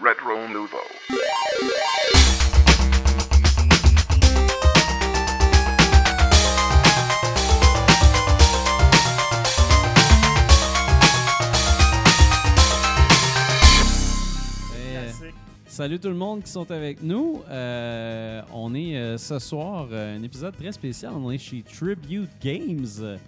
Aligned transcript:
Retro 0.00 0.46
Nouveau. 0.52 0.78
Eh. 14.72 15.32
Salut 15.66 15.98
tout 15.98 16.08
le 16.08 16.14
monde 16.14 16.44
qui 16.44 16.52
sont 16.52 16.70
avec 16.70 17.02
nous. 17.02 17.42
Euh, 17.50 18.40
on 18.54 18.76
est 18.76 18.96
euh, 18.96 19.18
ce 19.18 19.40
soir 19.40 19.88
euh, 19.90 20.16
un 20.16 20.22
épisode 20.22 20.56
très 20.56 20.70
spécial. 20.70 21.12
On 21.16 21.32
est 21.32 21.38
chez 21.38 21.62
Tribute 21.62 22.30
Games. 22.40 23.18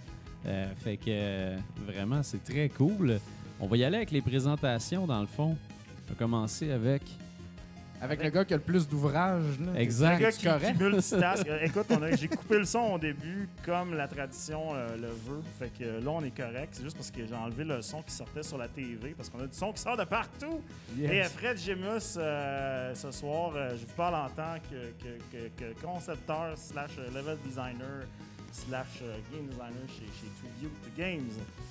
Euh, 0.45 0.67
fait 0.77 0.95
que 0.95 1.03
euh, 1.09 1.57
vraiment 1.85 2.23
c'est 2.23 2.43
très 2.45 2.69
cool. 2.69 3.19
On 3.59 3.67
va 3.67 3.75
y 3.75 3.83
aller 3.83 3.97
avec 3.97 4.11
les 4.11 4.21
présentations 4.21 5.05
dans 5.05 5.19
le 5.19 5.27
fond. 5.27 5.57
On 6.11 6.13
va 6.13 6.17
commencer 6.19 6.71
avec. 6.71 7.03
Avec 8.01 8.23
le 8.23 8.31
gars 8.31 8.43
qui 8.43 8.53
a 8.53 8.57
le 8.57 8.63
plus 8.63 8.87
d'ouvrages. 8.89 9.59
là. 9.59 9.79
Exact. 9.79 10.15
Un 10.15 10.19
gars 10.19 10.31
C'est 10.31 10.39
qui, 10.39 10.45
correct. 10.47 10.75
qui 10.77 10.83
multitask. 10.83 11.45
Écoute, 11.61 11.85
j'ai 12.19 12.27
coupé 12.27 12.57
le 12.57 12.65
son 12.65 12.79
au 12.93 12.97
début 12.99 13.47
comme 13.63 13.93
la 13.93 14.07
tradition 14.07 14.73
euh, 14.73 14.97
le 14.97 15.07
veut. 15.09 15.41
Fait 15.59 15.69
que 15.69 15.83
euh, 15.83 16.01
là, 16.01 16.09
on 16.11 16.23
est 16.23 16.35
correct. 16.35 16.69
C'est 16.71 16.83
juste 16.83 16.97
parce 16.97 17.11
que 17.11 17.25
j'ai 17.25 17.35
enlevé 17.35 17.63
le 17.63 17.81
son 17.83 18.01
qui 18.01 18.11
sortait 18.11 18.41
sur 18.43 18.57
la 18.57 18.67
TV 18.67 19.13
parce 19.15 19.29
qu'on 19.29 19.39
a 19.39 19.45
du 19.47 19.55
son 19.55 19.71
qui 19.71 19.81
sort 19.81 19.95
de 19.95 20.03
partout. 20.03 20.61
Yes. 20.97 21.11
Et 21.11 21.23
Fred 21.29 21.57
Gemus, 21.59 22.15
euh, 22.17 22.93
ce 22.95 23.11
soir, 23.11 23.51
euh, 23.55 23.69
je 23.79 23.85
vous 23.85 23.93
parle 23.95 24.15
en 24.15 24.29
tant 24.31 24.55
que, 24.69 24.87
que- 25.01 25.37
que- 25.37 25.73
que 25.73 25.81
concepteur 25.81 26.57
slash 26.57 26.97
level 27.13 27.37
designer 27.45 28.05
slash 28.51 29.01
game 29.31 29.45
designer 29.47 29.87
chez, 29.87 30.07
chez 30.07 30.27
Tribute 30.41 30.97
Games. 30.97 31.29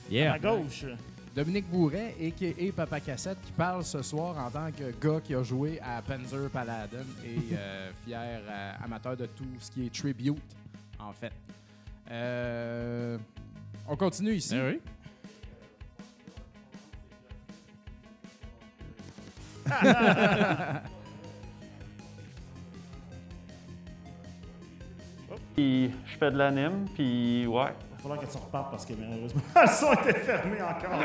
À 0.09 0.13
Yeah. 0.13 0.31
ma 0.33 0.39
gauche, 0.39 0.85
Dominique 1.35 1.71
Bourret, 1.71 2.15
a.k.a. 2.21 2.73
Papa 2.73 2.99
Cassette, 2.99 3.41
qui 3.43 3.53
parle 3.53 3.85
ce 3.85 4.03
soir 4.03 4.37
en 4.37 4.51
tant 4.51 4.73
que 4.73 4.91
gars 5.01 5.21
qui 5.21 5.35
a 5.35 5.45
joué 5.45 5.79
à 5.81 6.03
Panzer 6.03 6.51
Paladin 6.51 7.05
et 7.25 7.55
euh, 7.55 7.93
fier 8.05 8.41
euh, 8.49 8.73
amateur 8.85 9.17
de 9.17 9.27
tout 9.27 9.45
ce 9.61 9.71
qui 9.71 9.87
est 9.87 9.95
tribute, 9.95 10.43
en 10.99 11.13
fait. 11.13 11.33
Euh, 12.11 13.17
on 13.89 13.97
continue 13.97 14.33
ici. 14.33 14.57
Eh 14.57 14.61
oui. 14.61 14.81
Puis 25.55 25.93
je 26.07 26.19
fais 26.19 26.31
de 26.33 26.39
l'anime, 26.39 26.87
puis 26.95 27.47
ouais. 27.47 27.73
Il 28.03 28.09
va 28.09 28.15
falloir 28.15 28.21
que 28.27 28.33
tu 28.33 28.39
repartes 28.39 28.71
parce 28.71 28.87
que 28.87 28.93
malheureusement, 28.95 29.43
le 29.61 29.69
son 29.69 29.93
était 29.93 30.19
fermé 30.21 30.57
encore. 30.63 30.99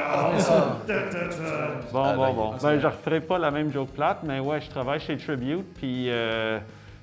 Bon, 1.92 2.04
Ah, 2.04 2.14
bon, 2.16 2.26
ben, 2.28 2.34
bon. 2.34 2.50
ah, 2.50 2.52
Ben, 2.54 2.60
c'est 2.60 2.80
je 2.80 2.88
referai 2.88 3.22
pas 3.22 3.38
la 3.38 3.52
même 3.52 3.72
joke 3.72 3.90
plate, 3.90 4.20
mais 4.24 4.40
ouais, 4.40 4.62
je 4.62 4.70
travaille 4.70 5.00
chez 5.00 5.18
Tribute, 5.18 5.74
puis 5.76 6.10
euh, 6.10 6.60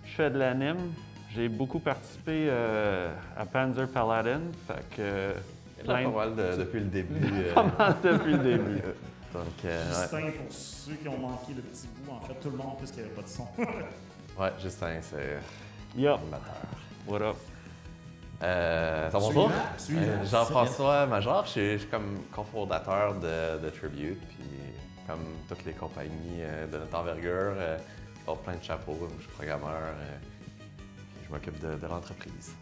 je 0.06 0.12
fais 0.14 0.30
de 0.30 0.38
l'anime. 0.38 0.92
J'ai 1.34 1.48
beaucoup 1.48 1.78
participé 1.78 2.46
euh, 2.50 3.12
à 3.38 3.44
Panzer 3.46 3.88
Paladin, 3.88 4.40
fait 4.66 4.96
que 4.96 5.00
euh, 5.00 5.32
plein 5.84 6.10
pas 6.10 6.26
mal 6.26 6.36
de- 6.36 6.56
depuis 6.58 6.80
le 6.80 6.86
début. 6.86 7.14
euh, 7.46 7.54
pas 7.54 7.64
mal 7.78 7.94
depuis 8.02 8.32
le 8.32 8.38
début. 8.38 8.80
donc, 9.32 9.44
euh, 9.64 9.84
Justin, 9.88 10.30
pour 10.30 10.46
ceux 10.50 10.94
qui 10.94 11.08
ont 11.08 11.18
manqué 11.18 11.52
le 11.56 11.62
petit 11.62 11.88
bout, 12.04 12.12
en 12.12 12.20
fait, 12.20 12.34
tout 12.34 12.50
le 12.50 12.56
monde, 12.56 12.76
puisqu'il 12.78 13.00
n'y 13.00 13.06
avait 13.06 13.14
pas 13.14 13.22
de 13.22 13.28
son. 13.28 13.46
ouais. 13.58 14.52
Justin, 14.62 14.88
c'est 15.00 15.38
Yup, 15.96 16.18
animateur. 16.20 16.54
what 17.06 17.22
up? 17.30 17.36
Euh, 18.42 19.08
c'est 19.10 19.16
à 19.16 19.20
mon 19.20 19.26
Suivant, 19.26 19.44
tour. 19.48 19.52
suivant. 19.78 20.02
Euh, 20.02 20.24
Jean-François 20.24 21.06
Major, 21.06 21.44
je 21.46 21.50
suis, 21.50 21.72
je 21.72 21.76
suis 21.78 21.88
comme 21.88 22.18
cofondateur 22.32 23.14
de, 23.14 23.62
de 23.64 23.70
Tribute, 23.70 24.20
puis 24.28 24.46
comme 25.06 25.20
toutes 25.48 25.64
les 25.64 25.72
compagnies 25.72 26.40
euh, 26.40 26.66
de 26.66 26.78
notre 26.78 26.96
envergure, 26.98 27.52
euh, 27.56 27.78
je 28.18 28.24
porte 28.24 28.42
plein 28.42 28.56
de 28.56 28.62
chapeaux, 28.62 28.96
je 29.18 29.22
suis 29.22 29.32
programmeur, 29.32 29.78
puis 31.14 31.24
je 31.28 31.32
m'occupe 31.32 31.60
de, 31.60 31.74
de 31.78 31.86
l'entreprise. 31.86 32.52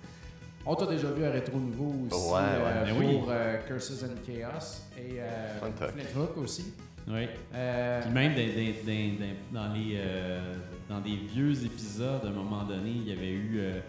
On 0.66 0.74
t'a 0.74 0.86
déjà 0.86 1.10
vu 1.10 1.24
à 1.24 1.30
Rétro 1.30 1.58
Nouveau 1.58 2.06
aussi 2.10 2.28
Ouais, 2.28 2.38
ouais. 2.38 2.42
euh, 2.66 2.84
Ben 2.84 2.94
pour 2.94 2.98
oui. 3.08 3.20
euh, 3.30 3.56
Curses 3.66 4.04
and 4.04 4.14
Chaos 4.26 4.82
et 4.98 5.18
euh, 5.20 5.58
Flint 5.58 6.20
Hook. 6.22 6.36
Aussi. 6.36 6.74
Oui. 7.08 7.26
Euh, 7.54 8.02
Puis 8.02 8.10
même 8.10 8.34
dans, 8.34 8.40
dans- 8.40 8.84
dans- 8.84 9.62
dans- 9.62 9.68
dans 9.68 9.74
les, 9.74 9.94
euh, 9.96 10.56
dans 10.90 11.00
des 11.00 11.16
vieux 11.16 11.64
épisodes, 11.64 12.20
à 12.22 12.28
un 12.28 12.32
moment 12.32 12.64
donné, 12.64 12.90
il 12.90 13.08
y 13.08 13.12
avait 13.12 13.30
eu 13.30 13.58
euh, 13.58 13.80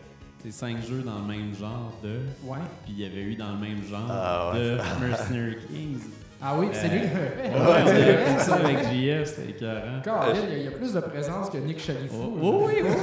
cinq 0.50 0.78
jeux 0.84 1.04
dans 1.04 1.20
le 1.20 1.26
même 1.28 1.54
genre 1.54 1.94
de. 2.04 2.22
ouais. 2.44 2.58
Puis 2.86 2.94
il 2.94 3.00
y 3.02 3.06
avait 3.06 3.22
eu 3.22 3.36
dans 3.36 3.52
le 3.52 3.60
même 3.60 3.84
genre 3.88 4.08
Ah, 4.10 4.52
ouais. 4.54 4.60
de 4.60 4.78
Mercenary 5.06 5.58
Kings. 5.68 6.00
Ah 6.44 6.56
oui, 6.58 6.70
c'est 6.74 6.88
Euh, 6.88 6.90
lui 6.94 7.00
qui 7.02 7.08
l'a 7.08 7.86
fait. 7.86 8.34
Ouais, 8.34 8.40
ça 8.40 8.56
avec 8.56 8.78
JF, 8.92 9.26
c'était 9.28 9.50
écœurant. 9.52 10.02
Colin, 10.04 10.40
il 10.52 10.64
y 10.64 10.68
a- 10.68 10.72
plus 10.72 10.94
de 10.94 11.00
présence 11.00 11.50
que 11.50 11.58
Nick 11.58 11.80
Chalifou. 11.80 12.16
Oh, 12.36 12.40
oh 12.42 12.64
oui, 12.68 12.74
oui! 12.84 12.90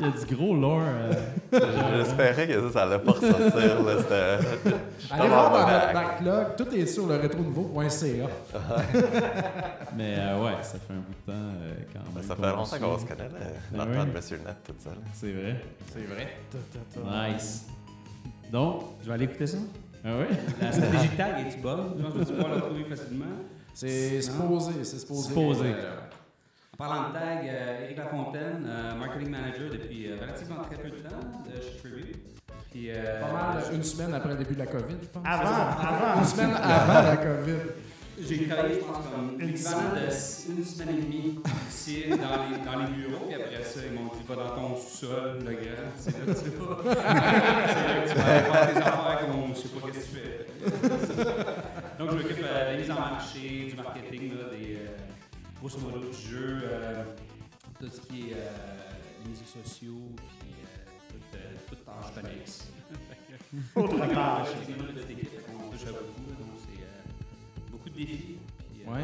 Il 0.00 0.06
y 0.06 0.08
a 0.08 0.26
du 0.26 0.34
gros 0.34 0.56
lore. 0.56 0.80
euh, 0.82 1.12
J'espérais 1.98 2.48
que 2.48 2.60
ça, 2.68 2.72
ça 2.72 2.82
allait 2.84 2.98
pas 3.04 3.12
ressortir. 3.12 3.82
là, 3.82 3.92
c'était- 3.98 4.74
Allez 5.14 5.28
voir 5.28 5.50
dans 5.52 5.70
notre 5.70 5.92
backlog, 5.92 6.56
tout 6.56 6.74
est 6.74 6.86
sur 6.86 7.06
le 7.06 7.16
retronouveau.ca. 7.16 8.26
mais 9.96 10.14
euh, 10.18 10.42
ouais, 10.44 10.52
ça 10.62 10.78
fait 10.78 10.92
un 10.92 10.96
bout 10.96 11.12
de 11.12 11.32
temps 11.32 11.38
euh, 11.38 11.74
quand 11.92 12.14
même. 12.14 12.24
Ça 12.24 12.34
fait 12.34 12.42
longtemps 12.42 12.78
qu'on 12.94 12.98
se 12.98 13.06
connaît, 13.06 13.28
là, 13.28 13.38
dans 13.78 13.84
le 13.84 13.90
oui. 13.90 13.96
temps 13.98 14.04
de 14.06 14.12
Monsieur 14.12 14.38
Net, 14.38 14.56
tout 14.66 14.72
ça. 14.78 14.90
C'est 15.14 15.32
vrai. 15.32 15.56
C'est 15.92 17.04
vrai. 17.04 17.30
Nice. 17.34 17.66
Donc, 18.50 18.82
je 19.02 19.08
vais 19.08 19.14
aller 19.14 19.24
écouter 19.24 19.46
ça. 19.46 19.58
Ah 20.04 20.10
oui? 20.18 20.36
La 20.60 20.72
stratégie 20.72 21.08
de 21.10 21.16
tag, 21.16 21.46
es-tu 21.46 21.58
bonne? 21.60 22.00
Genre, 22.00 22.12
peux-tu 22.12 22.32
pouvoir 22.32 22.54
la 22.54 22.60
trouver 22.60 22.84
facilement? 22.84 23.24
C'est 23.74 24.20
supposé, 24.20 24.72
c'est 24.84 24.98
supposé. 24.98 25.28
Supposé. 25.28 25.66
Euh, 25.74 25.96
En 26.74 26.76
parlant 26.76 27.08
de 27.08 27.12
tag, 27.14 27.38
euh, 27.44 27.84
Éric 27.84 27.98
Lafontaine, 27.98 28.66
euh, 28.66 28.94
marketing 28.98 29.30
manager 29.30 29.70
depuis 29.70 30.10
euh, 30.10 30.16
relativement 30.20 30.56
très 30.62 30.76
peu 30.76 30.90
de 30.90 30.96
temps 30.96 31.08
euh, 31.46 31.60
chez 31.62 31.78
Tribute. 31.78 32.16
Puis, 32.70 32.90
euh, 32.90 33.20
pas 33.20 33.32
mal 33.32 33.62
une 33.74 33.82
semaine 33.82 34.14
après 34.14 34.30
le 34.30 34.36
début 34.36 34.54
de 34.54 34.58
la 34.60 34.66
COVID, 34.66 34.96
je 35.02 35.08
pense. 35.08 35.22
Avant, 35.24 35.78
avant. 35.78 36.18
Une 36.20 36.24
semaine 36.24 36.54
avant 36.60 37.02
la 37.08 37.16
COVID. 37.18 37.58
J'ai 38.26 38.46
travaillé, 38.46 38.74
je 38.76 38.80
pense, 38.80 39.04
comme 39.12 39.38
l'équivalent 39.40 39.90
de 39.94 40.52
une 40.52 40.64
semaine 40.64 40.96
et 40.96 41.02
demie 41.02 41.38
ici 41.68 42.04
dans 42.08 42.16
les, 42.16 42.64
dans 42.64 42.78
les 42.80 42.92
bureaux. 42.92 43.26
Puis 43.26 43.34
après 43.34 43.64
ça, 43.64 43.80
ils 43.84 43.92
m'ont 43.92 44.10
dit 44.10 44.22
va 44.28 44.36
dans 44.36 44.54
ton 44.56 44.76
sous-sol, 44.76 45.38
le 45.44 45.52
grand. 45.52 45.92
C'est 45.96 46.18
là 46.18 46.32
que 46.34 46.40
tu 46.40 46.50
vas. 46.50 46.78
C'est 47.68 47.88
là 47.88 48.02
que 48.02 48.08
tu 48.08 48.14
vas 48.16 48.24
faire 48.24 48.72
tes 48.72 48.78
affaires 48.78 49.18
comme 49.20 49.38
on 49.40 49.48
ne 49.48 49.54
sait 49.54 49.68
pas 49.68 49.88
qu'est-ce 49.88 50.08
que 50.08 50.14
tu 50.14 50.16
fais. 50.16 51.98
Donc, 51.98 52.10
je 52.10 52.16
m'occupe 52.16 52.38
euh, 52.42 52.70
de 52.70 52.72
la 52.72 52.78
mise 52.80 52.90
en 52.90 52.94
marché, 52.94 53.66
du 53.68 53.76
marketing, 53.76 54.30
là, 54.30 54.56
des, 54.56 54.74
euh, 54.76 54.88
grosso 55.62 55.78
modo 55.78 56.00
du 56.00 56.12
jeu, 56.12 56.60
euh, 56.64 57.04
tout 57.78 57.88
ce 57.88 58.00
qui 58.00 58.30
est 58.30 58.34
euh, 58.34 58.50
les 59.24 59.30
réseaux 59.30 59.62
sociaux, 59.62 60.10
puis 60.16 60.54
euh, 60.58 61.38
tout, 61.68 61.76
toute 61.76 61.84
tâche 61.84 62.12
connexe. 62.14 62.68
Autre 63.76 63.96
page. 64.12 64.46
C'est 64.66 64.72
une 64.72 64.86
petite 64.86 65.10
équipe, 65.10 65.30
on 65.54 65.70
touche 65.70 65.86
à 65.86 65.92
beaucoup, 65.92 66.31
défis. 68.06 68.38
euh, 68.86 68.90
Ouais. 68.92 69.00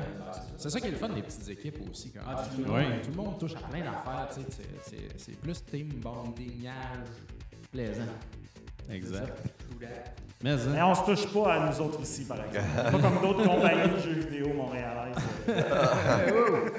c'est 0.57 0.71
ça. 0.71 0.81
Qui 0.81 0.89
est 0.89 0.91
le 0.91 0.97
fun 0.97 1.09
des 1.11 1.23
petites 1.23 1.49
équipes 1.49 1.79
aussi. 1.91 2.11
Quand 2.11 2.21
Ah, 2.27 2.45
tout, 2.55 2.63
le 2.65 2.71
ouais. 2.71 2.83
monde, 2.83 3.03
tout 3.03 3.11
le 3.11 3.17
monde 3.17 3.39
touche 3.39 3.55
à 3.55 3.69
plein 3.69 3.81
d'affaires. 3.81 4.29
tu 4.35 4.41
sais, 4.53 4.97
c'est- 5.17 5.41
plus 5.41 5.65
team 5.65 5.89
bondingage 6.01 7.09
plaisant. 7.71 8.03
Exact. 8.91 9.39
Mais, 10.43 10.53
hein, 10.53 10.57
Mais 10.73 10.83
on 10.83 10.95
se 10.95 11.05
touche 11.05 11.33
pas 11.33 11.55
à 11.55 11.71
nous 11.71 11.81
autres 11.81 12.01
ici, 12.01 12.25
par 12.25 12.39
exemple. 12.45 12.67
Pas 12.75 12.91
comme 12.91 13.21
d'autres 13.23 13.45
compagnies 13.47 13.91
de 13.93 13.99
jeux 13.99 14.21
vidéo 14.21 14.55
montréalaises. 14.55 15.17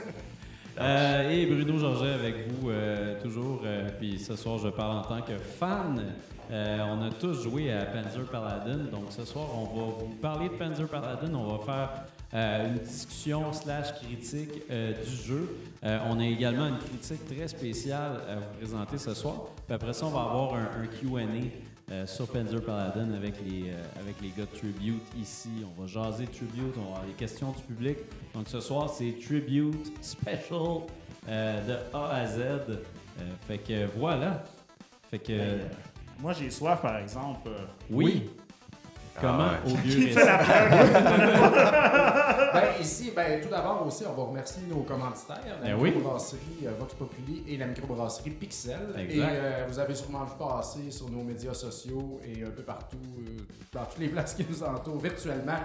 Euh, 0.80 1.30
et 1.30 1.46
Bruno 1.46 1.78
Georget 1.78 2.14
avec 2.14 2.36
vous 2.48 2.70
euh, 2.70 3.22
toujours. 3.22 3.62
euh, 3.66 3.90
puis 4.00 4.18
ce 4.18 4.36
soir, 4.38 4.58
je 4.60 4.70
parle 4.70 4.98
en 4.98 5.02
tant 5.02 5.22
que 5.22 5.38
fan. 5.38 6.02
On 6.52 7.02
a 7.04 7.12
tous 7.20 7.44
joué 7.44 7.72
à 7.72 7.86
Panzer 7.86 8.26
Paladin. 8.32 8.78
Donc 8.92 9.12
ce 9.12 9.24
soir, 9.24 9.46
on 9.54 9.66
va 9.66 9.94
vous 10.00 10.16
parler 10.20 10.50
de 10.50 10.54
Panzer 10.56 10.88
Paladin. 10.88 11.32
On 11.36 11.58
va 11.58 11.60
faire 11.64 12.66
une 12.66 12.80
discussion 12.80 13.54
slash 13.54 13.94
critique 14.02 14.64
du 14.68 15.16
jeu. 15.28 15.48
On 15.84 16.20
a 16.20 16.26
également 16.26 16.66
une 16.66 16.80
critique 16.80 17.24
très 17.28 17.48
spéciale 17.48 18.22
à 18.28 18.36
vous 18.38 18.58
présenter 18.58 18.98
ce 18.98 19.14
soir. 19.14 19.36
Puis 19.68 19.76
après 19.76 19.94
ça, 19.94 20.08
on 20.08 20.10
va 20.10 20.22
avoir 20.22 20.56
un, 20.56 20.88
Q&A 20.88 22.08
sur 22.08 22.28
Panzer 22.28 22.64
Paladin 22.64 23.14
avec 23.14 23.36
les, 23.46 23.72
avec 24.00 24.20
les 24.20 24.30
gars 24.30 24.50
de 24.52 24.58
Tribute 24.58 25.04
ici. 25.22 25.50
On 25.64 25.80
va 25.84 25.88
jaser 25.88 26.26
Tribute, 26.26 26.74
on 26.78 26.82
va 26.82 26.88
avoir 26.88 27.06
les 27.06 27.14
questions 27.14 27.52
du 27.52 27.62
public. 27.62 27.98
Donc 28.34 28.48
ce 28.48 28.60
soir, 28.60 28.90
c'est 28.90 29.16
Tribute 29.24 29.92
Special 30.04 30.82
euh, 31.28 31.68
de 31.68 31.76
A 31.96 32.16
à 32.16 32.26
Z. 32.28 32.40
Euh, 32.40 32.76
fait 33.48 33.58
que 33.58 33.86
voilà. 33.98 34.44
Fait 35.10 35.20
que 35.20 35.34
Ben, 35.38 35.60
Moi, 36.20 36.34
j'ai 36.34 36.50
soif, 36.52 36.82
par 36.82 36.98
exemple. 36.98 37.50
euh, 37.50 37.58
oui. 37.90 38.30
Comment 39.20 39.48
Ah 39.50 39.60
ouais. 39.66 39.74
au 39.74 39.76
vieux 39.78 40.08
Qui 40.08 40.14
fait 40.14 40.26
la 40.26 40.38
Ben, 42.54 42.82
ici, 42.82 43.12
ben, 43.14 43.42
tout 43.42 43.50
d'abord 43.50 43.86
aussi, 43.86 44.06
on 44.08 44.14
va 44.14 44.24
remercier 44.24 44.62
nos 44.70 44.84
commanditaires, 44.84 45.58
la 45.62 45.68
Ben 45.70 45.76
oui. 45.78 45.92
microbrasserie 45.92 46.40
euh, 46.66 46.72
Vox 46.80 46.94
Populi 46.94 47.44
et 47.48 47.58
la 47.58 47.68
microbrasserie 47.68 48.30
Pixel. 48.30 48.80
Exact. 48.98 49.14
Et 49.14 49.20
euh, 49.22 49.66
vous 49.68 49.78
avez 49.78 49.94
sûrement 49.94 50.24
vu 50.24 50.32
passer 50.40 50.90
sur 50.92 51.10
nos 51.10 51.22
médias 51.24 51.54
sociaux 51.54 52.22
et 52.24 52.44
un 52.44 52.50
peu 52.52 52.64
partout, 52.64 52.98
euh, 53.20 53.42
dans 53.74 53.84
toutes 53.86 54.00
les 54.00 54.08
places 54.08 54.36
qui 54.36 54.46
nous 54.50 54.64
entourent 54.64 55.00
virtuellement, 55.02 55.60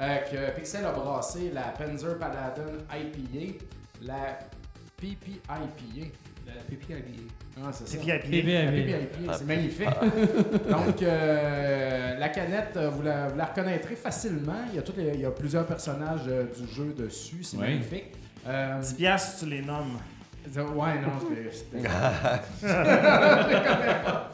euh, 0.00 0.16
que 0.18 0.54
Pixel 0.56 0.84
a 0.84 0.92
brassé 0.92 1.50
la 1.54 1.62
Panzer 1.78 2.18
Paladin 2.18 2.62
IPA, 2.92 3.64
la 4.02 4.38
PPIPA. 4.96 5.54
La 6.46 6.62
PPIBA. 6.62 7.00
Ah, 7.58 7.70
c'est 7.72 7.88
ça. 7.88 7.92
C'est 7.92 7.98
PIPA. 7.98 8.12
La 8.12 8.18
PPIPA. 8.20 8.98
PPIPA, 9.16 9.32
c'est 9.34 9.44
magnifique. 9.46 9.88
Donc, 10.70 11.02
euh, 11.02 12.18
la 12.18 12.28
canette, 12.28 12.78
vous 12.78 13.02
la, 13.02 13.28
vous 13.28 13.36
la 13.36 13.44
reconnaîtrez 13.46 13.96
facilement. 13.96 14.54
Il 14.70 14.76
y 14.76 14.78
a, 14.78 14.82
toutes 14.82 14.98
les- 14.98 15.14
il 15.14 15.20
y 15.20 15.24
a 15.24 15.30
plusieurs 15.32 15.66
personnages 15.66 16.20
euh, 16.28 16.44
du 16.44 16.72
jeu 16.72 16.94
dessus. 16.96 17.42
C'est 17.42 17.56
Oui. 17.56 17.62
magnifique. 17.64 18.12
Euh, 18.46 18.78
10 18.80 18.94
piastres, 18.94 19.40
tu 19.40 19.46
les 19.50 19.62
nommes. 19.62 19.98
Ouais, 20.54 21.00
non, 21.00 21.18
c'était- 21.18 21.50
c'était. 21.52 21.88
Je 22.62 22.68
connais 22.68 24.02
pas. 24.04 24.30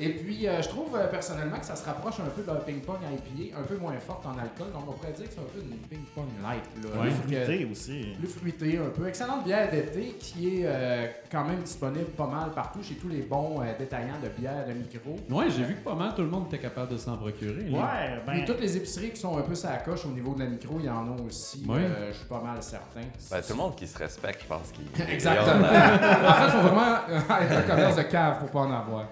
Et 0.00 0.10
puis, 0.10 0.46
euh, 0.46 0.62
je 0.62 0.68
trouve 0.68 0.94
euh, 0.96 1.06
personnellement 1.08 1.58
que 1.58 1.66
ça 1.66 1.74
se 1.74 1.84
rapproche 1.84 2.20
un 2.20 2.30
peu 2.30 2.42
de 2.42 2.46
la 2.46 2.54
ping-pong 2.60 2.98
IPA, 3.02 3.58
un 3.58 3.62
peu 3.64 3.76
moins 3.76 3.98
forte 3.98 4.24
en 4.26 4.30
alcool. 4.38 4.68
Donc, 4.72 4.84
on 4.88 4.92
pourrait 4.92 5.12
dire 5.12 5.26
que 5.26 5.32
c'est 5.34 5.40
un 5.40 5.42
peu 5.52 5.60
une 5.60 5.76
ping-pong 5.88 6.26
light. 6.42 6.62
Là, 6.94 7.00
Ouais. 7.02 7.10
Fruité 7.10 7.68
aussi. 7.70 8.14
plus 8.18 8.28
fruité 8.28 8.78
un 8.78 8.90
peu. 8.90 9.08
Excellente 9.08 9.44
bière 9.44 9.68
d'été 9.70 10.14
qui 10.20 10.60
est 10.60 10.66
euh, 10.66 11.06
quand 11.30 11.44
même 11.44 11.58
disponible 11.62 12.06
pas 12.16 12.26
mal 12.26 12.50
partout 12.52 12.82
chez 12.82 12.94
tous 12.94 13.08
les 13.08 13.22
bons 13.22 13.60
euh, 13.60 13.64
détaillants 13.78 14.20
de 14.22 14.28
bière 14.40 14.64
de 14.66 14.72
micro. 14.72 15.16
Ouais, 15.30 15.46
j'ai 15.50 15.64
vu 15.64 15.74
que 15.74 15.80
pas 15.84 15.94
mal 15.94 16.14
tout 16.14 16.22
le 16.22 16.28
monde 16.28 16.46
était 16.46 16.58
capable 16.58 16.92
de 16.92 16.96
s'en 16.96 17.16
procurer. 17.16 17.64
là. 17.64 17.78
Ouais, 17.78 18.22
ben. 18.26 18.32
Puis 18.34 18.44
toutes 18.44 18.60
les 18.60 18.76
épiceries 18.76 19.10
qui 19.10 19.20
sont 19.20 19.36
un 19.36 19.42
peu 19.42 19.54
sa 19.56 19.76
coche 19.78 20.04
au 20.06 20.10
niveau 20.10 20.34
de 20.34 20.40
la 20.40 20.46
micro, 20.46 20.76
il 20.78 20.86
y 20.86 20.90
en 20.90 21.06
a 21.08 21.16
aussi. 21.26 21.64
Ouais. 21.68 21.78
euh, 21.80 22.12
je 22.12 22.18
suis 22.18 22.26
pas 22.26 22.40
mal 22.40 22.62
certain. 22.62 23.00
Ben, 23.30 23.40
tout 23.42 23.50
le 23.50 23.54
monde 23.56 23.74
qui 23.74 23.86
se 23.88 23.98
respecte, 23.98 24.42
je 24.42 24.46
pense 24.46 24.70
qu'il. 24.72 24.84
Exactement. 25.12 25.66
en 25.66 26.32
fait, 26.34 26.44
il 26.44 26.50
faut 26.50 26.68
vraiment 26.68 26.96
être 27.42 27.56
un 27.58 27.62
commerce 27.62 27.96
de 27.96 28.02
cave 28.02 28.38
pour 28.38 28.50
pas 28.50 28.60
en 28.60 28.70
avoir. 28.72 29.08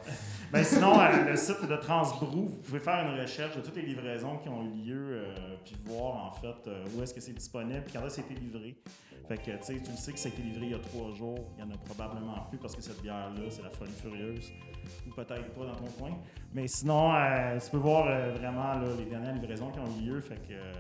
Ben 0.53 0.65
sinon, 0.65 1.01
euh, 1.01 1.31
le 1.31 1.37
site 1.37 1.69
de 1.69 1.77
Transbrou, 1.77 2.47
vous 2.47 2.57
pouvez 2.57 2.79
faire 2.79 3.07
une 3.07 3.21
recherche 3.21 3.57
de 3.57 3.61
toutes 3.61 3.77
les 3.77 3.83
livraisons 3.83 4.39
qui 4.39 4.49
ont 4.49 4.63
eu 4.63 4.85
lieu, 4.85 5.09
euh, 5.11 5.57
puis 5.65 5.77
voir 5.85 6.27
en 6.27 6.31
fait 6.31 6.69
euh, 6.69 6.85
où 6.95 7.03
est-ce 7.03 7.13
que 7.13 7.21
c'est 7.21 7.33
disponible, 7.33 7.83
puis 7.85 7.95
quand 7.95 8.07
est-ce 8.07 8.21
que 8.21 8.33
été 8.33 8.41
livré. 8.41 8.77
Fait 9.29 9.39
que 9.39 9.51
tu 9.51 9.57
sais, 9.63 9.81
tu 9.81 9.91
le 9.91 9.97
sais 9.97 10.13
que 10.13 10.19
ça 10.19 10.29
a 10.29 10.33
été 10.33 10.43
livré 10.43 10.67
il 10.67 10.73
y 10.73 10.75
a 10.75 10.79
trois 10.79 11.11
jours, 11.13 11.51
il 11.57 11.65
y 11.65 11.67
en 11.67 11.71
a 11.75 11.79
probablement 11.79 12.47
plus 12.49 12.59
parce 12.59 12.77
que 12.77 12.83
cette 12.83 13.03
bière-là, 13.03 13.51
c'est 13.51 13.63
la 13.63 13.71
folie 13.71 13.91
furieuse, 13.91 14.53
ou 15.05 15.15
peut-être 15.15 15.53
pas 15.53 15.67
dans 15.67 15.75
ton 15.75 15.91
coin. 15.99 16.11
Mais 16.55 16.69
sinon, 16.69 17.13
euh, 17.13 17.59
tu 17.59 17.71
peux 17.71 17.79
voir 17.79 18.07
euh, 18.07 18.33
vraiment 18.39 18.75
là, 18.75 18.87
les 18.97 19.07
dernières 19.07 19.35
livraisons 19.35 19.71
qui 19.73 19.81
ont 19.81 20.01
eu 20.01 20.11
lieu. 20.11 20.21
Fait 20.21 20.37
que 20.37 20.53
euh, 20.53 20.73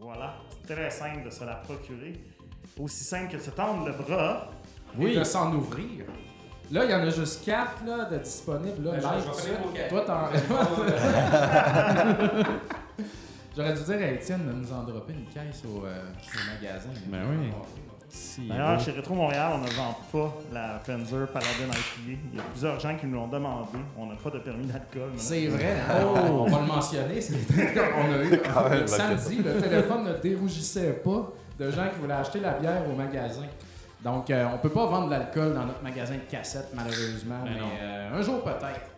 voilà, 0.00 0.34
c'est 0.50 0.74
très 0.74 0.90
simple 0.90 1.24
de 1.24 1.30
se 1.30 1.44
la 1.44 1.54
procurer. 1.54 2.12
Aussi 2.78 3.04
simple 3.04 3.32
que 3.32 3.36
de 3.36 3.42
se 3.42 3.50
tendre 3.50 3.86
le 3.86 3.92
bras. 3.92 4.50
Oui. 4.98 5.16
de 5.16 5.24
s'en 5.24 5.52
ouvrir. 5.54 6.04
Là, 6.72 6.84
il 6.84 6.90
y 6.90 6.94
en 6.94 7.00
a 7.00 7.10
juste 7.10 7.44
quatre 7.44 7.84
là, 7.86 8.04
de 8.06 8.18
disponibles. 8.18 8.84
Là, 8.84 8.92
Ben, 8.92 8.98
live, 8.98 9.24
je. 9.84 9.88
Toi, 9.88 10.00
t'en. 10.06 10.28
J'aurais 13.56 13.72
dû 13.74 13.82
dire 13.84 13.94
à 13.96 14.10
Étienne 14.10 14.46
de 14.46 14.52
nous 14.52 14.72
en 14.72 14.82
dropper 14.82 15.12
une 15.12 15.26
caisse 15.26 15.62
au, 15.64 15.84
euh, 15.86 16.02
au 16.02 16.54
magasin. 16.54 16.88
Ben 17.06 17.20
oui. 17.30 17.50
Si, 18.08 18.48
D'ailleurs, 18.48 18.76
bon. 18.76 18.82
chez 18.84 18.90
Retro 18.92 19.14
Montréal, 19.14 19.52
on 19.54 19.58
ne 19.58 19.68
vend 19.70 19.96
pas 20.12 20.34
la 20.52 20.80
Panzer 20.84 21.26
Paladin 21.28 21.66
IPA. 21.68 22.18
Il 22.32 22.36
y 22.36 22.40
a 22.40 22.42
plusieurs 22.50 22.78
gens 22.80 22.96
qui 22.96 23.06
nous 23.06 23.14
l'ont 23.16 23.28
demandé. 23.28 23.78
On 23.98 24.06
n'a 24.06 24.14
pas 24.16 24.30
de 24.30 24.38
permis 24.38 24.66
d'alcool. 24.66 25.10
C'est 25.16 25.46
vrai, 25.48 25.76
hein? 25.88 26.04
on 26.30 26.44
va 26.46 26.60
le 26.60 26.66
mentionner. 26.66 27.20
c'est- 27.20 27.34
on 27.56 28.12
a 28.12 28.22
eu 28.24 28.40
Quand 28.52 28.68
même, 28.70 28.86
samedi, 28.86 29.42
le 29.42 29.60
téléphone 29.60 30.04
ne 30.04 30.12
dérougissait 30.14 31.00
pas 31.04 31.32
de 31.58 31.70
gens 31.70 31.88
qui 31.92 32.00
voulaient 32.00 32.14
acheter 32.14 32.40
la 32.40 32.54
bière 32.54 32.82
au 32.88 32.94
magasin. 32.96 33.42
Donc, 34.04 34.28
euh, 34.30 34.46
on 34.52 34.58
peut 34.58 34.68
pas 34.68 34.84
vendre 34.84 35.06
de 35.06 35.12
l'alcool 35.12 35.54
dans 35.54 35.64
notre 35.64 35.82
magasin 35.82 36.16
de 36.16 36.30
cassettes, 36.30 36.68
malheureusement, 36.74 37.40
Ben 37.42 37.52
mais 37.54 37.60
euh, 37.80 38.18
un 38.18 38.20
jour 38.20 38.44
peut-être. 38.44 38.90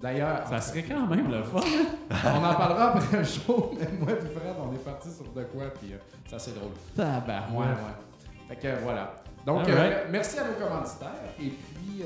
D'ailleurs, 0.00 0.46
Ça 0.48 0.58
serait 0.60 0.82
quand 0.84 1.06
même 1.06 1.30
le 1.30 1.42
fun. 1.42 1.60
on 2.24 2.44
en 2.44 2.54
parlera 2.54 2.92
après 2.94 3.18
le 3.18 3.24
show, 3.24 3.74
mais 3.78 3.88
moi 3.98 4.12
et 4.12 4.16
Fred, 4.16 4.54
on 4.58 4.72
est 4.74 4.84
parti 4.84 5.10
sur 5.10 5.30
de 5.32 5.42
quoi, 5.44 5.64
puis 5.78 5.92
euh, 5.92 5.98
ça 6.30 6.38
c'est 6.38 6.54
drôle. 6.54 6.72
Tabarouette. 6.96 7.50
Ouais, 7.52 7.66
ouais. 7.66 8.48
Fait 8.48 8.56
que 8.56 8.82
voilà. 8.82 9.16
Donc, 9.44 9.68
euh, 9.68 10.04
merci 10.10 10.38
à 10.38 10.44
nos 10.44 10.54
commanditaires. 10.54 11.08
Et 11.38 11.50
puis, 11.50 12.02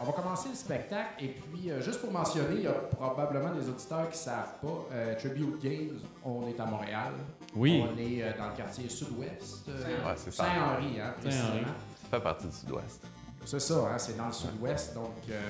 on 0.00 0.04
va 0.04 0.12
commencer 0.12 0.50
le 0.50 0.54
spectacle. 0.54 1.14
Et 1.20 1.28
puis, 1.28 1.70
juste 1.80 2.00
pour 2.00 2.12
mentionner, 2.12 2.54
il 2.54 2.62
y 2.62 2.66
a 2.68 2.72
probablement 2.72 3.52
des 3.54 3.68
auditeurs 3.68 4.08
qui 4.08 4.18
ne 4.18 4.22
savent 4.22 4.54
pas. 4.62 4.86
Tribute 5.18 5.60
Games, 5.60 5.98
on 6.24 6.46
est 6.46 6.60
à 6.60 6.64
Montréal. 6.64 7.12
Oui. 7.56 7.82
On 7.82 7.98
est 7.98 8.22
euh, 8.22 8.32
dans 8.38 8.48
le 8.50 8.56
quartier 8.56 8.88
sud-ouest. 8.88 9.64
euh, 9.68 10.06
Ouais, 10.06 10.12
c'est 10.16 10.30
ça. 10.32 10.44
Saint-Henri, 10.44 11.00
hein, 11.00 11.14
précisément. 11.20 11.74
Ça 12.02 12.08
fait 12.18 12.20
partie 12.22 12.46
du 12.46 12.52
sud-ouest. 12.54 13.02
C'est 13.44 13.60
ça, 13.60 13.74
hein, 13.74 13.98
c'est 13.98 14.16
dans 14.16 14.26
le 14.26 14.32
sud-ouest. 14.32 14.94
Donc, 14.94 15.12
euh, 15.30 15.40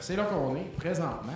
c'est 0.00 0.16
là 0.16 0.24
qu'on 0.24 0.54
est 0.56 0.70
présentement. 0.76 1.32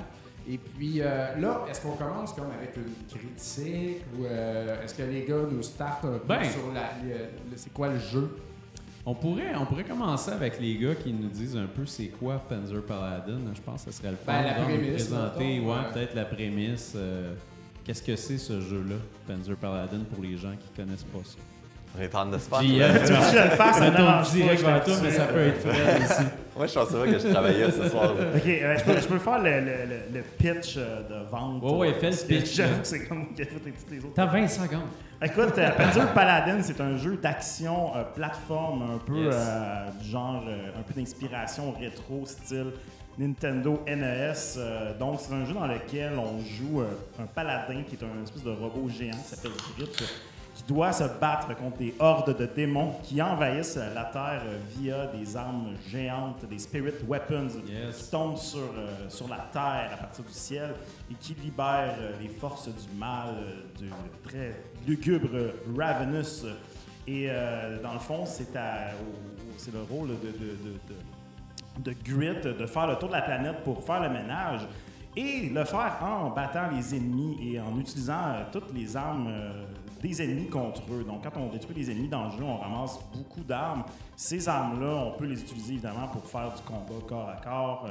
Et 0.51 0.57
puis 0.59 1.01
euh, 1.03 1.37
là, 1.39 1.65
est-ce 1.71 1.83
qu'on 1.83 1.93
commence 1.97 2.33
comme 2.33 2.51
avec 2.59 2.75
une 2.77 2.95
critique 3.19 4.03
ou 4.19 4.25
euh, 4.25 4.83
est-ce 4.83 4.95
que 4.95 5.03
les 5.03 5.25
gars 5.25 5.43
nous 5.51 5.63
startent 5.63 6.05
un 6.07 6.19
peu 6.19 6.27
Ben. 6.27 6.43
sur 6.45 6.73
la, 6.73 6.91
le- 7.05 7.19
le- 7.51 7.57
c'est 7.57 7.73
quoi 7.73 7.89
le 7.89 7.99
jeu? 7.99 8.37
On 9.05 9.15
pourrait, 9.15 9.55
on 9.57 9.65
pourrait 9.67 9.85
commencer 9.85 10.31
avec 10.31 10.59
les 10.61 10.77
gars 10.79 10.95
qui 10.95 11.13
nous 11.13 11.29
disent 11.29 11.57
un 11.57 11.67
peu 11.67 11.85
c'est 11.87 12.09
quoi 12.09 12.43
Panzer 12.49 12.83
Paladin. 12.83 13.41
Je 13.55 13.61
pense 13.61 13.85
que 13.85 13.91
ce 13.91 13.99
serait 13.99 14.11
le 14.11 14.17
fun 14.17 14.33
Ben, 14.33 14.43
la 14.43 14.77
de 14.77 14.91
présenter, 14.91 15.61
ouais, 15.61 15.67
ouais. 15.67 15.93
peut-être 15.93 16.15
la 16.15 16.25
prémisse. 16.25 16.93
euh, 16.97 17.35
Qu'est-ce 17.89 18.03
que 18.03 18.17
c'est 18.17 18.37
ce 18.37 18.61
jeu-là, 18.61 18.97
Panzer 19.27 19.57
Paladin, 19.57 20.01
pour 20.15 20.23
les 20.23 20.37
gens 20.37 20.53
qui 20.61 20.69
connaissent 20.79 21.05
pas 21.05 21.21
ça? 21.25 21.39
On 21.99 22.03
est 22.03 22.15
en 22.15 22.27
de 22.27 22.37
spot. 22.37 22.61
JF, 22.61 22.69
Tu 23.07 23.13
veux 23.15 23.19
que 23.19 23.39
je 23.39 23.45
le 23.45 23.51
fasse? 23.57 24.31
Direct 24.33 24.61
vers 24.63 24.85
toi, 24.85 24.95
mais 25.03 25.11
ça 25.11 25.25
peut 25.25 25.39
être 25.41 25.61
Fred 25.67 26.03
aussi. 26.03 26.23
Moi, 26.59 26.67
je 26.67 26.75
pensais 26.75 26.95
pas 26.99 27.05
que 27.07 27.19
je 27.19 27.29
travaillais 27.29 27.71
ce 27.71 27.89
soir. 27.89 28.11
Ok, 28.13 28.47
euh, 28.47 28.77
je, 28.79 28.85
peux, 28.85 29.01
je 29.01 29.07
peux 29.07 29.19
faire 29.19 29.39
le, 29.39 29.51
le- 29.61 29.87
le- 29.89 30.19
le 30.19 30.23
pitch 30.37 30.75
euh, 30.77 31.03
de 31.09 31.31
vente. 31.31 31.63
Ouais, 31.63 31.73
ouais, 31.79 31.89
euh, 31.89 31.95
fais 31.99 32.11
le 32.11 32.17
pitch, 32.41 32.57
J'avoue 32.57 32.73
là. 32.75 32.79
que 32.81 32.87
c'est 32.89 33.05
comme 33.07 33.33
qu'il 33.33 33.43
a 33.43 33.47
fait 33.47 33.55
toutes 33.55 33.91
les 33.91 33.99
autres. 34.01 34.13
T'as 34.15 34.27
20 34.27 34.49
secondes. 34.49 34.81
Écoute, 35.23 35.57
euh, 35.57 35.71
Panzer 35.71 36.13
Paladin, 36.13 36.59
c'est 36.63 36.81
un 36.83 36.97
jeu 36.99 37.17
d'action 37.17 37.97
euh, 37.97 38.03
plateforme 38.15 38.83
un 38.83 38.99
peu 38.99 39.25
Yes. 39.25 39.35
euh, 39.35 39.87
du 40.03 40.09
genre, 40.11 40.45
euh, 40.47 40.79
un 40.79 40.83
peu 40.83 40.93
d'inspiration 41.01 41.73
rétro, 41.73 42.25
style 42.27 42.73
Nintendo 43.19 43.81
NES. 43.87 44.33
euh, 44.59 44.97
donc, 44.99 45.21
c'est 45.21 45.33
un 45.35 45.45
jeu 45.45 45.55
dans 45.55 45.67
lequel 45.67 46.13
on 46.19 46.41
joue 46.45 46.81
euh, 46.83 46.87
un 47.21 47.27
paladin 47.27 47.83
qui 47.83 47.97
est 47.97 48.05
un 48.05 48.23
espèce 48.23 48.45
de 48.45 48.51
robot 48.51 48.89
géant 48.89 49.17
qui 49.17 49.25
s'appelle 49.29 49.51
Grit, 49.77 49.91
qui 50.55 50.63
doit 50.73 50.93
se 50.93 51.05
battre 51.21 51.55
contre 51.57 51.79
des 51.79 51.95
hordes 51.99 52.37
de 52.37 52.47
démons 52.47 52.95
qui 53.03 53.21
envahissent 53.21 53.77
euh, 53.77 53.93
la 53.95 54.05
Terre 54.05 54.43
euh, 54.47 54.59
via 54.77 55.07
des 55.09 55.37
armes 55.37 55.75
géantes, 55.89 56.45
des 56.49 56.59
spirit 56.59 56.93
weapons 57.09 57.49
Yes. 57.69 57.97
qui 58.05 58.11
tombent 58.11 58.37
sur, 58.37 58.59
euh, 58.61 59.09
sur 59.09 59.29
la 59.29 59.39
Terre 59.53 59.91
à 59.93 59.97
partir 59.97 60.25
du 60.25 60.33
ciel 60.33 60.75
et 61.11 61.15
qui 61.15 61.35
libèrent 61.35 61.97
euh, 62.01 62.13
les 62.21 62.29
forces 62.29 62.69
du 62.69 62.97
mal, 62.97 63.29
euh, 63.37 63.81
du 63.81 63.91
très 64.23 64.63
lugubre 64.87 65.29
Ravenous. 65.77 66.45
Et 67.07 67.27
euh, 67.31 67.81
dans 67.83 67.95
le 67.95 67.99
fond, 68.01 68.25
c'est 68.27 68.53
le 68.53 69.83
rôle 69.91 70.09
de, 70.09 70.15
de, 70.15 70.29
de, 70.29 70.73
de- 70.89 71.08
de 71.85 71.95
Grit 72.05 72.41
de 72.43 72.67
faire 72.67 72.87
le 72.87 72.97
tour 72.97 73.09
de 73.09 73.15
la 73.15 73.23
planète 73.23 73.63
pour 73.65 73.83
faire 73.83 74.01
le 74.03 74.09
ménage 74.09 74.61
et 75.17 75.49
le 75.49 75.65
faire 75.65 75.99
en 76.03 76.31
battant 76.31 76.71
les 76.75 76.95
ennemis 76.95 77.39
et 77.43 77.61
en 77.61 77.79
utilisant 77.79 78.29
euh, 78.29 78.43
toutes 78.53 78.73
les 78.75 78.97
armes 78.97 79.27
euh, 79.29 79.65
des 80.01 80.23
ennemis 80.23 80.49
contre 80.49 80.83
eux. 80.93 81.03
Donc, 81.03 81.25
quand 81.25 81.41
on 81.41 81.49
détruit 81.49 81.75
les 81.77 81.91
ennemis 81.91 82.09
dans 82.09 82.25
le 82.27 82.31
jeu, 82.31 82.45
on 82.45 82.57
ramasse 82.57 82.99
beaucoup 83.13 83.43
d'armes. 83.43 83.83
Ces 84.15 84.49
armes-là, 84.49 85.07
on 85.07 85.19
peut 85.19 85.25
les 85.27 85.41
utiliser 85.41 85.73
évidemment 85.75 86.07
pour 86.09 86.25
faire 86.25 86.53
du 86.55 86.63
combat 86.63 87.05
corps 87.09 87.29
à 87.31 87.37
corps. 87.37 87.87
euh, 87.87 87.91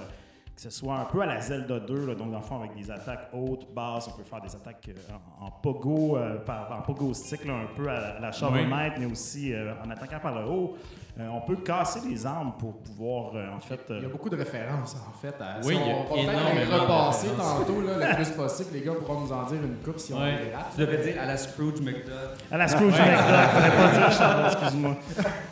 que 0.55 0.63
ce 0.63 0.71
soit 0.71 0.95
un 0.97 1.05
peu 1.05 1.21
à 1.21 1.27
la 1.27 1.39
Zelda 1.39 1.79
2, 1.79 2.07
là, 2.07 2.15
donc 2.15 2.31
dans 2.31 2.39
le 2.39 2.43
fond 2.43 2.55
avec 2.59 2.73
des 2.75 2.89
attaques 2.89 3.29
hautes, 3.31 3.71
basses, 3.75 4.07
on 4.11 4.17
peut 4.17 4.23
faire 4.23 4.41
des 4.41 4.55
attaques 4.55 4.89
en, 5.39 5.45
en 5.45 5.51
pogo, 5.51 6.17
euh, 6.17 6.39
par, 6.39 6.75
en 6.75 6.81
pogo 6.81 7.13
stick, 7.13 7.45
là, 7.45 7.53
un 7.53 7.75
peu 7.75 7.87
à 7.87 8.19
la, 8.19 8.19
la 8.19 8.31
Oui. 8.51 8.65
Mais 8.99 9.05
aussi 9.05 9.53
euh, 9.53 9.73
en 9.85 9.89
attaquant 9.91 10.19
par 10.19 10.33
le 10.33 10.49
haut. 10.49 10.75
Euh, 11.19 11.27
on 11.33 11.41
peut 11.41 11.55
casser 11.63 12.01
les 12.07 12.25
armes 12.27 12.53
pour 12.59 12.77
pouvoir, 12.77 13.31
euh, 13.35 13.47
en 13.55 13.59
fait... 13.59 13.79
euh, 13.89 13.97
Il 13.97 14.03
y 14.03 14.05
a 14.05 14.09
beaucoup 14.09 14.29
de 14.29 14.35
références, 14.35 14.95
en 14.95 15.17
fait. 15.19 15.33
À, 15.41 15.57
Oui, 15.63 15.73
si 15.75 15.81
il 15.81 15.87
y 15.87 15.89
a 15.89 15.95
on 15.95 16.77
va 16.77 16.77
repasser 16.83 17.29
tantôt 17.29 17.81
là, 17.81 18.09
le 18.09 18.15
plus 18.17 18.29
possible. 18.31 18.69
Les 18.73 18.81
gars 18.81 18.93
pourront 18.93 19.21
nous 19.21 19.31
en 19.33 19.43
dire 19.45 19.63
une 19.63 19.77
coupe 19.77 19.97
si 19.97 20.13
on 20.13 20.23
les 20.23 20.53
rate. 20.53 20.67
Tu 20.75 20.81
devais 20.81 20.97
dire 21.11 21.19
à 21.19 21.25
la 21.25 21.37
Scrooge 21.37 21.81
McDuck. 21.81 22.13
à 22.51 22.57
la 22.57 22.67
Scrooge 22.67 22.91
McDuck, 22.91 23.49
fallait 23.49 23.75
pas 23.75 23.91
dire 23.93 24.45
excuse-moi. 24.51 24.95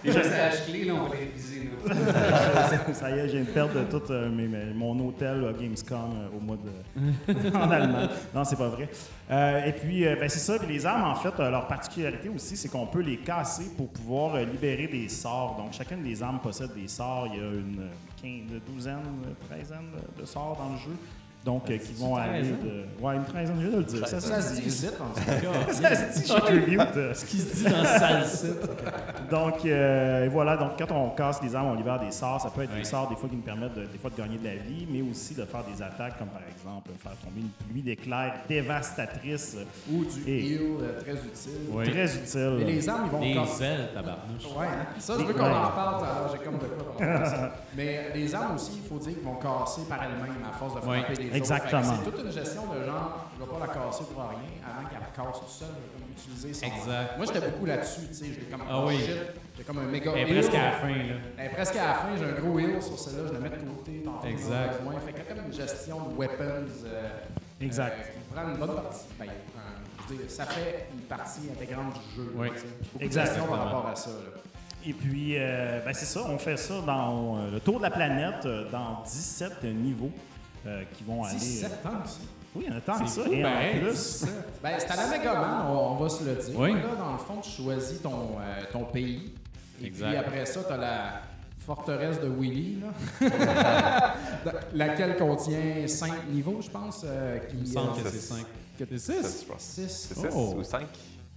Les 0.03 0.13
messages 0.13 0.65
clés, 0.67 0.83
là, 0.85 0.93
on 0.93 1.07
va 1.09 1.15
les 1.15 1.25
réviser. 1.25 1.54
Ça 2.93 3.09
y 3.11 3.19
est, 3.19 3.29
je 3.29 3.37
viens 3.37 3.65
de 3.67 3.83
tout 3.89 4.11
euh, 4.11 4.73
mon 4.73 4.99
hôtel 5.07 5.45
à 5.47 5.53
Gamescom 5.53 5.97
euh, 5.97 6.37
au 6.37 6.39
mois 6.39 6.57
de. 6.57 7.51
en 7.57 7.69
Allemagne. 7.69 8.09
Non, 8.33 8.43
c'est 8.43 8.55
pas 8.55 8.69
vrai. 8.69 8.89
Euh, 9.31 9.65
et 9.65 9.71
puis, 9.73 10.05
euh, 10.05 10.15
ben, 10.19 10.29
c'est 10.29 10.39
ça. 10.39 10.57
Les 10.67 10.85
armes, 10.85 11.03
en 11.03 11.15
fait, 11.15 11.39
euh, 11.39 11.49
leur 11.49 11.67
particularité 11.67 12.29
aussi, 12.29 12.55
c'est 12.55 12.69
qu'on 12.69 12.87
peut 12.87 13.01
les 13.01 13.17
casser 13.17 13.71
pour 13.75 13.89
pouvoir 13.89 14.35
euh, 14.35 14.45
libérer 14.45 14.87
des 14.87 15.09
sorts. 15.09 15.55
Donc, 15.57 15.73
chacune 15.73 16.03
des 16.03 16.21
armes 16.21 16.39
possède 16.39 16.73
des 16.73 16.87
sorts. 16.87 17.27
Il 17.33 17.39
y 17.39 17.43
a 17.43 17.49
une 17.49 17.79
euh, 17.79 18.21
quinze, 18.21 18.61
douzaine, 18.67 18.99
euh, 19.25 19.47
treizaine 19.49 19.89
de 20.19 20.25
sorts 20.25 20.57
dans 20.57 20.73
le 20.73 20.79
jeu. 20.79 20.97
Donc, 21.45 21.69
euh, 21.69 21.77
qui 21.77 21.93
vont 21.93 22.15
aller 22.15 22.41
treize 22.41 22.53
de. 22.63 23.03
Ouais, 23.05 23.15
une 23.17 23.23
treizaine, 23.23 23.55
je 23.61 23.67
de 23.67 23.77
le 23.77 23.83
dire. 23.83 24.07
Ça, 24.07 24.19
Ça 24.19 24.27
ça 24.35 24.41
se 24.41 24.55
se 24.55 24.61
dit 24.61 24.67
ici, 24.67 24.87
on 24.99 25.13
dit. 25.69 25.75
Ça 25.77 25.95
se 25.95 26.19
dit 26.19 26.27
chez 26.27 26.41
Tribute. 26.41 27.13
Ce 27.13 27.25
qui 27.25 27.37
se 27.37 27.55
dit 27.55 27.63
dans 27.65 28.25
site. 28.25 28.69
Donc, 29.29 29.63
euh, 29.65 30.27
voilà. 30.31 30.57
Donc, 30.57 30.71
quand 30.79 30.91
on 30.95 31.09
casse 31.11 31.41
les 31.43 31.53
armes, 31.55 31.67
on 31.67 31.75
libère 31.75 31.99
des 31.99 32.09
sorts. 32.11 32.41
Ça 32.41 32.49
peut 32.49 32.63
être 32.63 32.71
Ouais. 32.71 32.79
des 32.79 32.83
sorts, 32.83 33.09
des 33.09 33.15
fois, 33.15 33.29
qui 33.29 33.35
nous 33.35 33.41
permettent 33.43 33.75
de, 33.75 33.85
des 33.85 33.97
fois 33.99 34.09
de 34.09 34.15
gagner 34.17 34.37
de 34.39 34.43
la 34.43 34.55
vie, 34.55 34.87
mais 34.89 35.01
aussi 35.03 35.35
de 35.35 35.45
faire 35.45 35.63
des 35.65 35.81
attaques, 35.83 36.17
comme 36.17 36.29
par 36.29 36.41
exemple 36.51 36.89
faire 37.01 37.15
tomber 37.23 37.41
une 37.41 37.49
pluie 37.69 37.81
d'éclairs 37.83 38.33
dévastatrice, 38.49 39.57
Ou 39.91 40.03
du 40.03 40.27
Et- 40.29 40.45
heal 40.53 40.61
euh, 40.81 40.99
très 41.01 41.13
utile. 41.13 41.69
Oui. 41.71 41.89
très 41.91 42.15
utile. 42.15 42.55
Mais 42.57 42.63
les 42.65 42.89
armes, 42.89 43.03
ils 43.05 43.11
vont 43.11 43.19
Des 43.21 43.33
casser. 43.35 43.63
ailes, 43.65 43.89
tabarnouche. 43.93 44.45
Ouais, 44.57 44.65
hein? 44.65 44.85
ça, 44.99 45.13
je 45.19 45.23
veux 45.25 45.33
qu'on 45.33 45.43
en 45.45 45.69
parle. 45.71 46.03
alors 46.05 46.31
J'ai 46.31 46.43
comme 46.43 46.57
de 46.57 46.65
quoi 46.65 47.05
en. 47.07 47.49
Mais 47.77 48.09
les 48.15 48.33
armes 48.35 48.55
aussi, 48.55 48.81
il 48.83 48.87
faut 48.89 48.97
dire 48.97 49.13
qu'ils 49.13 49.23
vont 49.23 49.35
casser 49.35 49.81
par 49.87 49.99
elles-mêmes 50.03 50.43
à 50.49 50.57
force 50.57 50.75
de 50.75 50.79
frapper 50.81 51.13
les 51.21 51.27
autres. 51.27 51.34
Exactement. 51.37 51.81
Que 51.81 52.05
C'est 52.05 52.11
toute 52.11 52.25
une 52.25 52.31
gestion 52.31 52.61
de 52.73 52.83
genre, 52.85 53.25
je 53.37 53.43
vais 53.45 53.51
pas 53.51 53.59
la 53.67 53.73
casser 53.73 54.03
pour 54.13 54.21
rien 54.29 54.39
avant 54.65 54.87
qu'elle 54.89 54.99
casse 55.15 55.39
tout 55.39 55.47
seul. 55.49 55.67
Je 55.97 56.03
vais 56.03 56.11
utiliser 56.11 56.53
son. 56.53 56.65
Exact. 56.65 57.17
Moi, 57.17 57.25
j'étais 57.25 57.47
beaucoup 57.49 57.65
là-dessus, 57.65 58.07
tu 58.07 58.13
sais. 58.13 58.25
J'étais 58.27 58.51
comme, 58.51 58.61
Ah 58.69 58.79
oh 58.79 58.87
oui. 58.87 58.99
J'ai 59.57 59.63
comme 59.63 59.77
un 59.79 59.83
méga 59.83 60.11
Elle 60.15 60.29
est 60.29 60.33
presque 60.33 60.53
à 60.55 60.63
la 60.65 60.71
fin, 60.71 60.87
là. 60.87 61.15
Elle 61.37 61.45
est 61.45 61.49
presque 61.49 61.75
à 61.75 61.87
la 61.87 61.93
fin, 61.95 62.07
j'ai 62.17 62.25
un 62.25 62.41
gros 62.41 62.59
heal 62.59 62.81
sur 62.81 62.97
celle-là, 62.99 63.23
je 63.27 63.33
la 63.33 63.39
mets 63.39 63.49
de 63.49 63.55
côté. 63.63 64.01
tantôt, 64.03 64.27
Exact. 64.27 64.77
besoin. 64.79 64.99
Fait 64.99 65.19
a 65.19 65.23
comme 65.35 65.45
une 65.45 65.53
gestion 65.53 65.97
de 66.09 66.15
weapons. 66.15 66.67
euh, 66.85 67.09
Exact. 67.61 67.93
euh, 67.99 68.03
qui 68.13 68.33
prend 68.33 68.47
une 68.49 68.57
bonne 68.57 68.75
partie. 68.75 69.05
Ben, 69.19 69.27
je 70.07 70.13
veux 70.13 70.19
dire, 70.19 70.29
ça 70.31 70.45
fait 70.45 70.87
une 70.93 71.01
partie 71.01 71.41
intégrante 71.51 71.93
du 71.93 72.15
jeu. 72.17 72.31
Oui. 72.35 72.47
Exact. 72.99 73.25
gestion 73.27 73.45
par 73.47 73.63
rapport 73.65 73.87
à 73.87 73.95
ça. 73.95 74.09
là. 74.09 74.41
Et 74.87 74.93
puis, 74.93 75.33
euh, 75.37 75.79
ben, 75.83 75.93
c'est 75.93 76.05
ça, 76.05 76.21
on 76.27 76.37
fait 76.37 76.57
ça 76.57 76.79
dans 76.85 77.37
euh, 77.39 77.51
le 77.51 77.59
tour 77.59 77.77
de 77.77 77.83
la 77.83 77.89
planète, 77.89 78.45
euh, 78.45 78.69
dans 78.69 79.01
17 79.03 79.63
niveaux 79.63 80.11
euh, 80.65 80.83
qui 80.93 81.03
vont 81.03 81.23
aller. 81.23 81.37
17 81.37 81.71
ans, 81.85 81.89
ça. 82.05 82.19
Oui, 82.55 82.63
il 82.67 82.71
y 82.71 82.73
en 82.73 82.77
a 82.77 82.81
tant 82.81 82.99
que 83.03 83.09
ça. 83.09 83.23
fou, 83.23 83.31
Et 83.33 83.41
pareil. 83.41 83.77
en 83.77 83.81
plus, 83.81 84.25
Ben, 84.63 84.75
c'est 84.79 84.91
à 84.91 84.95
la 84.95 85.07
Megaman, 85.17 85.65
on, 85.69 85.77
on 85.77 85.95
va 85.95 86.09
se 86.09 86.23
le 86.23 86.35
dire. 86.35 86.57
Oui. 86.59 86.73
Là, 86.73 86.95
dans 86.97 87.11
le 87.13 87.17
fond, 87.17 87.37
tu 87.41 87.49
choisis 87.49 88.01
ton, 88.01 88.37
euh, 88.39 88.61
ton 88.71 88.85
pays. 88.85 89.33
Et 89.81 89.87
Exact. 89.87 90.07
puis 90.07 90.15
après 90.17 90.45
ça, 90.45 90.63
tu 90.63 90.71
as 90.71 90.77
la 90.77 91.21
forteresse 91.65 92.21
de 92.21 92.27
Willy, 92.29 92.79
là. 92.79 94.15
laquelle 94.73 95.17
contient 95.17 95.87
5 95.87 96.11
niveaux, 96.31 96.59
je 96.61 96.69
pense. 96.69 97.01
euh, 97.05 97.39
qui, 97.39 97.55
Il 97.57 97.61
me 97.61 97.65
semble 97.65 97.99
euh, 97.99 98.03
que 98.03 98.09
c'est 98.09 98.19
5. 98.19 98.45
C'est 98.77 98.97
Ça, 98.99 99.13
6? 99.23 99.41
je 99.41 99.51
pense. 99.51 99.61
six. 99.61 100.07
C'est 100.09 100.15
6 100.15 100.27
Oh. 100.33 100.55
ou 100.57 100.63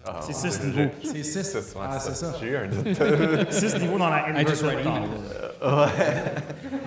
5? 0.04 0.14
C'est 0.22 0.32
six 0.50 0.64
niveaux. 0.64 0.90
C'est 1.02 1.22
6. 1.22 1.42
Six, 1.44 1.54
ouais, 1.54 1.82
Ah, 1.82 1.98
c'est 2.00 2.14
ça. 2.14 2.32
J'ai 2.40 2.46
eu 2.48 2.56
un 2.56 2.66
doute. 2.68 3.52
6 3.52 3.74
niveaux 3.78 3.98
dans 3.98 4.08
la 4.08 4.30
I 4.40 4.46
just 4.46 4.62
Inverted 4.62 4.86
read 4.86 5.04
it. 5.04 5.60
Tower. 5.60 5.86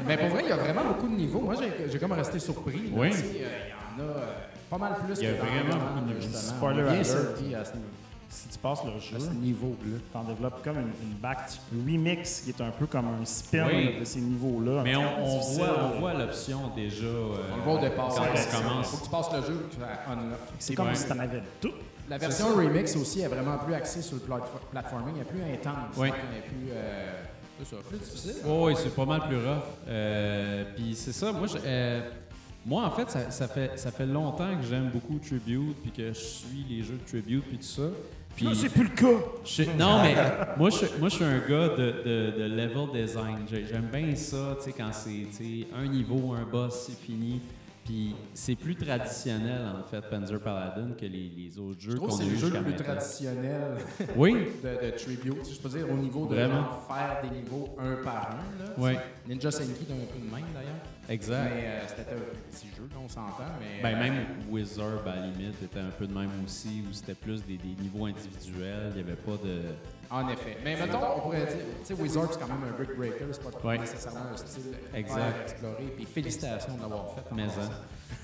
Mais 0.08 0.18
pour 0.18 0.28
vrai, 0.30 0.42
il 0.46 0.50
y 0.50 0.52
a 0.52 0.58
vraiment 0.58 0.84
beaucoup 0.86 1.08
de 1.08 1.16
niveaux. 1.16 1.42
Moi, 1.42 1.56
j'ai 1.92 2.00
comme 2.00 2.14
resté 2.14 2.40
surpris. 2.40 2.78
là. 2.78 2.90
Oui. 2.94 3.10
Tu 3.12 3.18
sais, 3.18 3.24
euh, 3.44 3.48
Il 3.98 4.04
y 4.04 4.06
en 4.06 4.10
a 4.10 4.12
euh, 4.12 4.26
pas 4.70 4.78
mal 4.78 4.96
plus 5.06 5.16
Il 5.20 5.26
y 5.26 5.28
a 5.28 5.34
que 5.34 5.38
vraiment 5.42 5.76
beaucoup 5.86 6.00
de 6.08 6.14
niveaux. 6.14 6.38
Spoiler 6.38 6.82
alert. 6.82 7.06
servi 7.06 7.56
à 7.56 7.66
ce, 7.66 7.72
Si 8.30 8.48
tu 8.48 8.58
passes 8.60 8.80
le 8.86 9.00
jeu, 9.00 9.18
à 9.18 9.20
ce 9.20 9.30
niveau-là. 9.36 9.98
tu 10.12 10.18
en 10.18 10.24
développes 10.24 10.64
comme 10.64 10.78
une, 10.78 10.94
une 11.10 11.18
back 11.22 11.38
remix 11.86 12.42
qui 12.42 12.50
est 12.52 12.62
un 12.62 12.72
peu 12.72 12.86
comme 12.88 13.08
un 13.22 13.26
spin 13.26 13.68
Oui. 13.68 14.00
de 14.00 14.06
ces 14.06 14.22
niveaux-là. 14.22 14.82
Mais 14.84 14.96
on, 14.96 15.40
voit, 15.40 15.92
on 15.96 16.00
voit 16.00 16.14
l'option 16.14 16.60
déjà 16.76 17.06
euh, 17.06 17.36
On 17.54 17.58
le 17.58 17.62
voit 17.64 17.74
au 17.74 17.80
départ. 17.82 18.08
quand 18.16 18.22
Ouais, 18.24 18.30
on 18.56 18.62
commence. 18.62 18.88
Faut 18.88 18.98
que 18.98 19.04
tu 19.04 19.10
passes 19.10 19.32
le 19.34 19.42
jeu, 19.42 19.68
que 19.70 19.76
tu 19.76 19.82
unlock. 20.10 20.40
C'est 20.60 20.76
comme 20.76 20.88
Ouais. 20.88 20.96
si 20.96 21.06
tu 21.06 21.12
en 21.12 21.20
avais 21.20 21.44
tout. 21.60 21.74
La 22.12 22.18
version 22.18 22.54
remix 22.56 22.94
aussi 22.98 23.22
est 23.22 23.28
vraiment 23.30 23.58
plus 23.60 23.74
axée 23.74 24.02
sur 24.02 24.16
le 24.16 24.22
plat- 24.24 24.42
platforming, 24.70 25.16
elle 25.16 25.22
est 25.22 25.24
plus 25.24 25.54
intense, 25.54 25.96
Oui. 25.98 26.10
elle 26.10 26.38
est 26.40 26.42
plus, 26.42 26.70
euh, 26.74 27.12
c'est 27.60 27.70
ça, 27.74 27.82
plus 27.88 27.98
difficile. 28.00 28.36
Oh, 28.46 28.66
oui, 28.68 28.74
c'est 28.76 28.94
pas 28.94 29.06
mal 29.06 29.22
plus 29.30 29.38
rough. 29.38 29.64
Euh, 29.88 30.66
Puis 30.76 30.94
c'est 30.94 31.14
ça, 31.14 31.32
moi, 31.32 31.48
je- 31.48 31.58
euh, 31.66 32.02
moi 32.66 32.84
en 32.84 32.92
fait 32.92 33.10
ça, 33.10 33.32
ça 33.32 33.48
fait, 33.48 33.80
ça 33.80 33.92
fait 33.92 34.06
longtemps 34.06 34.58
que 34.58 34.64
j'aime 34.70 34.90
beaucoup 34.90 35.20
Tribute, 35.20 35.78
puis 35.82 35.92
que 35.92 36.10
je 36.10 36.20
suis 36.20 36.66
les 36.70 36.84
jeux 36.84 36.98
de 37.02 37.10
Tribute, 37.10 37.46
puis 37.48 37.58
tout 37.60 37.64
ça. 37.64 37.84
Puis, 38.36 38.46
Là, 38.46 38.52
c'est 38.56 38.70
plus 38.70 38.84
le 38.84 38.90
cas. 38.90 39.24
je- 39.46 39.64
non, 39.80 40.02
mais 40.04 40.16
moi 40.58 40.70
je, 40.70 40.86
moi, 41.00 41.08
je 41.08 41.16
suis 41.16 41.24
un 41.24 41.40
gars 41.40 41.70
de, 41.70 41.94
de- 42.04 42.34
de 42.40 42.44
level 42.44 42.88
design. 42.94 43.38
J'ai- 43.50 43.68
J'aime 43.68 43.88
bien 43.90 44.14
ça, 44.18 44.58
tu 44.58 44.66
sais, 44.66 44.74
quand 44.78 44.92
c'est 44.92 45.68
un 45.78 45.88
niveau, 45.88 46.34
un 46.34 46.44
boss, 46.44 46.88
c'est 46.88 47.00
fini. 47.06 47.40
Puis 47.86 48.16
c'est 48.36 48.56
plus 48.56 48.76
traditionnel, 48.76 49.62
en 49.80 49.84
fait, 49.84 50.02
Panzer 50.08 50.40
Paladin, 50.40 50.92
que 50.98 51.06
les, 51.06 51.32
les 51.36 51.58
autres 51.58 51.80
jeux 51.82 51.92
Je 51.92 51.96
trouve 51.98 52.10
qu'on 52.10 52.18
que 52.18 52.22
a 52.22 52.26
c'est 52.26 52.30
eu 52.30 52.34
le 52.34 52.38
jeu 52.40 52.50
le 52.52 52.64
plus 52.64 52.76
traditionnel 52.76 53.62
Oui, 54.16 54.34
de, 54.64 54.86
de 54.86 54.92
Tribute, 54.98 55.50
je 55.52 55.60
peux 55.60 55.70
dire, 55.70 55.90
au 55.92 55.98
niveau 55.98 56.28
de 56.28 56.36
Vraiment. 56.36 56.54
genre 56.64 56.88
faire 56.88 57.22
des 57.24 57.36
niveaux 57.38 57.76
un 57.80 57.96
par 58.04 58.32
un. 58.32 58.64
Là, 58.64 58.72
oui, 58.78 58.94
Ninja 59.28 59.50
Senki 59.50 59.70
est 59.90 59.94
un 59.94 60.06
peu 60.06 60.20
de 60.20 60.32
même 60.32 60.46
d'ailleurs. 60.54 60.76
exact. 61.10 61.52
Mais 61.56 61.64
euh, 61.66 61.80
c'était 61.88 62.02
un 62.14 62.52
petit 62.52 62.68
jeu, 62.78 62.88
on 63.04 63.10
s'entend. 63.10 63.44
Mais, 63.60 63.82
Ben, 63.82 63.96
euh, 63.96 64.00
même 64.00 64.26
Wizard, 64.50 65.02
à 65.08 65.16
la 65.16 65.26
limite, 65.28 65.62
était 65.64 65.80
un 65.80 65.90
peu 65.98 66.06
de 66.06 66.14
même 66.14 66.30
aussi, 66.46 66.84
où 66.88 66.94
c'était 66.94 67.16
plus 67.16 67.44
des, 67.46 67.58
des 67.58 67.82
niveaux 67.82 68.06
individuels. 68.06 68.92
Il 68.96 69.04
n'y 69.04 69.10
avait 69.10 69.20
pas 69.20 69.38
de. 69.44 69.62
En 70.12 70.28
effet. 70.28 70.58
Mais 70.64 70.76
mettons, 70.76 71.00
on 71.16 71.20
pourrait 71.22 71.46
dire, 71.46 71.56
tu 71.80 71.96
sais, 71.96 72.02
Wizard, 72.02 72.28
c'est 72.34 72.40
quand 72.40 72.48
même 72.48 72.64
un 72.70 72.76
brick 72.76 72.96
breaker, 72.98 73.26
c'est 73.32 73.44
pas 73.50 73.68
Ouais. 73.68 73.78
nécessairement 73.78 74.26
un 74.34 74.38
style 74.38 74.76
Exact. 74.94 75.18
hyper 75.30 75.42
exploré. 75.44 75.84
Puis 75.96 76.06
félicitations 76.06 76.76
de 76.76 76.82
l'avoir 76.82 77.14
fait. 77.16 77.22
Mais, 77.34 77.44
hein. 77.44 77.70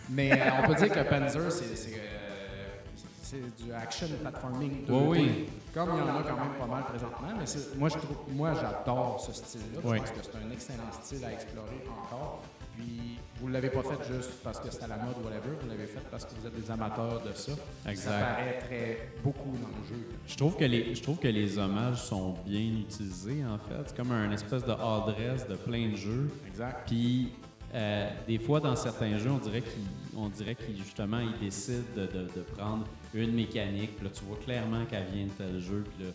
Mais 0.10 0.32
euh, 0.34 0.46
on 0.64 0.68
peut 0.68 0.76
dire 0.76 0.90
que 0.90 1.00
Panzer, 1.10 1.50
c'est 1.52 1.76
c'est, 1.78 3.38
euh, 3.38 3.48
du 3.58 3.72
action 3.74 4.08
platforming 4.22 4.86
2D. 4.86 4.92
Oui, 4.92 5.18
oui. 5.20 5.50
Comme 5.74 5.90
il 5.94 6.00
y 6.00 6.02
en 6.02 6.18
a 6.18 6.24
quand 6.24 6.38
même 6.38 6.54
pas 6.60 6.66
mal 6.66 6.84
présentement. 6.86 7.28
Mais 7.38 7.46
moi, 7.78 7.90
je 7.90 7.98
trouve, 7.98 8.18
moi, 8.30 8.54
j'adore 8.54 9.20
ce 9.22 9.32
style-là. 9.34 9.80
Oui. 9.84 9.98
Je 9.98 10.02
pense 10.02 10.12
que 10.12 10.26
c'est 10.32 10.46
un 10.46 10.52
excellent 10.52 10.92
style 11.02 11.26
à 11.26 11.32
explorer 11.34 11.84
encore. 11.90 12.42
Puis, 12.76 13.17
vous 13.40 13.48
ne 13.50 13.54
l'avez 13.54 13.70
pas 13.70 13.84
fait 13.84 14.14
juste 14.14 14.32
parce 14.44 14.60
que 14.60 14.70
c'est 14.72 14.84
à 14.84 14.88
la 14.88 14.98
mode 14.98 15.16
ou 15.22 15.26
whatever. 15.26 15.50
Vous 15.62 15.68
l'avez 15.70 15.86
fait 15.86 16.02
parce 16.10 16.26
que 16.26 16.32
vous 16.40 16.48
êtes 16.48 16.56
des 16.60 16.72
amateurs 16.72 17.22
de 17.22 17.34
ça. 17.34 17.52
Exact. 17.88 18.12
Ça 18.12 18.20
paraît 18.20 18.60
très 18.60 19.10
beaucoup 19.24 19.52
dans 19.62 19.68
le 19.68 19.88
jeu. 19.88 20.08
Je 20.28 20.36
trouve, 20.36 20.56
que 20.58 20.66
les, 20.66 20.96
je 20.96 21.02
trouve 21.04 21.18
que 21.20 21.28
les 21.28 21.58
hommages 21.58 22.02
sont 22.04 22.34
bien 22.46 22.62
utilisés, 22.80 23.44
en 23.46 23.58
fait. 23.58 23.84
C'est 23.88 23.98
comme 23.98 24.12
un 24.12 24.32
espèce 24.32 24.64
de 24.64 24.72
adresse 24.72 25.48
de 25.48 25.56
plein 25.56 25.90
de 25.90 25.96
jeux. 25.96 26.30
Exact. 26.48 26.88
Puis, 26.88 27.32
euh, 27.76 28.10
des 28.28 28.40
fois, 28.40 28.60
dans 28.60 28.76
certains 28.76 29.18
jeux, 29.18 29.30
on 29.32 29.38
dirait 29.40 29.62
qu'ils 29.62 30.18
on 30.20 30.30
dirait 30.30 30.56
qu'ils, 30.56 30.78
justement, 30.78 31.20
ils 31.20 31.38
décident 31.40 31.84
de, 31.96 32.08
de- 32.08 32.24
de 32.36 32.42
prendre 32.58 32.86
une 33.14 33.34
mécanique. 33.34 33.96
Puis 33.98 34.06
là, 34.06 34.12
tu 34.14 34.24
vois 34.26 34.38
clairement 34.44 34.84
qu'elle 34.86 35.06
vient 35.14 35.26
de 35.26 35.32
tel 35.32 35.60
jeu. 35.60 35.84
Puis 35.96 36.06
là, 36.06 36.12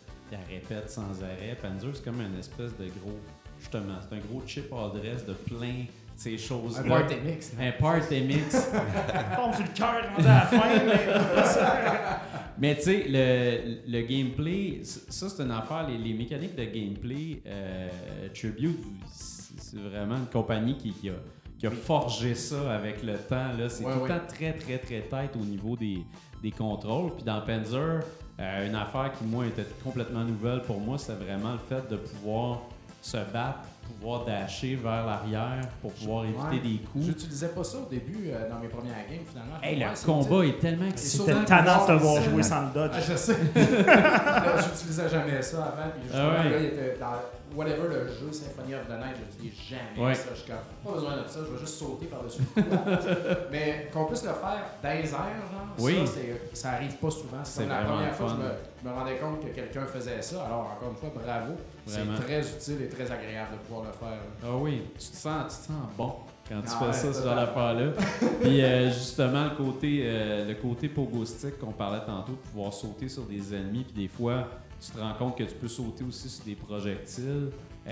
ils 0.50 0.74
la 0.74 0.88
sans 0.88 1.22
arrêt. 1.22 1.56
Panzer, 1.60 1.90
c'est 1.94 2.04
comme 2.04 2.20
une 2.20 2.38
espèce 2.38 2.76
de 2.78 2.86
gros... 2.86 3.18
Justement, 3.60 3.94
c'est 4.00 4.16
un 4.16 4.18
gros 4.18 4.42
chip 4.44 4.72
adresse 4.72 5.24
de 5.24 5.34
plein 5.34 5.84
ces 6.16 6.34
Un 6.34 6.38
choses-là. 6.38 6.82
party 7.00 7.14
mix. 7.24 7.52
Un 7.60 7.72
party 7.72 8.20
mix. 8.20 8.52
tombe 9.36 9.54
sur 9.54 9.64
le 9.64 9.74
cœur 9.74 10.02
rendu 10.14 10.28
à 10.28 10.34
la 10.34 10.40
fin. 10.46 10.68
mais- 12.58 12.76
tu 12.76 12.82
sais, 12.82 13.04
le, 13.08 13.90
le 13.90 14.02
gameplay, 14.06 14.80
ça 14.84 15.28
c'est 15.28 15.42
une 15.42 15.50
affaire, 15.50 15.86
les, 15.88 15.98
les 15.98 16.14
mécaniques 16.14 16.54
de 16.56 16.64
gameplay, 16.64 17.42
euh, 17.46 17.88
Tribute, 18.34 18.78
c'est 19.12 19.42
c'est 19.58 19.78
vraiment 19.78 20.16
une 20.16 20.26
compagnie 20.26 20.76
qui, 20.76 20.92
qui 20.92 21.08
a, 21.08 21.14
qui 21.58 21.66
a 21.66 21.70
forgé 21.70 22.34
ça 22.34 22.74
avec 22.74 23.02
le 23.02 23.14
temps. 23.16 23.52
là. 23.58 23.68
C'est 23.68 23.84
Ouais, 23.84 23.92
tout 23.94 24.00
ouais. 24.00 24.08
le 24.08 24.14
temps 24.16 24.26
très, 24.28 24.52
très, 24.52 24.78
très 24.78 25.00
tête 25.00 25.34
au 25.34 25.44
niveau 25.44 25.76
des, 25.76 25.98
des 26.42 26.50
contrôles. 26.50 27.14
Puis 27.14 27.24
dans 27.24 27.40
Panzer, 27.40 28.00
euh, 28.40 28.66
une 28.66 28.74
affaire 28.74 29.12
qui, 29.16 29.24
moi, 29.24 29.46
était 29.46 29.64
complètement 29.82 30.24
nouvelle 30.24 30.60
pour 30.62 30.78
moi, 30.80 30.98
c'était 30.98 31.24
vraiment 31.24 31.52
le 31.52 31.58
fait 31.58 31.88
de 31.90 31.96
pouvoir 31.96 32.60
se 33.00 33.16
battre, 33.32 33.60
pouvoir 33.82 34.24
dasher 34.24 34.76
vers 34.76 35.04
l'arrière 35.06 35.60
pour 35.80 35.92
pouvoir 35.92 36.24
éviter 36.24 36.68
des 36.68 36.78
coups. 36.78 37.06
J'utilisais 37.06 37.48
pas 37.48 37.64
ça 37.64 37.78
au 37.78 37.88
début 37.90 38.28
euh, 38.28 38.48
dans 38.48 38.58
mes 38.58 38.68
premières 38.68 39.06
games 39.08 39.24
finalement. 39.28 39.56
Hey, 39.62 39.78
le 39.78 40.04
combat 40.06 40.44
est 40.46 40.58
tellement 40.58 40.86
excitant. 40.88 41.24
C'était 41.26 41.44
tannant 41.44 41.86
de 41.86 41.92
voir 41.94 42.22
jouer 42.22 42.42
sans 42.42 42.62
le 42.62 42.72
dodge. 42.74 42.92
Ah, 42.94 43.00
je 43.00 43.16
sais. 43.16 43.36
Là, 43.86 44.56
J'utilisais 44.62 45.08
jamais 45.08 45.42
ça 45.42 45.58
avant. 45.58 45.90
Puis 45.92 46.02
justement, 46.04 46.22
Ah 46.38 46.42
ouais. 46.44 46.50
là, 46.50 46.58
il 46.58 46.64
était 46.66 46.96
dans 46.98 47.12
whatever 47.54 47.88
le 47.88 48.08
jeu 48.08 48.30
Symphony 48.32 48.74
of 48.74 48.86
the 48.86 48.90
Night, 48.98 49.16
j'utilisais 49.18 49.76
jamais 49.76 50.06
Ouais. 50.08 50.14
ça. 50.14 50.28
Je 50.34 50.40
suis 50.40 50.50
comme, 50.50 50.58
pas 50.84 50.92
besoin 50.92 51.16
de 51.22 51.28
ça, 51.28 51.40
je 51.46 51.52
vais 51.52 51.58
juste 51.58 51.74
sauter 51.74 52.06
par-dessus 52.06 52.42
le. 52.56 52.62
Mais 53.52 53.88
qu'on 53.92 54.04
puisse 54.06 54.22
le 54.24 54.30
faire 54.30 54.62
dans 54.82 54.90
les 55.02 55.10
airs, 55.10 55.16
genre, 55.16 55.66
Oui. 55.78 56.06
ça, 56.06 56.20
ça 56.54 56.70
arrive 56.72 56.96
pas 56.96 57.10
souvent. 57.10 57.38
C'est 57.44 57.66
la 57.66 57.82
première 57.82 58.14
fois 58.14 58.26
que 58.26 58.32
je 58.32 58.36
me, 58.38 58.50
je 58.82 58.88
me 58.88 58.94
rendais 58.94 59.16
compte 59.18 59.40
que 59.40 59.54
quelqu'un 59.54 59.86
faisait 59.86 60.22
ça. 60.22 60.44
Alors, 60.46 60.72
encore 60.76 60.90
une 60.90 60.96
fois, 60.96 61.10
bravo. 61.14 61.54
C'est 61.86 62.00
très 62.24 62.40
utile 62.40 62.82
et 62.82 62.88
très 62.88 63.10
agréable 63.10 63.52
de 63.54 63.58
pouvoir 63.66 63.84
le 63.86 63.92
faire. 63.92 64.18
Ah 64.44 64.56
oui, 64.56 64.82
tu 64.94 65.08
te 65.08 65.16
sens, 65.16 65.52
tu 65.52 65.62
te 65.62 65.66
sens 65.66 65.88
bon 65.96 66.12
quand 66.48 66.60
tu 66.60 66.68
Ah 66.80 66.84
fais 66.86 66.92
ça, 66.92 67.12
ce 67.12 67.24
genre 67.24 67.34
d'affaires-là. 67.36 67.92
Puis 68.42 68.62
euh, 68.62 68.88
justement, 68.90 69.44
le 69.44 69.56
côté, 69.56 70.02
euh, 70.04 70.46
le 70.46 70.54
côté 70.54 70.88
pogo 70.88 71.24
stick 71.24 71.58
qu'on 71.58 71.72
parlait 71.72 72.04
tantôt, 72.04 72.32
de 72.32 72.36
pouvoir 72.50 72.72
sauter 72.72 73.08
sur 73.08 73.22
des 73.24 73.54
ennemis, 73.54 73.84
puis 73.84 74.02
des 74.02 74.08
fois, 74.08 74.48
tu 74.84 74.90
te 74.92 74.98
rends 75.00 75.14
compte 75.14 75.38
que 75.38 75.44
tu 75.44 75.54
peux 75.54 75.68
sauter 75.68 76.04
aussi 76.04 76.28
sur 76.28 76.44
des 76.44 76.54
projectiles. 76.56 77.50
Euh, 77.86 77.90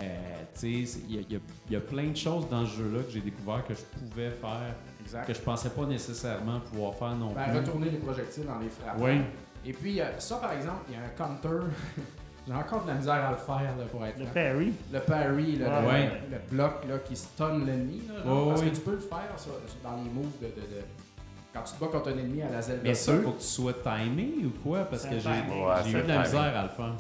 tu 0.55 0.87
sais, 0.87 1.01
il 1.09 1.17
y, 1.17 1.33
y 1.33 1.37
a- 1.37 1.41
il 1.69 1.73
y 1.73 1.77
a 1.77 1.81
plein 1.81 2.09
de 2.09 2.17
choses 2.17 2.49
dans 2.49 2.65
ce 2.67 2.77
jeu-là 2.79 3.03
que 3.03 3.11
j'ai 3.11 3.21
découvert 3.21 3.65
que 3.67 3.75
je 3.75 3.81
pouvais 3.81 4.31
faire, 4.31 4.75
Exact. 5.01 5.27
que 5.27 5.35
je 5.35 5.41
pensais 5.41 5.71
pas 5.71 5.85
nécessairement 5.87 6.61
pouvoir 6.61 6.95
faire 6.95 7.17
non 7.17 7.33
Ben, 7.33 7.45
plus. 7.51 7.59
retourner 7.59 7.91
les 7.91 7.99
projectiles 7.99 8.47
dans 8.47 8.59
les 8.59 8.69
frappes. 8.69 8.97
Oui, 9.01 9.21
Et 9.65 9.73
puis, 9.73 10.01
euh, 10.01 10.19
ça, 10.19 10.37
par 10.37 10.53
exemple, 10.53 10.79
il 10.89 10.95
y 10.95 10.97
a 10.97 11.01
un 11.05 11.09
counter. 11.09 11.67
J'ai 12.49 12.55
encore 12.55 12.83
de 12.85 12.89
la 12.89 12.95
misère 12.95 13.15
à 13.27 13.31
le 13.33 13.37
faire 13.37 13.77
là, 13.77 13.85
pour 13.91 14.05
être 14.07 14.19
Le 14.19 14.25
parry. 14.27 14.73
Le 14.93 15.01
parry, 15.01 15.57
là, 15.57 15.81
Ouais. 15.81 15.83
le, 15.83 15.89
Ouais. 15.89 16.11
le 16.31 16.39
bloc 16.57 16.73
là, 16.89 16.99
qui 16.99 17.15
stun 17.17 17.59
l'ennemi. 17.59 18.03
parce 18.25 18.61
ouais. 18.63 18.71
que 18.71 18.75
tu 18.75 18.81
peux 18.81 18.93
le 18.93 18.99
faire 19.01 19.35
ça, 19.37 19.51
dans 19.85 19.97
les 20.03 20.09
moves 20.11 20.33
de, 20.41 20.47
de- 20.47 20.53
de- 20.53 20.85
Quand 21.53 21.63
tu 21.63 21.75
te 21.75 21.81
bats 21.81 21.87
contre 21.91 22.09
un 22.11 22.19
ennemi 22.19 22.43
à 22.43 22.51
la 22.51 22.61
Mais 22.83 22.95
ça, 22.95 23.13
2. 23.13 23.23
faut 23.23 23.31
que 23.33 23.41
tu 23.41 23.47
sois 23.47 23.73
timé 23.75 24.31
ou 24.45 24.51
quoi? 24.63 24.81
Parce 24.85 25.05
que 25.05 25.19
j'ai. 25.19 25.29
Ouais, 25.29 25.91
eu 25.91 26.03
de 26.03 26.09
la 26.09 26.19
misère 26.23 26.41
à 26.57 26.63
le 26.63 26.69
faire. 26.69 26.95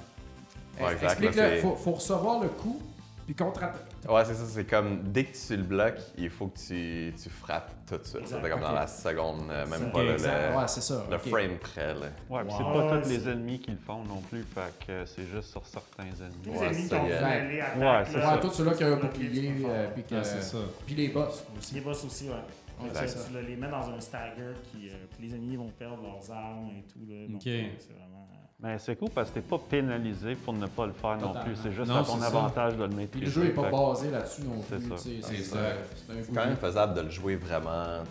Ouais, 0.81 0.97
Explique-le, 1.03 1.57
faut, 1.61 1.77
faut 1.77 1.93
recevoir 1.93 2.41
le 2.43 2.49
coup, 2.49 2.81
puis 3.27 3.35
contre 3.35 3.61
Ouais, 4.09 4.25
c'est 4.25 4.35
ça. 4.35 4.45
C'est 4.49 4.65
comme 4.65 5.03
dès 5.13 5.25
que 5.25 5.37
tu 5.37 5.57
le 5.57 5.63
bloques, 5.63 6.01
il 6.17 6.31
faut 6.31 6.47
que 6.47 6.59
tu, 6.59 7.13
tu 7.23 7.29
frappes 7.29 7.71
tout 7.87 7.99
de 7.99 8.05
suite. 8.05 8.23
C'est 8.27 8.41
comme 8.51 8.61
dans 8.61 8.73
la 8.73 8.87
seconde, 8.87 9.43
euh, 9.51 9.67
même 9.67 9.79
Ça, 9.81 9.87
pas 9.87 10.03
le, 10.03 10.13
le, 10.17 10.57
Ouais, 10.57 10.67
ça. 10.69 11.03
frame 11.19 11.59
près. 11.61 11.95
Là. 11.95 12.01
Ouais, 12.31 12.41
puis 12.45 12.53
Wow. 12.53 12.57
c'est 12.57 12.65
pas 12.65 12.95
Ouais, 12.95 13.03
tous 13.03 13.09
les 13.11 13.29
ennemis 13.29 13.61
qui 13.61 13.71
le 13.73 13.77
font 13.77 14.03
non 14.05 14.23
plus, 14.31 14.43
fait 14.43 14.87
que 14.87 15.05
c'est 15.05 15.27
juste 15.27 15.51
sur 15.51 15.65
certains 15.67 16.05
ennemis. 16.05 16.35
Les 16.47 16.51
Ouais, 16.53 16.67
ennemis 16.67 16.83
qui 16.83 16.89
ça 16.89 16.97
ont 16.99 17.05
mêlé 17.05 17.61
attaque. 17.61 17.79
Ouais, 17.79 18.03
c'est 18.11 18.17
Ouais, 18.27 18.41
tout 18.41 18.51
ceux-là 18.53 18.73
qui 18.75 18.85
a 18.85 18.87
un 18.89 18.97
bouclier, 18.97 19.55
euh, 19.67 20.23
ça. 20.25 20.57
puis 20.87 20.95
les 20.95 21.09
boss 21.09 21.45
aussi. 21.59 21.75
Les 21.75 21.81
boss 21.83 22.05
aussi, 22.05 22.29
ouais. 22.29 22.35
Ouais, 22.83 22.91
Tu- 23.07 23.09
ça. 23.09 23.41
les 23.47 23.57
mets 23.57 23.69
dans 23.71 23.89
un 23.91 24.01
stagger, 24.01 24.53
qui, 24.71 24.89
euh, 24.89 24.93
puis 25.17 25.29
les 25.29 25.35
ennemis 25.35 25.57
vont 25.57 25.69
perdre 25.71 26.03
leurs 26.03 26.31
armes 26.31 26.71
et 26.79 26.83
tout. 26.93 27.01
Là, 27.09 27.27
donc, 27.29 27.47
euh, 27.47 27.63
c'est 27.79 27.93
vraiment... 27.93 28.29
euh, 28.33 28.37
Mais 28.63 28.79
c'est 28.79 28.97
cool 28.97 29.11
parce 29.11 29.31
que 29.31 29.35
t'es 29.35 29.41
pas 29.41 29.59
pénalisé 29.59 30.35
pour 30.35 30.53
ne 30.53 30.67
pas 30.67 30.87
le 30.87 30.93
faire 30.93 31.17
non 31.19 31.33
plus. 31.43 31.57
C'est 31.57 31.73
juste 31.73 31.89
Non, 31.91 31.97
à 31.97 32.05
ton 32.05 32.19
ça. 32.19 32.27
avantage 32.27 32.77
de 32.77 32.85
le 32.85 32.91
maîtriser. 32.95 33.25
le 33.27 33.31
jeu 33.31 33.43
n'est 33.45 33.51
pas 33.51 33.71
basé 33.71 34.11
là-dessus 34.11 34.43
non 34.43 34.63
C'est 34.69 34.77
plus. 34.77 34.89
ça. 34.89 34.97
C'est 34.99 35.57
euh, 35.57 35.75
c'est 36.07 36.35
quand 36.35 36.45
même 36.47 36.57
faisable 36.57 36.95
de 36.95 37.01
le 37.03 37.11
jouer 37.11 37.37
vraiment 37.37 38.03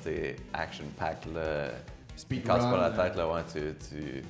action-pack. 0.54 1.28
Speedrun, 2.16 2.54
casses 2.56 2.66
pas 2.66 2.90
la 2.90 2.90
tête, 2.92 3.16
là, 3.16 3.32
ouais, 3.32 3.42
tu, 3.52 3.60
tu, 3.90 4.22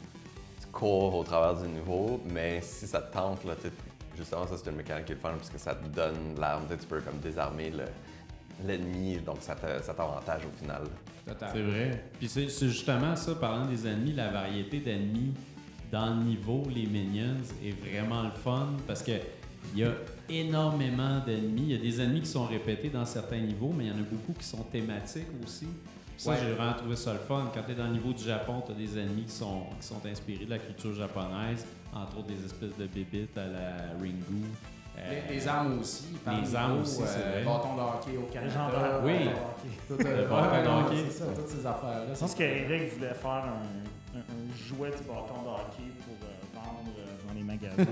tu 0.61 0.67
cours 0.71 1.15
au 1.15 1.23
travers 1.23 1.59
du 1.61 1.67
niveau, 1.69 2.21
mais 2.31 2.61
si 2.61 2.85
ça 2.85 3.01
te 3.01 3.11
tente, 3.11 3.43
là, 3.45 3.53
justement, 4.15 4.45
ça 4.45 4.55
c'est 4.57 4.69
une 4.69 4.75
mécanique 4.75 5.05
qui 5.05 5.13
est 5.13 5.15
le 5.15 5.21
fun 5.21 5.31
parce 5.31 5.49
que 5.49 5.57
ça 5.57 5.73
te 5.73 5.87
donne 5.87 6.35
l'arme, 6.39 6.65
tu 6.69 6.85
peux 6.85 7.01
comme 7.01 7.17
désarmer 7.17 7.71
le- 7.71 7.85
l'ennemi, 8.65 9.17
donc 9.17 9.37
ça 9.41 9.55
t'avantage 9.55 10.41
au 10.45 10.57
final. 10.57 10.83
total. 11.25 11.49
C'est 11.53 11.61
vrai. 11.61 12.03
Puis 12.19 12.27
c'est 12.27 12.49
c'est 12.49 12.67
justement 12.67 13.15
ça, 13.15 13.35
parlant 13.35 13.65
des 13.65 13.87
ennemis, 13.87 14.13
la 14.13 14.29
variété 14.29 14.79
d'ennemis 14.79 15.33
dans 15.91 16.15
le 16.15 16.23
niveau, 16.23 16.63
les 16.73 16.85
minions, 16.85 17.37
est 17.63 17.71
vraiment 17.71 18.23
le 18.23 18.31
fun 18.31 18.69
parce 18.87 19.01
que 19.03 19.13
il 19.73 19.79
y 19.79 19.83
a 19.83 19.91
énormément 20.29 21.19
d'ennemis. 21.25 21.63
Il 21.63 21.71
y 21.71 21.75
a 21.75 21.77
des 21.77 22.01
ennemis 22.01 22.21
qui 22.21 22.27
sont 22.27 22.45
répétés 22.45 22.89
dans 22.89 23.05
certains 23.05 23.39
niveaux, 23.39 23.73
mais 23.75 23.85
il 23.85 23.89
y 23.89 23.91
en 23.91 23.97
a 23.99 24.05
beaucoup 24.09 24.33
qui 24.39 24.45
sont 24.45 24.63
thématiques 24.63 25.27
aussi. 25.45 25.67
Ça, 26.17 26.31
Ouais. 26.31 26.37
j'ai 26.41 26.51
vraiment 26.53 26.73
trouvé 26.73 26.95
ça 26.95 27.13
le 27.13 27.19
fun. 27.19 27.49
Quand 27.53 27.61
tu 27.65 27.71
es 27.71 27.75
dans 27.75 27.85
le 27.87 27.93
niveau 27.93 28.11
du 28.13 28.23
Japon, 28.23 28.61
tu 28.65 28.71
as 28.71 28.75
des 28.75 28.97
ennemis 28.97 29.23
qui 29.23 29.31
sont, 29.31 29.63
qui 29.79 29.87
sont 29.87 30.05
inspirés 30.05 30.45
de 30.45 30.49
la 30.49 30.59
culture 30.59 30.93
japonaise, 30.93 31.65
entre 31.93 32.17
autres 32.19 32.27
des 32.27 32.43
espèces 32.45 32.75
de 32.77 32.87
bébites 32.87 33.37
à 33.37 33.47
la 33.47 33.71
Ringu. 33.99 34.43
Euh, 35.01 35.21
Les, 35.29 35.35
les 35.35 35.47
armes 35.47 35.79
aussi. 35.79 36.07
par 36.25 36.33
les 36.35 36.41
niveau, 36.41 36.57
armes 36.57 36.81
aussi, 36.81 37.01
euh, 37.01 37.05
c'est 37.07 37.19
vrai. 37.29 37.43
Bâton 37.43 37.75
de 37.75 37.81
hockey 37.81 38.17
au 38.17 38.31
Canada. 38.33 38.99
Oui. 39.03 39.29
Tout, 39.87 39.93
euh, 40.05 40.21
Le 40.23 40.27
bâton 40.27 40.61
de 40.61 40.67
non, 40.67 40.85
hockey. 40.85 40.95
C'est 41.09 41.19
ça, 41.19 41.25
toutes 41.35 41.47
ces 41.47 41.65
affaires-là. 41.65 42.13
Je 42.13 42.19
pense 42.19 42.35
qu'Eric 42.35 42.93
voulait 42.95 43.13
faire 43.13 43.29
un, 43.31 44.17
un- 44.17 44.19
un 44.19 44.57
jouet 44.57 44.89
du 44.91 45.03
bâton 45.03 45.41
de 45.43 45.49
hockey 45.49 45.89
pour 46.03 46.17
euh, 46.23 46.29
vendre 46.53 46.91
euh, 46.99 47.27
dans 47.27 47.33
les 47.33 47.43
magasins. 47.43 47.85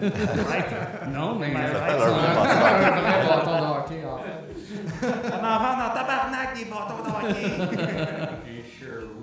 Non, 1.14 1.36
mais. 1.36 1.54
C'est 1.54 1.76
un 1.76 1.98
bâton. 1.98 2.14
vrai 2.14 3.28
bâton 3.28 3.56
de 3.62 3.66
hockey, 3.80 4.02
en 4.06 4.18
fait. 4.18 4.40
On 5.32 5.46
en 5.46 5.60
vend 5.60 5.78
dans 5.78 5.94
tabarnak 5.94 6.56
des 6.56 6.66
bâtons 6.66 7.02
de 7.04 7.10
hockey! 7.10 7.78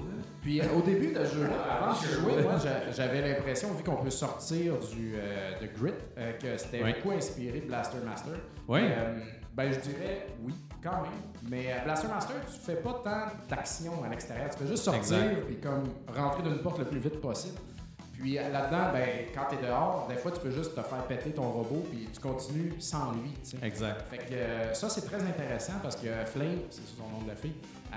Puis 0.45 0.61
euh, 0.61 0.65
au 0.77 0.83
début 0.83 1.13
de 1.13 1.25
jeu, 1.25 1.49
avant 1.69 1.93
de 1.93 2.07
jouer, 2.07 2.43
moi 2.43 2.53
j'a- 2.63 2.91
j'avais 2.93 3.21
l'impression, 3.27 3.73
vu 3.73 3.83
qu'on 3.83 3.97
peut 3.97 4.11
sortir 4.11 4.75
du 4.79 5.15
euh, 5.17 5.59
de 5.61 5.67
Grit, 5.79 5.93
euh, 6.19 6.33
que 6.35 6.57
c'était 6.59 6.83
Oui. 6.85 6.93
beaucoup 6.95 7.17
inspiré 7.17 7.61
de 7.61 7.67
Blaster 7.67 7.99
Master. 8.05 8.35
Oui. 8.69 8.81
Ben 9.55 9.73
je 9.73 9.79
dirais 9.81 10.27
oui, 10.43 10.53
quand 10.83 11.03
même. 11.03 11.13
Mais 11.49 11.75
Blaster 11.85 12.09
Master, 12.09 12.37
tu 12.47 12.59
fais 12.61 12.77
pas 12.77 13.01
tant 13.05 13.27
d'action 13.49 14.05
à 14.05 14.09
l'extérieur. 14.09 14.51
Tu 14.51 14.59
fais 14.65 14.69
juste 14.69 14.85
sortir 14.85 15.17
puis 15.47 15.57
comme 15.59 15.85
rentrer 16.15 16.43
d'une 16.43 16.59
porte 16.59 16.79
le 16.81 16.85
plus 16.85 16.99
vite 17.01 17.21
possible. 17.21 17.57
Puis 18.21 18.35
là-dedans, 18.35 18.93
ben, 18.93 19.09
quand 19.35 19.43
tu 19.51 19.57
es 19.57 19.67
dehors, 19.67 20.07
des 20.09 20.17
fois 20.17 20.31
tu 20.31 20.41
peux 20.41 20.51
juste 20.51 20.75
te 20.75 20.81
faire 20.83 21.05
péter 21.09 21.31
ton 21.31 21.51
robot 21.51 21.85
puis 21.91 22.09
tu 22.13 22.21
continues 22.21 22.73
sans 22.81 23.13
lui. 23.13 23.33
Exact. 23.63 24.03
Fait 24.11 24.19
que 24.19 24.75
ça, 24.75 24.89
c'est 24.89 25.03
très 25.03 25.23
intéressant 25.23 25.75
parce 25.83 25.97
que 25.97 26.09
Flame, 26.27 26.59
c'est 26.71 26.83
son 26.97 27.03
nom 27.11 27.23
de 27.25 27.29
la 27.29 27.35
fille, 27.37 27.55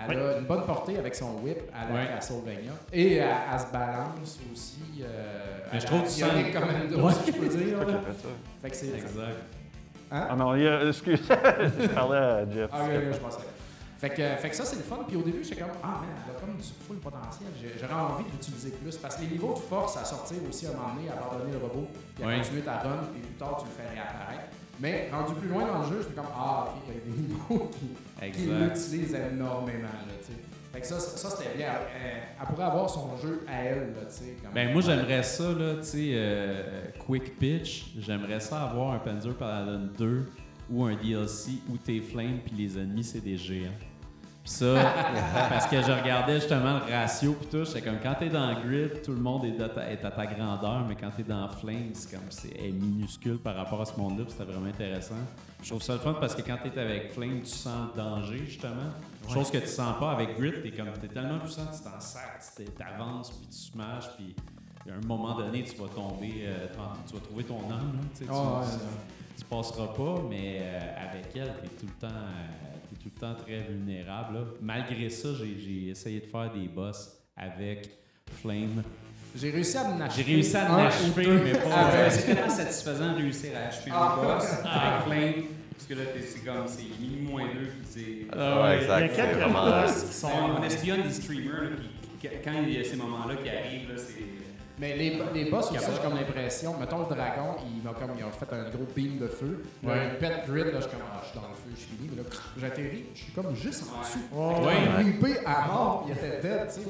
elle 0.10 0.18
Oui. 0.18 0.24
a 0.24 0.38
une 0.40 0.46
bonne 0.46 0.66
portée 0.66 0.98
avec 0.98 1.16
son 1.16 1.36
whip 1.44 1.58
à 1.74 1.92
la 1.92 2.00
Oui. 2.02 2.08
Castlevania. 2.08 2.72
Et 2.94 3.16
elle, 3.16 3.28
elle 3.54 3.60
se 3.60 3.66
balance 3.72 4.40
aussi. 4.54 4.80
Euh, 5.02 5.60
Mais 5.74 5.80
je 5.80 5.86
trouve 5.86 6.04
que 6.04 6.10
sens- 6.10 6.30
Commando, 6.54 7.08
Ouais. 7.08 7.14
je 7.26 7.32
peux 7.32 7.48
dire. 7.48 7.78
Fait 8.62 8.70
que 8.70 8.76
c'est. 8.76 8.88
Exact. 8.88 9.38
Hein? 10.12 10.28
Ah 10.30 10.36
non, 10.36 10.56
il 10.56 10.64
y 10.64 10.68
a, 10.68 10.88
excuse, 10.88 11.20
je 11.28 11.88
parlais 11.88 12.18
à 12.18 12.50
Jeff. 12.50 12.70
Ah, 12.72 12.80
oui, 12.88 12.96
oui, 12.98 13.14
je 13.14 13.18
pensais. 13.20 13.40
Fait 14.00 14.10
que, 14.12 14.22
fait 14.38 14.50
que 14.52 14.56
ça, 14.56 14.64
c'est 14.64 14.76
le 14.76 14.84
fun. 14.84 15.00
Puis 15.08 15.18
au 15.18 15.24
début, 15.24 15.44
j'étais 15.44 15.60
comme, 15.62 15.72
ah, 15.84 15.88
man, 15.88 16.06
elle 16.24 16.36
a 16.36 16.40
comme 16.40 16.56
du 16.56 16.64
full 16.88 16.98
potentiel. 16.98 17.50
J'aurais 17.82 17.94
envie 18.00 18.24
de 18.26 18.30
l'utiliser 18.32 18.70
plus. 18.70 18.96
Parce 18.96 19.16
que 19.16 19.22
les 19.22 19.28
niveaux 19.28 19.56
de 19.56 19.60
force 19.60 19.98
à 19.98 20.06
sortir 20.06 20.38
aussi 20.48 20.68
à 20.68 20.70
un 20.70 20.74
moment 20.74 20.94
donné, 20.96 21.10
à 21.10 21.14
abandonner 21.14 21.52
le 21.54 21.58
robot, 21.58 21.88
puis 22.16 22.24
à 22.24 22.28
Oui. 22.28 22.38
continuer 22.38 22.62
ta 22.62 22.78
run, 22.78 23.10
puis 23.12 23.22
plus 23.22 23.34
tard, 23.36 23.58
tu 23.60 23.66
le 23.66 23.72
fais 23.72 23.90
réapparaître. 23.92 24.54
Mais 24.80 25.10
rendu 25.12 25.34
plus 25.36 25.50
loin 25.50 25.66
dans 25.66 25.80
le 25.80 25.86
jeu, 25.88 25.98
j'étais 26.02 26.14
comme, 26.16 26.26
ah, 26.36 26.68
ok, 26.76 26.82
il 26.88 26.94
y 26.94 26.98
a 26.98 27.16
des 27.16 27.22
niveaux 27.28 27.72
qui, 27.72 28.46
l'utilisent 28.46 29.16
énormément, 29.16 29.84
là, 29.84 30.14
tu 30.20 30.28
sais. 30.34 30.40
Fait 30.74 30.82
que 30.82 30.88
ça, 30.88 31.00
ça, 31.00 31.30
c'était 31.32 31.56
bien. 31.58 31.70
Elle, 31.96 32.12
elle 32.40 32.46
pourrait 32.48 32.66
avoir 32.66 32.90
son 32.90 33.18
jeu 33.18 33.44
à 33.48 33.64
elle, 33.64 33.94
là, 33.96 34.06
tu 34.08 34.14
sais. 34.26 34.36
comme- 34.44 34.54
Ben 34.54 34.72
moi 34.74 34.82
j'aimerais 34.82 35.24
ça 35.24 35.44
là, 35.52 35.76
tu 35.78 35.84
sais, 35.84 36.10
euh, 36.14 36.82
quick 37.06 37.40
pitch. 37.40 37.94
J'aimerais 38.00 38.40
ça 38.40 38.64
avoir 38.64 38.94
un 38.94 39.00
Panzer 39.00 39.34
Paladin 39.36 39.88
2 39.98 40.26
ou 40.70 40.84
un 40.86 40.96
DLC 40.96 41.52
où 41.70 41.78
t'es 41.78 42.00
flame 42.02 42.40
puis 42.46 42.54
les 42.56 42.78
ennemis 42.78 43.04
c'est 43.06 43.22
des 43.22 43.38
géants. 43.38 43.72
Puis 44.48 44.56
ça, 44.56 44.76
parce 45.50 45.68
que 45.68 45.82
je 45.82 45.92
regardais 45.92 46.36
justement 46.36 46.80
le 46.80 46.94
ratio 46.94 47.34
puis 47.34 47.48
tout, 47.48 47.66
c'est 47.66 47.82
comme 47.82 47.98
quand 48.02 48.14
t'es 48.18 48.30
dans 48.30 48.54
grid, 48.62 49.02
tout 49.04 49.12
le 49.12 49.20
monde 49.20 49.44
est, 49.44 49.62
à 49.62 49.68
ta, 49.68 49.92
est 49.92 50.06
à 50.06 50.10
ta 50.10 50.26
grandeur, 50.26 50.86
mais 50.88 50.96
quand 50.96 51.10
t'es 51.18 51.24
dans 51.24 51.50
flame, 51.50 51.90
c'est 51.94 52.12
comme 52.16 52.28
c'est 52.30 52.56
est 52.58 52.72
minuscule 52.72 53.40
par 53.40 53.56
rapport 53.58 53.82
à 53.82 53.86
ce 53.86 54.00
monde-là. 54.00 54.24
puis 54.24 54.32
C'était 54.38 54.50
vraiment 54.50 54.68
intéressant. 54.70 55.16
Je 55.62 55.68
trouve 55.70 55.82
ça 55.82 55.94
le 55.94 56.00
fun 56.00 56.14
parce 56.14 56.34
que 56.34 56.42
quand 56.44 56.58
t'es 56.64 56.80
avec 56.80 57.12
flame, 57.12 57.42
tu 57.42 57.50
sens 57.50 57.90
le 57.94 58.02
danger 58.02 58.38
justement. 58.46 58.90
Chose 59.34 59.52
que 59.52 59.58
tu 59.58 59.68
sens 59.68 60.00
pas 60.00 60.12
avec 60.12 60.40
grid, 60.40 60.62
t'es 60.64 60.72
comme 60.72 60.88
t'es 61.02 61.10
tellement 61.10 61.40
puissant, 61.40 61.64
tu 61.66 61.84
t'en 61.84 62.64
tu 62.64 62.72
t'avances 62.72 63.32
puis 63.32 63.48
tu 63.48 63.58
smashes 63.58 64.16
puis 64.16 64.34
à 64.90 64.94
un 64.96 65.06
moment 65.06 65.36
donné, 65.36 65.66
tu 65.66 65.76
vas 65.76 65.90
tomber, 65.90 66.44
euh, 66.46 66.68
tu 67.06 67.14
vas 67.16 67.20
trouver 67.20 67.44
ton 67.44 67.60
âme. 67.70 67.70
là, 67.70 68.00
tu, 68.14 68.20
sais, 68.20 68.24
tu- 68.24 68.30
Ah, 68.34 68.62
ouais, 68.62 68.66
tu- 68.66 68.76
ouais. 68.76 69.38
tu 69.40 69.44
passeras 69.44 69.88
pas, 69.88 70.22
mais 70.30 70.60
euh, 70.62 71.10
avec 71.10 71.26
elle, 71.36 71.54
tu 71.60 71.66
es 71.66 71.70
tout 71.82 71.86
le 71.88 72.08
temps, 72.08 72.16
euh, 72.16 72.48
t'es 72.64 72.67
tout 73.10 73.14
le 73.16 73.20
temps 73.22 73.36
très 73.36 73.60
vulnérable. 73.62 74.36
là. 74.36 74.42
Malgré 74.62 75.10
ça, 75.10 75.30
j'ai 75.38 75.58
j'ai 75.60 75.90
essayé 75.90 76.20
de 76.20 76.26
faire 76.26 76.52
des 76.54 76.68
boss 76.68 77.18
avec 77.36 77.90
Flame. 78.42 78.84
J'ai 79.36 79.52
réussi 79.52 79.78
à 79.78 79.84
me 79.94 80.10
J'ai 80.16 80.24
réussi 80.24 80.58
à 80.58 80.72
un 80.72 80.76
ou 80.76 80.84
l'achever, 80.84 81.26
deux. 81.26 81.40
mais 81.44 81.52
pas. 81.52 81.60
Ah, 81.72 81.90
euh, 81.94 82.04
ouais. 82.06 82.10
C'est 82.10 82.34
tellement 82.34 82.50
satisfaisant 82.50 83.12
de 83.14 83.18
réussir 83.18 83.52
à 83.56 83.68
achever 83.68 83.92
Ah. 83.94 84.16
le 84.18 84.28
boss 84.28 84.46
avec 84.64 85.04
Flame. 85.06 85.44
Parce 85.74 85.86
que 85.88 85.94
là, 85.94 86.06
t'es- 86.12 86.22
c'est 86.22 86.40
comme, 86.44 86.68
c'est 86.68 87.00
mini 87.00 87.18
moins 87.22 87.44
deux, 87.54 87.68
puis 87.68 87.86
c'est. 87.86 88.28
Ah 88.36 88.64
Ouais. 88.64 88.80
Il 88.82 88.88
y 88.88 88.92
a 88.92 89.06
exact. 89.06 89.12
C'est 89.16 89.22
quelques 89.22 89.38
vraiment. 89.38 89.66
boss 89.82 90.04
qui 90.06 90.14
sont... 90.14 90.30
On 90.60 90.64
espionne 90.64 91.02
des 91.04 91.12
streamers, 91.12 91.62
là, 91.62 91.70
puis 92.20 92.30
quand 92.44 92.52
il 92.68 92.74
y 92.74 92.80
a 92.80 92.84
ces 92.84 92.96
moments-là 92.96 93.36
qui 93.36 93.50
arrivent, 93.50 93.90
là, 93.90 93.96
c'est. 93.98 94.47
Mais 94.80 94.96
les, 94.96 95.20
les 95.34 95.50
boss 95.50 95.72
aussi, 95.72 95.80
j'ai 95.80 96.02
comme 96.02 96.16
l'impression, 96.16 96.78
mettons 96.80 97.00
le 97.00 97.06
dragon, 97.16 97.56
il 97.66 97.82
m'a 97.84 97.94
comme, 97.94 98.12
il 98.18 98.24
a 98.24 98.30
fait 98.30 98.54
un 98.56 98.70
gros 98.70 98.86
beam 98.96 99.18
de 99.18 99.28
feu. 99.28 99.64
Ouais. 99.84 99.94
Un 99.94 100.10
pet 100.20 100.44
grid, 100.48 100.66
là, 100.68 100.74
je 100.76 100.82
suis 100.82 100.92
comme, 100.92 101.02
ah, 101.12 101.20
je 101.24 101.30
suis 101.30 101.40
dans 101.40 101.48
le 101.48 101.56
feu, 101.56 101.70
je 101.74 101.80
suis 101.80 101.96
fini. 101.96 102.10
Mais 102.16 102.22
là, 102.22 102.30
j'atterris, 102.60 103.06
je 103.16 103.20
suis 103.24 103.32
comme 103.34 103.56
juste 103.56 103.84
en 103.92 104.02
dessous. 104.02 104.20
Oh, 104.36 104.54
Ouais. 104.66 104.76
Creepé 105.04 105.40
à 105.46 105.66
mort, 105.68 106.06
il 106.08 106.12
était 106.14 106.42
dead, 106.42 106.68
tu 106.68 106.82
sais. 106.82 106.88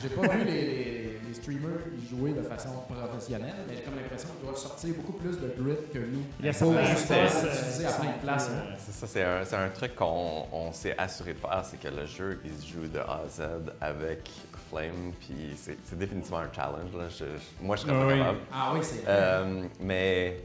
J'ai 0.00 0.08
pas 0.10 0.28
vu 0.28 0.44
les, 0.44 0.52
les, 0.52 1.20
les 1.26 1.34
streamers 1.34 1.80
y 1.98 2.06
jouer 2.08 2.32
de 2.32 2.42
façon 2.42 2.68
professionnelle, 2.88 3.54
mais 3.68 3.76
j'ai 3.76 3.82
comme 3.82 3.96
l'impression 3.96 4.28
qu'ils 4.30 4.44
doivent 4.46 4.56
sortir 4.58 4.94
beaucoup 4.94 5.12
plus 5.14 5.38
de 5.38 5.54
grid 5.58 5.90
que 5.92 5.98
nous. 5.98 6.22
Il 6.40 6.46
y 6.46 6.48
a 6.48 6.52
euh, 6.52 6.82
l'utiliser 6.82 7.86
à 7.86 7.92
plein 7.92 8.12
de 8.12 8.18
places. 8.22 8.50
hein. 8.50 8.74
C'est 8.78 8.92
ça, 8.92 9.06
c'est 9.06 9.22
un, 9.22 9.44
c'est 9.44 9.56
un 9.56 9.68
truc 9.70 9.94
qu'on 9.94 10.44
on 10.52 10.72
s'est 10.72 10.94
assuré 10.98 11.32
de 11.34 11.38
faire, 11.38 11.62
c'est 11.64 11.78
que 11.80 11.88
le 11.88 12.06
jeu, 12.06 12.40
il 12.44 12.52
se 12.62 12.66
joue 12.66 12.88
de 12.88 12.98
A 12.98 13.20
à 13.24 13.28
Z 13.28 13.42
avec 13.80 14.30
Flame, 14.76 15.12
puis 15.20 15.54
c'est 15.56 15.98
définitivement 15.98 16.38
un 16.38 16.52
challenge. 16.52 16.92
Là. 16.96 17.08
Je- 17.08 17.24
je- 17.24 17.64
moi, 17.64 17.76
je 17.76 17.82
serais 17.82 17.92
Ah 17.94 18.06
pas 18.06 18.16
capable. 18.16 18.38
Ah 18.52 18.70
oui, 18.74 18.80
c'est 18.82 19.04
Euh, 19.08 19.62
mais 19.80 20.40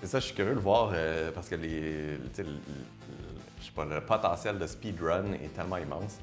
c'est 0.00 0.06
ça, 0.08 0.20
je 0.20 0.26
suis 0.26 0.34
curieux 0.34 0.54
de 0.54 0.60
voir 0.60 0.90
euh, 0.94 1.30
parce 1.32 1.48
que 1.48 1.54
les, 1.54 2.16
le, 2.16 2.18
le- 2.38 2.44
je 3.60 3.64
sais 3.66 3.72
pas, 3.74 3.84
le 3.84 4.00
potentiel 4.00 4.58
de 4.58 4.66
speedrun 4.66 5.32
est 5.34 5.54
tellement 5.54 5.78
immense. 5.78 6.18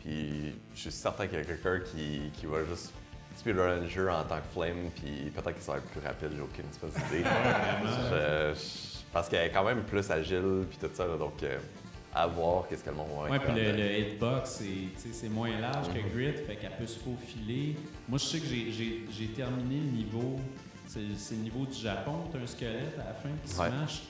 Puis 0.00 0.54
je 0.74 0.80
suis 0.80 0.90
certain 0.92 1.26
qu'il 1.28 1.38
y 1.38 1.42
a 1.42 1.44
quelqu'un 1.44 1.78
qui, 1.80 2.30
qui 2.34 2.46
va 2.46 2.58
juste 2.68 2.92
speedrun 3.36 3.76
le 3.76 3.86
jeu 3.88 4.10
en 4.10 4.24
tant 4.24 4.36
que 4.38 4.48
Flame, 4.52 4.90
puis 4.96 5.30
peut-être 5.30 5.54
qu'il 5.54 5.62
sera 5.62 5.78
plus 5.78 6.00
rapide, 6.04 6.30
j'ai 6.34 6.42
aucune 6.42 6.64
espèce 6.70 6.94
d'idée. 7.04 7.24
Parce 9.12 9.28
qu'elle 9.28 9.46
est 9.46 9.50
quand 9.52 9.64
même 9.64 9.82
plus 9.84 10.10
agile, 10.10 10.64
puis 10.68 10.78
tout 10.80 10.88
ça, 10.94 11.06
là, 11.06 11.16
donc 11.16 11.42
euh, 11.42 11.58
à 12.14 12.26
voir 12.26 12.66
qu'est-ce 12.68 12.84
que 12.84 12.90
le 12.90 12.96
monde 12.96 13.08
va 13.24 13.30
Ouais, 13.30 13.38
puis 13.38 13.54
le, 13.54 13.98
hitbox, 14.00 14.62
c'est 15.12 15.28
moins 15.28 15.58
large 15.58 15.88
que 15.88 15.98
Mhm. 15.98 16.10
Grid, 16.14 16.36
fait 16.46 16.56
qu'elle 16.56 16.76
peut 16.76 16.86
se 16.86 16.98
faufiler. 16.98 17.76
Moi, 18.08 18.18
je 18.18 18.24
sais 18.24 18.38
que 18.40 18.46
j'ai- 18.46 19.26
terminé 19.34 19.76
le 19.76 19.90
niveau 19.96 20.38
C'est 20.86 21.00
le 21.00 21.36
niveau 21.42 21.64
du 21.64 21.78
Japon, 21.78 22.24
t'as 22.30 22.38
un 22.38 22.46
squelette 22.46 22.98
à 23.00 23.04
la 23.08 23.14
fin 23.14 23.30
qui 23.42 23.50
se 23.50 23.56
mâche. 23.58 24.02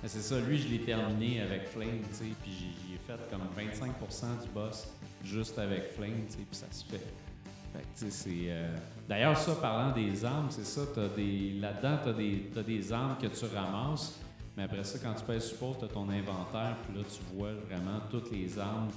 Mais 0.00 0.08
c'est 0.08 0.20
ça, 0.20 0.38
lui, 0.38 0.56
je 0.56 0.68
l'ai 0.68 0.78
terminé 0.78 1.40
avec 1.40 1.66
Flame, 1.66 1.98
tu 2.08 2.14
sais, 2.14 2.24
puis 2.40 2.52
j'ai 2.88 2.96
fait 3.04 3.18
comme 3.28 3.40
25% 3.56 4.40
du 4.44 4.48
boss 4.50 4.94
juste 5.24 5.58
avec 5.58 5.90
Flame, 5.94 6.26
tu 6.28 6.34
sais, 6.34 6.38
puis 6.48 6.56
ça 6.56 6.66
se 6.70 6.84
fait. 6.84 6.98
Fait 6.98 7.80
que, 7.80 7.98
tu 7.98 8.04
sais, 8.04 8.10
c'est. 8.12 8.30
euh, 8.50 8.76
D'ailleurs, 9.08 9.36
ça, 9.36 9.56
parlant 9.56 9.92
des 9.92 10.24
armes, 10.24 10.46
c'est 10.50 10.64
ça, 10.64 10.82
t'as 10.94 11.08
des. 11.08 11.54
Là-dedans, 11.60 11.98
t'as 12.04 12.12
des, 12.12 12.50
t'as 12.54 12.62
des 12.62 12.92
armes 12.92 13.16
que 13.20 13.26
tu 13.26 13.44
ramasses, 13.46 14.20
mais 14.58 14.64
après 14.64 14.82
ça, 14.84 14.98
quand 15.02 15.14
tu 15.14 15.24
pèses 15.24 15.44
sur 15.44 15.56
pause, 15.56 15.76
t'as 15.80 15.86
ton 15.86 16.02
inventaire, 16.10 16.76
puis 16.86 16.98
là, 16.98 17.04
tu 17.08 17.20
vois 17.36 17.50
vraiment 17.70 18.00
toutes 18.10 18.30
les 18.32 18.58
armes 18.58 18.88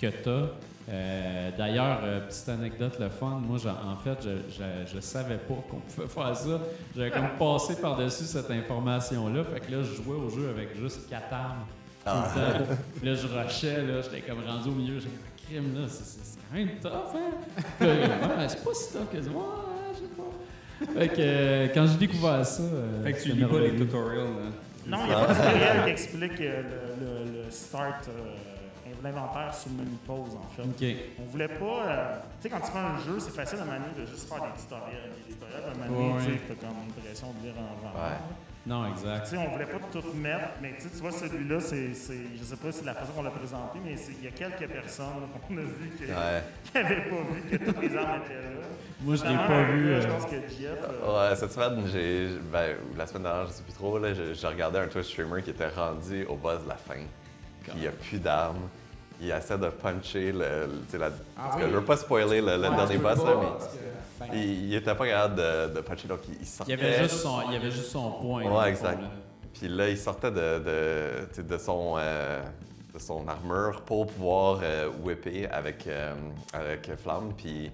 que 0.00 0.06
t'as. 0.06 0.46
Euh, 0.90 1.50
D'ailleurs, 1.58 1.98
euh, 2.04 2.20
petite 2.26 2.48
anecdote, 2.48 2.96
le 3.00 3.08
fun, 3.10 3.40
moi, 3.46 3.58
j'en- 3.58 3.70
en 3.72 3.96
fait, 3.96 4.16
je, 4.22 4.54
je, 4.54 4.94
je 4.94 5.00
savais 5.00 5.36
pas 5.36 5.54
qu'on 5.68 5.80
pouvait 5.80 6.06
faire 6.06 6.34
ça. 6.36 6.60
J'avais 6.96 7.10
comme 7.10 7.28
passé 7.38 7.76
par-dessus 7.80 8.24
cette 8.24 8.50
information-là, 8.50 9.42
fait 9.44 9.60
que 9.60 9.72
là, 9.72 9.82
je 9.82 10.00
jouais 10.02 10.16
au 10.16 10.30
jeu 10.30 10.48
avec 10.48 10.78
juste 10.80 11.08
quatre 11.10 11.32
armes. 11.32 11.64
tout 12.04 12.10
le 12.14 12.64
temps. 12.64 12.74
Puis 12.96 13.06
là, 13.06 13.14
je 13.16 13.26
rushais, 13.26 13.82
là, 13.86 14.00
j'étais 14.02 14.20
comme 14.22 14.38
rendu 14.46 14.68
au 14.68 14.72
milieu, 14.72 14.98
j'ai 15.00 15.08
dit, 15.08 15.46
crime, 15.46 15.74
là, 15.74 15.86
c'est- 15.88 16.38
quand 16.50 16.56
même 16.56 16.68
tough, 16.80 16.90
hein? 17.14 17.62
Puis 17.78 17.86
là, 17.86 17.94
ouais, 18.38 18.48
c'est 18.48 18.64
pas 18.64 18.72
si 18.72 18.92
tough 18.92 19.10
que 19.12 19.20
ça. 19.20 19.28
Ouais, 19.30 19.44
je 19.92 19.98
sais 19.98 20.04
pas. 20.16 21.00
Fait 21.00 21.08
que 21.08 21.14
euh, 21.18 21.66
quand 21.74 21.86
j'ai 21.86 21.98
découvert 21.98 22.46
ça. 22.46 22.62
euh, 22.62 23.02
Fait 23.04 23.12
que 23.12 23.22
tu 23.22 23.32
lis 23.32 23.44
pas 23.44 23.58
les 23.58 23.76
tutorials. 23.76 24.24
Là. 24.24 24.50
Non, 24.88 24.98
il 25.02 25.06
n'y 25.08 25.12
a 25.14 25.24
pas 25.24 25.26
de 25.26 25.34
tutoriel 25.34 25.84
qui 25.84 25.90
explique 25.90 26.40
euh, 26.40 26.62
le, 27.00 27.04
le- 27.04 27.44
le 27.44 27.50
start, 27.50 28.08
euh, 28.08 28.34
l'inventaire 29.02 29.54
sur 29.54 29.70
menu 29.72 29.96
pause, 30.06 30.34
en 30.36 30.48
fait. 30.56 30.62
Ok. 30.62 30.96
On 31.20 31.24
voulait 31.30 31.48
pas. 31.48 31.64
euh, 31.86 32.16
tu 32.40 32.48
sais, 32.48 32.50
quand 32.50 32.60
tu 32.60 32.72
fais 32.72 32.78
un 32.78 32.98
jeu, 32.98 33.20
c'est 33.20 33.34
facile 33.34 33.58
à 33.60 33.64
manier 33.64 33.92
de 33.96 34.06
juste 34.06 34.28
faire 34.28 34.42
des 34.42 34.58
tutoriels. 34.60 35.10
Des 35.26 35.34
tutoriels, 35.34 35.64
à 35.72 35.78
manier, 35.78 36.12
Ouais, 36.14 36.22
tu 36.24 36.38
t'as 36.48 36.66
comme 36.66 36.76
l'impression 36.96 37.28
de 37.38 37.44
lire 37.46 37.54
un. 37.58 37.98
Ouais. 37.98 38.16
Non, 38.68 38.86
exact. 38.90 39.24
Tu 39.24 39.30
sais, 39.30 39.36
on 39.38 39.50
voulait 39.50 39.64
pas 39.64 39.78
tout 39.90 40.02
mettre, 40.14 40.48
mais 40.60 40.74
tu 40.78 40.88
vois, 41.00 41.10
celui-là, 41.10 41.58
c'est, 41.60 41.94
c'est, 41.94 42.18
je 42.38 42.44
sais 42.44 42.56
pas 42.56 42.70
si 42.70 42.80
c'est 42.80 42.84
la 42.84 42.92
façon 42.94 43.12
qu'on 43.12 43.22
l'a 43.22 43.30
présenté, 43.30 43.78
mais 43.82 43.96
c'est- 43.96 44.12
il 44.12 44.24
y 44.24 44.28
a 44.28 44.30
quelques 44.30 44.70
personnes 44.70 45.06
qu'on 45.48 45.56
a 45.56 45.60
vu 45.62 45.90
qui 45.96 46.04
Ouais. 46.04 46.42
n'avaient 46.74 47.08
pas 47.08 47.16
vu 47.32 47.40
que 47.50 47.64
toutes 47.64 47.80
les 47.80 47.96
armes 47.96 48.20
étaient 48.24 48.34
là. 48.34 48.66
Moi, 49.00 49.14
je 49.16 49.24
l'ai 49.24 49.36
pas 49.36 49.62
vu. 49.64 49.88
euh, 49.88 50.00
Je 50.02 50.06
pense 50.08 50.26
que 50.26 50.36
Jeff. 50.36 50.78
euh, 50.82 51.30
Ouais, 51.30 51.36
cette 51.36 51.52
semaine, 51.52 51.82
j'ai. 51.86 52.28
Ben, 52.52 52.76
ou 52.92 52.96
la 52.98 53.06
semaine 53.06 53.22
dernière, 53.22 53.46
je 53.46 53.52
sais 53.52 53.62
plus 53.62 53.72
trop, 53.72 53.98
là, 53.98 54.12
j'ai 54.12 54.34
j'ai 54.34 54.46
regardé 54.46 54.78
un 54.80 54.86
Twitch 54.88 55.06
streamer 55.12 55.42
qui 55.42 55.50
était 55.50 55.68
rendu 55.68 56.24
au 56.26 56.36
boss 56.36 56.62
de 56.64 56.68
la 56.68 56.76
fin. 56.76 57.00
Puis 57.62 57.72
il 57.74 57.80
n'y 57.80 57.86
a 57.86 57.92
plus 57.92 58.18
d'armes. 58.18 58.68
Il 59.20 59.30
essaie 59.30 59.58
de 59.58 59.66
puncher 59.68 60.32
le. 60.32 60.68
la, 60.98 61.10
Ah 61.36 61.56
que 61.56 61.62
je 61.68 61.74
veux 61.74 61.84
pas 61.84 61.96
spoiler 61.96 62.40
le, 62.40 62.56
le 62.56 62.68
Ouais, 62.68 62.76
dernier 62.76 62.98
boss, 62.98 63.18
là, 63.18 63.34
mais. 63.40 64.28
que, 64.30 64.36
Il, 64.36 64.64
il 64.66 64.74
était 64.74 64.94
pas 64.94 65.06
capable 65.06 65.34
de, 65.36 65.74
de 65.74 65.80
puncher, 65.80 66.06
donc 66.08 66.20
il, 66.28 66.34
il 66.34 66.40
Il 66.42 66.46
sortait. 66.46 66.72
y 66.72 66.74
avait 66.74 67.02
juste 67.02 67.16
son, 67.16 67.40
il 67.48 67.52
y 67.54 67.56
avait 67.56 67.70
juste 67.70 67.90
son 67.90 68.10
point. 68.12 68.42
Ouais, 68.44 68.48
fond, 68.50 68.64
exact. 68.64 69.00
là. 69.02 69.08
Puis 69.54 69.68
là, 69.68 69.88
il 69.88 69.98
sortait 69.98 70.30
de, 70.30 70.36
de, 70.60 71.10
tu 71.30 71.36
sais, 71.36 71.42
de 71.42 71.58
son, 71.58 71.96
euh, 71.98 72.40
de 72.94 72.98
son 73.00 73.26
armure 73.26 73.82
pour 73.84 74.06
pouvoir 74.06 74.60
euh, 74.62 74.88
whipper 75.02 75.48
avec, 75.50 75.86
euh, 75.88 76.14
avec 76.52 76.88
Flamme. 77.02 77.32
Puis 77.36 77.72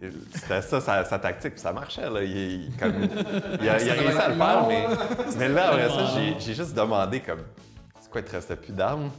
il- 0.00 0.12
c'était 0.34 0.62
ça 0.62 0.80
sa, 0.80 1.04
sa 1.04 1.18
tactique, 1.18 1.52
puis 1.52 1.60
ça 1.60 1.72
marchait. 1.74 2.08
Là. 2.08 2.22
Il, 2.22 2.30
il- 2.64 2.76
comme, 2.78 2.94
il 3.60 3.68
a, 3.68 3.82
il 3.82 3.90
a 3.90 3.92
réussi 3.92 4.18
à 4.18 4.28
le 4.28 4.34
faire, 4.34 4.66
mais, 4.66 4.86
mais 5.36 5.48
là, 5.50 5.68
après 5.68 5.88
ça, 5.90 6.06
j'ai, 6.14 6.36
j'ai 6.40 6.54
juste 6.54 6.74
demandé 6.74 7.20
comme, 7.20 7.40
c'est 8.00 8.10
quoi, 8.10 8.22
il 8.22 8.26
te 8.26 8.32
restait 8.32 8.56
plus 8.56 8.72
d'armes? 8.72 9.10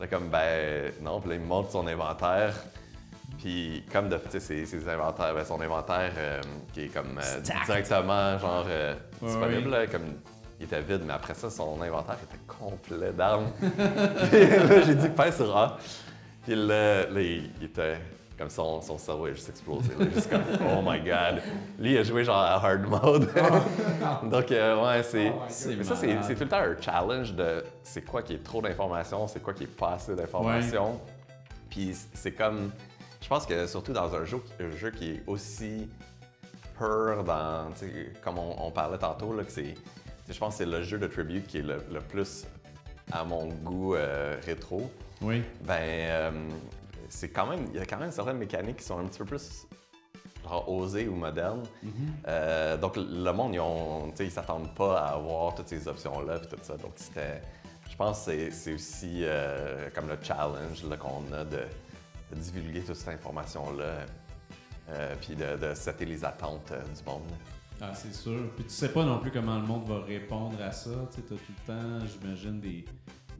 Là, 0.00 0.06
comme, 0.08 0.28
ben 0.28 0.92
non, 1.00 1.20
puis 1.20 1.30
là, 1.30 1.36
il 1.36 1.40
me 1.40 1.46
montre 1.46 1.70
son 1.70 1.86
inventaire. 1.86 2.54
Puis 3.38 3.84
comme 3.92 4.08
de 4.08 4.16
fait, 4.18 4.28
tu 4.28 4.40
sais, 4.40 4.40
ses, 4.40 4.66
ses 4.66 4.88
inventaires, 4.88 5.34
ben, 5.34 5.44
son 5.44 5.60
inventaire 5.60 6.12
euh, 6.16 6.40
qui 6.72 6.82
est 6.82 6.88
comme 6.88 7.18
euh, 7.18 7.40
directement 7.66 8.38
genre 8.38 8.66
euh, 8.68 8.94
disponible, 9.20 9.70
là, 9.70 9.86
comme 9.86 10.14
il 10.60 10.66
était 10.66 10.80
vide, 10.80 11.02
mais 11.04 11.12
après 11.12 11.34
ça, 11.34 11.50
son 11.50 11.80
inventaire 11.80 12.16
était 12.22 12.42
complet 12.46 13.12
d'armes. 13.12 13.50
Puis 13.60 14.46
là, 14.46 14.82
j'ai 14.82 14.94
dit 14.94 15.08
pèse 15.08 15.36
sur 15.36 15.56
A. 15.56 15.78
Puis 16.44 16.54
là, 16.54 17.06
là, 17.08 17.20
il, 17.20 17.50
il 17.58 17.64
était 17.64 17.98
comme 18.36 18.50
son, 18.50 18.80
son 18.80 18.98
cerveau 18.98 19.26
a 19.26 19.32
juste 19.32 19.48
explosé. 19.48 19.92
là, 19.98 20.06
juste 20.12 20.28
comme 20.30 20.42
oh 20.60 20.82
my 20.84 20.98
god. 21.00 21.42
Lui, 21.78 21.92
il 21.92 21.98
a 21.98 22.02
joué 22.02 22.24
genre 22.24 22.36
à 22.36 22.54
hard 22.54 22.86
mode. 22.86 23.28
Donc, 24.30 24.50
euh, 24.50 24.82
ouais, 24.84 25.02
c'est. 25.02 25.32
Oh 25.34 25.42
ça, 25.48 25.96
c'est 25.96 26.34
tout 26.34 26.44
le 26.44 26.48
temps 26.48 26.58
un 26.58 26.80
challenge 26.80 27.32
de 27.34 27.64
c'est 27.82 28.02
quoi 28.02 28.22
qui 28.22 28.34
est 28.34 28.42
trop 28.42 28.60
d'informations, 28.60 29.28
c'est 29.28 29.40
quoi 29.42 29.54
qui 29.54 29.64
est 29.64 29.76
pas 29.76 29.92
assez 29.94 30.14
d'informations. 30.14 31.00
Puis 31.70 31.94
c'est 32.12 32.32
comme. 32.32 32.70
Je 33.20 33.28
pense 33.28 33.46
que 33.46 33.66
surtout 33.66 33.92
dans 33.92 34.14
un 34.14 34.24
jeu, 34.24 34.38
un 34.60 34.76
jeu 34.76 34.90
qui 34.90 35.12
est 35.12 35.22
aussi 35.26 35.88
pur 36.76 37.24
dans. 37.24 37.68
Comme 38.22 38.38
on, 38.38 38.66
on 38.66 38.70
parlait 38.70 38.98
tantôt, 38.98 39.34
là, 39.34 39.44
que 39.44 39.52
c'est. 39.52 39.74
Je 40.28 40.38
pense 40.38 40.54
que 40.54 40.64
c'est 40.64 40.70
le 40.70 40.82
jeu 40.82 40.98
de 40.98 41.06
Tribute 41.06 41.46
qui 41.46 41.58
est 41.58 41.62
le, 41.62 41.76
le 41.92 42.00
plus 42.00 42.46
à 43.12 43.24
mon 43.24 43.46
goût 43.46 43.94
euh, 43.94 44.36
rétro. 44.44 44.90
Oui. 45.20 45.42
Ben, 45.62 45.80
euh, 45.80 46.30
c'est 47.14 47.28
quand 47.30 47.46
même. 47.46 47.66
Il 47.72 47.78
y 47.78 47.82
a 47.82 47.86
quand 47.86 47.98
même 47.98 48.10
certaines 48.10 48.38
mécaniques 48.38 48.76
qui 48.78 48.84
sont 48.84 48.98
un 48.98 49.04
petit 49.04 49.18
peu 49.18 49.24
plus 49.24 49.66
genre 50.44 50.68
osées 50.70 51.08
ou 51.08 51.14
modernes. 51.14 51.62
Euh, 52.28 52.76
donc, 52.76 52.96
le 52.96 53.32
monde, 53.32 53.54
ils 53.54 53.60
ont, 53.60 54.12
ils 54.18 54.30
s'attendent 54.30 54.74
pas 54.74 54.98
à 55.00 55.14
avoir 55.14 55.54
toutes 55.54 55.68
ces 55.68 55.86
options-là 55.88 56.38
puis 56.40 56.48
tout 56.48 56.62
ça. 56.62 56.76
Donc, 56.76 56.92
c'était. 56.96 57.40
Je 57.90 57.96
pense 57.96 58.24
que 58.26 58.50
c'est- 58.50 58.74
aussi 58.74 59.20
euh, 59.22 59.88
comme 59.94 60.08
le 60.08 60.18
challenge 60.20 60.82
qu'on 60.98 61.32
a 61.32 61.44
de, 61.44 61.60
de 62.32 62.36
divulguer 62.40 62.80
toute 62.82 62.96
cette 62.96 63.14
information-là. 63.14 63.84
euh, 64.90 65.14
puis 65.20 65.34
de, 65.36 65.56
de 65.56 65.74
setter 65.74 66.04
les 66.04 66.24
attentes 66.24 66.72
euh, 66.72 66.82
du 66.82 67.04
monde. 67.08 67.22
Ah, 67.80 67.94
c'est 67.94 68.12
sûr. 68.14 68.50
Puis 68.54 68.64
tu 68.64 68.70
sais 68.70 68.90
pas 68.92 69.04
non 69.04 69.18
plus 69.18 69.30
comment 69.30 69.56
le 69.56 69.66
monde 69.66 69.86
va 69.88 70.00
répondre 70.04 70.60
à 70.62 70.72
ça. 70.72 70.90
Tu 71.14 71.22
t'as 71.22 71.34
tout 71.36 71.40
le 71.68 71.72
temps, 71.72 72.06
j'imagine, 72.06 72.60
des, 72.60 72.84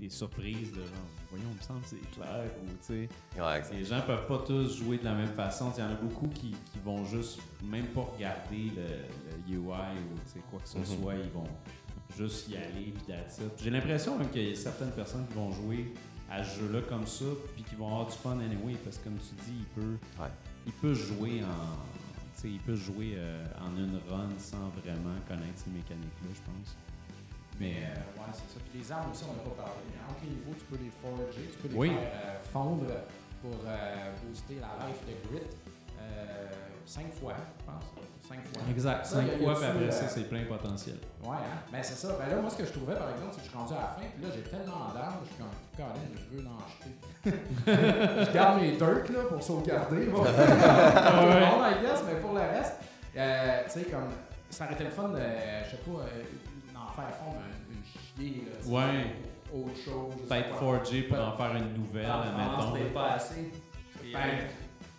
des 0.01 0.11
surprises 0.11 0.71
de 0.73 0.81
genre, 0.81 1.09
voyons, 1.31 1.47
il 1.53 1.57
me 1.57 1.63
semble 1.63 1.81
que 1.83 1.89
c'est 1.89 2.11
clair. 2.11 2.45
Ou, 2.63 2.67
tu 2.69 2.77
sais, 2.81 3.09
Ouais, 3.41 3.63
les 3.73 3.85
gens 3.85 4.01
peuvent 4.03 4.27
pas 4.27 4.39
tous 4.47 4.77
jouer 4.79 4.99
de 4.99 5.05
la 5.05 5.15
même 5.15 5.33
façon. 5.35 5.73
Il 5.77 5.81
y 5.81 5.83
en 5.83 5.91
a 5.91 5.95
beaucoup 5.95 6.29
qui, 6.29 6.51
qui 6.51 6.79
vont 6.85 7.05
juste 7.05 7.41
même 7.63 7.87
pas 7.87 8.03
regarder 8.03 8.71
le, 8.77 9.53
le 9.53 9.55
UI 9.55 9.59
ou 9.59 10.41
quoi 10.51 10.61
que 10.61 10.69
ce 10.69 10.79
Mhm. 10.79 10.85
soit. 10.85 11.15
Ils 11.17 11.31
vont 11.31 11.49
juste 12.17 12.49
y 12.49 12.57
aller 12.57 12.93
puis. 13.05 13.15
J'ai 13.63 13.71
l'impression 13.71 14.19
même 14.19 14.29
qu'il 14.31 14.49
y 14.49 14.53
a 14.53 14.55
certaines 14.57 14.93
personnes 14.93 15.27
qui 15.29 15.35
vont 15.35 15.51
jouer 15.53 15.93
à 16.31 16.43
ce 16.43 16.61
jeu-là 16.61 16.81
comme 16.89 17.07
ça 17.07 17.25
puis 17.55 17.63
qui 17.65 17.75
vont 17.77 17.87
avoir 17.89 18.07
du 18.07 18.13
fun 18.17 18.39
anyway 18.41 18.75
parce 18.83 18.99
que 18.99 19.05
comme 19.05 19.19
tu 19.19 19.35
dis, 19.47 19.59
il 19.61 19.67
peut, 19.83 19.97
Ouais. 20.21 20.29
il 20.67 20.73
peut 20.73 20.95
jouer 20.95 21.43
en... 21.45 22.45
il 22.47 22.59
peut 22.61 22.75
jouer 22.75 23.13
euh, 23.17 23.47
en 23.61 23.77
une 23.77 23.99
run 24.11 24.29
sans 24.39 24.69
vraiment 24.83 25.15
connaître 25.29 25.57
ces 25.65 25.71
mécaniques-là, 25.71 26.29
je 26.33 26.41
pense. 26.41 26.77
Mais 27.61 27.75
euh, 27.77 28.21
ouais, 28.21 28.33
c'est 28.33 28.51
ça. 28.55 28.61
Puis 28.71 28.81
les 28.81 28.93
armes 28.93 29.11
aussi, 29.13 29.25
on 29.29 29.33
n'a 29.35 29.43
pas 29.55 29.63
parlé. 29.63 29.83
À 30.09 30.13
quel 30.21 30.31
niveau 30.31 30.53
tu 30.59 30.65
peux 30.65 30.83
les 30.83 30.91
forger, 30.91 31.51
tu 31.53 31.59
peux 31.59 31.69
les 31.69 31.79
Oui. 31.79 31.89
faire 31.91 31.99
euh, 32.27 32.43
fondre 32.53 32.87
pour 33.41 33.55
euh, 33.67 34.11
booster 34.23 34.57
la 34.61 34.87
life 34.87 35.01
de 35.07 35.29
grit. 35.29 35.47
Euh, 36.01 36.49
cinq 36.85 37.13
fois, 37.15 37.35
je 37.39 37.65
pense. 37.65 37.85
Cinq 38.27 38.41
fois. 38.49 38.63
Exact. 38.71 39.05
Ça, 39.07 39.17
Cinq 39.17 39.39
fois, 39.39 39.55
puis 39.55 39.65
après 39.65 39.85
euh, 39.85 39.91
ça, 39.91 40.09
c'est 40.09 40.29
plein 40.29 40.45
potentiel. 40.45 40.97
Ouais, 41.23 41.37
hein? 41.37 41.61
Ben 41.71 41.83
c'est 41.83 41.95
ça. 41.95 42.17
Ben 42.19 42.35
là, 42.35 42.41
moi, 42.41 42.51
ce 42.51 42.57
que 42.57 42.65
je 42.65 42.73
trouvais, 42.73 42.95
par 42.95 43.11
exemple, 43.11 43.33
c'est 43.33 43.39
que 43.41 43.45
je 43.45 43.51
suis 43.51 43.59
rendu 43.59 43.75
à 43.75 43.77
la 43.77 43.89
fin, 43.89 44.03
puis 44.15 44.23
là, 44.25 44.29
j'ai 44.35 44.43
tellement 44.43 44.89
d'armes, 44.95 45.21
je 45.25 45.29
suis 45.29 45.37
comme, 45.37 45.53
Colin, 45.77 46.09
je 46.17 46.37
veux 46.37 46.45
en 46.49 46.59
acheter. 46.65 46.93
je 48.27 48.33
garde 48.33 48.61
mes 48.61 48.73
dirt, 48.73 49.09
là, 49.11 49.25
pour 49.29 49.43
sauvegarder. 49.43 50.07
Bon. 50.07 50.25
Mais 52.07 52.21
pour 52.21 52.33
le 52.33 52.41
reste, 52.41 52.75
euh, 53.17 53.63
tu 53.65 53.71
sais, 53.71 53.85
comme, 53.91 54.11
ça 54.51 54.65
aurait 54.65 54.75
été 54.75 54.85
le 54.85 54.91
fun 54.91 55.11
je 55.15 55.71
sais 55.71 55.77
pas, 55.83 56.01
euh, 56.01 56.23
faire 56.95 57.15
fondre 57.17 57.37
une, 57.71 57.77
une 57.77 57.85
chier, 58.33 58.45
là. 58.47 58.71
Ouais. 58.71 59.17
Autre 59.53 59.77
chose. 59.77 60.15
Peut-être 60.29 60.55
forger 60.57 61.03
pour 61.05 61.19
en 61.21 61.33
faire 61.37 61.55
une 61.57 61.75
nouvelle, 61.75 62.07
Ah, 62.09 62.23
admettons. 62.29 62.73
peut-être 62.73 62.93
pas 62.95 63.11
assez. 63.13 63.53
Ben, 64.13 64.21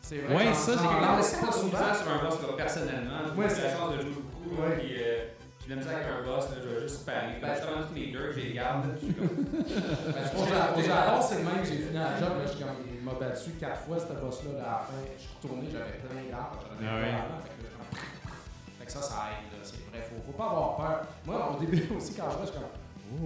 c'est 0.01 0.17
vrai. 0.19 0.36
Ouais, 0.36 0.53
ça, 0.53 0.71
j'ai 0.71 0.77
C'est 1.23 1.39
pas 1.39 1.45
pas 1.47 1.51
souvent. 1.51 1.93
sur 1.93 2.12
un 2.12 2.23
boss 2.23 2.55
personnellement. 2.58 3.19
Ouais, 3.36 3.49
j'ai 3.49 3.55
c'est 3.55 3.63
la 3.63 3.75
chance 3.77 3.93
de 3.95 4.01
jouer 4.01 4.12
beaucoup. 4.12 4.55
Puis 4.77 4.95
euh, 4.97 5.25
j'ai 5.60 5.65
de 5.65 5.69
la 5.71 5.75
misère 5.75 5.95
avec 5.97 6.08
un 6.08 6.23
boss, 6.25 6.45
là, 6.51 6.55
je 6.63 6.69
vais 6.69 6.81
juste 6.81 7.01
spammer. 7.01 7.39
Ben, 7.41 7.55
justement, 7.55 7.84
tous 7.89 7.95
les 7.95 8.12
deux, 8.12 8.31
je 8.31 8.39
les 8.39 8.53
garde. 8.53 8.86
Ben, 8.88 9.27
au 10.38 10.45
Ja- 10.45 10.73
au 10.77 10.81
Japon, 10.81 11.21
c'est 11.27 11.38
le 11.39 11.43
même 11.43 11.60
que 11.62 11.65
j'ai 11.67 11.77
fini 11.77 11.93
la 11.93 12.17
job. 12.19 12.29
Là, 12.38 12.43
je 12.45 12.51
suis 12.55 12.60
comme, 12.63 12.75
il 12.95 13.01
m'a 13.03 13.13
battu 13.13 13.49
quatre 13.60 13.81
fois, 13.81 13.97
ce 13.99 14.05
boss-là. 14.13 14.51
là, 14.58 14.63
à 14.63 14.71
la 14.71 14.77
fin, 14.79 14.93
je 15.17 15.21
suis 15.21 15.29
retourné, 15.41 15.67
j'avais 15.71 15.99
plein 15.99 16.31
d'armes. 16.31 16.58
J'en 16.63 16.77
avais 16.77 16.88
Ah 16.88 16.95
pas 16.95 17.01
ouais. 17.01 17.12
avant, 17.12 17.39
fait 17.43 17.51
que 17.58 17.63
là, 17.65 17.69
j'en- 17.75 18.79
Fait 18.79 18.86
que 18.86 18.91
ça, 18.91 19.01
ça 19.01 19.15
aide. 19.36 19.55
C'est 19.95 20.01
vrai, 20.01 20.10
faut, 20.25 20.31
faut 20.31 20.38
pas 20.38 20.49
avoir 20.49 20.75
peur. 20.77 21.01
Moi, 21.25 21.55
au 21.55 21.60
début 21.60 21.84
aussi, 21.97 22.13
quand 22.15 22.29
je 22.31 22.36
vois, 22.38 22.45
je 22.45 22.51
suis 22.51 22.60
comme, 22.60 22.69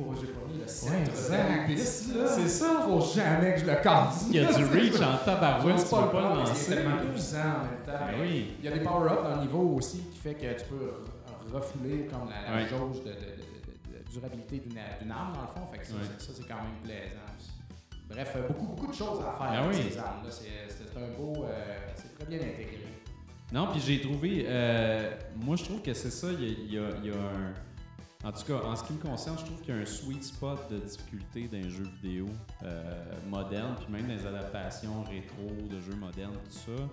oh, 0.07 0.13
j'ai 0.19 0.27
pas 0.27 0.45
mis 0.51 0.59
le 0.59 0.67
centre 0.67 0.93
de 0.93 2.19
là. 2.19 2.27
C'est 2.35 2.47
ça. 2.49 2.81
Faut 2.87 3.01
jamais 3.01 3.53
que 3.55 3.59
je 3.61 3.65
le 3.65 3.75
casse. 3.75 4.25
Il 4.29 4.35
y 4.35 4.39
a 4.39 4.53
du 4.53 4.63
reach 4.79 4.95
en 5.01 5.17
tabarouette, 5.25 5.79
C'est 5.79 5.89
tu 5.95 6.01
peux 6.03 6.09
pas 6.09 6.21
le 6.21 6.39
lancer. 6.39 6.71
est 6.71 6.75
tellement 6.75 6.97
puissant 7.11 7.37
en 7.37 7.43
même 7.43 7.83
temps. 7.85 8.05
Ben 8.05 8.17
oui. 8.21 8.53
Il 8.59 8.65
y 8.65 8.67
a 8.67 8.71
des 8.77 8.83
power-ups 8.83 9.23
dans 9.23 9.35
le 9.35 9.41
niveau 9.41 9.75
aussi 9.77 9.99
qui 10.11 10.17
fait 10.19 10.33
que 10.35 10.59
tu 10.59 10.65
peux 10.65 10.75
re- 10.75 11.53
refouler 11.53 12.07
comme 12.11 12.29
la, 12.29 12.67
jauge 12.67 12.99
de, 12.99 13.09
de- 13.09 13.13
de- 13.13 13.13
de- 13.15 14.03
de 14.05 14.11
durabilité 14.11 14.57
d'une 14.59 15.11
arme 15.11 15.33
dans 15.33 15.41
le 15.41 15.47
fond. 15.47 15.67
Fait 15.71 15.79
que 15.79 15.87
ça, 15.87 15.93
c'est- 16.19 16.25
ça, 16.25 16.31
c'est 16.35 16.47
quand 16.47 16.55
même 16.55 16.79
plaisant. 16.83 17.25
aussi. 17.37 17.49
Bref, 18.09 18.33
euh, 18.37 18.47
beaucoup, 18.47 18.65
beaucoup 18.73 18.87
de 18.87 18.93
choses 18.95 19.19
à 19.21 19.37
faire 19.37 19.47
Ah 19.53 19.59
avec 19.63 19.69
oui. 19.69 19.83
ces. 19.83 19.91
C'est 20.31 20.49
c'est 20.67 20.97
un 20.97 21.17
beau. 21.17 21.45
euh, 21.45 21.77
c'est 21.95 22.15
très 22.17 22.25
bien 22.25 22.39
intégré. 22.39 22.85
Non, 23.51 23.67
puis 23.71 23.81
j'ai 23.81 23.99
trouvé. 24.01 24.45
euh, 24.47 25.11
moi, 25.37 25.55
je 25.55 25.63
trouve 25.63 25.81
que 25.81 25.93
c'est 25.93 26.11
ça. 26.11 26.27
Il 26.31 26.71
y 26.71 26.77
a, 26.77 26.89
y 27.03 27.07
y 27.07 27.09
un. 27.09 27.53
En 28.21 28.33
tout 28.33 28.43
cas, 28.43 28.61
en 28.65 28.75
ce 28.75 28.83
qui 28.83 28.93
me 28.93 28.99
concerne, 28.99 29.37
je 29.39 29.45
trouve 29.45 29.61
qu'il 29.61 29.73
y 29.73 29.77
a 29.77 29.81
un 29.81 29.85
sweet 29.85 30.23
spot 30.23 30.69
de 30.69 30.77
difficulté 30.79 31.47
dans 31.47 31.57
les 31.57 31.69
jeux 31.69 31.87
vidéo 32.03 32.25
euh, 32.63 33.13
modernes, 33.29 33.75
puis 33.79 33.93
même 33.93 34.09
les 34.09 34.25
adaptations 34.25 35.03
rétro 35.03 35.47
de 35.69 35.79
jeux 35.79 35.95
modernes, 35.95 36.33
tout 36.33 36.51
ça. 36.75 36.83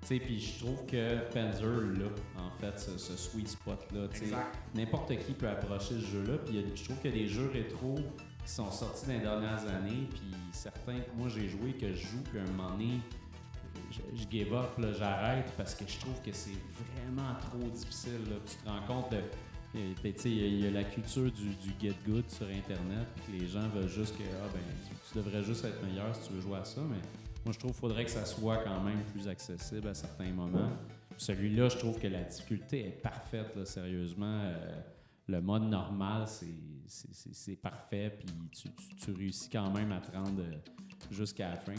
Tu 0.00 0.06
sais, 0.06 0.18
puis 0.18 0.40
je 0.40 0.64
trouve 0.64 0.86
que 0.86 1.18
Panzer, 1.34 1.66
là, 1.98 2.06
en 2.38 2.50
fait, 2.58 2.80
ce, 2.80 2.96
ce 2.96 3.14
sweet 3.14 3.48
spot-là, 3.48 4.08
tu 4.08 4.20
sais, 4.20 4.34
n'importe 4.74 5.14
qui 5.18 5.32
peut 5.34 5.48
approcher 5.48 5.96
ce 6.00 6.06
jeu-là. 6.06 6.38
Puis 6.46 6.64
je 6.74 6.84
trouve 6.84 6.96
qu'il 7.02 7.10
y 7.10 7.14
a 7.14 7.16
des 7.24 7.28
jeux 7.28 7.50
rétro 7.52 7.96
qui 8.42 8.50
sont 8.50 8.70
sortis 8.70 9.06
dans 9.06 9.12
les 9.12 9.18
dernières 9.18 9.60
années, 9.68 10.08
puis 10.10 10.32
certains 10.52 11.00
que 11.00 11.10
moi 11.14 11.28
j'ai 11.28 11.46
joué, 11.46 11.74
que 11.74 11.92
je 11.92 12.06
joue, 12.06 12.22
puis 12.30 12.38
à 12.38 12.42
un 12.42 12.46
moment 12.52 12.70
donné, 12.70 13.00
je, 13.90 14.00
je 14.22 14.28
give 14.30 14.52
up, 14.54 14.78
là, 14.78 14.92
j'arrête 14.92 15.52
parce 15.56 15.74
que 15.74 15.84
je 15.86 15.98
trouve 15.98 16.20
que 16.22 16.32
c'est 16.32 16.50
vraiment 16.94 17.34
trop 17.40 17.68
difficile. 17.70 18.20
Tu 18.46 18.56
te 18.56 18.68
rends 18.68 18.86
compte 18.86 19.12
de. 19.12 19.18
tu 19.72 20.18
sais, 20.20 20.30
Il 20.30 20.60
y, 20.60 20.66
a- 20.66 20.70
la 20.70 20.84
culture 20.84 21.30
du, 21.30 21.50
get 21.80 21.94
good 22.06 22.28
sur 22.30 22.46
Internet, 22.46 23.06
puis 23.24 23.38
les 23.40 23.46
gens 23.46 23.68
veulent 23.68 23.88
juste 23.88 24.16
que 24.16 24.22
ah, 24.24 24.48
ben, 24.52 24.60
tu, 25.10 25.18
devrais 25.18 25.42
juste 25.42 25.64
être 25.64 25.82
meilleur 25.84 26.14
si 26.14 26.28
tu 26.28 26.34
veux 26.34 26.40
jouer 26.40 26.58
à 26.58 26.64
ça, 26.64 26.80
mais 26.82 27.00
moi 27.44 27.52
je 27.52 27.58
trouve 27.58 27.72
qu'il 27.72 27.80
faudrait 27.80 28.04
que 28.04 28.10
ça 28.10 28.24
soit 28.24 28.58
quand 28.58 28.80
même 28.82 29.02
plus 29.12 29.26
accessible 29.28 29.88
à 29.88 29.94
certains 29.94 30.30
moments. 30.32 30.70
Celui-là, 31.16 31.68
je 31.68 31.76
trouve 31.76 31.98
que 31.98 32.06
la 32.06 32.22
difficulté 32.22 32.86
est 32.86 33.02
parfaite, 33.02 33.66
sérieusement. 33.66 34.40
Euh, 34.42 34.80
le 35.28 35.40
mode 35.40 35.64
normal, 35.64 36.26
c'est- 36.26 37.56
parfait, 37.56 38.16
puis 38.18 38.68
tu 38.98 39.12
réussis 39.12 39.48
quand 39.50 39.70
même 39.70 39.92
à 39.92 40.00
te 40.00 40.10
rendre 40.16 40.40
euh, 40.42 40.56
jusqu'à 41.10 41.50
la 41.50 41.56
fin. 41.56 41.74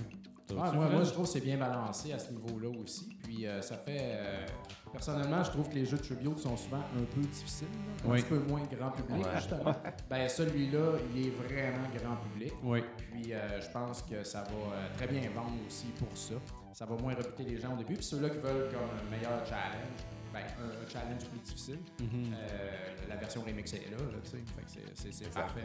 Moi, 0.55 1.03
je 1.03 1.11
trouve 1.11 1.25
que 1.25 1.31
c'est 1.31 1.41
bien 1.41 1.57
balancé 1.57 2.13
à 2.13 2.19
ce 2.19 2.31
niveau-là 2.31 2.69
aussi. 2.81 3.09
Puis 3.23 3.45
euh, 3.45 3.61
ça 3.61 3.77
fait. 3.77 3.97
euh, 4.01 4.45
personnellement, 4.91 5.43
je 5.43 5.51
trouve 5.51 5.69
que 5.69 5.75
les 5.75 5.85
jeux 5.85 5.97
de 5.97 6.03
tribute 6.03 6.37
sont 6.39 6.57
souvent 6.57 6.83
un 6.97 7.03
peu 7.15 7.21
difficiles, 7.21 7.67
là, 8.03 8.09
un 8.09 8.11
Oui. 8.13 8.21
petit 8.21 8.29
peu 8.29 8.39
moins 8.39 8.61
grand 8.63 8.91
public, 8.91 9.25
Ouais. 9.25 9.31
justement. 9.37 9.75
Ben, 10.09 10.27
celui-là, 10.29 10.93
il 11.15 11.27
est 11.27 11.29
vraiment 11.31 11.87
grand 11.95 12.15
public. 12.17 12.53
Oui. 12.63 12.83
Puis 12.97 13.33
euh, 13.33 13.61
je 13.61 13.69
pense 13.69 14.01
que 14.03 14.23
ça 14.23 14.43
va 14.43 14.87
très 14.97 15.07
bien 15.07 15.29
vendre 15.33 15.53
aussi 15.67 15.87
pour 15.97 16.15
ça. 16.17 16.35
Ça 16.73 16.85
va 16.85 16.95
moins 16.97 17.13
rebuter 17.13 17.43
les 17.43 17.57
gens 17.59 17.73
au 17.73 17.77
début. 17.77 17.95
Puis 17.95 18.03
ceux-là 18.03 18.29
qui 18.29 18.37
veulent 18.37 18.69
comme 18.71 18.81
un 18.81 19.09
meilleur 19.09 19.45
challenge, 19.45 20.01
ben, 20.33 20.39
un, 20.39 20.85
un 20.85 20.89
challenge 20.89 21.25
plus 21.29 21.39
difficile, 21.39 21.79
Mhm. 21.99 22.33
euh, 22.33 23.07
la 23.09 23.15
version 23.17 23.41
remix 23.41 23.73
est 23.73 23.89
là, 23.91 23.97
là 23.97 24.19
tu 24.23 24.29
sais. 24.31 24.37
Fait 24.37 24.81
que 24.81 25.11
c'est- 25.11 25.29
parfait. 25.33 25.61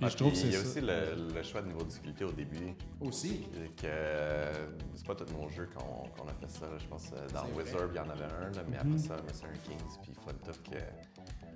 Je 0.00 0.16
trouve 0.16 0.32
il 0.34 0.50
y 0.52 0.56
a 0.56 0.58
ça. 0.58 0.66
aussi 0.68 0.80
le, 0.80 1.34
le 1.34 1.42
choix 1.42 1.60
de 1.62 1.66
niveau 1.68 1.80
de 1.82 1.88
difficulté 1.88 2.24
au 2.24 2.32
début. 2.32 2.74
Aussi. 3.00 3.46
Que 3.76 3.84
euh, 3.86 4.52
c'est 4.94 5.06
pas 5.06 5.14
tous 5.14 5.32
nos 5.32 5.48
jeux 5.48 5.68
qu'on 5.76 6.08
qu'on 6.08 6.28
a 6.28 6.32
fait 6.34 6.48
ça. 6.50 6.66
Je 6.78 6.86
pense 6.86 7.08
que 7.08 7.14
dans 7.32 7.44
C'est 7.46 7.52
vrai. 7.52 7.62
Wizard, 7.64 7.88
il 7.92 7.96
y 7.96 7.98
en 8.00 8.10
avait 8.10 8.24
un, 8.24 8.50
là, 8.50 8.62
mais 8.68 8.76
après 8.78 8.98
ça, 8.98 9.14
Mr. 9.16 9.48
Kings, 9.64 9.98
puis 10.02 10.12
Fun 10.24 10.32
Top, 10.44 10.56
que 10.70 10.78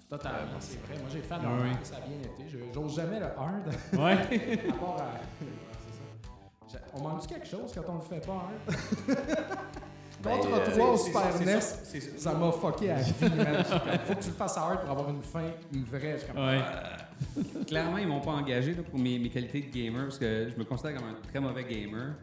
Totalement, 0.08 0.38
Ouais, 0.38 0.44
c'est 0.60 0.78
vrai. 0.86 0.98
Moi, 1.00 1.08
j'ai 1.12 1.20
fait 1.20 1.34
Oui, 1.34 1.42
normal, 1.42 1.68
oui. 1.72 1.76
ça 1.82 1.96
a 1.96 2.00
bien 2.00 2.18
été. 2.20 2.58
J'ose 2.72 2.94
jamais 2.94 3.18
le 3.18 3.26
hard. 3.26 3.74
Ouais. 3.94 4.68
À 4.68 4.72
part 4.74 4.96
à- 5.00 6.72
ça. 6.72 6.78
On 6.94 7.00
manque 7.00 7.26
quelque 7.26 7.46
chose 7.46 7.72
quand 7.74 7.82
on 7.88 7.94
le 7.96 8.00
fait 8.02 8.24
pas, 8.24 8.32
hein? 8.48 9.14
Contre 10.22 10.48
Ben, 10.48 10.58
euh, 10.58 10.74
toi 10.76 10.92
au 10.92 10.96
Super 10.96 11.40
NES, 11.40 11.60
ça, 11.60 12.32
m'a 12.34 12.50
fucké 12.50 12.90
à 12.90 12.96
la 12.96 13.02
vie, 13.02 13.12
Faut 13.12 14.14
que 14.14 14.20
tu 14.22 14.28
le 14.30 14.34
fasses 14.34 14.56
hard 14.56 14.80
pour 14.80 14.90
avoir 14.90 15.10
une 15.10 15.22
fin, 15.22 15.44
une 15.72 15.84
vraie. 15.84 16.18
Je. 16.18 16.26
Clairement, 17.66 17.98
ils 17.98 18.06
m'ont 18.06 18.20
pas 18.20 18.32
engagé 18.32 18.74
là, 18.74 18.82
pour 18.82 18.98
mes, 18.98 19.18
mes 19.18 19.28
qualités 19.28 19.60
de 19.62 19.70
gamer 19.70 20.04
parce 20.04 20.18
que 20.18 20.48
je 20.50 20.56
me 20.58 20.64
considère 20.64 20.96
comme 20.96 21.08
un 21.08 21.14
très 21.28 21.40
mauvais 21.40 21.64
gamer. 21.64 22.14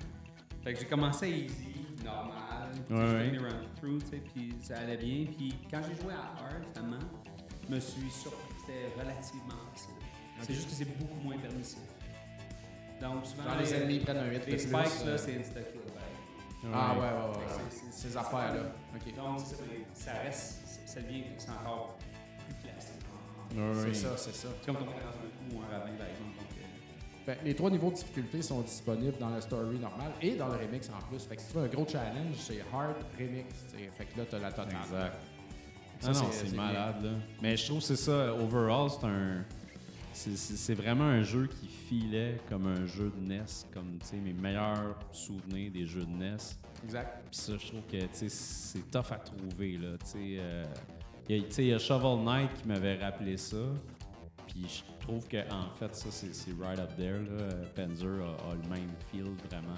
Fait 0.63 0.73
que 0.73 0.79
j'ai 0.79 0.85
commencé 0.85 1.25
à 1.25 1.29
easy, 1.29 1.75
normal. 2.03 2.71
Ouais, 2.71 2.81
je 2.89 2.95
ouais. 2.95 3.05
faisais 3.05 3.31
mes 3.31 3.37
run 3.39 3.49
through, 3.75 3.99
tu 4.03 4.09
sais, 4.09 4.23
puis 4.33 4.53
ça 4.61 4.77
allait 4.77 4.97
bien. 4.97 5.25
Puis 5.37 5.53
quand 5.69 5.81
j'ai 5.87 6.01
joué 6.01 6.13
à 6.13 6.41
hard, 6.43 6.63
finalement, 6.73 7.05
je 7.69 7.75
me 7.75 7.79
suis 7.79 8.09
surpris 8.09 8.53
que 8.55 8.61
c'était 8.61 9.01
relativement 9.01 9.59
facile. 9.73 9.93
C'est 10.41 10.53
juste 10.53 10.69
que 10.69 10.73
c'est 10.75 10.97
beaucoup 10.97 11.21
moins 11.23 11.37
permissif. 11.37 11.79
Donc 13.01 13.25
souvent, 13.25 13.43
Genre, 13.43 13.57
les 13.59 13.73
ennemis 13.73 13.99
prennent 13.99 14.17
un 14.17 14.27
les 14.29 14.57
spikes, 14.57 14.73
euh, 14.73 15.11
là, 15.11 15.17
c'est 15.17 15.37
insta-kill. 15.39 15.81
ben. 15.87 16.69
Ah 16.73 16.93
ouais, 16.93 16.99
ouais, 17.01 17.45
ouais. 17.45 17.91
Ces 17.91 18.15
affaires-là. 18.15 18.63
Donc, 19.17 19.39
ça 19.93 20.13
reste, 20.23 20.61
ça 20.85 21.01
devient, 21.01 21.23
c'est 21.37 21.49
encore 21.49 21.97
C'est 23.75 23.93
ça, 23.95 24.17
c'est 24.17 24.33
ça. 24.35 24.47
C'est 24.59 24.65
comme 24.65 24.77
ton 24.77 24.85
dans 24.85 24.91
un 24.91 24.91
coup 24.91 25.55
ou 25.55 25.61
un 25.61 25.65
ravin, 25.67 25.93
par 25.97 26.07
exemple. 26.07 26.37
Donc, 26.37 26.47
euh, 26.57 27.25
Ben, 27.27 27.37
les 27.45 27.55
trois 27.55 27.69
niveaux 27.69 27.89
de 27.89 27.95
difficulté 27.95 28.41
sont 28.41 28.61
disponibles 28.61 29.17
dans 29.19 29.29
le 29.29 29.39
story 29.41 29.79
normal 29.79 30.11
et 30.21 30.35
dans 30.35 30.47
le 30.49 30.55
remix 30.57 30.89
en 30.89 30.99
plus. 31.07 31.23
Fait 31.25 31.35
que 31.35 31.41
si 31.41 31.47
tu 31.51 31.57
veux 31.57 31.63
un 31.63 31.67
gros 31.67 31.87
challenge, 31.87 32.35
c'est 32.37 32.61
hard 32.73 32.95
remix. 33.17 33.47
t'sais. 33.67 33.89
Fait 33.97 34.05
que 34.05 34.17
là, 34.19 34.25
t'as 34.29 34.39
la 34.39 34.51
totale. 34.51 34.67
Exact. 34.83 35.15
Ça, 35.99 36.09
Ah 36.09 36.19
non, 36.19 36.31
c'est- 36.31 36.55
malade, 36.55 37.03
là. 37.03 37.11
Mais 37.41 37.55
je 37.55 37.65
trouve 37.65 37.77
que 37.79 37.85
c'est 37.85 37.95
ça, 37.95 38.33
overall, 38.35 38.89
c'est 38.89 39.05
un. 39.05 39.45
c'est- 40.11 40.73
vraiment 40.73 41.05
un 41.05 41.23
jeu 41.23 41.47
qui 41.47 41.67
filait 41.67 42.37
comme 42.49 42.67
un 42.67 42.85
jeu 42.85 43.09
de 43.17 43.21
NES, 43.25 43.45
comme 43.73 43.97
tu 44.01 44.07
sais, 44.07 44.17
mes 44.17 44.33
meilleurs 44.33 44.99
souvenirs 45.11 45.71
des 45.71 45.85
jeux 45.85 46.05
de 46.05 46.11
NES. 46.11 46.37
Exact. 46.83 47.23
Puis 47.31 47.39
ça, 47.39 47.53
je 47.57 47.67
trouve 47.67 47.81
que 47.89 47.97
tu 47.97 48.07
sais, 48.11 48.29
c'est 48.29 48.91
tough 48.91 49.11
à 49.11 49.15
trouver. 49.19 49.77
Là, 49.77 49.97
tu 50.03 50.05
sais, 50.11 50.17
euh, 50.39 50.65
tu 51.27 51.51
sais, 51.51 51.63
il 51.63 51.67
y 51.69 51.73
a 51.73 51.79
Shovel 51.79 52.23
Knight 52.23 52.53
qui 52.61 52.67
m'avait 52.67 52.97
rappelé 53.03 53.37
ça. 53.37 53.57
Puis 54.47 54.65
je 54.67 55.05
trouve 55.05 55.27
que 55.27 55.37
en 55.51 55.69
fait, 55.79 55.95
ça, 55.95 56.07
c'est 56.11 56.51
right 56.61 56.79
up 56.79 56.95
there. 56.97 57.19
Là. 57.19 57.55
Panzer 57.75 58.07
a, 58.21 58.51
a 58.51 58.53
le 58.55 58.69
même 58.69 58.89
feel 59.11 59.31
vraiment. 59.49 59.73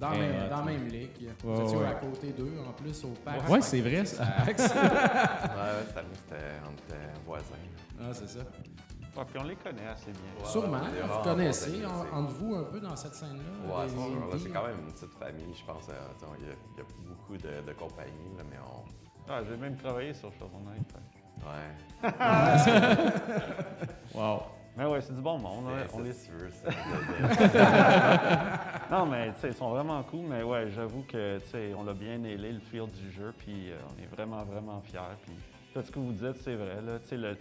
Dans, 0.00 0.08
Très 0.10 0.18
même, 0.18 0.48
dans 0.50 0.64
même 0.64 0.88
ligue. 0.88 1.10
Vous 1.44 1.50
Ouais, 1.52 1.62
étiez 1.64 1.76
ouais. 1.76 1.86
à 1.86 1.94
côté 1.94 2.32
d'eux, 2.32 2.54
en 2.66 2.72
plus, 2.72 3.04
au 3.04 3.10
parc. 3.24 3.48
Ouais, 3.48 3.60
c'est 3.60 3.80
vrai, 3.80 4.04
ça. 4.04 4.22
ouais, 4.48 4.52
ouais, 4.54 4.54
c'était, 5.86 6.34
on 6.66 6.72
était 6.72 7.02
voisins. 7.24 7.44
Ah, 8.00 8.12
c'est 8.12 8.28
ça. 8.28 8.40
Ah, 9.16 9.24
puis 9.26 9.38
on 9.40 9.44
les 9.44 9.54
connaît 9.56 9.86
assez 9.86 10.10
bien. 10.10 10.20
Ouais, 10.42 10.50
Sûrement, 10.50 10.78
vous 10.80 11.22
connaissez 11.22 11.84
en- 11.84 12.16
entre 12.18 12.32
vous 12.32 12.54
un 12.56 12.64
peu 12.64 12.80
dans 12.80 12.96
cette 12.96 13.14
scène-là. 13.14 13.76
Ouais, 13.76 13.86
c'est 14.38 14.48
quand 14.50 14.66
même 14.66 14.78
une 14.86 14.92
petite 14.92 15.12
famille, 15.18 15.54
je 15.54 15.64
pense. 15.64 15.88
euh, 15.90 15.92
tu 16.18 16.24
sais, 16.24 16.32
Il 16.40 16.46
y, 16.46 16.50
a- 16.50 16.54
il 16.74 16.78
y 16.78 16.80
a 16.80 16.84
beaucoup 17.08 17.36
de, 17.36 17.68
de 17.68 17.72
compagnies, 17.78 18.36
là, 18.38 18.42
mais 18.50 18.56
on. 18.58 18.82
Ah, 19.28 19.40
j'ai 19.48 19.56
même 19.56 19.76
travaillé 19.76 20.12
sur 20.14 20.32
Shovel. 20.32 20.50
Ouais. 21.38 22.02
Wow. 24.14 24.42
Mais 24.76 24.84
ouais, 24.86 25.00
c'est 25.02 25.14
du 25.14 25.20
bon 25.20 25.38
monde. 25.38 25.66
hein, 25.68 25.84
C'est- 25.88 25.96
on 25.96 26.00
les... 26.02 26.12
c'est- 26.12 26.30
Non, 28.90 29.06
mais 29.06 29.32
tu 29.34 29.40
sais, 29.40 29.48
ils 29.48 29.54
sont 29.54 29.70
vraiment 29.70 30.02
cool. 30.04 30.26
Mais 30.28 30.42
ouais, 30.42 30.70
j'avoue 30.70 31.02
que 31.02 31.38
tu 31.38 31.46
sais, 31.48 31.72
on 31.76 31.86
a 31.88 31.92
bien 31.94 32.22
ailé 32.24 32.52
le 32.52 32.60
feel 32.60 32.86
du 32.90 33.10
jeu. 33.12 33.32
Puis 33.38 33.70
euh, 33.70 33.76
on 33.90 33.96
est 34.02 34.06
vraiment, 34.06 34.42
vraiment 34.44 34.80
fiers. 34.82 35.00
Puis 35.22 35.32
tout 35.74 35.82
ce 35.82 35.90
que 35.90 35.98
vous 35.98 36.12
dites, 36.12 36.36
c'est 36.42 36.54
vrai. 36.54 36.80
Là, 36.84 36.98
tu 37.00 37.08
sais, 37.08 37.16
le, 37.16 37.36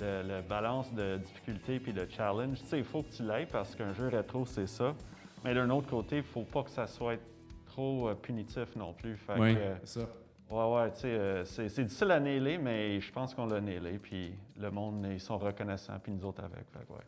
le, 0.00 0.22
le 0.22 0.42
balance 0.42 0.92
de 0.92 1.18
difficulté 1.18 1.78
puis 1.80 1.92
le 1.92 2.08
challenge, 2.08 2.58
tu 2.60 2.66
sais, 2.66 2.78
il 2.78 2.84
faut 2.84 3.02
que 3.02 3.10
tu 3.12 3.22
l'aies 3.22 3.46
parce 3.50 3.74
qu'un 3.76 3.92
jeu 3.94 4.08
rétro, 4.08 4.44
c'est 4.46 4.66
ça. 4.66 4.94
Mais 5.44 5.54
d'un 5.54 5.70
autre 5.70 5.88
côté, 5.88 6.18
il 6.18 6.22
faut 6.24 6.42
pas 6.44 6.62
que 6.64 6.70
ça 6.70 6.86
soit 6.86 7.18
trop 7.66 8.08
euh, 8.08 8.14
punitif 8.14 8.74
non 8.76 8.92
plus. 8.92 9.16
Fait 9.16 9.38
Oui. 9.38 9.54
que, 9.54 9.60
euh, 9.60 9.74
ça. 9.84 10.00
Ouais, 10.52 10.74
ouais, 10.82 10.90
tu 10.92 11.00
sais, 11.00 11.06
euh, 11.08 11.44
c'est 11.46 11.68
c'est 11.70 11.84
difficile 11.84 12.10
à 12.10 12.20
nailer, 12.20 12.58
mais 12.58 13.00
je 13.00 13.10
pense 13.10 13.34
qu'on 13.34 13.46
l'a 13.46 13.60
nailé, 13.60 13.98
puis 13.98 14.34
le 14.60 14.70
monde, 14.70 15.06
ils 15.10 15.20
sont 15.20 15.38
reconnaissants, 15.38 15.98
puis 16.02 16.12
nous 16.12 16.24
autres 16.26 16.44
avec, 16.44 16.66
fait 16.70 16.84
que 16.86 16.92
ouais. 16.92 16.98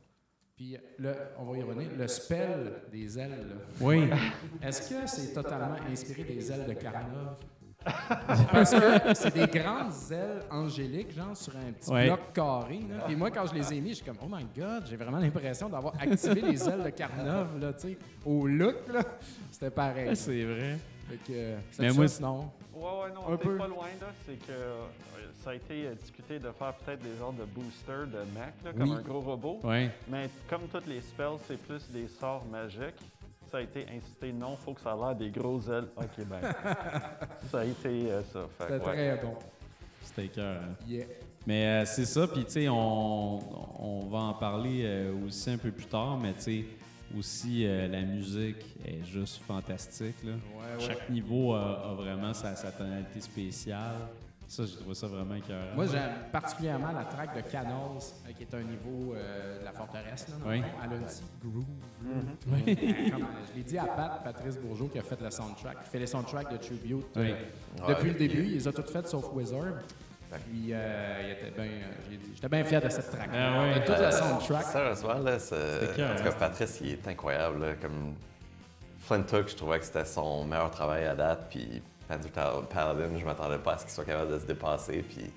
Puis, 0.57 0.77
le, 0.99 1.15
on 1.39 1.45
va 1.45 1.59
y 1.59 1.63
revenir. 1.63 1.91
Le 1.99 2.07
spell 2.09 2.73
des 2.91 3.19
ailes, 3.19 3.49
là. 3.49 3.55
Oui. 3.81 4.09
Est-ce 4.63 4.89
que 4.89 5.07
c'est 5.07 5.35
totalement 5.35 5.77
inspiré 5.91 6.23
des 6.23 6.51
ailes 6.53 6.65
de 6.67 6.73
Carnov? 6.75 7.37
Parce 8.51 8.71
que 8.71 9.15
c'est 9.15 9.35
des 9.35 9.47
grandes 9.59 9.93
ailes 10.11 10.41
angéliques, 10.51 11.13
genre 11.13 11.37
sur 11.37 11.55
un 11.57 11.73
petit 11.73 11.91
Ouais. 11.91 12.07
bloc 12.07 12.33
carré. 12.33 12.81
Là. 12.89 13.11
Et 13.11 13.17
moi, 13.17 13.31
quand 13.31 13.45
je 13.47 13.55
les 13.55 13.75
ai 13.75 13.81
mis, 13.81 13.91
je 13.91 13.95
suis 13.97 14.05
comme, 14.05 14.17
oh 14.23 14.29
my 14.31 14.47
god, 14.57 14.87
j'ai 14.89 14.97
vraiment 14.97 15.19
l'impression 15.19 15.69
d'avoir 15.69 15.93
activé 16.01 16.41
les 16.41 16.67
ailes 16.69 16.83
de 16.85 16.91
Carnov, 16.91 17.61
là, 17.61 17.73
tu 17.75 17.89
sais. 17.89 17.99
Au 18.25 18.47
look, 18.47 18.77
là, 18.91 19.03
c'était 19.51 19.71
pareil. 19.71 20.17
c'est 20.17 20.45
vrai. 20.45 20.79
Fait 21.09 21.17
que, 21.17 21.33
euh, 21.33 21.57
Mais 21.79 21.91
moi, 21.93 22.05
chose, 22.07 22.21
non? 22.21 22.51
Ouais, 22.75 22.83
ouais, 22.83 23.13
non, 23.15 23.33
Un 23.33 23.37
peu? 23.37 23.57
pas 23.57 23.67
loin, 23.69 23.87
là, 24.01 24.07
c'est 24.27 24.35
que 24.47 24.51
euh, 24.53 24.85
ça 25.43 25.51
a 25.51 25.55
été 25.55 25.87
euh, 25.87 25.95
discuté 25.95 26.39
de 26.39 26.51
faire 26.51 26.73
peut-être 26.75 27.03
des 27.03 27.17
genres 27.19 27.33
de 27.33 27.45
boosters 27.45 28.07
de 28.07 28.19
là, 28.65 28.73
comme 28.73 28.91
Oui. 28.91 28.97
un 28.99 29.03
gros 29.03 29.21
robot, 29.21 29.61
mais 30.09 30.29
comme 30.49 30.63
tous 30.73 30.89
les 30.89 31.01
spells, 31.01 31.39
c'est 31.47 31.59
plus 31.59 31.89
des 31.91 32.09
sorts 32.09 32.45
magiques. 32.51 32.97
Ça 33.51 33.59
a 33.59 33.61
été 33.61 33.87
incité, 33.95 34.33
non, 34.33 34.57
faut 34.57 34.73
que 34.73 34.81
ça 34.81 34.93
a 34.93 34.97
l'air 34.97 35.15
des 35.15 35.31
grosses 35.31 35.69
ailes. 35.69 35.87
Ok, 35.97 36.25
ben, 36.27 36.41
ça 37.53 37.61
a 37.61 37.65
été 37.65 38.11
euh, 38.11 38.23
ça. 38.33 38.41
Fait, 38.59 38.73
C'était 38.73 38.87
ouais. 38.87 39.13
très 39.15 39.23
bon. 39.25 39.35
C'était 40.03 40.29
cœur. 40.29 40.57
hein. 40.63 40.75
Yeah. 40.89 41.07
Mais 41.47 41.67
euh, 41.67 41.85
c'est 41.85 42.07
ça, 42.07 42.27
puis 42.27 42.45
tu 42.47 42.51
sais, 42.53 42.69
on, 42.69 43.39
on 43.79 44.07
va 44.09 44.19
en 44.19 44.35
parler 44.35 44.81
euh, 44.85 45.13
aussi 45.27 45.51
un 45.51 45.59
peu 45.59 45.71
plus 45.71 45.87
tard, 45.87 46.17
mais 46.19 46.33
tu 46.33 46.41
sais, 46.41 46.65
aussi 47.19 47.67
euh, 47.67 47.89
la 47.89 48.03
musique 48.03 48.77
est 48.85 49.05
juste 49.05 49.43
fantastique. 49.43 50.23
Là. 50.25 50.33
Ouais, 50.33 50.77
ouais. 50.79 50.87
Chaque 50.87 51.09
niveau 51.11 51.55
a, 51.55 51.91
a 51.91 51.95
vraiment 51.95 52.33
sa, 52.35 52.55
sa 52.57 52.71
tonalité 52.73 53.21
spéciale. 53.21 53.97
Ça, 54.47 54.65
j'ai 54.67 54.77
trouvé 54.77 54.95
ça 54.95 55.07
vraiment 55.07 55.35
écœurant. 55.37 55.75
Moi, 55.75 55.87
j'aime 55.87 56.13
particulièrement 56.31 56.93
la 56.93 57.05
track 57.05 57.35
de 57.35 57.51
Canals, 57.51 57.73
euh, 58.29 58.33
qui 58.37 58.43
est 58.43 58.55
un 58.55 58.63
niveau 58.63 59.15
euh, 59.15 59.59
de 59.61 59.65
la 59.65 59.73
forteresse. 59.73 60.29
Là, 60.29 60.35
Oui. 60.47 60.57
Elle 60.85 60.93
a 60.93 60.97
un 60.97 61.01
petit 61.01 61.23
groove. 61.43 61.65
Oui. 62.49 63.11
Comme, 63.11 63.23
euh, 63.23 63.27
je 63.51 63.57
l'ai 63.57 63.65
dit 63.65 63.79
à 63.79 63.87
Pat, 63.87 64.23
Patrice 64.23 64.59
Bourgeot, 64.59 64.89
qui 64.89 64.99
a 64.99 65.03
fait 65.03 65.19
le 65.21 65.31
soundtrack, 65.31 65.85
qui 65.85 65.91
fait 65.91 65.99
les 65.99 66.07
soundtracks 66.07 66.53
de 66.53 66.59
Tribute 66.59 67.05
euh, 67.17 67.23
Oui. 67.25 67.87
depuis 67.89 68.07
Ouais. 68.09 68.13
le 68.13 68.19
début. 68.19 68.45
Il 68.45 68.53
les 68.53 68.69
a 68.69 68.73
toutes 68.73 68.91
faites 68.91 69.09
sauf 69.09 69.33
Wizard. 69.33 69.65
Puis 70.51 70.71
euh, 70.73 71.23
il 71.25 71.31
était 71.33 71.51
bien, 71.51 71.71
j'ai 72.11 72.17
dit- 72.17 72.33
j'étais 72.35 72.49
bien 72.49 72.65
fier 72.65 72.81
de 72.81 72.89
cette 72.89 73.11
track. 73.11 73.31
Ah 73.33 73.61
ouais. 73.63 73.81
de 73.81 73.85
tout 73.87 73.93
le 74.01 74.11
soundtrack. 74.11 74.65
Sérieusement, 74.67 75.15
là, 75.19 75.39
c'est- 75.39 75.55
en 75.57 75.87
tout 76.17 76.23
cas, 76.25 76.31
hein. 76.31 76.37
Patrice, 76.39 76.79
il 76.83 76.93
est 76.93 77.09
incroyable. 77.09 77.61
là, 77.65 77.75
comme 77.81 78.15
Flint 79.01 79.21
Hook, 79.33 79.49
je 79.49 79.55
trouvais 79.57 79.79
que 79.79 79.85
c'était 79.85 80.05
son 80.05 80.45
meilleur 80.45 80.71
travail 80.71 81.05
à 81.07 81.15
date. 81.15 81.47
Puis 81.51 81.83
Paladin, 82.09 83.19
je 83.19 83.25
m'attendais 83.25 83.59
pas 83.59 83.75
à 83.75 83.79
ce 83.79 83.85
qu'il 83.85 83.93
soit 83.95 84.05
capable 84.05 84.33
de 84.33 84.39
se 84.39 84.47
dépasser. 84.47 85.03
Puis 85.03 85.31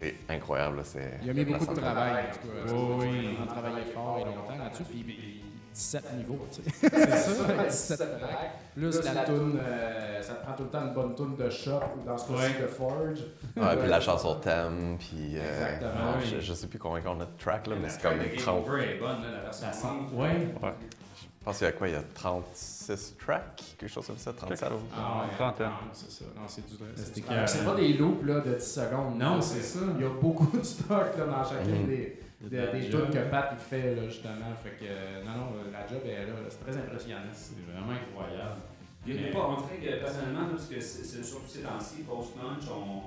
c'est 0.00 0.14
incroyable. 0.28 0.78
là, 0.78 0.82
Il 1.22 1.30
a 1.30 1.32
mis 1.34 1.44
beaucoup 1.44 1.74
de 1.74 1.80
travail. 1.80 2.24
En 2.24 2.32
tout 2.32 2.48
cas, 2.48 2.74
Oh, 2.74 2.96
oui. 3.00 3.36
Il 3.38 3.42
a 3.42 3.46
travaillé 3.46 3.84
fort 3.92 4.18
et 4.20 4.24
longtemps 4.24 4.62
là-dessus. 4.64 4.84
Puis, 4.84 5.02
puis 5.02 5.43
17 5.74 6.04
niveaux, 6.18 6.46
tu 6.52 6.62
sais. 6.62 6.88
c'est 6.88 7.16
ça, 7.18 7.44
avec 7.48 7.68
17 7.70 7.98
tracks. 7.98 8.50
Plus 8.76 9.02
la 9.04 9.24
toune, 9.24 9.58
euh, 9.60 10.22
ça 10.22 10.34
te 10.34 10.44
prend 10.44 10.52
tout 10.54 10.62
le 10.64 10.68
temps 10.70 10.82
une 10.86 10.94
bonne 10.94 11.14
toune 11.14 11.36
de 11.36 11.50
shop 11.50 11.80
ou 12.00 12.06
dans 12.06 12.16
ce 12.16 12.28
cas-ci 12.32 12.42
Ouais. 12.54 12.62
de 12.62 12.66
Forge. 12.68 13.18
Ouais, 13.56 13.76
puis 13.80 13.88
la 13.88 14.00
chanson 14.00 14.36
thème, 14.36 14.96
puis 14.98 15.36
euh, 15.36 15.40
Exactement, 15.42 16.12
ouais, 16.12 16.18
oui. 16.22 16.34
je, 16.36 16.40
je 16.40 16.54
sais 16.54 16.66
plus 16.68 16.78
combien 16.78 17.02
on 17.06 17.20
a 17.20 17.24
de 17.24 17.30
tracks, 17.38 17.66
là, 17.66 17.74
mais 17.80 17.88
c'est 17.88 18.02
La 18.04 18.10
comme 18.10 18.18
Game 18.20 18.36
30. 18.36 18.68
Over 18.68 18.82
est 18.84 18.98
bonne, 18.98 19.22
là, 19.22 19.30
la 19.32 19.40
version 19.42 19.72
simple. 19.72 20.04
Oui. 20.12 20.28
Ouais. 20.62 20.74
Je 21.20 21.44
pense 21.50 21.58
qu'il 21.58 21.66
y 21.66 21.68
a 21.68 21.72
quoi? 21.72 21.88
Il 21.88 21.92
y 21.92 21.96
a 21.96 22.02
36 22.14 23.16
tracks, 23.18 23.62
quelque 23.78 23.90
chose 23.90 24.06
comme 24.06 24.16
ça, 24.16 24.32
37. 24.32 24.68
Ah 24.96 25.22
ouais, 25.26 25.34
Trentaine. 25.36 25.66
non, 25.66 25.72
c'est 25.92 26.10
ça. 26.10 26.24
Non, 26.34 26.42
c'est 26.46 26.66
du 26.66 26.74
c'est. 26.96 27.46
C'est 27.46 27.64
pas 27.66 27.74
des 27.74 27.92
loops 27.94 28.24
là, 28.24 28.40
de 28.40 28.54
10 28.54 28.60
secondes. 28.64 29.18
Non, 29.18 29.40
c'est 29.42 29.60
ça. 29.60 29.80
Il 29.98 30.02
y 30.02 30.06
a 30.06 30.10
beaucoup 30.10 30.56
de 30.56 30.62
stock 30.62 30.88
là, 31.18 31.26
dans 31.26 31.44
chacune 31.44 31.82
Mhm. 31.82 31.86
des, 31.86 32.18
de 32.40 32.48
des 32.48 32.90
tunes 32.90 33.10
que 33.10 33.30
Pat 33.30 33.50
il 33.52 33.58
fait 33.58 33.94
là, 33.94 34.04
justement. 34.06 34.54
Fait 34.62 34.70
que 34.70 34.84
euh, 34.90 35.22
non, 35.24 35.32
non, 35.32 35.46
la 35.72 35.86
job 35.86 36.02
est 36.04 36.26
là. 36.26 36.32
C'est 36.48 36.60
très 36.64 36.76
impressionnant. 36.76 37.20
C'est 37.32 37.56
vraiment 37.70 37.92
incroyable. 37.92 38.60
Il 39.06 39.18
a 39.28 39.32
pas, 39.32 39.48
on 39.48 39.60
dirait 39.60 39.78
que 39.98 40.00
personnellement, 40.00 40.46
parce 40.50 40.66
que 40.66 40.80
c'est 40.80 41.04
c'est 41.04 41.22
surtout 41.22 41.46
ces 41.48 41.60
temps-ci, 41.60 42.02
post-lunch, 42.04 42.64
on, 42.70 43.02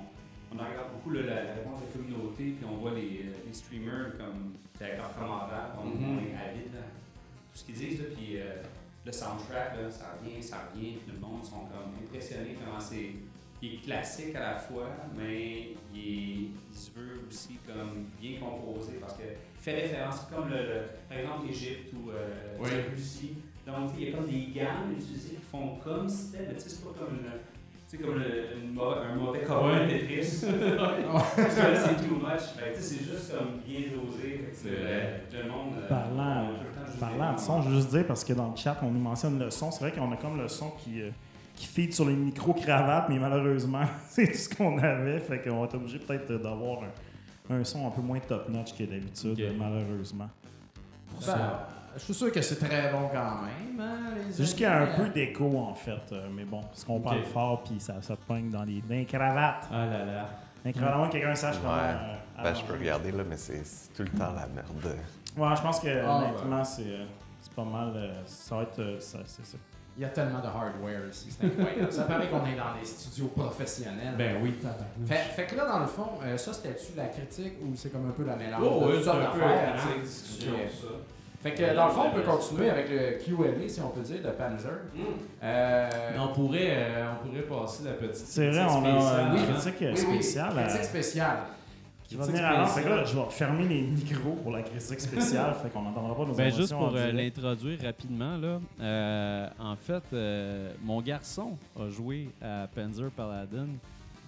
on 0.52 0.56
regarde 0.56 0.92
beaucoup 0.94 1.10
là, 1.10 1.22
la, 1.22 1.34
la 1.44 1.54
réponse 1.54 1.80
de 1.80 1.86
la 1.86 1.92
communauté, 1.92 2.44
puis 2.56 2.64
on 2.70 2.76
voit 2.76 2.92
les, 2.92 3.24
euh, 3.26 3.34
les 3.46 3.52
streamers 3.52 4.16
comme 4.16 4.54
directeurs 4.78 5.12
commentaires, 5.14 5.74
on, 5.76 5.86
Mhm. 5.88 6.18
on 6.18 6.18
est 6.22 6.34
avide 6.38 6.70
de 6.72 6.78
tout 6.78 7.54
ce 7.54 7.64
qu'ils 7.64 7.74
disent, 7.74 7.98
là, 8.00 8.06
puis 8.16 8.40
euh, 8.40 8.62
le 9.04 9.10
soundtrack, 9.12 9.76
là, 9.76 9.90
ça 9.90 10.14
revient, 10.22 10.40
ça 10.40 10.68
revient, 10.72 10.98
puis 11.04 11.12
le 11.12 11.18
monde 11.18 11.44
sont 11.44 11.66
comme 11.66 11.92
impressionnés 12.02 12.56
comment 12.64 12.78
c'est. 12.80 13.10
Il 13.60 13.74
est 13.74 13.78
classique 13.78 14.36
à 14.36 14.52
la 14.52 14.56
fois, 14.56 14.86
mais 15.16 15.70
il, 15.92 15.98
est- 15.98 16.48
aussi 17.28 17.58
comme 17.66 18.06
bien 18.20 18.32
composé 18.40 18.92
parce 19.00 19.14
que 19.14 19.22
fait 19.60 19.74
référence 19.82 20.20
comme 20.34 20.48
le, 20.48 20.56
le- 20.56 20.82
par 21.08 21.18
exemple 21.18 21.46
l'Égypte 21.46 21.92
ou 21.94 22.10
euh, 22.10 22.14
Oui. 22.58 22.70
la 22.70 22.90
Russie. 22.90 23.32
Donc, 23.66 23.90
il 23.98 24.04
y 24.06 24.08
a 24.08 24.12
comme 24.12 24.26
des 24.26 24.48
gammes 24.54 24.92
utilisées 24.98 25.30
qui 25.36 25.42
font 25.50 25.76
comme 25.84 26.08
si 26.08 26.16
c'était, 26.32 26.44
mais 26.48 26.54
tu 26.54 26.60
sais, 26.60 26.68
c'est 26.70 26.84
pas 26.84 26.92
comme, 26.98 27.16
une- 27.16 27.30
tu 27.30 27.96
sais, 27.96 27.98
comme 27.98 28.14
le- 28.14 28.48
un 29.02 29.14
mauvais 29.14 29.38
de 29.40 29.98
Tetris. 29.98 30.40
Parce 31.12 31.54
que 31.54 31.60
là, 31.60 31.74
c'est 31.74 31.96
too 32.06 32.14
much. 32.14 32.40
Sais, 32.72 32.82
c'est 32.82 33.04
juste 33.04 33.32
comme 33.36 33.60
bien 33.66 33.80
dosé. 33.92 34.30
C'est 34.52 34.68
vrai. 34.68 34.86
euh, 34.88 35.42
Le 35.42 35.48
monde. 35.48 35.74
euh, 35.76 35.88
Parlant, 35.88 36.50
juste 36.86 36.98
Parlant 37.00 37.34
de 37.34 37.38
son, 37.40 37.62
je 37.62 37.68
veux 37.68 37.76
juste 37.76 37.90
dire, 37.90 38.06
parce 38.06 38.24
que 38.24 38.32
dans 38.32 38.50
le 38.50 38.56
chat, 38.56 38.78
on 38.82 38.90
nous 38.90 39.00
mentionne 39.00 39.38
le 39.38 39.50
son. 39.50 39.70
C'est 39.70 39.80
vrai 39.80 39.92
qu'on 39.92 40.10
a 40.12 40.16
comme 40.16 40.36
le 40.38 40.48
son 40.48 40.70
qui, 40.70 41.00
euh, 41.02 41.10
qui 41.58 41.66
feed 41.66 41.92
sur 41.92 42.04
les 42.06 42.14
micro-cravates, 42.14 43.08
mais 43.08 43.18
malheureusement, 43.18 43.82
c'est 44.08 44.28
tout 44.28 44.38
ce 44.38 44.48
qu'on 44.54 44.78
avait. 44.78 45.18
Fait 45.20 45.40
qu'on 45.42 45.58
va 45.60 45.64
être 45.66 45.74
obligé 45.74 45.98
peut-être 45.98 46.32
d'avoir 46.40 46.80
un, 47.50 47.56
un 47.56 47.64
son 47.64 47.86
un 47.86 47.90
peu 47.90 48.00
moins 48.00 48.20
top-notch 48.20 48.74
que 48.76 48.84
d'habitude, 48.84 49.38
malheureusement. 49.58 50.28
Ben, 51.26 51.58
je 51.96 52.00
suis 52.04 52.14
sûr 52.14 52.30
que 52.30 52.40
c'est 52.42 52.56
très 52.56 52.92
bon 52.92 53.08
quand 53.12 53.42
même. 53.42 53.80
hein, 53.80 53.98
C'est 54.30 54.42
juste 54.44 54.52
qu'il 54.54 54.62
y 54.62 54.66
a 54.66 54.82
un 54.82 54.86
peu 54.86 55.08
d'écho, 55.08 55.58
en 55.58 55.74
fait. 55.74 56.12
euh, 56.12 56.28
mais 56.32 56.44
bon, 56.44 56.60
parce 56.60 56.84
qu'on 56.84 57.00
parle 57.00 57.22
fort, 57.24 57.64
puis 57.64 57.80
ça, 57.80 57.94
ça 58.02 58.14
pogne 58.16 58.50
dans 58.50 58.62
les, 58.62 58.80
dans 58.82 58.94
les 58.94 59.04
cravates. 59.04 59.66
Ah 59.72 59.86
là 59.86 60.04
là. 60.04 60.28
Moins 60.96 61.06
que 61.08 61.12
quelqu'un 61.12 61.34
sache 61.34 61.56
Ouais. 61.56 61.62
comment. 61.62 61.76
euh, 61.76 62.42
Ben, 62.44 62.54
je 62.54 62.62
peux 62.62 62.74
regarder, 62.74 63.10
là, 63.10 63.24
mais 63.28 63.36
c'est 63.36 63.62
tout 63.96 64.02
le 64.02 64.10
temps 64.18 64.32
la 64.32 64.46
merde. 64.46 64.96
Ouais, 65.36 65.56
je 65.56 65.62
pense 65.62 65.80
que, 65.80 65.88
Ah, 66.06 66.18
honnêtement, 66.18 66.62
c'est 66.64 66.82
euh, 66.82 67.04
c'est 67.40 67.52
pas 67.54 67.64
mal. 67.64 67.92
euh, 67.96 68.12
ça 68.26 68.56
va 68.56 68.62
être. 68.62 68.78
euh, 68.78 69.00
ça, 69.00 69.18
c'est 69.24 69.44
ça. 69.46 69.58
Il 69.98 70.02
y 70.02 70.04
a 70.04 70.08
tellement 70.10 70.38
de 70.38 70.46
hardware 70.46 71.08
ici, 71.10 71.26
c'est 71.28 71.44
incroyable. 71.46 71.90
ça 71.92 72.04
paraît 72.04 72.28
qu'on 72.28 72.46
est 72.46 72.54
dans 72.54 72.78
des 72.78 72.86
studios 72.86 73.26
professionnels. 73.34 74.14
Ben 74.16 74.36
oui. 74.40 74.54
Fait, 75.06 75.14
fait 75.34 75.46
que 75.46 75.56
là, 75.56 75.66
dans 75.66 75.80
le 75.80 75.86
fond, 75.86 76.06
euh, 76.22 76.36
ça 76.36 76.52
c'était-tu 76.52 76.96
la 76.96 77.06
critique 77.06 77.54
ou 77.60 77.74
c'est 77.74 77.90
comme 77.90 78.06
un 78.08 78.12
peu 78.12 78.24
la 78.24 78.36
mélange 78.36 78.62
Oh, 78.64 78.86
de 78.86 78.92
oui, 78.92 79.00
c'est 79.02 79.10
un 79.10 79.14
peu 79.14 79.40
critique, 79.40 80.48
hein? 80.48 80.68
ça. 80.70 80.86
Fait 81.42 81.52
que 81.54 81.74
dans 81.74 81.86
le 81.86 81.92
fond, 81.92 82.02
on 82.06 82.14
peut 82.14 82.22
continuer 82.22 82.70
avec 82.70 82.88
le 82.90 83.18
Q&A, 83.24 83.68
si 83.68 83.80
on 83.80 83.88
peut 83.90 84.00
dire, 84.02 84.22
de 84.22 84.30
Panzer. 84.30 84.70
Euh, 85.42 85.88
Mais 86.12 86.18
on 86.20 86.28
pourrait, 86.32 86.68
euh, 86.70 87.10
on 87.20 87.26
pourrait 87.26 87.42
passer 87.42 87.84
la 87.84 87.92
petite. 87.92 88.14
C'est 88.26 88.50
vrai, 88.50 88.66
critique 88.66 88.76
on 88.76 88.84
a 88.84 89.00
spéciale, 89.00 89.26
une 89.26 89.38
hein? 89.38 89.44
critique 89.60 89.74
oui, 89.80 89.88
oui, 89.90 89.96
spéciale. 90.22 90.58
à- 90.58 90.62
critique 90.64 90.84
spéciale. 90.84 91.36
Qui 92.08 92.16
va 92.16 92.24
critique 92.24 92.40
venir 92.42 92.48
avant. 92.58 92.66
Fait 92.66 92.80
que 92.82 92.86
spéciale. 92.88 92.96
là, 92.98 93.04
je 93.04 93.16
vais 93.16 93.30
fermer 93.30 93.68
les 93.68 93.82
micros 93.82 94.32
pour 94.42 94.52
la 94.52 94.62
critique 94.62 95.00
spéciale, 95.00 95.54
fait 95.62 95.68
qu'on 95.70 95.82
n'entendra 95.82 96.14
pas 96.16 96.24
nos 96.24 96.34
Ben, 96.34 96.42
émotions 96.44 96.60
juste 96.60 96.72
pour 96.74 96.96
euh, 96.96 97.12
l'introduire 97.12 97.78
rapidement, 97.82 98.36
là, 98.36 98.60
euh, 98.80 99.48
en 99.60 99.76
fait, 99.76 100.02
euh, 100.12 100.72
mon 100.82 101.00
garçon 101.02 101.56
a 101.78 101.88
joué 101.90 102.30
à 102.42 102.66
Panzer 102.74 103.10
Paladin 103.10 103.66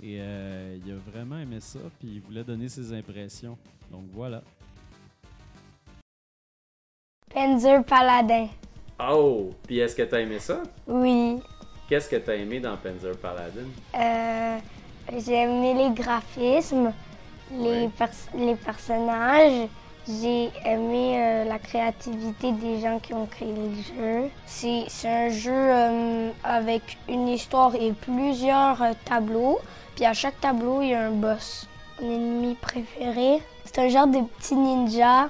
et 0.02 0.18
euh, 0.20 0.78
il 0.84 0.92
a 0.92 0.96
vraiment 1.10 1.38
aimé 1.38 1.58
ça, 1.60 1.78
puis 1.98 2.08
il 2.14 2.20
voulait 2.20 2.44
donner 2.44 2.68
ses 2.68 2.92
impressions. 2.92 3.56
Donc 3.90 4.04
voilà. 4.12 4.42
Panzer 7.32 7.82
Paladin. 7.84 8.48
Oh! 8.98 9.50
Puis 9.66 9.78
est-ce 9.78 9.94
que 9.96 10.02
t'as 10.02 10.20
aimé 10.20 10.38
ça? 10.38 10.62
Oui. 10.86 11.38
Qu'est-ce 11.88 12.08
que 12.08 12.16
t'as 12.16 12.34
aimé 12.36 12.60
dans 12.60 12.76
Panzer 12.76 13.16
Paladin? 13.18 13.66
Euh, 13.98 14.58
j'ai 15.18 15.34
aimé 15.42 15.74
les 15.74 15.94
graphismes, 15.94 16.92
les, 17.58 17.88
pers- 17.88 18.08
les 18.34 18.54
personnages. 18.54 19.68
J'ai 20.08 20.50
aimé 20.64 21.16
euh, 21.20 21.44
la 21.44 21.58
créativité 21.58 22.52
des 22.52 22.80
gens 22.80 22.98
qui 22.98 23.12
ont 23.14 23.26
créé 23.26 23.52
le 23.52 23.70
jeu. 23.82 24.30
C'est 24.46 24.86
un 25.06 25.28
jeu 25.28 25.52
euh, 25.52 26.30
avec 26.42 26.96
une 27.08 27.28
histoire 27.28 27.74
et 27.74 27.92
plusieurs 27.92 28.82
euh, 28.82 28.92
tableaux. 29.04 29.58
Puis 29.94 30.04
à 30.06 30.12
chaque 30.14 30.40
tableau, 30.40 30.80
il 30.82 30.88
y 30.88 30.94
a 30.94 31.02
un 31.06 31.10
boss. 31.10 31.68
Mon 32.02 32.10
ennemi 32.12 32.54
préféré, 32.54 33.42
c'est 33.66 33.78
un 33.78 33.88
genre 33.88 34.06
de 34.06 34.20
petit 34.38 34.56
ninja 34.56 35.28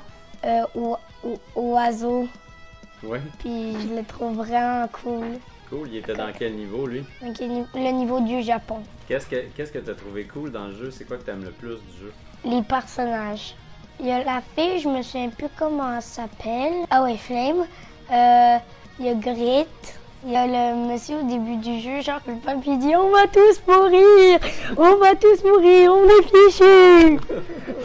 au, 0.76 0.96
au- 1.24 1.38
oiseau. 1.74 2.28
Oui, 3.02 3.18
Puis 3.40 3.72
je 3.80 3.94
le 3.96 4.04
trouve 4.04 4.36
vraiment 4.36 4.86
cool. 5.02 5.26
cool. 5.68 5.88
Il 5.90 5.96
était 5.96 6.14
dans 6.14 6.30
quel 6.38 6.54
niveau, 6.54 6.86
lui? 6.86 7.02
Le 7.22 7.90
niveau 7.90 8.20
du 8.20 8.40
Japon. 8.42 8.78
Qu'est-ce 9.10 9.26
que 9.26 9.42
qu'est-ce 9.56 9.72
que 9.72 9.78
trouvé 9.90 10.22
cool 10.22 10.52
dans 10.52 10.68
le 10.68 10.72
jeu? 10.72 10.92
C'est 10.92 11.04
quoi 11.04 11.16
que 11.16 11.24
t'aimes 11.24 11.42
le 11.42 11.50
plus 11.50 11.74
du 11.74 11.98
jeu? 11.98 12.12
Les 12.44 12.62
personnages. 12.62 13.56
Il 13.98 14.06
y 14.06 14.12
a 14.12 14.22
la 14.22 14.40
fille, 14.54 14.78
je 14.78 14.88
me 14.88 15.02
souviens 15.02 15.30
plus 15.30 15.48
comment 15.58 15.96
elle 15.96 16.00
s'appelle. 16.00 16.86
Ah 16.90 17.02
ouais, 17.02 17.16
Flame. 17.16 17.66
Euh, 18.12 18.56
il 19.00 19.06
y 19.06 19.08
a 19.08 19.14
Grit. 19.14 19.66
Il 20.24 20.30
y 20.30 20.36
a 20.36 20.46
le 20.46 20.76
monsieur 20.86 21.16
au 21.16 21.22
début 21.24 21.56
du 21.56 21.80
jeu, 21.80 22.02
genre 22.02 22.20
le 22.28 22.34
pape 22.34 22.58
il 22.64 22.78
dit 22.78 22.94
On 22.94 23.10
va 23.10 23.26
tous 23.26 23.60
mourir 23.66 24.38
On 24.76 24.94
va 24.94 25.16
tous 25.16 25.42
mourir, 25.42 25.92
on 25.92 26.04
est 26.04 26.22
fichus 26.22 27.18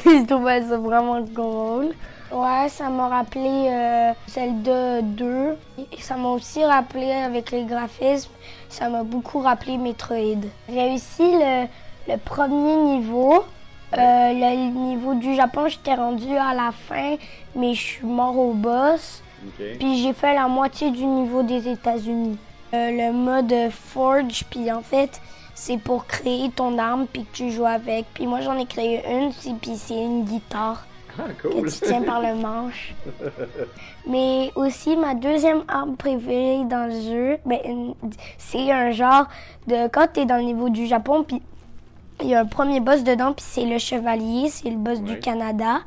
Je 0.05 0.25
trouvais 0.27 0.61
ça 0.61 0.77
vraiment 0.77 1.21
drôle. 1.21 1.95
Ouais, 2.31 2.67
ça 2.69 2.89
m'a 2.89 3.07
rappelé 3.07 3.67
euh, 3.69 4.11
celle 4.27 4.61
de 4.63 5.01
2. 5.01 5.57
Et 5.77 6.01
ça 6.01 6.15
m'a 6.15 6.29
aussi 6.29 6.63
rappelé 6.63 7.11
avec 7.11 7.51
les 7.51 7.63
graphismes, 7.63 8.31
ça 8.69 8.89
m'a 8.89 9.03
beaucoup 9.03 9.39
rappelé 9.39 9.77
Metroid. 9.77 10.41
J'ai 10.69 10.81
réussi 10.81 11.23
le, 11.23 11.67
le 12.07 12.17
premier 12.17 12.75
niveau. 12.75 13.45
Euh, 13.93 14.33
le 14.33 14.71
niveau 14.71 15.13
du 15.13 15.35
Japon, 15.35 15.67
j'étais 15.67 15.93
rendu 15.93 16.35
à 16.35 16.53
la 16.53 16.71
fin, 16.71 17.15
mais 17.55 17.73
je 17.73 17.81
suis 17.81 18.05
mort 18.05 18.37
au 18.37 18.51
boss. 18.53 19.21
Puis 19.57 20.01
j'ai 20.01 20.11
fait 20.13 20.33
la 20.33 20.47
moitié 20.47 20.89
du 20.91 21.05
niveau 21.05 21.43
des 21.43 21.69
États-Unis. 21.69 22.37
Euh, 22.73 22.91
le 22.91 23.13
mode 23.13 23.53
Forge, 23.71 24.43
puis 24.49 24.71
en 24.71 24.81
fait, 24.81 25.21
c'est 25.53 25.77
pour 25.77 26.07
créer 26.07 26.49
ton 26.49 26.77
arme, 26.79 27.05
puis 27.05 27.23
que 27.23 27.37
tu 27.37 27.51
joues 27.51 27.65
avec. 27.67 28.05
Puis 28.13 28.25
moi, 28.25 28.41
j'en 28.41 28.57
ai 28.57 28.65
créé 28.65 29.03
une, 29.09 29.31
puis 29.31 29.75
c'est 29.77 29.93
une 29.93 30.25
guitare 30.25 30.85
Ah, 31.17 31.23
que 31.41 31.47
cool! 31.47 31.71
tu 31.71 31.79
tiens 31.81 32.01
par 32.01 32.21
le 32.21 32.35
manche. 32.35 32.93
Mais 34.07 34.51
aussi, 34.55 34.95
ma 34.97 35.13
deuxième 35.15 35.63
arme 35.67 35.95
préférée 35.95 36.63
dans 36.65 36.87
le 36.87 37.01
jeu, 37.01 37.37
ben, 37.45 37.93
c'est 38.37 38.71
un 38.71 38.91
genre 38.91 39.25
de... 39.67 39.87
Quand 39.87 40.07
tu 40.13 40.21
es 40.21 40.25
dans 40.25 40.37
le 40.37 40.43
niveau 40.43 40.69
du 40.69 40.85
Japon, 40.85 41.23
puis 41.23 41.41
il 42.21 42.27
y 42.27 42.35
a 42.35 42.41
un 42.41 42.45
premier 42.45 42.79
boss 42.79 43.03
dedans, 43.03 43.33
puis 43.33 43.45
c'est 43.47 43.65
le 43.65 43.77
chevalier, 43.77 44.49
c'est 44.49 44.69
le 44.69 44.77
boss 44.77 44.99
Ouais. 44.99 45.05
du 45.15 45.19
Canada. 45.19 45.79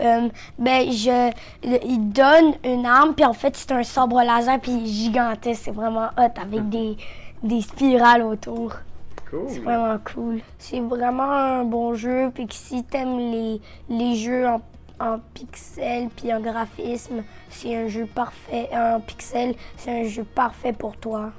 Euh, 0.00 0.28
ben, 0.58 0.90
je, 0.90 1.30
il 1.62 2.10
donne 2.10 2.54
une 2.64 2.84
arme, 2.84 3.14
puis 3.14 3.24
en 3.24 3.32
fait, 3.32 3.56
c'est 3.56 3.70
un 3.72 3.82
sabre 3.84 4.20
laser, 4.22 4.58
puis 4.60 4.84
gigantesque. 4.86 5.62
C'est 5.66 5.70
vraiment 5.74 6.08
hot, 6.18 6.40
avec 6.40 6.68
des, 6.68 6.96
des 7.42 7.60
spirales 7.60 8.22
autour. 8.22 8.72
C'est 9.48 9.60
vraiment 9.60 9.98
cool. 10.14 10.40
C'est 10.58 10.80
vraiment 10.80 11.30
un 11.30 11.64
bon 11.64 11.94
jeu. 11.94 12.30
Puis 12.34 12.46
que 12.46 12.54
si 12.54 12.84
t'aimes 12.84 13.18
les, 13.18 13.60
les 13.88 14.14
jeux 14.16 14.46
en, 14.46 14.60
en 15.00 15.18
pixels 15.34 16.08
puis 16.16 16.32
en 16.32 16.40
graphisme, 16.40 17.22
c'est 17.48 17.74
un 17.76 17.88
jeu 17.88 18.06
parfait. 18.06 18.68
En 18.72 19.00
pixels, 19.00 19.54
c'est 19.76 19.90
un 20.02 20.04
jeu 20.04 20.24
parfait 20.24 20.72
pour 20.72 20.96
toi. 20.96 21.32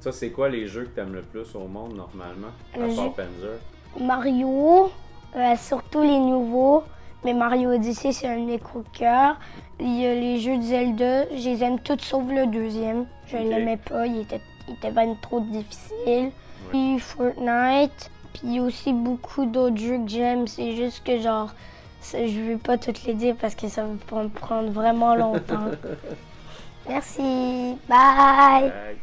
Ça, 0.00 0.12
c'est 0.12 0.30
quoi 0.30 0.48
les 0.48 0.66
jeux 0.66 0.84
que 0.84 0.90
t'aimes 0.90 1.14
le 1.14 1.22
plus 1.22 1.54
au 1.54 1.66
monde, 1.66 1.96
normalement, 1.96 2.48
à 2.74 2.78
Le 2.78 2.94
part 2.94 3.04
jeu- 3.06 3.10
Panzer? 3.16 3.58
Mario, 4.00 4.90
euh, 5.34 5.56
surtout 5.56 6.02
les 6.02 6.18
nouveaux, 6.18 6.84
mais 7.24 7.34
Mario 7.34 7.70
Odyssey, 7.72 8.12
c'est 8.12 8.28
un 8.28 8.38
de 8.38 8.44
mes 8.44 8.58
coups 8.58 8.84
de 8.92 8.98
cœur. 8.98 9.36
Il 9.80 10.00
y 10.00 10.06
a 10.06 10.14
les 10.14 10.38
jeux 10.38 10.58
de 10.58 10.62
Zelda, 10.62 11.24
je 11.30 11.48
les 11.50 11.64
aime 11.64 11.80
tous 11.80 11.98
sauf 12.00 12.22
le 12.30 12.46
deuxième. 12.46 13.06
Je 13.26 13.36
Ok. 13.36 13.42
l'aimais 13.44 13.78
pas, 13.78 14.06
il 14.06 14.20
était, 14.20 14.40
il 14.68 14.74
était 14.74 14.90
vraiment 14.90 15.16
trop 15.20 15.40
difficile. 15.40 16.30
Puis 16.70 16.98
Fortnite, 16.98 18.10
puis 18.32 18.40
il 18.44 18.54
y 18.54 18.58
a 18.58 18.62
aussi 18.62 18.92
beaucoup 18.92 19.46
d'autres 19.46 19.76
jeux 19.76 19.98
que 19.98 20.08
j'aime, 20.08 20.46
c'est 20.46 20.74
juste 20.76 21.04
que 21.04 21.18
genre, 21.20 21.52
ça, 22.00 22.26
je 22.26 22.40
vais 22.40 22.56
pas 22.56 22.76
toutes 22.78 23.04
les 23.04 23.14
dire 23.14 23.34
parce 23.40 23.54
que 23.54 23.68
ça 23.68 23.82
va 23.82 23.88
me 23.88 24.28
prendre 24.28 24.70
vraiment 24.70 25.14
longtemps. 25.14 25.70
Merci, 26.88 27.76
bye! 27.88 28.70
Bye. 28.70 28.96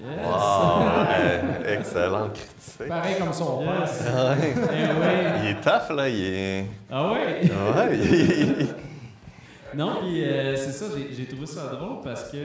Yes! 0.00 0.26
Wow, 0.26 1.66
excellente 1.68 2.32
critique. 2.32 2.88
Pareil 2.88 3.16
comme 3.18 3.32
son 3.32 3.58
père. 3.58 3.80
Yes! 3.80 4.00
Ouais. 4.02 4.54
Eh 4.56 4.86
oui! 4.98 5.40
Il 5.42 5.50
est 5.50 5.60
tough, 5.60 5.94
là. 5.94 6.08
Il 6.08 6.24
est. 6.24 6.66
Ah 6.90 7.12
ouais! 7.12 7.42
Ouais, 7.44 8.66
Non, 9.74 9.98
puis 10.00 10.24
euh, 10.24 10.56
c'est 10.56 10.72
ça, 10.72 10.86
j'ai- 10.96 11.12
j'ai 11.14 11.26
trouvé 11.26 11.46
ça 11.46 11.66
drôle 11.66 12.00
parce 12.02 12.30
que 12.30 12.38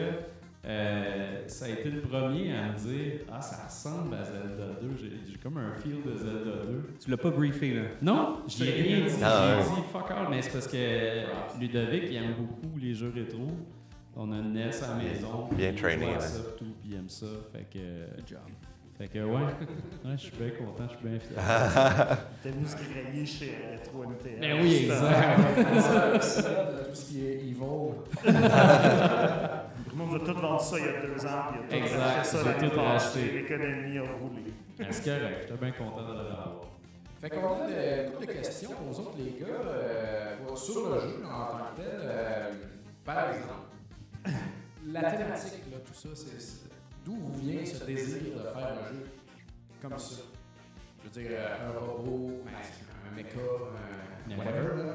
euh, 0.68 1.48
ça 1.48 1.66
a 1.66 1.70
été 1.70 1.90
le 1.90 2.02
premier 2.02 2.54
à 2.56 2.72
me 2.72 2.78
dire 2.78 3.22
Ah, 3.32 3.42
ça 3.42 3.66
ressemble 3.66 4.14
à 4.16 4.24
Zelda 4.24 4.80
2. 4.82 4.90
J'ai- 5.00 5.38
comme 5.38 5.58
un 5.58 5.74
feel 5.76 6.02
de 6.04 6.16
Zelda 6.18 6.66
2. 6.66 6.90
Tu 7.04 7.10
l'as 7.10 7.18
pas 7.18 7.30
briefé, 7.32 7.74
là? 7.74 7.82
Non, 8.02 8.40
j'ai 8.48 8.72
rien 8.72 9.06
dit. 9.08 9.14
Ah 9.24 9.60
j'ai 9.62 9.70
dit 9.82 9.88
fuck 9.92 10.12
all, 10.12 10.28
mais 10.30 10.42
c'est 10.42 10.52
parce 10.52 10.68
que 10.68 11.58
Ludovic, 11.60 12.04
il 12.10 12.16
aime 12.18 12.34
beaucoup 12.38 12.78
les 12.78 12.94
jeux 12.94 13.12
rétro. 13.16 13.48
On 14.16 14.32
a 14.32 14.38
une 14.38 14.54
NES 14.54 14.72
à 14.84 14.88
la 14.90 15.04
maison. 15.04 15.48
Bien 15.52 15.68
puis 15.74 15.76
il 15.76 15.76
trainé, 15.76 16.06
ouais. 16.08 16.20
ça, 16.20 16.40
tout, 16.58 16.66
puis 16.82 16.90
il 16.92 16.96
aime 16.96 17.08
ça. 17.10 17.28
Fait 17.54 17.66
que. 17.72 18.34
Fait 18.98 19.08
que, 19.10 19.20
ouais. 19.20 19.26
ouais 19.36 20.12
je 20.14 20.18
suis 20.18 20.32
bien 20.38 20.50
content, 20.58 20.86
je 20.90 20.96
suis 20.98 21.08
bien 21.08 21.20
fier. 21.20 22.18
T'es 22.42 22.50
venu 22.50 22.66
se 22.66 22.76
créer 22.76 23.26
chez 23.28 23.58
Retro 23.80 24.04
MTL. 24.06 24.40
Ben 24.40 24.60
oui, 24.62 24.86
exact. 24.86 26.20
Tout 26.90 26.96
ce 26.96 27.06
qui 27.06 27.26
est. 27.28 27.54
Bruno 27.54 28.06
nous 29.96 30.16
a 30.16 30.20
tout 30.20 30.34
vendu 30.34 30.64
ça 30.64 30.76
il 30.80 30.86
y 30.86 30.88
a 30.90 31.02
deux 31.02 31.26
ans. 31.26 31.44
puis 31.52 31.60
Il 31.70 31.76
a 31.76 31.80
tout 31.80 31.86
Exact, 31.86 32.26
ça 32.26 32.38
j'ai 32.40 32.50
l'année 32.50 32.70
tout 32.70 32.76
passée. 32.76 33.32
L'économie 33.34 33.98
a 34.00 34.02
roulé. 34.02 34.44
C'est 34.92 35.04
correct, 35.06 35.38
j'étais 35.48 35.60
bien 35.60 35.72
content 35.72 36.02
de 36.08 36.14
l'avoir. 36.18 36.62
Fait 37.22 37.30
qu'on 37.30 37.62
a 37.64 37.68
des- 37.68 38.10
beaucoup 38.12 38.26
de 38.26 38.32
questions 38.32 38.70
aux 38.90 39.00
autres, 39.00 39.16
les 39.18 39.40
gars, 39.40 39.46
euh, 39.66 40.56
sur 40.56 40.90
le 40.90 41.00
jeu 41.02 41.24
en 41.26 41.46
tant 41.52 41.58
que 41.76 41.82
tel. 41.82 42.00
euh, 42.04 42.52
par 43.04 43.30
exemple, 43.30 43.68
la 44.92 45.02
thématique, 45.12 45.64
là, 45.72 45.78
tout 45.86 45.94
ça, 45.94 46.10
c'est 46.14 46.40
c'est- 46.42 46.67
d'où 47.08 47.16
vous 47.16 47.40
vient 47.40 47.66
ce 47.66 47.86
désir 47.86 48.22
de 48.36 48.42
faire 48.42 48.58
un 48.58 48.94
jeu? 48.94 49.06
comme 49.82 49.98
ça? 49.98 50.22
Je 51.00 51.04
veux 51.08 51.24
dire, 51.24 51.38
euh, 51.40 51.70
un 51.70 51.80
robot, 51.80 52.44
ben, 52.44 52.52
un 53.10 53.16
mecha, 53.16 53.40
un 54.30 54.38
whatever, 54.38 54.84
là. 54.84 54.94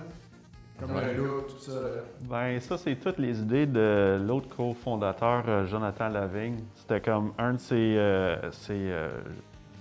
Comme 0.78 1.00
le 1.00 1.14
look, 1.14 1.46
tout 1.46 1.58
ça. 1.58 1.72
Là. 1.72 2.02
Ben, 2.22 2.60
ça, 2.60 2.76
c'est 2.76 2.96
toutes 2.96 3.18
les 3.18 3.40
idées 3.40 3.66
de 3.66 4.20
l'autre 4.20 4.54
cofondateur, 4.54 5.44
euh, 5.46 5.66
Jonathan 5.66 6.08
Lavigne. 6.08 6.58
C'était 6.74 7.00
comme 7.00 7.32
un 7.38 7.54
de 7.54 7.58
ses, 7.58 7.96
euh, 7.96 8.50
ses, 8.50 8.90
euh, 8.90 9.20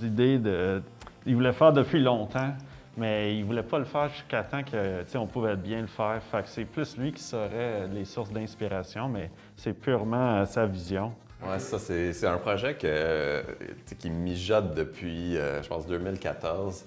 idées 0.01 0.37
de. 0.37 0.81
Il 1.25 1.35
voulait 1.35 1.53
faire 1.53 1.73
depuis 1.73 1.99
longtemps, 2.01 2.53
mais 2.97 3.35
il 3.35 3.45
voulait 3.45 3.63
pas 3.63 3.79
le 3.79 3.85
faire 3.85 4.09
jusqu'à 4.09 4.43
temps 4.43 4.63
que, 4.63 5.01
tu 5.01 5.09
sais, 5.09 5.17
on 5.17 5.27
pouvait 5.27 5.55
bien 5.55 5.81
le 5.81 5.87
faire. 5.87 6.21
Fait 6.23 6.43
que 6.43 6.49
c'est 6.49 6.65
plus 6.65 6.97
lui 6.97 7.11
qui 7.11 7.23
saurait 7.23 7.87
les 7.87 8.05
sources 8.05 8.31
d'inspiration, 8.31 9.09
mais 9.09 9.31
c'est 9.55 9.73
purement 9.73 10.35
euh, 10.37 10.45
sa 10.45 10.65
vision. 10.65 11.13
Ouais, 11.43 11.57
ça, 11.59 11.79
c'est 11.79 12.25
un 12.27 12.37
projet 12.37 12.77
qui 12.77 14.09
mijote 14.09 14.75
depuis, 14.75 15.37
euh, 15.37 15.61
je 15.63 15.67
pense, 15.67 15.87
2014. 15.87 16.85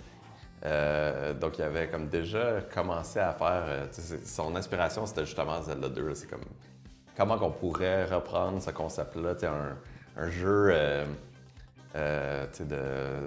Euh, 0.64 1.34
donc, 1.34 1.58
il 1.58 1.62
avait 1.62 1.88
comme 1.88 2.08
déjà 2.08 2.60
commencé 2.72 3.18
à 3.18 3.32
faire. 3.32 3.64
euh, 3.66 3.86
son 4.24 4.54
inspiration, 4.54 5.06
c'était 5.06 5.24
justement 5.26 5.60
Zelda 5.60 5.88
2. 5.88 6.08
là. 6.08 6.14
C'est 6.14 6.30
comme 6.30 6.44
comment 7.16 7.36
qu'on 7.36 7.50
pourrait 7.50 8.04
reprendre 8.04 8.62
ce 8.62 8.70
concept-là, 8.70 9.34
un, 9.42 10.22
un 10.22 10.30
jeu 10.30 10.72
de 11.94 13.26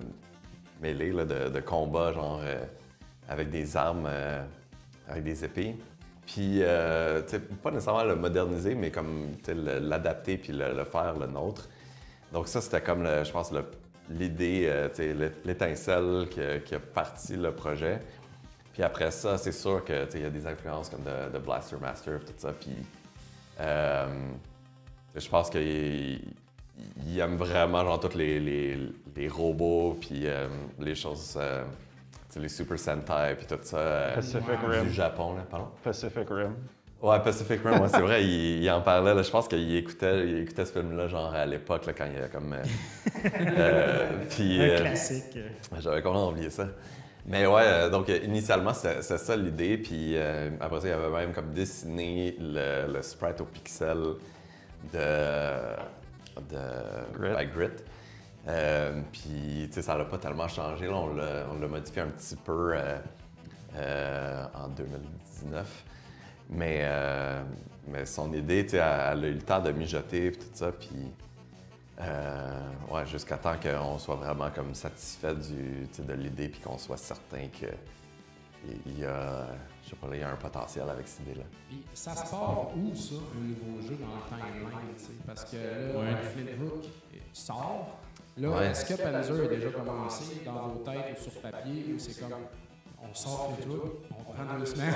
mêlé, 0.82 1.12
là, 1.12 1.26
de, 1.26 1.50
de 1.50 1.60
combat, 1.60 2.14
genre 2.14 2.40
avec 3.30 3.50
des 3.50 3.76
armes, 3.76 4.10
avec 5.10 5.24
des 5.24 5.44
épées. 5.44 5.76
Puis, 6.28 6.62
euh, 6.62 7.22
pas 7.64 7.72
nécessairement 7.72 8.04
le 8.04 8.18
moderniser, 8.18 8.76
mais 8.76 8.92
comme 8.92 9.32
l'adapter 9.48 10.38
puis 10.38 10.52
le, 10.52 10.84
faire 10.84 11.18
le 11.18 11.26
nôtre. 11.26 11.70
Donc, 12.34 12.50
ça, 12.50 12.60
c'était 12.60 12.82
comme, 12.82 13.06
je 13.06 13.32
pense, 13.32 13.54
l'idée, 14.10 14.66
euh, 14.68 15.30
l'étincelle 15.46 16.28
qui, 16.30 16.42
a- 16.42 16.80
parti 16.80 17.38
le 17.38 17.54
projet. 17.54 18.02
Puis 18.74 18.84
après 18.84 19.10
ça, 19.10 19.38
c'est 19.38 19.54
sûr 19.54 19.84
que 19.86 20.04
tu 20.06 20.12
sais, 20.12 20.18
il 20.20 20.24
y 20.24 20.26
a 20.26 20.30
des 20.30 20.46
influences 20.46 20.90
comme 20.90 21.04
de, 21.04 21.40
Blaster 21.40 21.78
Master, 21.82 22.20
tout 22.20 22.34
ça. 22.38 22.52
Puis, 22.52 22.76
euh, 23.62 24.06
je 25.16 25.30
pense 25.30 25.50
qu'il 25.50 26.22
il 27.08 27.20
aime 27.20 27.38
vraiment 27.38 27.84
genre 27.86 28.00
tous 28.02 28.16
les, 28.18 28.92
robots 29.30 29.98
puis 30.00 30.28
les 30.78 30.94
choses, 30.94 31.40
les 32.40 32.50
Super 32.50 32.78
Sentai 32.80 33.36
puis 33.38 33.46
tout 33.48 33.58
ça 33.62 33.78
euh, 33.78 34.16
Pacific 34.16 34.60
du 34.60 34.66
Rim. 34.66 34.90
Japon, 34.90 35.36
là, 35.36 35.42
pardon. 35.50 35.68
Pacific 35.84 36.28
Rim. 36.30 36.56
Ouais, 37.02 37.20
Pacific 37.20 37.62
Rim, 37.64 37.80
ouais, 37.82 37.90
c'est 37.90 38.02
vrai, 38.02 38.24
il, 38.24 38.64
il 38.64 38.72
en 38.72 38.82
parlait. 38.82 39.14
là. 39.14 39.22
Je 39.22 39.30
pense 39.30 39.48
qu'il 39.48 39.76
écoutait, 39.76 40.28
il 40.28 40.40
écoutait 40.40 40.66
ce 40.66 40.72
film-là, 40.72 41.08
genre 41.08 41.34
à 41.34 41.46
l'époque, 41.46 41.86
là, 41.86 41.94
quand 41.94 42.06
il 42.06 42.20
y 42.20 42.24
a 42.24 42.28
comme. 42.28 42.54
euh, 42.54 42.64
euh, 43.58 44.10
puis, 44.30 44.60
Un 44.62 44.64
euh, 44.70 44.78
classique. 44.80 45.38
j'avais 45.80 46.02
complètement 46.02 46.30
oublié 46.30 46.50
ça. 46.50 46.68
Mais 47.30 47.46
ouais, 47.46 47.62
euh, 47.66 47.90
donc 47.90 48.08
initialement, 48.08 48.74
c'était 48.74 49.02
c'était 49.02 49.18
ça 49.20 49.36
l'idée. 49.36 49.78
Puis 49.78 50.14
euh, 50.16 50.50
après 50.62 50.80
ça, 50.82 50.88
il 50.88 50.94
avait 50.94 51.10
même 51.26 51.34
comme 51.34 51.52
dessiné 51.54 52.36
le, 52.40 52.92
le 52.92 53.02
sprite 53.02 53.42
au 53.42 53.46
pixel 53.46 53.98
de, 54.94 55.00
de 56.50 56.58
Grit. 57.20 57.36
by 57.36 57.46
Grit. 57.54 57.72
Euh, 58.48 59.02
puis, 59.12 59.66
tu 59.68 59.74
sais, 59.74 59.82
ça 59.82 59.98
l'a 59.98 60.06
pas 60.06 60.18
tellement 60.18 60.48
changé. 60.48 60.88
là. 60.88 60.94
On 60.96 61.14
l'a 61.14 61.46
on 61.52 61.60
l'a 61.60 61.68
modifié 61.68 62.02
un 62.02 62.08
petit 62.08 62.36
peu 62.36 62.72
euh, 62.74 62.98
euh, 63.76 64.46
en 64.54 64.70
2019. 64.70 65.84
Mais, 66.50 66.80
euh, 66.84 67.44
mais 67.88 68.06
son 68.06 68.32
idée, 68.34 68.64
tu 68.64 68.72
sais, 68.72 68.78
elle, 68.78 69.20
elle 69.20 69.26
a 69.26 69.28
eu 69.28 69.34
le 69.34 69.42
temps 69.42 69.62
de 69.62 69.72
mijoter 69.72 70.32
puis 70.32 70.40
tout 70.40 70.46
ça. 70.54 70.72
Puis, 70.72 71.12
euh, 72.00 72.60
ouais, 72.90 73.06
jusqu'à 73.06 73.38
temps 73.38 73.56
qu'on 73.62 73.98
soit 73.98 74.16
vraiment 74.16 74.50
comme 74.52 74.74
satisfait 74.74 75.36
du, 75.36 75.88
de 76.04 76.14
l'idée 76.14 76.48
puis 76.48 76.62
qu'on 76.62 76.78
soit 76.78 76.98
certain 76.98 77.48
que 77.48 77.68
il 78.86 79.00
y 79.00 79.06
a, 79.06 79.46
je 79.84 79.90
sais 79.92 79.96
pas, 79.96 80.08
il 80.14 80.20
y 80.20 80.24
a 80.24 80.30
un 80.32 80.36
potentiel 80.36 80.90
avec 80.90 81.08
cette 81.08 81.22
idée-là. 81.28 81.46
Puis 81.70 81.84
ça 81.94 82.16
se 82.16 82.30
part 82.30 82.70
où, 82.76 82.94
ça, 82.96 83.16
un 83.16 83.48
nouveau 83.48 83.82
jeu 83.82 83.96
dans 83.98 84.08
le 84.08 84.28
timeline? 84.28 85.18
Parce 85.26 85.46
que 85.46 85.56
là, 85.58 86.00
Ouais. 86.00 86.16
Flint 86.24 86.66
Hook 86.66 86.86
sort. 87.34 88.00
Là, 88.40 88.50
Ouais. 88.50 88.68
est-ce 88.68 88.86
que 88.86 89.02
Panzer 89.02 89.44
a 89.44 89.48
déjà 89.48 89.70
commencé 89.70 90.42
dans 90.46 90.68
vos 90.68 90.80
têtes 90.84 91.18
ou 91.20 91.24
sur 91.24 91.42
papier, 91.42 91.94
ou 91.96 92.00
c'est 92.00 92.20
comme 92.20 92.34
on 93.02 93.14
sort 93.14 93.52
Flint 93.60 93.72
Hook, 93.74 93.94
on 94.12 94.34
prend 94.34 94.58
deux 94.60 94.66
semaines, 94.76 94.94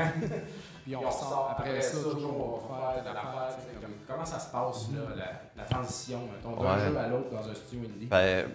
puis 0.83 0.95
on 0.95 1.09
sort 1.11 1.55
après 1.57 1.81
ça, 1.81 1.97
toujours 2.03 2.61
on 2.69 2.73
va 2.73 2.93
faire 2.93 3.03
telle 3.03 3.11
affaire, 3.17 3.55
tu 3.57 3.79
comme- 3.81 3.91
comment 4.07 4.25
ça 4.25 4.39
se 4.39 4.51
passe, 4.51 4.89
là, 4.93 5.15
la, 5.15 5.61
la 5.63 5.67
transition, 5.69 6.19
mettons, 6.31 6.61
d'un 6.61 6.73
Ouais. 6.73 6.79
jeu 6.91 6.97
à 6.97 7.07
l'autre 7.07 7.29
dans 7.31 7.49
un 7.49 7.53
studio 7.55 7.89
indie? 7.95 8.05
Ben, 8.07 8.45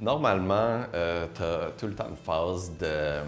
normalement, 0.00 0.80
euh, 0.94 1.26
t'as 1.34 1.70
tout 1.78 1.86
le 1.86 1.94
temps 1.94 2.08
une 2.10 2.16
phase 2.16 2.72
de. 2.78 3.20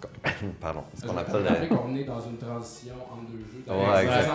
Pardon, 0.60 0.84
ce 0.94 1.06
qu'on 1.06 1.16
appelle. 1.16 1.68
de- 1.68 1.74
qu'on 1.74 1.94
est 1.96 2.04
dans 2.04 2.20
une 2.20 2.36
transition 2.38 2.94
entre 3.12 3.30
deux 3.32 3.44
jeux. 3.52 3.72
Ouais, 3.72 4.02
exact. 4.04 4.30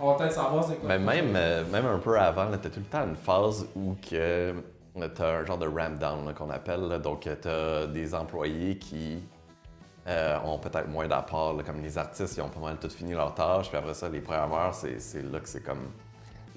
On 0.00 0.06
va 0.12 0.14
peut-être 0.18 0.32
savoir 0.32 0.64
c'est 0.64 0.76
quoi. 0.76 0.88
Ben, 0.88 0.98
même, 1.04 1.32
euh, 1.36 1.64
même 1.70 1.86
un 1.86 1.98
peu 1.98 2.18
avant, 2.18 2.46
tu 2.50 2.66
as 2.66 2.70
tout 2.70 2.80
le 2.80 2.86
temps 2.86 3.04
une 3.06 3.16
phase 3.16 3.66
où 3.76 3.94
que 4.08 4.54
tu 4.94 5.22
as 5.22 5.26
un 5.28 5.44
genre 5.44 5.58
de 5.58 5.66
ramp 5.66 5.98
down 5.98 6.32
qu'on 6.34 6.50
appelle. 6.50 6.80
là. 6.88 6.98
Donc, 6.98 7.28
tu 7.40 7.48
as 7.48 7.86
des 7.86 8.14
employés 8.14 8.78
qui 8.78 9.22
euh, 10.06 10.38
ont 10.44 10.58
peut-être 10.58 10.88
moins 10.88 11.06
d'apport, 11.06 11.56
comme 11.64 11.80
les 11.82 11.96
artistes, 11.96 12.36
ils 12.36 12.40
ont 12.42 12.48
pas 12.48 12.60
mal 12.60 12.76
tout 12.78 12.90
fini 12.90 13.12
leur 13.12 13.34
tâche. 13.34 13.68
Puis 13.68 13.76
après 13.78 13.94
ça, 13.94 14.08
les 14.08 14.20
programmeurs, 14.20 14.74
c'est 14.74 15.22
là 15.22 15.40
que 15.40 15.48
c'est 15.48 15.62
comme 15.62 15.90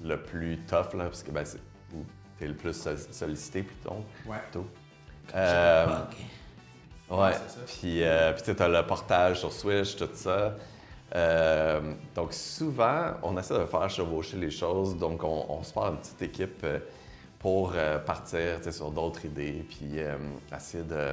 le 0.03 0.21
plus 0.21 0.57
tough, 0.67 0.93
là, 0.95 1.05
parce 1.05 1.23
que 1.23 1.31
ben, 1.31 1.45
c'est 1.45 1.59
où 1.93 2.03
tu 2.37 2.43
es 2.43 2.47
le 2.47 2.55
plus 2.55 2.73
sol- 2.73 2.97
sollicité 3.11 3.63
plutôt. 3.63 4.03
Ouais. 4.27 4.37
plutôt. 4.51 4.67
Euh, 5.33 5.87
ouais. 7.09 7.31
c'est 7.33 7.49
ça. 7.49 7.59
Puis, 7.65 8.03
euh, 8.03 8.33
puis 8.33 8.55
tu 8.55 8.61
as 8.61 8.67
le 8.67 8.85
portage 8.85 9.39
sur 9.39 9.53
Switch, 9.53 9.95
tout 9.95 10.09
ça. 10.13 10.55
Euh, 11.15 11.93
donc, 12.13 12.33
souvent, 12.33 13.11
on 13.23 13.37
essaie 13.37 13.57
de 13.57 13.65
faire 13.65 13.89
chevaucher 13.89 14.37
les 14.37 14.51
choses. 14.51 14.97
Donc, 14.97 15.23
on, 15.23 15.45
on 15.49 15.63
se 15.63 15.71
part 15.71 15.87
une 15.91 15.97
petite 15.97 16.21
équipe 16.23 16.61
euh, 16.63 16.79
pour 17.45 17.73
euh, 17.75 17.99
partir 17.99 18.57
sur 18.73 18.89
d'autres 18.89 19.23
idées, 19.25 19.63
puis 19.69 19.99
euh, 19.99 20.17
essayer 20.51 20.83
de, 20.83 21.09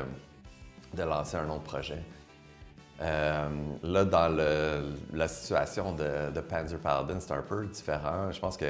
de 0.94 1.02
lancer 1.02 1.36
un 1.36 1.46
autre 1.50 1.64
projet. 1.64 2.02
Euh, 3.02 3.50
là, 3.82 4.06
dans 4.06 4.30
le- 4.34 4.94
la 5.12 5.28
situation 5.28 5.92
de, 5.92 6.30
de 6.30 6.40
Panzer 6.40 6.78
Paladin, 6.78 7.20
c'est 7.20 7.34
un 7.34 7.42
peu 7.42 7.66
différent. 7.66 8.32
Je 8.32 8.40
pense 8.40 8.56
que 8.56 8.64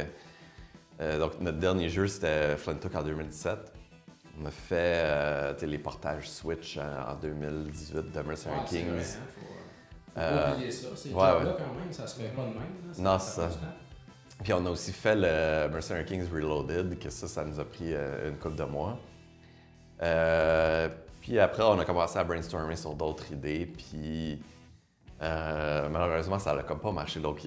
donc, 1.20 1.38
notre 1.40 1.58
dernier 1.58 1.88
jeu, 1.88 2.08
c'était 2.08 2.56
Flintook 2.56 2.96
en 2.96 3.02
2017. 3.04 3.56
On 4.40 4.46
a 4.46 4.50
fait 4.50 5.62
les 5.62 5.78
portages 5.78 6.28
Switch 6.28 6.78
en 6.78 7.14
2018 7.14 8.10
de 8.10 8.22
Mercenary 8.22 8.60
c'est 8.66 8.76
Kings. 8.78 8.88
vrai, 8.88 9.04
hein, 10.16 10.20
faut, 10.50 10.52
oublier 10.54 10.70
ça. 10.72 10.88
Ces 10.96 11.10
ouais, 11.10 11.14
ouais. 11.14 11.54
quand 11.58 11.74
même, 11.78 11.92
ça 11.92 12.08
se 12.08 12.20
fait 12.20 12.28
pas 12.30 12.42
de 12.42 12.48
même. 12.48 12.56
là. 12.56 12.92
Non, 12.98 13.18
c'est 13.20 13.40
ça. 13.40 13.50
Puis 14.42 14.52
on 14.52 14.66
a 14.66 14.70
aussi 14.70 14.92
fait 14.92 15.14
le 15.14 15.68
Mercenary 15.72 16.04
Kings 16.04 16.28
Reloaded, 16.32 16.98
que 16.98 17.10
ça, 17.10 17.28
ça 17.28 17.44
nous 17.44 17.60
a 17.60 17.64
pris 17.64 17.94
euh, 17.94 18.30
une 18.30 18.36
couple 18.36 18.56
de 18.56 18.64
mois. 18.64 18.98
Euh, 20.02 20.88
puis 21.20 21.38
après, 21.38 21.62
on 21.62 21.78
a 21.78 21.84
commencé 21.84 22.18
à 22.18 22.24
brainstormer 22.24 22.74
sur 22.74 22.94
d'autres 22.94 23.30
idées, 23.30 23.66
puis 23.66 24.42
euh, 25.22 25.88
malheureusement, 25.88 26.40
ça 26.40 26.54
n'a 26.54 26.64
comme 26.64 26.80
pas 26.80 26.90
marché. 26.90 27.20
Donc, 27.20 27.46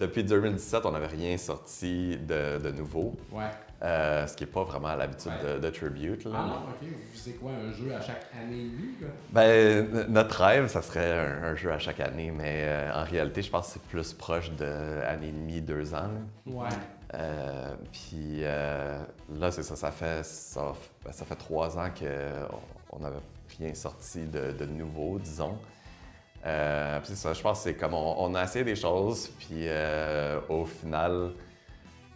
depuis 0.00 0.24
2017, 0.24 0.84
on 0.86 0.90
n'avait 0.90 1.06
rien 1.06 1.36
sorti 1.36 2.16
de, 2.16 2.58
de 2.58 2.70
nouveau, 2.72 3.14
Ouais. 3.30 3.50
Euh, 3.82 4.26
ce 4.26 4.34
qui 4.36 4.44
n'est 4.44 4.50
pas 4.50 4.64
vraiment 4.64 4.94
l'habitude 4.94 5.32
Ouais. 5.44 5.54
de, 5.54 5.58
de 5.58 5.70
Tribute. 5.70 6.24
là. 6.24 6.30
Ah 6.34 6.46
non, 6.46 6.54
ok. 6.70 6.88
Visez 7.12 7.32
quoi, 7.32 7.50
un 7.52 7.72
jeu 7.72 7.94
à 7.94 8.00
chaque 8.00 8.26
année 8.40 8.56
et 8.60 8.68
demie? 8.68 8.94
Ben, 9.30 10.06
notre 10.08 10.42
rêve, 10.42 10.66
ça 10.68 10.80
serait 10.82 11.12
un, 11.12 11.42
un 11.44 11.54
jeu 11.54 11.70
à 11.72 11.78
chaque 11.78 12.00
année, 12.00 12.30
mais 12.30 12.62
euh, 12.64 12.92
en 12.94 13.04
réalité, 13.04 13.42
je 13.42 13.50
pense 13.50 13.66
que 13.66 13.72
c'est 13.74 13.82
plus 13.82 14.12
proche 14.14 14.50
de 14.52 15.02
année 15.06 15.28
et 15.28 15.32
demie, 15.32 15.60
deux 15.60 15.94
ans. 15.94 16.08
là. 16.08 16.52
Ouais. 16.52 16.68
Euh, 17.14 17.74
puis 17.92 18.40
là, 18.42 19.50
c'est 19.50 19.62
ça, 19.62 19.76
ça 19.76 19.90
fait, 19.90 20.24
ça, 20.24 20.72
ben, 21.04 21.12
ça 21.12 21.24
fait 21.24 21.36
trois 21.36 21.78
ans 21.78 21.88
qu'on 21.96 22.98
n'avait 22.98 23.16
rien 23.58 23.74
sorti 23.74 24.24
de, 24.24 24.52
de 24.52 24.64
nouveau, 24.64 25.18
disons. 25.18 25.56
Puis 26.42 27.04
c'est 27.04 27.14
ça, 27.16 27.32
je 27.32 27.42
pense 27.42 27.58
que 27.58 27.64
c'est 27.64 27.74
comme 27.74 27.94
on, 27.94 28.14
on 28.18 28.34
a 28.34 28.44
essayé 28.44 28.64
des 28.64 28.76
choses, 28.76 29.28
puis 29.38 29.66
au 30.48 30.64
final, 30.64 31.30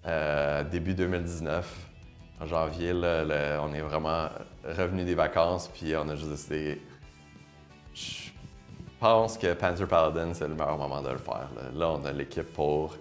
euh, 0.06 0.64
début 0.64 0.94
2019, 0.94 1.86
en 2.40 2.46
janvier, 2.46 2.92
là, 2.92 3.60
on 3.62 3.72
est 3.74 3.80
vraiment 3.82 4.28
revenu 4.64 5.04
des 5.04 5.14
vacances, 5.14 5.68
puis 5.68 5.94
on 5.96 6.08
a 6.08 6.14
juste 6.14 6.30
décidé. 6.30 6.80
Je 7.94 8.30
pense 8.98 9.36
que 9.38 9.52
Panzer 9.54 9.86
Paladin, 9.88 10.32
c'est 10.34 10.48
le 10.48 10.54
meilleur 10.54 10.78
moment 10.78 11.02
de 11.02 11.10
le 11.10 11.18
faire. 11.18 11.48
Là, 11.56 11.62
Là, 11.74 11.88
on 11.90 12.04
a 12.04 12.12
l'équipe 12.12 12.52
pour. 12.52 12.96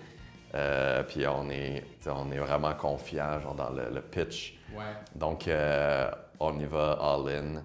Euh, 0.55 1.03
puis 1.03 1.27
on 1.27 1.49
est, 1.51 1.83
on 2.07 2.31
est 2.31 2.39
vraiment 2.39 2.73
confiant 2.73 3.39
genre, 3.39 3.53
dans 3.53 3.69
le, 3.69 3.89
le 3.93 4.01
pitch. 4.01 4.57
Ouais. 4.73 4.83
Donc, 5.15 5.47
euh, 5.47 6.09
on 6.39 6.57
y 6.59 6.65
va 6.65 6.97
all-in. 7.01 7.61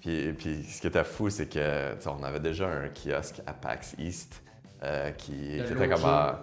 Puis, 0.00 0.32
puis 0.34 0.62
ce 0.64 0.80
qui 0.80 0.88
était 0.88 1.04
fou, 1.04 1.30
c'est 1.30 1.46
que 1.48 1.94
on 2.08 2.22
avait 2.22 2.40
déjà 2.40 2.68
un 2.68 2.88
kiosque 2.88 3.40
à 3.46 3.52
PAX 3.54 3.94
East 3.98 4.42
euh, 4.82 5.10
qui, 5.12 5.32
qui 5.32 5.56
était 5.60 5.88
comme 5.88 6.04
en- 6.04 6.36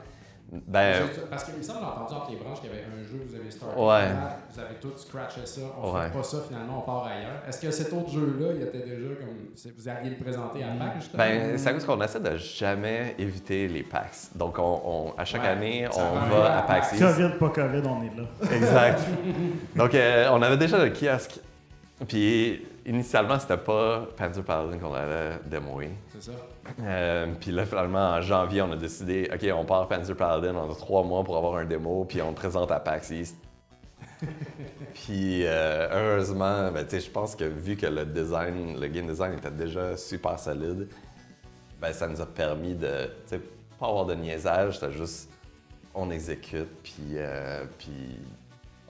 Ben, 0.52 1.06
Juste- 1.06 1.30
Parce 1.30 1.44
qu'il 1.44 1.56
me 1.58 1.62
semble, 1.62 1.80
j'ai 1.82 1.86
entendu 1.86 2.14
entre 2.16 2.32
les 2.32 2.38
branches 2.38 2.60
qu'il 2.60 2.70
y 2.72 2.74
avait 2.74 2.82
un 2.84 3.04
jeu, 3.04 3.22
vous 3.28 3.36
avez 3.36 3.52
starté, 3.52 3.80
Ouais. 3.80 4.08
vous 4.52 4.60
avez 4.60 4.76
tout 4.82 4.98
scratché 4.98 5.42
ça, 5.46 5.62
on 5.80 5.94
Ouais. 5.94 6.06
fait 6.06 6.18
pas 6.18 6.24
ça, 6.24 6.38
finalement, 6.48 6.80
on 6.80 6.82
part 6.82 7.06
ailleurs. 7.06 7.44
Est-ce 7.48 7.62
que 7.62 7.70
cet 7.70 7.94
autre 7.94 8.10
jeu-là, 8.10 8.54
il 8.56 8.64
était 8.64 8.80
déjà 8.80 9.14
comme. 9.20 9.74
Vous 9.78 9.88
aviez 9.88 10.10
le 10.10 10.16
présenté 10.18 10.64
à 10.64 10.68
PAX, 10.70 10.96
justement? 11.02 11.24
ben 11.24 11.56
c'est 11.58 11.70
à 11.70 11.74
cause 11.74 11.86
qu'on 11.86 12.02
essaie 12.02 12.20
de 12.20 12.36
jamais 12.38 13.14
éviter 13.20 13.68
les 13.68 13.84
PAX. 13.84 14.32
Donc, 14.34 14.58
on, 14.58 14.82
on- 14.84 15.14
à 15.20 15.24
chaque 15.26 15.44
Ouais, 15.44 15.50
année, 15.50 15.88
ça 15.92 16.02
on 16.02 16.30
va 16.36 16.58
à 16.58 16.62
PAX 16.64 16.94
East. 16.94 17.04
COVID, 17.04 17.38
pas 17.40 17.50
COVID, 17.50 17.82
on 17.88 18.04
est 18.04 18.18
là. 18.18 18.56
Exact. 18.56 19.02
Donc, 19.76 19.94
euh, 19.94 20.30
on 20.32 20.42
avait 20.42 20.58
déjà 20.58 20.84
le 20.84 20.90
kiosque. 20.90 21.40
Puis, 22.08 22.66
initialement, 22.86 23.38
c'était 23.38 23.58
pas 23.58 24.08
Panzer 24.18 24.42
Paladin 24.44 24.78
qu'on 24.80 24.94
allait 24.94 25.38
démoer. 25.46 25.92
C'est 26.14 26.24
ça. 26.32 26.38
Euh, 26.82 27.28
puis 27.40 27.52
là, 27.52 27.66
finalement, 27.66 28.12
en 28.12 28.22
janvier, 28.22 28.62
on 28.62 28.72
a 28.72 28.76
décidé, 28.76 29.30
OK, 29.34 29.46
on 29.54 29.66
part 29.66 29.88
Panzer 29.88 30.16
Paladin, 30.16 30.56
on 30.56 30.72
a 30.72 30.76
trois 30.76 31.04
mois 31.04 31.24
pour 31.24 31.38
avoir 31.38 31.56
un 31.58 31.66
démo, 31.66 32.06
puis 32.06 32.22
on 32.22 32.30
le 32.30 32.36
présente 32.36 32.72
à 32.72 32.80
PAX 32.80 33.10
East. 33.12 33.38
puis, 34.94 35.46
euh, 35.46 35.88
heureusement, 35.92 36.72
ben, 36.72 36.86
je 36.90 37.10
pense 37.10 37.36
que 37.36 37.44
vu 37.46 37.76
que 37.76 37.86
le 37.86 38.06
design, 38.06 38.80
le 38.80 38.88
game 38.88 39.08
design 39.08 39.34
était 39.34 39.52
déjà 39.52 39.96
super 39.98 40.38
solide, 40.40 40.88
ben, 41.82 41.94
ça 41.94 42.08
nous 42.08 42.20
a 42.22 42.26
permis 42.26 42.76
de, 42.76 43.10
pas 43.80 43.88
avoir 43.88 44.06
de 44.06 44.16
niaisage, 44.16 44.80
c'était 44.80 44.92
juste, 44.92 45.30
on 45.96 46.10
exécute, 46.12 46.70
puis, 46.84 47.14
euh, 47.16 47.64
puis 47.78 48.20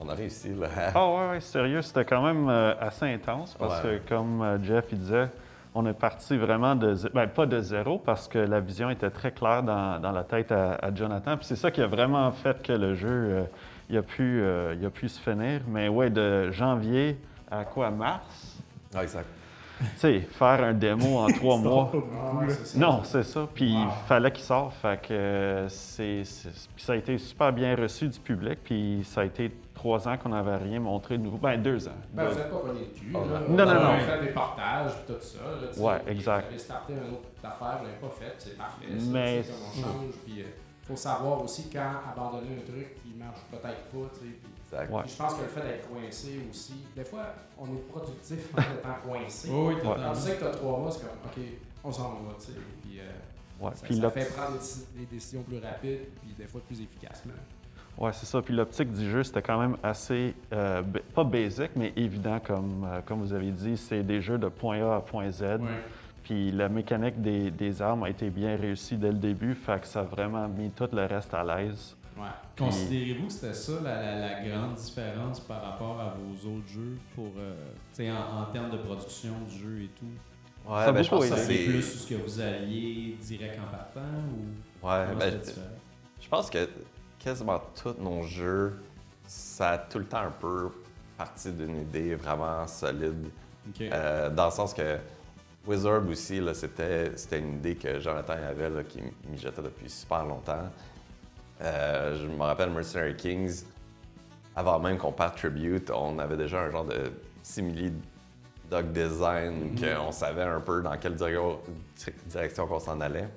on 0.00 0.08
a 0.08 0.14
réussi, 0.14 0.54
là. 0.54 0.68
Ah 0.94 1.08
ouais, 1.08 1.30
ouais, 1.30 1.40
sérieux, 1.40 1.82
c'était 1.82 2.04
quand 2.04 2.22
même 2.22 2.48
euh, 2.48 2.74
assez 2.80 3.06
intense 3.06 3.54
parce 3.58 3.84
Ouais. 3.84 4.00
que, 4.04 4.08
comme 4.08 4.58
Jeff 4.64 4.86
il 4.90 4.98
disait, 4.98 5.28
on 5.74 5.86
est 5.86 5.92
parti 5.92 6.36
vraiment 6.36 6.74
de... 6.74 6.94
Ben, 7.14 7.26
pas 7.28 7.46
de 7.46 7.60
zéro 7.60 7.98
parce 7.98 8.26
que 8.28 8.38
la 8.38 8.60
vision 8.60 8.90
était 8.90 9.10
très 9.10 9.30
claire 9.32 9.62
dans, 9.62 10.00
dans 10.00 10.12
la 10.12 10.24
tête 10.24 10.50
à, 10.52 10.72
à 10.74 10.94
Jonathan. 10.94 11.36
Puis 11.36 11.46
c'est 11.46 11.56
ça 11.56 11.70
qui 11.70 11.80
a 11.80 11.86
vraiment 11.86 12.30
fait 12.32 12.60
que 12.62 12.72
le 12.72 12.94
jeu, 12.94 13.08
euh, 13.08 13.42
il, 13.88 13.96
a 13.96 14.02
pu, 14.02 14.40
euh, 14.42 14.74
il 14.78 14.84
a 14.84 14.90
pu 14.90 15.08
se 15.08 15.20
finir. 15.20 15.60
Mais 15.68 15.88
ouais, 15.88 16.10
de 16.10 16.50
janvier 16.50 17.18
à 17.50 17.64
quoi, 17.64 17.90
mars? 17.90 18.58
Ah, 18.94 19.02
exact. 19.04 19.26
Tu 19.78 19.86
sais, 19.96 20.20
faire 20.20 20.62
un 20.62 20.74
démo 20.74 21.18
en 21.18 21.26
trois 21.32 21.56
mois. 21.56 21.90
Ah, 21.94 22.42
c'est 22.48 22.66
ça. 22.66 22.78
Non, 22.78 23.00
c'est 23.04 23.22
ça. 23.22 23.48
Puis 23.54 23.72
Wow. 23.74 23.82
il 23.84 24.06
fallait 24.08 24.30
qu'il 24.32 24.44
sorte. 24.44 24.74
Fait 24.74 25.00
que 25.00 25.14
euh, 25.14 25.68
c'est, 25.68 26.22
c'est- 26.24 26.68
puis 26.74 26.84
ça 26.84 26.92
a 26.92 26.96
été 26.96 27.16
super 27.16 27.50
bien 27.52 27.74
reçu 27.76 28.08
du 28.08 28.18
public. 28.18 28.58
Puis 28.62 29.02
ça 29.04 29.22
a 29.22 29.24
été 29.24 29.50
trois 29.80 30.06
ans 30.08 30.18
qu'on 30.18 30.28
n'avait 30.28 30.56
rien 30.56 30.78
montré 30.78 31.16
de 31.16 31.22
nouveau. 31.22 31.38
Ben, 31.38 31.56
deux 31.62 31.88
ans. 31.88 31.92
Ben, 32.12 32.26
vous 32.28 32.34
n'êtes 32.38 32.50
pas 32.50 32.58
pogné 32.58 32.80
le 32.80 32.86
cul. 33.00 33.12
Oh, 33.14 33.18
là. 33.20 33.40
non, 33.40 33.48
non, 33.48 33.48
Vous 33.48 33.54
non. 33.64 33.90
avez 33.92 34.02
fait 34.04 34.20
des 34.26 34.32
partages 34.34 34.92
et 34.92 35.12
tout 35.12 35.18
ça. 35.20 35.38
Là, 35.38 35.72
sais, 35.72 35.80
Ouais, 35.80 36.02
exact. 36.08 36.42
Vous 36.42 36.48
avez 36.50 36.58
starté 36.58 36.92
une 36.92 37.14
autre 37.14 37.28
affaire, 37.42 37.78
vous 37.78 37.84
l'avez 37.86 37.96
pas 37.98 38.10
faite, 38.10 38.34
c'est 38.38 38.58
parfait. 38.58 38.86
ça, 38.98 39.06
Mais- 39.10 39.42
tu 39.42 39.46
sais, 39.48 39.52
comme 39.52 39.62
on 39.62 39.82
change. 40.02 40.14
Puis 40.26 40.34
il 40.36 40.44
faut 40.86 40.96
savoir 40.96 41.42
aussi 41.42 41.70
quand 41.70 41.92
abandonner 42.12 42.56
un 42.60 42.70
truc 42.70 42.94
qui 43.02 43.14
marche 43.18 43.40
peut-être 43.50 43.64
pas. 43.64 44.08
tu 44.12 44.18
sais, 44.20 44.24
puis- 44.26 44.52
exact. 44.66 44.92
Ouais. 44.92 45.02
puis 45.02 45.12
je 45.12 45.16
pense 45.16 45.34
que 45.34 45.42
le 45.42 45.48
fait 45.48 45.60
d'être 45.62 45.88
coincé 45.88 46.40
aussi, 46.50 46.74
des 46.94 47.04
fois, 47.04 47.22
on 47.58 47.64
est 47.66 47.88
productif 47.90 48.52
en 48.54 48.60
étant 48.60 48.98
coincé. 49.08 49.48
Oui, 49.50 49.74
oui, 49.74 49.92
tu 50.14 50.20
sais 50.20 50.34
que 50.34 50.40
tu 50.40 50.44
as 50.44 50.50
trois 50.50 50.78
mois, 50.78 50.90
c'est 50.90 51.00
comme, 51.00 51.16
OK, 51.24 51.42
on 51.84 51.90
s'en 51.92 52.02
va, 52.10 52.34
tu 52.38 52.46
sais. 52.46 52.58
Puis, 52.82 53.00
euh, 53.00 53.64
Ouais, 53.64 53.70
ça, 53.74 53.86
puis 53.86 53.96
ça 54.00 54.10
fait 54.10 54.24
prendre 54.36 54.58
des 54.96 55.06
décisions 55.06 55.42
plus 55.42 55.58
rapides, 55.58 56.06
puis 56.22 56.32
des 56.36 56.46
fois 56.46 56.60
plus 56.66 56.80
efficacement. 56.82 57.32
Ouais, 57.98 58.12
c'est 58.12 58.26
ça. 58.26 58.40
Puis 58.40 58.54
l'optique 58.54 58.92
du 58.92 59.10
jeu, 59.10 59.22
c'était 59.22 59.42
quand 59.42 59.58
même 59.60 59.76
assez, 59.82 60.34
euh, 60.52 60.82
pas 61.14 61.24
basic, 61.24 61.70
mais 61.76 61.92
évident, 61.96 62.40
comme, 62.40 62.86
euh, 62.88 63.00
comme 63.04 63.20
vous 63.20 63.32
avez 63.34 63.50
dit. 63.50 63.76
C'est 63.76 64.02
des 64.02 64.20
jeux 64.22 64.38
de 64.38 64.48
point 64.48 64.80
A 64.90 64.96
à 64.96 65.00
point 65.00 65.30
Z. 65.30 65.44
Puis 66.22 66.50
la 66.52 66.68
mécanique 66.68 67.20
des, 67.20 67.50
des 67.50 67.82
armes 67.82 68.04
a 68.04 68.10
été 68.10 68.30
bien 68.30 68.56
réussie 68.56 68.96
dès 68.96 69.08
le 69.10 69.18
début, 69.18 69.54
fait 69.54 69.80
que 69.80 69.86
ça 69.86 70.00
a 70.00 70.04
vraiment 70.04 70.46
mis 70.48 70.70
tout 70.70 70.88
le 70.92 71.04
reste 71.04 71.34
à 71.34 71.42
l'aise. 71.44 71.96
Ouais. 72.16 72.28
Considérez-vous 72.56 73.26
que 73.26 73.32
c'était 73.32 73.54
ça 73.54 73.80
la, 73.82 74.00
la- 74.00 74.16
la 74.16 74.34
grande 74.34 74.74
différence 74.74 75.40
par 75.40 75.62
rapport 75.62 75.98
à 76.00 76.14
vos 76.18 76.48
autres 76.56 76.68
jeux 76.68 76.96
pour, 77.14 77.32
euh, 77.38 77.54
tu 77.94 78.04
sais, 78.04 78.10
en, 78.10 78.42
en 78.42 78.44
termes 78.52 78.70
de 78.70 78.76
production 78.76 79.32
du 79.48 79.58
jeu 79.58 79.82
et 79.82 79.88
tout? 79.98 80.04
Ouais, 80.70 80.82
Ça 80.84 80.88
a 80.88 80.92
ben, 80.92 81.02
je 81.02 81.10
beaucoup 81.10 81.22
pense 81.22 81.30
que 81.30 81.36
c'est 81.36 81.64
plus 81.64 81.82
ce 81.82 82.06
que 82.08 82.14
vous 82.14 82.40
alliez 82.40 83.16
direct 83.22 83.58
en 83.58 83.66
partant 83.70 84.00
ou 84.30 84.86
Ouais, 84.86 85.06
ben, 85.16 85.20
c'était 85.20 85.38
différent? 85.38 85.66
Je 86.20 86.28
pense 86.28 86.50
que 86.50 86.68
quasiment 87.20 87.60
tous 87.80 87.94
nos 87.98 88.22
jeux, 88.22 88.80
ça 89.26 89.70
a 89.70 89.78
tout 89.78 89.98
le 89.98 90.06
temps 90.06 90.22
un 90.22 90.30
peu 90.30 90.70
parti 91.16 91.52
d'une 91.52 91.82
idée 91.82 92.14
vraiment 92.14 92.66
solide. 92.66 93.28
Euh, 93.80 94.30
dans 94.30 94.46
le 94.46 94.50
sens 94.50 94.74
que 94.74 94.98
Wizard 95.66 96.08
aussi, 96.08 96.40
c'était, 96.54 97.38
une 97.38 97.58
idée 97.58 97.76
que 97.76 98.00
Jonathan 98.00 98.32
avait 98.32 98.70
là, 98.70 98.82
qui 98.82 99.00
mijotait 99.28 99.62
depuis 99.62 99.90
super 99.90 100.24
longtemps. 100.24 100.68
Euh, 101.60 102.18
je 102.18 102.26
me 102.26 102.42
rappelle 102.42 102.70
Mercenary 102.70 103.14
Kings, 103.14 103.64
avant 104.56 104.80
même 104.80 104.96
qu'on 104.96 105.12
parte 105.12 105.36
Tribute, 105.36 105.90
on 105.90 106.18
avait 106.18 106.38
déjà 106.38 106.62
un 106.62 106.70
genre 106.70 106.86
de 106.86 107.12
simili 107.42 107.92
dog 108.70 108.92
design, 108.92 109.78
qu'on 109.78 110.10
savait 110.12 110.42
un 110.42 110.60
peu 110.60 110.80
dans 110.80 110.96
quelle 110.96 111.16
dire- 111.16 111.58
direction 112.26 112.66
qu'on 112.66 112.78
s'en 112.78 113.00
allait. 113.00 113.28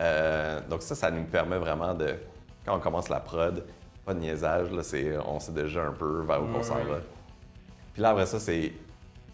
Euh, 0.00 0.60
donc 0.70 0.82
ça, 0.82 0.94
ça 0.94 1.10
nous 1.10 1.24
permet 1.24 1.58
vraiment 1.58 1.92
de, 1.92 2.16
quand 2.64 2.76
on 2.76 2.80
commence 2.80 3.08
la 3.08 3.20
prod, 3.20 3.64
pas 4.04 4.14
de 4.14 4.20
niaisage, 4.20 4.70
là, 4.70 4.82
on 5.26 5.40
sait 5.40 5.52
déjà 5.52 5.84
un 5.84 5.92
peu 5.92 6.22
vers 6.22 6.42
où 6.42 6.46
on 6.46 6.62
s'en 6.62 6.74
va. 6.76 7.00
Puis 7.92 8.02
là, 8.02 8.10
après 8.10 8.26
ça, 8.26 8.38
c'est. 8.38 8.72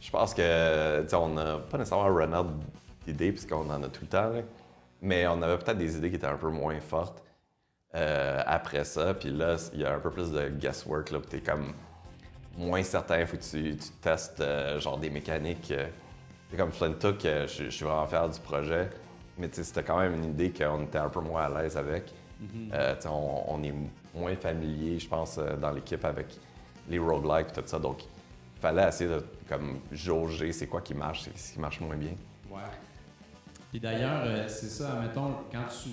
Je 0.01 0.11
pense 0.11 0.33
que, 0.33 1.03
tu 1.03 1.09
sais, 1.09 1.16
on 1.16 1.31
n'a 1.31 1.59
pas 1.59 1.79
nécessairement 1.79 2.14
run 2.14 2.33
out 2.33 2.47
d'idées, 3.05 3.33
puisqu'on 3.33 3.68
en 3.68 3.83
a 3.83 3.89
tout 3.89 4.03
le 4.03 4.09
temps, 4.09 4.29
là. 4.29 4.43
mais 5.03 5.26
on 5.26 5.43
avait 5.43 5.59
peut-être 5.59 5.79
des 5.79 5.97
idées 5.97 6.11
qui 6.11 6.16
étaient 6.16 6.26
un 6.26 6.37
peu 6.37 6.51
moins 6.51 6.79
fortes 6.81 7.22
euh, 7.95 8.41
après 8.47 8.85
ça. 8.85 9.14
Puis 9.14 9.31
là, 9.31 9.57
il 9.72 9.81
y 9.81 9.85
a 9.85 9.95
un 9.95 9.99
peu 9.99 10.11
plus 10.11 10.31
de 10.31 10.49
guesswork, 10.49 11.11
là, 11.11 11.18
tu 11.29 11.37
es 11.37 11.41
comme 11.41 11.72
moins 12.57 12.83
certain, 12.83 13.20
il 13.20 13.26
faut 13.26 13.37
que 13.37 13.43
tu, 13.43 13.76
tu 13.76 13.89
testes 14.01 14.41
euh, 14.41 14.79
genre 14.81 14.99
des 14.99 15.11
mécaniques. 15.11 15.70
euh. 15.70 15.87
C'est 16.51 16.57
comme 16.57 16.72
Flintook, 16.72 17.24
euh, 17.24 17.47
je 17.47 17.64
je 17.64 17.70
suis 17.70 17.85
vraiment 17.85 18.07
fier 18.07 18.29
du 18.29 18.41
projet, 18.41 18.89
mais 19.37 19.49
tu 19.49 19.57
sais, 19.57 19.64
c'était 19.64 19.83
quand 19.83 19.99
même 19.99 20.14
une 20.14 20.24
idée 20.26 20.51
qu'on 20.51 20.85
était 20.85 20.99
un 20.99 21.09
peu 21.09 21.20
moins 21.20 21.43
à 21.43 21.62
l'aise 21.62 21.76
avec. 21.76 22.12
Euh, 22.72 22.95
on, 23.07 23.45
on 23.49 23.62
est 23.62 23.74
moins 24.14 24.36
familier, 24.36 24.99
je 24.99 25.09
pense, 25.09 25.39
euh, 25.39 25.57
dans 25.57 25.72
l'équipe 25.72 26.05
avec 26.05 26.26
les 26.89 26.99
roguelikes 26.99 27.49
et 27.51 27.61
tout 27.61 27.66
ça. 27.66 27.78
Donc, 27.78 28.05
fallait 28.61 28.89
essayer 28.89 29.11
de 29.11 29.24
comme, 29.49 29.80
jauger 29.93 30.53
c'est 30.53 30.66
quoi 30.66 30.80
qui 30.80 30.95
marche, 30.95 31.22
c'est 31.22 31.36
ce 31.39 31.53
qui 31.55 31.61
marche 31.61 31.80
moins 31.80 31.97
bien. 31.97 32.14
Ouais. 32.51 32.61
Puis 33.70 33.80
d'ailleurs, 33.80 34.22
euh, 34.24 34.49
c'est 34.49 34.68
ça, 34.68 34.99
mettons, 35.01 35.34
quand 35.53 35.66
tu, 35.68 35.91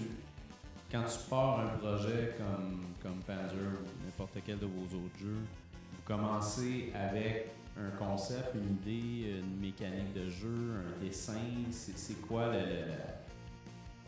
quand 0.92 1.04
tu 1.04 1.30
pars 1.30 1.60
un 1.60 1.78
projet 1.78 2.36
comme, 2.38 2.86
comme 3.02 3.20
Panzer 3.24 3.58
ou 3.58 4.06
n'importe 4.06 4.38
quel 4.46 4.60
de 4.60 4.66
vos 4.66 4.84
autres 4.84 5.20
jeux, 5.20 5.42
vous 5.94 6.02
commencez 6.06 6.94
avec 6.94 7.52
un 7.78 7.90
concept, 7.98 8.56
une 8.56 8.76
idée, 8.76 9.40
une 9.40 9.60
mécanique 9.60 10.14
de 10.14 10.30
jeu, 10.30 10.76
un 10.76 11.04
dessin. 11.04 11.34
C'est 11.72 12.22
quoi 12.22 12.48
le. 12.48 12.60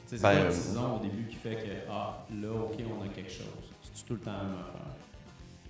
C'est 0.07 0.21
Ben, 0.21 0.31
quoi, 0.31 0.45
euh, 0.45 0.49
disons, 0.49 0.95
au 0.95 0.99
début 0.99 1.27
qui 1.27 1.35
fait 1.35 1.55
que, 1.55 1.91
ah, 1.91 2.25
là, 2.41 2.51
OK, 2.51 2.75
on 2.99 3.03
a 3.05 3.07
quelque 3.09 3.31
chose. 3.31 3.45
C'est 3.93 4.05
tout 4.05 4.13
le 4.13 4.19
temps 4.19 4.31
la 4.31 4.43
même 4.43 4.53
affaire. 4.53 4.93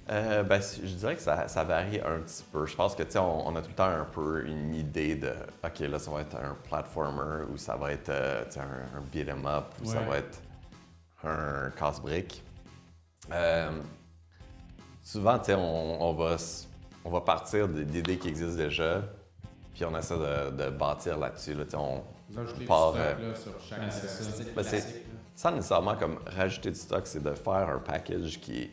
Euh, 0.09 0.43
ben, 0.43 0.61
je 0.61 0.93
dirais 0.93 1.15
que 1.15 1.21
ça, 1.21 1.47
ça 1.49 1.63
varie 1.65 1.99
un 1.99 2.19
petit 2.19 2.43
peu. 2.51 2.65
Je 2.65 2.75
pense 2.75 2.95
que 2.95 3.03
tu 3.03 3.11
sais, 3.11 3.19
on, 3.19 3.45
on 3.47 3.55
a 3.57 3.61
tout 3.61 3.69
le 3.69 3.75
temps 3.75 3.83
un 3.89 4.05
peu 4.05 4.45
une 4.45 4.73
idée 4.73 5.15
de 5.15 5.33
OK, 5.65 5.79
là, 5.79 5.99
ça 5.99 6.11
va 6.11 6.21
être 6.21 6.35
un 6.37 6.55
platformer 6.63 7.43
ou 7.51 7.57
ça 7.57 7.75
va 7.75 7.91
être 7.91 8.09
euh, 8.09 8.43
un, 8.55 8.97
un 8.97 9.01
beat 9.11 9.27
'em 9.27 9.45
up 9.45 9.65
ou 9.81 9.85
ça 9.85 9.99
va 10.01 10.19
être 10.19 10.41
un 11.25 11.69
casse-brique. 11.71 12.41
Euh, 13.33 13.71
souvent, 15.03 15.37
tu 15.39 15.45
sais, 15.45 15.55
on, 15.55 16.01
on 16.01 16.13
va, 16.13 16.37
on 17.03 17.09
va 17.09 17.19
partir 17.21 17.67
d'idées 17.67 18.17
qui 18.17 18.29
existent 18.29 18.55
déjà, 18.55 19.01
puis 19.73 19.83
on 19.83 19.97
essaie 19.97 20.17
de, 20.17 20.51
de 20.51 20.69
bâtir 20.69 21.17
là-dessus. 21.17 21.53
Là, 21.53 21.65
on, 21.73 22.01
Du 22.29 22.65
stock 22.65 22.95
là, 22.95 23.35
sur 23.35 23.53
chaque 23.61 23.79
Ouais, 23.79 23.85
euh, 23.85 24.63
ça. 24.63 24.87
sans 25.35 25.51
nécessairement 25.51 25.95
comme 25.95 26.19
rajouter 26.25 26.71
du 26.71 26.77
stock, 26.79 27.01
c'est 27.05 27.23
de 27.23 27.33
faire 27.33 27.69
un 27.69 27.79
package 27.79 28.39
qui 28.41 28.63
est 28.63 28.71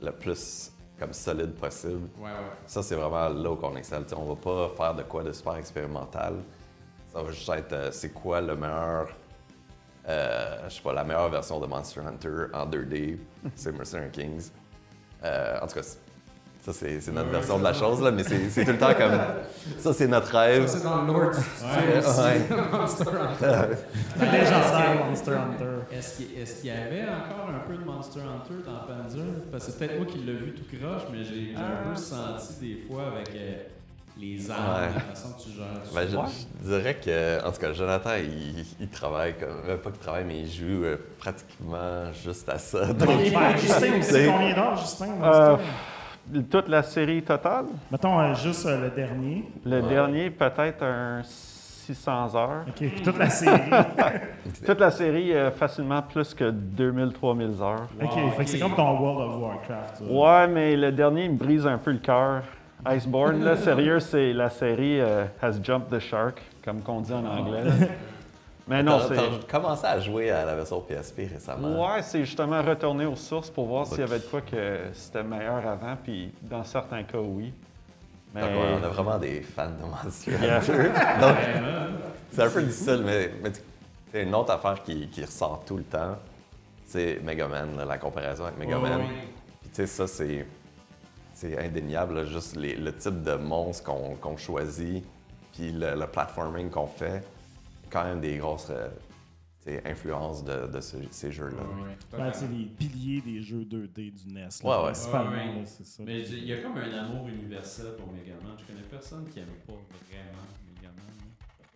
le 0.00 0.10
plus 0.12 0.72
comme 0.98 1.12
solide 1.12 1.52
possible. 1.54 2.08
Ouais, 2.18 2.24
ouais. 2.24 2.30
Ça, 2.66 2.82
c'est 2.82 2.96
vraiment 2.96 3.28
là 3.28 3.50
où 3.50 3.58
on 3.62 3.76
excelle. 3.76 4.04
T'sais, 4.04 4.16
on 4.16 4.24
va 4.24 4.34
pas 4.34 4.68
faire 4.76 4.94
de 4.94 5.02
quoi 5.04 5.22
de 5.22 5.32
super 5.32 5.54
expérimental. 5.56 6.34
Ça 7.12 7.22
va 7.22 7.30
juste 7.30 7.48
être 7.48 7.72
euh, 7.72 7.90
c'est 7.92 8.10
quoi 8.12 8.40
le 8.40 8.56
meilleur, 8.56 9.08
euh, 10.08 10.68
je 10.68 10.74
sais 10.74 10.82
pas, 10.82 10.92
la 10.92 11.04
meilleure 11.04 11.28
version 11.30 11.60
de 11.60 11.66
Monster 11.66 12.00
Hunter 12.00 12.46
en 12.52 12.66
2D, 12.66 13.18
c'est 13.54 13.72
Mercenary 13.72 14.10
Kings. 14.10 14.50
Euh, 15.24 15.58
en 15.60 15.66
tout 15.66 15.74
cas, 15.74 15.82
c'est- 15.82 15.98
ça, 16.72 16.86
c'est 17.00 17.12
notre 17.12 17.30
version 17.30 17.58
de 17.58 17.64
la 17.64 17.72
chose, 17.72 18.02
là, 18.02 18.10
mais 18.10 18.22
c'est 18.24 18.64
tout 18.64 18.70
le 18.72 18.78
temps 18.78 18.94
comme. 18.94 19.18
Ça, 19.78 19.92
c'est 19.92 20.06
notre 20.08 20.36
rêve. 20.36 20.66
Ça, 20.66 20.78
c'est 20.78 20.84
dans 20.84 21.02
le 21.02 21.28
aussi, 21.28 22.42
Monster 22.72 23.04
Hunter. 23.04 23.74
Légendaire 24.20 25.04
Monster 25.08 25.32
Hunter? 25.32 25.96
Est-ce 25.96 26.60
qu'il 26.60 26.66
y 26.66 26.70
avait 26.70 27.02
encore 27.04 27.48
un 27.54 27.66
peu 27.68 27.76
de 27.76 27.84
Monster 27.84 28.20
Hunter 28.20 28.62
dans 28.66 28.86
Panzer? 28.86 29.20
Parce 29.50 29.66
que 29.66 29.72
c'est 29.72 29.78
peut-être 29.78 29.96
moi 29.98 30.06
qui 30.06 30.18
l'ai 30.18 30.32
vu 30.34 30.54
tout 30.54 30.64
croche, 30.76 31.02
mais 31.12 31.24
j'ai 31.24 31.54
un 31.56 31.88
peu 31.88 31.96
senti 31.96 32.54
des 32.60 32.82
fois 32.88 33.04
avec 33.14 33.28
euh, 33.34 33.62
les 34.20 34.50
armes, 34.50 34.82
Ouais. 34.82 34.94
la 34.94 35.00
façon 35.14 35.28
que 35.34 35.42
tu 35.42 35.50
gères. 35.50 35.66
Ben, 35.94 36.06
je, 36.08 36.16
ça. 36.16 36.24
je 36.62 36.68
dirais 36.68 36.96
que, 36.96 37.46
en 37.46 37.52
tout 37.52 37.60
cas, 37.60 37.72
Jonathan, 37.72 38.10
il, 38.18 38.64
il 38.80 38.88
travaille 38.88 39.34
comme. 39.38 39.48
euh, 39.68 39.76
Pas 39.76 39.90
qu'il 39.90 40.00
travaille, 40.00 40.24
mais 40.24 40.40
il 40.40 40.50
joue 40.50 40.84
euh, 40.84 40.96
pratiquement 41.18 42.12
juste 42.24 42.48
à 42.48 42.58
ça. 42.58 42.86
Donc, 42.86 43.08
Ben, 43.08 43.56
Justin 43.58 44.02
C'est- 44.02 44.26
combien 44.26 44.54
d'heures, 44.54 44.76
Justin? 44.76 45.08
Euh? 45.22 45.56
Toute 46.50 46.68
la 46.68 46.82
série 46.82 47.22
totale? 47.22 47.66
Mettons 47.90 48.18
euh, 48.20 48.34
juste 48.34 48.66
euh, 48.66 48.82
le 48.82 48.90
dernier. 48.90 49.44
Le 49.64 49.82
dernier, 49.82 50.30
peut-être 50.30 50.82
un 50.82 51.22
600 51.24 52.34
heures. 52.36 52.64
OK, 52.68 52.74
puis 52.74 53.02
toute 53.02 53.18
la 53.18 53.30
série. 53.30 53.70
Toute 54.66 54.80
la 54.80 54.90
série, 54.90 55.32
euh, 55.32 55.50
facilement 55.50 56.02
plus 56.02 56.34
que 56.34 56.50
2000-3000 56.50 57.62
heures. 57.62 57.86
OK, 58.02 58.34
fait 58.36 58.44
que 58.44 58.50
c'est 58.50 58.58
comme 58.58 58.74
ton 58.74 58.98
World 58.98 59.30
of 59.30 59.40
Warcraft. 59.40 59.96
ça. 59.96 60.04
Ouais, 60.04 60.48
mais 60.48 60.76
le 60.76 60.92
dernier 60.92 61.24
il 61.24 61.32
me 61.32 61.36
brise 61.36 61.66
un 61.66 61.78
peu 61.78 61.92
le 61.92 61.98
cœur. 61.98 62.42
Iceborne, 62.86 63.42
là, 63.42 63.56
sérieux, 63.68 64.00
c'est 64.00 64.32
la 64.32 64.50
série 64.50 65.00
euh, 65.00 65.24
Has 65.40 65.58
Jumped 65.62 65.88
the 65.90 65.98
Shark, 65.98 66.42
comme 66.64 66.80
qu'on 66.82 67.00
dit 67.00 67.12
en 67.12 67.24
anglais. 67.24 67.62
Mais 68.68 68.82
non, 68.82 69.00
c'est. 69.08 69.46
Commencé 69.48 69.86
à 69.86 69.98
jouer 69.98 70.30
à 70.30 70.44
la 70.44 70.54
version 70.54 70.80
PSP 70.80 71.20
récemment. 71.32 71.94
Ouais, 71.94 72.02
c'est 72.02 72.24
justement 72.24 72.62
retourner 72.62 73.06
aux 73.06 73.16
sources 73.16 73.48
pour 73.50 73.66
voir 73.66 73.86
s'il 73.86 74.00
y 74.00 74.02
avait 74.02 74.18
de 74.18 74.24
quoi 74.24 74.42
que 74.42 74.80
c'était 74.92 75.22
meilleur 75.22 75.66
avant, 75.66 75.96
puis 76.02 76.32
dans 76.42 76.64
certains 76.64 77.02
cas, 77.02 77.18
oui. 77.18 77.52
Mais 78.34 78.42
Donc, 78.42 78.50
ouais, 78.50 78.76
on 78.78 78.84
a 78.84 78.88
vraiment 78.88 79.18
des 79.18 79.40
fans 79.40 79.70
de 79.70 79.86
Monster 80.04 80.32
Yeah. 80.32 80.60
Donc, 81.20 81.36
c'est 82.30 82.42
un 82.42 82.50
peu 82.50 82.62
difficile, 82.62 83.02
mais, 83.06 83.30
mais 83.42 84.22
une 84.22 84.34
autre 84.34 84.52
affaire 84.52 84.82
qui, 84.82 85.08
qui 85.08 85.24
ressort 85.24 85.62
tout 85.66 85.78
le 85.78 85.84
temps. 85.84 86.16
C'est 86.84 87.20
Megaman, 87.22 87.76
là, 87.76 87.84
la 87.86 87.96
comparaison 87.98 88.44
avec 88.44 88.58
Megaman. 88.58 88.98
Ouais. 89.00 89.06
Puis 89.62 89.70
tu 89.70 89.76
sais, 89.76 89.86
ça, 89.86 90.06
c'est, 90.06 90.46
c'est 91.32 91.58
indéniable, 91.58 92.16
là, 92.16 92.24
juste 92.26 92.54
les- 92.56 92.76
le 92.76 92.94
type 92.94 93.22
de 93.22 93.32
monstre 93.34 93.84
qu'on, 94.20 94.36
choisit, 94.36 95.04
puis 95.54 95.72
le, 95.72 95.94
le 95.94 96.06
platforming 96.06 96.68
qu'on 96.70 96.86
fait, 96.86 97.22
quand 97.90 98.04
même 98.04 98.20
des 98.20 98.36
grosses 98.38 98.70
euh, 98.70 98.88
influences 99.84 100.42
de, 100.44 100.66
de 100.66 100.80
ce- 100.80 100.96
ces 101.10 101.30
jeux-là. 101.30 101.62
Ben, 102.16 102.32
c'est 102.32 102.48
les 102.48 102.64
piliers 102.64 103.20
des 103.20 103.42
jeux 103.42 103.64
2D 103.64 104.12
du 104.12 104.32
NES. 104.32 104.48
Ouais, 104.64 104.70
ouais. 104.70 104.82
Ouais, 104.82 104.88
ouais. 104.88 104.92
là, 104.92 105.66
c'est 105.66 105.84
ça. 105.86 106.02
Mais 106.06 106.20
il 106.20 106.44
y 106.46 106.52
a 106.54 106.58
comme 106.58 106.76
un 106.78 106.98
amour 106.98 107.28
universel 107.28 107.94
pour 107.98 108.10
Megaman. 108.12 108.56
Je 108.58 108.64
connais 108.64 108.86
personne 108.90 109.26
qui 109.28 109.40
aime 109.40 109.46
pas 109.66 109.72
vraiment 109.72 110.46
Megaman. 110.66 111.12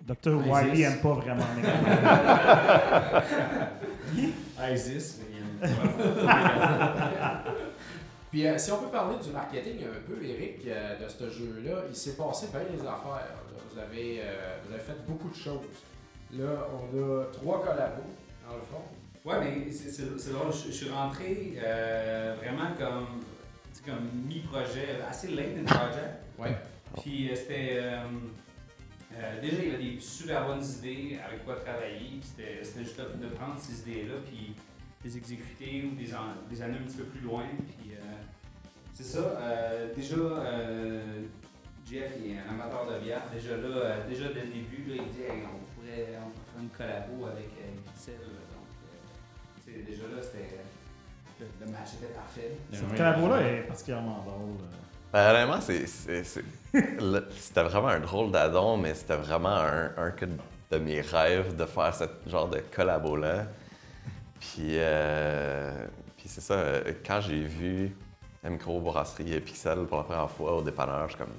Dr. 0.00 0.40
Isis. 0.40 0.70
Wily 0.72 0.82
aime 0.82 1.00
pas 1.00 1.12
vraiment 1.14 1.44
Megaman. 1.56 3.22
Isis, 4.74 5.18
mais 5.20 5.26
il 5.36 5.68
aime 5.68 5.76
pas. 5.76 7.44
Puis 8.30 8.46
euh, 8.46 8.56
si 8.56 8.72
on 8.72 8.78
peut 8.78 8.88
parler 8.88 9.16
du 9.22 9.30
marketing 9.30 9.80
un 9.84 10.00
peu, 10.10 10.24
Eric, 10.24 10.60
euh, 10.66 11.04
de 11.04 11.08
ce 11.08 11.28
jeu-là, 11.28 11.82
il 11.90 11.94
s'est 11.94 12.16
passé 12.16 12.46
bien 12.50 12.62
les 12.72 12.80
affaires. 12.80 13.28
là. 13.28 13.42
Vous, 13.70 13.78
avez, 13.78 14.20
euh, 14.22 14.56
vous 14.66 14.72
avez 14.72 14.82
fait 14.82 14.96
beaucoup 15.06 15.28
de 15.28 15.34
choses. 15.34 15.60
Là, 16.33 16.66
on 16.72 16.99
a 17.20 17.24
trois 17.33 17.62
collabos, 17.62 18.03
dans 18.49 18.57
le 18.57 18.62
fond. 18.62 18.83
Ouais, 19.24 19.37
mais 19.41 19.70
c'est- 19.70 20.30
drôle. 20.33 20.53
Je, 20.53 20.68
je 20.68 20.72
suis 20.72 20.91
rentré 20.91 21.55
euh, 21.62 22.35
vraiment 22.41 22.70
comme, 22.78 23.20
comme 23.85 24.09
mi-projet, 24.26 25.01
assez 25.09 25.28
late 25.28 25.59
in 25.61 25.64
project. 25.64 26.22
Ouais. 26.39 26.57
Puis 27.03 27.30
euh, 27.30 27.35
c'était. 27.37 27.76
euh, 27.83 28.01
euh, 29.14 29.41
déjà, 29.43 29.57
il 29.62 29.68
y 29.70 29.74
avait 29.74 29.85
des 29.85 30.01
super 30.01 30.47
bonnes 30.47 30.64
idées 30.64 31.18
avec 31.24 31.45
quoi 31.45 31.57
travailler. 31.57 32.18
Puis 32.18 32.22
C'était 32.22 32.64
c'était 32.64 32.85
juste 32.85 32.99
de, 32.99 33.26
prendre 33.28 33.59
ces 33.61 33.80
idées-là, 33.91 34.14
puis 34.26 34.55
les 35.05 35.16
exécuter 35.18 35.85
ou 35.85 35.95
des, 35.95 36.14
en- 36.14 36.49
des 36.51 36.62
années 36.62 36.78
un 36.83 36.87
petit 36.87 36.97
peu 36.97 37.05
plus 37.05 37.20
loin. 37.20 37.45
Puis 37.78 37.93
euh, 37.93 38.01
c'est 38.95 39.05
ça. 39.05 39.18
euh, 39.18 39.95
déjà, 39.95 40.16
euh, 40.16 41.22
Jeff 41.89 42.12
il 42.24 42.33
est 42.33 42.39
un 42.39 42.55
amateur 42.55 42.87
de 42.91 42.99
bière. 43.05 43.22
Déjà 43.33 43.57
là, 43.57 43.68
euh, 43.68 44.09
déjà 44.09 44.28
dès 44.28 44.41
le 44.47 44.53
début, 44.53 44.85
là, 44.89 44.95
il 45.07 45.12
dit 45.12 45.22
Hey, 45.22 45.43
on, 45.45 45.61
pourrait, 45.93 46.18
on 46.24 46.30
pourrait 46.30 46.45
faire 46.53 46.62
une 46.62 46.68
collabo 46.70 47.26
avec 47.26 47.49
euh, 47.59 47.90
Pixel. 47.93 48.14
Donc, 48.14 48.68
euh, 48.84 49.64
tu 49.64 49.72
sais, 49.72 49.78
déjà 49.82 50.03
là, 50.05 50.22
c'était. 50.22 50.59
Le, 51.40 51.47
le 51.66 51.72
match 51.72 51.88
était 52.01 52.12
parfait. 52.12 52.53
Cette 52.72 52.97
collabo-là 52.97 53.43
est 53.43 53.61
particulièrement 53.62 54.22
drôle. 54.24 54.51
euh. 54.62 54.76
Ben, 55.12 55.32
c'est, 55.61 55.86
c'est- 55.86 56.24
c'est- 56.24 56.45
le- 57.01 57.28
c'était 57.36 57.62
vraiment 57.64 57.88
un 57.88 58.01
drôle 58.01 58.30
d'addon, 58.30 58.76
mais 58.76 58.95
c'était 58.95 59.16
vraiment 59.16 59.57
un, 59.57 59.90
un 59.97 60.11
de 60.70 60.78
mes 60.78 61.01
rêves 61.03 61.55
de 61.57 61.66
faire 61.66 61.95
ce 61.95 62.05
genre 62.30 62.49
de 62.49 62.61
collabo-là. 62.74 63.47
Puis, 64.40 64.76
euh, 64.78 65.86
puis 66.16 66.28
c'est 66.28 66.40
ça, 66.40 66.55
euh, 66.55 66.93
quand 67.07 67.20
j'ai 67.20 67.43
vu 67.45 67.95
la 68.43 68.51
microbrasserie 68.51 69.38
Pixel 69.40 69.84
pour 69.86 69.99
la 69.99 70.05
première 70.05 70.30
fois 70.30 70.57
au 70.57 70.62
dépanneur, 70.62 71.09
je 71.09 71.16
suis 71.16 71.18
comme. 71.18 71.32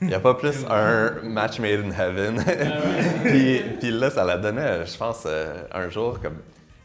Il 0.00 0.08
n'y 0.08 0.14
a 0.14 0.20
pas 0.20 0.34
plus 0.34 0.64
un 0.70 1.12
match 1.24 1.58
made 1.58 1.80
in 1.84 1.90
heaven. 1.90 2.42
puis, 3.24 3.60
puis 3.80 3.90
là, 3.90 4.10
ça 4.10 4.24
la 4.24 4.36
donnait, 4.38 4.86
je 4.86 4.96
pense, 4.96 5.24
euh, 5.26 5.62
un 5.72 5.88
jour, 5.88 6.18
comme. 6.20 6.38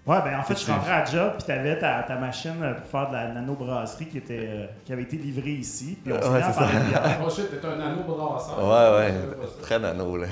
Ouais, 0.05 0.17
ben 0.21 0.37
en 0.37 0.43
fait, 0.43 0.55
je 0.55 0.59
suis 0.59 0.71
rentré 0.73 0.91
à 0.91 1.05
job, 1.05 1.31
puis 1.37 1.47
t'avais 1.47 1.79
ta, 1.79 2.03
ta 2.03 2.17
machine 2.17 2.55
euh, 2.61 2.73
pour 2.73 2.87
faire 2.87 3.07
de 3.09 3.13
la 3.13 3.27
nano-brasserie 3.29 4.07
qui, 4.07 4.17
était, 4.17 4.49
euh, 4.51 4.65
qui 4.83 4.91
avait 4.91 5.03
été 5.03 5.15
livrée 5.15 5.51
ici. 5.51 5.97
Puis 6.03 6.11
on 6.11 6.21
s'est 6.21 6.27
Ouais, 6.27 6.37
mis 6.39 6.43
à 6.43 6.51
c'est 6.51 6.59
parler 6.59 6.73
ça. 6.93 7.01
Oh 7.25 7.29
shit, 7.29 7.49
t'es 7.61 7.65
un 7.65 7.79
anneau 7.79 8.03
brasseur. 8.05 8.59
Ouais, 8.59 8.97
ouais, 9.07 9.13
très 9.61 9.79
nano, 9.79 10.17
là. 10.17 10.27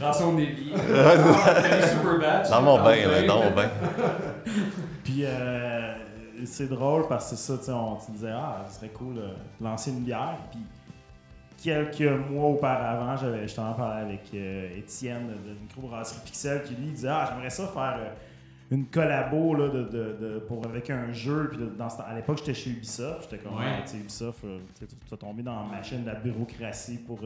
Dans 0.00 0.12
son 0.12 0.38
évier. 0.38 0.72
Ouais, 0.72 1.86
super 1.86 2.18
bad. 2.18 2.48
Dans 2.50 2.62
mon 2.62 2.82
bain, 2.82 2.96
là, 2.96 3.22
dans 3.26 3.44
mon 3.44 3.50
bain. 3.50 3.68
Puis 5.04 5.24
euh, 5.26 5.92
c'est 6.46 6.68
drôle 6.68 7.06
parce 7.08 7.30
que 7.30 7.36
c'est 7.36 7.62
ça, 7.62 7.76
on 7.76 7.98
se 8.00 8.10
disait, 8.10 8.32
ah, 8.32 8.64
ce 8.68 8.76
serait 8.76 8.88
cool 8.90 9.18
euh, 9.18 9.28
de 9.60 9.64
lancer 9.64 9.90
une 9.90 10.00
bière. 10.00 10.36
Puis 10.50 10.60
quelques 11.62 12.00
mois 12.30 12.50
auparavant, 12.50 13.16
j'avais 13.16 13.42
justement 13.42 13.72
parlé 13.74 14.02
avec 14.02 14.22
euh, 14.34 14.76
Étienne 14.78 15.28
de, 15.28 15.50
de 15.50 15.58
Microbrasserie 15.60 16.20
Pixel 16.24 16.62
qui 16.64 16.74
lui 16.74 16.90
disait, 16.90 17.08
ah, 17.08 17.28
j'aimerais 17.30 17.50
ça 17.50 17.66
faire 17.68 17.96
euh, 17.98 18.10
une 18.70 18.86
collabo 18.86 19.54
là, 19.54 19.68
de, 19.68 19.82
de- 19.82 20.16
de- 20.20 20.38
pour, 20.48 20.64
avec 20.64 20.88
un 20.90 21.12
jeu. 21.12 21.48
Puis 21.50 21.58
de- 21.58 21.66
dans 21.66 21.88
ce 21.90 21.98
temps- 21.98 22.04
à 22.08 22.14
l'époque, 22.14 22.38
j'étais 22.38 22.54
chez 22.54 22.70
Ubisoft. 22.70 23.28
J'étais 23.30 23.42
comme, 23.42 23.56
Ouais. 23.58 23.64
Ah, 23.78 23.82
tu 23.82 23.88
sais, 23.92 23.96
Ubisoft, 23.98 24.40
tu 24.78 24.86
vas 25.10 25.16
tomber 25.16 25.42
dans 25.42 25.56
la 25.62 25.76
machine 25.76 26.02
de 26.02 26.06
la 26.08 26.14
bureaucratie 26.16 26.98
pour 26.98 27.20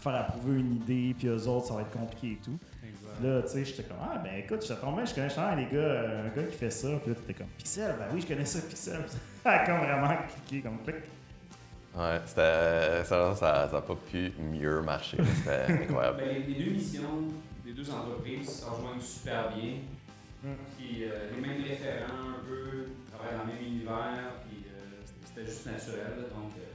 faire 0.00 0.14
approuver 0.14 0.60
une 0.60 0.76
idée. 0.76 1.14
Puis 1.18 1.28
eux 1.28 1.48
autres, 1.48 1.66
ça 1.66 1.74
va 1.74 1.82
être 1.82 1.90
compliqué 1.90 2.32
et 2.32 2.40
tout. 2.44 2.58
Puis 2.80 3.26
Là, 3.26 3.42
tu 3.42 3.48
sais, 3.48 3.64
j'étais 3.64 3.82
comme, 3.84 3.96
ah, 4.02 4.18
ben 4.18 4.34
écoute, 4.44 4.66
je 4.66 4.74
tombé, 4.74 5.06
je 5.06 5.14
connais 5.14 5.28
justement 5.28 5.54
les 5.54 5.64
gars, 5.64 5.78
euh, 5.78 6.26
un 6.26 6.36
gars 6.36 6.46
qui 6.46 6.56
fait 6.56 6.70
ça. 6.70 6.88
Puis 7.02 7.10
là, 7.10 7.16
t'étais 7.16 7.34
comme, 7.34 7.46
Pixel, 7.56 7.94
ben 7.98 8.06
oui, 8.12 8.20
je 8.20 8.26
connais 8.26 8.44
ça, 8.44 8.60
Pixel. 8.60 9.04
Ça 9.42 9.50
a 9.52 9.66
comme 9.66 9.78
vraiment 9.78 10.16
cliqué, 10.28 10.60
comme 10.62 10.82
clic. 10.82 10.96
Ouais, 11.96 12.20
c'était. 12.26 13.04
Ça 13.04 13.16
n'a 13.16 13.34
ça, 13.34 13.62
a 13.62 13.80
pas 13.80 13.94
pu 14.10 14.32
mieux 14.38 14.82
marcher. 14.82 15.16
C'était 15.36 15.72
incroyable. 15.84 16.18
Ben, 16.18 16.44
les, 16.46 16.54
deux 16.54 16.70
missions 16.72 17.24
des 17.64 17.72
deux 17.72 17.90
entreprises 17.90 18.60
se 18.60 18.66
rejoignent 18.66 19.00
super 19.00 19.48
bien. 19.54 19.76
Mm. 20.44 20.48
Puis 20.76 21.04
euh, 21.04 21.30
les 21.34 21.40
mêmes 21.40 21.62
référents, 21.62 22.36
un 22.36 22.44
peu, 22.46 22.88
travaillent 23.10 23.38
dans 23.38 23.44
le 23.46 23.52
même 23.54 23.72
univers, 23.72 24.34
puis 24.46 24.66
euh, 24.68 25.00
c'était- 25.24 25.46
juste 25.46 25.66
naturel. 25.66 26.26
donc, 26.34 26.52
euh, 26.58 26.65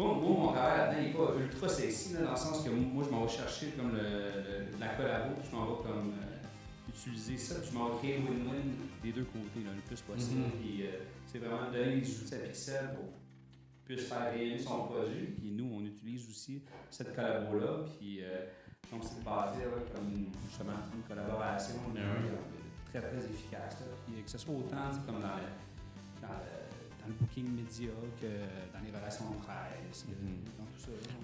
moi, 0.00 0.14
moi, 0.14 0.30
mon 0.46 0.52
travail 0.52 0.78
là-dedans 0.78 1.02
n'est 1.02 1.12
pas 1.12 1.42
ultra 1.44 1.68
sexy, 1.68 2.14
là, 2.14 2.20
dans 2.22 2.30
le 2.30 2.36
sens 2.36 2.62
que 2.64 2.70
moi, 2.70 3.04
je 3.06 3.10
m'en 3.10 3.24
vais 3.24 3.32
chercher 3.32 3.66
comme 3.76 3.92
le, 3.92 3.98
le- 4.02 4.78
la 4.80 4.88
collabo, 4.88 5.34
puis 5.38 5.48
je 5.50 5.56
m'en 5.56 5.66
vais 5.66 5.82
comme 5.82 6.12
euh, 6.12 6.88
utiliser 6.88 7.36
ça, 7.36 7.56
puis 7.60 7.70
je 7.70 7.76
m'en 7.78 7.88
vais 7.90 7.98
créer 7.98 8.18
win-win 8.18 8.74
des 9.02 9.12
deux 9.12 9.24
côtés 9.24 9.62
là, 9.64 9.70
le 9.74 9.82
plus 9.82 10.00
possible. 10.00 10.40
Mhm. 10.40 10.50
Puis 10.60 10.86
euh, 10.86 10.90
c'est 11.26 11.38
vraiment 11.38 11.70
donner 11.70 12.00
des 12.00 12.20
outils 12.20 12.34
à 12.34 12.38
Pixel 12.38 12.90
pour 12.94 13.04
qu'il 13.86 13.96
puisse 13.96 14.08
faire 14.08 14.32
rayonner 14.32 14.58
son 14.58 14.84
projet. 14.84 15.34
Puis 15.38 15.50
nous, 15.52 15.68
on 15.72 15.84
utilise 15.84 16.28
aussi 16.28 16.62
cette 16.90 17.14
collabo-là. 17.14 17.84
Puis 17.98 18.22
euh, 18.22 18.46
donc, 18.90 19.02
c'est 19.04 19.22
basé 19.22 19.62
là, 19.64 19.78
comme 19.94 20.26
justement 20.48 20.72
une 20.94 21.02
collaboration 21.02 21.74
euh, 21.96 22.00
très 22.90 23.00
très 23.00 23.18
efficace. 23.24 23.78
là. 23.80 23.86
Puis 24.06 24.22
que 24.22 24.30
ce 24.30 24.38
soit 24.38 24.54
autant 24.54 24.90
comme 25.06 25.20
dans 25.20 25.36
le, 25.36 25.50
dans 26.22 26.28
le, 26.28 26.59
dans 26.59 26.59
le 27.10 27.16
booking 27.18 27.50
média 27.56 27.90
que 28.20 28.26
dans 28.72 28.84
les 28.84 28.96
relations 28.96 29.30
de 29.30 29.36
presse, 29.42 30.06
euh, 30.08 30.14
tout 30.46 30.52
ça. 30.56 30.59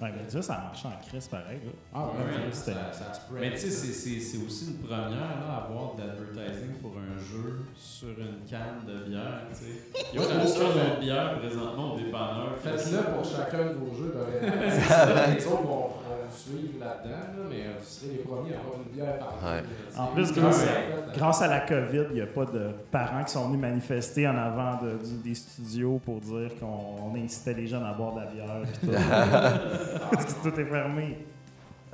Ouais, 0.01 0.12
mais 0.14 0.25
déjà, 0.25 0.43
ça 0.43 0.55
a 0.55 0.62
marché 0.64 0.89
en 0.89 1.09
crise 1.09 1.27
pareil. 1.29 1.59
Là. 1.64 1.71
Ah 1.95 2.01
ouais, 2.03 2.45
Ouais, 2.47 2.53
ça, 2.53 2.73
ça 2.93 3.14
spread. 3.14 3.41
Mais 3.41 3.51
tu 3.53 3.59
sais, 3.59 3.71
c'est- 3.71 3.93
c'est 3.93 4.21
c'est 4.21 4.45
aussi 4.45 4.67
une 4.73 4.79
première 4.87 5.11
là, 5.11 5.55
à 5.55 5.64
avoir 5.64 5.95
de 5.95 6.03
l'advertising 6.03 6.75
pour 6.83 6.93
un 6.99 7.19
jeu 7.19 7.61
sur 7.75 8.09
une 8.11 8.45
canne 8.49 8.85
de 8.87 9.09
bière. 9.09 9.43
tu 9.51 9.57
sais. 9.64 10.05
Il 10.12 10.21
y 10.21 10.23
a 10.23 10.27
aucun 10.27 10.45
autre 10.45 11.01
bière 11.01 11.39
présentement 11.39 11.95
au 11.95 11.99
dépanneur. 11.99 12.53
Faites-le 12.62 12.99
pour 13.14 13.25
chacun 13.25 13.64
de 13.73 13.73
vos 13.79 13.95
jeux 13.95 14.12
dorénavant. 14.14 15.33
les 15.35 15.47
autres 15.47 15.62
vont, 15.62 15.67
vont 15.67 15.91
suivre 16.31 16.81
là-dedans, 16.81 17.17
là, 17.17 17.45
mais 17.49 17.62
euh, 17.62 17.71
vous 17.79 17.85
serez 17.85 18.12
les 18.12 18.19
premiers 18.19 18.55
à 18.55 18.59
avoir 18.59 18.75
une 18.85 18.93
bière 18.93 19.19
par 19.19 19.39
Ouais. 19.43 19.62
En 19.97 20.07
plus, 20.09 20.33
grâce 20.33 20.62
Ouais, 20.64 20.69
à- 20.69 21.07
ouais. 21.09 21.17
Grâce 21.17 21.41
à 21.43 21.47
la 21.49 21.61
COVID, 21.61 22.03
il 22.11 22.14
n'y 22.17 22.21
a 22.21 22.27
pas 22.27 22.45
de 22.45 22.71
parents 22.91 23.25
qui 23.25 23.33
sont 23.33 23.47
venus 23.49 23.61
manifester 23.61 24.29
en 24.29 24.37
avant 24.37 24.83
de- 24.83 24.99
du- 25.03 25.23
des 25.29 25.35
studios 25.35 25.99
pour 26.05 26.21
dire 26.21 26.51
qu'on 26.61 27.11
on 27.11 27.14
incitait 27.17 27.55
les 27.55 27.67
jeunes 27.67 27.85
à 27.85 27.95
boire 27.95 28.14
de 28.14 28.21
la 28.21 28.27
bière. 28.27 28.57
tout. 29.59 29.99
Parce 30.13 30.35
que 30.35 30.49
tout 30.51 30.61
est 30.61 30.65
fermé. 30.65 31.19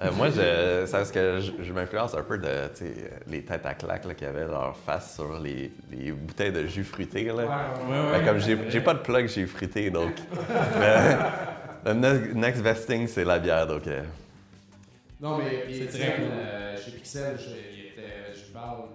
Euh, 0.03 0.11
moi, 0.17 0.31
je, 0.31 0.85
c'est 0.87 0.91
parce 0.93 1.13
que 1.13 1.39
je, 1.39 1.63
je 1.63 1.73
m'influence 1.73 2.15
un 2.15 2.23
peu 2.23 2.37
de 2.37 2.49
les 3.29 3.45
têtes 3.45 3.65
à 3.65 3.75
claques 3.75 4.05
là, 4.05 4.15
qui 4.15 4.25
avaient 4.25 4.47
leur 4.47 4.77
face 4.77 5.15
sur 5.15 5.39
les, 5.39 5.71
les 5.93 6.11
bouteilles 6.11 6.51
de 6.51 6.67
jus 6.67 6.83
fruité. 6.83 7.23
Là. 7.27 7.35
Ouais, 7.35 7.43
ouais, 7.43 7.47
Ouais, 7.47 8.11
Ben, 8.13 8.19
ouais. 8.19 8.25
comme 8.27 8.39
j'ai 8.41 8.59
j'ai 8.69 8.81
pas 8.81 8.95
de 8.95 8.99
plug 8.99 9.29
jus 9.29 9.47
fruité, 9.47 9.91
donc. 9.91 10.15
Mais, 10.81 11.17
le 11.87 11.93
ne- 11.95 12.33
next 12.35 12.63
best 12.65 12.87
thing, 12.89 13.07
c'est 13.07 13.25
la 13.25 13.39
bière, 13.39 13.65
donc. 13.67 13.87
euh, 13.87 14.03
Non, 15.21 15.39
mais 15.39 15.67
C'est 15.73 15.89
c'est 15.93 15.99
très 15.99 16.17
cool. 16.17 16.83
chez 16.85 16.91
Pixel, 16.93 17.37
je, 17.39 17.51
il 17.51 17.87
était, 17.93 18.35
je 18.35 18.53
parle, 18.53 18.87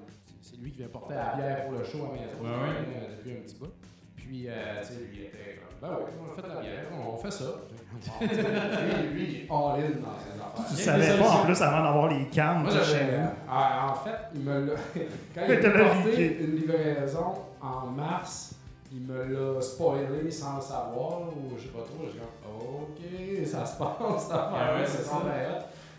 c'est 0.41 0.57
lui 0.57 0.71
qui 0.71 0.79
vient 0.79 0.87
porter 0.89 1.13
la 1.15 1.35
bière 1.37 1.63
pour 1.63 1.71
le 1.79 1.85
show 1.85 1.99
à 2.05 2.13
Maison 2.13 2.41
Ouais, 2.41 2.49
ouais. 2.49 2.75
euh, 2.97 3.15
depuis 3.17 3.31
un 3.31 3.41
petit 3.43 3.55
bout. 3.55 3.71
Puis, 4.17 4.47
euh, 4.49 4.81
tu 4.81 4.87
sais, 4.87 4.93
lui 4.99 5.07
il 5.13 5.21
était 5.23 5.59
comme, 5.59 5.89
ben 5.89 5.95
ouais, 5.97 6.03
on 6.21 6.41
fait 6.41 6.47
la 6.49 6.59
bière, 6.61 6.85
on 7.13 7.17
fait 7.17 7.31
ça. 7.31 7.45
Bon, 7.91 7.99
tu 8.01 8.27
sais, 8.27 8.33
lui, 8.35 9.09
lui, 9.13 9.23
il 9.29 9.35
est 9.41 9.47
all 9.49 9.79
in 9.79 9.89
dans 10.01 10.17
ses 10.19 10.33
affaires. 10.39 10.67
Tu 10.67 10.73
Il 10.73 10.77
y 10.77 10.81
a 10.81 10.85
savais 10.85 11.07
pas 11.07 11.13
en 11.13 11.17
solutions. 11.27 11.45
plus 11.45 11.61
avant 11.61 11.83
d'avoir 11.83 12.07
les 12.09 12.25
cannes. 12.27 12.61
Moi, 12.63 12.71
tu 12.71 12.77
sais, 12.77 12.83
j'avais. 12.85 13.05
chez 13.05 13.17
nous. 13.21 13.27
Ah, 13.49 13.87
en 13.91 13.95
fait, 13.95 14.17
il 14.35 14.41
me 14.41 14.65
l'a. 14.65 14.73
Quand 15.35 15.41
il 15.47 15.53
Il 15.53 15.59
te 15.59 15.67
porté 15.67 16.37
une 16.43 16.55
livraison 16.57 17.33
en 17.61 17.85
mars, 17.87 18.55
il 18.91 19.01
me 19.01 19.23
l'a 19.55 19.61
spoilé 19.61 20.29
sans 20.31 20.55
le 20.57 20.61
savoir, 20.61 21.21
ou 21.21 21.55
je 21.57 21.63
sais 21.63 21.67
pas 21.69 21.79
trop. 21.79 22.03
J'ai 22.11 22.19
comme, 22.19 22.83
OK, 22.83 23.45
ça 23.45 23.65
se 23.65 23.77
passe, 23.77 24.23
cette 24.23 24.31
Ah 24.33 24.47
affaire 24.49 24.79
ouais, 24.79 24.85
ça 24.85 24.97
c'est 24.97 25.03
ça. 25.03 25.21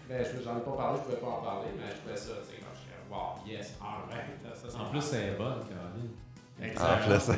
Mais 0.08 0.24
je- 0.24 0.42
j'en 0.42 0.56
ai 0.56 0.60
pas 0.60 0.70
parlé, 0.72 0.98
je 0.98 1.04
pouvais 1.04 1.16
pas 1.20 1.26
en 1.38 1.42
parler, 1.44 1.68
mais 1.76 1.84
je 1.90 1.96
trouvais 2.00 2.16
ça, 2.16 2.40
tu 2.40 2.48
sais, 2.56 2.60
quand 2.62 2.72
je 2.72 2.80
suis 2.80 2.88
wow, 3.12 3.44
yes, 3.46 3.74
alright. 3.80 4.40
Ça, 4.56 4.68
ça, 4.70 4.78
En 4.80 4.86
plus, 4.90 5.02
c'est 5.02 5.36
bonne, 5.36 5.60
Caroline. 5.68 6.12
En 6.60 6.96
plus. 7.06 7.20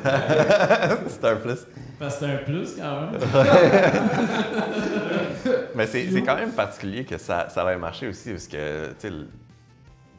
c'est 1.07 1.25
un 1.25 1.35
plus. 1.35 1.59
Parce 1.99 2.15
que 2.15 2.19
c'est 2.25 2.31
un 2.31 2.37
plus 2.37 2.75
quand 2.75 3.11
même. 3.11 3.21
Mais 5.75 5.87
c'est 5.87 6.09
c'est 6.11 6.21
quand 6.23 6.35
même 6.35 6.51
particulier 6.51 7.05
que 7.05 7.17
ça, 7.17 7.47
ça 7.49 7.71
ait 7.71 7.77
marché 7.77 8.07
aussi, 8.07 8.29
parce 8.31 8.47
que, 8.47 8.87
tu 8.89 8.93
sais, 8.99 9.09
le- 9.09 9.27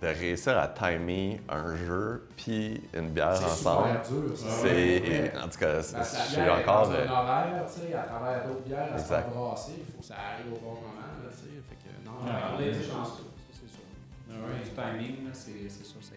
de 0.00 0.06
réussir 0.08 0.58
à 0.58 0.66
timer 0.66 1.40
un 1.48 1.76
jeu 1.76 2.26
puis 2.36 2.82
une 2.92 3.10
bière 3.10 3.36
c'est 3.36 3.44
ensemble, 3.44 4.00
super 4.02 4.20
dur, 4.26 4.36
ça. 4.36 4.46
c'est. 4.48 5.32
En 5.40 5.46
tout 5.48 5.58
cas, 5.60 5.74
la 5.74 5.82
je 5.82 6.02
suis 6.04 6.50
encore. 6.50 6.88
dans 6.88 6.94
euh, 6.94 7.06
un 7.06 7.10
horaire, 7.12 7.64
tu 7.72 7.80
sais, 7.82 7.94
à 7.94 8.02
travers 8.02 8.42
d'autres 8.44 8.62
bières, 8.62 8.88
à 8.92 8.96
se 8.98 9.02
Exact. 9.02 9.22
faire 9.22 9.30
brasser, 9.30 9.72
il 9.78 9.84
faut 9.94 10.00
que 10.00 10.04
ça 10.06 10.14
arrive 10.34 10.52
au 10.52 10.56
bon 10.58 10.74
moment, 10.74 11.06
tu 11.22 11.28
sais. 11.38 11.54
Fait 11.68 11.76
que, 11.78 11.90
non, 12.04 12.14
Ouais, 12.26 12.32
on 12.50 12.54
a 12.54 12.56
ouais, 12.58 12.72
c'est 12.74 12.82
sûr. 12.82 12.98
Ouais. 14.28 14.58
Du 14.64 14.70
timing, 14.74 15.14
là, 15.26 15.30
c'est 15.34 15.68
c'est 15.68 15.84
sûr, 15.86 16.02
ça 16.02 16.16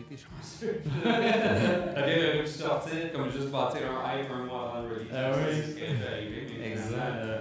a 0.00 0.06
été 0.12 0.16
chanceux. 0.16 0.80
T'avais 1.94 2.30
réussi 2.32 2.62
à 2.62 2.66
sortir 2.68 3.12
comme 3.12 3.30
juste 3.30 3.50
bâtir 3.50 3.80
un 3.90 4.18
hype 4.20 4.30
un 4.30 4.44
mois 4.44 4.72
avant 4.76 4.88
le 4.88 4.94
release. 4.94 5.08
Ah 5.12 5.30
oui. 5.34 5.42
C'est 5.54 5.62
ce 5.62 5.74
qui 5.76 5.82
est 5.82 6.06
arrivé. 6.06 6.46
mais 6.58 6.70
Exact. 6.72 7.16
euh, 7.16 7.40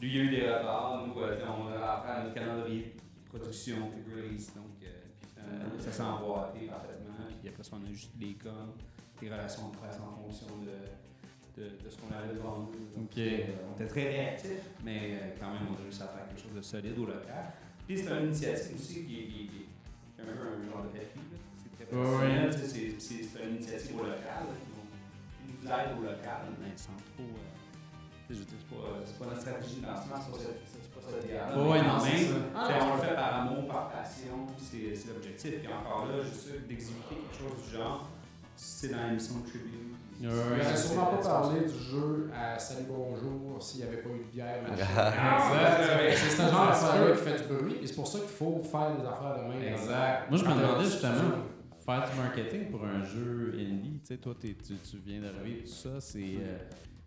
Lui, 0.00 0.08
il 0.08 0.16
y 0.16 0.20
a 0.20 0.22
eu 0.24 0.30
des 0.30 0.42
retards. 0.48 1.06
Nous, 1.06 1.20
euh, 1.22 1.36
on 1.46 1.68
a 1.82 1.86
après 1.86 2.22
notre 2.22 2.34
calendrier 2.34 2.94
de 3.24 3.28
production 3.38 3.76
de 3.76 4.14
release. 4.16 4.54
Donc, 4.54 4.66
euh, 4.82 4.86
puis 5.20 5.28
finalement, 5.34 5.78
ça 5.78 5.92
s'est 5.92 6.02
emboîté 6.02 6.60
parfaitement. 6.66 7.14
Puis 7.40 7.48
après 7.48 7.62
ça, 7.62 7.76
on 7.80 7.86
a 7.88 7.92
juste 7.92 8.10
les 8.20 8.34
coms, 8.34 8.74
les 9.22 9.28
relations 9.30 9.68
de 9.70 9.76
presse 9.76 9.98
en 10.00 10.22
fonction 10.22 10.46
de, 10.64 11.60
de, 11.62 11.68
de 11.84 11.88
ce 11.88 11.96
qu'on 11.98 12.14
avait 12.14 12.34
devant 12.34 12.58
nous. 12.58 12.72
Donc, 13.00 13.10
on 13.16 13.74
était 13.76 13.86
très 13.88 14.08
réactifs, 14.08 14.70
mais 14.84 15.00
euh, 15.14 15.16
quand 15.40 15.48
même, 15.52 15.62
on 15.70 15.74
a 15.80 15.82
réussi 15.82 16.02
à 16.02 16.06
faire 16.08 16.26
quelque 16.28 16.42
chose 16.42 16.54
de 16.56 16.62
solide 16.62 16.98
au 16.98 17.06
local. 17.06 17.52
Puis 17.86 17.98
c'est 17.98 18.10
une 18.10 18.26
initiative 18.26 18.76
aussi 18.76 19.04
qui 19.04 19.18
est, 19.20 19.24
qui 19.26 19.40
est- 19.44 19.46
qui 19.48 19.56
est 20.18 20.22
un 20.22 20.36
peu 20.36 20.46
un 20.46 20.70
genre 20.70 20.84
de 20.84 20.92
défi. 20.92 21.18
Là. 21.80 22.50
C'est 22.52 22.58
personnel. 22.60 23.48
une 23.48 23.56
initiative 23.56 23.96
au 23.96 24.04
local. 24.04 24.44
qui 24.56 24.66
nous- 24.70 25.98
au 25.98 26.02
local, 26.02 26.40
mais 26.60 26.72
sans 26.76 26.92
trop. 26.96 27.20
euh, 27.24 28.34
dire, 28.34 28.44
c'est 28.48 28.76
pas, 28.76 28.86
c'est 29.04 29.18
pas 29.18 29.24
notre 29.26 29.40
stratégie 29.40 29.80
de 29.80 29.86
lancement, 29.86 30.16
c'est 30.22 30.30
pas 30.32 30.38
ça- 30.38 30.58
c'est 30.70 30.90
pas 30.94 31.00
ça 31.02 31.16
l'idéal. 31.20 31.48
Ouais, 31.58 31.70
ouais, 31.70 31.82
non, 31.82 31.98
mais 32.04 32.10
c'est 32.16 32.24
ça. 32.24 32.38
tu 32.38 32.72
sais, 32.72 32.78
on 32.80 32.94
le 32.96 33.00
fait 33.02 33.14
par 33.14 33.34
amour, 33.40 33.66
par 33.68 33.90
passion, 33.90 34.36
c'est 34.58 34.94
c'est 34.94 35.08
l'objectif. 35.12 35.50
Puis 35.62 35.68
encore 35.72 36.06
là, 36.06 36.14
je 36.22 36.30
sais 36.34 36.58
d'exécuter 36.68 37.16
quelque 37.16 37.36
chose 37.38 37.58
du 37.66 37.76
genre, 37.76 38.08
c'est 38.56 38.88
dans 38.88 38.98
la 39.02 39.08
mission 39.12 39.34
de 39.40 39.46
Tribune. 39.48 39.96
Ouais, 40.22 40.26
n'aurait 40.28 40.62
c'est- 40.76 40.88
sûrement 40.88 41.06
pas 41.06 41.16
parlé 41.16 41.60
du 41.62 41.78
jeu 41.78 42.30
à 42.36 42.58
Salut 42.58 42.84
Bonjour 42.88 43.56
s'il 43.62 43.80
n'y 43.80 43.86
avait 43.88 44.02
pas 44.02 44.10
eu 44.10 44.18
de 44.18 44.30
bière. 44.30 44.60
machin. 44.68 44.84
Exact. 44.84 46.16
C'est 46.16 46.30
ce 46.30 46.42
genre 46.42 46.66
d'affaire-là 46.68 47.16
qui 47.16 47.22
fait 47.24 47.36
du 47.48 47.54
bruit 47.54 47.76
et 47.82 47.86
c'est 47.86 47.94
pour 47.94 48.06
ça 48.06 48.18
qu'il 48.18 48.28
faut 48.28 48.62
faire 48.62 48.96
des 48.96 49.06
affaires 49.06 49.38
de 49.38 49.48
même. 49.52 49.62
Exact. 49.74 50.28
Moi, 50.30 50.38
je 50.38 50.44
me 50.44 50.54
demandais 50.54 50.84
justement, 50.84 51.49
faire 51.98 52.10
du 52.10 52.16
marketing 52.16 52.70
pour 52.70 52.84
un 52.84 53.02
jeu 53.04 53.54
indie, 53.58 54.00
tu 54.00 54.06
sais, 54.06 54.16
toi, 54.18 54.34
tu, 54.40 54.54
tu 54.54 54.96
viens 55.04 55.20
d'arriver, 55.20 55.62
tout 55.64 55.70
ça, 55.72 56.00
c'est. 56.00 56.18
euh, 56.22 56.58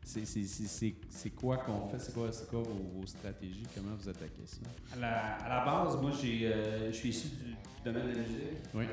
c'est- 0.04 0.26
c'est- 0.26 0.44
c'est- 0.44 0.68
c'est 0.68 0.96
c'est 1.10 1.30
quoi 1.30 1.58
qu'on 1.58 1.88
fait? 1.90 2.00
C'est 2.00 2.14
quoi, 2.14 2.30
vos, 2.62 3.00
vos 3.00 3.06
stratégies? 3.06 3.66
Comment 3.74 3.96
vous 3.96 4.10
attaquez 4.10 4.46
ça? 4.46 4.58
À 4.94 5.00
la, 5.00 5.36
à 5.36 5.50
la 5.50 5.66
base, 5.66 6.02
moi, 6.02 6.12
j'ai, 6.22 6.48
euh, 6.48 6.92
je 6.92 6.98
suis 6.98 7.10
issu 7.10 7.28
du 7.30 7.56
domaine 7.86 8.08
de 8.10 8.12
la 8.12 8.18
musique. 8.22 8.38
Oui. 8.74 8.86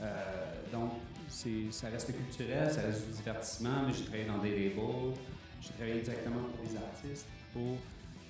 Euh, 0.00 0.52
donc, 0.72 0.92
c'est, 1.28 1.70
ça 1.72 1.88
reste 1.88 2.12
culturel, 2.14 2.70
ça 2.70 2.82
reste 2.82 3.06
du 3.08 3.12
divertissement, 3.16 3.82
mais 3.86 3.92
j'ai 3.92 4.04
travaillé 4.04 4.26
dans 4.26 4.38
des 4.38 4.50
labels, 4.50 5.14
j'ai 5.60 5.70
travaillé 5.70 6.00
directement 6.02 6.42
pour 6.42 6.64
des 6.68 6.76
artistes, 6.76 7.26
pour... 7.52 7.76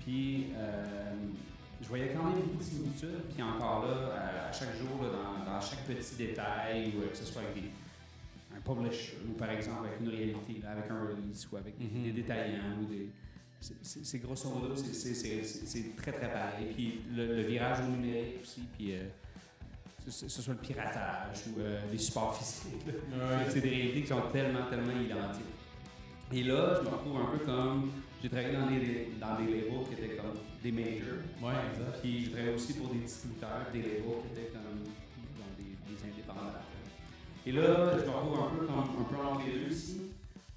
Puis, 0.04 0.48
euh, 0.54 1.14
je 1.84 1.88
voyais 1.88 2.08
quand 2.14 2.24
même 2.24 2.40
beaucoup 2.40 2.56
de 2.58 2.62
similitudes, 2.62 3.22
puis 3.32 3.42
encore 3.42 3.86
là, 3.86 4.48
à, 4.48 4.52
chaque 4.52 4.74
jour, 4.78 5.02
là, 5.02 5.10
dans, 5.10 5.52
dans 5.52 5.60
chaque 5.60 5.84
petit 5.84 6.16
détail, 6.16 6.92
ou 6.96 7.02
euh, 7.02 7.08
que 7.10 7.16
ce 7.16 7.24
soit 7.24 7.42
avec 7.42 7.54
des, 7.54 7.68
un 8.56 8.60
publisher, 8.60 9.18
ou 9.28 9.32
par 9.34 9.50
exemple 9.50 9.86
avec 9.86 10.00
une 10.00 10.08
réalité, 10.08 10.60
là, 10.62 10.70
avec 10.72 10.90
un 10.90 11.00
release, 11.02 11.46
ou 11.52 11.56
avec 11.56 11.76
des- 11.78 11.84
Mhm. 11.84 12.04
des 12.04 12.12
détaillants, 12.12 12.78
ou 12.82 12.86
des... 12.86 13.08
C'est, 13.82 14.18
grosso 14.18 14.50
modo, 14.50 14.74
c'est, 14.76 15.96
très 15.96 16.12
très 16.12 16.30
pareil. 16.30 16.66
Puis 16.74 17.00
le, 17.14 17.36
le 17.36 17.42
virage 17.44 17.78
au 17.80 17.90
numérique 17.90 18.40
aussi, 18.42 18.60
puis 18.76 18.94
euh, 18.94 19.04
que 20.04 20.10
ce, 20.10 20.28
ce 20.28 20.42
soit 20.42 20.52
le 20.52 20.60
piratage 20.60 21.44
ou 21.48 21.60
euh, 21.60 21.80
les 21.90 21.96
supports 21.96 22.36
physiques. 22.38 22.74
C'est 23.48 23.60
des 23.62 23.70
réalités 23.70 24.02
qui 24.02 24.08
sont 24.08 24.20
tellement, 24.32 24.66
tellement 24.68 24.92
identiques. 25.00 25.46
Et 26.30 26.42
là, 26.42 26.74
je 26.78 26.82
me 26.82 26.94
retrouve 26.94 27.16
un 27.20 27.38
peu 27.38 27.44
comme. 27.46 27.90
J'ai 28.24 28.30
travaillé 28.30 28.56
dans 28.56 28.66
des, 28.66 29.08
dans 29.20 29.36
des 29.36 29.52
labels 29.52 29.84
qui 29.86 30.02
étaient 30.02 30.16
comme 30.16 30.32
des 30.62 30.72
majors. 30.72 31.20
Ouais, 31.42 31.60
exact. 31.68 32.00
Puis 32.00 32.24
je 32.24 32.30
travaillais 32.30 32.54
aussi 32.54 32.72
pour 32.72 32.88
des 32.88 33.00
distributeurs, 33.00 33.68
des 33.70 33.82
labels 33.82 34.00
qui 34.00 34.32
étaient 34.32 34.48
comme 34.48 34.80
dans 34.80 35.52
des, 35.60 35.76
des 35.84 35.98
indépendants. 36.08 36.56
Et 37.44 37.52
là, 37.52 37.98
je 37.98 38.04
me 38.06 38.16
retrouve 38.16 38.40
un 38.40 38.56
peu, 38.56 38.64
comme, 38.64 38.78
un 38.80 39.04
peu 39.04 39.16
entre 39.28 39.44
les 39.44 39.66
deux 39.66 39.70
ici, 39.70 40.00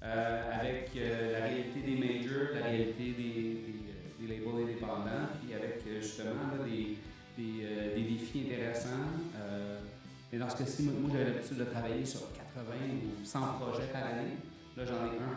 euh, 0.02 0.58
avec 0.58 0.92
euh, 0.96 1.32
la 1.32 1.44
réalité 1.44 1.80
des 1.84 1.96
majors, 1.96 2.48
la 2.54 2.66
réalité 2.68 3.04
des, 3.04 3.12
des, 3.12 3.76
euh, 3.84 4.16
des 4.18 4.26
labels 4.28 4.64
indépendants, 4.64 5.28
puis 5.36 5.52
avec 5.52 5.84
justement 6.00 6.48
là, 6.56 6.64
des, 6.64 6.96
des, 7.36 8.02
défis 8.02 8.46
intéressants. 8.46 9.12
Euh, 9.36 9.80
et 10.32 10.38
dans 10.38 10.48
ce 10.48 10.56
cas-ci, 10.56 10.84
moi, 10.84 10.94
moi, 11.02 11.10
j'avais 11.12 11.32
l'habitude 11.32 11.58
de 11.58 11.64
travailler 11.64 12.06
sur 12.06 12.32
80 12.32 12.64
ou 13.04 13.26
100 13.26 13.40
projets 13.60 13.92
par 13.92 14.06
année. 14.06 14.40
Là, 14.74 14.84
j'en 14.86 15.04
ai 15.04 15.18
un. 15.20 15.36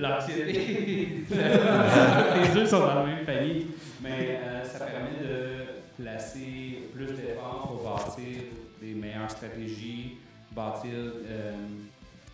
L'anxiété. 0.00 1.24
les 1.30 2.54
deux 2.54 2.66
sont 2.66 2.80
dans 2.80 2.94
la 2.94 3.04
même 3.04 3.24
famille. 3.24 3.66
Mais 4.02 4.40
euh, 4.42 4.64
ça 4.64 4.86
permet 4.86 5.20
de 5.22 6.02
placer 6.02 6.88
plus 6.94 7.06
d'efforts 7.06 7.68
pour 7.68 7.82
bâtir 7.82 8.42
des 8.80 8.94
meilleures 8.94 9.30
stratégies, 9.30 10.16
bâtir 10.52 10.90
euh, 10.94 11.52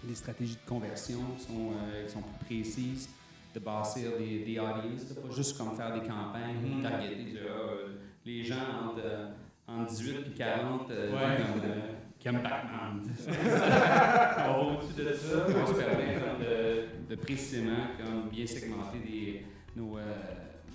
des 0.05 0.15
stratégies 0.15 0.59
de 0.65 0.69
conversion 0.69 1.19
qui 1.37 1.45
sont, 1.45 1.73
euh, 1.73 2.07
qui 2.07 2.13
sont 2.13 2.23
plus 2.23 2.63
précises, 2.63 3.09
de 3.55 3.61
bâtir 3.61 4.11
des, 4.19 4.45
des 4.45 4.59
audiences, 4.59 5.05
pas 5.05 5.35
juste 5.35 5.59
comme 5.59 5.75
faire 5.75 5.93
des 5.93 6.07
campagnes, 6.07 6.83
targeter 6.83 7.35
ah, 7.37 7.49
euh, 7.49 7.89
les 8.25 8.45
gens 8.45 8.55
entre, 8.85 9.01
euh, 9.05 9.29
entre 9.67 9.91
18 9.91 10.17
et 10.35 10.39
40 10.39 10.91
euh, 10.91 11.11
comme, 11.11 11.61
euh, 11.65 11.75
qui 12.19 12.29
aiment 12.29 12.43
Batman. 12.43 13.03
on 13.29 14.53
va 14.53 14.59
au-dessus 14.59 15.03
de 15.05 15.13
ça, 15.13 15.41
puis 15.41 15.55
on 15.63 15.67
se 15.67 15.75
permet 15.75 16.15
comme 16.15 16.41
de, 16.45 17.15
de 17.15 17.15
précisément 17.21 17.89
comme 17.99 18.29
bien 18.31 18.47
segmenter 18.47 18.99
des, 18.99 19.47
nos, 19.77 19.99
euh, 19.99 20.03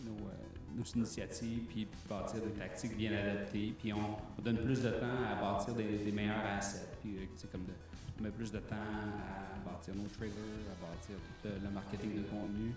nos, 0.05 0.27
euh, 0.27 0.31
nos 0.75 0.83
initiatives, 0.83 1.63
puis 1.69 1.87
bâtir 2.09 2.41
des 2.41 2.51
tactiques 2.51 2.95
bien 2.97 3.11
adaptées, 3.13 3.73
puis 3.77 3.91
on, 3.93 4.17
on 4.37 4.41
donne 4.41 4.57
plus 4.57 4.81
de 4.81 4.89
temps 4.89 5.05
à 5.31 5.35
bâtir 5.41 5.73
des, 5.75 5.97
des 6.05 6.11
meilleurs 6.11 6.45
assets, 6.57 6.87
puis 7.01 7.17
euh, 7.17 7.47
comme 7.51 7.65
de, 7.65 7.73
on 8.19 8.23
met 8.23 8.29
plus 8.31 8.51
de 8.51 8.59
temps 8.59 8.75
à 8.75 9.69
bâtir 9.69 9.95
nos 9.95 10.07
trailers, 10.07 10.35
à 10.35 10.85
bâtir 10.85 11.15
tout 11.15 11.47
euh, 11.47 11.57
le 11.63 11.69
marketing 11.71 12.15
de 12.15 12.21
contenu, 12.23 12.73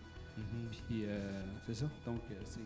puis 0.89 1.05
euh, 1.05 1.43
c'est 1.67 1.75
ça. 1.75 1.87
Donc 2.07 2.21
c'est 2.45 2.61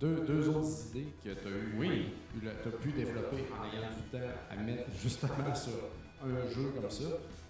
Deux, 0.00 0.24
deux 0.26 0.48
autres 0.50 0.68
idées 0.90 1.08
que 1.24 1.30
tu 1.30 1.46
as 1.46 1.50
eu, 1.50 1.74
oui. 1.76 2.12
tu 2.40 2.48
as 2.48 2.70
pu 2.72 2.92
développer 2.92 3.44
en 3.52 3.64
ayant 3.64 3.88
du 3.90 4.02
temps 4.12 4.26
à 4.50 4.56
mettre 4.56 4.84
justement 5.02 5.54
sur 5.54 5.72
un 6.24 6.48
jeu 6.54 6.70
comme 6.80 6.88
ça. 6.90 7.04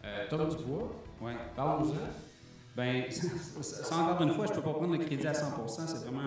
Euh, 0.05 0.26
Tom 0.30 0.49
Dubois, 0.49 0.90
ouais. 1.20 1.34
parle-nous-en. 1.55 1.94
Ben, 2.74 3.05
encore 3.92 4.22
une 4.22 4.32
fois, 4.34 4.46
je 4.46 4.53
peux 4.53 4.62
pas 4.62 4.72
prendre 4.72 4.92
le 4.96 5.05
crédit 5.05 5.26
à 5.26 5.32
100%. 5.32 5.86
C'est 5.86 6.05
vraiment 6.07 6.20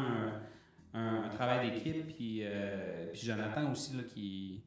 un, 0.93 0.99
un- 0.99 1.23
un 1.23 1.29
travail 1.29 1.71
d'équipe. 1.71 2.15
Puis, 2.15 2.41
euh, 2.43 3.07
puis 3.13 3.21
Jonathan 3.25 3.71
aussi, 3.71 3.95
là, 3.95 4.03
qui, 4.03 4.61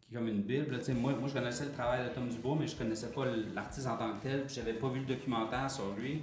qui 0.00 0.14
est 0.14 0.16
comme 0.16 0.28
une 0.28 0.42
bible. 0.42 0.70
là. 0.76 0.94
Moi, 0.94 1.14
moi, 1.18 1.28
je 1.28 1.34
connaissais 1.34 1.64
le 1.66 1.72
travail 1.72 2.08
de 2.08 2.14
Tom 2.14 2.28
Dubois, 2.28 2.56
mais 2.60 2.66
je 2.66 2.76
connaissais 2.76 3.10
pas 3.10 3.26
l'artiste 3.54 3.88
en 3.88 3.96
tant 3.96 4.12
que 4.14 4.22
tel. 4.22 4.44
Puis 4.46 4.54
j'avais 4.54 4.74
pas 4.74 4.88
vu 4.88 5.00
le 5.00 5.06
documentaire 5.06 5.70
sur 5.70 5.92
lui 5.98 6.22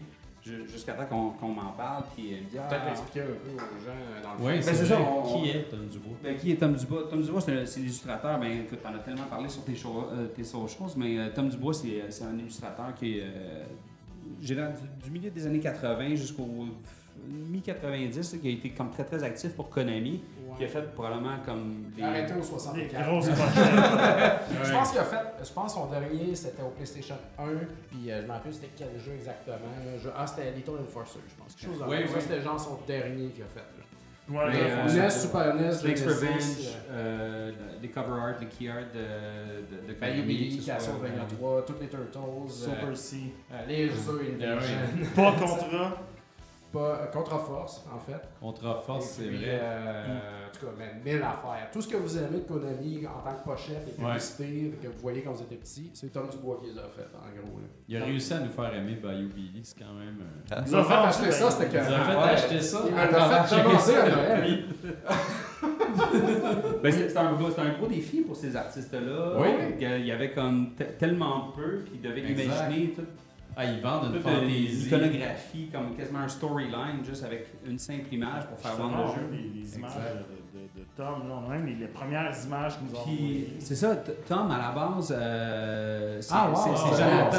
jusqu'à 0.72 0.94
temps 0.94 1.34
qu'on 1.40 1.48
m'en 1.50 1.72
parle. 1.72 2.04
Puis 2.16 2.28
il 2.30 2.36
me 2.38 2.50
dit, 2.50 2.56
Peut-être 2.56 2.82
ah, 2.88 2.92
expliquer 2.92 3.22
un 3.22 3.26
peu 3.26 3.32
aux 3.56 3.58
gens 3.58 3.92
euh, 3.92 4.22
dans 4.24 4.44
le 4.44 4.56
Oui, 4.58 4.64
c'est 4.64 4.74
ça. 4.86 4.98
on- 5.02 5.42
Qui 5.42 5.50
est 5.50 5.64
Tom 5.70 5.88
Dubois? 5.88 6.18
ben, 6.24 6.38
qui 6.38 6.52
est 6.52 6.56
Tom 6.56 6.74
Dubois? 6.76 7.08
Tom 7.10 7.22
Dubois, 7.22 7.42
c'est 7.42 7.78
l'illustrateur. 7.80 8.40
Ben, 8.40 8.62
écoute, 8.62 8.80
t'en 8.82 8.94
as 8.94 9.00
tellement 9.00 9.24
parlé 9.30 9.50
sur 9.50 9.64
tes, 9.64 9.76
show- 9.76 10.08
euh, 10.14 10.28
tes 10.28 10.44
socials, 10.44 10.90
mais 10.98 11.18
euh, 11.18 11.30
Tom 11.34 11.50
Dubois, 11.50 11.74
c'est 11.74 12.04
c'est 12.10 12.24
un 12.26 12.38
illustrateur 12.38 12.94
qui 12.96 13.18
est 13.20 13.24
euh, 13.24 13.64
du 15.04 15.12
milieu 15.12 15.30
des 15.30 15.46
années 15.48 15.60
80 15.60 16.16
jusqu'au 16.16 16.48
mi-90, 17.28 18.40
qui 18.40 18.48
a 18.48 18.52
été 18.52 18.70
comme 18.70 18.90
très 18.92 19.04
très 19.06 19.24
actif 19.24 19.54
pour 19.54 19.70
Konami, 19.70 20.22
qui 20.58 20.66
a 20.66 20.68
fait 20.68 20.94
probablement 20.94 21.38
comme 21.46 21.86
Il 21.96 21.98
les... 21.98 22.04
arrêté 22.10 22.34
au 22.34 22.38
Des 22.38 22.44
64. 22.44 23.06
grosses 23.10 23.26
pochettes. 23.30 24.64
Je 24.64 24.72
pense 24.72 24.90
qu'il 24.92 25.00
a 25.00 25.04
fait, 25.04 25.18
je 25.44 25.52
pense 25.54 25.74
son 25.74 25.86
dernier 25.88 26.36
c'était 26.36 26.62
au 26.64 26.70
PlayStation 26.70 27.16
1, 27.40 27.44
puis 27.90 28.12
euh, 28.12 28.22
je 28.22 28.28
me 28.28 28.32
rappelle 28.32 28.54
c'était 28.54 28.72
quel 28.76 29.00
jeu 29.00 29.14
exactement. 29.14 29.58
jeu- 30.02 30.12
ah, 30.16 30.26
c'était 30.28 30.52
Little 30.52 30.80
Enforcer, 30.82 31.20
je 31.28 31.36
pense. 31.42 31.56
Quelque 31.56 31.74
chose 31.74 31.84
Oui, 31.88 31.98
ça, 32.08 32.20
c'était 32.20 32.42
genre 32.42 32.60
son 32.60 32.80
dernier 32.88 33.30
qu'il 33.30 33.44
a 33.44 33.48
fait. 33.48 33.60
là. 33.60 33.84
Ouais, 34.28 34.52
Mais, 34.52 34.60
là, 34.70 34.88
euh, 34.88 35.04
NES, 35.04 35.10
Super 35.12 35.54
NES, 35.54 35.72
Snake's 35.72 36.02
Revenge, 36.04 36.42
euh, 36.90 37.52
euh, 37.52 37.52
les 37.80 37.90
cover 37.90 38.20
art, 38.20 38.34
les 38.42 38.48
key 38.48 38.68
art 38.68 38.78
de, 38.92 38.98
de, 39.84 39.88
de 39.88 39.94
Konami, 39.94 40.64
Castlevania 40.66 41.22
euh, 41.22 41.36
3, 41.38 41.66
toutes 41.68 41.82
les 41.82 41.88
Turtles, 41.90 42.50
Super 42.50 42.88
euh, 42.90 42.96
C. 42.96 43.18
euh, 43.54 43.66
les 43.68 43.88
jeux 43.88 44.36
Invasion, 44.42 44.78
Pas 45.16 45.32
contre. 45.34 45.66
Pas 46.78 47.08
Contre-Force 47.14 47.86
en 47.94 48.00
fait. 48.00 48.22
Contre 48.40 48.82
Force, 48.86 49.20
Et 49.20 49.24
c'est 49.24 49.30
vrai. 49.30 49.60
euh, 49.62 50.18
En 50.48 50.58
tout 50.60 50.66
cas, 50.66 50.72
mais 50.78 50.94
mille 51.14 51.22
affaires. 51.22 51.70
Tout 51.72 51.82
ce 51.82 51.88
que 51.88 51.98
vous 51.98 52.18
aimez 52.18 52.40
de 52.40 52.48
Konami 52.48 53.06
en 53.08 53.22
tant 53.30 53.36
que 53.38 53.44
pochette 53.50 53.88
et 53.98 54.02
Ouais. 54.02 54.08
publicité 54.10 54.74
que 54.82 54.88
vous 54.88 55.00
voyez 55.02 55.22
quand 55.22 55.32
vous 55.32 55.44
étiez 55.44 55.58
petit, 55.58 55.92
c'est 55.94 56.12
Tom 56.14 56.28
Dubois 56.30 56.60
qui 56.62 56.72
les 56.72 56.78
a 56.78 56.84
fait 56.84 57.08
en 57.16 57.30
gros. 57.48 57.60
là. 57.60 57.66
Il 57.88 57.98
a 57.98 58.06
réussi 58.06 58.34
à 58.34 58.40
nous 58.40 58.50
faire 58.50 58.74
aimer 58.74 58.96
Bayou 58.96 59.30
Billy, 59.30 59.62
c'est 59.64 59.78
quand 59.80 59.94
même. 59.94 60.18
euh, 60.22 60.62
Il 60.66 60.72
nous 60.72 60.78
a 60.78 60.84
fait 60.84 60.94
acheter 60.94 61.32
ça, 61.32 61.52
c'était 61.52 61.78
Il 61.78 61.84
nous 61.84 61.94
a 61.94 62.00
que. 62.00 62.04
fait 62.06 62.18
acheter 62.34 62.62
ça. 62.62 62.80
Il 62.88 62.94
m'a 62.96 63.08
fait 63.08 63.64
commencer 63.64 63.96
à 63.96 64.10
Noël. 64.10 64.66
Ben, 66.84 66.92
c'est 66.92 67.18
un, 67.18 67.28
un 67.28 67.34
gros 67.78 67.88
défi 67.88 68.22
pour 68.22 68.36
ces 68.36 68.56
artistes-là. 68.56 69.34
Oui. 69.40 69.48
Il 69.80 70.06
y 70.06 70.12
avait 70.12 70.32
comme 70.32 70.74
te- 70.76 70.84
tellement 70.84 71.52
peu, 71.56 71.80
puis 71.86 71.94
ils 71.96 72.02
devaient 72.02 72.30
Exact. 72.30 72.44
imaginer 72.46 72.90
tout, 72.94 73.02
Ah, 73.58 73.66
ils 73.66 73.82
vendent 73.82 74.14
une 74.16 74.22
fantaisie. 74.22 74.84
l'iconographie, 74.86 75.70
comme 75.72 75.96
quasiment 75.96 76.20
un 76.20 76.28
storyline, 76.28 77.04
juste 77.08 77.24
avec 77.24 77.48
une 77.66 77.80
simple 77.80 78.14
image 78.14 78.46
pour 78.48 78.60
faire 78.60 78.76
vendre 78.76 78.98
le 78.98 79.14
jeu. 79.14 79.30
Les, 79.32 79.62
les 79.62 79.76
images 79.78 79.92
de, 79.94 80.60
de, 80.60 80.64
de 80.82 80.86
Tom, 80.98 81.28
là, 81.30 81.36
on 81.42 81.50
a 81.50 81.56
même 81.56 81.66
les, 81.66 81.76
les 81.76 81.88
premières 81.88 82.34
images 82.46 82.74
qu'ils 82.78 82.88
nous 82.88 82.96
ont 83.00 83.04
Puis, 83.04 83.14
envoyées. 83.14 83.54
c'est 83.60 83.76
ça, 83.76 83.96
Tom, 84.28 84.52
à 84.52 84.58
la 84.58 84.72
base, 84.72 85.16
euh, 85.18 86.18
c'est 86.22 86.34
Ah, 86.34 86.50
wow, 86.50 86.58
wow, 86.58 86.76
Jonathan. 86.98 87.38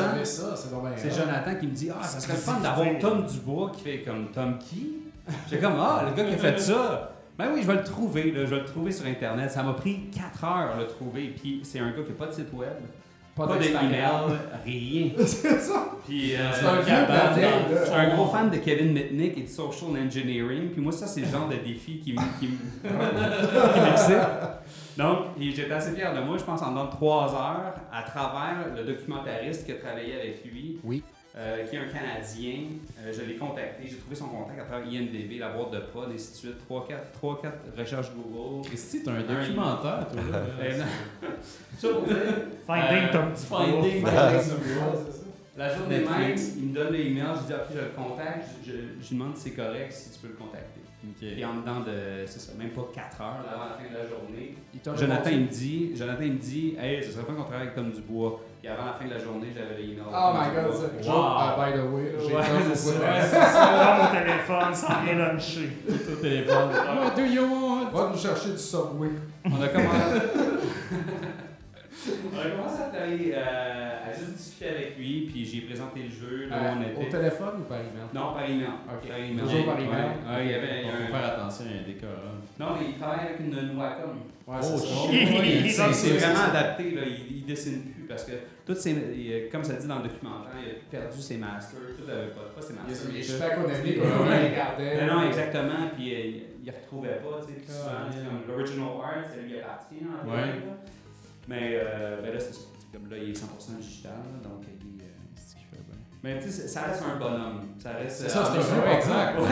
c'est. 0.96 1.10
Jonathan 1.14 1.54
qui 1.60 1.66
me 1.66 1.72
dit 1.72 1.90
Ah, 1.90 2.02
ça 2.02 2.20
serait 2.20 2.32
le 2.34 2.38
fun 2.38 2.60
d'avoir. 2.60 2.86
Tom 2.98 3.26
Dubois 3.26 3.70
qui 3.74 3.82
fait 3.82 3.98
comme 4.02 4.28
Tom 4.32 4.58
qui? 4.58 4.94
J'ai 5.50 5.58
comme 5.58 5.74
Ah, 5.78 6.04
le 6.08 6.14
gars 6.16 6.28
qui 6.28 6.34
a 6.34 6.38
fait 6.38 6.58
ça. 6.60 7.12
Ben 7.38 7.50
oui, 7.52 7.60
je 7.62 7.66
vais 7.66 7.74
le 7.74 7.84
trouver, 7.84 8.32
là, 8.32 8.46
je 8.46 8.50
vais 8.54 8.60
le 8.60 8.64
trouver 8.64 8.90
sur 8.92 9.04
Internet. 9.06 9.50
Ça 9.50 9.62
m'a 9.62 9.74
pris 9.74 10.08
4 10.10 10.44
heures 10.44 10.70
à 10.74 10.76
le 10.78 10.86
trouver. 10.86 11.34
Puis 11.38 11.60
c'est 11.64 11.80
un 11.80 11.90
gars 11.90 12.02
qui 12.02 12.08
n'a 12.10 12.16
pas 12.16 12.26
de 12.28 12.32
site 12.32 12.50
web, 12.54 12.72
pas, 13.34 13.46
d'Instagram. 13.46 13.90
d'email, 13.90 14.38
rien. 14.64 15.10
C'est 15.26 15.60
ça. 15.60 15.88
Puis 16.06 16.34
euh, 16.34 16.50
C'est 16.52 17.92
un 17.94 18.14
gros 18.14 18.26
fan 18.26 18.50
de 18.50 18.56
Kevin 18.58 18.92
Mitnick 18.92 19.36
et 19.38 19.42
de 19.42 19.48
social 19.48 19.90
engineering. 19.90 20.70
Puis 20.70 20.80
moi, 20.80 20.92
ça, 20.92 21.06
c'est 21.06 21.20
le 21.22 21.26
genre 21.28 21.48
de 21.48 21.56
défi 21.56 21.98
qui, 21.98 22.14
qui, 22.14 22.18
qui 22.48 23.80
m'excite. 23.80 24.16
Donc, 24.96 25.18
et 25.40 25.50
j'étais 25.50 25.72
assez 25.72 25.94
fier 25.94 26.14
de 26.14 26.20
moi. 26.20 26.36
Je 26.38 26.44
pense 26.44 26.62
en 26.62 26.72
dans 26.72 26.86
trois 26.88 27.32
heures, 27.34 27.74
à 27.92 28.02
travers 28.02 28.74
le 28.74 28.82
documentariste 28.84 29.66
qui 29.66 29.72
a 29.72 29.74
travaillé 29.76 30.14
avec 30.14 30.42
lui, 30.44 30.78
Oui. 30.84 31.02
euh, 31.36 31.64
qui 31.66 31.76
est 31.76 31.80
un 31.80 31.84
Canadien. 31.88 32.54
Euh, 33.00 33.12
je 33.12 33.22
l'ai 33.22 33.36
contacté. 33.36 33.82
J'ai 33.86 33.96
trouvé 33.96 34.14
son 34.16 34.28
contact 34.28 34.58
à 34.60 34.64
travers 34.64 34.86
IMDB, 34.90 35.38
la 35.38 35.50
boîte 35.50 35.72
de 35.72 35.80
prod, 35.80 36.08
et 36.10 36.14
ainsi 36.14 36.32
de 36.32 36.36
suite. 36.36 36.56
3-4 37.20 37.78
recherches 37.78 38.10
Google. 38.14 38.66
Christy, 38.66 39.02
t'as 39.02 39.12
un 39.12 39.20
documentaire, 39.22 40.06
toi, 40.10 40.22
là. 40.32 40.40
Finding 42.66 43.10
Tom. 43.12 43.34
Finding 43.36 44.02
Tom 44.02 44.12
La 45.56 45.74
journée 45.74 46.00
même, 46.00 46.36
il 46.58 46.64
me 46.68 46.74
donne 46.74 46.92
le 46.92 47.00
email, 47.00 47.24
je 47.40 47.46
dis 47.46 47.52
ok, 47.54 47.68
je 47.74 47.78
le 47.80 47.90
contacte, 47.96 48.46
je, 48.64 48.72
je, 48.72 48.76
je 49.00 49.08
lui 49.10 49.16
demande 49.18 49.36
si 49.36 49.44
c'est 49.50 49.56
correct, 49.56 49.90
si 49.92 50.10
tu 50.10 50.18
peux 50.18 50.28
le 50.28 50.34
contacter. 50.34 50.80
Puis 51.18 51.44
Ok. 51.44 51.48
en 51.50 51.60
dedans 51.60 51.80
de, 51.80 52.26
c'est 52.26 52.40
ça, 52.40 52.52
même 52.58 52.70
pas 52.70 52.88
4 52.92 53.20
heures 53.20 53.38
là, 53.46 53.52
avant 53.54 53.64
la 53.66 53.76
fin 53.76 53.88
de 53.88 53.96
la 53.96 54.06
journée, 54.08 54.56
Il 54.74 54.80
Jonathan 54.98 55.30
il 55.30 55.40
me 55.42 55.46
dit, 55.46 55.92
Jonathan 55.96 56.22
il 56.22 56.32
me 56.32 56.38
dit, 56.38 56.74
hey, 56.80 57.02
ce 57.02 57.12
serait 57.12 57.24
fun 57.24 57.34
qu'on 57.34 57.44
travaille 57.44 57.62
avec 57.68 57.74
Tom 57.74 57.90
Dubois. 57.92 58.40
Puis 58.60 58.68
avant 58.68 58.86
la 58.86 58.92
fin 58.94 59.04
de 59.04 59.10
la 59.10 59.18
journée, 59.18 59.46
j'avais 59.54 59.76
le 59.80 59.84
email. 59.84 59.96
de 59.96 60.02
Oh 60.08 60.10
Tom 60.10 60.34
my 60.34 60.54
god, 60.54 60.74
c'est 60.74 61.08
ah, 61.08 61.56
by 61.56 61.78
the 61.78 61.82
way, 61.92 62.12
j'ai 62.18 62.34
Ouais, 62.34 62.42
c'est 62.74 63.36
ça. 63.36 63.98
mon 64.02 64.18
téléphone 64.18 64.74
sans 64.74 65.00
rien 65.04 65.14
luncher. 65.14 65.70
Au 65.88 66.16
téléphone. 66.16 66.70
What 66.72 67.14
do 67.16 67.22
you 67.24 67.42
want? 67.44 67.90
Va 67.92 68.10
nous 68.12 68.18
chercher 68.18 68.50
du 68.50 68.58
Subway. 68.58 69.10
On 69.44 69.62
a 69.62 69.68
commencé. 69.68 70.20
on 72.32 72.38
a 72.38 72.50
commencé 72.50 72.82
à 72.82 72.86
travailler, 72.88 73.32
euh, 73.34 74.08
à 74.08 74.12
juste 74.12 74.34
discuter 74.36 74.68
avec 74.70 74.98
lui, 74.98 75.26
puis 75.30 75.44
j'ai 75.44 75.60
présenté 75.62 76.00
le 76.04 76.10
jeu. 76.10 76.46
Là, 76.48 76.56
où 76.56 76.78
on 76.78 76.82
Euh, 76.82 76.96
Au 76.96 77.02
était. 77.02 77.10
téléphone 77.18 77.54
ou 77.60 77.64
par 77.64 77.78
email? 77.80 78.06
Non, 78.14 78.32
par 78.34 78.44
email. 78.44 78.66
Ok. 78.86 79.08
Par 79.08 79.18
email. 79.18 79.36
Toujours 79.38 79.64
par 79.66 79.76
Ouais. 79.76 79.84
email? 79.84 80.10
Ouais, 80.26 80.44
il 80.44 80.50
y 80.50 80.54
avait 80.54 80.66
il 80.82 80.86
y 80.86 80.90
a 80.90 80.92
Il 80.92 81.02
un- 81.02 81.06
faut 81.06 81.12
faire 81.12 81.26
attention 81.34 81.64
à 81.66 81.68
un 81.68 81.86
décor. 81.86 82.10
hein. 82.24 82.36
Non, 82.58 82.66
mais 82.78 82.86
il 82.90 82.98
travaille 82.98 83.26
avec 83.26 83.40
une 83.40 83.78
Wacom. 83.78 84.16
Ouais, 84.46 84.56
Oh, 84.62 84.76
c'est. 84.78 85.16
Il- 85.16 85.66
il- 85.66 86.18
vraiment 86.18 86.44
adapté, 86.50 86.90
là. 86.92 87.02
Il, 87.06 87.38
il 87.38 87.44
dessine 87.44 87.82
plus 87.92 88.04
parce 88.04 88.24
que 88.24 88.32
toutes 88.64 88.76
ces, 88.78 88.92
il- 88.92 89.48
comme 89.50 89.64
ça 89.64 89.74
dit 89.74 89.86
dans 89.88 89.98
le 89.98 90.04
documentaire, 90.08 90.52
il 90.62 90.70
a 90.70 91.00
perdu 91.02 91.20
ses 91.20 91.36
masters, 91.36 91.80
tout 91.98 92.08
avait 92.10 92.28
pas, 92.30 92.42
pas 92.54 92.62
ses 92.62 92.72
Il 92.74 92.76
y 92.76 92.78
a 92.78 92.82
masters. 92.88 93.10
des 93.12 93.20
tout. 93.20 93.32
super 93.32 93.54
Konami, 93.56 93.90
Ouais. 93.90 94.06
on 94.06 94.24
les 94.30 94.48
regardait. 94.50 95.06
Non, 95.06 95.14
non, 95.20 95.26
exactement. 95.26 95.90
Puis 95.96 96.14
euh, 96.14 96.18
il, 96.26 96.42
il 96.64 96.70
retrouvait 96.70 97.18
pas, 97.18 97.40
tu 97.46 97.54
sais. 97.66 97.78
L'original 98.48 98.88
art, 99.02 99.24
ça 99.28 99.40
lui 99.42 99.58
appartient 99.58 100.02
en 100.06 100.28
Ouais. 100.28 100.62
Mais 101.48 101.78
euh, 101.80 102.20
ben 102.22 102.32
là, 102.32 102.40
c'est 102.40 102.54
comme 102.92 103.08
là, 103.10 103.16
il 103.18 103.30
est 103.30 103.32
100% 103.32 103.78
digital, 103.78 104.12
donc 104.42 104.64
Mais 106.22 106.40
tu 106.40 106.50
sais, 106.50 106.66
ça 106.66 106.82
reste 106.82 107.02
un 107.02 107.18
bonhomme. 107.18 107.60
Ça 107.78 107.90
reste. 107.92 108.22
C'est 108.22 108.28
ça, 108.28 108.44
c'est 108.44 108.58
un 108.58 108.78
euh, 108.78 108.84
ouais, 108.84 108.96
exact. 108.96 109.38
Ouais, 109.38 109.46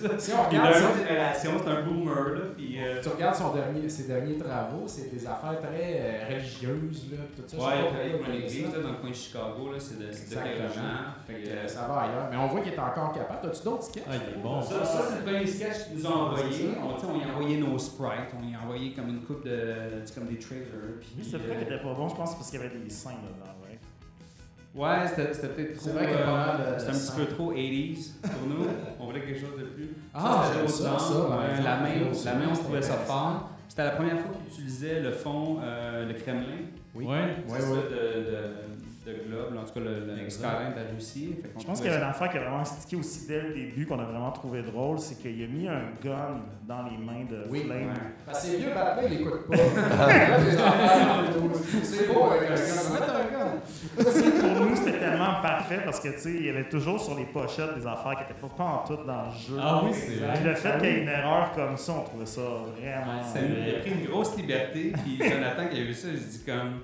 c'est 0.00 0.08
ça. 0.08 0.18
Si 0.18 0.32
on 0.32 0.48
regarde 0.48 0.74
génération, 0.98 1.50
c'est 1.62 1.70
un 1.70 1.82
boomer, 1.82 2.28
là. 2.34 2.40
Puis. 2.56 2.78
euh, 2.78 3.00
tu 3.02 3.08
regardes 3.08 3.34
son 3.34 3.54
dernier, 3.54 3.88
ses 3.88 4.04
derniers 4.04 4.38
travaux, 4.38 4.84
c'est 4.86 5.12
des 5.12 5.26
affaires 5.26 5.60
très 5.60 6.00
euh, 6.00 6.28
religieuses, 6.28 7.10
là, 7.10 7.18
tout 7.36 7.42
ça. 7.46 7.56
Ouais, 7.56 7.72
il 7.78 7.88
travaille 7.88 8.18
pour 8.18 8.32
l'église, 8.32 8.62
là, 8.72 8.80
dans 8.82 8.90
le 8.90 8.96
coin 8.96 9.10
de 9.10 9.14
Chicago, 9.14 9.72
là, 9.72 9.78
c'est 9.78 9.98
de, 9.98 10.08
Exactement. 10.08 10.84
Euh, 11.30 11.66
Ça 11.68 11.86
va 11.88 11.94
ailleurs. 12.02 12.28
Mais 12.30 12.36
on 12.36 12.46
voit 12.46 12.60
qu'il 12.60 12.72
est 12.72 12.78
encore 12.78 13.12
capable. 13.12 13.40
T'as-tu 13.42 13.64
d'autres 13.64 13.84
sketchs? 13.84 14.04
Ah, 14.08 14.14
il 14.14 14.38
est 14.38 14.42
bon. 14.42 14.62
ça, 14.62 14.84
ça, 14.84 15.02
c'est 15.08 15.18
le 15.18 15.22
premier 15.24 15.46
sketch 15.46 15.88
qu'ils 15.88 15.98
nous 15.98 16.06
ont 16.06 16.14
envoyé. 16.14 16.70
On, 16.82 17.18
y 17.18 17.24
a 17.24 17.34
envoyé 17.34 17.58
nos 17.58 17.78
sprites, 17.78 18.30
on 18.38 18.48
y 18.48 18.54
a 18.54 18.60
envoyé 18.60 18.92
comme 18.92 19.08
une 19.08 19.22
coupe 19.22 19.44
de. 19.44 20.00
tu 20.00 20.06
sais, 20.06 20.14
comme 20.20 20.28
des 20.28 20.38
trailers. 20.38 20.66
Puis, 21.00 21.16
c'est 21.22 21.36
euh, 21.36 21.38
vrai 21.38 21.56
qu'il 21.56 21.74
était 21.74 21.82
pas 21.82 21.94
bon, 21.94 22.08
je 22.08 22.14
pense, 22.14 22.34
parce 22.34 22.50
qu'il 22.50 22.60
y 22.60 22.62
avait 22.64 22.76
des 22.76 22.90
seins 22.90 23.10
dedans, 23.10 23.52
ouais. 24.74 25.06
C'était 25.06 25.48
peut-être 25.48 25.74
trop. 25.74 25.84
C'est 25.84 25.90
vrai 25.92 26.06
qu'il 26.06 26.16
y 26.16 26.20
a 26.20 26.24
pas 26.24 26.32
mal 26.46 26.56
de- 26.58 26.62
euh, 26.62 26.78
C'était 26.78 26.90
un 26.90 26.94
petit 26.94 27.00
sang. 27.00 27.16
peu 27.16 27.26
trop 27.26 27.52
80s 27.52 28.12
pour 28.22 28.48
nous. 28.48 28.66
On 29.00 29.06
voulait 29.06 29.20
quelque 29.20 29.40
chose 29.40 29.58
de 29.58 29.64
plus. 29.64 29.90
Ah, 30.14 30.44
j'aime 30.54 30.68
ça, 30.68 30.92
Ouais, 30.92 31.62
la 31.62 31.76
main, 31.76 32.10
Aussi, 32.10 32.24
la 32.26 32.34
main, 32.34 32.40
on 32.50 32.54
c'était 32.54 32.64
trouvait 32.64 32.82
ça 32.82 32.94
fort. 32.94 33.50
C'était 33.68 33.84
la 33.84 33.90
première 33.92 34.18
fois 34.18 34.30
qu'on 34.32 34.46
utilisait 34.52 35.00
le 35.00 35.12
fond, 35.12 35.58
euh, 35.62 36.06
le 36.06 36.14
Kremlin. 36.14 36.44
Oui. 36.94 37.06
Ouais. 37.06 37.36
ça, 37.48 37.56
de, 39.04 39.12
globe, 39.28 39.56
en 39.58 39.64
tout 39.64 39.74
cas 39.74 39.80
le, 39.80 40.30
skyline 40.30 40.74
de 40.76 40.94
Russie. 40.94 41.34
Je 41.58 41.64
pense 41.64 41.80
qu'il 41.80 41.90
y 41.90 41.94
avait 41.94 42.04
un 42.04 42.10
enfant 42.10 42.28
qui 42.28 42.36
a 42.36 42.40
vraiment 42.40 42.64
stické 42.64 42.96
aussi 42.96 43.26
dès 43.26 43.40
le 43.40 43.54
début, 43.54 43.86
qu'on 43.86 43.98
a 43.98 44.04
vraiment 44.04 44.30
trouvé 44.30 44.62
drôle, 44.62 44.98
c'est 44.98 45.20
qu'il 45.20 45.42
a 45.42 45.46
mis 45.48 45.68
un 45.68 45.82
gun 46.02 46.40
dans 46.66 46.84
les 46.84 46.96
mains 46.96 47.24
de 47.28 47.44
Oui. 47.50 47.64
Flame. 47.64 47.88
Ouais. 47.88 47.94
Parce 48.24 48.46
que 48.46 48.52
les 48.52 48.58
vieux 48.58 48.74
Batman, 48.74 49.04
ils 49.10 49.18
l'écoutent 49.18 49.48
pas. 49.48 49.56
C'est 51.82 52.12
beau 52.12 52.24
avec 52.24 52.50
un 52.50 52.54
gun. 52.54 52.92
Mettre 52.92 53.14
un 53.14 53.32
gun. 53.32 53.52
Tu 53.98 54.04
sais, 54.04 54.30
pour 54.30 54.66
nous, 54.66 54.76
c'était 54.76 54.98
tellement 54.98 55.40
parfait 55.42 55.80
parce 55.84 56.00
que, 56.00 56.08
tu 56.08 56.18
sais, 56.18 56.30
il 56.30 56.46
y 56.46 56.48
avait 56.48 56.68
toujours 56.68 57.00
sur 57.00 57.16
les 57.16 57.24
pochettes 57.24 57.74
des 57.76 57.86
affaires 57.86 58.16
qui 58.16 58.22
étaient 58.22 58.40
pas, 58.40 58.64
en 58.64 58.84
tout 58.86 59.02
dans 59.04 59.26
le 59.26 59.32
jeu. 59.32 59.56
Ah 59.60 59.82
oui, 59.84 59.90
c'est 59.92 60.16
vrai. 60.16 60.34
Puis 60.34 60.44
le 60.44 60.54
fait 60.54 60.78
qu'il 60.78 60.88
y 60.88 60.92
ait 60.92 61.02
une 61.02 61.08
erreur 61.08 61.50
comme 61.52 61.76
ça, 61.76 61.92
on 62.00 62.04
trouvait 62.04 62.26
ça 62.26 62.40
vraiment. 62.40 63.22
Ça 63.22 63.40
lui 63.40 63.74
a 63.74 63.80
pris 63.80 63.90
une 63.90 64.04
grosse 64.04 64.36
liberté, 64.36 64.92
puis 65.02 65.18
Jonathan 65.18 65.68
qui 65.68 65.80
a 65.80 65.84
vu 65.84 65.94
ça, 65.94 66.08
je 66.12 66.18
dis 66.18 66.44
comme. 66.44 66.82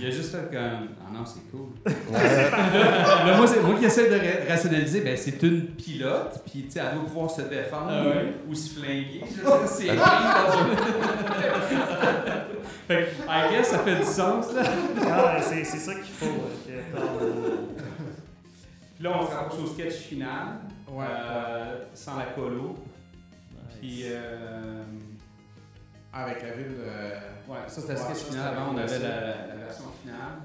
Il 0.00 0.06
a 0.06 0.10
juste 0.10 0.32
fait 0.32 0.50
comme. 0.50 0.88
Ah 1.00 1.10
non, 1.12 1.24
c'est 1.24 1.48
cool. 1.52 1.68
Là, 2.12 2.12
moi, 3.36 3.46
c'est 3.46 3.60
moi 3.62 3.74
qui 3.78 3.84
essaie 3.84 4.10
de 4.10 4.16
ra- 4.16 4.44
rationaliser, 4.48 5.02
ben 5.02 5.16
c'est 5.16 5.40
une 5.42 5.66
pilote, 5.66 6.42
puis 6.50 6.64
tu 6.64 6.72
sais, 6.72 6.80
elle 6.80 6.94
doit 6.96 7.04
pouvoir 7.06 7.30
se 7.30 7.42
défendre 7.42 7.90
Ah 7.90 8.02
ouais? 8.08 8.34
ou 8.48 8.54
se 8.56 8.70
flinguer. 8.80 9.22
Je 9.24 9.30
sais 9.36 9.42
pas, 9.42 9.66
C'est 9.66 9.84
écrit 9.84 9.96
dans 9.96 10.58
un- 10.58 10.68
Fait 12.88 13.04
que, 13.04 13.10
I 13.28 13.50
guess, 13.52 13.68
ça 13.68 13.78
fait 13.80 13.96
du 13.96 14.04
sens, 14.04 14.52
là. 14.52 14.62
Ah, 15.06 15.40
c'est 15.42 15.62
c'est 15.62 15.78
ça 15.78 15.94
qu'il 15.94 16.02
faut. 16.04 16.26
euh, 16.26 16.48
que 16.66 16.72
t'en- 16.96 17.18
Puis 18.96 19.04
là, 19.04 19.10
on 19.20 19.26
se 19.26 19.30
rapproche 19.32 19.60
au 19.60 19.66
sketch 19.66 19.94
final, 19.94 20.56
Ouais. 20.90 21.04
euh, 21.08 21.84
sans 21.94 22.16
la 22.16 22.24
colo. 22.34 22.74
Puis. 23.80 24.02
Euh, 24.06 24.82
Avec 26.12 26.42
la 26.42 26.50
ville 26.52 26.68
de. 26.78 27.52
Ouais, 27.52 27.58
ça 27.66 27.80
c'était 27.80 27.92
le 27.94 27.98
sketch 27.98 28.30
final. 28.30 28.54
Avant, 28.54 28.72
on 28.72 28.76
avec 28.78 28.90
avait 28.90 29.02
la, 29.02 29.46
la 29.48 29.54
version 29.56 29.84
finale. 30.02 30.38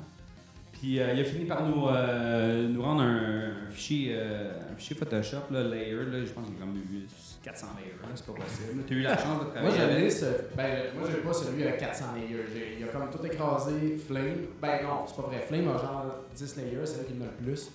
Puis 0.73 0.99
euh, 0.99 1.13
il 1.13 1.21
a 1.21 1.23
fini 1.23 1.45
par 1.45 1.65
nous, 1.65 1.87
euh, 1.87 2.67
nous 2.67 2.81
rendre 2.81 3.03
un, 3.03 3.67
un 3.67 3.71
fichier, 3.71 4.15
euh, 4.17 4.51
un 4.71 4.75
fichier 4.75 4.97
Photoshop, 4.97 5.43
là, 5.51 5.63
layer. 5.63 5.93
Là, 5.93 6.25
je 6.25 6.31
pense 6.31 6.45
qu'il 6.45 6.55
y 6.55 6.57
a 6.57 6.59
comme 6.59 6.75
eu 6.75 7.07
400 7.41 7.67
layers. 7.77 7.93
C'est 8.15 8.25
pas 8.25 8.33
possible. 8.33 8.83
Tu 8.85 8.93
as 8.93 8.97
eu 8.97 9.01
la 9.01 9.17
chance 9.17 9.39
de 9.39 9.43
Moi, 9.45 9.51
travailler 9.53 9.77
j'avais 9.77 9.93
avec. 9.93 10.11
ce. 10.11 10.25
Ben, 10.57 10.83
moi, 10.99 11.07
j'ai 11.09 11.21
pas 11.21 11.33
celui 11.33 11.63
avec 11.63 11.79
400 11.79 12.05
layers. 12.15 12.75
Il 12.77 12.83
a 12.83 12.87
comme 12.87 13.09
tout 13.09 13.25
écrasé. 13.25 13.97
Flame. 14.05 14.35
Ben, 14.61 14.83
non, 14.83 15.05
c'est 15.07 15.15
pas 15.15 15.21
vrai. 15.29 15.39
Flame 15.47 15.69
a 15.69 15.77
genre 15.77 16.05
10 16.35 16.57
layers, 16.57 16.85
c'est 16.85 16.97
là 16.97 17.03
qu'il 17.05 17.21
en 17.21 17.25
a 17.25 17.29
le 17.39 17.45
plus. 17.45 17.71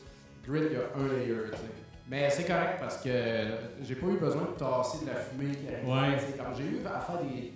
Grid, 0.47 0.65
il 0.71 0.73
y 0.73 0.77
a 0.77 1.03
un 1.03 1.19
layer, 1.19 1.35
tu 1.51 1.57
sais. 1.57 1.65
Mais 2.11 2.31
c'est 2.31 2.45
correct 2.45 2.77
parce 2.81 2.99
que 3.03 3.11
j'ai 3.83 3.95
pas 3.95 4.07
eu 4.07 4.17
besoin 4.17 4.43
de 4.43 4.59
tasser 4.59 5.05
de 5.05 5.11
la 5.11 5.17
fumée 5.17 5.55
qui 5.55 5.69
arrive. 5.69 5.87
Ouais. 5.87 6.17
Comme 6.39 6.55
j'ai 6.57 6.65
eu 6.65 6.79
à 6.87 7.01
faire 7.01 7.19
des, 7.23 7.53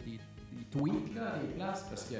tweaks 0.73 1.15
là, 1.15 1.35
à 1.35 1.39
des 1.39 1.53
places 1.55 1.85
parce 1.89 2.05
que 2.05 2.15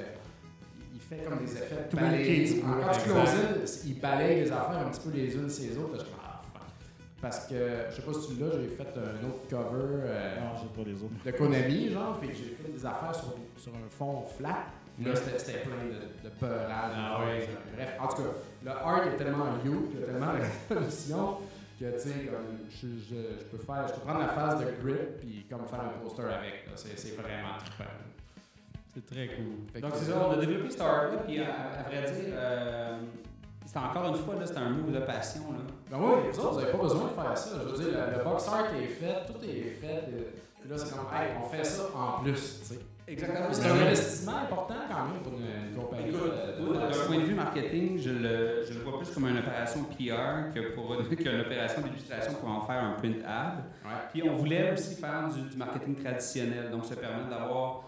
il 0.93 0.99
fait 1.01 1.23
comme 1.23 1.39
des 1.39 1.51
effets 1.53 1.87
de 1.91 1.95
balayer. 1.95 2.61
Quand 2.61 2.91
tu 2.91 2.99
closes, 3.09 3.83
il 3.85 3.99
balaye 3.99 4.35
les 4.41 4.51
affaires 4.51 4.87
un 4.87 4.89
petit 4.91 5.01
peu 5.09 5.15
les 5.15 5.35
unes 5.35 5.45
autres. 5.45 5.93
là, 5.93 5.99
je 5.99 6.05
suis 6.05 6.11
comme, 6.11 6.19
ah. 6.23 6.29
Parce 7.21 7.47
que, 7.47 7.55
je 7.89 7.95
sais 7.95 8.01
pas 8.01 8.13
si 8.13 8.35
tu 8.35 8.41
l'as, 8.43 8.51
j'ai 8.59 8.67
fait 8.67 8.83
un 8.97 9.25
autre 9.27 9.47
cover. 9.49 10.01
euh, 10.03 10.39
Non, 10.39 10.51
j'ai 10.61 10.83
pas 10.83 10.89
les 10.89 10.95
autres. 11.03 11.13
de 11.25 11.31
Konami, 11.31 11.89
genre, 11.89 12.19
fait 12.19 12.27
que 12.27 12.33
j'ai 12.33 12.55
fait 12.61 12.71
des 12.71 12.85
affaires 12.85 13.15
sur, 13.15 13.33
sur 13.57 13.71
un 13.73 13.89
fond 13.89 14.23
flat. 14.37 14.65
Là, 15.03 15.11
c'était 15.15 15.59
plein 15.59 15.85
de, 15.85 16.27
de 16.29 16.35
peurage. 16.39 16.93
Ah 16.95 17.21
ouais. 17.25 17.47
Bref, 17.75 17.93
en 17.99 18.07
tout 18.09 18.15
cas, 18.23 18.29
le 18.65 18.71
art 18.71 19.07
est 19.07 19.17
tellement 19.17 19.45
you, 19.65 19.89
il 19.93 19.99
y 19.99 20.03
a 20.03 20.05
tellement 20.05 20.33
de 20.33 20.75
résolution 20.75 21.37
que, 21.79 21.85
tu 21.93 21.99
sais, 21.99 22.25
comme, 22.25 22.67
je, 22.69 22.87
je, 23.09 23.15
je 23.39 23.43
peux 23.45 23.57
faire, 23.57 23.87
je 23.87 23.93
peux 23.93 24.01
prendre 24.01 24.19
la 24.19 24.27
phase 24.29 24.59
de 24.59 24.65
grip 24.83 25.19
puis 25.21 25.45
comme 25.49 25.65
faire 25.65 25.79
un 25.81 25.99
poster 26.03 26.23
avec. 26.25 26.67
c'est 26.75 27.15
vraiment 27.15 27.57
trippant. 27.57 27.89
C'est 28.93 29.05
très 29.05 29.27
cool. 29.29 29.81
Donc 29.81 29.91
c'est 29.95 30.05
ça, 30.11 30.27
on 30.27 30.31
a 30.31 30.37
développé 30.37 30.69
art-là. 30.81 31.17
Puis 31.25 31.39
à, 31.39 31.45
à 31.79 31.83
vrai 31.83 32.11
dire, 32.11 32.33
euh, 32.35 32.97
c'était 33.65 33.79
encore 33.79 34.07
une 34.09 34.15
fois, 34.23 34.35
c'était 34.45 34.59
un 34.59 34.69
move 34.69 34.91
de 34.93 34.99
passion. 34.99 35.41
Là. 35.51 35.57
Ben 35.89 35.97
oui, 35.99 36.11
les 36.31 36.39
autres, 36.39 36.51
vous 36.51 36.59
n'avez 36.59 36.71
pas 36.71 36.77
besoin 36.77 37.03
de 37.05 37.21
faire 37.21 37.37
ça. 37.37 37.49
Je 37.63 37.69
veux 37.69 37.77
dire, 37.89 37.99
le, 38.11 38.17
le 38.17 38.23
box 38.23 38.47
art 38.49 38.65
est 38.75 38.85
fait, 38.87 39.25
tout 39.25 39.43
est 39.43 39.71
fait. 39.81 40.03
euh, 40.09 40.23
Puis 40.61 40.69
là, 40.69 40.77
c'est 40.77 40.91
comme, 40.95 41.07
hey, 41.13 41.31
on 41.43 41.47
fait 41.49 41.63
ça 41.63 41.83
en 41.95 42.21
plus, 42.23 42.59
tu 42.61 42.65
sais. 42.67 42.79
Exactement. 43.05 43.47
C'est 43.51 43.67
un 43.67 43.75
investissement 43.81 44.37
important 44.37 44.75
quand 44.89 45.03
même 45.07 45.21
pour 45.23 45.33
une, 45.33 45.75
compagnie. 45.75 46.15
Euh, 46.15 46.89
d'un 46.89 47.05
point 47.05 47.17
de 47.17 47.23
vue 47.23 47.33
marketing, 47.33 47.97
je 47.99 48.09
le, 48.11 48.63
je 48.65 48.73
le 48.75 48.79
vois 48.79 48.97
plus 48.99 49.09
comme 49.11 49.27
une 49.27 49.39
opération 49.39 49.83
PR 49.83 50.53
que 50.55 50.73
pour 50.73 50.95
qu'une 51.17 51.41
opération 51.41 51.81
d'illustration 51.81 52.33
pour 52.35 52.47
en 52.49 52.61
faire 52.61 52.81
un 52.81 52.91
print 52.93 53.17
ad. 53.25 53.57
Ouais. 53.83 53.91
Puis 54.13 54.23
on 54.23 54.35
voulait 54.37 54.71
aussi 54.71 54.95
faire 54.95 55.27
du, 55.33 55.41
du 55.49 55.57
marketing 55.57 55.95
traditionnel, 56.01 56.69
donc 56.71 56.85
se 56.85 56.93
permettre 56.93 57.27
d'avoir 57.29 57.83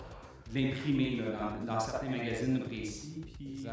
l'imprimer 0.56 1.22
dans, 1.22 1.66
dans 1.74 1.80
certains 1.80 2.10
magazines 2.10 2.60
précis. 2.60 3.24
Puis 3.38 3.68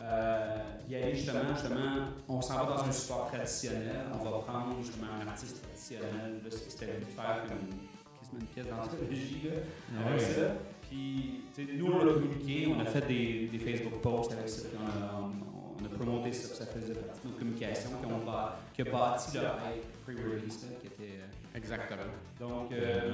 euh, 0.00 0.58
y 0.88 0.94
aller 0.96 1.14
justement, 1.14 1.40
justement, 1.54 2.08
on 2.28 2.42
s'en 2.42 2.64
va 2.64 2.76
dans 2.76 2.84
un 2.84 2.92
support 2.92 3.30
traditionnel, 3.32 4.04
on 4.12 4.24
va 4.24 4.38
prendre 4.38 4.76
justement 4.82 5.06
un 5.22 5.26
artiste 5.26 5.62
traditionnel. 5.62 6.40
Là, 6.44 6.50
c'était 6.50 6.86
de 7.00 7.04
faire 7.06 7.44
comme 7.48 8.38
une 8.40 8.46
pièce 8.46 8.66
d'anthologie 8.66 9.42
là, 9.44 10.06
avec 10.06 10.20
ça. 10.20 10.54
Puis, 10.90 11.40
nous, 11.78 11.86
on 11.86 12.04
l'a 12.04 12.12
communiqué, 12.12 12.68
on 12.74 12.80
a 12.80 12.84
fait 12.84 13.06
des, 13.06 13.46
des 13.50 13.58
Facebook 13.58 14.00
posts 14.02 14.32
avec 14.32 14.48
ça, 14.48 14.68
puis 14.68 14.78
on 14.78 14.86
a, 14.86 15.20
on, 15.22 15.82
on 15.82 15.86
a 15.86 15.88
promoté 15.96 16.32
ça, 16.32 16.48
puis 16.48 16.56
ça 16.58 16.66
faisait 16.66 16.94
partie 16.94 17.20
de 17.22 17.26
notre 17.28 17.38
communication, 17.38 17.90
puis 18.00 18.10
on 18.12 18.30
a, 18.30 18.58
qui 18.74 18.82
a 18.82 18.84
bâti 18.84 19.38
le 19.38 19.42
hype 19.42 20.04
pre-release, 20.04 20.66
qui 20.80 20.86
était... 20.86 21.18
euh, 21.20 21.56
Exactement. 21.56 22.02
donc, 22.40 22.72
euh, 22.72 23.10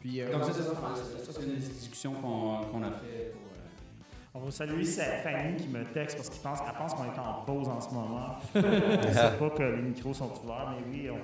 Puis, 0.00 0.20
euh, 0.22 0.32
donc 0.32 0.44
ça, 0.44 0.52
c'est 0.54 0.62
ça, 0.62 0.72
ça, 0.72 1.32
c'est 1.32 1.42
une 1.44 1.50
des 1.56 1.56
discussions 1.66 2.14
qu'on 2.14 2.82
a 2.82 2.90
fait 2.90 3.32
pour... 3.32 3.42
euh, 3.52 4.34
On 4.34 4.38
va 4.40 4.50
saluer 4.50 4.84
sa 4.84 5.04
famille 5.04 5.56
qui 5.56 5.68
me 5.68 5.84
texte 5.84 6.16
parce 6.16 6.30
qu'elle 6.30 6.40
pense, 6.42 6.60
pense 6.78 6.94
qu'on 6.94 7.04
est 7.04 7.18
en 7.18 7.42
pause 7.44 7.68
en 7.68 7.80
ce 7.80 7.90
moment. 7.92 8.36
Elle 8.54 9.12
sait 9.14 9.36
pas 9.38 9.50
que 9.50 9.62
les 9.62 9.82
micros 9.82 10.14
sont 10.14 10.32
ouverts, 10.42 10.72
mais 10.76 10.84
oui, 10.90 11.10
on- 11.10 11.18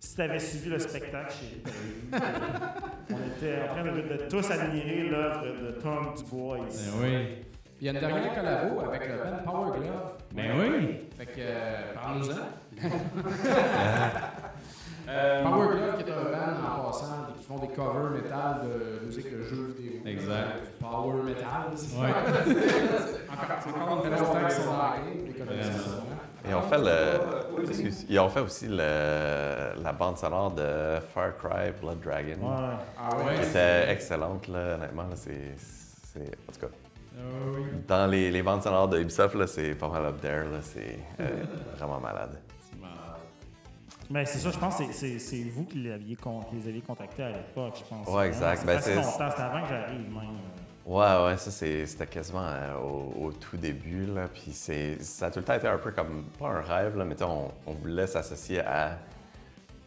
si 0.00 0.14
tu 0.14 0.22
avais 0.22 0.38
suivi 0.38 0.68
le 0.70 0.78
spectacle 0.78 1.32
chez 1.34 1.60
on 2.12 3.16
était 3.36 3.62
en 3.68 3.74
train 3.74 3.82
de, 3.84 4.00
de 4.02 4.28
tous 4.30 4.48
admirer 4.50 5.08
l'œuvre 5.08 5.42
de 5.44 5.70
Tom 5.80 6.14
Dubois 6.16 6.58
ici. 6.68 6.88
Ben 6.92 7.02
oui. 7.02 7.28
il 7.80 7.84
y 7.86 7.88
a 7.88 7.92
une 7.94 7.98
dernière 8.00 8.32
collabo 8.34 8.80
avec 8.80 9.08
le 9.08 9.16
band 9.16 9.42
Power 9.44 9.78
Glove. 9.78 10.12
Ben 10.32 10.50
oui. 10.56 11.00
Fait 11.16 11.26
que, 11.26 11.32
euh, 11.40 11.94
parlons-en. 11.94 12.46
Euh, 15.10 15.42
Power 15.42 15.68
Glove, 15.68 15.96
qui 15.96 16.02
est 16.10 16.12
un 16.12 16.24
band 16.24 16.80
en 16.80 16.84
passant, 16.90 17.06
qui 17.38 17.44
font 17.44 17.58
des 17.58 17.68
covers 17.68 18.10
métal 18.10 18.60
de 18.64 19.06
musique 19.06 19.32
de 19.32 19.42
jeux 19.42 19.74
vidéo. 19.78 20.00
Exact. 20.04 20.58
Power 20.80 21.22
metal. 21.22 21.72
c'est 21.76 21.96
Ouais. 21.98 22.08
Encore, 23.30 23.56
c'est 23.62 23.70
encore 23.80 24.04
une 24.04 24.10
longtemps 24.10 24.40
qu'ils 24.40 24.50
sont 24.50 24.64
dans. 24.66 24.92
Ils 26.48 26.54
ont 26.54 26.62
fait 26.62 26.78
le. 26.78 27.62
excuse, 27.68 28.06
ils 28.08 28.18
ont 28.18 28.28
fait 28.28 28.40
aussi 28.40 28.66
le, 28.68 28.76
la 29.82 29.92
bande 29.98 30.16
sonore 30.18 30.50
de 30.52 30.98
Far 31.14 31.36
Cry 31.38 31.72
Blood 31.80 32.00
Dragon. 32.00 32.36
Ouais. 32.40 32.76
Ah 32.98 33.08
Qui 33.16 33.24
ouais? 33.40 33.46
était 33.48 33.90
excellente, 33.92 34.48
là, 34.48 34.74
honnêtement. 34.76 35.02
là, 35.04 35.16
c'est, 35.16 35.54
c'est- 35.56 36.20
en 36.20 36.52
tout 36.52 36.60
cas, 36.60 36.72
Ah 37.16 37.20
dans 37.86 38.06
les, 38.10 38.30
les 38.30 38.42
bandes 38.42 38.62
sonores 38.62 38.88
de 38.88 39.00
Ubisoft, 39.00 39.34
là, 39.34 39.46
c'est 39.46 39.74
pas 39.74 39.88
mal 39.88 40.04
up 40.06 40.20
there. 40.20 40.44
Là, 40.50 40.58
c'est 40.62 40.98
euh, 41.20 41.28
vraiment 41.76 41.98
malade. 42.00 42.38
Mais 44.10 44.24
c'est 44.24 44.38
ça, 44.38 44.50
je 44.50 44.58
pense 44.58 44.76
que 44.76 44.84
c'est- 44.84 44.92
c'est 44.92 45.18
c'est 45.18 45.42
vous 45.50 45.64
qui, 45.64 45.82
l'aviez 45.82 46.16
con- 46.16 46.40
qui 46.48 46.56
les 46.56 46.68
aviez 46.68 46.80
contactés 46.80 47.22
à 47.24 47.28
l'époque, 47.30 47.74
je 47.78 47.84
pense. 47.88 48.08
Ouais, 48.08 48.28
exact. 48.28 48.60
C'est 48.60 48.66
Ben, 48.66 48.80
c'est- 48.80 48.94
longtemps, 48.94 49.10
c'était 49.30 49.42
avant 49.42 49.62
que 49.62 49.68
j'arrive 49.68 49.98
même. 50.00 50.38
Ouais, 50.86 51.24
ouais, 51.26 51.36
ça, 51.36 51.50
c'est- 51.50 51.84
c'était 51.84 52.06
quasiment 52.06 52.46
euh, 52.46 52.76
au, 52.78 53.26
au 53.26 53.32
tout 53.32 53.58
début. 53.58 54.06
Là, 54.06 54.28
puis 54.32 54.52
c'est, 54.52 55.02
ça 55.02 55.26
a 55.26 55.30
tout 55.30 55.40
le 55.40 55.44
temps 55.44 55.52
été 55.54 55.68
un 55.68 55.76
peu 55.76 55.90
comme, 55.90 56.24
pas 56.38 56.48
un 56.48 56.60
rêve, 56.62 56.96
là, 56.96 57.04
mais 57.04 57.14
tu 57.14 57.18
sais, 57.18 57.24
on, 57.24 57.52
on 57.66 57.72
voulait 57.74 58.06
s'associer 58.06 58.60
à 58.60 58.98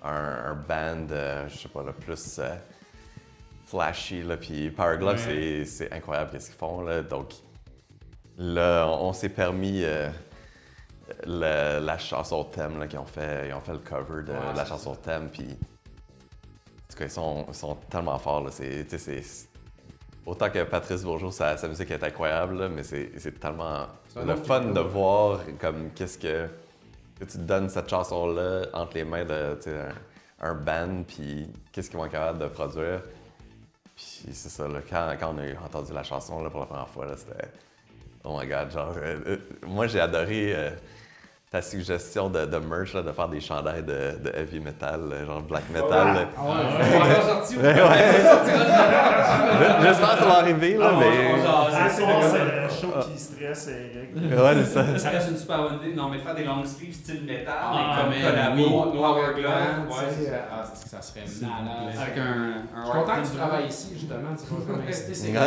un, 0.03 0.11
un 0.51 0.53
band, 0.55 1.07
euh, 1.11 1.47
je 1.49 1.57
sais 1.57 1.69
pas, 1.69 1.81
là, 1.81 1.91
plus 1.91 2.37
euh, 2.39 2.53
flashy. 3.65 4.21
Là, 4.21 4.37
puis 4.37 4.69
Power 4.69 4.97
Glove, 4.99 5.17
c'est, 5.17 5.65
c'est 5.65 5.91
incroyable 5.91 6.39
ce 6.39 6.47
qu'ils 6.47 6.55
font. 6.59 6.81
Là, 6.81 7.01
donc 7.01 7.33
là, 8.37 8.85
on, 8.87 9.07
on 9.09 9.13
s'est 9.13 9.29
permis 9.29 9.81
euh, 9.83 10.09
le- 11.25 11.79
la 11.85 11.97
chanson 11.97 12.43
thème 12.45 12.79
là, 12.79 12.87
qu'ils 12.87 12.99
ont 12.99 13.05
fait. 13.05 13.47
Ils 13.49 13.53
ont 13.53 13.61
fait 13.61 13.73
le 13.73 13.79
cover 13.79 14.23
de 14.23 14.31
Ouais, 14.31 14.53
la 14.55 14.65
chanson 14.65 14.95
thème. 14.95 15.29
Puis, 15.31 15.43
en 15.45 16.91
tout 16.91 16.97
cas, 16.97 17.05
ils 17.05 17.11
sont, 17.11 17.45
ils 17.47 17.53
sont 17.55 17.75
tellement 17.89 18.17
forts. 18.19 18.43
Là, 18.43 18.51
c'est, 18.51 18.85
Autant 20.25 20.49
que 20.51 20.63
Patrice 20.63 21.03
Bourgeot, 21.03 21.31
sa, 21.31 21.57
sa 21.57 21.67
musique 21.67 21.89
est 21.89 22.03
incroyable, 22.03 22.59
là, 22.59 22.69
mais 22.69 22.83
c'est 22.83 23.11
c'est 23.17 23.39
tellement 23.39 23.87
le 24.15 24.35
fun 24.35 24.61
de 24.65 24.79
voir 24.79 25.39
comme 25.59 25.89
qu'est-ce 25.95 26.19
que, 26.19 26.47
que 27.19 27.25
tu 27.25 27.39
donnes 27.39 27.69
cette 27.69 27.89
chanson-là 27.89 28.67
entre 28.73 28.95
les 28.97 29.03
mains 29.03 29.25
de 29.25 29.57
un, 30.41 30.49
un 30.49 30.53
band, 30.53 31.03
puis 31.07 31.51
qu'est-ce 31.71 31.89
qu'ils 31.89 31.97
vont 31.97 32.05
être 32.05 32.11
capables 32.11 32.37
de 32.37 32.45
produire. 32.47 33.01
Puis 33.95 34.29
c'est 34.31 34.49
ça, 34.49 34.67
là, 34.67 34.79
quand, 34.87 35.15
quand 35.19 35.33
on 35.35 35.39
a 35.39 35.65
entendu 35.65 35.91
la 35.91 36.03
chanson 36.03 36.43
là, 36.43 36.51
pour 36.51 36.59
la 36.59 36.65
première 36.67 36.87
fois, 36.89 37.07
là, 37.07 37.17
c'était 37.17 37.49
Oh 38.23 38.37
my 38.39 38.47
god, 38.47 38.69
genre, 38.71 38.93
euh, 38.97 39.19
euh, 39.25 39.37
moi 39.65 39.87
j'ai 39.87 39.99
adoré 39.99 40.53
euh, 40.55 40.69
ta 41.51 41.61
suggestion 41.61 42.29
de, 42.29 42.45
de 42.45 42.57
merch, 42.59 42.93
là, 42.93 43.01
de 43.01 43.11
faire 43.11 43.27
des 43.27 43.41
chandails 43.41 43.83
de, 43.83 44.17
de 44.23 44.31
heavy 44.33 44.61
metal, 44.61 45.01
euh, 45.11 45.25
genre 45.25 45.41
black 45.41 45.69
metal. 45.69 45.89
là. 46.13 46.25
Ah 46.37 46.43
ouais, 46.45 46.51
On 46.95 46.99
va 47.03 47.21
sortir 47.21 47.57
ou 47.57 47.61
Ouais, 47.61 47.75
J'espère 49.83 50.11
que 50.13 50.19
ça 50.19 50.25
va 50.27 50.37
arriver, 50.39 50.77
là, 50.77 50.91
Ah, 50.93 50.97
mais. 50.97 51.41
Ce 51.89 51.95
c'est 51.95 52.01
soir, 52.03 52.21
le 52.21 52.27
gars. 52.61 52.69
show 52.69 52.87
qui 53.11 53.19
stresse, 53.19 53.67
Eric. 53.67 54.11
Ouais, 54.15 54.53
c'est 54.63 54.73
ça. 54.73 54.81
Ça 54.97 55.09
reste 55.09 55.29
une 55.31 55.37
super 55.37 55.57
bonne 55.63 55.75
idée. 55.83 55.93
Non, 55.93 56.07
mais 56.09 56.19
faire 56.19 56.35
des 56.35 56.45
long 56.45 56.63
sleeves 56.63 56.93
style 56.93 57.25
métal, 57.25 57.53
Ah, 57.59 57.97
comme 57.99 58.11
mais 58.11 58.21
collabo, 58.21 58.55
oui. 58.55 58.63
noir 58.97 59.17
et 59.19 59.33
blanc. 59.41 59.51
Ouais. 59.89 60.09
sais, 60.09 60.31
ah, 60.49 60.63
c'est 60.73 60.83
que 60.85 60.89
ça 60.89 61.01
serait 61.01 61.25
malade. 61.41 61.95
Avec 62.01 62.17
un. 62.17 62.63
Je 62.79 62.83
suis 62.89 62.97
content 62.97 63.15
que 63.21 63.27
tu 63.29 63.35
travailles 63.37 63.67
ici, 63.67 63.89
justement. 63.93 64.31
Tu 64.39 64.45
vas 64.55 64.61
comme 64.71 64.81
inciter 64.87 65.13
ces 65.13 65.33
ça. 65.33 65.39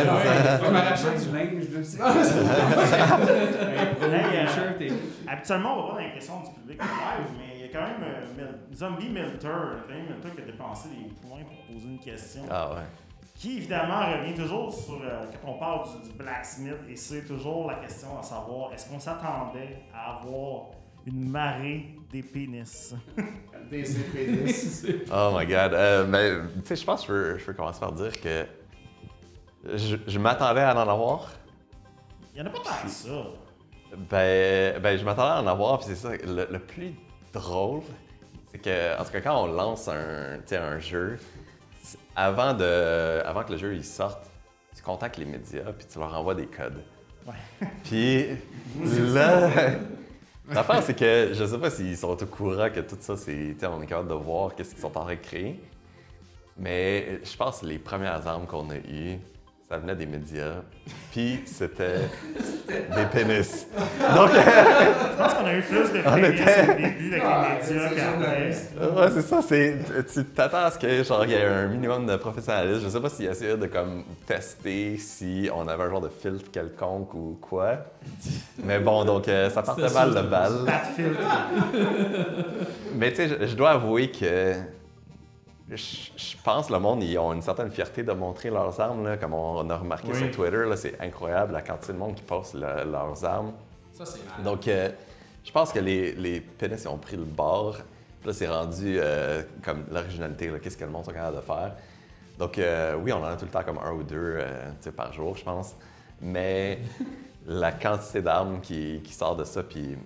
Tu 0.59 0.64
vas 0.64 0.70
m'arracher 0.70 1.12
du 1.18 1.26
linge, 1.32 1.64
euh, 3.24 4.46
T-shirt 4.46 4.80
et- 4.80 4.92
Habituellement, 5.26 5.78
on 5.78 5.93
va 5.93 5.93
voir 5.95 6.03
dans 6.03 6.09
les 6.09 6.14
questions 6.14 6.40
du 6.40 6.51
public 6.51 6.80
live, 6.80 7.26
mais 7.38 7.55
il 7.57 7.61
y 7.61 7.64
a 7.64 7.68
quand 7.68 7.86
même 7.86 8.03
euh, 8.38 8.74
Zombie 8.74 9.09
Milter, 9.09 9.49
quand 9.86 9.95
même 9.95 10.34
qui 10.34 10.42
a 10.42 10.45
dépensé 10.45 10.88
des 10.88 11.14
points 11.26 11.42
pour 11.45 11.74
poser 11.74 11.88
une 11.88 11.99
question. 11.99 12.42
Ah 12.51 12.70
ouais. 12.74 12.82
Qui 13.36 13.59
évidemment 13.59 14.01
revient 14.12 14.34
toujours 14.34 14.72
sur 14.72 15.01
euh, 15.03 15.24
quand 15.42 15.51
on 15.51 15.59
parle 15.59 15.88
du, 15.88 16.09
du 16.09 16.14
blacksmith 16.16 16.78
et 16.88 16.97
c'est 16.97 17.24
toujours 17.24 17.68
la 17.68 17.76
question 17.76 18.18
à 18.18 18.22
savoir 18.22 18.72
est-ce 18.72 18.88
qu'on 18.88 19.01
s'attendait 19.01 19.80
à 19.92 20.16
avoir 20.16 20.66
une 21.07 21.28
marée 21.28 21.97
des 22.11 22.22
pénis? 22.22 22.95
Des 23.70 23.82
pénis. 23.82 24.86
Oh 25.12 25.30
my 25.34 25.47
god. 25.47 25.72
Euh, 25.72 26.05
ben, 26.05 26.49
tu 26.57 26.66
sais, 26.66 26.76
je 26.76 26.84
pense 26.84 27.07
que 27.07 27.36
je 27.38 27.45
peux, 27.45 27.55
commencer 27.55 27.80
par 27.80 27.92
dire 27.92 28.12
que 28.20 28.47
je, 29.74 29.97
je 30.07 30.18
m'attendais 30.18 30.61
à 30.61 30.76
en 30.76 30.88
avoir. 30.88 31.30
Il 32.34 32.40
y 32.40 32.42
en 32.42 32.47
a 32.47 32.51
pas 32.51 32.59
tant 32.59 32.82
que 32.84 32.90
ça. 32.90 33.24
Ben, 33.97 34.80
ben 34.80 34.99
je 34.99 35.05
m'attendais 35.05 35.32
à 35.32 35.42
en 35.42 35.47
avoir, 35.47 35.78
puis 35.78 35.88
c'est 35.88 35.97
ça. 35.97 36.11
Le, 36.26 36.47
le 36.51 36.59
plus 36.59 36.95
drôle, 37.32 37.82
c'est 38.51 38.59
que, 38.59 39.01
en 39.01 39.05
tout 39.05 39.12
cas, 39.12 39.20
quand 39.20 39.42
on 39.42 39.47
lance 39.47 39.88
un, 39.88 40.38
un 40.53 40.78
jeu, 40.78 41.18
avant, 42.16 42.55
de, 42.55 43.22
avant 43.24 43.42
que 43.45 43.53
le 43.53 43.59
jeu 43.59 43.74
il 43.74 43.84
sorte, 43.84 44.30
tu 44.76 44.82
contactes 44.82 45.16
les 45.18 45.24
médias, 45.24 45.72
puis 45.72 45.86
tu 45.90 45.99
leur 45.99 46.14
envoies 46.14 46.34
des 46.34 46.47
codes. 46.47 46.82
Ouais. 47.26 47.66
Puis 47.84 48.26
là, 49.12 49.51
l'affaire, 50.51 50.82
c'est 50.82 50.99
que 50.99 51.30
je 51.32 51.45
sais 51.45 51.59
pas 51.59 51.70
s'ils 51.70 51.97
sont 51.97 52.22
au 52.22 52.26
courant 52.26 52.68
que 52.70 52.80
tout 52.80 52.97
ça, 53.01 53.16
c'est, 53.16 53.57
on 53.64 53.82
est 53.82 53.86
capable 53.86 54.09
de 54.09 54.14
voir 54.14 54.55
qu'est-ce 54.55 54.70
qu'ils 54.70 54.82
sont 54.82 54.97
en 54.97 55.05
train 55.05 55.14
de 55.14 55.20
créer. 55.20 55.61
Mais 56.57 57.20
je 57.24 57.36
pense 57.36 57.61
que 57.61 57.66
les 57.66 57.78
premières 57.78 58.26
armes 58.28 58.47
qu'on 58.47 58.70
a 58.70 58.76
eues, 58.76 59.18
ça 59.68 59.78
venait 59.78 59.94
des 59.96 60.06
médias, 60.06 60.56
puis 61.10 61.40
c'était 61.46 62.00
des 62.68 63.06
pénis. 63.12 63.66
Donc, 64.14 64.30
Je 64.30 65.16
pense 65.16 65.34
qu'on 65.34 65.44
a 65.46 65.54
eu 65.56 65.62
plus 65.62 65.90
de 65.92 65.98
On 66.06 66.14
pénis 66.14 66.40
était- 66.40 66.70
au 66.70 66.74
début 66.74 67.12
avec 67.14 67.22
Ah, 67.24 67.46
les 67.48 67.74
médias 67.74 67.88
c'est 67.88 67.94
qu'après. 67.96 69.02
ouais, 69.02 69.10
c'est 69.14 69.22
ça, 69.22 69.40
c'est, 69.42 69.78
tu 70.12 70.24
t'attends 70.26 70.64
à 70.64 70.70
ce 70.70 70.78
que, 70.78 71.02
genre, 71.02 71.24
il 71.24 71.30
y 71.30 71.34
ait 71.34 71.44
un 71.46 71.66
minimum 71.68 72.06
de 72.06 72.16
professionnalisme. 72.16 72.82
Je 72.84 72.88
sais 72.90 73.00
pas 73.00 73.08
s'ils 73.08 73.26
essayaient 73.26 73.56
de, 73.56 73.66
comme, 73.66 74.04
tester 74.26 74.98
si 74.98 75.48
on 75.54 75.66
avait 75.66 75.82
un 75.84 75.90
genre 75.90 76.02
de 76.02 76.10
filtre 76.10 76.50
quelconque 76.52 77.14
ou 77.14 77.38
quoi. 77.40 77.78
Mais 78.62 78.78
bon, 78.78 79.04
donc, 79.06 79.26
euh, 79.28 79.48
ça 79.50 79.62
partait 79.62 79.90
mal 79.92 80.14
le 80.14 80.22
bal. 80.22 80.52
Pas 80.66 80.72
de 80.90 81.02
filtre. 81.02 81.20
Mais 82.96 83.10
tu 83.10 83.16
sais, 83.16 83.28
je, 83.40 83.46
je 83.46 83.56
dois 83.56 83.70
avouer 83.70 84.10
que 84.10 84.52
je, 85.70 86.36
pense 86.44 86.66
que 86.68 86.72
le 86.72 86.78
monde, 86.78 87.02
ils 87.02 87.16
ont 87.18 87.32
une 87.32 87.42
certaine 87.42 87.70
fierté 87.70 88.02
de 88.02 88.12
montrer 88.12 88.50
leurs 88.50 88.78
armes, 88.80 89.04
là, 89.04 89.16
comme 89.16 89.32
on 89.32 89.68
a 89.70 89.76
remarqué 89.76 90.08
Oui. 90.12 90.18
sur 90.18 90.30
Twitter. 90.30 90.64
C'est 90.76 91.00
incroyable 91.00 91.52
la 91.54 91.62
quantité 91.62 91.92
de 91.92 91.98
monde 91.98 92.14
qui 92.14 92.22
poste 92.22 92.54
le- 92.54 92.84
leurs 92.90 93.24
armes. 93.24 93.52
Ça, 93.92 94.04
c'est. 94.04 94.20
Donc, 94.42 94.68
euh, 94.68 94.90
je 95.42 95.50
pense 95.52 95.72
que 95.72 95.78
les, 95.78 96.12
les 96.12 96.40
pénis 96.40 96.82
ils 96.82 96.88
ont 96.88 96.98
pris 96.98 97.16
le 97.16 97.24
bord. 97.24 97.78
Là, 98.24 98.32
c'est 98.32 98.48
rendu 98.48 98.96
euh, 98.98 99.42
comme 99.62 99.84
l'originalité, 99.90 100.50
qu'est-ce 100.62 100.76
que 100.76 100.84
le 100.84 100.90
monde 100.90 101.04
sont 101.04 101.12
capable 101.12 101.36
de 101.36 101.42
faire. 101.42 101.72
Donc, 102.38 102.58
euh, 102.58 102.96
oui, 102.96 103.12
on 103.12 103.18
en 103.18 103.24
a 103.24 103.36
tout 103.36 103.44
le 103.44 103.50
temps 103.50 103.62
comme 103.62 103.78
un 103.78 103.92
ou 103.92 104.02
deux 104.02 104.38
par 104.96 105.12
jour, 105.12 105.36
je 105.36 105.44
pense. 105.44 105.74
Mais 106.20 106.78
la 107.46 107.72
quantité 107.72 108.20
d'armes 108.22 108.60
qui, 108.60 109.00
qui 109.04 109.12
sort 109.12 109.36
de 109.36 109.44
ça, 109.44 109.62
puis 109.62 109.96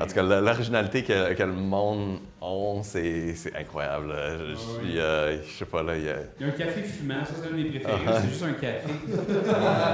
en 0.00 0.06
tout 0.06 0.14
cas, 0.14 0.22
l'originalité 0.22 1.02
que, 1.04 1.32
que 1.34 1.42
le 1.42 1.52
monde 1.52 2.18
a, 2.42 2.80
c'est 2.82 3.34
c'est 3.34 3.54
incroyable. 3.56 4.12
Je, 4.14 4.50
je 4.54 4.56
suis, 4.56 4.98
euh, 4.98 5.42
je 5.42 5.50
sais 5.58 5.64
pas, 5.64 5.82
là, 5.82 5.96
il 5.96 6.04
y 6.04 6.08
a... 6.08 6.14
Il 6.40 6.46
y 6.46 6.50
a 6.50 6.52
un 6.52 6.56
café 6.56 6.82
fumant, 6.82 7.24
ça 7.24 7.32
c'est 7.40 7.48
un 7.48 7.50
de 7.52 7.56
mes 7.56 7.68
préférés. 7.70 7.92
Ah. 8.06 8.18
C'est 8.20 8.28
juste 8.28 8.42
un 8.44 8.52
café. 8.54 8.90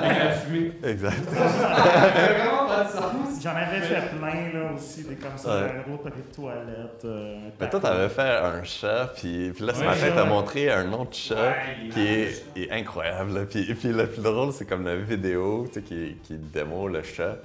Avec 0.03 0.19
la 0.19 0.31
fumée. 0.33 0.73
Exact. 0.85 1.17
vraiment 1.31 2.67
pas 2.67 2.85
de 2.85 2.91
sens. 2.91 3.43
J'en 3.43 3.51
avais 3.51 3.81
fait 3.81 4.17
plein 4.17 4.59
là 4.61 4.73
aussi, 4.75 5.05
des 5.05 5.15
comme 5.17 5.37
ça, 5.37 5.51
Ouais. 5.57 5.73
un 5.79 5.89
gros 5.89 5.99
papier 6.03 6.23
de 6.31 6.35
toilette. 6.35 7.05
euh, 7.05 7.37
Mais 7.61 7.69
toi, 7.71 7.81
t'avais 7.81 8.09
fait 8.09 8.23
un 8.23 8.63
chat, 8.65 9.13
puis, 9.17 9.53
puis 9.55 9.65
là, 9.65 9.75
ce 9.75 9.81
Ouais, 9.81 9.87
matin, 9.87 10.07
t'as 10.15 10.25
montré 10.25 10.71
un 10.73 10.93
autre 10.93 11.15
chat 11.15 11.55
qui 11.93 12.01
est, 12.07 12.45
est 12.57 12.71
incroyable. 12.71 13.47
Puis, 13.51 13.75
puis 13.75 13.89
le 13.89 14.07
plus 14.07 14.23
drôle, 14.23 14.53
c'est 14.53 14.67
comme 14.67 14.85
la 14.85 14.97
vidéo 14.97 15.67
tu 15.69 15.75
sais, 15.75 15.83
qui, 15.83 16.17
qui 16.23 16.35
démo 16.37 16.89
le 16.89 17.03
chat. 17.03 17.37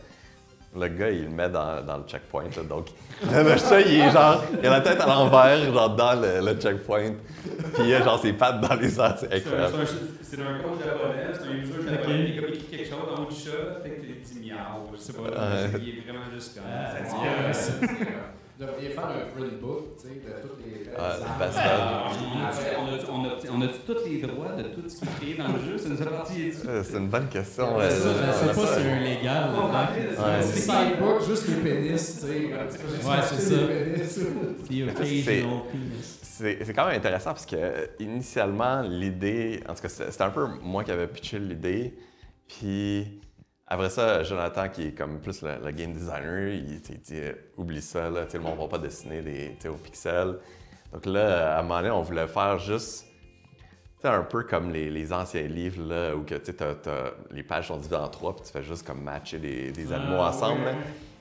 Le 0.78 0.88
gars, 0.90 1.10
il 1.10 1.24
le 1.24 1.30
met 1.30 1.50
dans, 1.50 1.82
dans 1.84 1.98
le 1.98 2.04
checkpoint. 2.06 2.44
là. 2.56 2.64
Donc, 2.68 2.88
le 3.24 3.58
chat, 3.58 3.82
il 3.82 4.00
est 4.02 4.12
genre, 4.12 4.44
il 4.62 4.66
a 4.68 4.70
la 4.72 4.82
tête 4.82 5.00
à 5.00 5.06
l'envers, 5.08 5.74
genre 5.74 5.96
dans 5.96 6.20
le, 6.22 6.46
le 6.46 6.60
checkpoint. 6.60 7.14
Puis 7.74 7.84
il 7.88 7.94
a 7.96 8.04
genre 8.04 8.20
ses 8.20 8.34
pattes 8.34 8.60
dans 8.62 8.76
les 8.76 9.00
airs, 9.00 9.16
c'est 9.18 9.34
incroyable. 9.34 9.74
c'est 10.22 10.40
un- 10.42 10.60
code 10.60 10.84
japonais, 10.84 11.32
c'est 11.34 11.48
un 11.48 11.54
user 11.54 11.90
japonais, 11.92 12.34
il 12.36 12.44
a 12.44 12.48
écrit 12.50 12.58
quelque 12.70 12.90
chose 12.90 13.16
dans 13.16 13.22
le 13.24 13.30
chat, 13.30 13.82
fait 13.84 13.90
que 13.90 14.02
il 14.06 14.22
dit 14.22 14.50
miaou, 14.50 14.92
je 14.94 14.98
sais 15.00 15.14
pas, 15.14 15.22
il 15.80 15.90
est 15.90 16.02
vraiment 16.02 16.26
juste 16.34 16.56
comme 16.56 16.64
Ah, 16.68 16.92
ça. 16.92 17.54
c'est 17.54 17.80
dit. 17.80 17.88
Vous 18.58 18.66
devriez 18.66 18.90
faire 18.92 19.06
un 19.08 19.38
print 19.38 19.60
book, 19.60 19.98
tu 20.00 20.08
sais, 20.08 20.14
de 20.16 20.48
toutes 20.48 20.66
les. 20.66 20.90
Ah, 20.98 21.18
of. 21.18 23.10
on 23.52 23.62
a- 23.62 23.68
tous 23.68 24.06
les 24.08 24.22
droits 24.22 24.52
de 24.54 24.64
tout 24.64 24.88
ce 24.88 24.96
qui 25.00 25.04
est 25.04 25.08
créé 25.20 25.34
dans 25.36 25.52
le 25.52 25.60
jeu, 25.60 25.78
ça 25.78 25.90
nous 25.90 25.98
fait 25.98 26.06
partie 26.06 26.46
dessus. 26.48 26.68
Euh, 26.68 26.82
C'est 26.84 26.98
une 26.98 27.10
bonne 27.10 27.28
question. 27.28 27.66
Ça, 27.66 27.84
euh, 27.84 27.90
je 27.90 27.96
sais 28.34 28.46
pas 28.62 28.68
si 28.68 28.74
c'est 28.82 28.90
un 28.90 29.00
légal. 29.00 29.50
C'est 30.42 30.60
sidebook, 30.60 31.26
juste 31.28 31.48
les 31.50 31.56
pénis, 31.56 32.20
tu 32.22 32.28
sais. 32.28 32.46
Ouais, 32.46 33.22
c'est 33.24 33.42
ça. 33.42 33.56
The 34.70 35.04
C'est-. 35.06 35.46
C'est 36.22 36.66
c'est 36.66 36.74
quand 36.74 36.86
même 36.88 36.98
intéressant 36.98 37.32
parce 37.32 37.46
que 37.46 37.56
euh, 37.58 37.86
initialement, 38.00 38.82
l'idée, 38.82 39.62
en 39.70 39.74
tout 39.74 39.82
cas, 39.82 39.90
c'était 39.90 40.12
c'était 40.12 40.24
un 40.24 40.30
peu 40.32 40.46
moi 40.62 40.84
qui 40.84 40.92
avais 40.92 41.08
pitché 41.08 41.40
l'idée. 41.40 41.94
Puis 42.48 43.20
après 43.68 43.90
ça, 43.90 44.22
Jonathan, 44.24 44.70
qui 44.70 44.88
est 44.88 44.92
comme 44.92 45.20
plus 45.20 45.42
le, 45.42 45.58
le 45.64 45.72
game 45.72 45.94
designer, 45.94 46.50
il, 46.54 46.80
dit 46.80 46.98
euh, 47.14 47.34
oublie 47.58 47.82
ça, 47.82 48.10
là, 48.10 48.26
le 48.32 48.40
monde 48.40 48.60
va 48.60 48.68
pas 48.68 48.78
dessiner 48.78 49.22
des, 49.22 49.58
au 49.68 49.74
pixel. 49.74 50.38
Donc 50.94 51.06
là, 51.08 51.56
à 51.56 51.60
un 51.60 51.64
moment 51.64 51.78
donné, 51.78 51.90
on 51.90 52.02
voulait 52.04 52.28
faire 52.28 52.60
juste 52.60 53.06
tu 53.58 54.02
sais, 54.02 54.08
un 54.08 54.22
peu 54.24 54.44
comme 54.44 54.72
les, 54.72 54.90
les 54.92 55.12
anciens 55.12 55.48
livres 55.48 55.82
là, 55.84 56.16
où 56.16 56.24
que, 56.24 56.36
les 57.32 57.44
pages 57.44 57.68
sont 57.70 57.78
divisées 57.78 57.96
en 57.96 58.08
trois, 58.08 58.36
puis 58.36 58.46
tu 58.46 58.52
fais 58.52 58.62
juste 58.64 58.86
comme 58.86 59.02
matcher 59.02 59.40
des, 59.40 59.72
des 59.72 59.92
animaux 59.92 60.18
Ah, 60.20 60.30
ensemble. 60.30 60.62
ouais. 60.62 60.76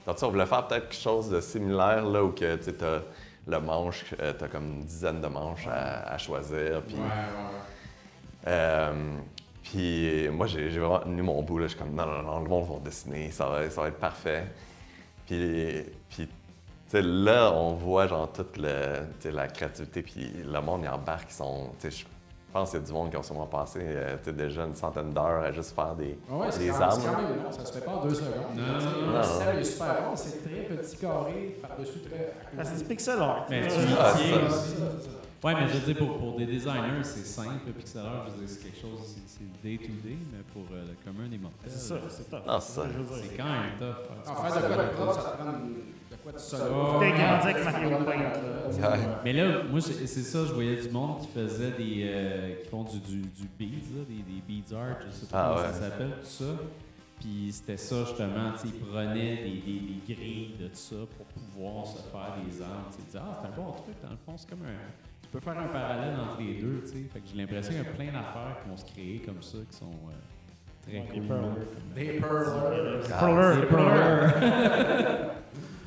Donc, 0.07 0.17
on 0.23 0.29
voulait 0.29 0.45
faire 0.47 0.67
peut-être 0.67 0.91
quelque 0.91 1.01
chose 1.01 1.31
de 1.31 1.41
similaire, 1.41 2.05
là, 2.05 2.23
où 2.23 2.31
que, 2.33 2.57
tu 2.57 2.85
as 2.85 3.01
le 3.47 3.61
manche, 3.61 4.05
tu 4.11 4.45
as 4.45 4.49
comme 4.49 4.65
une 4.65 4.85
dizaine 4.85 5.21
de 5.23 5.29
manches 5.29 5.67
à, 5.67 6.13
à 6.13 6.19
choisir. 6.19 6.83
Puis, 6.83 6.97
ouais, 6.97 7.01
ouais. 7.01 8.49
euh, 8.49 9.17
puis 9.75 10.29
moi, 10.31 10.47
j'ai 10.47 10.69
vraiment 10.69 11.01
tenu 11.01 11.23
mon 11.23 11.43
bout. 11.43 11.59
Là. 11.59 11.67
Je 11.67 11.71
suis 11.73 11.79
comme, 11.79 11.95
non, 11.95 12.07
non, 12.07 12.23
non, 12.23 12.41
le 12.41 12.49
monde 12.49 12.69
va 12.69 12.79
dessiner, 12.85 13.31
ça 13.31 13.47
va, 13.47 13.69
ça 13.71 13.81
va 13.83 13.89
être 13.89 13.99
parfait. 13.99 14.45
Puis, 15.27 15.85
puis 16.11 16.29
là, 16.93 17.53
on 17.53 17.75
voit 17.75 18.07
genre 18.07 18.31
toute 18.33 18.57
le, 18.57 19.07
la 19.31 19.49
créativité, 19.49 20.03
puis 20.03 20.31
le 20.45 20.61
monde, 20.61 20.83
il 20.85 20.89
embarque, 20.89 21.29
ils 21.31 21.35
sont, 21.35 21.71
je 21.83 22.05
pense 22.53 22.71
qu'il 22.71 22.79
y 22.79 22.83
a 22.83 22.87
du 22.87 22.93
monde 22.93 23.11
qui 23.11 23.17
ont 23.17 23.23
sûrement 23.25 23.47
passé 23.47 23.81
euh, 23.83 24.17
déjà 24.33 24.65
une 24.65 24.77
centaine 24.77 25.11
d'heures 25.13 25.43
à 25.43 25.51
juste 25.51 25.75
faire 25.75 25.95
des, 25.97 26.17
Ah 26.31 26.37
ouais, 26.37 26.57
des 26.57 26.71
armes. 26.71 27.01
c'est 27.01 27.09
quand 27.09 27.17
même 27.17 27.43
long, 27.43 27.51
ça 27.51 27.65
se 27.65 27.73
fait 27.73 27.85
pas 27.85 27.91
en 27.97 28.05
deux 28.05 28.15
secondes. 28.15 28.33
Non, 28.55 28.63
non, 28.63 29.07
non, 29.07 29.07
Le 29.13 29.17
non. 29.17 29.23
ciel 29.25 29.59
est 29.59 29.65
super 29.65 30.03
bon, 30.09 30.15
c'est 30.15 30.45
très 30.45 30.77
petit 30.77 30.97
carré, 30.99 31.57
par-dessus 31.61 31.99
très. 31.99 32.33
Ah, 32.57 32.63
c'est 32.65 32.79
du 32.79 32.85
pixel 32.85 33.19
art. 33.19 33.47
Mais 33.51 33.65
Euh, 33.65 33.69
tu 33.69 35.24
Ah. 35.45 35.49
Ouais, 35.49 35.55
mais 35.61 35.69
je 35.69 35.75
veux 35.79 35.93
dire, 35.93 35.97
pour, 35.99 36.19
pour 36.19 36.37
des 36.37 36.47
designers, 36.47 37.03
c'est 37.03 37.27
simple. 37.27 37.71
Pixel 37.77 38.01
art, 38.01 38.27
je 38.29 38.33
veux 38.33 38.47
dire, 38.47 38.49
c'est 38.49 38.63
quelque 38.65 38.81
chose, 38.81 38.99
c'est- 39.05 39.21
c'est 39.27 39.63
day 39.63 39.77
to 39.77 39.93
day, 40.03 40.17
mais 40.33 40.39
pour 40.53 40.63
euh, 40.73 40.85
le 40.89 40.97
commun 41.05 41.29
des 41.29 41.37
mortels, 41.39 41.71
C'est 41.71 41.79
ça, 41.79 41.97
c'est 42.09 42.31
top. 42.31 42.43
Ah, 42.49 42.59
ça. 42.61 42.83
Veux 42.83 43.05
dire. 43.05 43.17
c'est 43.31 43.37
quand 43.37 43.45
même 43.45 43.79
faire 43.79 43.97
En 44.27 44.49
ça. 44.49 44.61
fait, 44.61 44.69
de 44.69 44.75
quoi 44.75 44.85
de 44.85 44.91
propre, 44.91 45.15
ça 45.21 45.31
te 45.31 45.37
prend 45.37 45.53
de 45.53 46.17
quoi 46.23 46.33
de 46.33 46.39
solide. 46.39 46.65
Ouais. 46.65 46.99
T'es 47.13 47.19
grandi 47.19 47.47
avec 47.49 47.65
Mario 47.65 47.89
Ouais. 47.89 48.05
Paint, 48.05 48.91
Ouais. 48.91 48.99
Mais 49.25 49.33
là, 49.35 49.63
moi, 49.71 49.81
c'est 49.83 50.07
c'est 50.07 50.23
ça, 50.23 50.45
je 50.47 50.53
voyais 50.55 50.77
du 50.81 50.89
monde 50.89 51.21
qui 51.21 51.29
faisait 51.29 51.71
des. 51.73 52.03
euh, 52.09 52.55
qui 52.63 52.69
font 52.71 52.85
du, 52.85 52.99
du, 53.01 53.21
du 53.21 53.47
beads, 53.59 53.95
là, 53.97 54.05
des, 54.09 54.23
des 54.23 54.41
beads 54.49 54.75
art, 54.75 54.97
je 55.07 55.11
sais 55.13 55.27
pas 55.27 55.39
Ah 55.39 55.49
comment 55.57 55.67
ouais. 55.67 55.73
ça 55.75 55.81
s'appelle, 55.81 56.11
tout 56.23 56.27
ça. 56.27 56.45
Puis 57.21 57.49
c'était 57.53 57.77
ça, 57.77 58.05
justement, 58.05 58.53
ils 58.65 58.73
prenaient 58.73 59.37
des, 59.37 59.61
des, 59.61 59.81
des 59.81 60.15
grilles 60.15 60.55
de 60.61 60.67
tout 60.69 60.75
ça 60.75 60.97
pour 61.17 61.27
pouvoir 61.27 61.87
se 61.87 61.99
faire 61.99 62.35
des 62.45 62.61
armes. 62.63 62.85
Ils 62.99 63.05
disaient, 63.05 63.19
ah, 63.23 63.41
c'est 63.43 63.49
un 63.49 63.63
bon 63.63 63.73
truc, 63.73 63.95
dans 64.03 64.11
le 64.11 64.17
fond, 64.25 64.35
c'est 64.37 64.49
comme 64.49 64.65
un. 64.65 65.14
Peux 65.35 65.41
faire 65.41 65.59
un 65.59 65.67
parallèle 65.67 66.15
entre 66.21 66.39
les 66.41 66.55
deux, 66.63 66.81
tu 66.83 66.93
sais. 66.93 67.05
Fait 67.13 67.19
que 67.19 67.27
j'ai 67.29 67.37
l'impression 67.41 67.73
qu'il 67.73 67.83
y 67.83 67.87
a 67.87 67.91
plein 67.91 68.07
d'affaires 68.07 68.57
qui 68.63 68.71
vont 68.71 68.77
se 68.77 68.85
créer 68.85 69.19
comme 69.27 69.43
ça, 69.43 69.59
qui 69.69 69.77
sont. 69.77 69.87
euh, 69.87 70.13
Très 70.85 70.93
Des 70.93 71.27
cool. 71.27 71.37
Des 71.97 72.21
pearlers. 72.21 73.01
Ah, 73.13 73.19
Pearlers, 73.19 73.57
Des 73.61 73.67
pearlers. 73.67 75.31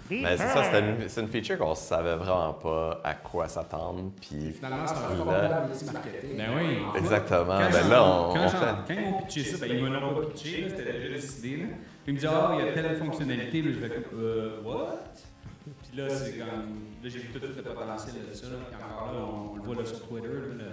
Mais 0.09 0.37
c'est 0.37 0.47
ça, 0.47 0.79
une, 0.79 1.07
c'est 1.09 1.21
une 1.21 1.27
feature 1.27 1.57
qu'on 1.57 1.75
savait 1.75 2.15
vraiment 2.15 2.53
pas 2.53 2.99
à 3.03 3.13
quoi 3.13 3.47
s'attendre. 3.47 4.11
Puis 4.19 4.51
Finalement, 4.53 4.85
c'est 4.87 4.95
un 5.89 5.91
marketing. 5.93 6.37
Ben 6.37 6.47
oui. 6.57 6.77
exactement. 6.97 7.57
Quand 7.59 7.71
Ben 7.71 7.89
là, 7.89 8.03
on, 8.03 8.33
quand 8.33 8.45
on 8.45 8.49
fait. 8.49 8.57
Quand 8.87 8.93
ils 9.01 9.01
m'ont 9.11 9.21
pitché 9.21 9.43
ça, 9.43 9.65
ben, 9.65 9.75
ils 9.77 9.81
me 9.83 9.89
l'ont 9.89 10.13
pas 10.13 10.27
pitché, 10.27 10.65
c'était 10.69 10.91
déjà 10.93 11.13
décidé. 11.15 11.57
Là. 11.57 11.65
Puis 12.03 12.07
ils 12.07 12.13
me 12.13 12.19
disent 12.19 12.29
Ah, 12.31 12.51
il 12.59 12.65
y 12.65 12.69
a 12.69 12.71
telle 12.73 12.95
fonctionnalité. 12.97 13.61
Là, 13.61 13.71
je 13.73 13.79
fais 13.79 14.01
Euh, 14.13 14.61
what? 14.63 14.99
Là, 15.97 16.09
c'est 16.09 16.37
comme. 16.37 16.47
Là, 17.03 17.09
j'ai 17.09 17.19
vu 17.19 17.27
tout 17.29 17.39
de 17.39 17.45
suite 17.51 17.57
le 17.65 17.73
potentiel 17.73 18.15
de 18.29 18.33
ça. 18.35 18.47
Là. 18.47 18.55
Puis 18.69 18.75
encore 18.83 19.13
là, 19.13 19.19
on, 19.19 19.51
on 19.51 19.55
le 19.55 19.61
voit 19.61 19.75
là, 19.75 19.85
sur 19.85 20.07
Twitter. 20.07 20.27
Là, 20.27 20.55
le- 20.57 20.65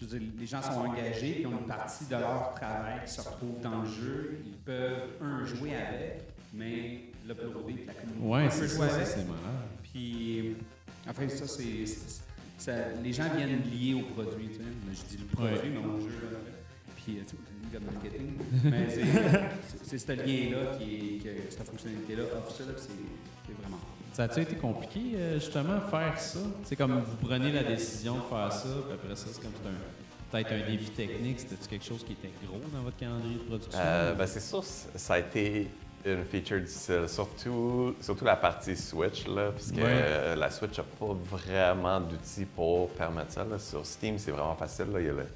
je 0.00 0.04
veux 0.04 0.18
dire, 0.18 0.28
les 0.38 0.46
gens 0.46 0.60
sont 0.60 0.72
engagés, 0.80 1.32
puis 1.36 1.46
ont 1.46 1.52
une 1.58 1.66
partie 1.66 2.04
de 2.04 2.10
leur 2.16 2.52
travail 2.54 3.00
qui 3.06 3.12
se 3.12 3.20
retrouve 3.22 3.60
dans 3.62 3.80
le 3.82 3.88
jeu. 3.88 4.38
Ils 4.46 4.52
peuvent, 4.58 5.08
un, 5.22 5.44
jouer 5.46 5.74
avec, 5.74 6.20
mais 6.52 7.00
l'uploader, 7.26 7.72
puis 7.74 7.84
la 7.86 7.94
communauté 7.94 8.26
Ouais, 8.26 8.50
c'est 8.50 8.68
ça, 8.68 9.04
c'est 9.04 9.24
malade. 9.24 9.40
Puis, 9.82 10.54
enfin, 11.08 11.28
ça, 11.30 11.46
c'est. 11.46 11.86
ça- 12.58 12.92
les 13.02 13.12
gens 13.12 13.24
viennent 13.34 13.62
liés 13.62 13.94
au 13.94 14.12
produit, 14.12 14.48
tu 14.48 14.54
sais. 14.56 14.62
Je 14.92 15.16
dis 15.16 15.22
le 15.22 15.26
produit, 15.34 15.54
Ouais. 15.54 15.62
mais 15.72 15.78
au 15.78 16.00
jeu. 16.00 16.10
Puis, 16.96 17.18
euh, 17.18 17.22
tu 17.26 17.36
sais, 17.36 17.42
le 17.72 17.80
marketing. 17.80 18.32
mais 18.64 18.88
c'est- 19.82 19.98
ce 19.98 20.12
lien-là, 20.12 20.76
qui 20.76 20.94
est, 20.94 21.18
que 21.22 21.50
cette 21.50 21.62
fonctionnalité-là 21.66 22.22
offre 22.36 22.50
ça, 22.54 22.64
là, 22.64 22.72
puis 22.74 22.82
c'est 22.86 23.46
c'est 23.46 23.54
vraiment. 23.62 23.78
Ça 24.16 24.22
a-tu 24.24 24.40
été 24.40 24.54
compliqué, 24.56 25.00
euh, 25.14 25.34
justement, 25.34 25.78
faire 25.90 26.18
ça? 26.18 26.38
C'est 26.64 26.74
comme 26.74 27.00
vous 27.00 27.26
prenez 27.26 27.52
la 27.52 27.62
décision 27.62 28.14
de 28.16 28.22
faire 28.22 28.50
ça, 28.50 28.66
puis 28.86 28.94
après 28.94 29.14
ça, 29.14 29.26
c'est 29.30 29.42
comme 29.42 29.52
peut-être 30.30 30.52
un 30.52 30.70
défi 30.70 30.88
technique. 30.90 31.38
C'était-tu 31.40 31.68
quelque 31.68 31.84
chose 31.84 32.02
qui 32.02 32.12
était 32.14 32.30
gros 32.46 32.58
dans 32.72 32.80
votre 32.80 32.96
calendrier 32.96 33.34
de 33.34 33.40
production? 33.42 33.78
Euh, 33.78 34.14
ben 34.14 34.26
c'est 34.26 34.40
sûr, 34.40 34.64
ça 34.64 35.14
a 35.14 35.18
été 35.18 35.68
une 36.06 36.24
feature 36.24 36.60
difficile, 36.62 37.04
surtout, 37.08 37.94
surtout 38.00 38.24
la 38.24 38.36
partie 38.36 38.74
Switch, 38.74 39.26
là, 39.26 39.50
parce 39.50 39.70
que 39.70 39.76
Ouais. 39.76 39.84
euh, 39.86 40.34
la 40.34 40.50
Switch 40.50 40.78
n'a 40.78 40.84
pas 40.98 41.12
vraiment 41.30 42.00
d'outils 42.00 42.46
pour 42.46 42.88
permettre 42.92 43.32
ça. 43.32 43.44
là. 43.44 43.58
Sur 43.58 43.84
Steam, 43.84 44.16
c'est 44.16 44.30
vraiment 44.30 44.54
facile. 44.54 44.86
là. 44.94 45.00
Il 45.00 45.06
y 45.08 45.10
a 45.10 45.12
le, 45.12 45.26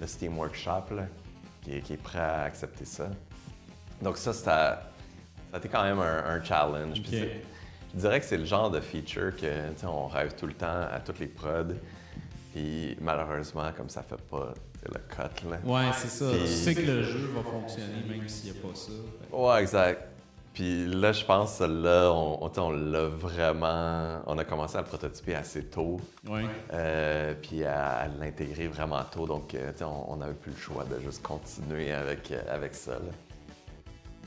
le 0.00 0.06
Steam 0.08 0.36
Workshop 0.36 0.92
là, 0.96 1.06
qui, 1.62 1.76
est, 1.76 1.80
qui 1.82 1.92
est 1.92 2.02
prêt 2.02 2.18
à 2.18 2.42
accepter 2.42 2.84
ça. 2.84 3.06
Donc 4.02 4.16
ça, 4.16 4.32
ça 4.32 4.56
a, 4.72 4.74
ça 4.74 4.80
a 5.52 5.58
été 5.58 5.68
quand 5.68 5.84
même 5.84 6.00
un, 6.00 6.24
un 6.34 6.42
challenge. 6.42 7.00
Je 7.94 8.00
dirais 8.00 8.20
que 8.20 8.26
c'est 8.26 8.38
le 8.38 8.44
genre 8.44 8.70
de 8.70 8.80
feature 8.80 9.36
que 9.36 9.86
on 9.86 10.06
rêve 10.08 10.34
tout 10.34 10.46
le 10.46 10.54
temps 10.54 10.86
à 10.92 11.00
toutes 11.00 11.20
les 11.20 11.28
prods. 11.28 11.74
Puis 12.52 12.96
malheureusement, 13.00 13.70
comme 13.76 13.88
ça 13.88 14.02
fait 14.02 14.20
pas 14.30 14.52
le 14.86 15.00
cut, 15.08 15.48
là. 15.48 15.58
Ouais, 15.64 15.90
c'est 15.96 16.08
ça. 16.08 16.26
Puis- 16.30 16.40
Tu 16.40 16.46
sais 16.46 16.74
que 16.74 16.80
le 16.82 17.02
jeu 17.02 17.30
va 17.34 17.42
fonctionner 17.42 18.02
même 18.08 18.28
s'il 18.28 18.52
n'y 18.52 18.58
a 18.58 18.62
pas 18.62 18.74
ça. 18.74 18.90
Fait- 19.30 19.36
Ouais, 19.36 19.62
exact. 19.62 20.02
Puis 20.52 20.86
là, 20.86 21.10
je 21.10 21.24
pense 21.24 21.58
que 21.58 21.64
là, 21.64 22.12
on, 22.12 22.70
l'a 22.70 23.06
vraiment. 23.08 24.20
On 24.26 24.38
a 24.38 24.44
commencé 24.44 24.76
à 24.76 24.82
le 24.82 24.86
prototyper 24.86 25.34
assez 25.34 25.64
tôt, 25.64 26.00
Ouais. 26.28 26.44
euh, 26.72 27.34
puis 27.42 27.64
à, 27.64 27.96
à 28.02 28.08
l'intégrer 28.08 28.68
vraiment 28.68 29.02
tôt. 29.10 29.26
Donc, 29.26 29.52
euh, 29.54 29.72
on 30.08 30.16
n'avait 30.16 30.34
plus 30.34 30.52
le 30.52 30.56
choix 30.58 30.84
de 30.84 31.00
juste 31.00 31.22
continuer 31.22 31.90
avec, 31.92 32.30
euh, 32.30 32.40
avec 32.48 32.74
ça. 32.74 32.92
là. 32.92 32.98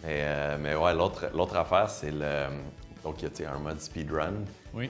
Mais, 0.03 0.21
euh, 0.25 0.57
mais 0.59 0.75
ouais, 0.75 0.93
l'autre 0.93 1.55
affaire, 1.55 1.89
c'est 1.89 2.11
le. 2.11 2.47
Donc, 3.07 3.21
il 3.21 3.41
y 3.41 3.45
a 3.45 3.53
un 3.53 3.59
mode 3.59 3.79
speedrun. 3.79 4.33
Oui. 4.73 4.89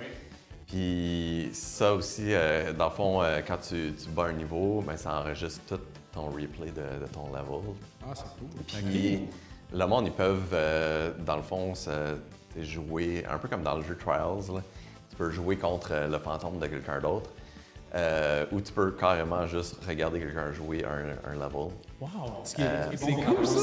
Puis 0.65 1.49
ça 1.53 1.93
aussi, 1.93 2.33
euh, 2.33 2.73
dans 2.73 2.85
le 2.85 2.91
fond, 2.91 3.21
euh, 3.21 3.41
quand 3.45 3.57
tu, 3.57 3.93
tu 3.93 4.09
bats 4.09 4.25
un 4.25 4.33
niveau, 4.33 4.83
ben, 4.85 4.97
ça 4.97 5.19
enregistre 5.19 5.61
tout 5.67 5.79
ton 6.11 6.25
replay 6.25 6.71
de, 6.71 7.05
de 7.05 7.07
ton 7.13 7.27
level. 7.27 7.75
Ah, 8.03 8.13
c'est 8.15 8.23
cool. 8.39 8.49
Puis 8.89 9.21
le 9.71 9.85
monde, 9.85 10.07
ils 10.07 10.11
peuvent, 10.11 10.49
euh, 10.51 11.13
dans 11.19 11.35
le 11.35 11.43
fond, 11.43 11.75
se, 11.75 12.15
jouer 12.59 13.23
un 13.29 13.37
peu 13.37 13.47
comme 13.47 13.61
dans 13.61 13.75
le 13.75 13.83
jeu 13.83 13.95
Trials. 13.95 14.51
là. 14.51 14.63
Tu 15.11 15.15
peux 15.15 15.29
jouer 15.29 15.57
contre 15.57 15.93
le 16.09 16.17
fantôme 16.17 16.57
de 16.57 16.65
quelqu'un 16.65 16.99
d'autre. 16.99 17.29
Euh, 17.95 18.45
ou 18.51 18.59
tu 18.61 18.71
peux 18.73 18.91
carrément 18.91 19.45
juste 19.47 19.77
regarder 19.87 20.19
quelqu'un 20.19 20.51
jouer 20.51 20.83
un, 20.85 21.29
un 21.31 21.33
level. 21.35 21.71
Wow! 21.99 22.07
Euh, 22.59 22.85
C'est 22.95 23.11
cool, 23.13 23.45
ça! 23.47 23.59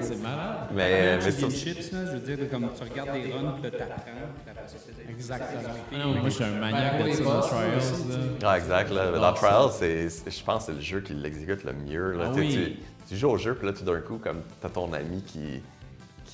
C'est 0.00 0.22
malade. 0.22 0.68
Mais, 0.74 1.16
mais 1.18 1.18
Tu 1.24 1.32
ça- 1.32 1.46
des 1.46 1.54
chips, 1.54 1.92
là, 1.92 1.98
je 2.06 2.10
veux 2.12 2.36
dire, 2.36 2.50
comme 2.50 2.68
tu 2.74 2.82
regardes 2.82 3.12
des 3.12 3.32
runs, 3.32 3.52
puis 3.60 3.62
là, 3.62 3.70
t'apprends, 3.70 4.02
puis 4.04 4.50
après 4.50 4.68
ça, 4.68 4.76
c'est 4.84 5.10
Exactement. 5.10 5.60
Ah 5.92 5.96
non, 5.98 6.08
moi, 6.14 6.20
je 6.24 6.30
suis 6.30 6.44
un 6.44 6.50
maniaque 6.58 7.04
de 7.06 7.12
ça, 7.12 7.22
boss, 7.22 7.46
Trials. 7.48 8.18
Ah, 8.42 8.58
exact. 8.58 8.90
Là. 8.90 9.12
Dans. 9.12 9.32
Trials, 9.34 9.70
je 9.80 10.42
pense 10.44 10.66
que 10.66 10.72
c'est 10.72 10.76
le 10.78 10.80
jeu 10.80 11.00
qui 11.02 11.12
l'exécute 11.14 11.62
le 11.64 11.72
mieux. 11.72 12.12
Là. 12.12 12.24
Ah 12.28 12.32
oui. 12.34 12.82
tu 13.08 13.16
joues 13.16 13.28
au 13.30 13.36
jeu, 13.36 13.54
puis 13.54 13.66
là, 13.66 13.72
tout 13.74 13.84
d'un 13.84 14.00
coup, 14.00 14.18
comme 14.18 14.40
t'as 14.60 14.70
ton 14.70 14.92
ami 14.92 15.22
qui, 15.22 15.62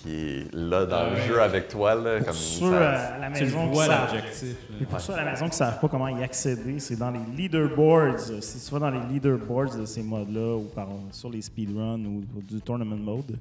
qui 0.03 0.13
est 0.15 0.55
là 0.55 0.87
dans 0.87 0.97
Ah 0.97 1.11
le 1.11 1.15
ouais. 1.17 1.23
jeu 1.29 1.41
avec 1.41 1.69
toi. 1.69 1.95
Là, 1.95 2.17
Pour 2.19 2.27
comme 2.27 2.35
ceux 2.35 2.71
ça- 2.71 2.75
euh, 2.75 3.17
à 3.17 3.19
la 3.19 3.31
maison 3.31 3.67
qui 3.69 3.75
vois, 3.75 3.87
savent- 3.87 4.13
l'objectif. 4.15 4.57
Et 4.81 4.85
pour 4.85 5.01
ceux 5.01 5.13
à 5.13 5.17
la 5.25 5.31
maison 5.31 5.45
qui 5.47 5.51
ne 5.51 5.57
savent 5.57 5.81
pas 5.81 5.89
comment 5.89 6.09
y 6.09 6.23
accéder, 6.23 6.79
c'est 6.81 6.97
dans 6.97 7.11
les 7.11 7.21
leaderboards. 7.37 8.19
Si 8.41 8.65
tu 8.67 8.73
vas 8.75 8.79
dans 8.81 8.91
les 8.91 9.07
leaderboards 9.13 9.77
de 9.77 9.85
ces 9.87 10.03
modes-là 10.03 10.57
ou 10.57 10.65
par, 10.75 10.89
sur 11.13 11.31
les 11.31 11.43
speedruns 11.43 12.05
ou, 12.05 12.23
ou 12.37 12.43
du 12.43 12.61
tournament 12.61 12.97
mode, 12.99 13.39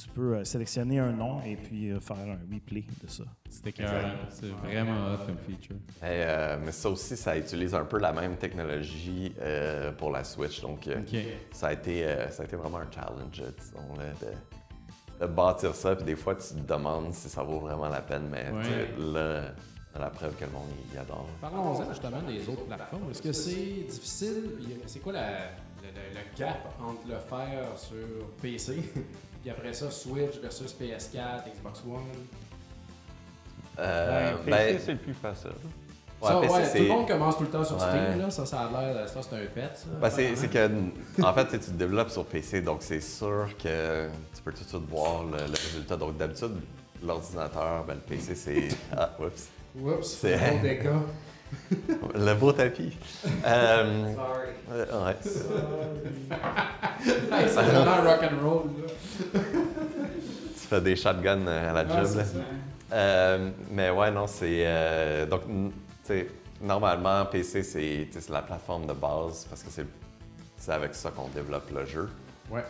tu 0.00 0.08
peux 0.14 0.36
euh, 0.36 0.44
sélectionner 0.44 1.00
un 1.00 1.10
nom 1.10 1.40
et 1.44 1.56
puis 1.56 1.90
euh, 1.90 1.98
faire 1.98 2.16
un 2.18 2.38
replay 2.54 2.84
de 3.02 3.08
ça. 3.10 3.24
C'était. 3.50 3.72
C'est 4.30 4.46
vraiment 4.64 4.92
hot 5.14 5.26
comme 5.26 5.38
feature. 5.38 5.74
Et, 6.02 6.22
euh, 6.22 6.56
mais 6.64 6.70
ça 6.70 6.88
aussi, 6.90 7.16
ça 7.16 7.36
utilise 7.36 7.74
un 7.74 7.84
peu 7.84 7.98
la 7.98 8.12
même 8.12 8.36
technologie 8.36 9.32
euh, 9.40 9.90
pour 9.90 10.12
la 10.12 10.22
Switch. 10.22 10.60
Donc, 10.60 10.88
ça, 11.50 11.66
a 11.68 11.72
été, 11.72 12.04
euh, 12.04 12.30
ça 12.30 12.42
a 12.44 12.46
été 12.46 12.54
vraiment 12.54 12.78
un 12.78 12.86
challenge, 12.94 13.32
disons, 13.58 13.96
là, 13.98 14.04
de, 14.20 14.28
de 15.20 15.26
bâtir 15.26 15.74
ça. 15.74 15.94
Puis 15.96 16.04
des 16.04 16.16
fois, 16.16 16.34
tu 16.34 16.54
te 16.54 16.72
demandes 16.72 17.12
si 17.12 17.28
ça 17.28 17.42
vaut 17.42 17.58
vraiment 17.60 17.88
la 17.88 18.00
peine. 18.00 18.28
Mais 18.30 18.50
Ouais. 18.50 18.88
là, 19.12 19.42
la 19.98 20.10
preuve 20.10 20.34
que 20.36 20.44
le 20.44 20.50
monde 20.52 20.68
y 20.94 20.98
adore. 20.98 21.26
Parlons-en 21.40 21.88
justement 21.90 22.22
des 22.22 22.48
autres 22.48 22.64
plateformes. 22.66 23.10
Est-ce 23.10 23.22
que 23.22 23.32
c'est 23.32 23.86
difficile? 23.88 24.52
puis 24.56 24.76
C'est 24.86 25.00
quoi 25.00 25.12
la- 25.14 25.30
le, 25.82 25.88
le- 25.88 26.14
le 26.20 26.38
gap 26.38 26.58
entre 26.80 27.00
le 27.08 27.18
faire 27.18 27.76
sur 27.76 28.28
PC 28.40 28.74
puis 29.42 29.50
après 29.50 29.72
ça 29.72 29.90
Switch 29.90 30.38
versus 30.40 30.72
PS4, 30.72 31.44
Xbox 31.52 31.82
One? 31.84 32.02
Euh, 33.78 34.36
PC, 34.44 34.50
ben, 34.50 34.78
c'est 34.84 34.92
le 34.92 34.98
plus 34.98 35.14
facile. 35.14 35.50
ouais, 36.20 36.28
ça, 36.28 36.40
PC, 36.40 36.52
ouais, 36.54 36.64
c'est- 36.64 36.78
tout 36.78 36.82
le 36.84 36.88
monde 36.90 37.08
commence 37.08 37.36
tout 37.36 37.44
le 37.44 37.50
temps 37.50 37.64
sur 37.64 37.76
Ouais. 37.76 37.82
Steam. 37.88 38.18
Là. 38.20 38.30
Ça, 38.30 38.46
ça 38.46 38.60
a 38.60 38.92
l'air, 38.92 39.08
ça 39.08 39.20
c'est 39.22 39.36
un 39.36 39.46
fait. 39.48 39.86
Ben, 40.00 40.10
c'est 40.10 40.50
que, 40.50 41.22
en 41.22 41.32
fait, 41.32 41.46
tu 41.48 41.58
tu 41.60 41.70
développes 41.72 42.10
sur 42.10 42.24
PC, 42.24 42.60
donc 42.60 42.82
c'est 42.82 43.00
sûr 43.00 43.48
que 43.62 44.08
peux 44.50 44.56
tout 44.56 44.64
de 44.64 44.68
suite 44.68 44.88
voir 44.90 45.24
le, 45.24 45.36
le 45.38 45.52
résultat. 45.52 45.96
Donc, 45.96 46.16
d'habitude, 46.16 46.56
l'ordinateur, 47.04 47.84
ben, 47.86 47.94
le 47.94 48.00
PC, 48.00 48.34
c'est. 48.34 48.68
Ah, 48.96 49.10
oups. 49.20 49.48
Oups, 49.80 50.06
C'est-. 50.06 50.38
Le 52.14 52.34
beau 52.34 52.52
tapis. 52.60 52.96
Euh, 53.46 54.14
euh, 54.70 55.06
ouais. 55.06 55.16
Hey, 57.32 57.48
c'est 57.48 57.62
vraiment 57.62 58.02
rock'n'roll. 58.02 58.70
là. 58.82 59.40
Tu 60.54 60.66
fais 60.68 60.80
des 60.80 60.96
shotguns 60.96 61.46
à 61.46 61.72
la 61.72 61.88
job. 61.88 62.16
là. 62.16 62.24
Euh, 62.92 63.50
mais 63.70 63.90
ouais, 63.90 64.10
non, 64.10 64.26
c'est. 64.26 64.64
euh, 64.66 65.26
donc, 65.26 65.42
tu 65.46 65.72
sais, 66.04 66.28
normalement, 66.60 67.24
PC, 67.26 67.62
c'est 67.62 68.08
la 68.30 68.42
plateforme 68.42 68.86
de 68.86 68.92
base 68.94 69.46
parce 69.48 69.62
que 69.62 69.70
c'est 69.70 69.86
c'est 70.56 70.72
avec 70.72 70.94
ça 70.94 71.10
qu'on 71.10 71.28
développe 71.28 71.70
le 71.70 71.84
jeu. 71.86 72.08
Ouais. 72.50 72.64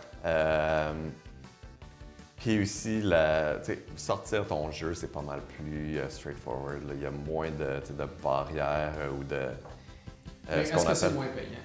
Puis 2.40 2.62
aussi, 2.62 3.00
la, 3.02 3.56
sortir 3.96 4.46
ton 4.46 4.70
jeu, 4.70 4.94
c'est 4.94 5.10
pas 5.12 5.22
mal 5.22 5.40
plus 5.42 5.98
euh, 5.98 6.08
straightforward. 6.08 6.86
là. 6.86 6.94
Il 6.94 7.02
y 7.02 7.06
a 7.06 7.10
moins 7.10 7.50
de, 7.50 7.80
de 7.92 8.04
barrières 8.22 8.92
euh, 8.98 9.10
ou 9.10 9.24
de. 9.24 9.34
euh, 10.50 10.62
Est-ce 10.62 10.72
que 10.86 10.94
c'est 10.94 11.10
moins 11.14 11.26
payant? 11.26 11.58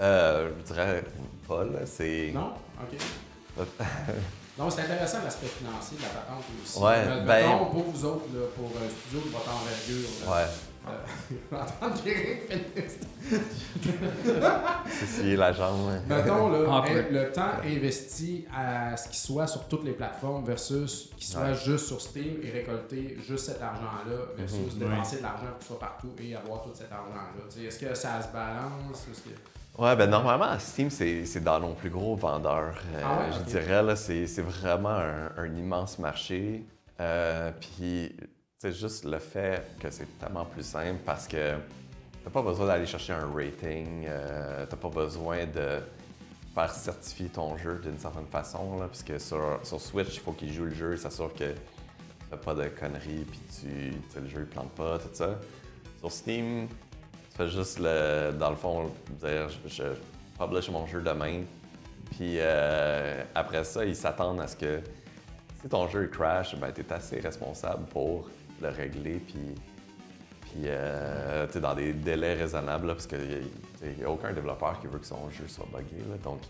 Euh, 0.00 0.50
je 0.58 0.72
dirais 0.72 1.04
pas, 1.46 1.64
là. 1.64 1.86
C'est. 1.86 2.32
Non? 2.34 2.52
OK. 2.82 3.66
Non, 4.58 4.68
c'est 4.68 4.82
intéressant 4.82 5.22
l'aspect 5.24 5.46
financier 5.46 5.96
de 5.96 6.02
la 6.02 6.08
patente 6.10 6.44
aussi. 6.62 6.78
Ouais, 6.78 7.06
ben- 7.06 7.24
mettons, 7.24 7.64
pour 7.70 7.84
vous 7.84 8.04
autres, 8.04 8.26
là, 8.34 8.40
pour 8.54 8.66
un 8.66 8.86
studio 8.86 9.20
de 9.26 9.32
votre 9.32 9.48
envergure, 9.48 10.08
là, 10.26 10.30
Ouais, 10.30 10.46
euh, 10.88 11.52
c'est 15.06 15.36
la 15.36 15.52
jambe. 15.52 15.90
Mettons 16.08 16.48
là, 16.50 16.58
hein, 16.70 16.84
le 17.10 17.30
temps 17.32 17.50
investi 17.64 18.44
à 18.54 18.96
ce 18.96 19.08
qu'il 19.08 19.16
soit 19.18 19.46
sur 19.46 19.66
toutes 19.68 19.84
les 19.84 19.92
plateformes 19.92 20.44
versus 20.44 21.10
qu'il 21.16 21.26
soit 21.26 21.42
Ouais. 21.42 21.54
juste 21.54 21.86
sur 21.86 22.00
Steam 22.00 22.36
et 22.42 22.50
récolter 22.50 23.16
juste 23.26 23.46
cet 23.46 23.62
argent-là 23.62 24.16
versus 24.36 24.74
Mhm. 24.74 24.78
dépenser 24.88 25.16
de 25.18 25.22
l'argent 25.22 25.46
pour 25.50 25.58
qu'il 25.58 25.66
soit 25.68 25.80
partout 25.80 26.10
et 26.22 26.34
avoir 26.36 26.62
tout 26.62 26.70
cet 26.74 26.92
argent-là. 26.92 27.66
Est-ce 27.66 27.78
que 27.78 27.94
ça 27.94 28.20
se 28.22 28.28
balance? 28.32 29.06
Est-ce 29.10 29.22
que... 29.22 29.82
Ouais, 29.82 29.96
ben 29.96 30.08
normalement, 30.10 30.58
Steam, 30.58 30.90
c'est 30.90 31.24
c'est 31.24 31.42
dans 31.42 31.58
nos 31.58 31.72
plus 31.72 31.88
gros 31.90 32.14
vendeurs. 32.14 32.74
euh, 32.94 33.00
Ah 33.02 33.18
ouais, 33.20 33.32
je 33.38 33.50
dirais, 33.50 33.82
là, 33.82 33.96
c'est 33.96 34.26
c'est 34.26 34.42
vraiment 34.42 34.90
un, 34.90 35.30
un 35.36 35.56
immense 35.56 35.98
marché. 35.98 36.64
Euh, 37.00 37.50
Puis, 37.58 38.14
c'est 38.62 38.70
juste 38.70 39.04
le 39.04 39.18
fait 39.18 39.76
que 39.80 39.90
c'est 39.90 40.06
tellement 40.20 40.44
plus 40.44 40.62
simple 40.62 41.00
parce 41.04 41.26
que 41.26 41.54
t'as 42.22 42.30
pas 42.30 42.42
besoin 42.42 42.68
d'aller 42.68 42.86
chercher 42.86 43.12
un 43.12 43.28
rating, 43.34 44.06
euh, 44.06 44.64
t'as 44.70 44.76
pas 44.76 44.88
besoin 44.88 45.46
de, 45.46 45.80
faire 46.54 46.70
certifier 46.70 47.28
ton 47.28 47.56
jeu 47.56 47.80
d'une 47.82 47.98
certaine 47.98 48.26
façon, 48.26 48.78
là, 48.78 48.86
parce 48.86 49.02
que 49.02 49.18
sur, 49.18 49.58
sur 49.64 49.80
Switch, 49.80 50.14
il 50.14 50.20
faut 50.20 50.30
qu'il 50.30 50.52
joue 50.52 50.66
le 50.66 50.74
jeu, 50.74 50.96
s'assure 50.96 51.32
que 51.32 51.50
tu 51.50 51.58
fais 52.30 52.36
pas 52.36 52.54
de 52.54 52.68
conneries, 52.68 53.24
puis 53.24 53.40
tu, 53.58 54.20
le 54.20 54.28
jeu 54.28 54.40
ne 54.40 54.44
plante 54.44 54.70
pas, 54.72 54.98
tout 54.98 55.08
ça. 55.12 55.40
Sur 55.98 56.12
Steam, 56.12 56.68
tu 56.68 57.36
fais 57.36 57.48
juste 57.48 57.80
le, 57.80 58.30
dans 58.38 58.50
le 58.50 58.56
fond, 58.56 58.92
dire 59.20 59.48
je, 59.48 59.68
je 59.68 59.84
publish 60.38 60.70
mon 60.70 60.86
jeu 60.86 61.00
demain, 61.00 61.40
puis 62.12 62.36
euh, 62.38 63.24
après 63.34 63.64
ça, 63.64 63.84
ils 63.84 63.96
s'attendent 63.96 64.40
à 64.40 64.46
ce 64.46 64.54
que 64.54 64.80
si 65.62 65.68
ton 65.68 65.88
jeu 65.88 66.06
crash, 66.06 66.54
ben, 66.56 66.72
tu 66.72 66.82
es 66.82 66.92
assez 66.92 67.18
responsable 67.20 67.86
pour 67.86 68.28
le 68.62 68.68
régler, 68.68 69.20
puis, 69.26 69.54
puis 70.42 70.62
euh, 70.66 71.46
tu 71.46 71.54
sais, 71.54 71.60
dans 71.60 71.74
des 71.74 71.92
délais 71.92 72.34
raisonnables, 72.34 72.86
là, 72.88 72.94
parce 72.94 73.06
qu'il 73.06 73.18
n'y 73.98 74.04
a, 74.04 74.10
aucun 74.10 74.32
développeur 74.32 74.80
qui 74.80 74.86
veut 74.86 74.98
que 74.98 75.06
son 75.06 75.28
jeu 75.30 75.44
soit 75.48 75.66
buggé. 75.72 75.98
là. 76.08 76.16
donc, 76.22 76.40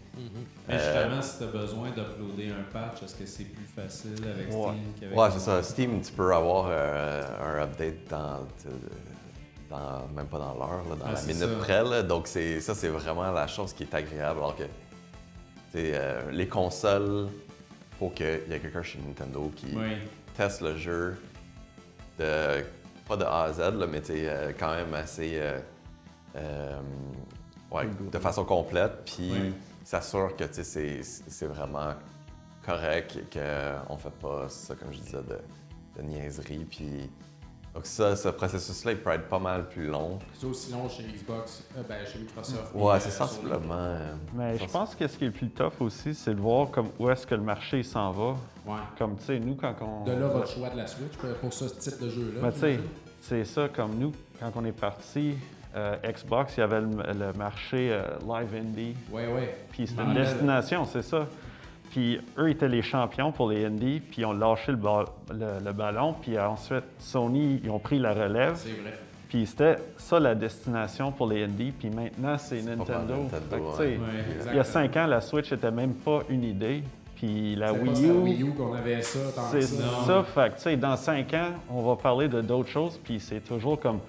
Mais 0.68 0.74
Euh, 0.74 1.02
justement, 1.08 1.22
si 1.22 1.38
tu 1.38 1.44
as 1.44 1.46
besoin 1.46 1.88
d'uploader 1.90 2.50
un 2.50 2.62
patch, 2.72 3.02
est-ce 3.02 3.14
que 3.14 3.26
c'est 3.26 3.44
plus 3.44 3.64
facile 3.64 4.16
avec 4.24 4.48
Ouais. 4.48 4.72
Steam 4.72 4.92
qu'avec 5.00 5.18
Ouais, 5.18 5.28
c'est 5.32 5.40
ça. 5.40 5.62
Steam, 5.62 6.00
tu 6.00 6.12
peux 6.12 6.34
avoir 6.34 6.66
euh, 6.70 7.22
un 7.58 7.62
update 7.62 8.08
dans, 8.10 8.46
dans- 9.70 10.06
même 10.14 10.26
pas 10.26 10.38
dans 10.38 10.54
l'heure, 10.54 10.84
dans 10.90 11.04
Ah, 11.06 11.12
la 11.14 11.22
minute 11.22 11.36
ça. 11.38 11.56
près. 11.60 11.82
là. 11.84 12.02
Donc, 12.02 12.26
c'est, 12.26 12.60
ça, 12.60 12.74
c'est 12.74 12.88
vraiment 12.88 13.30
la 13.32 13.46
chose 13.46 13.72
qui 13.72 13.84
est 13.84 13.94
agréable. 13.94 14.38
Alors 14.40 14.56
que 14.56 14.64
tu 14.64 14.68
sais, 15.78 15.92
euh, 15.94 16.30
les 16.30 16.46
consoles, 16.48 17.28
faut 17.98 18.10
qu'il 18.10 18.26
y 18.26 18.52
ait 18.52 18.58
quelqu'un 18.60 18.82
chez 18.82 18.98
Nintendo 18.98 19.50
qui 19.56 19.66
Oui. 19.74 19.92
teste 20.36 20.60
le 20.60 20.76
jeu, 20.76 21.16
de, 22.18 22.64
pas 23.08 23.16
de 23.16 23.24
A 23.24 23.42
à 23.44 23.52
Z, 23.52 23.58
là, 23.60 23.86
mais 23.86 24.02
euh, 24.10 24.52
quand 24.58 24.74
même 24.74 24.94
assez. 24.94 25.32
euh, 25.34 25.58
euh, 26.36 26.80
ouais, 27.70 27.86
de 28.10 28.18
façon 28.18 28.44
complète, 28.44 29.04
puis 29.04 29.30
Oui. 29.32 29.54
s'assure 29.84 30.34
que 30.36 30.44
c'est, 30.50 31.46
vraiment 31.46 31.94
correct 32.64 33.16
et 33.18 33.38
qu'on 33.38 33.96
fait 33.96 34.12
pas 34.20 34.48
ça, 34.48 34.74
comme 34.74 34.92
je 34.92 34.98
disais, 35.00 35.18
de, 35.22 35.38
de 36.00 36.02
niaiserie. 36.06 36.64
Puis, 36.70 37.10
donc 37.74 37.86
ça, 37.86 38.14
ce 38.16 38.28
processus-là, 38.28 38.92
il 38.92 38.98
peut 38.98 39.10
être 39.10 39.28
pas 39.28 39.38
mal 39.38 39.68
plus 39.68 39.86
long. 39.86 40.18
C'est 40.38 40.46
aussi 40.46 40.72
long 40.72 40.88
chez 40.88 41.02
Xbox, 41.04 41.64
euh, 41.76 41.82
ben, 41.88 42.06
chez 42.06 42.18
Microsoft. 42.18 42.74
Ouais, 42.74 43.00
c'est 43.00 43.08
euh, 43.08 43.12
sensiblement. 43.12 43.96
Mais 44.34 44.58
je 44.58 44.66
pense 44.66 44.94
que 44.94 45.06
ce 45.08 45.16
qui 45.16 45.24
est 45.24 45.28
le 45.28 45.32
plus 45.32 45.50
tough 45.50 45.80
aussi, 45.80 46.14
c'est 46.14 46.34
de 46.34 46.40
voir 46.40 46.70
comme 46.70 46.90
où 46.98 47.10
est-ce 47.10 47.26
que 47.26 47.34
le 47.34 47.42
marché 47.42 47.82
s'en 47.82 48.10
va. 48.12 48.36
Ouais. 48.66 48.74
Comme, 48.98 49.16
tu 49.16 49.24
sais, 49.24 49.38
nous, 49.40 49.54
quand 49.56 49.74
on... 49.80 50.04
De 50.04 50.12
là, 50.12 50.28
votre 50.28 50.48
choix 50.48 50.70
de 50.70 50.76
la 50.76 50.86
Switch 50.86 51.12
pour- 51.40 51.52
ce 51.52 51.64
type 51.64 52.00
de 52.02 52.08
jeu-là. 52.10 52.40
Mais 52.42 52.52
tu 52.52 52.58
sais, 52.60 52.80
c'est 53.20 53.44
ça, 53.44 53.68
comme 53.68 53.96
nous, 53.98 54.12
quand 54.38 54.52
on 54.56 54.64
est 54.64 54.72
parti, 54.78 55.34
euh, 55.74 55.96
Xbox, 56.04 56.56
il 56.56 56.60
y 56.60 56.62
avait 56.62 56.80
le, 56.80 56.88
le 56.88 57.32
marché 57.36 57.90
euh, 57.92 58.02
Live 58.20 58.54
Indie, 58.54 58.94
Ouais, 59.10 59.26
ouais. 59.26 59.56
puis 59.72 59.86
c'était 59.86 60.02
une 60.02 60.14
destination, 60.14 60.84
c'est 60.84 61.02
ça. 61.02 61.26
Puis 61.90 62.20
eux 62.38 62.48
étaient 62.50 62.68
les 62.68 62.82
champions 62.82 63.32
pour 63.32 63.50
les 63.50 63.64
Indies, 63.66 64.00
puis 64.00 64.22
ils 64.22 64.24
ont 64.26 64.32
lâché 64.32 64.72
le, 64.72 64.78
ba- 64.78 65.04
le- 65.30 65.62
le 65.64 65.72
ballon, 65.72 66.14
puis 66.20 66.38
ensuite 66.38 66.84
Sony, 66.98 67.60
ils 67.64 67.70
ont 67.70 67.78
pris 67.78 67.98
la 67.98 68.12
relève, 68.14 68.54
C'est 68.56 68.70
vrai. 68.80 68.98
puis 69.28 69.46
c'était 69.46 69.76
ça 69.98 70.18
la 70.20 70.34
destination 70.34 71.12
pour 71.12 71.26
les 71.26 71.44
Indies, 71.44 71.72
puis 71.72 71.90
maintenant 71.90 72.38
c'est 72.38 72.62
Nintendo. 72.62 73.14
Ouais. 73.50 73.78
Ouais. 73.78 73.98
Il 74.50 74.56
y 74.56 74.58
a 74.58 74.64
cinq 74.64 74.96
ans, 74.96 75.06
la 75.06 75.20
Switch 75.20 75.52
était 75.52 75.70
même 75.70 75.92
pas 75.94 76.20
une 76.30 76.44
idée, 76.44 76.82
puis 77.22 77.54
la 77.54 77.72
Wii 77.72 77.92
la 77.92 78.08
U, 78.08 78.10
Wii 78.10 78.42
U 78.42 78.52
qu'on 78.52 78.74
avait 78.74 79.00
ça 79.00 79.20
c'est 79.52 79.62
ça. 79.62 80.24
Fait 80.24 80.50
tu 80.56 80.62
sais, 80.62 80.76
dans 80.76 80.96
cinq 80.96 81.32
ans, 81.34 81.50
on 81.70 81.82
va 81.82 81.94
parler 81.94 82.28
de 82.28 82.40
d'autres 82.40 82.68
choses, 82.68 82.98
puis 82.98 83.20
c'est 83.20 83.38
toujours 83.38 83.78
comme 83.78 84.00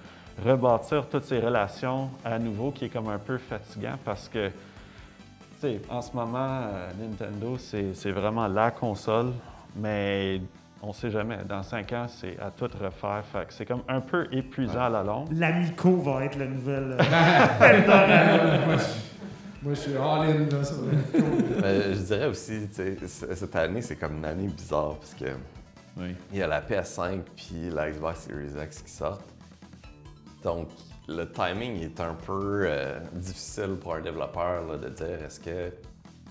rebâtir 0.44 1.06
toutes 1.08 1.22
ces 1.22 1.38
relations 1.38 2.10
à 2.24 2.40
nouveau 2.40 2.72
qui 2.72 2.86
est 2.86 2.88
comme 2.88 3.08
un 3.08 3.18
peu 3.18 3.38
fatigant 3.38 3.94
parce 4.04 4.28
que, 4.28 4.48
tu 4.48 4.52
sais, 5.60 5.80
en 5.88 6.02
ce 6.02 6.12
moment, 6.12 6.62
euh, 6.62 6.90
Nintendo, 7.00 7.56
c'est 7.56 7.94
c'est 7.94 8.10
vraiment 8.10 8.48
la 8.48 8.72
console, 8.72 9.30
mais 9.76 10.40
on 10.82 10.92
sait 10.92 11.12
jamais. 11.12 11.38
Dans 11.48 11.62
cinq 11.62 11.92
ans, 11.92 12.06
c'est 12.08 12.36
à 12.40 12.50
tout 12.50 12.68
refaire. 12.82 13.22
Fait 13.32 13.46
c'est 13.50 13.64
comme 13.64 13.82
un 13.86 14.00
peu 14.00 14.26
épuisant 14.32 14.86
à 14.86 14.88
la 14.88 15.04
longue. 15.04 15.28
L'Amico 15.30 15.98
va 15.98 16.24
être 16.24 16.36
le 16.36 16.48
nouvel. 16.48 16.98
moi, 19.64 19.74
je, 19.74 19.80
suis 19.80 19.96
all-in 19.96 20.46
là, 20.50 20.64
sur 20.64 20.76
le 20.82 20.90
Mais 21.62 21.94
je 21.94 22.00
dirais 22.02 22.26
aussi, 22.26 22.68
tu 22.68 22.74
sais, 22.74 22.96
c- 23.06 23.26
cette 23.34 23.56
année, 23.56 23.80
c'est 23.82 23.96
comme 23.96 24.18
une 24.18 24.24
année 24.24 24.48
bizarre 24.48 24.96
parce 24.98 25.14
que 25.14 25.24
Oui. 25.96 26.14
il 26.32 26.38
y 26.38 26.42
a 26.42 26.46
la 26.46 26.60
PS5 26.60 27.20
puis 27.34 27.70
la 27.70 27.90
Xbox 27.90 28.20
Series 28.20 28.52
X 28.64 28.82
qui 28.82 28.90
sortent. 28.90 29.24
Donc, 30.42 30.68
le 31.08 31.24
timing 31.30 31.82
est 31.82 32.00
un 32.00 32.14
peu 32.14 32.64
euh, 32.66 32.98
difficile 33.14 33.76
pour 33.80 33.94
un 33.94 34.00
développeur 34.00 34.66
là, 34.66 34.76
de 34.76 34.88
dire 34.88 35.22
est-ce 35.24 35.40
que 35.40 35.72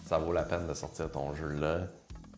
ça 0.06 0.18
vaut 0.18 0.34
la 0.34 0.44
peine 0.44 0.68
de 0.68 0.74
sortir 0.74 1.10
ton 1.12 1.34
jeu 1.34 1.50
là? 1.50 1.80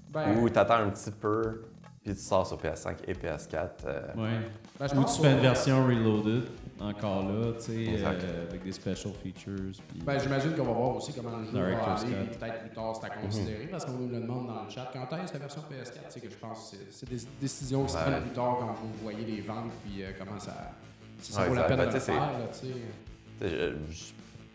Ben, 0.10 0.38
ou 0.38 0.50
t'attends 0.50 0.76
un 0.76 0.90
petit 0.90 1.12
peu 1.12 1.62
puis 2.06 2.14
tu 2.14 2.22
sors 2.22 2.46
sur 2.46 2.58
PS5 2.58 2.98
et 3.08 3.14
PS4. 3.16 3.70
euh, 3.88 4.02
Ouais. 4.16 4.40
ben, 4.80 4.88
je 4.88 4.94
Ou 4.94 5.02
pense 5.02 5.16
tu 5.16 5.22
fais 5.24 5.32
une 5.32 5.38
qu'on- 5.38 5.42
version 5.42 5.86
reloaded, 5.88 6.44
encore 6.80 7.24
là, 7.28 7.54
tu 7.54 7.62
sais, 7.62 8.04
euh, 8.06 8.46
avec 8.48 8.64
des 8.64 8.72
special 8.72 9.12
features. 9.24 9.72
puis- 9.88 10.02
Ben, 10.06 10.20
j'imagine 10.20 10.54
qu'on 10.56 10.66
va 10.66 10.72
voir 10.74 10.96
aussi 10.98 11.14
comment 11.14 11.36
le 11.38 11.46
jeu 11.46 11.52
va 11.54 11.94
aller, 11.96 12.14
peut-être 12.38 12.60
plus 12.62 12.70
tard 12.70 12.96
c'est 12.96 13.08
à 13.08 13.10
considérer, 13.10 13.66
parce 13.72 13.86
qu'on 13.86 13.94
nous 13.94 14.08
le 14.08 14.20
demande 14.20 14.46
dans 14.48 14.64
le 14.66 14.70
chat. 14.70 14.88
Quand 14.94 15.18
est-ce 15.18 15.34
la 15.34 15.40
version 15.40 15.62
PS4? 15.68 16.06
C'est 16.10 16.20
que 16.22 16.30
je 16.30 16.36
pense 16.38 16.72
que 16.72 16.78
c'est- 16.92 17.10
des 17.10 17.22
décisions 17.42 17.84
qui 17.86 17.94
se 17.94 17.98
prennent 17.98 18.22
plus 18.22 18.32
tard 18.34 18.58
quand 18.60 18.74
vous 18.74 18.94
voyez 19.02 19.26
les 19.26 19.42
ventes, 19.42 19.72
puis 19.84 20.04
euh, 20.04 20.12
comment 20.20 20.40
ça, 20.40 20.74
si 21.20 21.34
ça 21.34 21.42
Ouais, 21.42 21.48
vaut 21.50 21.56
la 21.56 21.64
peine 21.64 21.78
Ben, 21.78 21.88
de 21.90 21.94
le 21.94 22.00
faire, 22.00 22.16
là, 22.22 22.48
tu 22.52 22.68
sais. 22.68 23.74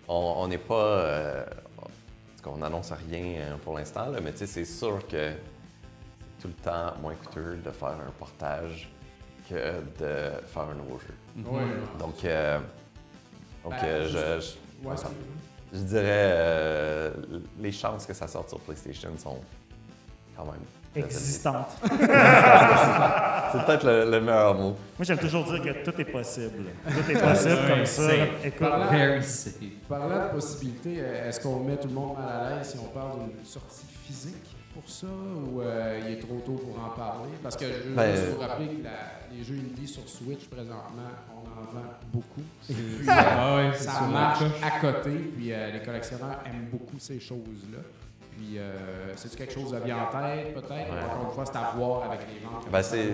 On 0.09 0.47
n'est 0.49 0.59
pas. 0.59 0.75
euh, 0.75 1.45
on 2.47 2.57
n'annonce 2.57 2.93
rien 2.93 3.59
pour 3.65 3.77
l'instant, 3.77 4.07
mais 4.23 4.33
tu 4.33 4.39
sais, 4.39 4.47
c'est 4.47 4.65
sûr 4.65 5.07
que 5.07 5.33
tout 6.41 6.49
le 6.49 6.55
temps 6.55 6.95
moins 7.03 7.15
coûteux 7.15 7.57
de 7.65 7.71
faire 7.71 7.89
un 8.07 8.11
portage 8.19 8.91
que 9.49 9.55
de 9.55 10.31
faire 10.47 10.63
un 10.71 10.75
nouveau 10.75 10.99
jeu. 10.99 11.15
Ouais, 11.51 11.63
Donc, 11.99 12.25
euh, 12.25 12.59
donc 13.65 13.73
Ben, 13.73 14.03
je, 14.05 14.09
je- 14.09 14.89
ouais, 14.89 14.97
c'est- 14.97 15.07
je 15.73 15.79
dirais 15.81 16.05
euh, 16.09 17.11
les 17.59 17.73
chances 17.73 18.07
que 18.07 18.15
ça 18.15 18.27
sorte 18.27 18.49
sur 18.49 18.59
PlayStation 18.61 19.11
sont 19.19 19.39
quand 20.37 20.45
même. 20.47 20.55
très 20.93 21.01
élevées. 21.01 21.07
existante. 21.15 21.67
C'est 23.53 23.65
peut-être 23.67 23.85
le, 23.87 24.11
le 24.11 24.21
meilleur 24.21 24.55
mot. 24.55 24.71
Moi, 24.71 24.77
j'aime 25.03 25.19
toujours 25.19 25.45
dire 25.45 25.61
que 25.63 25.85
tout 25.91 26.01
est 26.01 26.05
possible. 26.05 26.65
Tout 26.85 27.11
est 27.11 27.21
possible 27.21 27.59
comme 27.69 27.85
ça. 27.87 28.13
Écoute, 28.45 28.59
Parlant- 28.61 28.91
Very 28.91 29.23
safe. 29.23 29.55
Parlant 29.89 30.27
de 30.29 30.33
possibilités, 30.33 30.97
euh, 31.01 31.29
est-ce 31.29 31.41
qu'on 31.41 31.61
met 31.61 31.77
tout 31.77 31.89
le 31.89 31.95
monde 31.95 32.17
mal 32.19 32.29
à 32.29 32.57
l'aise 32.57 32.71
si 32.71 32.79
on 32.79 32.85
parle 32.89 33.19
d'une 33.21 33.45
sortie 33.45 33.87
physique? 34.05 34.50
Pour 34.75 34.89
ça 34.89 35.07
ou 35.07 35.61
euh, 35.61 36.01
il 36.07 36.13
est 36.15 36.19
trop 36.21 36.41
tôt 36.45 36.53
pour 36.53 36.79
en 36.83 36.91
parler? 36.91 37.31
Parce 37.43 37.57
que 37.57 37.67
je 37.67 37.89
veux 37.89 37.95
Ben, 37.95 38.15
juste 38.15 38.29
vous 38.35 38.41
rappeler 38.41 38.67
que 38.69 38.85
la- 38.85 39.37
les 39.37 39.45
jeux 39.45 39.57
indie 39.57 39.87
sur 39.89 40.09
Switch 40.09 40.47
présentement, 40.49 41.11
on 41.35 41.61
en 41.61 41.65
vend 41.73 41.87
beaucoup. 42.13 42.43
Puis, 42.67 42.77
euh, 43.09 43.13
Ah 43.13 43.57
ouais, 43.57 43.73
ça 43.77 44.01
marche 44.03 44.43
à 44.63 44.81
côté, 44.81 45.11
puis 45.37 45.53
euh, 45.53 45.71
les 45.73 45.83
collectionneurs 45.83 46.39
aiment 46.47 46.69
beaucoup 46.71 46.99
ces 46.99 47.19
choses-là. 47.21 47.79
Puis, 48.37 48.59
euh, 48.59 49.15
c'est-tu 49.17 49.37
quelque 49.37 49.53
chose 49.53 49.73
de 49.73 49.79
bien 49.81 49.99
en 49.99 50.07
tête, 50.07 50.55
peut-être? 50.55 50.71
Ouais. 50.71 51.05
Encore 51.05 51.27
une 51.29 51.35
fois, 51.35 51.45
c'est 51.47 51.57
à 51.59 51.73
voir 51.77 52.05
avec 52.11 52.21
les 52.33 52.41
ventes. 52.45 52.63
comme 52.65 52.73
Ben, 52.73 52.83
c'est, 52.83 53.13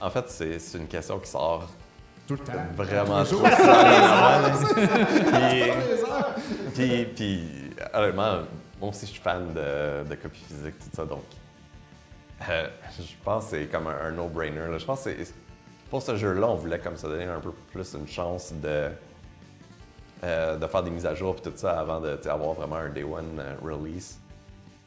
en 0.00 0.10
fait, 0.10 0.24
c'est, 0.28 0.58
c'est 0.58 0.78
une 0.78 0.86
question 0.88 1.18
qui 1.18 1.30
sort 1.30 1.68
tout 2.26 2.34
le 2.34 2.40
temps. 2.40 2.52
vraiment 2.76 3.24
jours. 3.24 3.46
souvent. 3.48 3.48
puis, 6.74 6.74
puis, 6.74 7.04
puis, 7.16 7.40
honnêtement, 7.94 8.40
moi 8.80 8.90
aussi, 8.90 9.06
je 9.06 9.12
suis 9.12 9.20
fan 9.20 9.52
de, 9.52 10.08
de 10.08 10.14
copies 10.14 10.40
physiques, 10.44 10.78
tout 10.78 10.90
ça. 10.94 11.04
Donc, 11.04 11.22
euh, 12.48 12.68
je 12.98 13.02
pense 13.24 13.44
que 13.46 13.50
c'est 13.50 13.66
comme 13.66 13.86
un, 13.88 13.96
un 14.06 14.10
no-brainer. 14.12 14.78
Je 14.78 14.84
pense 14.84 15.04
que 15.04 15.24
c'est- 15.24 15.34
pour 15.90 16.02
ce 16.02 16.16
jeu-là, 16.16 16.46
on 16.48 16.54
voulait 16.54 16.78
comme 16.78 16.96
ça 16.96 17.08
donner 17.08 17.24
un 17.24 17.40
peu 17.40 17.50
plus 17.72 17.94
une 17.94 18.06
chance 18.06 18.52
de, 18.52 18.90
euh, 20.24 20.56
de 20.56 20.66
faire 20.66 20.82
des 20.82 20.90
mises 20.90 21.06
à 21.06 21.14
jour 21.14 21.34
puis 21.34 21.50
tout 21.50 21.56
ça 21.56 21.78
avant 21.80 22.00
de 22.00 22.16
tu 22.16 22.24
sais, 22.24 22.28
avoir 22.28 22.52
vraiment 22.54 22.76
un 22.76 22.90
day 22.90 23.04
one 23.04 23.38
euh, 23.40 23.54
release. 23.62 24.18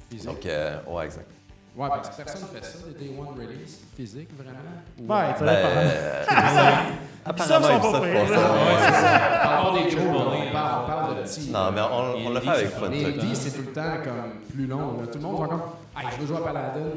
Physique? 0.10 0.28
Donc, 0.28 0.46
euh, 0.46 0.78
ouais, 0.88 1.06
exact. 1.06 1.30
Ouais, 1.74 1.88
parce 1.88 2.10
que 2.10 2.16
personne 2.18 2.42
ne 2.42 2.60
fait 2.60 2.66
ça, 2.66 2.78
des 2.88 3.06
Day 3.06 3.16
One 3.18 3.30
Release 3.40 3.80
physique, 3.96 4.30
vraiment. 4.38 4.60
Ou, 5.00 5.04
Ouais, 5.04 5.34
ça 5.40 5.46
Ben, 5.46 5.56
dépend. 5.56 5.70
euh, 5.78 7.30
Ubisoft 7.30 7.66
sont 7.66 7.76
Ubisoft 7.76 8.14
pas 8.14 8.28
ça, 8.28 8.52
on 9.42 9.48
parle 9.48 9.74
des 9.84 9.96
A, 9.96 10.02
on 10.04 10.86
parle, 10.88 11.16
de 11.16 11.22
petits. 11.22 11.50
Non, 11.52 11.72
mais 11.72 11.82
on, 11.82 12.28
on 12.28 12.34
le 12.34 12.40
fait 12.42 12.50
avec 12.50 12.70
Flint 12.72 12.90
Les 12.90 13.06
indies, 13.06 13.36
c'est 13.36 13.52
tout 13.52 13.62
le 13.68 13.74
temps 13.74 13.98
comme 14.04 14.32
plus 14.54 14.68
long. 14.68 14.98
Tout 15.12 15.18
le 15.18 15.24
monde 15.24 15.40
va 15.42 15.48
comme 15.48 15.62
Hey, 15.98 16.08
je 16.16 16.22
veux 16.22 16.28
jouer 16.28 16.38
à 16.38 16.42
Paladin. 16.42 16.90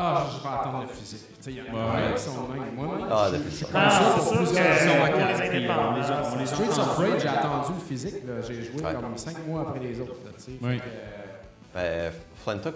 Ah, 0.00 0.22
je 0.30 0.42
vais 0.42 0.54
attendre 0.54 0.82
le 0.82 0.88
physique. 0.94 1.26
Tu 1.28 1.34
sais, 1.42 1.50
il 1.50 1.56
y 1.56 1.60
en 1.60 1.64
a 1.64 2.12
qui 2.12 2.22
sont 2.22 2.30
même. 2.48 2.74
Moi-même, 2.76 3.06
Ah, 3.10 3.26
je- 3.30 3.36
depuis 3.36 3.50
je 3.50 3.56
suis 3.56 3.64
ça. 3.66 3.72
comme 3.72 3.80
Ah, 3.84 3.90
ça 3.90 4.00
pour 4.20 4.36
plusieurs 4.36 4.64
raisons. 4.64 5.02
à 5.02 5.06
les 5.06 5.66
quatre. 5.66 6.34
les 6.34 6.38
les 6.40 6.46
Streets 6.46 6.78
of 6.80 6.96
Rage, 6.98 7.20
j'ai 7.22 7.28
attendu 7.28 7.72
le 7.80 7.84
physique. 7.88 8.14
J'ai 8.46 8.62
joué 8.62 8.82
comme 8.82 9.16
cinq 9.16 9.46
mois 9.46 9.62
après 9.62 9.80
les 9.80 10.00
autres. 10.00 10.12
là, 10.24 10.30
tu 10.36 10.42
sais. 10.44 10.52
Oui. 10.62 10.80
Fait 11.74 12.12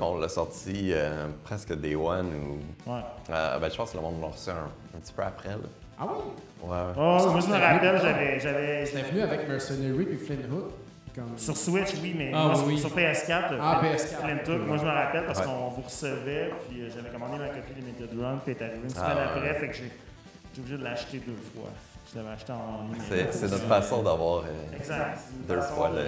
on 0.00 0.18
l'a 0.18 0.28
sorti 0.28 0.90
euh, 0.92 1.26
presque 1.44 1.72
day 1.74 1.94
one 1.94 2.26
ou. 2.34 2.90
Ouais. 2.90 3.00
euh, 3.30 3.58
ben, 3.58 3.70
je 3.70 3.76
pense 3.76 3.90
que 3.92 3.96
le 3.96 4.02
monde 4.02 4.20
l'a 4.20 4.26
reçu 4.28 4.50
un, 4.50 4.54
un 4.96 5.00
petit 5.00 5.12
peu 5.12 5.22
après. 5.22 5.48
Là. 5.50 5.56
Ah 5.98 6.04
oui? 6.06 6.68
Ouais. 6.68 6.76
Oh, 6.96 7.30
moi, 7.30 7.40
je 7.40 7.46
me 7.48 7.52
rappelle, 7.58 8.00
j'avais. 8.00 8.40
j'avais 8.40 8.86
C'était 8.86 9.02
venu 9.02 9.22
avec 9.22 9.48
Mercenary 9.48 10.04
puis 10.04 10.18
Flint 10.18 10.36
Hook. 10.52 10.70
comme- 11.14 11.36
Sur 11.38 11.56
Switch, 11.56 11.94
oui, 12.02 12.14
mais 12.16 12.32
Ah, 12.34 12.44
moi, 12.48 12.52
oui, 12.52 12.56
sur, 12.58 12.66
oui. 12.68 12.78
sur 12.78 12.90
PS4, 12.94 13.54
Ah, 13.60 13.80
Flint- 13.80 13.96
PS4. 13.96 14.20
Flint 14.20 14.54
Hook, 14.54 14.66
moi 14.66 14.76
je 14.78 14.84
me 14.84 14.90
rappelle 14.90 15.26
parce 15.26 15.40
Ouais. 15.40 15.44
qu'on 15.46 15.68
vous 15.68 15.82
recevait, 15.82 16.50
puis 16.68 16.82
euh, 16.82 16.88
j'avais 16.94 17.10
commandé 17.10 17.38
ma 17.38 17.48
copie 17.48 17.74
Limited 17.76 18.10
Run, 18.20 18.38
puis 18.44 18.54
elle 18.58 18.62
est 18.66 18.70
arrivée 18.70 18.84
une 18.88 18.94
Ah, 18.96 19.00
semaine 19.00 19.16
ouais. 19.16 19.22
après, 19.24 19.54
fait 19.60 19.68
que 19.68 19.74
j'ai 19.76 19.92
j'ai 20.54 20.60
obligé 20.60 20.76
de 20.78 20.84
l'acheter 20.84 21.18
deux 21.26 21.36
fois. 21.54 21.70
Je 22.12 22.18
l'avais 22.18 22.34
acheté 22.34 22.52
en 22.52 22.92
ligne. 22.92 23.02
C'est 23.08 23.32
c'est 23.32 23.50
notre 23.50 23.64
façon 23.66 24.02
d'avoir 24.02 24.40
euh, 24.40 24.76
Exact. 24.76 25.18
Deux 25.48 25.60
fois 25.62 25.88
de- 25.90 25.96
le. 25.96 26.04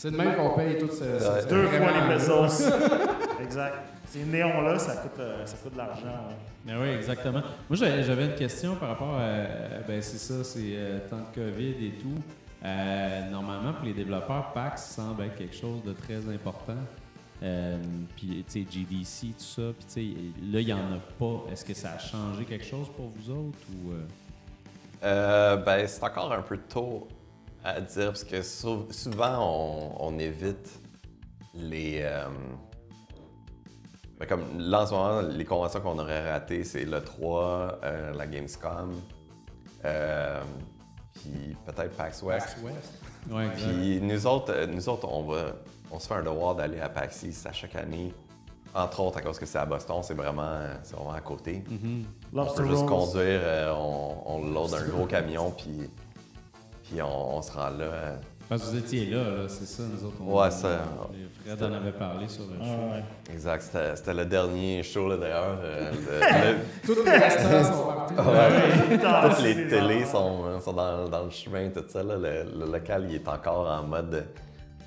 C'est 0.00 0.10
de 0.10 0.16
même 0.16 0.34
qu'on 0.34 0.56
paye 0.56 0.78
tout 0.78 0.88
ce. 0.88 1.04
Ouais. 1.04 1.46
Deux 1.46 1.66
fois 1.66 1.90
les 1.92 2.14
pesos. 2.14 2.72
exact. 3.42 3.74
Ces 4.06 4.24
néons-là, 4.24 4.78
ça 4.78 4.96
coûte, 4.96 5.20
euh, 5.20 5.44
ça 5.44 5.58
coûte 5.62 5.74
de 5.74 5.78
l'argent. 5.78 6.06
hein. 6.06 6.34
Ben 6.64 6.76
oui, 6.80 6.88
exactement. 6.88 7.42
Moi, 7.68 7.76
j'avais 7.76 8.02
j'avais 8.02 8.24
une 8.24 8.34
question 8.34 8.76
par 8.76 8.88
rapport 8.88 9.14
à. 9.18 9.82
Ben, 9.86 10.00
c'est 10.00 10.16
ça, 10.16 10.42
c'est 10.42 10.72
euh, 10.72 11.00
temps 11.10 11.18
de 11.18 11.34
COVID 11.34 11.86
et 11.86 11.92
tout. 12.00 12.18
Euh, 12.64 13.30
normalement, 13.30 13.74
pour 13.74 13.84
les 13.84 13.92
développeurs, 13.92 14.52
PAX 14.54 14.86
semble 14.86 15.24
être 15.24 15.36
quelque 15.36 15.54
chose 15.54 15.82
de 15.84 15.92
très 15.92 16.26
important. 16.32 16.80
Euh, 17.42 17.76
puis, 18.16 18.42
tu 18.50 18.64
sais, 18.64 18.70
GDC, 18.70 19.36
tout 19.36 19.44
ça. 19.44 19.62
Puis, 19.78 19.86
tu 19.86 19.92
sais, 19.92 20.44
là, 20.50 20.60
il 20.60 20.66
n'y 20.66 20.72
en 20.72 20.78
a 20.78 20.98
pas. 21.18 21.44
Est-ce 21.52 21.64
que 21.66 21.74
ça 21.74 21.90
a 21.92 21.98
changé 21.98 22.44
quelque 22.46 22.64
chose 22.64 22.88
pour 22.96 23.08
vous 23.08 23.30
autres 23.30 23.58
ou. 23.84 23.92
euh? 23.92 24.00
Euh, 25.02 25.56
ben, 25.56 25.86
c'est 25.86 26.02
encore 26.02 26.32
un 26.32 26.42
peu 26.42 26.56
tôt 26.56 27.06
à 27.64 27.80
dire 27.80 28.06
parce 28.08 28.24
que 28.24 28.42
sou- 28.42 28.86
souvent 28.90 29.38
on, 29.40 30.06
on 30.14 30.18
évite 30.18 30.70
les. 31.54 32.00
euh, 32.02 32.26
ben, 34.18 34.26
comme 34.26 34.44
là 34.58 34.82
en 34.82 34.86
ce 34.86 34.92
moment, 34.92 35.20
les 35.22 35.44
conventions 35.44 35.80
qu'on 35.80 35.98
aurait 35.98 36.30
ratées, 36.32 36.64
c'est 36.64 36.84
le 36.84 37.02
3, 37.02 37.78
euh, 37.82 38.12
la 38.14 38.26
Gamescom, 38.26 38.92
euh, 39.84 40.40
puis 41.14 41.56
peut-être 41.66 41.96
PAX 41.96 42.22
West. 42.22 42.46
PAX 42.46 42.62
West. 42.62 42.92
Ouais. 43.30 43.48
Puis 43.56 44.00
nous 44.00 44.26
autres, 44.26 44.66
nous 44.66 44.88
autres 44.88 45.08
on, 45.08 45.22
va, 45.24 45.52
on 45.90 45.98
se 45.98 46.06
fait 46.06 46.14
un 46.14 46.22
devoir 46.22 46.54
d'aller 46.54 46.80
à 46.80 46.88
PAX 46.88 47.22
East 47.22 47.46
à 47.46 47.52
chaque 47.52 47.76
année. 47.76 48.12
Entre 48.72 49.00
autres, 49.00 49.18
à 49.18 49.22
cause 49.22 49.36
que 49.38 49.46
c'est 49.46 49.58
à 49.58 49.66
Boston, 49.66 49.96
c'est 50.02 50.14
vraiment, 50.14 50.60
c'est 50.84 50.94
vraiment 50.94 51.10
à 51.12 51.20
côté. 51.20 51.64
Mhm. 51.68 52.04
On 52.34 52.46
peut 52.46 52.66
juste 52.68 52.86
conduire, 52.86 53.40
euh, 53.42 53.74
on, 53.74 54.22
on 54.26 54.46
load 54.52 54.72
un 54.74 54.84
gros 54.86 55.06
camion, 55.06 55.50
puis, 55.50 55.90
puis 56.90 57.00
on, 57.02 57.36
on 57.36 57.42
se 57.42 57.52
rend 57.52 57.70
là. 57.70 57.84
euh. 57.84 58.16
Parce 58.48 58.62
que 58.62 58.66
vous 58.70 58.76
étiez 58.78 59.06
là, 59.06 59.18
là 59.22 59.48
c'est 59.48 59.64
ça, 59.66 59.84
nous 59.84 60.04
autres. 60.08 60.16
on- 60.20 60.40
Ouais, 60.40 60.50
ça- 60.50 60.80
Fred 61.46 61.62
en 61.62 61.72
avait 61.72 61.92
parlé 61.92 62.26
sur 62.28 62.42
le 62.44 62.56
Ah, 62.60 62.64
show. 62.64 62.94
ouais. 62.94 63.32
Exact, 63.32 63.62
c'était 63.94 64.14
le 64.14 64.24
dernier 64.24 64.82
show, 64.82 65.08
là, 65.08 65.16
d'ailleurs. 65.16 65.58
euh, 65.62 65.92
le- 66.82 66.86
Tous 66.94 67.02
les 67.04 67.10
restaurants 67.12 67.64
sont 67.64 67.86
partis. 67.86 68.14
Ouais. 68.14 68.98
Toutes 69.36 69.42
les 69.44 69.68
télés 69.68 70.04
sont, 70.04 70.44
euh, 70.46 70.58
sont 70.60 70.72
dans, 70.72 71.08
dans 71.08 71.24
le 71.24 71.30
chemin, 71.30 71.68
tout 71.68 71.84
ça. 71.88 72.02
là. 72.02 72.16
Le, 72.16 72.50
le 72.58 72.72
local, 72.72 73.06
il 73.08 73.14
est 73.16 73.28
encore 73.28 73.68
en 73.70 73.84
mode... 73.84 74.14
euh, 74.14 74.22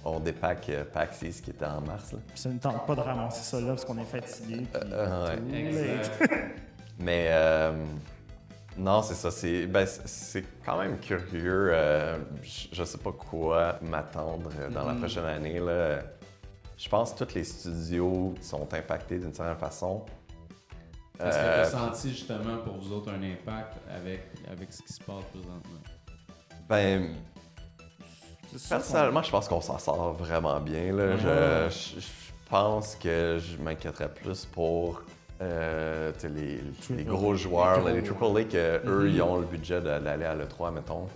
On 0.06 0.20
dépack 0.20 0.68
euh, 0.70 0.84
PAX 0.84 1.22
East 1.22 1.46
qui 1.46 1.52
était 1.52 1.66
en 1.66 1.80
mars. 1.80 2.12
Là. 2.12 2.20
Puis 2.28 2.38
ça 2.42 2.50
ne 2.50 2.60
tente 2.60 2.86
pas 2.86 2.96
de 2.96 3.00
ramasser 3.00 3.44
ça 3.44 3.62
là 3.62 3.68
parce 3.70 3.86
qu'on 3.86 3.98
est 3.98 4.04
fatigué. 4.04 4.58
puis 4.74 4.82
Euh, 4.92 5.26
ouais. 5.26 5.58
Exact. 5.58 6.12
Mais 7.00 7.28
euh, 7.30 7.72
non, 8.78 9.02
c'est 9.04 9.16
ça. 9.16 9.30
C'est 9.32 9.68
ben, 9.68 9.86
quand 10.66 10.78
même 10.80 11.00
curieux. 11.00 11.70
euh, 11.74 12.18
je- 12.42 12.68
je 12.72 12.84
sais 12.84 12.98
pas 12.98 13.12
quoi 13.12 13.78
m'attendre 13.82 14.50
euh, 14.60 14.70
dans 14.70 14.86
la 14.86 14.94
prochaine 14.96 15.26
année. 15.26 15.60
Là. 15.60 16.00
Je 16.78 16.90
pense 16.90 17.14
que 17.14 17.24
tous 17.24 17.36
les 17.36 17.44
studios 17.44 18.34
sont 18.42 18.72
impactés 18.74 19.20
d'une 19.20 19.34
certaine 19.34 19.58
façon. 19.58 20.06
Est-ce 21.20 21.38
que 21.38 21.44
tu 21.44 21.60
as 21.60 21.66
senti 21.70 22.10
justement 22.10 22.58
pour 22.58 22.78
vous 22.78 22.92
autres 22.92 23.12
un 23.12 23.22
impact 23.24 23.78
avec, 23.96 24.22
avec 24.52 24.74
ce 24.74 24.82
qui 24.82 24.92
se 24.94 25.00
passe 25.04 25.24
présentement? 25.32 25.80
ben, 26.68 27.16
personnellement, 28.70 29.22
je 29.22 29.32
pense 29.32 29.48
qu'on 29.48 29.62
s'en 29.62 29.78
sort 29.78 30.14
vraiment 30.14 30.60
bien. 30.60 30.92
Là. 30.94 31.18
Je, 31.18 31.70
je- 31.96 32.00
je 32.02 32.08
pense 32.50 32.96
que 32.96 33.40
je 33.40 33.58
m'inquiéterais 33.58 34.14
plus 34.14 34.46
pour 34.46 35.02
euh, 35.42 36.12
les, 36.24 36.30
les 36.58 36.62
Triple- 36.82 37.04
gros 37.06 37.36
joueurs, 37.36 37.84
les 37.88 38.02
AAA, 38.02 38.44
que 38.46 38.82
eux, 38.88 39.04
Mhm. 39.10 39.16
ils 39.16 39.22
ont 39.22 39.38
le 39.40 39.46
budget 39.46 39.82
d'aller 39.82 40.26
à 40.26 40.36
l'E3, 40.36 40.72
mettons. 40.74 41.08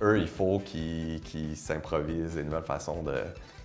Eux, 0.00 0.18
il 0.18 0.26
faut 0.28 0.58
qu'ils 0.58 1.56
s'improvisent 1.56 2.34
des 2.34 2.42
nouvelles 2.44 2.64
façons 2.64 3.02
de. 3.02 3.14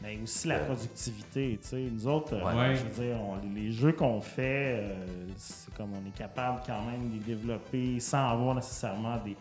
Mais 0.04 0.20
aussi 0.22 0.48
la 0.48 0.60
productivité, 0.60 1.58
tu 1.60 1.68
sais. 1.70 1.78
Nous 1.92 2.06
autres, 2.06 2.36
euh, 2.36 2.44
Ouais. 2.46 2.76
je 2.76 2.84
veux 2.84 3.08
dire, 3.08 3.18
on- 3.20 3.38
les, 3.56 3.72
jeux 3.72 3.94
qu'on 3.94 4.22
fait, 4.22 4.84
euh, 4.84 4.94
c'est 5.38 5.74
comme 5.74 5.90
on 5.94 6.08
est 6.08 6.16
capable 6.16 6.62
quand 6.68 6.84
même 6.86 7.10
de 7.10 7.14
les 7.16 7.36
développer 7.36 8.00
sans 8.00 8.30
avoir 8.30 8.54
nécessairement 8.54 9.18
des, 9.26 9.36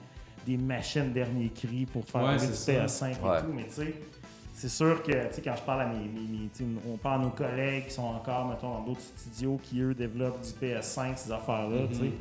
des 0.47 0.57
machines 0.57 1.13
dernier 1.13 1.51
cri 1.51 1.85
pour 1.85 2.07
faire 2.07 2.23
Ouais, 2.23 2.39
c'est 2.39 2.73
PS5 2.79 3.11
et 3.23 3.29
Ouais. 3.29 3.41
tout. 3.43 3.47
Mais 3.55 3.65
tu 3.65 3.71
sais, 3.73 3.95
c'est 4.59 4.69
sûr 4.71 5.03
que, 5.03 5.13
tu 5.29 5.35
sais, 5.35 5.43
quand 5.43 5.55
je 5.57 5.63
parle 5.63 5.83
à 5.83 5.87
mes, 5.87 6.11
on 6.91 6.97
parle 6.97 7.21
à 7.21 7.25
nos 7.25 7.31
collègues 7.31 7.87
qui 7.87 7.93
sont 7.95 8.03
encore, 8.05 8.47
mettons, 8.49 8.73
dans 8.73 8.83
d'autres 8.85 9.01
studios 9.03 9.61
qui, 9.63 9.81
eux, 9.81 9.95
développent 9.95 10.41
du 10.41 10.51
PS5, 10.51 11.17
ces 11.17 11.31
affaires-là, 11.31 11.87
tu 11.89 11.95
sais. 11.95 12.03
Mhm. 12.05 12.13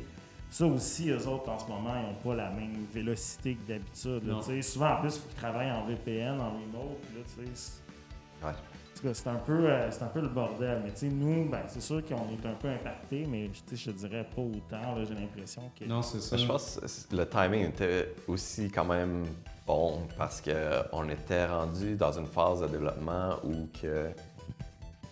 Ça 0.50 0.66
aussi, 0.66 1.10
eux 1.10 1.26
autres, 1.28 1.48
en 1.50 1.58
ce 1.58 1.66
moment, 1.66 1.94
ils 1.96 2.06
n'ont 2.06 2.14
pas 2.34 2.36
la 2.36 2.50
même 2.50 2.74
vélocité 2.92 3.54
que 3.54 3.66
d'habitude. 3.68 4.22
Souvent, 4.62 4.92
en 4.92 5.00
plus, 5.00 5.16
il 5.16 5.20
faut 5.20 5.28
qu'ils 5.28 5.38
travaillent 5.38 5.72
en 5.72 5.84
VPN, 5.86 6.40
en 6.40 6.50
remote. 6.50 6.98
là, 7.14 7.20
tu 7.24 7.44
sais, 7.44 7.50
c'est- 7.54 8.46
Ouais. 8.46 8.52
En 8.96 9.00
tout 9.00 9.08
cas, 9.08 9.14
c'est 9.14 9.28
un, 9.28 9.34
peu, 9.34 9.68
euh, 9.68 9.90
c'est 9.90 10.02
un 10.02 10.08
peu 10.08 10.20
le 10.20 10.28
bordel. 10.28 10.80
Mais 10.82 10.90
tu 10.90 11.00
sais, 11.00 11.08
nous, 11.08 11.48
ben, 11.50 11.60
c'est 11.68 11.82
sûr 11.82 12.02
qu'on 12.04 12.14
est 12.30 12.46
un 12.48 12.54
peu 12.54 12.68
impactés, 12.68 13.26
mais 13.28 13.50
tu 13.68 13.76
sais, 13.76 13.90
je 13.90 13.90
te 13.90 13.96
dirais 13.98 14.26
pas 14.34 14.40
autant. 14.40 15.04
J'ai 15.06 15.14
l'impression 15.14 15.70
que. 15.78 15.84
Non, 15.84 16.00
c'est 16.02 16.20
ça. 16.20 16.36
Je 16.36 16.46
pense 16.46 16.80
que 17.10 17.16
le 17.16 17.28
timing 17.28 17.68
était 17.68 18.14
aussi 18.26 18.70
quand 18.70 18.86
même 18.86 19.24
bon 19.66 20.00
parce 20.16 20.40
qu'on 20.40 21.08
était 21.10 21.44
rendu 21.46 21.96
dans 21.96 22.12
une 22.18 22.26
phase 22.26 22.60
de 22.62 22.68
développement 22.68 23.34
où 23.44 23.68
que 23.82 24.08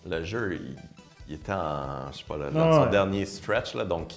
le 0.07 0.23
jeu 0.23 0.55
il, 0.55 0.77
il 1.29 1.35
était 1.35 1.53
en 1.53 2.11
je 2.13 2.19
sais 2.19 2.25
pas 2.25 2.37
là, 2.37 2.51
dans 2.51 2.71
Ah 2.71 2.73
son 2.73 2.85
ouais. 2.85 2.91
dernier 2.91 3.27
stretch 3.27 3.75
là, 3.75 3.85
donc 3.85 4.11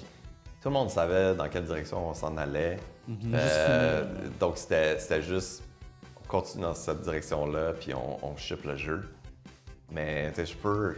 tout 0.62 0.70
le 0.70 0.72
monde 0.72 0.90
savait 0.92 1.34
dans 1.34 1.50
quelle 1.50 1.66
direction 1.66 2.08
on 2.10 2.14
s'en 2.14 2.38
allait. 2.38 2.78
Mhm. 3.08 3.32
Euh, 3.34 4.04
donc 4.40 4.58
c'était 4.58 5.00
c'était 5.00 5.24
juste 5.24 5.64
on 6.24 6.28
continue 6.28 6.64
dans 6.64 6.76
cette 6.76 7.02
direction-là 7.02 7.74
puis 7.74 7.94
on, 7.96 8.24
on 8.24 8.38
ship 8.38 8.64
le 8.64 8.76
jeu. 8.76 9.04
Mais 9.92 10.30
tu 10.30 10.36
sais, 10.36 10.46
je 10.46 10.58
peux, 10.58 10.96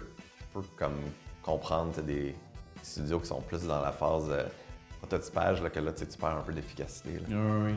comme 0.76 0.98
comprendre 1.44 2.02
des 2.02 2.36
studios 2.82 3.20
qui 3.20 3.28
sont 3.28 3.42
plus 3.42 3.66
dans 3.66 3.82
la 3.82 3.92
phase 3.92 4.30
de 4.30 4.46
prototypage 5.00 5.62
là, 5.62 5.70
que 5.70 5.80
là 5.80 5.92
tu 5.94 6.00
sais, 6.00 6.08
tu 6.08 6.18
perds 6.18 6.38
un 6.38 6.42
peu 6.42 6.54
d'efficacité. 6.54 7.14
là. 7.14 7.26
Oui, 7.30 7.72
oui. 7.72 7.74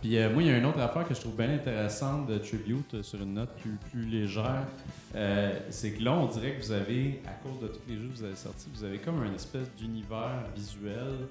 Puis 0.00 0.16
euh, 0.16 0.32
moi, 0.32 0.42
il 0.42 0.48
y 0.48 0.50
a 0.50 0.56
une 0.56 0.64
autre 0.64 0.80
affaire 0.80 1.06
que 1.06 1.14
je 1.14 1.20
trouve 1.20 1.36
bien 1.36 1.50
intéressante 1.50 2.26
de 2.26 2.38
Tribute 2.38 2.94
euh, 2.94 3.02
sur 3.02 3.20
une 3.20 3.34
note 3.34 3.54
plus, 3.56 3.76
plus 3.90 4.06
légère. 4.06 4.66
Euh, 5.14 5.58
c'est 5.68 5.92
que 5.92 6.02
là, 6.02 6.12
on 6.12 6.26
dirait 6.26 6.54
que 6.54 6.62
vous 6.62 6.72
avez, 6.72 7.20
à 7.26 7.32
cause 7.46 7.60
de 7.60 7.68
tous 7.68 7.82
les 7.86 7.96
jeux 7.96 8.08
que 8.08 8.16
vous 8.16 8.24
avez 8.24 8.36
sortis, 8.36 8.68
vous 8.74 8.84
avez 8.84 8.98
comme 8.98 9.20
un 9.22 9.34
espèce 9.34 9.70
d'univers 9.76 10.44
visuel. 10.56 11.28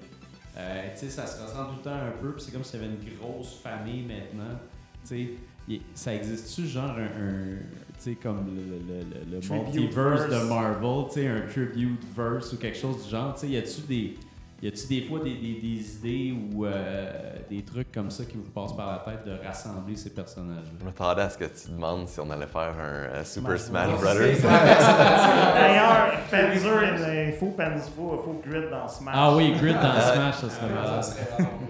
Euh, 0.56 0.88
tu 0.94 1.00
sais, 1.00 1.10
ça 1.10 1.26
se 1.26 1.42
ressent 1.42 1.64
tout 1.66 1.76
le 1.78 1.82
temps 1.82 1.94
un 1.94 2.12
peu, 2.20 2.32
puis 2.32 2.42
c'est 2.44 2.52
comme 2.52 2.62
s'il 2.62 2.80
y 2.80 2.84
avait 2.84 2.92
une 2.92 3.18
grosse 3.18 3.54
famille 3.60 4.02
maintenant. 4.02 4.58
Tu 5.04 5.36
sais, 5.68 5.80
ça 5.94 6.14
existe-tu 6.14 6.66
genre 6.66 6.96
un, 6.96 7.56
sais, 8.00 8.14
comme 8.14 8.46
le, 8.46 8.94
le, 8.94 9.00
le- 9.00 9.36
le 9.40 9.54
multiverse 9.64 10.28
de. 10.28 10.48
Marvel, 10.48 11.04
tu 11.08 11.20
sais, 11.20 11.28
un 11.28 11.40
tribute 11.42 12.02
verse 12.16 12.52
ou 12.52 12.56
quelque 12.58 12.76
chose 12.78 13.04
du 13.04 13.10
genre, 13.10 13.34
tu 13.34 13.40
sais, 13.40 13.48
y 13.48 13.56
a-tu 13.56 13.80
des, 13.82 14.14
y 14.62 14.68
a-tu 14.68 14.86
des 14.88 15.02
fois 15.02 15.20
des, 15.20 15.34
des- 15.34 15.60
des 15.60 15.96
idées 15.96 16.34
ou 16.52 16.66
euh, 16.66 17.32
des 17.48 17.62
trucs 17.62 17.90
comme 17.92 18.10
ça 18.10 18.24
qui 18.24 18.36
vous 18.36 18.42
passent 18.54 18.76
par 18.76 18.86
la 19.06 19.12
tête 19.12 19.24
de 19.26 19.46
rassembler 19.46 19.96
ces 19.96 20.10
personnages-là? 20.10 20.70
Je 20.80 20.84
m'attendais 20.84 21.22
à 21.22 21.30
ce 21.30 21.38
que 21.38 21.44
tu 21.44 21.70
demandes 21.70 22.08
si 22.08 22.20
on 22.20 22.30
allait 22.30 22.46
faire 22.46 22.74
un 22.78 22.82
euh, 23.16 23.24
Super 23.24 23.58
Smash. 23.58 23.88
Brothers. 24.00 24.36
D'ailleurs, 24.42 26.12
Panzer, 26.30 26.98
il- 26.98 27.28
il 27.28 27.32
faut 27.34 27.46
Panzer, 27.50 27.82
il 27.86 27.92
faut, 27.96 28.42
Grid 28.46 28.70
dans 28.70 28.88
Smash. 28.88 29.14
Ah 29.16 29.34
oui, 29.34 29.52
Grid 29.60 29.74
dans 29.74 29.82
Euh, 29.94 30.00
Smash, 30.14 30.34
ça 30.36 30.40
serait 30.50 30.50
Ça 30.50 30.66
malade. 30.74 31.04
serait 31.04 31.24
vraiment 31.32 31.48
cool. 31.58 31.66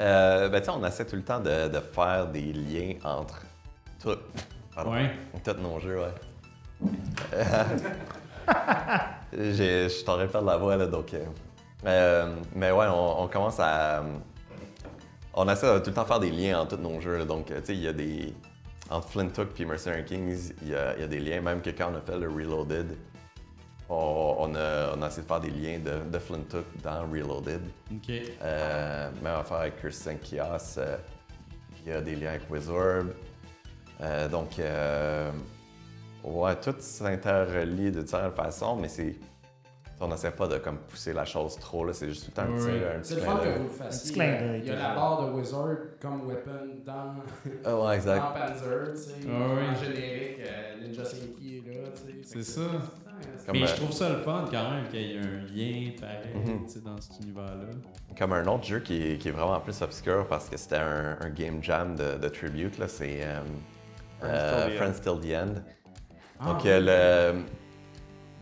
Euh, 0.00 0.48
ben, 0.48 0.58
tu 0.60 0.64
sais, 0.66 0.72
on 0.72 0.84
essaie 0.86 1.06
tout 1.06 1.16
le 1.16 1.22
temps 1.22 1.38
de, 1.40 1.68
de 1.68 1.78
faire 1.94 2.26
des 2.26 2.52
liens 2.52 2.94
entre 3.04 3.42
tout, 4.02 4.16
pardon, 4.74 4.92
Ouais. 4.92 5.10
tous 5.44 5.60
nos 5.60 5.78
jeux, 5.80 5.98
ouais. 6.00 6.14
J'ai- 9.32 9.88
Je 9.88 10.04
t'aurais 10.04 10.28
fait 10.28 10.40
de 10.40 10.46
la 10.46 10.56
voix, 10.56 10.76
là, 10.76 10.86
donc... 10.86 11.14
euh, 11.14 11.24
euh, 11.86 12.34
mais 12.54 12.70
ouais, 12.70 12.86
on, 12.88 13.22
on 13.22 13.28
commence 13.28 13.58
à... 13.60 14.02
On 15.34 15.48
essaie 15.48 15.72
de 15.72 15.78
tout 15.78 15.88
le 15.90 15.94
temps 15.94 16.04
faire 16.04 16.20
des 16.20 16.30
liens 16.30 16.60
entre 16.60 16.76
tous 16.76 16.82
nos 16.82 17.00
jeux, 17.00 17.18
là, 17.18 17.24
donc, 17.24 17.50
euh, 17.50 17.60
tu 17.60 17.66
sais, 17.66 17.74
il 17.74 17.82
y 17.82 17.88
a 17.88 17.92
des... 17.92 18.34
Entre 18.90 19.08
Flint 19.08 19.28
Hook 19.38 19.58
et 19.58 19.64
Mercenary 19.64 20.04
Kings, 20.04 20.52
il 20.60 20.68
y, 20.68 20.72
y 20.72 20.74
a 20.74 21.06
des 21.06 21.18
liens, 21.20 21.40
même 21.40 21.62
que 21.62 21.70
quand 21.70 21.90
on 21.92 21.96
a 21.96 22.00
fait 22.02 22.18
le 22.18 22.28
Reloaded, 22.28 22.94
on, 23.88 24.34
on 24.38 24.54
a, 24.54 24.94
on 24.94 25.00
a 25.02 25.06
essayé 25.06 25.22
de 25.22 25.28
faire 25.28 25.40
des 25.40 25.50
liens 25.50 25.78
de, 25.78 26.10
de 26.10 26.18
Flint 26.18 26.40
Hook 26.52 26.64
dans 26.82 27.00
Reloaded. 27.10 27.62
OK. 27.90 28.10
Euh, 28.42 29.10
même 29.22 29.34
affaire 29.34 29.58
avec 29.58 29.80
Kirsten 29.80 30.18
Kios. 30.18 30.76
euh, 30.78 30.96
il 31.86 31.90
y 31.90 31.94
a 31.94 32.00
des 32.02 32.16
liens 32.16 32.30
avec 32.30 32.50
Wizorb. 32.50 33.12
Euh, 34.02 34.28
donc, 34.28 34.58
euh, 34.58 35.30
ouais, 36.24 36.56
tout 36.56 36.74
s'interrelie 36.78 37.90
d'une 37.92 38.06
certaine 38.06 38.32
façon, 38.32 38.76
mais 38.76 38.88
c'est 38.88 39.14
On 40.00 40.08
n'essaie 40.08 40.32
pas 40.32 40.48
de 40.48 40.58
comme, 40.58 40.78
pousser 40.78 41.12
la 41.12 41.24
chose 41.24 41.54
trop, 41.56 41.84
là, 41.84 41.92
c'est 41.92 42.08
juste 42.08 42.24
tout 42.24 42.32
petit, 42.32 42.50
oui. 42.64 42.70
un 42.96 42.98
petit 42.98 43.08
C'est 43.10 43.14
le 43.14 43.20
fun 43.20 43.36
que 43.36 43.58
vous 43.58 43.62
le 43.64 43.68
fassiez. 43.70 44.20
Euh, 44.20 44.58
Il 44.58 44.66
y 44.66 44.70
a 44.70 44.74
la 44.74 44.94
barre 44.96 45.24
de 45.26 45.30
Wizard 45.32 45.76
comme 46.00 46.26
weapon 46.26 46.82
dans, 46.84 47.14
Ah 47.64 47.76
ouais, 47.80 47.94
exact. 47.94 48.18
dans 48.20 48.32
Panzer, 48.32 48.92
tu 48.94 49.00
sais. 49.00 49.10
Ah 49.28 49.30
oui. 49.54 49.62
En 49.70 49.74
générique, 49.76 50.38
euh, 50.40 50.82
Ninja 50.84 51.04
Senki 51.04 51.58
est 51.64 51.72
là, 51.72 51.80
tu 51.94 52.22
sais. 52.24 52.42
C'est 52.42 52.42
ça. 52.42 52.60
Comme, 53.46 53.56
Mais 53.56 53.62
euh, 53.62 53.66
je 53.68 53.74
trouve 53.76 53.92
ça 53.92 54.08
le 54.08 54.16
fun 54.18 54.44
quand 54.50 54.70
même 54.72 54.88
qu'il 54.88 55.00
y 55.02 55.14
ait 55.14 55.18
un 55.18 55.46
lien 55.54 55.92
pareil 56.00 56.34
Mhm. 56.34 56.66
tu 56.66 56.72
sais, 56.72 56.80
dans 56.80 57.00
cet 57.00 57.20
univers-là. 57.22 57.66
Comme 58.18 58.32
un 58.32 58.46
autre 58.48 58.64
jeu 58.64 58.80
qui 58.80 59.00
est, 59.12 59.18
qui 59.18 59.28
est 59.28 59.32
vraiment 59.32 59.60
plus 59.60 59.80
obscur 59.82 60.26
parce 60.26 60.48
que 60.48 60.56
c'était 60.56 60.78
un, 60.78 61.16
un 61.20 61.28
game 61.30 61.62
jam 61.62 61.94
de, 61.94 62.18
de 62.18 62.28
Tribute, 62.28 62.76
là, 62.78 62.88
c'est 62.88 63.20
euh, 63.22 63.38
euh, 64.24 64.76
Friends 64.76 65.00
Till 65.00 65.20
the 65.20 65.34
End. 65.34 65.54
Ah, 66.40 66.44
Donc, 66.46 66.66
euh, 66.66 67.32
le, 67.34 67.42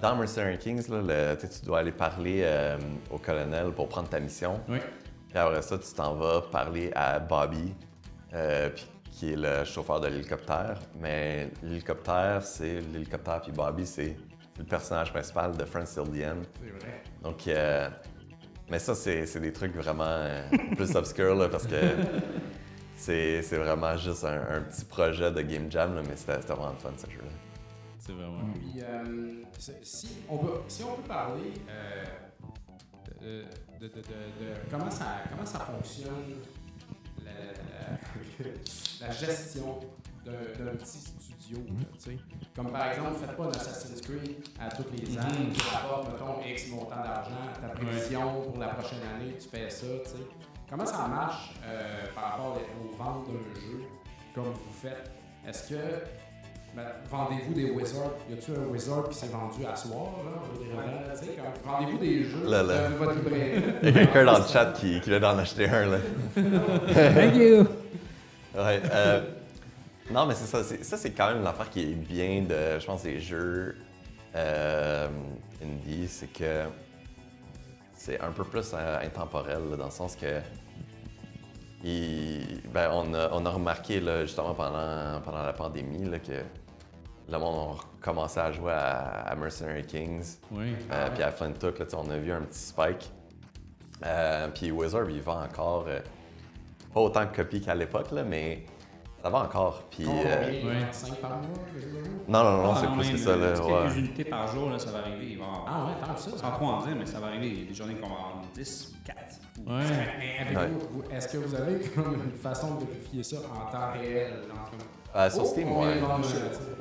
dans 0.01 0.17
Mercenary 0.17 0.59
Kings, 0.59 0.89
là, 0.89 1.03
le- 1.35 1.37
tu 1.37 1.65
dois 1.67 1.81
aller 1.81 1.93
parler 1.93 2.41
euh, 2.45 2.79
au 3.11 3.19
colonel 3.19 3.71
pour 3.73 3.89
prendre 3.89 4.09
ta 4.09 4.21
mission. 4.21 4.61
Oui. 4.69 4.79
Puis 5.29 5.39
après 5.39 5.63
ça, 5.63 5.79
tu 5.79 5.93
t'en 5.95 6.15
vas 6.15 6.41
parler 6.43 6.91
à 6.95 7.19
Bobby, 7.19 7.75
euh, 8.35 8.71
puis 8.71 8.87
qui 9.13 9.33
est 9.33 9.37
le 9.37 9.65
chauffeur 9.65 10.01
de 10.01 10.09
l'hélicoptère. 10.09 10.79
Mais 10.99 11.51
l'hélicoptère, 11.63 12.43
c'est 12.43 12.81
l'hélicoptère, 12.93 13.41
puis 13.43 13.53
Bobby, 13.53 13.87
c'est 13.87 14.17
le 14.59 14.65
personnage 14.65 15.13
principal 15.13 15.57
de 15.57 15.65
Friends 15.65 15.85
Till 15.85 16.05
the 16.05 16.25
End. 16.25 16.43
C'est 16.63 16.71
vrai. 16.71 17.03
Donc, 17.23 17.47
euh, 17.49 17.89
mais 18.71 18.79
ça, 18.79 18.95
c'est 18.95 19.41
des 19.41 19.53
trucs 19.53 19.75
vraiment 19.77 20.05
euh, 20.07 20.43
plus 20.77 20.95
obscurs, 20.97 21.35
là, 21.35 21.49
parce 21.49 21.67
que 21.67 21.77
c'est 23.01 23.43
c'est 23.43 23.57
vraiment 23.59 23.97
juste 23.97 24.25
un, 24.25 24.41
un 24.57 24.61
petit 24.63 24.85
projet 24.85 25.31
de 25.33 25.41
Game 25.43 25.71
Jam, 25.71 25.95
là, 25.95 26.03
mais 26.07 26.17
c'était 26.17 26.37
vraiment 26.53 26.75
fun, 26.75 26.91
ce 26.97 27.11
jeu-là. 27.11 27.31
C'est 27.99 28.13
vraiment 28.13 28.41
Puis, 28.55 28.83
euh, 28.83 29.43
c'est- 29.59 29.85
si, 29.85 30.09
on 30.29 30.39
peut, 30.39 30.61
si 30.69 30.83
on 30.85 30.95
peut 30.97 31.03
parler 31.09 31.53
euh, 31.69 32.05
de, 33.21 33.45
de- 33.81 33.89
de- 33.89 33.95
de- 33.95 34.01
de 34.01 34.55
comment, 34.71 34.91
ça, 34.91 35.05
comment 35.31 35.47
ça 35.47 35.61
fonctionne, 35.61 36.41
la, 37.25 37.31
la- 37.33 39.07
la 39.07 39.13
gestion 39.13 39.81
d'un 40.25 40.33
petit 40.77 40.99
studio. 40.99 41.59
là, 41.67 41.85
sais. 41.99 42.17
Comme 42.55 42.71
par 42.73 42.91
exemple, 42.93 43.15
faites 43.21 43.37
pas 43.37 43.45
un 43.45 43.51
Assassin's 43.51 44.01
Creed 44.03 44.37
à 44.61 44.69
toutes 44.71 44.93
les 44.99 45.17
ans, 45.19 45.23
Mhm. 45.23 45.53
tu 45.53 45.63
rapportes, 45.75 46.13
mettons, 46.13 46.41
X 46.47 46.69
montant 46.69 46.97
d'argent, 47.03 47.53
ta 47.61 47.69
prévision 47.69 48.43
pour 48.43 48.59
la 48.59 48.69
prochaine 48.69 49.01
année, 49.15 49.35
tu 49.41 49.49
fais 49.49 49.69
ça. 49.71 49.87
tu 50.05 50.11
sais. 50.11 50.17
Comment 50.71 50.87
ça 50.87 51.09
marche 51.09 51.51
euh, 51.67 52.07
par 52.15 52.25
rapport 52.31 52.59
aux 52.81 52.97
ventes 52.97 53.27
d'un 53.27 53.61
jeu 53.61 53.83
comme 54.35 54.45
vous 54.45 54.73
faites? 54.81 55.11
Est-ce 55.49 55.71
que 55.71 55.81
ben, 56.77 56.85
vendez-vous 57.11 57.53
des 57.55 57.71
Wizards? 57.73 58.13
Y 58.31 58.35
a-tu 58.35 58.53
un 58.53 58.67
Wizard 58.71 59.09
qui 59.09 59.19
s'est 59.19 59.27
vendu 59.27 59.67
à 59.67 59.75
soir? 59.75 60.13
Là, 60.25 60.41
comme- 60.63 61.73
Vendez-vous 61.73 61.99
des 61.99 62.23
jeux 62.25 62.45
Là, 62.49 62.63
là. 62.63 62.89
de 62.89 62.95
votre 62.95 63.15
librairie? 63.17 63.63
Il 63.83 63.89
y 63.89 63.91
a 63.91 63.93
quelqu'un 63.93 64.25
dans 64.25 64.39
le 64.39 64.45
chat 64.45 64.67
qui, 64.77 65.01
qui 65.01 65.11
vient 65.11 65.19
d'en 65.21 65.37
acheter 65.39 65.69
un, 65.69 65.87
là. 65.87 65.99
Thank 66.35 67.35
you! 67.35 67.67
Ouais, 68.55 68.81
euh, 68.93 69.23
non, 70.13 70.27
mais 70.27 70.35
c'est 70.35 70.47
ça. 70.47 70.63
c'est- 70.63 70.85
Ça, 70.85 70.97
c'est 70.97 71.11
quand 71.11 71.33
même 71.35 71.43
l'affaire 71.43 71.71
qui 71.71 71.83
est 71.83 71.95
bien 71.95 72.43
de, 72.43 72.79
je 72.79 72.87
pense, 72.87 73.03
des 73.03 73.19
jeux 73.21 73.77
euh, 74.37 75.09
indie, 75.63 76.07
c'est 76.09 76.33
que 76.33 76.65
c'est 78.01 78.19
un 78.23 78.31
peu 78.33 78.45
plus 78.45 78.71
euh, 78.73 78.99
intemporel, 79.05 79.61
là, 79.71 79.77
dans 79.77 79.85
le 79.85 79.91
sens 79.91 80.17
que 80.17 80.41
il- 81.85 82.63
ben, 82.73 82.91
on, 82.95 83.13
a, 83.13 83.29
on 83.33 83.45
a 83.45 83.51
remarqué, 83.51 84.01
là, 84.01 84.23
justement, 84.23 84.55
pendant, 84.55 85.21
pendant 85.23 85.43
la 85.43 85.53
pandémie, 85.53 86.09
là, 86.09 86.19
que 86.19 86.43
le 87.31 87.39
monde 87.39 87.77
a 87.77 88.03
commencé 88.03 88.41
à 88.41 88.51
jouer 88.53 88.73
à, 88.73 89.27
à 89.29 89.35
Mercenary 89.37 89.85
Kings. 89.85 90.39
Oui. 90.51 90.75
Euh, 90.91 91.11
puis 91.11 91.23
à 91.23 91.31
de 91.51 91.59
tout, 91.59 91.75
là, 91.79 91.87
on 91.93 92.09
a 92.11 92.17
vu 92.17 92.33
un 92.33 92.41
petit 92.41 92.59
spike. 92.59 93.11
Euh, 94.07 94.49
puis 94.49 94.71
Wizard, 94.71 95.11
il 95.11 95.21
vend 95.21 95.43
encore 95.43 95.85
euh, 95.87 96.01
pas 96.95 97.01
autant 97.01 97.27
de 97.27 97.37
copies 97.37 97.61
qu'à 97.61 97.75
l'époque, 97.75 98.11
mais 98.25 98.65
ça 99.23 99.29
va 99.31 99.39
encore. 99.45 99.83
Puis, 99.91 100.05
euh, 100.07 100.11
Ouais. 100.69 100.87
5 100.93 101.15
par 101.17 101.31
mois? 101.39 101.49
non, 102.29 102.45
non, 102.45 102.63
non, 102.63 102.73
Ah, 102.75 102.79
c'est 102.81 102.87
non, 102.87 102.93
plus 102.97 103.07
même, 103.07 103.13
que 103.13 103.19
ça. 103.19 103.37
Là, 103.37 103.47
euh, 103.47 103.61
ouais. 103.63 103.83
Quelques 103.85 103.97
unités 103.99 104.25
par 104.25 104.47
jour, 104.49 104.71
là, 104.71 104.79
ça 104.79 104.91
va 104.91 104.99
arriver. 105.01 105.27
Il 105.33 105.39
va 105.39 105.45
Ah 105.67 105.85
ouais, 105.87 106.07
tant 106.07 106.15
que 106.15 106.21
ça. 106.21 106.31
Sans 106.39 106.51
trop 106.53 106.67
en 106.67 106.81
dire, 106.87 106.97
mais 106.99 107.07
ça 107.07 107.21
va 107.21 107.27
arriver. 107.29 107.49
Il 107.49 107.61
y 107.61 107.63
a 107.65 107.69
des 107.69 107.75
journées 107.75 107.95
qu'on 107.95 108.09
va 108.09 108.15
avoir 108.15 108.43
10, 108.55 108.95
4. 109.05 109.17
Ouais. 109.67 109.83
Mais 110.19 110.47
avec 110.47 110.59
Ouais. 110.59 111.17
est-ce 111.17 111.29
que 111.29 111.37
vous 111.39 111.55
avez 111.55 111.81
comme 111.91 112.15
une 112.15 112.33
façon 112.39 112.77
de 112.77 112.85
vérifier 112.87 113.23
ça 113.23 113.37
en 113.53 113.71
temps 113.71 113.93
réel? 113.93 114.33
Euh, 115.15 115.29
sur 115.29 115.43
Oh, 115.43 115.45
Steam, 115.47 115.73
on 115.73 115.81
ouais. 115.83 116.01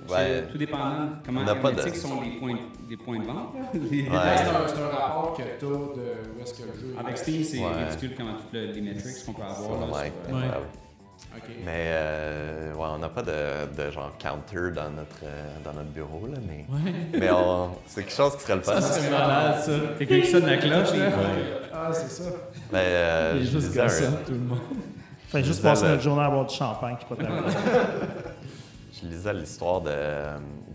Ouais. 0.07 0.47
Tout 0.51 0.57
dépendant 0.59 1.05
de 1.05 1.25
comment 1.25 1.43
pas 1.43 1.71
de- 1.71 1.89
sont 1.95 2.21
les 2.21 2.37
points, 2.37 2.57
les 2.87 2.95
points 2.97 3.19
de 3.19 3.25
vente. 3.25 3.55
là. 3.55 3.61
Les- 3.73 4.03
Ouais. 4.03 4.07
C'est 4.37 4.43
un, 4.49 4.67
c'est 4.67 4.81
un 4.83 4.87
rapport 4.97 5.33
que 5.35 5.41
tu 5.41 5.65
as 5.65 5.67
de 5.67 5.75
où 5.75 6.41
est-ce 6.41 6.53
que 6.53 6.61
le 6.67 6.79
jeu. 6.79 6.95
Avec 6.99 7.17
Steam, 7.17 7.43
c'est 7.43 7.57
Ouais. 7.59 7.85
ridicule 7.85 8.13
comment 8.15 8.33
toutes 8.33 8.53
le- 8.53 8.71
les 8.71 8.81
metrics 8.81 9.25
qu'on 9.25 9.33
peut 9.33 9.41
avoir. 9.41 9.79
là, 9.79 9.87
sur, 9.87 10.39
Mais 11.65 11.85
euh, 11.88 12.73
ouais, 12.73 12.85
on 12.89 12.97
n'a 12.97 13.10
pas 13.10 13.22
de, 13.22 13.31
de 13.76 13.91
genre 13.91 14.11
counter 14.18 14.72
dans 14.73 14.89
notre, 14.89 15.18
euh, 15.23 15.45
dans 15.64 15.73
notre 15.73 15.89
bureau, 15.89 16.27
là, 16.27 16.38
mais, 16.47 16.65
mais 17.18 17.30
on- 17.31 17.72
c'est 17.85 18.03
quelque 18.03 18.15
chose 18.15 18.35
qui 18.38 18.43
serait 18.43 18.56
le 18.56 18.61
fun. 18.61 18.81
C'est 18.81 19.10
malade, 19.10 19.61
ça. 19.61 19.72
Quelqu'un 19.97 20.19
qui 20.22 20.27
sonne 20.27 20.45
la 20.45 20.57
cloche, 20.57 20.93
là. 20.95 21.11
Ah, 21.73 21.89
c'est 21.93 22.10
ça. 22.10 22.30
Mais 22.72 22.80
euh, 22.84 23.34
Il 23.35 23.41
est 23.41 23.45
je 23.45 23.60
juste 23.60 23.77
un- 23.77 23.84
gossant, 23.84 24.11
tout 24.26 24.31
le 24.34 24.39
monde. 24.39 24.60
Fait 25.27 25.43
juste 25.43 25.61
passer 25.61 25.84
le- 25.85 25.89
notre 25.91 26.01
journée 26.03 26.23
à 26.23 26.30
boire 26.30 26.45
du 26.45 26.56
champagne 26.56 26.97
qui 26.97 27.06
pas 27.06 27.15
de 27.15 27.27
Je 29.01 29.07
lisais 29.07 29.34
l'histoire 29.34 29.81
de, 29.81 29.91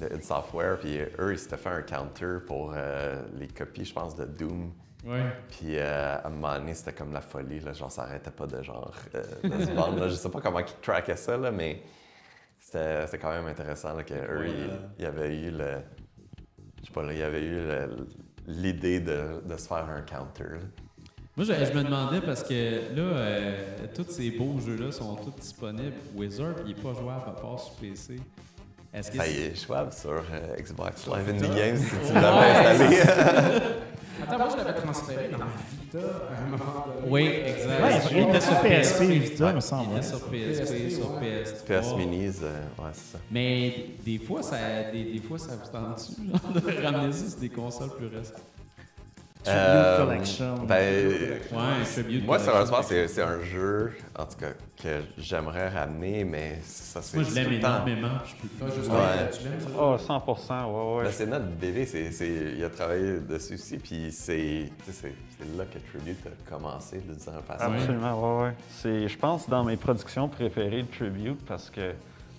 de 0.00 0.14
id 0.14 0.22
Software, 0.24 0.78
puis 0.78 0.98
eux, 1.18 1.32
ils 1.32 1.38
s'étaient 1.38 1.56
fait 1.56 1.68
un 1.68 1.82
counter 1.82 2.38
pour 2.46 2.72
euh, 2.74 3.20
les 3.38 3.48
copies, 3.48 3.84
je 3.84 3.92
pense, 3.92 4.16
de 4.16 4.24
Doom. 4.24 4.70
Ouais. 5.04 5.22
Puis 5.50 5.76
euh, 5.78 6.16
à 6.16 6.26
un 6.26 6.30
moment 6.30 6.54
donné, 6.54 6.74
c'était 6.74 6.92
comme 6.94 7.12
la 7.12 7.20
folie, 7.20 7.60
là, 7.60 7.72
genre 7.72 7.90
ça 7.92 8.02
arrêtait 8.04 8.30
pas 8.30 8.46
de 8.46 8.62
genre 8.62 8.92
euh, 9.14 9.22
de 9.42 9.64
se 9.64 9.70
vendre. 9.72 10.00
Là. 10.00 10.08
Je 10.08 10.14
sais 10.14 10.30
pas 10.30 10.40
comment 10.40 10.60
ils 10.60 10.66
traquaient 10.80 11.16
ça, 11.16 11.36
là, 11.36 11.50
mais 11.50 11.82
c'était 12.58 13.04
c'était 13.06 13.18
quand 13.18 13.30
même 13.30 13.46
intéressant 13.46 13.94
là, 13.94 14.02
que 14.02 14.14
eux, 14.14 14.46
ils, 14.48 14.70
ils 15.00 15.06
avaient 15.06 15.36
eu 15.36 15.50
le. 15.50 15.76
Je 16.80 16.86
sais 16.86 16.92
pas, 16.92 17.02
là, 17.02 17.12
ils 17.12 17.22
avaient 17.22 17.44
eu 17.44 17.60
l'idée 18.46 19.00
de, 19.00 19.40
de 19.44 19.56
se 19.56 19.66
faire 19.68 19.88
un 19.88 20.02
counter. 20.02 20.44
là. 20.44 20.58
Moi, 21.36 21.44
je, 21.46 21.52
je 21.52 21.72
me 21.76 21.82
demandais 21.82 22.20
parce 22.20 22.44
que 22.44 22.94
là, 22.94 23.02
euh, 23.02 23.86
tous 23.94 24.08
ces 24.08 24.30
beaux 24.30 24.60
jeux-là 24.60 24.92
sont 24.92 25.16
tous 25.16 25.32
disponibles. 25.40 25.94
Wizard, 26.14 26.54
il 26.64 26.68
n'est 26.76 26.80
pas 26.80 26.94
jouable 26.94 27.24
à 27.26 27.32
part 27.32 27.58
sur 27.58 27.74
PC. 27.74 28.16
Est-ce 28.92 29.10
que 29.10 29.16
Ah, 29.18 29.26
il 29.26 29.40
est 29.40 29.66
jouable 29.66 29.92
sur 29.92 30.10
euh, 30.12 30.56
Xbox 30.56 31.06
Live 31.08 31.28
Indie 31.28 31.48
Games 31.48 31.76
si 31.76 32.06
tu 32.06 32.14
l'avais 32.14 32.50
installé. 32.50 32.96
Attends, 34.22 34.38
moi, 34.38 34.48
je 34.52 34.56
l'avais 34.56 34.80
transféré 34.80 35.28
dans 35.28 35.38
Vita 35.38 35.98
à 35.98 36.42
un 36.42 36.50
moment 36.50 36.86
donné. 36.86 37.08
Oui, 37.10 37.22
exact. 37.46 37.82
Ouais, 37.82 38.00
il 38.12 38.18
était 38.28 38.40
sur 38.40 38.60
PSP, 38.60 39.02
Vita, 39.02 39.52
me 39.52 39.58
Il 39.58 39.62
semble. 39.62 39.96
était 39.96 40.02
sur 40.06 40.20
PSP, 40.20 40.90
sur 40.90 41.14
ouais. 41.20 41.42
PS3. 41.44 41.80
PS 41.80 41.96
Minis, 41.96 42.36
euh, 42.42 42.62
ouais, 42.78 42.90
c'est 42.92 43.12
ça. 43.12 43.18
Mais 43.30 43.86
des 44.04 44.18
fois, 44.18 44.42
ça, 44.42 44.56
des, 44.92 45.04
des 45.04 45.20
fois, 45.20 45.38
ça 45.38 45.52
vous 45.56 45.70
tente 45.70 46.08
genre, 46.08 46.52
de 46.62 46.82
ramener 46.84 47.12
ça 47.12 47.30
sur 47.30 47.40
des 47.40 47.48
consoles 47.48 47.90
plus 47.96 48.06
récentes? 48.06 48.42
Tribute 49.44 49.58
Euh, 49.58 50.06
Collection. 50.06 50.54
Ben, 50.66 51.08
Ouais, 51.52 51.84
Tribute 51.84 52.24
Moi, 52.26 52.38
sérieusement, 52.38 52.82
c'est 52.82 53.06
c'est 53.08 53.22
un 53.22 53.42
jeu, 53.42 53.92
en 54.18 54.24
tout 54.24 54.38
cas, 54.40 54.52
que 54.82 55.00
j'aimerais 55.18 55.68
ramener, 55.68 56.24
mais 56.24 56.58
ça, 56.62 57.02
c'est 57.02 57.18
Moi, 57.18 57.26
je 57.28 57.34
l'aime 57.34 57.52
énormément. 57.52 58.08
Je 58.24 58.34
peux 58.36 58.48
Toi, 58.58 58.68
plus. 58.68 58.76
juste 58.76 58.90
Ouais. 58.90 59.76
Oh, 59.78 59.96
100 59.98 60.24
ouais, 60.26 60.96
ouais. 60.98 61.04
Ben, 61.04 61.10
c'est 61.12 61.26
notre 61.26 61.44
bébé, 61.44 61.84
c'est, 61.84 62.10
c'est- 62.10 62.54
il 62.56 62.64
a 62.64 62.70
travaillé 62.70 63.18
dessus 63.20 63.54
aussi, 63.54 63.76
puis 63.76 64.10
c'est, 64.10 64.70
là 65.58 65.64
que 65.66 65.78
Tribute 65.90 66.26
a 66.26 66.50
commencé, 66.50 67.02
de 67.06 67.12
dire 67.12 67.32
façon. 67.46 67.72
Absolument, 67.72 68.38
ouais, 68.38 68.44
ouais. 68.46 68.54
C'est, 68.70 69.08
je 69.08 69.18
pense, 69.18 69.46
dans 69.48 69.62
mes 69.64 69.76
productions 69.76 70.28
préférées 70.28 70.82
de 70.84 70.88
Tribute 70.90 71.44
parce 71.46 71.68
que 71.68 71.92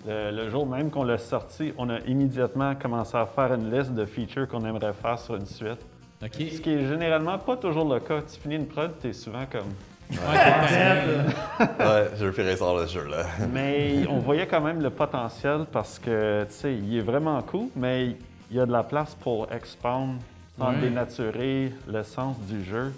le, 0.08 0.32
le 0.32 0.50
jour 0.50 0.66
même 0.66 0.90
qu'on 0.90 1.04
l'a 1.04 1.18
sorti, 1.20 1.72
on 1.78 1.90
a 1.90 2.00
immédiatement 2.02 2.74
commencé 2.76 3.16
à 3.16 3.26
faire 3.28 3.54
une 3.54 3.72
liste 3.72 3.92
de 3.94 4.06
features 4.06 4.48
qu'on 4.48 4.66
aimerait 4.66 4.94
faire 4.94 5.20
sur 5.20 5.36
une 5.36 5.46
suite. 5.46 5.86
Ce 6.22 6.28
qui 6.62 6.70
est 6.74 6.88
généralement 6.88 7.38
pas 7.38 7.58
toujours 7.58 7.92
le 7.94 8.00
cas. 8.00 8.22
Tu 8.22 8.40
finis 8.40 8.56
une 8.56 8.68
prod, 8.68 8.92
t'es 9.02 9.14
souvent 9.14 9.46
comme. 9.52 9.74
Ouais, 10.12 12.10
je 12.18 12.26
veux 12.26 12.56
sur 12.56 12.78
le 12.78 12.86
jeu, 12.88 13.06
là. 13.10 13.24
Mais 13.52 14.06
on 14.10 14.20
voyait 14.20 14.48
quand 14.48 14.62
même 14.62 14.82
le 14.82 14.90
potentiel 14.90 15.66
parce 15.72 15.98
que, 16.00 16.44
tu 16.46 16.54
sais, 16.54 16.74
il 16.76 16.98
est 16.98 17.02
vraiment 17.02 17.42
cool, 17.42 17.68
mais 17.76 18.16
il 18.52 18.58
y 18.58 18.60
a 18.60 18.66
de 18.66 18.72
la 18.72 18.84
place 18.84 19.16
pour 19.16 19.52
expand, 19.52 20.16
sans 20.58 20.70
Ouais. 20.70 20.80
dénaturer 20.82 21.72
le 21.88 22.04
sens 22.04 22.38
du 22.42 22.64
jeu. 22.64 22.94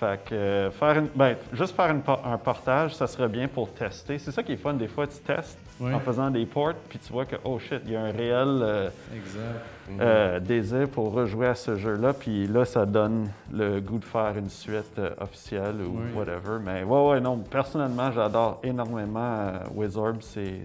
Fait 0.00 0.18
que 0.24 0.34
euh, 0.34 0.70
faire 0.70 0.98
une, 0.98 1.08
ben, 1.14 1.36
juste 1.52 1.76
faire 1.76 1.90
une 1.90 2.02
un 2.24 2.38
portage, 2.38 2.94
ça 2.94 3.06
serait 3.06 3.28
bien 3.28 3.46
pour 3.48 3.70
tester. 3.72 4.18
C'est 4.18 4.32
ça 4.32 4.42
qui 4.42 4.52
est 4.52 4.56
fun, 4.56 4.72
des 4.74 4.88
fois, 4.88 5.06
tu 5.06 5.18
testes 5.18 5.58
Ouais. 5.78 5.94
en 5.94 6.00
faisant 6.00 6.30
des 6.30 6.44
ports, 6.46 6.74
puis 6.90 6.98
tu 6.98 7.10
vois 7.12 7.24
que, 7.24 7.36
oh 7.44 7.58
shit, 7.58 7.80
il 7.86 7.92
y 7.92 7.96
a 7.96 8.00
un 8.02 8.10
réel, 8.12 8.60
euh, 8.62 8.88
Exact. 9.14 9.42
Euh, 10.00 10.38
désir 10.40 10.88
pour 10.88 11.12
rejouer 11.12 11.46
à 11.46 11.54
ce 11.54 11.76
jeu-là. 11.76 12.12
Puis 12.12 12.46
là, 12.46 12.64
ça 12.64 12.84
donne 12.86 13.28
le 13.52 13.80
goût 13.80 13.98
de 13.98 14.04
faire 14.04 14.36
une 14.36 14.50
suite 14.50 14.98
euh, 14.98 15.10
officielle 15.20 15.76
ou 15.80 15.98
Oui. 15.98 16.12
whatever. 16.14 16.58
Mais 16.62 16.82
ouais, 16.84 17.08
ouais, 17.10 17.20
non, 17.20 17.38
personnellement, 17.38 18.12
j'adore 18.12 18.60
énormément 18.62 19.20
euh, 19.20 19.58
Wizorb. 19.74 20.18
C'est 20.20 20.60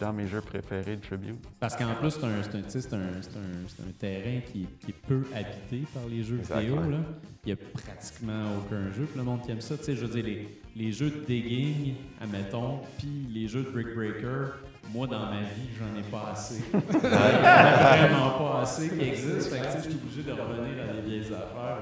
dans 0.00 0.12
mes 0.12 0.26
jeux 0.26 0.40
préférés 0.40 0.96
de 0.96 1.00
Tribute. 1.00 1.36
Parce 1.60 1.76
qu'en 1.76 1.94
plus, 1.94 2.10
c'est 2.10 2.24
un, 2.24 2.28
un, 2.28 2.30
un, 2.32 3.88
un- 3.88 3.92
terrain 3.98 4.40
qui, 4.52 4.66
qui 4.80 4.90
est 4.90 5.06
peu 5.06 5.22
habité 5.34 5.84
par 5.94 6.02
les 6.10 6.22
jeux 6.22 6.36
vidéo. 6.36 6.76
Là. 6.76 6.98
Il 7.44 7.46
n'y 7.46 7.52
a 7.52 7.56
pratiquement 7.74 8.42
aucun 8.58 8.92
jeu. 8.92 9.04
Puis 9.04 9.16
le 9.18 9.22
monde 9.24 9.42
qui 9.42 9.50
aime 9.52 9.60
ça, 9.60 9.76
tu 9.76 9.84
sais, 9.84 9.94
je 9.96 10.04
veux 10.04 10.12
dire, 10.12 10.24
les, 10.24 10.60
les 10.76 10.92
jeux 10.92 11.10
de 11.10 11.24
digging, 11.26 11.94
admettons, 12.20 12.80
puis 12.98 13.26
les 13.32 13.48
jeux 13.48 13.62
de 13.62 13.70
Brick 13.70 13.94
Breaker, 13.94 14.52
moi, 14.92 15.06
dans 15.06 15.26
ma 15.26 15.40
vie, 15.40 15.68
j'en 15.78 15.98
ai 15.98 16.02
pas 16.10 16.30
assez. 16.32 16.62
Vraiment 16.72 18.30
pas 18.38 18.60
assez 18.62 18.88
qui 18.88 19.00
existent. 19.08 19.54
Fait 19.56 19.60
que, 19.60 19.66
tu 19.66 19.70
sais, 19.72 19.78
je 19.78 19.88
suis 19.90 19.94
obligé 19.98 20.22
de 20.22 20.32
revenir 20.32 20.82
à 20.82 20.92
des 20.94 21.00
vieilles 21.02 21.26
affaires. 21.34 21.78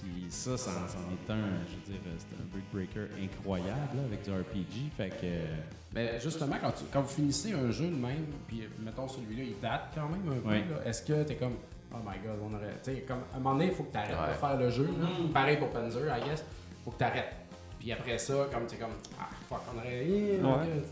Puis 0.00 0.26
ça, 0.30 0.56
c'en 0.56 0.70
c'en 0.70 0.98
est 1.10 1.32
un, 1.32 1.36
je 1.68 1.74
veux 1.92 1.98
dire, 1.98 2.00
c'est 2.18 2.34
un 2.36 2.44
Brick 2.52 2.64
Breaker 2.72 3.06
incroyable 3.22 3.96
là, 3.96 4.02
avec 4.06 4.22
du 4.22 4.30
RPG. 4.30 4.90
Fait 4.96 5.10
que... 5.10 5.94
Mais 5.94 6.20
justement, 6.20 6.56
quand, 6.60 6.72
tu- 6.72 6.84
quand 6.92 7.00
vous 7.02 7.08
finissez 7.08 7.52
un 7.54 7.70
jeu 7.70 7.86
de 7.86 7.96
même, 7.96 8.26
puis 8.46 8.62
mettons 8.84 9.08
celui-là, 9.08 9.42
il 9.44 9.60
date 9.60 9.88
quand 9.94 10.08
même 10.08 10.28
un 10.30 10.40
peu, 10.40 10.88
est-ce 10.88 11.02
que 11.02 11.22
t'es 11.24 11.36
comme, 11.36 11.54
oh 11.92 11.96
my 12.06 12.18
god, 12.24 12.38
on 12.42 12.54
aurait. 12.54 12.74
Tu 12.84 12.92
sais, 12.94 13.00
comme, 13.08 13.20
à 13.32 13.36
un 13.36 13.40
moment 13.40 13.54
donné, 13.54 13.66
il 13.70 13.74
faut 13.74 13.84
que 13.84 13.92
t'arrêtes 13.92 14.10
Ouais. 14.10 14.32
de 14.34 14.38
faire 14.38 14.56
le 14.56 14.70
jeu. 14.70 14.84
là. 15.00 15.06
Pareil 15.32 15.56
pour 15.56 15.70
Panzer, 15.70 16.02
I 16.06 16.28
guess. 16.28 16.44
faut 16.84 16.90
que 16.92 16.98
t'arrêtes. 16.98 17.34
Puis 17.78 17.92
après 17.92 18.18
ça, 18.18 18.34
comme 18.52 18.66
t'es 18.66 18.76
comme, 18.76 18.90
ah 19.20 19.26
fuck, 19.48 19.60
on 19.74 19.78
aurait. 19.78 20.38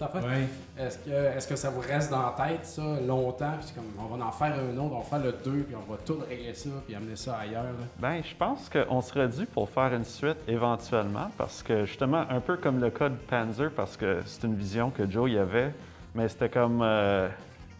affaire. 0.00 0.24
Ouais. 0.24 0.48
Est-ce 0.84 0.98
que, 0.98 1.10
est-ce 1.10 1.48
que 1.48 1.56
ça 1.56 1.70
vous 1.70 1.80
reste 1.80 2.10
dans 2.10 2.22
la 2.22 2.34
tête, 2.36 2.66
ça, 2.66 2.82
longtemps? 3.06 3.52
Puis 3.58 3.68
c'est 3.68 3.74
comme, 3.74 3.90
on 3.98 4.16
va 4.16 4.24
en 4.24 4.32
faire 4.32 4.54
un 4.54 4.76
autre, 4.78 4.94
on 4.94 4.98
va 4.98 5.04
faire 5.04 5.18
le 5.24 5.32
2, 5.32 5.62
puis 5.62 5.74
on 5.76 5.90
va 5.90 5.98
tout 6.04 6.18
régler 6.28 6.54
ça, 6.54 6.70
puis 6.86 6.94
amener 6.94 7.16
ça 7.16 7.36
ailleurs. 7.38 7.64
là. 7.64 7.86
Ben, 7.98 8.22
je 8.22 8.34
pense 8.36 8.68
qu'on 8.68 9.00
serait 9.00 9.28
dû 9.28 9.46
pour 9.46 9.68
faire 9.70 9.92
une 9.94 10.04
suite 10.04 10.36
éventuellement, 10.46 11.30
parce 11.36 11.62
que 11.62 11.84
justement, 11.84 12.24
un 12.28 12.40
peu 12.40 12.56
comme 12.56 12.80
le 12.80 12.90
cas 12.90 13.08
de 13.08 13.16
Panzer, 13.16 13.70
parce 13.74 13.96
que 13.96 14.20
c'est 14.26 14.46
une 14.46 14.54
vision 14.54 14.90
que 14.90 15.10
Joe 15.10 15.30
y 15.30 15.38
avait, 15.38 15.72
mais 16.14 16.28
c'était 16.28 16.48
comme, 16.48 16.80
euh, 16.82 17.28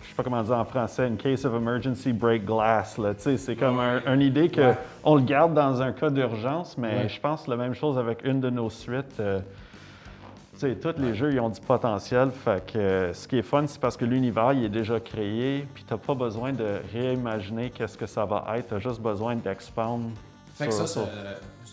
je 0.04 0.08
sais 0.10 0.14
pas 0.14 0.22
comment 0.22 0.42
dire 0.42 0.56
en 0.56 0.64
français, 0.64 1.06
in 1.06 1.16
case 1.16 1.44
of 1.44 1.54
emergency, 1.54 2.12
break 2.12 2.44
glass. 2.44 2.98
Là, 2.98 3.14
tu 3.14 3.22
sais, 3.22 3.36
c'est 3.36 3.56
comme 3.56 3.80
un- 3.80 4.00
une 4.14 4.20
idée 4.22 4.48
que 4.48 4.60
Ouais. 4.60 4.78
on 5.02 5.16
le 5.16 5.22
garde 5.22 5.54
dans 5.54 5.80
un 5.82 5.92
cas 5.92 6.10
d'urgence, 6.10 6.76
mais 6.78 7.02
Ouais. 7.04 7.08
je 7.08 7.20
pense 7.20 7.48
la 7.48 7.56
même 7.56 7.74
chose 7.74 7.98
avec 7.98 8.24
une 8.24 8.40
de 8.40 8.50
nos 8.50 8.70
suites. 8.70 9.18
euh, 9.20 9.40
tu 10.52 10.60
sais, 10.60 10.76
tous 10.76 11.00
les 11.02 11.14
jeux, 11.14 11.32
ils 11.32 11.40
ont 11.40 11.48
du 11.48 11.60
potentiel. 11.60 12.30
Fait 12.30 12.64
que 12.64 12.78
euh, 12.78 13.12
ce 13.12 13.26
qui 13.26 13.38
est 13.38 13.42
fun, 13.42 13.64
c'est 13.66 13.80
parce 13.80 13.96
que 13.96 14.04
l'univers, 14.04 14.52
il 14.52 14.64
est 14.64 14.68
déjà 14.68 15.00
créé, 15.00 15.66
puis 15.74 15.84
t'as 15.84 15.96
pas 15.96 16.14
besoin 16.14 16.52
de 16.52 16.64
réimaginer 16.92 17.70
qu'est-ce 17.70 17.98
que 17.98 18.06
ça 18.06 18.24
va 18.24 18.44
être. 18.56 18.68
T'as 18.68 18.78
juste 18.78 19.00
besoin 19.00 19.34
d'expand 19.34 20.00
Fait 20.54 20.66
que 20.68 20.72
ça, 20.72 20.86
sur- 20.86 21.08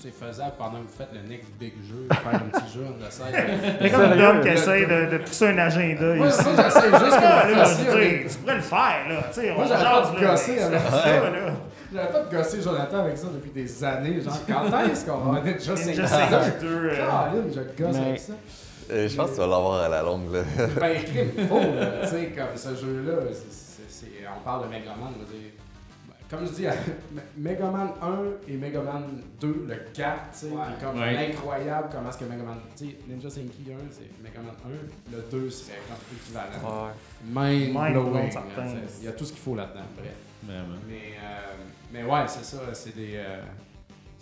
c'est, 0.01 0.13
faisable 0.25 0.53
pendant 0.57 0.77
que 0.79 0.87
vous 0.87 0.97
faites 0.97 1.09
le 1.13 1.27
next 1.29 1.49
big 1.59 1.73
jeu, 1.87 2.07
faire 2.09 2.35
un 2.35 2.59
petit 2.59 2.73
jeu 2.73 2.85
on 2.89 3.11
side. 3.11 3.35
C'est 3.81 3.89
comme 3.91 4.01
Sérieux? 4.01 4.21
Dom 4.21 4.41
qui 4.41 4.47
essaie 4.49 4.85
de, 4.85 5.11
de 5.11 5.17
pousser 5.19 5.47
un 5.47 5.57
agenda 5.57 6.15
Moi, 6.15 6.27
ici. 6.27 6.37
ça, 6.43 6.49
j'essaie 6.55 6.89
juste 6.89 7.17
de 7.17 7.55
là, 7.55 7.63
je 7.65 7.75
dire, 7.83 8.31
tu 8.31 8.37
pourrais 8.39 8.55
le 8.55 8.61
faire, 8.61 9.05
là. 9.09 9.23
Tu 9.33 9.41
sais, 9.41 9.51
on 9.51 9.55
Moi, 9.55 9.65
j'arrête 9.67 9.85
jase, 9.87 10.11
pas 10.13 10.19
de 10.19 10.25
gosser 10.25 10.59
avec 10.61 10.79
c'est 10.81 10.89
ça. 10.91 11.05
là. 11.29 11.51
J'avais 11.93 12.07
pas 12.11 12.19
de 12.23 12.35
gosser 12.35 12.61
Jonathan 12.61 12.99
avec 12.99 13.17
ça 13.17 13.27
depuis 13.33 13.51
des 13.51 13.83
années. 13.83 14.21
Genre, 14.21 14.39
quand 14.47 14.79
est-ce 14.91 15.05
qu'on 15.05 15.17
va 15.17 15.39
être 15.39 15.57
déjà 15.57 15.73
Ninja 15.73 16.07
5 16.07 16.29
Saint 16.29 16.39
2. 16.61 16.67
euh, 16.67 16.95
Caroline, 16.97 17.43
je 17.53 17.83
gosse 17.83 17.95
Mais- 17.97 18.07
avec 18.07 18.19
ça. 18.19 18.33
Euh, 18.91 19.07
je 19.07 19.15
pense 19.15 19.29
que 19.29 19.35
tu 19.35 19.39
vas 19.41 19.47
l'avoir 19.47 19.81
à 19.83 19.89
la 19.89 20.01
longue. 20.01 20.33
Là. 20.33 20.41
Ben, 20.79 20.97
il 21.37 21.47
faut, 21.47 21.59
là, 21.59 21.85
tu 22.03 22.07
sais, 22.09 22.33
comme 22.35 22.55
ce 22.57 22.69
jeu-là, 22.69 23.13
on 24.35 24.43
parle 24.43 24.63
de 24.63 24.67
Megaman, 24.69 25.13
je 25.13 25.19
veux 25.19 25.39
dire. 25.39 25.51
Comme 26.31 26.47
je 26.47 26.51
dis, 26.53 26.65
Megaman 27.37 27.89
1 28.01 28.17
et 28.47 28.55
Megaman 28.55 29.03
2, 29.41 29.65
le 29.67 29.75
gap, 29.93 30.31
tu 30.31 30.39
sais, 30.39 30.47
puis 30.47 30.85
comme 30.85 30.97
Ouais. 30.99 31.27
incroyable 31.29 31.89
comment 31.91 32.09
est-ce 32.09 32.17
que 32.19 32.23
Megaman, 32.23 32.57
tu 32.77 32.85
sais, 32.85 32.97
Ninja 33.07 33.29
Senki 33.29 33.65
1, 33.69 33.75
c'est 33.91 34.09
Megaman 34.23 34.53
1, 34.65 35.11
le 35.11 35.23
2 35.29 35.49
serait 35.49 35.79
comme 35.89 36.17
équivalent. 36.17 36.87
Mind 37.25 37.73
Mind 37.75 37.93
blowing, 37.93 38.29
il 39.01 39.05
y 39.05 39.07
a 39.09 39.11
tout 39.11 39.25
ce 39.25 39.33
qu'il 39.33 39.41
faut 39.41 39.55
là-dedans, 39.55 39.81
bref. 39.97 40.13
Vraiment. 40.43 40.79
Mais, 40.87 41.17
euh, 41.21 41.63
mais 41.91 42.03
ouais, 42.03 42.27
c'est 42.27 42.45
ça, 42.45 42.59
c'est 42.73 42.95
des, 42.95 43.15
euh, 43.17 43.41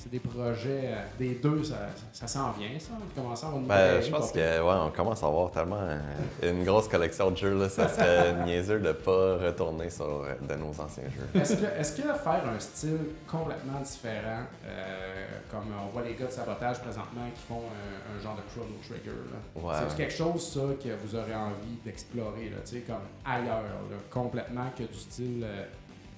c'est 0.02 0.10
des 0.10 0.20
projets, 0.20 0.82
euh, 0.94 1.04
des 1.20 1.36
deux, 1.36 1.62
ça, 1.64 1.76
ça 2.14 2.26
s'en 2.26 2.52
vient, 2.54 2.70
ça, 2.80 2.94
de 2.94 3.14
commencer 3.22 3.44
à 3.44 3.48
avoir 3.50 3.62
une 3.62 3.68
Ben, 3.68 4.02
je 4.02 4.10
pense 4.10 4.32
que 4.32 4.40
ouais, 4.40 4.76
on 4.88 4.92
commence 4.92 5.22
à 5.24 5.28
avoir 5.28 5.52
tellement 5.52 5.76
euh, 5.82 6.00
une 6.42 6.64
grosse 6.64 6.88
collection 6.88 7.32
de 7.32 7.36
jeux. 7.38 7.60
Là, 7.60 7.68
ça 7.68 7.90
serait 7.94 8.34
niaiseux 8.46 8.80
de 8.80 8.88
ne 8.88 8.94
pas 8.94 9.38
retourner 9.38 9.90
sur 9.90 10.06
euh, 10.24 10.36
de 10.48 10.56
nos 10.56 10.70
anciens 10.70 11.04
jeux. 11.04 11.40
Est-ce 11.42 11.56
que, 11.58 11.66
est-ce 11.66 11.92
que 11.98 12.04
faire 12.14 12.44
un 12.56 12.60
style 12.60 12.98
complètement 13.30 13.82
différent, 13.82 14.44
euh, 14.66 15.26
comme 15.52 15.66
on 15.86 15.88
voit 15.92 16.04
les 16.04 16.14
gars 16.16 16.28
de 16.28 16.32
sabotage 16.32 16.80
présentement 16.80 17.28
qui 17.36 17.42
font 17.42 17.62
un, 17.64 18.18
un 18.18 18.24
genre 18.24 18.38
de 18.38 18.42
Chrono 18.54 18.76
Trigger, 18.88 19.10
là, 19.12 19.62
Ouais. 19.62 19.76
c'est 19.90 19.98
quelque 19.98 20.14
chose 20.14 20.48
ça 20.54 20.62
que 20.82 20.90
vous 21.04 21.16
aurez 21.16 21.36
envie 21.36 21.76
d'explorer, 21.84 22.50
là, 22.52 22.58
tu 22.66 22.78
sais, 22.78 22.80
comme 22.82 23.04
ailleurs, 23.26 23.64
là, 23.92 23.98
complètement 24.10 24.70
que 24.78 24.84
du 24.84 24.98
style. 24.98 25.44
euh, 25.44 25.66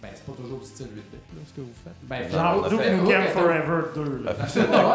ben, 0.02 0.10
c'est 0.16 0.26
pas 0.26 0.32
toujours 0.42 0.60
du 0.60 0.66
style 0.66 0.88
8 0.88 0.96
bit 0.96 1.04
là, 1.14 1.42
ce 1.48 1.54
que 1.54 1.62
vous 1.62 1.74
faites. 1.84 1.94
Ben, 2.04 2.30
Genre, 2.32 2.68
fait- 2.70 2.96
Nukem 2.98 3.24
Forever 3.28 3.82
2. 3.96 4.24
là. 4.24 4.34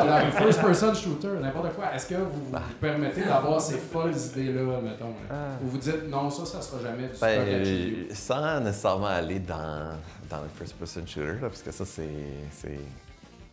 Là, 0.05 0.31
first 0.33 0.61
person 0.61 0.95
shooter, 0.95 1.29
n'importe 1.41 1.75
quoi. 1.75 1.95
Est-ce 1.95 2.07
que 2.09 2.15
vous 2.17 2.47
vous 2.51 2.59
permettez 2.81 3.23
d'avoir 3.23 3.61
ces 3.61 3.79
folles 3.79 4.15
idées-là, 4.17 4.81
mettons? 4.83 5.15
là? 5.31 5.37
Ou 5.63 5.69
vous 5.69 5.79
dites 5.79 6.09
non, 6.09 6.29
ça, 6.31 6.45
ça 6.45 6.61
sera 6.61 6.83
jamais 6.83 7.05
du 7.09 7.19
Ben, 7.21 7.41
euh, 7.47 8.05
sans 8.15 8.61
nécessairement 8.61 9.07
aller 9.07 9.39
dans, 9.39 9.93
dans 10.29 10.43
le 10.43 10.49
first-person 10.59 11.07
shooter, 11.07 11.35
là, 11.41 11.49
parce 11.49 11.63
que 11.63 11.71
ça, 11.71 11.85
c'est 11.85 12.09
c'est 12.51 12.81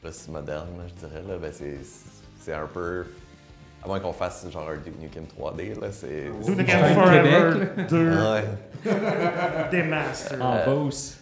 plus 0.02 0.28
moderne, 0.30 0.70
là, 0.78 0.84
je 0.88 1.08
dirais. 1.08 1.22
Là, 1.28 1.38
ben, 1.40 1.52
c'est 1.54 1.78
c'est 2.42 2.54
un 2.54 2.66
peu. 2.74 3.06
À 3.84 3.88
moins 3.88 4.00
qu'on 4.00 4.14
fasse 4.14 4.46
genre 4.50 4.70
un 4.70 4.78
Duke 4.78 4.98
Nukem 5.00 5.26
3D, 5.26 5.80
là, 5.80 5.92
c'est. 5.92 6.32
Duke 6.46 6.58
Nukem. 6.58 6.94
Forever 6.96 7.66
2, 7.90 8.10
Ouais. 8.12 8.44
des 9.72 9.84
masters. 9.84 10.42
En 10.42 10.56
Euh, 10.56 10.66
Beauce. 10.66 11.20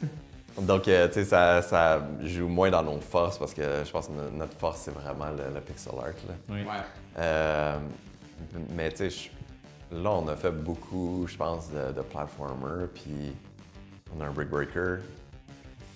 Donc, 0.59 0.87
euh, 0.87 1.07
tu 1.07 1.13
sais, 1.15 1.25
ça, 1.25 1.61
ça 1.61 2.01
joue 2.23 2.47
moins 2.47 2.69
dans 2.69 2.83
nos 2.83 2.99
forces 2.99 3.37
parce 3.37 3.53
que 3.53 3.61
je 3.85 3.91
pense 3.91 4.07
que 4.07 4.11
no- 4.13 4.29
notre 4.31 4.57
force, 4.57 4.81
c'est 4.81 4.91
vraiment 4.91 5.29
le, 5.29 5.53
le 5.53 5.61
pixel 5.61 5.93
art. 5.97 6.07
Là. 6.27 6.33
Oui. 6.49 6.61
Ouais. 6.61 6.65
Euh, 7.19 7.77
mais 8.75 8.91
tu 8.91 9.09
sais, 9.09 9.29
là, 9.91 10.11
on 10.11 10.27
a 10.27 10.35
fait 10.35 10.51
beaucoup, 10.51 11.25
je 11.27 11.37
pense, 11.37 11.69
de, 11.71 11.93
de 11.93 12.01
platformer, 12.01 12.85
puis 12.93 13.33
on 14.15 14.21
a 14.21 14.25
un 14.27 14.31
Brick 14.31 14.49
Breaker. 14.49 14.97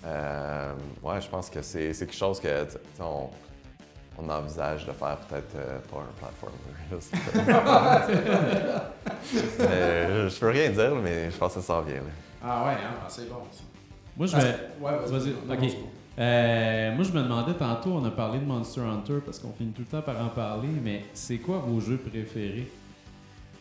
Euh, 0.04 0.72
ouais, 1.02 1.20
je 1.20 1.28
pense 1.28 1.50
que 1.50 1.60
c'est 1.62 1.92
quelque 1.92 2.14
chose 2.14 2.40
que, 2.40 2.66
on, 3.00 3.28
on 4.18 4.28
envisage 4.30 4.86
de 4.86 4.92
faire 4.92 5.16
peut-être 5.28 5.54
euh, 5.56 5.78
pas 5.90 5.98
un 5.98 6.12
platformer. 6.18 6.56
je 10.30 10.38
peux 10.40 10.48
rien 10.48 10.70
dire, 10.70 10.94
mais 10.94 11.30
je 11.30 11.36
pense 11.36 11.54
que 11.54 11.60
ça 11.60 11.66
s'en 11.66 11.82
vient. 11.82 11.96
là. 11.96 12.00
Ah 12.42 12.64
ouais, 12.64 12.72
hein, 12.74 12.94
ah, 13.02 13.06
c'est 13.08 13.28
bon 13.28 13.42
ça. 13.50 13.62
Moi, 14.16 14.26
je 14.26 14.36
vais. 14.36 14.42
Ouais, 14.80 14.92
vas-y. 15.06 15.76
Euh, 16.18 16.94
moi, 16.94 17.04
je 17.04 17.12
me 17.12 17.22
demandais 17.22 17.52
tantôt, 17.52 17.90
on 17.90 18.04
a 18.06 18.10
parlé 18.10 18.38
de 18.38 18.44
Monster 18.46 18.80
Hunter 18.80 19.18
parce 19.24 19.38
qu'on 19.38 19.52
finit 19.52 19.72
tout 19.72 19.82
le 19.82 19.86
temps 19.88 20.00
par 20.02 20.18
en 20.24 20.28
parler, 20.28 20.68
mais 20.82 21.04
c'est 21.12 21.36
quoi 21.36 21.58
vos 21.58 21.78
jeux 21.80 21.98
préférés? 21.98 22.70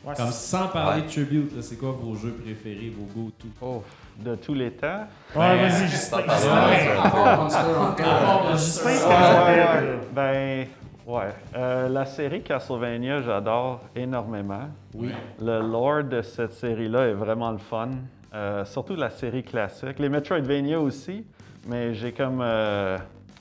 Ouais, 0.06 0.14
Comme 0.16 0.32
sans 0.32 0.68
parler 0.68 1.02
Ouais. 1.02 1.08
de 1.08 1.12
Tribute, 1.12 1.62
c'est 1.62 1.78
quoi 1.78 1.92
vos 1.92 2.16
jeux 2.16 2.32
préférés, 2.32 2.94
vos 2.96 3.08
go-to? 3.22 3.48
Oh, 3.62 3.84
de 4.24 4.36
tous 4.36 4.54
les 4.54 4.72
temps? 4.72 5.08
Ouais, 5.36 5.58
Ben, 5.58 5.68
vas-y, 5.68 5.88
Justin. 5.90 6.20
Justin, 6.20 6.68
Ouais, 6.68 8.60
c'est. 8.70 10.14
Ben, 10.14 10.68
ouais. 11.08 11.34
Euh, 11.56 11.90
la 11.90 12.06
série 12.06 12.42
Castlevania, 12.42 13.22
j'adore 13.22 13.82
énormément. 13.96 14.70
Oui. 14.94 15.10
Le 15.42 15.60
lore 15.62 16.04
de 16.04 16.22
cette 16.22 16.54
série-là 16.54 17.08
est 17.08 17.14
vraiment 17.14 17.52
le 17.52 17.58
fun. 17.58 17.90
Euh, 18.36 18.66
surtout 18.66 18.96
la 18.96 19.10
série 19.10 19.44
classique. 19.44 19.98
Les 19.98 20.10
Metroidvania 20.10 20.78
aussi, 20.80 21.26
mais 21.68 21.94
j'ai 21.94 22.12
comme 22.12 22.42
euh, 22.42 22.98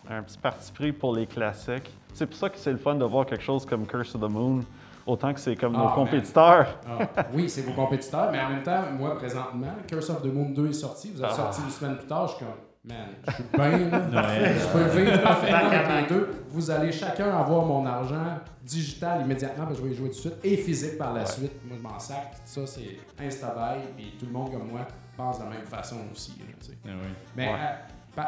un 0.08 0.22
petit 0.22 0.38
parti 0.38 0.70
pris 0.70 0.92
pour 0.92 1.14
les 1.16 1.26
classiques. 1.26 1.90
C'est 2.12 2.26
pour 2.26 2.36
ça 2.36 2.48
que 2.48 2.56
c'est 2.58 2.70
le 2.70 2.78
fun 2.78 2.94
de 2.94 3.04
voir 3.04 3.26
quelque 3.26 3.42
chose 3.42 3.66
comme 3.66 3.86
Curse 3.88 4.14
of 4.14 4.20
the 4.20 4.30
Moon, 4.30 4.60
autant 5.04 5.34
que 5.34 5.40
c'est 5.40 5.56
comme 5.56 5.74
Ah, 5.74 5.78
nos 5.78 5.84
man. 5.86 5.94
compétiteurs. 5.94 6.78
Ah, 6.88 7.24
oui, 7.34 7.48
c'est 7.48 7.62
vos 7.62 7.72
compétiteurs, 7.72 8.30
mais 8.30 8.40
en 8.40 8.50
même 8.50 8.62
temps, 8.62 8.82
moi, 8.96 9.16
présentement, 9.16 9.74
Curse 9.88 10.10
of 10.10 10.22
the 10.22 10.26
Moon 10.32 10.50
2 10.50 10.68
est 10.68 10.72
sorti. 10.74 11.10
Vous 11.12 11.20
êtes 11.24 11.28
Ah. 11.28 11.34
sorti 11.34 11.62
une 11.62 11.70
semaine 11.70 11.96
plus 11.96 12.06
tard, 12.06 12.28
je 12.28 12.36
suis 12.36 12.44
comme, 12.44 12.54
man, 12.84 13.08
je 13.26 13.32
suis 13.32 13.44
bien, 13.52 13.88
là. 13.88 14.28
Ouais. 14.28 14.54
Je 14.58 14.66
peux 14.72 14.98
vivre 15.00 15.22
parfaitement 15.22 15.56
avec 15.70 16.10
les 16.10 16.14
deux. 16.16 16.44
Vous 16.48 16.70
allez 16.70 16.92
chacun 16.92 17.30
avoir 17.30 17.64
mon 17.64 17.84
argent 17.86 18.38
digital 18.62 19.22
immédiatement, 19.22 19.64
parce 19.66 19.78
que 19.78 19.84
je 19.84 19.88
vais 19.88 19.94
y 19.94 19.96
jouer 19.96 20.08
tout 20.10 20.14
de 20.16 20.20
suite, 20.20 20.34
et 20.44 20.56
physique 20.56 20.98
par 20.98 21.12
la 21.12 21.24
suite. 21.26 21.52
Moi, 21.66 21.76
je 21.78 21.82
m'en 21.82 21.98
sac. 21.98 22.32
Ça, 22.44 22.66
c'est 22.66 22.98
insta-buy, 23.18 23.80
puis 23.96 24.16
tout 24.18 24.26
le 24.26 24.32
monde 24.32 24.52
comme 24.52 24.68
moi 24.70 24.86
pense 25.16 25.38
de 25.38 25.44
la 25.44 25.50
même 25.50 25.66
façon 25.66 25.96
aussi. 26.12 26.32
là, 26.38 26.44
tu 26.60 26.66
sais. 26.66 26.78
Ah 26.86 26.90
oui. 27.02 27.08
Mais 27.36 27.48
Ouais. 27.48 27.58
euh, 28.18 28.22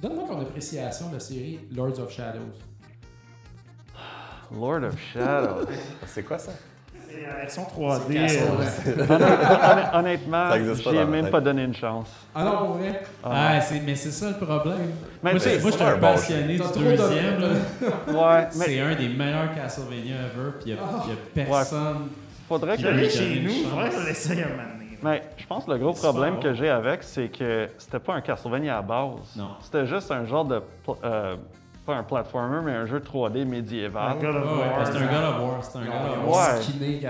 donne-moi 0.00 0.24
ton 0.28 0.40
appréciation 0.40 1.08
de 1.08 1.14
la 1.14 1.20
série 1.20 1.60
Lords 1.74 1.98
of 2.00 2.10
Shadows. 2.10 2.40
Lord 4.52 4.84
of 4.84 4.98
Shadows. 4.98 5.66
C'est 6.06 6.22
quoi 6.24 6.38
ça? 6.38 6.52
La 7.26 7.40
version 7.40 7.62
3D. 7.62 8.14
Castlevania. 8.14 8.70
euh, 8.86 9.06
Honnêtement, 9.08 9.98
honnêtement, 9.98 10.50
Ça 10.50 10.58
existe 10.58 10.84
pas 10.84 10.90
j'y 10.90 10.96
ai 10.96 11.00
dans 11.00 11.04
ma 11.06 11.10
même 11.12 11.22
tête. 11.24 11.30
pas 11.32 11.40
donné 11.40 11.64
une 11.64 11.74
chance. 11.74 12.08
Ah 12.34 12.44
non, 12.44 12.56
pour 12.58 12.68
vrai? 12.76 13.02
Ah, 13.24 13.58
mais 13.84 13.94
c'est 13.94 14.10
ça 14.10 14.30
le 14.30 14.44
problème. 14.46 14.76
Mais 15.22 15.30
moi, 15.32 15.40
je- 15.40 15.48
moi, 15.48 15.56
je 15.56 15.60
suis 15.60 15.72
c'est 15.72 15.82
un 15.84 15.98
passionné 15.98 16.52
du 16.56 16.58
deuxième. 16.58 17.40
là. 17.40 17.48
Ouais, 18.08 18.48
mais 18.56 18.64
C'est 18.64 18.80
un 18.80 18.94
des 18.94 19.08
meilleurs 19.08 19.54
Castlevania 19.54 20.14
ever, 20.16 20.50
puis 20.60 20.70
il 20.70 20.74
n'y 20.74 20.78
a, 20.80 20.82
y 20.82 21.44
a 21.44 21.44
personne. 21.46 22.08
faudrait 22.48 22.76
Je 22.78 22.82
que. 22.86 22.92
lui 22.92 23.10
chez 23.10 23.40
nous, 23.42 23.50
il 23.50 23.66
faudrait 23.66 23.86
chance. 23.86 23.94
que 23.96 24.00
je 24.02 24.06
l'essaye 24.08 24.42
un 24.42 24.48
moment 24.48 24.62
donné. 24.62 24.98
Mais 25.02 25.22
je 25.36 25.46
pense 25.46 25.64
que 25.64 25.70
le 25.72 25.78
gros 25.78 25.92
problème 25.94 26.38
que 26.38 26.54
j'ai 26.54 26.68
avec, 26.68 27.02
c'est 27.02 27.28
que 27.28 27.68
c'était 27.76 27.98
pas 27.98 28.14
un 28.14 28.20
Castlevania 28.20 28.78
à 28.78 28.82
base. 28.82 29.34
Non. 29.36 29.48
C'était 29.60 29.84
juste 29.86 30.10
un 30.12 30.24
genre 30.26 30.44
de. 30.44 30.60
pl- 30.86 30.96
euh, 31.04 31.34
pas 31.84 31.96
un 31.96 32.02
platformer, 32.02 32.60
mais 32.64 32.72
un 32.72 32.86
jeu 32.86 33.00
3D 33.00 33.44
médiéval. 33.44 34.12
Un 34.12 34.20
God 34.20 34.36
of 34.36 34.44
Ouais, 34.44 34.62
ouais, 34.62 34.68
War. 34.70 34.86
c'est 34.86 34.96
un 34.96 35.06
God 35.06 35.24
of 35.24 35.40
War. 35.42 35.64
C'est 35.64 35.78
un 35.78 35.84
God 35.84 36.18
of 36.18 36.28
War. 36.28 36.58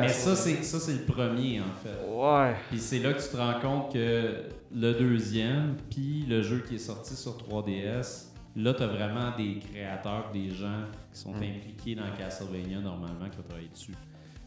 Mais 0.01 0.09
ça, 0.09 0.37
c'est 0.37 0.63
ça, 0.63 0.81
c'est 0.81 0.93
le 0.93 1.05
premier, 1.13 1.61
en 1.61 1.73
fait. 1.83 2.09
Ouais. 2.11 2.55
Puis 2.71 2.79
c'est 2.81 2.99
là 3.01 3.13
que 3.13 3.23
tu 3.23 3.29
te 3.29 3.37
rends 3.37 3.61
compte 3.61 3.93
que 3.93 4.43
le 4.75 4.93
deuxième, 4.95 5.77
puis 5.91 6.25
le 6.29 6.43
jeu 6.43 6.65
qui 6.67 6.77
est 6.77 6.79
sorti 6.79 7.15
sur 7.15 7.37
3DS, 7.37 8.29
là, 8.57 8.75
tu 8.75 8.83
as 8.83 8.87
vraiment 8.87 9.37
des 9.37 9.59
créateurs, 9.59 10.31
des 10.33 10.51
gens 10.51 10.83
qui 11.13 11.21
sont 11.21 11.35
impliqués 11.35 11.95
dans 11.95 12.11
Castlevania 12.17 12.81
normalement 12.81 13.29
qui 13.31 13.39
ont 13.39 13.43
travaillé 13.49 13.69
dessus. 13.69 13.95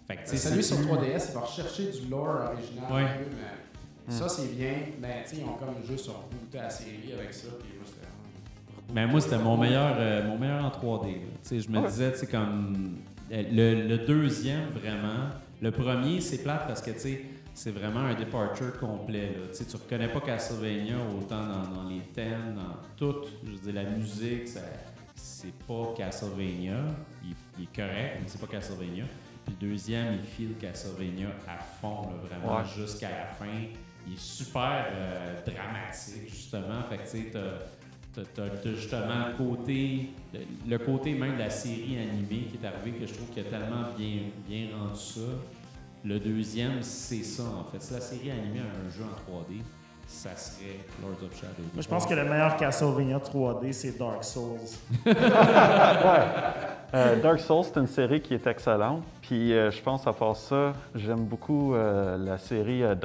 Fait 0.07 0.17
que, 0.17 0.21
tu 0.23 0.29
sais, 0.29 0.37
Celui 0.37 0.63
sur 0.63 0.77
plus- 0.77 0.85
3DS, 0.87 1.29
il 1.29 1.33
va 1.33 1.39
rechercher 1.41 1.91
du 1.91 2.07
lore 2.09 2.27
original. 2.53 2.91
Ouais. 2.91 3.01
un 3.03 3.17
peu, 3.17 3.29
mais 3.35 4.13
Ça, 4.13 4.29
c'est 4.29 4.55
bien. 4.55 4.73
Mais 5.01 5.23
tu 5.27 5.35
sais, 5.37 5.41
ils 5.41 5.45
ont 5.49 5.53
comme 5.55 5.83
juste 5.83 6.07
rebooté 6.09 6.59
la 6.59 6.69
série 6.69 7.11
avec 7.17 7.33
ça. 7.33 7.47
Puis 7.59 7.69
moi, 7.75 7.85
Ben 8.93 9.07
moi, 9.07 9.19
c'était 9.21 9.37
mon 9.37 9.57
meilleur, 9.57 9.95
euh, 9.97 10.27
mon 10.27 10.37
meilleur 10.37 10.63
en 10.63 10.69
3D. 10.69 11.07
là. 11.07 11.19
Tu 11.41 11.47
sais, 11.49 11.59
je 11.59 11.69
me 11.69 11.79
Ouais. 11.79 11.87
disais, 11.87 12.11
tu 12.13 12.19
sais, 12.19 12.27
comme 12.27 12.97
euh, 13.31 13.43
le, 13.51 13.87
le 13.87 13.97
deuxième, 14.05 14.69
vraiment. 14.69 15.29
Le 15.61 15.71
premier, 15.71 16.21
c'est 16.21 16.43
plate 16.43 16.67
parce 16.67 16.81
que, 16.81 16.91
tu 16.91 16.99
sais, 16.99 17.21
c'est 17.53 17.71
vraiment 17.71 18.01
un 18.01 18.13
departure 18.13 18.77
complet. 18.77 19.27
Là. 19.35 19.47
Tu 19.51 19.55
sais, 19.55 19.65
tu 19.65 19.75
reconnais 19.77 20.09
pas 20.09 20.19
Castlevania 20.21 20.95
autant 21.17 21.45
dans, 21.45 21.83
dans 21.83 21.89
les 21.89 22.01
thèmes, 22.13 22.55
dans 22.55 22.77
tout. 22.97 23.25
Je 23.43 23.51
veux 23.51 23.57
dire, 23.71 23.83
la 23.83 23.89
musique, 23.89 24.47
c'est 25.15 25.53
pas 25.67 25.93
Castlevania. 25.97 26.77
Il, 27.23 27.33
il 27.57 27.63
est 27.63 27.75
correct, 27.75 28.17
mais 28.21 28.27
c'est 28.27 28.39
pas 28.41 28.47
Castlevania. 28.47 29.05
Puis 29.45 29.55
le 29.61 29.67
deuxième, 29.69 30.13
il 30.15 30.25
file 30.25 30.55
Castlevania 30.59 31.27
à 31.47 31.57
fond, 31.57 32.01
là, 32.09 32.27
vraiment, 32.29 32.57
Ouais. 32.57 32.63
jusqu'à 32.77 33.09
la 33.09 33.25
fin. 33.25 33.45
Il 34.07 34.13
est 34.13 34.19
super 34.19 34.85
euh, 34.91 35.41
dramatique, 35.45 36.29
justement. 36.29 36.81
Fait 36.89 36.97
que, 36.97 37.03
tu 37.03 37.09
sais, 37.31 37.31
t'as- 38.23 38.71
justement 38.71 39.27
le 39.27 39.37
côté, 39.37 40.09
le, 40.67 40.77
côté 40.77 41.13
même 41.13 41.33
de 41.33 41.39
la 41.39 41.49
série 41.49 41.97
animée 41.97 42.47
qui 42.49 42.57
est 42.61 42.67
arrivé 42.67 42.97
que 42.97 43.05
je 43.05 43.13
trouve 43.13 43.29
qu'il 43.29 43.45
a 43.45 43.49
tellement 43.49 43.85
bien, 43.97 44.23
bien 44.47 44.67
rendu 44.77 44.99
ça. 44.99 45.21
Le 46.03 46.19
deuxième, 46.19 46.81
c'est 46.81 47.23
ça 47.23 47.43
en 47.43 47.63
fait. 47.71 47.81
Si 47.81 47.93
la 47.93 48.01
série 48.01 48.31
animée 48.31 48.59
a 48.59 48.87
un 48.87 48.89
jeu 48.91 49.03
en 49.03 49.31
3D, 49.31 49.61
ça 50.07 50.35
serait 50.35 50.79
Lords 51.01 51.23
of 51.23 51.35
Shadow. 51.35 51.63
Moi, 51.73 51.81
je 51.81 51.87
pense 51.87 52.05
que 52.05 52.13
le 52.13 52.23
meilleur 52.25 52.55
Castlevania 52.57 53.17
3D, 53.17 53.73
c'est 53.73 53.97
Dark 53.97 54.23
Souls. 54.23 54.59
Euh, 56.93 57.21
Dark 57.21 57.39
Souls, 57.39 57.65
c'est 57.65 57.77
une 57.79 57.87
série 57.87 58.21
qui 58.21 58.33
est 58.35 58.47
excellente. 58.47 59.03
Puis 59.21 59.51
euh, 59.51 59.69
je 59.69 59.81
pense, 59.81 60.07
à 60.07 60.13
part 60.13 60.37
ça, 60.37 60.71
j'aime 60.93 61.25
beaucoup 61.25 61.73
euh, 61.73 62.15
la 62.17 62.37
série 62.37 62.83
euh, 62.83 62.95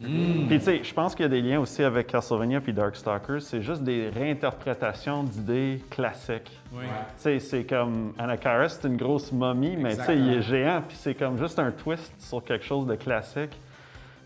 Darkstalkers. 0.00 0.46
Puis 0.48 0.58
tu 0.58 0.64
sais, 0.64 0.80
je 0.84 0.94
pense 0.94 1.14
qu'il 1.14 1.24
y 1.24 1.26
a 1.26 1.28
des 1.28 1.42
liens 1.42 1.60
aussi 1.60 1.82
avec 1.82 2.06
Castlevania 2.06 2.60
puis 2.60 2.72
Darkstalkers. 2.72 3.42
C'est 3.42 3.62
juste 3.62 3.82
des 3.82 4.08
réinterprétations 4.08 5.22
d'idées 5.24 5.82
classiques. 5.90 6.56
Oui. 6.72 6.84
Tu 6.84 6.90
sais, 7.16 7.38
c'est 7.40 7.64
comme 7.64 8.12
Anacaris, 8.18 8.70
c'est 8.70 8.88
une 8.88 8.96
grosse 8.96 9.32
momie, 9.32 9.76
mais 9.76 9.96
tu 9.96 10.02
sais, 10.04 10.16
il 10.16 10.32
est 10.34 10.42
géant, 10.42 10.82
puis 10.86 10.96
c'est 10.96 11.14
comme 11.14 11.38
juste 11.38 11.58
un 11.58 11.70
twist 11.70 12.12
sur 12.18 12.42
quelque 12.44 12.64
chose 12.64 12.86
de 12.86 12.94
classique. 12.94 13.58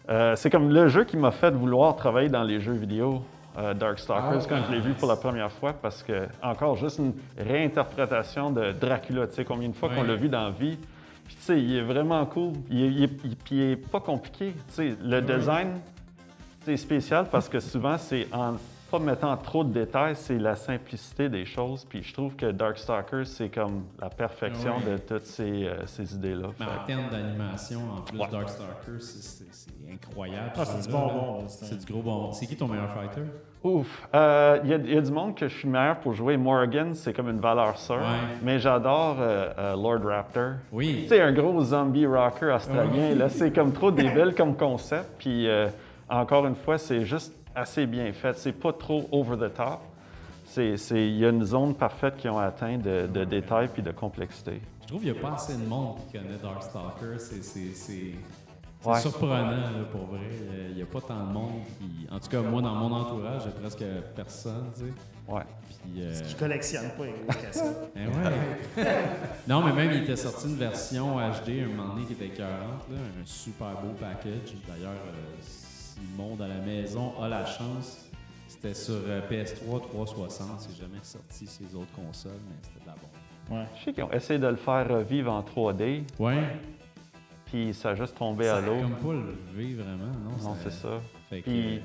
Euh, 0.08 0.34
c'est 0.36 0.50
comme 0.50 0.70
le 0.70 0.88
jeu 0.88 1.04
qui 1.04 1.16
m'a 1.16 1.30
fait 1.30 1.52
vouloir 1.52 1.94
travailler 1.96 2.28
dans 2.28 2.42
les 2.42 2.60
jeux 2.60 2.72
vidéo, 2.72 3.22
euh, 3.56 3.72
Darkstalkers, 3.72 4.42
Ah, 4.42 4.46
quand 4.48 4.62
je 4.66 4.72
l'ai 4.72 4.80
vu 4.80 4.94
pour 4.94 5.08
la 5.08 5.16
première 5.16 5.52
fois, 5.52 5.72
parce 5.74 6.02
que, 6.02 6.26
encore, 6.42 6.76
juste 6.76 6.98
une 6.98 7.12
réinterprétation 7.38 8.50
de 8.50 8.72
Dracula, 8.72 9.26
tu 9.26 9.34
sais, 9.34 9.44
combien 9.44 9.68
de 9.68 9.74
fois 9.74 9.90
qu'on 9.90 10.02
l'a 10.02 10.16
vu 10.16 10.28
dans 10.28 10.44
la 10.44 10.50
vie. 10.50 10.78
Puis 11.32 11.36
tu 11.40 11.46
sais, 11.46 11.62
il 11.62 11.76
est 11.76 11.82
vraiment 11.82 12.24
cool, 12.26 12.52
il 12.68 12.82
est, 12.82 12.88
il 12.88 13.02
est- 13.04 13.24
il- 13.24 13.36
puis 13.36 13.56
il 13.56 13.62
est 13.72 13.76
pas 13.76 14.00
compliqué, 14.00 14.52
tu 14.52 14.74
sais, 14.74 14.96
le 15.02 15.22
design, 15.22 15.80
c'est 16.62 16.76
spécial 16.76 17.26
parce 17.30 17.48
que 17.48 17.58
souvent, 17.58 17.96
c'est 17.96 18.28
en 18.32 18.56
pas 18.90 18.98
mettant 18.98 19.34
trop 19.38 19.64
de 19.64 19.72
détails, 19.72 20.14
c'est 20.14 20.38
la 20.38 20.54
simplicité 20.54 21.30
des 21.30 21.46
choses. 21.46 21.86
Puis 21.88 22.02
je 22.02 22.12
trouve 22.12 22.36
que 22.36 22.50
Darkstalkers, 22.52 23.26
c'est 23.26 23.48
comme 23.48 23.84
la 23.98 24.10
perfection 24.10 24.80
de 24.80 24.98
toutes 24.98 25.24
ces, 25.24 25.64
euh, 25.64 25.86
ces 25.86 26.14
idées-là. 26.14 26.48
Mais 26.60 26.66
Fait 26.66 26.70
en 26.70 26.84
termes 26.84 27.10
d'animation, 27.10 27.80
en 27.90 28.02
plus, 28.02 28.18
Ouais. 28.18 28.28
Darkstalker, 28.30 29.00
c'est- 29.00 29.46
incroyable. 29.90 30.52
Ah, 30.56 30.64
ce 30.66 30.72
c'est 30.82 30.86
du 30.88 30.92
là. 30.92 30.98
là, 31.06 31.38
c'est 31.48 31.64
un- 31.64 31.68
C'est 31.68 31.78
du 31.86 31.90
gros 31.92 32.02
bonbon. 32.02 32.32
C'est 32.32 32.46
qui 32.46 32.56
ton 32.56 32.68
meilleur 32.68 32.92
fighter? 32.92 33.22
Ouf! 33.64 34.08
Euh, 34.14 34.58
Il 34.64 34.70
y, 34.70 34.74
a- 34.74 34.76
il 34.76 34.94
y 34.94 34.98
a 34.98 35.00
du 35.00 35.12
monde 35.12 35.36
que 35.36 35.46
je 35.48 35.56
suis 35.56 35.68
meilleur 35.68 35.96
pour 36.00 36.14
jouer. 36.14 36.36
Morgan, 36.36 36.94
c'est 36.94 37.12
comme 37.12 37.28
une 37.28 37.38
valeur 37.40 37.78
sûre. 37.78 37.96
Ouais. 37.96 38.36
Mais 38.42 38.58
j'adore 38.58 39.16
euh, 39.20 39.50
euh, 39.58 39.72
Lord 39.76 40.04
Raptor. 40.04 40.54
Oui. 40.72 41.06
Sais, 41.08 41.20
un 41.20 41.32
gros 41.32 41.60
zombie 41.62 42.06
rocker 42.06 42.46
australien, 42.54 43.14
là, 43.14 43.28
c'est 43.28 43.52
comme 43.54 43.72
trop 43.72 43.90
débile 43.92 44.34
comme 44.36 44.56
concept. 44.56 45.10
Puis, 45.18 45.48
encore 46.08 46.46
une 46.46 46.56
fois, 46.56 46.76
c'est 46.78 47.04
juste 47.04 47.34
assez 47.54 47.86
bien 47.86 48.12
fait. 48.12 48.36
C'est 48.36 48.52
pas 48.52 48.72
trop 48.72 49.06
over 49.12 49.36
the 49.36 49.52
top. 49.54 49.80
C'est- 50.44 50.76
c'est- 50.76 51.06
Il 51.08 51.16
y 51.18 51.24
a 51.24 51.28
une 51.30 51.44
zone 51.44 51.74
parfaite 51.74 52.16
qu'ils 52.16 52.30
ont 52.30 52.38
atteint 52.38 52.76
de, 52.78 53.06
de 53.06 53.24
détails 53.24 53.68
puis 53.72 53.82
de 53.82 53.90
complexité. 53.92 54.60
Je 54.82 54.86
trouve 54.88 55.00
qu'il 55.02 55.12
n'y 55.12 55.18
a 55.18 55.22
pas 55.22 55.34
assez 55.34 55.54
de 55.56 55.66
monde 55.66 55.96
qui 56.10 56.18
connaît 56.18 56.36
Darkstalker. 56.42 57.18
C'est 57.18 58.12
c'est- 58.82 58.88
Ouais. 58.90 59.00
surprenant, 59.00 59.50
là, 59.50 59.84
pour 59.90 60.06
vrai. 60.06 60.20
Euh, 60.20 60.68
Il 60.70 60.76
n'y 60.76 60.82
a 60.82 60.86
pas 60.86 61.00
tant 61.02 61.26
de 61.26 61.32
monde 61.32 61.60
qui. 61.78 62.08
En 62.10 62.18
tout 62.18 62.28
cas, 62.28 62.40
moi, 62.40 62.62
dans 62.62 62.74
mon 62.74 62.92
entourage, 62.94 63.42
j'ai 63.44 63.50
presque 63.50 63.84
personne, 64.16 64.70
tu 64.74 64.80
sais. 64.80 64.92
Ouais. 65.32 65.42
Puis, 65.68 66.02
euh, 66.02 66.22
Je 66.28 66.34
collectionne 66.36 66.90
pas 66.96 67.04
les 67.04 67.12
cassettes. 67.42 67.92
ben 67.94 68.08
ouais. 68.08 68.84
non, 69.48 69.62
mais 69.62 69.72
même, 69.72 69.90
il 69.92 70.02
était 70.02 70.16
sorti 70.16 70.48
une 70.48 70.56
version 70.56 71.16
HD 71.18 71.62
un 71.62 71.68
moment 71.68 71.94
donné 71.94 72.06
qui 72.06 72.14
était 72.14 72.30
40, 72.30 72.48
là, 72.90 72.96
un 73.20 73.24
super 73.26 73.80
beau 73.82 73.92
package. 74.00 74.54
D'ailleurs, 74.66 74.90
euh, 74.92 75.36
si 75.40 76.00
le 76.00 76.16
monde 76.22 76.40
à 76.42 76.48
la 76.48 76.58
maison 76.60 77.12
a 77.20 77.28
la 77.28 77.44
chance, 77.44 78.06
c'était 78.48 78.74
sur 78.74 78.94
euh, 79.06 79.20
PS3 79.30 79.80
360. 79.82 80.60
C'est 80.60 80.76
jamais 80.76 80.98
sorti 81.02 81.46
sur 81.46 81.66
les 81.68 81.74
autres 81.74 81.92
consoles, 81.92 82.32
mais 82.48 82.56
c'était 82.62 82.80
de 82.80 82.86
la 82.86 82.92
bombe. 82.94 83.66
Je 83.78 83.84
sais 83.84 83.92
qu'ils 83.92 84.04
ont 84.04 84.12
essayé 84.12 84.38
de 84.40 84.46
le 84.46 84.56
faire 84.56 84.88
revivre 84.88 85.30
en 85.30 85.42
3D, 85.42 86.04
Ouais, 86.18 86.42
puis 87.52 87.74
ça 87.74 87.90
a 87.90 87.94
juste 87.94 88.16
tombé 88.16 88.46
ça 88.46 88.56
à 88.56 88.60
l'eau. 88.62 88.80
comme 88.80 88.94
pas 88.94 89.12
levé 89.12 89.74
vraiment, 89.74 90.06
non? 90.24 90.50
Non, 90.50 90.56
c'est 90.62 90.72
ça. 90.72 90.88
Fait 91.28 91.40
que, 91.42 91.50
Puis, 91.50 91.82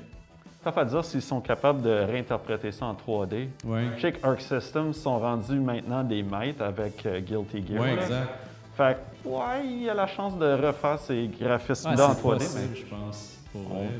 tough 0.64 0.78
à 0.78 0.84
dire 0.86 1.04
s'ils 1.04 1.20
sont 1.22 1.42
capables 1.42 1.82
de 1.82 1.90
réinterpréter 1.90 2.72
ça 2.72 2.86
en 2.86 2.94
3D. 2.94 3.48
ouais. 3.64 3.88
Je 3.96 4.00
sais 4.00 4.12
que 4.12 4.26
Arc 4.26 4.40
Systems 4.40 4.94
sont 4.94 5.18
rendus 5.18 5.60
maintenant 5.60 6.02
des 6.02 6.22
maîtres 6.22 6.62
avec 6.62 7.04
euh, 7.04 7.20
Guilty 7.20 7.64
Gear. 7.66 7.82
Ouais, 7.82 7.96
là. 7.96 8.02
exact. 8.02 8.30
Fait 8.76 8.96
que, 9.22 9.28
ouais, 9.28 9.66
il 9.66 9.82
y 9.82 9.90
a 9.90 9.94
la 9.94 10.06
chance 10.06 10.38
de 10.38 10.46
refaire 10.66 10.98
ces 11.00 11.28
graphismes-là 11.38 12.08
en 12.10 12.14
c'est 12.14 12.22
3D, 12.22 12.38
possible, 12.38 12.76
je 12.76 12.84
pense, 12.86 13.38
pour 13.52 13.62
vrai, 13.62 13.84
là, 13.84 13.90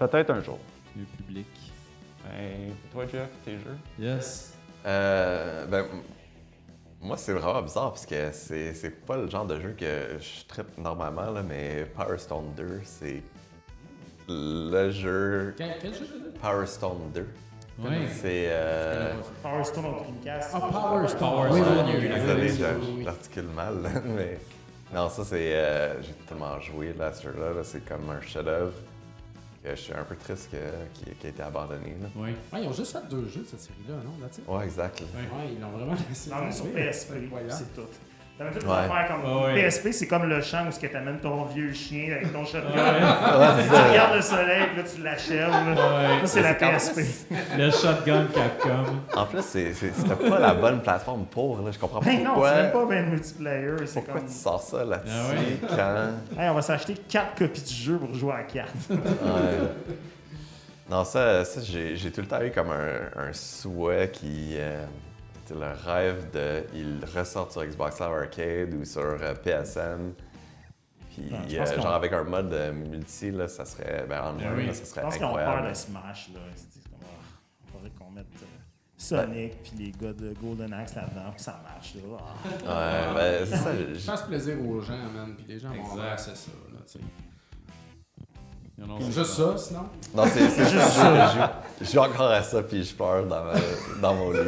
mais 0.00 0.06
peut-être 0.06 0.30
un 0.30 0.40
jour. 0.42 0.58
le 0.96 1.04
public. 1.04 1.46
Ben, 2.24 2.72
toi, 2.92 3.04
Jeff, 3.10 3.28
tes 3.44 3.52
jeux? 3.52 3.78
Yes. 3.98 4.54
Euh, 4.84 5.66
ben, 5.66 5.84
moi, 7.04 7.16
c'est 7.16 7.32
vraiment 7.32 7.62
bizarre 7.62 7.90
parce 7.92 8.06
que 8.06 8.30
c'est 8.32 8.72
c'est 8.74 8.90
pas 9.04 9.16
le 9.16 9.28
genre 9.28 9.44
de 9.46 9.60
jeu 9.60 9.74
que 9.78 10.18
je 10.18 10.44
tripe 10.48 10.76
normalement, 10.78 11.30
là, 11.30 11.42
mais 11.42 11.84
Power 11.94 12.18
Stone 12.18 12.52
2, 12.56 12.80
c'est 12.84 13.22
le 14.28 14.90
jeu 14.90 15.54
Quel, 15.56 15.76
quel 15.80 15.94
jeu 15.94 16.06
Power 16.40 16.66
Stone 16.66 17.10
2. 17.14 17.26
Ouais. 17.80 18.06
C'est. 18.10 18.46
Euh, 18.50 19.12
Power 19.42 19.64
Stone 19.64 19.84
au 19.86 19.92
Dreamcast. 20.00 20.50
Ah, 20.54 20.60
Power 20.60 21.08
Stone. 21.08 21.18
Power 21.20 21.48
Oui, 21.50 21.60
Stone, 21.60 21.86
oui, 21.86 21.92
oui, 21.98 22.08
oui, 22.08 22.20
Désolé, 22.20 22.52
oui, 22.52 22.58
oui, 22.80 22.94
oui. 22.98 23.04
l'articule 23.04 23.48
mal, 23.54 23.82
là, 23.82 23.90
mais. 24.04 24.38
Non, 24.94 25.08
ça, 25.08 25.24
c'est. 25.24 25.54
euh, 25.54 26.00
J'ai 26.02 26.12
tellement 26.28 26.58
joué 26.60 26.94
là, 26.96 27.12
ce 27.12 27.24
jeu-là. 27.24 27.52
là, 27.52 27.64
c'est 27.64 27.84
comme 27.84 28.08
un 28.10 28.20
chef-d'œuvre 28.20 28.72
je 29.64 29.74
suis 29.80 29.92
un 29.94 30.04
peu 30.04 30.14
triste 30.16 30.50
qu'il 30.50 31.14
qui 31.16 31.26
a 31.26 31.30
été 31.30 31.42
abandonné. 31.42 31.96
Là. 32.00 32.08
Ouais. 32.20 32.34
Ouais, 32.52 32.62
ils 32.62 32.68
ont 32.68 32.72
juste 32.72 32.92
fait 32.92 33.08
deux 33.08 33.26
jeux 33.28 33.40
de 33.42 33.46
cette 33.46 33.60
série-là, 33.60 33.94
non? 34.04 34.12
Là, 34.20 34.56
Ouais, 34.58 34.64
exact. 34.64 35.00
là. 35.00 35.06
Ouais, 35.16 35.52
ils 35.54 35.60
l'ont 35.60 35.70
vraiment 35.70 35.94
laissé. 36.08 36.30
Non, 36.30 36.36
mais 36.44 36.52
sur. 36.52 36.66
PSP, 36.66 37.12
c'est 37.50 37.74
tout. 37.74 37.82
T'avais 38.36 38.50
les 38.58 38.66
Ouais. 38.66 38.72
affaires 38.72 39.06
comme 39.22 39.44
ouais. 39.44 39.62
PSP, 39.68 39.92
c'est 39.92 40.08
comme 40.08 40.24
le 40.28 40.42
champ 40.42 40.66
où 40.66 40.70
tu 40.76 40.96
amènes 40.96 41.20
ton 41.20 41.44
vieux 41.44 41.72
chien 41.72 42.12
avec 42.16 42.32
ton 42.32 42.44
shotgun. 42.44 42.68
Ouais, 42.68 43.62
c'est 43.62 43.68
Tu 43.68 43.90
regardes 43.90 44.16
le 44.16 44.22
soleil, 44.22 44.62
puis 44.72 44.76
là 44.76 44.88
tu 44.96 45.02
l'achèves. 45.02 45.50
Ça, 45.52 46.26
c'est 46.26 46.42
la 46.42 46.58
C'est 46.58 46.94
PSP. 46.94 47.28
Le 47.58 47.70
shotgun 47.70 48.26
Capcom. 48.34 48.84
En 49.14 49.26
plus, 49.26 49.42
c'est- 49.42 49.72
c'est- 49.74 49.92
c'était 49.94 50.28
pas 50.28 50.40
la 50.40 50.52
bonne 50.54 50.82
plateforme 50.82 51.26
pour. 51.26 51.60
Là. 51.60 51.70
Je 51.70 51.78
comprends 51.78 52.00
pas 52.00 52.06
Ben 52.06 52.24
non, 52.24 52.30
pourquoi. 52.32 52.50
c'est 52.50 52.62
même 52.62 52.72
pas 52.72 52.86
ben 52.86 53.10
multiplayer. 53.10 53.70
C'est 53.86 53.94
Pourquoi 53.94 54.14
comme. 54.14 54.26
tu 54.28 54.34
sors 54.34 54.60
ça 54.62 54.84
là-dessus? 54.84 55.14
Ah 55.16 55.30
ouais? 55.30 55.68
quand? 56.34 56.40
Hey, 56.42 56.48
on 56.50 56.54
va 56.54 56.62
s'acheter 56.62 56.94
quatre 57.08 57.36
copies 57.38 57.62
du 57.62 57.74
jeu 57.74 57.98
pour 57.98 58.12
jouer 58.14 58.32
à 58.32 58.42
quatre. 58.42 58.72
Ouais. 58.90 58.98
Non, 60.90 61.04
ça, 61.04 61.44
ça 61.44 61.60
j'ai 61.62 61.94
j'ai 61.96 62.10
tout 62.10 62.20
le 62.20 62.26
temps 62.26 62.42
eu 62.42 62.50
comme 62.50 62.70
un, 62.70 63.28
un 63.28 63.32
souhait 63.32 64.10
qui. 64.12 64.56
euh, 64.58 64.84
c'est 65.44 65.54
le 65.54 65.72
rêve 65.86 66.30
de. 66.32 66.64
Il 66.74 67.04
ressort 67.16 67.50
sur 67.52 67.64
Xbox 67.64 68.00
Live 68.00 68.08
Arcade 68.10 68.74
ou 68.74 68.84
sur 68.84 69.02
euh, 69.02 69.34
PSN. 69.34 70.12
Puis, 71.14 71.22
Ouais, 71.30 71.38
je 71.48 71.54
euh, 71.54 71.58
pense 71.60 71.72
qu'on- 71.72 71.82
genre, 71.82 71.94
avec 71.94 72.12
un 72.12 72.24
mode 72.24 72.52
euh, 72.52 72.72
multi, 72.72 73.30
là, 73.30 73.46
ça 73.48 73.64
serait. 73.64 74.04
Ben, 74.08 74.20
en 74.22 74.32
Ben 74.34 74.48
un, 74.48 74.56
oui. 74.56 74.66
là, 74.66 74.74
ça 74.74 74.80
Je 74.84 74.88
serait 74.88 75.02
pense 75.02 75.16
qu'ils 75.16 75.24
ont 75.26 75.34
peur 75.34 75.40
incroyable. 75.42 75.68
de 75.70 75.74
Smash. 75.74 76.30
Là. 76.34 76.40
C'est 76.56 76.82
comme, 76.90 76.98
ah, 77.02 77.06
il 77.66 77.72
faudrait 77.72 77.90
qu'on 77.90 78.10
mette 78.10 78.26
euh, 78.42 78.46
Sonic 78.96 79.62
puis 79.62 79.72
les 79.78 79.90
gars 79.92 80.12
de 80.12 80.32
Golden 80.42 80.72
Axe 80.72 80.94
là-dedans 80.94 81.32
que 81.36 81.40
ça 81.40 81.60
marche. 81.62 81.94
Là. 81.94 82.00
Ah. 82.66 83.12
Ouais, 83.12 83.14
ben, 83.14 83.46
c'est 83.46 83.56
ça. 83.56 83.70
j'ai- 83.76 83.94
Fasse 84.00 84.22
plaisir 84.22 84.60
aux 84.66 84.80
gens, 84.80 84.96
man, 85.14 85.34
puis 85.36 85.44
les 85.46 85.58
gens 85.58 85.70
vont 85.72 86.00
à 86.02 86.16
ça, 86.16 86.30
là, 86.32 86.78
tu 86.90 86.98
Juste 89.10 89.34
ça, 89.34 89.56
sinon? 89.56 89.80
Non, 90.14 90.24
c'est 90.26 90.40
juste 90.64 90.78
ça. 90.78 91.26
Je 91.28 91.32
joue- 91.38 91.44
Je 91.80 91.84
joue 91.92 91.98
encore 92.00 92.30
à 92.30 92.42
ça, 92.42 92.62
puis 92.62 92.82
je 92.82 92.94
pleure 92.94 93.24
dans, 93.24 93.44
ma- 93.44 93.52
dans 94.02 94.14
mon 94.14 94.30
lit. 94.32 94.38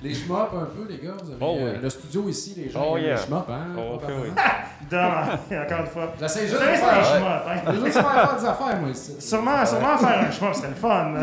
Les 0.00 0.14
shmups 0.14 0.32
un 0.54 0.66
peu, 0.66 0.86
les 0.88 0.98
gars, 0.98 1.14
vous 1.20 1.32
avez 1.32 1.38
Oh, 1.40 1.56
euh, 1.58 1.72
oui. 1.74 1.78
le 1.82 1.90
studio 1.90 2.28
ici, 2.28 2.54
les 2.56 2.70
gens 2.70 2.84
Oh, 2.88 2.96
yeah. 2.96 3.14
les 3.16 3.20
shmups, 3.20 3.48
hein? 3.50 3.66
Oh, 3.76 3.94
ok, 3.94 4.00
probablement. 4.02 4.22
oui. 4.22 4.30
Dans- 4.90 5.56
encore 5.64 5.80
une 5.80 5.86
fois. 5.86 6.12
J'essaie 6.20 6.40
Je 6.42 6.46
juste 6.46 6.60
de 6.62 6.66
faire, 6.66 6.98
un 7.00 7.02
shmup, 7.02 7.42
hein. 7.48 7.72
juste 7.84 7.98
faire 7.98 8.12
faire 8.12 8.36
des 8.38 8.46
affaires, 8.46 8.80
moi, 8.80 8.90
ici. 8.90 9.16
Sûrement, 9.18 9.66
sûrement 9.66 9.98
faire 9.98 10.18
un 10.20 10.30
shmup, 10.30 10.54
serait 10.54 10.68
le 10.68 10.74
fun. 10.76 11.14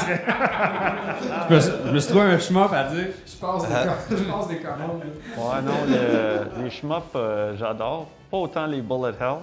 serait- 0.00 0.24
Je 1.50 1.54
me, 1.54 1.60
suis- 1.60 1.72
je 1.86 1.90
me 1.92 1.98
suis 1.98 2.10
trouvé 2.10 2.24
un 2.32 2.38
shmup 2.38 2.72
à 2.72 2.84
dire. 2.84 3.08
Je 3.26 3.36
passe 3.36 3.62
des, 3.68 3.74
com- 3.74 3.92
je 4.18 4.32
passe 4.32 4.48
des 4.48 4.56
commandes. 4.56 5.02
Ouais, 5.36 5.62
non, 5.62 5.72
le- 5.86 6.62
les 6.64 6.70
shmups, 6.70 7.02
euh, 7.16 7.54
j'adore. 7.58 8.06
Pas 8.30 8.38
autant 8.38 8.64
les 8.64 8.80
Bullet 8.80 9.12
Hell. 9.20 9.36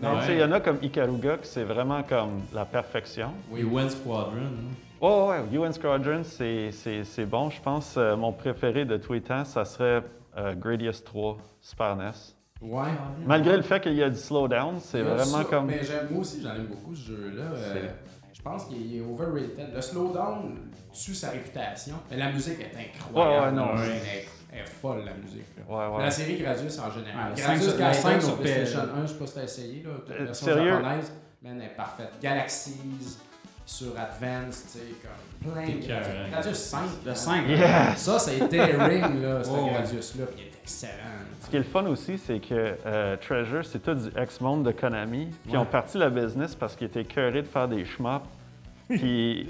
Mais 0.00 0.08
Ouais. 0.08 0.14
tu 0.20 0.26
sais, 0.26 0.32
il 0.34 0.38
y 0.40 0.44
en 0.44 0.52
a 0.52 0.60
comme 0.60 0.78
Ikaruga, 0.82 1.38
que 1.38 1.46
c'est 1.46 1.64
vraiment 1.64 2.02
comme 2.02 2.42
la 2.54 2.64
perfection. 2.64 3.32
Oui, 3.50 3.64
One 3.64 3.90
Squadron. 3.90 4.50
Oh, 5.00 5.30
ouais, 5.30 5.40
UN 5.56 5.72
Squadron, 5.72 6.22
c'est- 6.24 7.24
bon. 7.26 7.50
Je 7.50 7.60
pense 7.60 7.94
euh, 7.96 8.16
mon 8.16 8.32
préféré 8.32 8.84
de 8.84 8.96
tous 8.96 9.12
les 9.14 9.20
temps, 9.20 9.44
ça 9.44 9.64
serait 9.64 10.02
euh, 10.36 10.54
Gradius 10.54 11.02
3, 11.04 11.36
Super 11.60 11.96
NES. 11.96 12.12
Ouais. 12.60 12.88
Malgré 13.26 13.56
le 13.56 13.62
fait 13.62 13.80
qu'il 13.80 13.94
y 13.94 14.02
a 14.02 14.10
du 14.10 14.16
slowdown, 14.16 14.76
c'est 14.80 15.02
vraiment 15.02 15.24
ça, 15.24 15.44
comme. 15.44 15.66
Mais 15.66 15.82
j'aime, 15.84 16.08
moi 16.10 16.20
aussi, 16.20 16.42
j'en 16.42 16.54
aime 16.54 16.66
beaucoup 16.66 16.94
ce 16.94 17.06
jeu-là. 17.12 17.42
Euh, 17.54 17.88
je 18.32 18.42
pense 18.42 18.64
qu'il 18.66 18.96
est 18.96 19.00
overrated. 19.00 19.72
Le 19.74 19.80
slowdown 19.80 20.56
tue 20.92 21.14
sa 21.14 21.30
réputation. 21.30 21.94
Mais 22.10 22.16
la 22.16 22.32
musique 22.32 22.58
est 22.60 22.72
incroyable. 22.76 23.56
ouais, 23.56 23.62
non. 23.64 23.68
Est, 24.52 24.56
elle 24.56 24.60
est 24.60 24.66
folle, 24.66 25.02
la 25.04 25.14
musique. 25.14 25.46
là. 25.56 25.74
Ouais, 25.90 25.96
ouais. 25.96 26.02
La 26.04 26.10
série 26.10 26.36
Gradius 26.38 26.78
en 26.78 26.90
général. 26.90 27.32
Ouais, 27.34 27.40
Gradius 27.40 27.64
cinq 27.66 27.70
sur- 27.70 27.78
la 27.78 27.90
Gaiden 27.90 28.02
cinq 28.02 28.20
sur 28.20 28.28
sur 28.30 28.38
PlayStation 28.38 28.80
PS. 28.80 28.88
1, 28.98 29.02
je 29.02 29.06
sais 29.12 29.18
pas 29.18 29.26
si 29.26 29.34
t'as 29.34 29.42
essayé, 29.44 29.82
là, 29.84 29.90
la 30.08 30.14
Euh, 30.14 30.24
version 30.24 30.46
sérieux? 30.46 30.70
japonaise. 30.70 31.12
Man, 31.42 31.56
elle 31.60 31.66
est 31.66 31.74
parfaite. 31.76 32.10
Galaxies 32.20 33.18
sur 33.64 33.88
Advance, 33.98 34.64
tu 34.72 34.78
sais, 34.78 34.84
comme 35.02 35.52
plein 35.52 35.66
de. 35.66 36.30
Gradius 36.30 36.56
5. 36.56 36.80
Le 37.04 37.10
hein. 37.10 37.14
5. 37.14 37.46
Yeah! 37.48 37.94
Ça, 37.96 38.18
ça 38.18 38.30
a 38.30 38.34
été 38.34 38.60
Ring, 38.62 39.22
là, 39.22 39.44
ce 39.44 39.50
Oh. 39.50 39.66
Gradius-là, 39.66 40.24
puis 40.26 40.36
il 40.38 40.44
est 40.44 40.58
excellent. 40.62 40.92
Ce 41.42 41.48
qui 41.50 41.56
est 41.56 41.60
le 41.60 41.64
fun 41.64 41.84
aussi, 41.86 42.18
c'est 42.18 42.40
que 42.40 42.76
euh, 42.86 43.16
Treasure, 43.16 43.64
c'est 43.64 43.78
tout 43.80 43.94
du 43.94 44.08
ex-monde 44.18 44.64
de 44.64 44.72
Konami. 44.72 45.26
Puis 45.44 45.52
ils 45.52 45.56
ont 45.58 45.64
parti 45.66 45.98
le 45.98 46.10
business 46.10 46.54
parce 46.54 46.74
qu'ils 46.76 46.86
étaient 46.88 47.04
curés 47.04 47.42
de 47.42 47.46
faire 47.46 47.68
des 47.68 47.84
shmups. 47.84 48.22
Puis 48.88 49.46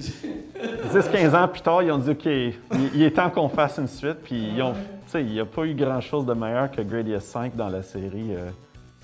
10-15 0.92 1.36
ans 1.36 1.48
plus 1.48 1.60
tard, 1.60 1.82
ils 1.82 1.92
ont 1.92 1.98
dit 1.98 2.10
OK, 2.10 2.24
il, 2.26 2.54
il 2.94 3.02
est 3.02 3.10
temps 3.12 3.30
qu'on 3.30 3.48
fasse 3.48 3.78
une 3.78 3.86
suite. 3.88 4.18
Puis 4.24 4.52
ils 4.56 4.62
ont, 4.62 4.74
il 5.14 5.26
n'y 5.26 5.40
a 5.40 5.44
pas 5.46 5.62
eu 5.64 5.74
grand-chose 5.74 6.26
de 6.26 6.34
meilleur 6.34 6.70
que 6.70 6.80
Gradius 6.82 7.22
5 7.24 7.54
dans 7.56 7.68
la 7.68 7.82
série. 7.82 8.34
euh, 8.34 8.50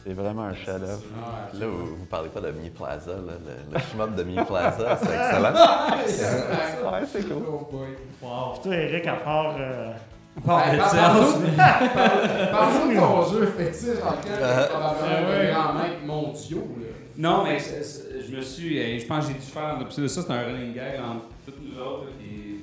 c'est 0.04 0.12
vraiment 0.12 0.42
un 0.42 0.52
chef-d'œuvre. 0.54 1.00
Ah, 1.24 1.48
Là, 1.58 1.66
vous, 1.66 1.86
vous 1.96 2.04
parlez 2.10 2.28
pas 2.28 2.40
de 2.40 2.50
Mi 2.50 2.68
Plaza, 2.68 3.12
là, 3.12 3.16
le, 3.46 3.72
le 3.74 3.78
shmup 3.80 4.14
de 4.14 4.22
Mi 4.24 4.34
Plaza, 4.34 4.98
c'est 5.02 5.14
excellent. 5.14 6.92
Ouais, 6.92 7.00
c'est 7.10 7.22
cool. 7.26 7.42
Oh 7.48 7.68
boy. 7.72 7.88
Puis 8.20 8.62
toi, 8.62 8.74
Eric, 8.74 9.06
à 9.06 9.12
part. 9.14 9.56
euh, 9.58 9.92
Ben, 10.36 10.42
parle- 10.44 10.76
parle-nous- 10.78 11.56
parle- 11.56 12.50
Parle-nous 12.50 12.94
de 12.94 13.00
ton 13.00 13.22
jeu 13.32 13.46
fétiche 13.46 14.00
dans 14.02 14.10
lequel 14.10 14.32
tu 14.36 14.42
es 14.42 14.68
probablement 14.68 15.30
ouais. 15.30 15.46
des 15.46 15.52
grands 15.52 15.72
maîtres 15.72 16.04
mondiaux. 16.06 16.68
là. 16.80 16.86
Non, 17.16 17.44
mais 17.44 17.58
je 17.58 18.36
me 18.36 18.42
suis. 18.42 18.78
euh, 18.78 18.98
Je 18.98 19.06
pense 19.06 19.26
que 19.26 19.32
j'ai 19.32 19.38
dû 19.38 19.46
faire. 19.46 19.76
Parce 19.78 19.96
que 19.96 20.08
ça, 20.08 20.22
c'est 20.22 20.30
un 20.32 20.42
running 20.44 20.74
gag 20.74 21.00
entre 21.00 21.26
toutes 21.44 21.62
nous 21.62 21.78
autres. 21.80 22.04
là, 22.06 22.10
puis 22.18 22.60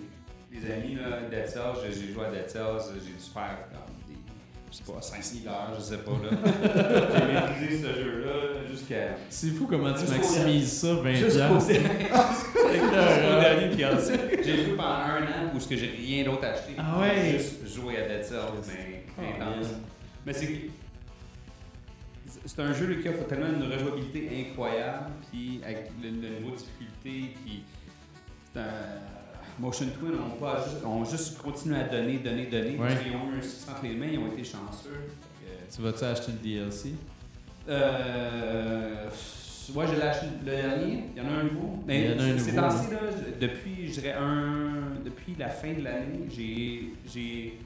les 0.52 0.72
amis 0.72 0.96
là, 0.96 1.20
Dead 1.30 1.48
Cells, 1.48 1.92
j'ai 1.92 2.14
joué 2.14 2.26
à 2.26 2.32
Dead 2.32 2.50
Cells, 2.50 2.92
j'ai 2.96 3.12
dû 3.12 3.18
faire 3.34 3.58
comme 3.72 3.96
des. 4.08 4.18
Je 4.72 4.78
sais 4.78 4.84
pas, 4.84 5.00
5-6 5.00 5.48
heures, 5.50 5.74
je 5.78 5.82
sais 5.82 5.98
pas. 5.98 6.12
là. 6.12 6.30
j'ai 7.14 7.34
maîtrisé 7.34 7.84
ce 7.88 7.94
jeu-là 8.02 8.32
jusqu'à. 8.70 9.16
C'est 9.30 9.48
fou 9.50 9.68
comment 9.70 9.94
tu 9.94 10.06
maximises 10.10 10.72
ça, 10.80 10.94
20 10.96 11.14
Jusqu'au 11.14 11.58
piastres. 11.58 12.52
dernier 13.42 13.76
piastre. 13.76 14.14
J'ai 14.44 14.56
joué 14.66 14.74
pendant 14.78 14.90
un 14.90 15.24
an 15.24 15.52
où 15.56 15.60
ce 15.60 15.68
que 15.68 15.76
j'ai 15.76 15.88
rien 15.88 16.24
d'autre 16.24 16.46
acheté. 16.46 16.74
Ah 16.78 17.00
ouais? 17.00 17.38
Juste 17.38 17.68
jouer 17.74 17.98
à 17.98 18.08
Dead 18.08 18.24
Cells, 18.24 18.38
mais 18.68 19.04
intense. 19.36 19.68
Mais 20.26 20.34
c'est 20.34 20.48
c'est 22.46 22.60
un 22.62 22.74
jeu 22.74 22.96
qui 23.02 23.10
offre 23.10 23.26
tellement 23.28 23.48
une 23.48 23.72
rejouabilité 23.72 24.48
incroyable, 24.50 25.12
puis 25.32 25.62
avec 25.64 25.92
le, 26.02 26.10
le 26.10 26.40
niveau 26.40 26.52
de 26.52 26.58
difficulté, 26.58 27.34
puis 27.44 27.64
c'est 28.54 28.60
un 28.60 28.66
Motion 29.60 29.86
Twin 30.00 30.14
ont 30.16 30.40
pas 30.40 30.64
juste, 30.64 30.84
ont 30.86 31.06
juste 31.06 31.38
continué 31.38 31.76
à 31.80 31.84
donner, 31.84 32.18
donner, 32.18 32.46
donner. 32.48 32.78
Ouais. 32.78 32.88
Ils 33.06 33.16
ont 33.16 33.32
eu 33.34 33.38
un 33.38 33.42
600 33.42 33.72
clés 33.80 33.94
de 33.94 34.00
main, 34.00 34.08
ils 34.12 34.18
ont 34.18 34.28
été 34.32 34.44
chanceux. 34.44 35.08
Que, 35.40 35.76
Tu 35.76 35.82
vas-tu 35.82 36.04
acheter 36.06 36.32
le 36.32 36.38
DLC? 36.40 36.94
euh, 37.70 39.08
ouais, 39.76 39.86
j'ai 39.88 39.98
lâché 39.98 40.26
le 40.44 40.52
dernier. 40.52 41.04
Il 41.16 41.22
y 41.22 41.26
en 41.26 41.30
a 41.30 41.36
un 41.40 41.44
nouveau. 41.44 41.84
Mais 41.86 42.02
Il 42.06 42.12
y 42.12 42.14
en 42.14 42.20
a 42.20 42.24
un 42.24 42.38
ces 42.40 42.52
nouveau, 42.54 42.62
temps-ci, 42.62 42.92
là, 42.92 43.00
je- 43.12 43.40
depuis, 43.46 43.88
je 43.88 44.00
dirais 44.00 44.14
un, 44.14 45.04
depuis 45.06 45.36
la 45.38 45.50
fin 45.50 45.74
de 45.74 45.84
l'année, 45.84 46.26
j'ai, 46.30 46.94
j'ai, 47.14 47.60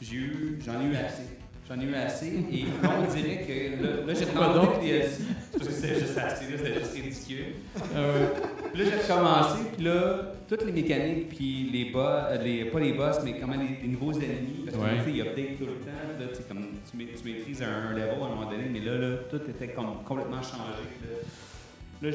j'ai 0.00 0.16
eu, 0.16 0.58
j'en 0.64 0.80
ai 0.80 0.84
eu 0.86 0.94
assez. 0.96 1.22
J'en 1.68 1.78
ai 1.80 1.84
eu 1.84 1.94
assez. 1.94 2.26
Et 2.50 2.62
là, 2.82 2.90
on 2.98 3.12
dirait 3.12 3.44
que 3.46 3.82
là, 3.84 3.90
là 4.06 4.14
j'ai 4.14 4.24
demandé 4.24 4.66
le 4.74 4.80
DLC. 4.80 5.22
Parce 5.52 5.66
que 5.68 5.72
c'était 5.74 5.98
juste 6.00 6.16
assez, 6.18 6.44
là, 6.50 6.56
c'était 6.56 6.74
juste 6.78 6.94
ridicule. 6.94 7.44
Ah. 7.76 7.98
Puis 8.72 8.82
là, 8.82 8.90
j'ai 8.90 9.12
recommencé, 9.12 9.58
puis 9.76 9.84
là, 9.84 10.32
toutes 10.48 10.64
les 10.64 10.72
mécaniques, 10.72 11.28
puis 11.28 11.68
les 11.72 11.90
boss, 11.90 12.24
les, 12.42 12.64
pas 12.66 12.80
les 12.80 12.92
boss, 12.92 13.16
mais 13.24 13.38
comment 13.38 13.56
les, 13.56 13.82
les 13.82 13.88
nouveaux 13.88 14.12
ennemis, 14.12 14.64
parce 14.64 14.76
que 14.76 14.82
Ouais. 14.82 14.98
tu 14.98 15.04
sais, 15.04 15.16
ils 15.16 15.20
update 15.22 15.58
tout 15.58 15.64
le 15.66 15.72
temps, 15.72 15.90
là, 16.18 16.26
tu 16.28 16.34
sais, 16.36 16.42
comme 16.48 16.66
tu, 16.90 16.96
ma- 16.96 17.04
tu 17.12 17.28
maîtrises 17.28 17.62
un, 17.62 17.90
un 17.90 17.92
level 17.92 18.10
à 18.10 18.24
un 18.24 18.28
moment 18.28 18.50
donné, 18.50 18.64
mais 18.72 18.80
là, 18.80 18.96
là, 18.96 19.16
tout 19.30 19.40
était 19.48 19.68
comme 19.68 20.02
complètement 20.06 20.42
changé. 20.42 20.84
Là, 21.02 21.16
Là, 22.00 22.10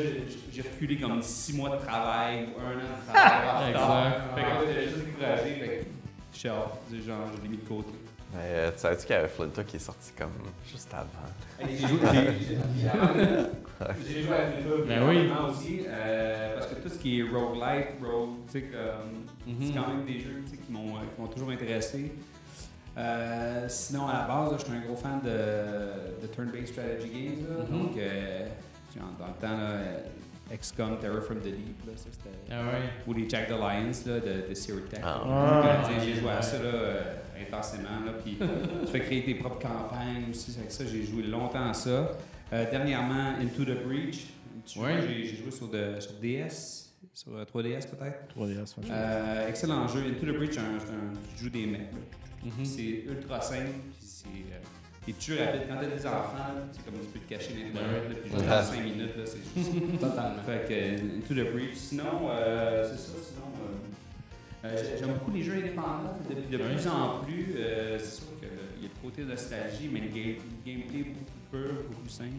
j'ai 0.54 0.62
reculé 0.62 0.96
comme 0.98 1.22
six 1.22 1.54
mois 1.58 1.76
de 1.76 1.82
travail 1.86 2.46
ou 2.56 2.62
un 2.62 2.72
an 2.72 2.76
de 2.80 3.14
travail. 3.14 3.70
Exact. 3.70 4.22
Fait 4.34 4.42
que 4.42 4.48
là, 4.48 4.62
j'étais 4.66 4.84
juste 4.90 5.06
découragé, 5.06 5.44
fait 5.60 5.68
que 5.68 5.86
je 6.32 6.38
suis 6.38 6.48
genre, 7.06 7.28
je 7.36 7.44
l'ai 7.44 7.50
mis 7.50 7.58
de 7.58 7.68
côté. 7.68 7.90
Mais 8.34 8.40
euh, 8.46 8.72
tu 8.72 8.80
savais-tu 8.80 9.06
qu'il 9.06 9.16
y 9.16 9.20
avait 9.20 9.28
Flinta 9.28 9.64
qui 9.64 9.76
est 9.76 9.80
sorti 9.80 10.12
comme 10.18 10.32
juste 10.70 10.92
avant? 10.94 11.70
J'ai 11.70 11.88
joué, 11.88 12.00
j'ai- 12.04 12.58
j'ai 14.08 14.24
joué 14.24 14.34
à 14.36 14.52
Flinta 14.52 14.86
Ben 14.88 15.08
oui. 15.08 15.30
aussi, 15.50 15.82
euh, 15.88 16.56
parce 16.58 16.68
que 16.68 16.76
tout 16.82 16.90
ce 16.90 16.98
qui 16.98 17.20
est 17.20 17.24
roguelite, 17.24 17.90
rogue, 18.04 18.30
tu 18.52 18.60
sais, 18.60 18.66
Mhm. 19.46 19.56
c'est 19.62 19.74
quand 19.80 19.88
même 19.88 20.06
des 20.06 20.20
jeux 20.20 20.44
qui 20.48 20.72
m'ont 20.72 20.96
euh, 20.98 21.02
qui 21.16 21.22
m'ont 21.22 21.28
toujours 21.28 21.50
intéressé. 21.52 22.12
Euh, 22.98 23.66
sinon, 23.68 24.08
à 24.08 24.14
la 24.14 24.28
base, 24.28 24.54
je 24.60 24.66
suis 24.66 24.74
un 24.74 24.82
gros 24.82 24.96
fan 24.96 25.20
de, 25.24 26.22
de 26.22 26.28
turn-based 26.34 26.68
strategy 26.74 27.10
games. 27.10 27.46
là. 27.50 27.64
Mhm. 27.70 27.82
Donc, 27.84 27.98
euh, 27.98 28.48
dans 29.20 29.28
le 29.28 29.34
temps, 29.42 29.58
là, 29.58 29.80
XCOM, 30.56 31.00
Terror 31.00 31.22
from 31.24 31.40
the 31.40 31.46
Deep, 31.46 31.86
là, 31.88 31.94
ça, 31.96 32.10
c'était... 32.12 32.36
Ah 32.52 32.62
ouais. 32.66 32.82
Ou 33.08 33.14
les 33.14 33.28
Jack 33.28 33.48
the 33.48 33.52
Lions 33.52 33.92
là, 34.06 34.20
de, 34.20 34.50
de 34.50 34.54
Sirtech. 34.54 35.00
Ah. 35.04 35.22
Ah. 35.26 35.90
J'ai 36.04 36.14
joué 36.16 36.30
à 36.30 36.42
ça 36.42 36.58
là, 36.60 36.66
euh, 36.66 37.02
intensément. 37.48 38.00
Là, 38.06 38.14
puis 38.24 38.38
tu 38.38 38.92
fais 38.92 39.00
créer 39.02 39.24
tes 39.24 39.36
propres 39.36 39.60
campagnes 39.60 40.30
aussi. 40.32 40.56
Avec 40.58 40.72
ça, 40.72 40.84
j'ai 40.86 41.04
joué 41.04 41.24
longtemps 41.24 41.70
à 41.70 41.74
ça. 41.74 42.12
Euh, 42.52 42.70
dernièrement, 42.70 43.34
Into 43.42 43.64
the 43.66 43.84
Breach. 43.86 44.28
J'ai 44.66 45.36
joué 45.36 45.52
sur, 45.52 45.68
de- 45.68 46.00
sur 46.00 46.14
DS, 46.22 46.90
sur 47.14 47.36
euh, 47.36 47.44
3DS 47.46 47.88
peut-être. 47.90 48.20
3DS, 48.36 48.78
ouais. 48.78 48.84
Euh, 48.92 49.50
excellent 49.50 49.88
jeu. 49.88 50.00
Into 50.02 50.26
the 50.32 50.36
Breach, 50.38 50.58
un- 50.58 50.76
un- 50.78 51.14
tu 51.36 51.44
joues 51.44 51.50
des 51.50 51.66
mecs. 51.66 51.82
Mhm. 52.44 52.64
C'est 52.66 53.04
ultra 53.08 53.42
simple. 53.42 53.68
Puis 54.00 54.08
c'est. 54.08 54.28
Euh, 54.28 54.60
et 55.06 55.12
tu 55.14 55.38
rapide. 55.38 55.64
Quand 55.68 55.76
t'as 55.82 55.88
des 55.98 56.06
enfants, 56.06 56.54
c'est 56.72 56.86
comme 56.86 56.94
tu 56.94 57.08
peux 57.08 57.20
te 57.20 57.30
cacher 57.30 57.54
dans 57.54 57.60
les 57.60 57.72
toilettes, 57.72 58.10
là, 58.10 58.16
puis 58.22 58.32
jouer 58.32 58.40
Ouais. 58.40 58.48
dans 58.48 58.64
5 58.64 58.84
minutes. 58.86 59.18
là, 59.18 59.24
C'est 59.26 59.60
juste 59.62 59.72
Totalement. 60.00 60.44
fait 60.46 60.66
que 60.68 60.74
euh, 60.74 61.18
Into 61.18 61.34
the 61.34 61.52
Breach. 61.54 61.76
Sinon, 61.76 62.30
euh, 62.30 62.88
c'est 62.90 62.98
ça. 63.00 63.12
Sinon, 63.22 63.43
euh, 63.43 63.43
euh, 63.43 63.43
j'aime 65.00 65.14
beaucoup 65.14 65.32
les 65.32 65.44
jeux 65.44 65.54
indépendants. 65.58 66.18
De, 66.30 66.58
de 66.58 66.64
plus 66.64 66.88
en 66.88 67.20
plus, 67.24 67.56
euh, 67.58 67.98
c'est 68.00 68.16
sûr 68.22 68.26
qu'il 68.40 68.84
y 68.84 68.86
a 68.86 68.90
le 68.90 69.02
côté 69.10 69.24
nostalgie, 69.24 69.90
mais 69.92 70.00
le 70.02 70.08
game- 70.08 70.36
gameplay 70.66 71.04
beaucoup 71.04 71.26
plus 71.52 71.60
pur, 71.60 71.74
beaucoup 71.90 72.02
plus 72.02 72.10
simple. 72.10 72.30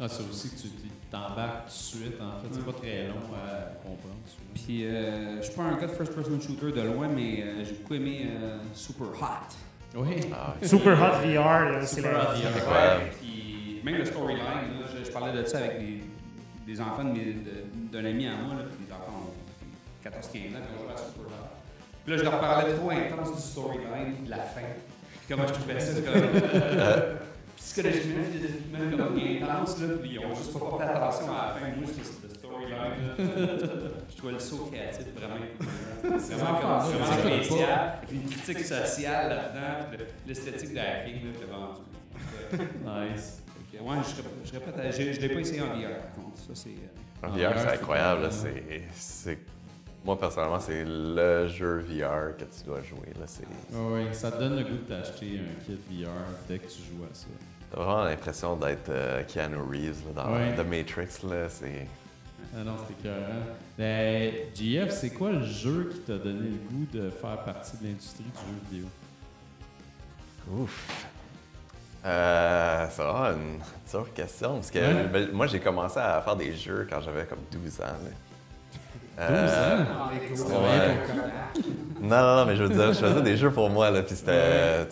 Ah, 0.00 0.08
c'est 0.08 0.28
aussi 0.28 0.50
que 0.50 0.56
tu 0.56 0.68
tu 0.68 0.88
t'embarques 1.10 1.66
tout 1.66 1.70
de 1.98 2.02
suite, 2.02 2.20
en 2.20 2.40
fait. 2.40 2.48
C'est 2.50 2.64
pas 2.64 2.72
très 2.72 3.06
long 3.06 3.30
à 3.36 3.76
comprendre. 3.76 4.16
Puis, 4.54 4.84
euh, 4.86 5.36
je 5.40 5.42
suis 5.46 5.54
pas 5.54 5.62
un 5.62 5.76
gars 5.76 5.86
de 5.86 5.92
first-person 5.92 6.40
shooter 6.40 6.72
de 6.72 6.80
loin, 6.80 7.06
mais 7.06 7.42
euh, 7.44 7.64
j'ai 7.64 7.74
beaucoup 7.74 7.94
aimé 7.94 8.26
euh, 8.42 8.58
Super 8.74 9.06
Hot. 9.06 9.54
Oui. 9.96 10.16
Ah, 10.32 10.54
Super 10.60 11.00
Hot 11.00 11.20
VR, 11.24 11.86
c'est 11.86 11.96
Super 12.02 12.12
la- 12.12 12.30
Hot 12.30 12.34
VR. 12.34 12.72
Ouais. 12.72 13.10
Puis, 13.20 13.80
même 13.84 13.94
le 13.98 14.04
storyline, 14.04 14.42
là, 14.80 14.86
je, 14.98 15.04
je 15.04 15.12
parlais 15.12 15.40
de 15.40 15.46
ça 15.46 15.58
avec 15.58 15.78
des, 15.78 16.02
des 16.66 16.80
enfants 16.80 17.04
de 17.04 17.10
mes- 17.12 17.32
de- 17.34 17.64
d'un 17.92 18.04
ami 18.04 18.26
à 18.26 18.34
moi, 18.34 18.54
là, 18.56 18.62
puis 18.64 18.84
les 18.86 18.92
enfants 18.92 19.28
ont 19.28 20.02
14-15 20.02 20.10
ans, 20.16 20.20
puis 20.32 20.74
on 20.76 20.82
jouait 20.82 20.92
à 20.92 20.96
Super 20.96 21.26
Hot. 21.28 21.33
Puis 22.04 22.12
là, 22.12 22.18
je 22.18 22.22
leur 22.24 22.38
parlais 22.40 22.74
trop 22.74 22.90
intense 22.90 23.34
du 23.36 23.40
storyline, 23.42 24.24
de 24.24 24.30
la 24.30 24.38
fin. 24.38 24.60
Puis 24.60 25.20
comment 25.28 25.46
je 25.46 25.52
trouvais 25.54 25.80
ça 25.80 25.92
comme. 26.00 26.22
psychologiquement, 27.56 28.24
physiquement, 28.30 28.78
comme 29.06 29.16
intense, 29.18 29.80
là, 29.80 29.86
puis 30.00 30.10
ils 30.12 30.18
ont 30.18 30.34
juste 30.34 30.52
pas 30.52 30.58
porté 30.58 30.84
attention 30.84 31.26
à 31.32 31.46
la 31.46 31.54
fin. 31.54 31.66
Moi, 31.76 31.86
c'était 31.88 32.04
cette 32.04 32.36
storyline-là. 32.36 33.76
Je 34.10 34.16
trouvais 34.16 34.32
le 34.34 34.38
saut 34.38 34.68
créatif 34.70 35.06
vraiment 35.14 36.18
C'est 36.18 36.34
vraiment, 36.34 36.58
comme, 36.60 36.90
vraiment 36.92 37.12
spécial. 37.38 37.98
avec 38.02 38.12
Une 38.12 38.28
critique 38.28 38.58
sociale 38.66 39.28
là-dedans, 39.30 39.86
puis 39.88 39.98
le- 39.98 40.06
l'esthétique 40.26 40.74
de 40.74 40.78
hacking, 40.78 41.14
là, 41.24 41.30
t'es 41.38 41.46
vendu. 41.46 42.70
Nice. 43.14 43.40
Ouais, 43.80 43.96
je 44.02 44.08
serais, 44.08 45.02
je 45.06 45.12
je 45.14 45.20
l'ai 45.20 45.28
pas 45.30 45.40
essayé 45.40 45.60
en 45.62 45.66
VR, 45.66 45.96
par 45.98 46.12
contre. 46.12 46.38
Ça, 46.38 46.52
c'est. 46.54 46.68
euh, 46.70 47.26
En 47.26 47.30
VR, 47.30 47.58
c'est 47.58 47.66
c'est 47.68 47.74
incroyable. 47.74 48.28
C'est, 48.30 48.82
c'est- 48.94 49.38
Moi, 50.04 50.18
personnellement, 50.18 50.60
c'est 50.60 50.84
le 50.86 51.48
jeu 51.48 51.78
VR 51.78 52.36
que 52.36 52.44
tu 52.44 52.64
dois 52.66 52.82
jouer. 52.82 53.08
Là. 53.18 53.24
C'est... 53.26 53.44
Ah 53.72 53.78
oui, 53.90 54.02
ça 54.12 54.30
te 54.30 54.38
donne 54.38 54.56
le 54.56 54.62
goût 54.64 54.72
de 54.76 54.94
t'acheter 54.94 55.40
un 55.40 55.64
kit 55.64 55.78
VR 56.04 56.10
dès 56.48 56.58
que 56.58 56.66
tu 56.66 56.78
joues 56.78 57.04
à 57.10 57.14
ça. 57.14 57.26
T'as 57.70 57.76
vraiment 57.82 58.04
l'impression 58.04 58.54
d'être 58.56 58.90
euh, 58.90 59.22
Keanu 59.24 59.56
Reeves 59.56 60.02
là, 60.14 60.22
dans 60.24 60.32
Ouais. 60.34 60.54
The 60.54 60.66
Matrix. 60.68 61.26
Là. 61.26 61.48
C'est... 61.48 61.86
Ah 62.56 62.62
non, 62.64 62.74
c'était 62.86 63.08
écœurant. 63.08 63.46
Ben, 63.78 64.32
JF, 64.54 64.90
c'est 64.92 65.10
quoi 65.10 65.32
le 65.32 65.42
jeu 65.42 65.90
qui 65.92 66.00
t'a 66.00 66.18
donné 66.18 66.50
le 66.50 66.68
goût 66.70 66.86
de 66.92 67.08
faire 67.10 67.42
partie 67.42 67.76
de 67.78 67.84
l'industrie 67.86 68.24
du 68.24 68.30
jeu 68.30 68.60
vidéo? 68.70 68.88
Ouf. 70.52 71.06
Euh, 72.04 72.86
c'est 72.90 73.02
vraiment 73.02 73.30
une 73.38 73.58
dure 73.90 74.12
question. 74.12 74.54
Parce 74.56 74.70
que 74.70 74.78
Ouais. 74.78 75.08
ben, 75.10 75.32
moi, 75.32 75.46
j'ai 75.46 75.58
commencé 75.60 75.98
à 75.98 76.20
faire 76.20 76.36
des 76.36 76.52
jeux 76.54 76.86
quand 76.90 77.00
j'avais 77.00 77.24
comme 77.24 77.38
12 77.50 77.80
ans. 77.80 77.84
là. 77.84 78.10
12 79.16 79.26
Euh, 79.28 79.76
ans? 79.76 79.86
Ouais. 80.48 80.96
Non, 82.00 82.08
non, 82.20 82.36
non, 82.36 82.46
mais 82.46 82.56
je 82.56 82.64
veux 82.64 82.68
dire, 82.68 82.92
je 82.92 82.98
faisais 82.98 83.22
des 83.22 83.36
jeux 83.36 83.50
pour 83.50 83.70
moi, 83.70 83.90
là, 83.90 84.02
puis 84.02 84.14
c'était, 84.16 84.86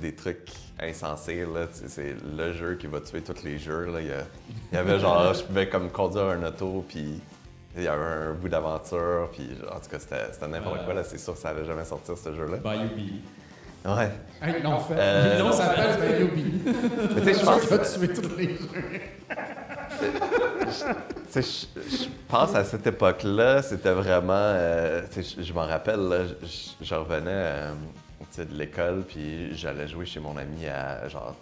des 0.00 0.14
trucs 0.14 0.48
insensés, 0.78 1.40
là, 1.52 1.66
c'est 1.72 2.14
le 2.36 2.52
jeu 2.52 2.74
qui 2.78 2.86
va 2.86 3.00
tuer 3.00 3.22
tous 3.22 3.42
les 3.42 3.58
jeux, 3.58 3.86
là. 3.86 4.00
Il 4.00 4.08
y, 4.08 4.12
a- 4.12 4.26
il 4.72 4.76
y 4.76 4.78
avait 4.78 4.98
genre, 4.98 5.32
je 5.32 5.42
pouvais 5.42 5.68
comme 5.68 5.88
conduire 5.90 6.26
un 6.26 6.42
auto, 6.44 6.84
puis 6.86 7.20
il 7.76 7.82
y 7.82 7.88
avait 7.88 8.28
un 8.28 8.32
bout 8.34 8.48
d'aventure, 8.50 9.30
puis 9.32 9.48
en 9.70 9.80
tout 9.80 9.88
cas, 9.90 9.98
c'était, 9.98 10.32
c'était 10.32 10.48
n'importe 10.48 10.80
Ouais. 10.80 10.84
quoi, 10.84 10.94
là, 10.94 11.02
c'est 11.04 11.18
sûr 11.18 11.32
que 11.32 11.38
ça 11.40 11.48
allait 11.50 11.64
jamais 11.64 11.84
sortir, 11.86 12.16
ce 12.18 12.32
jeu-là. 12.34 12.58
Bayou 12.58 12.88
Billy. 12.94 13.20
Ouais. 13.86 14.10
Hey, 14.42 14.62
non, 14.62 14.78
fait. 14.80 14.94
Euh, 14.98 15.38
non, 15.38 15.52
ça 15.52 15.66
s'appelle 15.74 15.98
Bayou 15.98 16.28
Billy. 16.34 16.60
Mais 17.14 17.20
tu 17.22 17.32
sais, 17.34 17.40
je 17.40 17.44
pense 17.46 17.62
Tu 17.62 17.68
vas 17.68 17.78
tuer 17.78 18.08
tous 18.08 18.36
les 18.36 18.48
jeux. 18.48 18.58
Tu 21.32 21.42
sais, 21.42 21.66
je, 21.76 21.96
je 21.96 22.04
pense 22.28 22.54
à 22.54 22.64
cette 22.64 22.86
époque-là, 22.86 23.62
c'était 23.62 23.92
vraiment. 23.92 24.32
euh, 24.34 25.02
tu 25.12 25.22
sais, 25.22 25.36
je, 25.38 25.42
je 25.42 25.52
m'en 25.52 25.66
rappelle, 25.66 26.00
là, 26.08 26.18
je, 26.42 26.84
je 26.84 26.94
revenais 26.94 27.30
euh, 27.30 27.72
tu 28.20 28.26
sais, 28.30 28.44
de 28.44 28.54
l'école, 28.54 29.02
puis 29.06 29.54
j'allais 29.56 29.88
jouer 29.88 30.06
chez 30.06 30.20
mon 30.20 30.36
ami 30.36 30.66
à 30.66 31.08
genre 31.08 31.34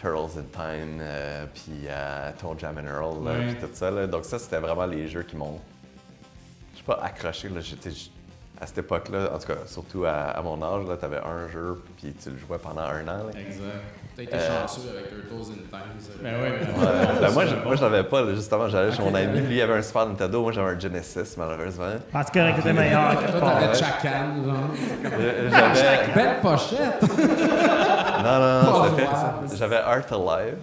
Turtles 0.00 0.38
in 0.38 0.44
Time, 0.52 0.98
euh, 1.00 1.44
puis 1.54 1.88
à 1.88 2.32
Toe 2.32 2.56
Jam 2.58 2.76
and 2.78 2.86
Earl, 2.86 3.24
là, 3.24 3.32
puis 3.48 3.56
tout 3.56 3.68
ça. 3.74 3.90
là. 3.90 4.06
Donc, 4.06 4.24
ça, 4.24 4.38
c'était 4.38 4.58
vraiment 4.60 4.86
les 4.86 5.08
jeux 5.08 5.22
qui 5.24 5.36
m'ont. 5.36 5.60
Je 6.72 6.76
suis 6.76 6.84
pas 6.86 7.00
accroché, 7.02 7.48
là. 7.50 7.60
J'étais- 7.60 7.90
j'- 7.90 8.10
à 8.60 8.66
cette 8.66 8.78
époque-là, 8.78 9.30
en 9.34 9.38
tout 9.38 9.46
cas, 9.46 9.58
surtout 9.66 10.04
à, 10.04 10.12
à 10.12 10.42
mon 10.42 10.62
âge, 10.62 10.86
là, 10.86 10.96
t'avais 10.96 11.18
un 11.20 11.48
jeu, 11.48 11.82
puis 11.98 12.12
tu 12.14 12.30
le 12.30 12.38
jouais 12.38 12.58
pendant 12.58 12.82
un 12.82 13.06
an. 13.08 13.28
Exact. 13.30 13.84
T'as 14.16 14.22
été 14.24 14.34
Euh, 14.34 14.60
chanceux 14.62 14.80
avec 14.90 15.08
Turtles 15.10 15.52
in 15.52 15.68
Time. 15.70 15.80
ça. 15.98 16.10
Ben 16.22 16.34
oui, 16.42 16.50
ben 16.60 16.82
Ouais. 16.82 17.20
Ben, 17.20 17.30
moi, 17.32 17.46
je, 17.46 17.54
moi, 17.56 17.76
je 17.76 17.82
l'avais 17.82 18.02
pas, 18.04 18.22
là, 18.22 18.34
justement. 18.34 18.68
J'allais 18.68 18.92
chez 18.92 19.02
mon 19.02 19.14
ami. 19.14 19.40
Lui, 19.40 19.56
il 19.56 19.62
avait 19.62 19.74
un 19.74 19.82
Super 19.82 20.06
Nintendo. 20.06 20.42
Moi, 20.42 20.52
j'avais 20.52 20.70
un 20.72 20.78
Genesis, 20.78 21.34
malheureusement. 21.38 21.84
En 22.12 22.24
tout 22.24 22.30
cas, 22.32 22.48
était 22.50 22.72
meilleur. 22.72 23.16
Toi, 23.30 23.40
t'avais 23.40 23.74
Chacan, 23.74 24.44
genre. 24.44 24.70
J'avais. 25.02 26.12
Belle 26.14 26.40
pochette! 26.42 27.02
Non, 28.22 28.38
non, 28.38 28.62
non, 28.62 28.72
Oh, 28.74 28.84
c'était- 28.90 29.04
wow. 29.08 29.56
J'avais 29.56 29.76
Art 29.76 30.12
Alive, 30.12 30.56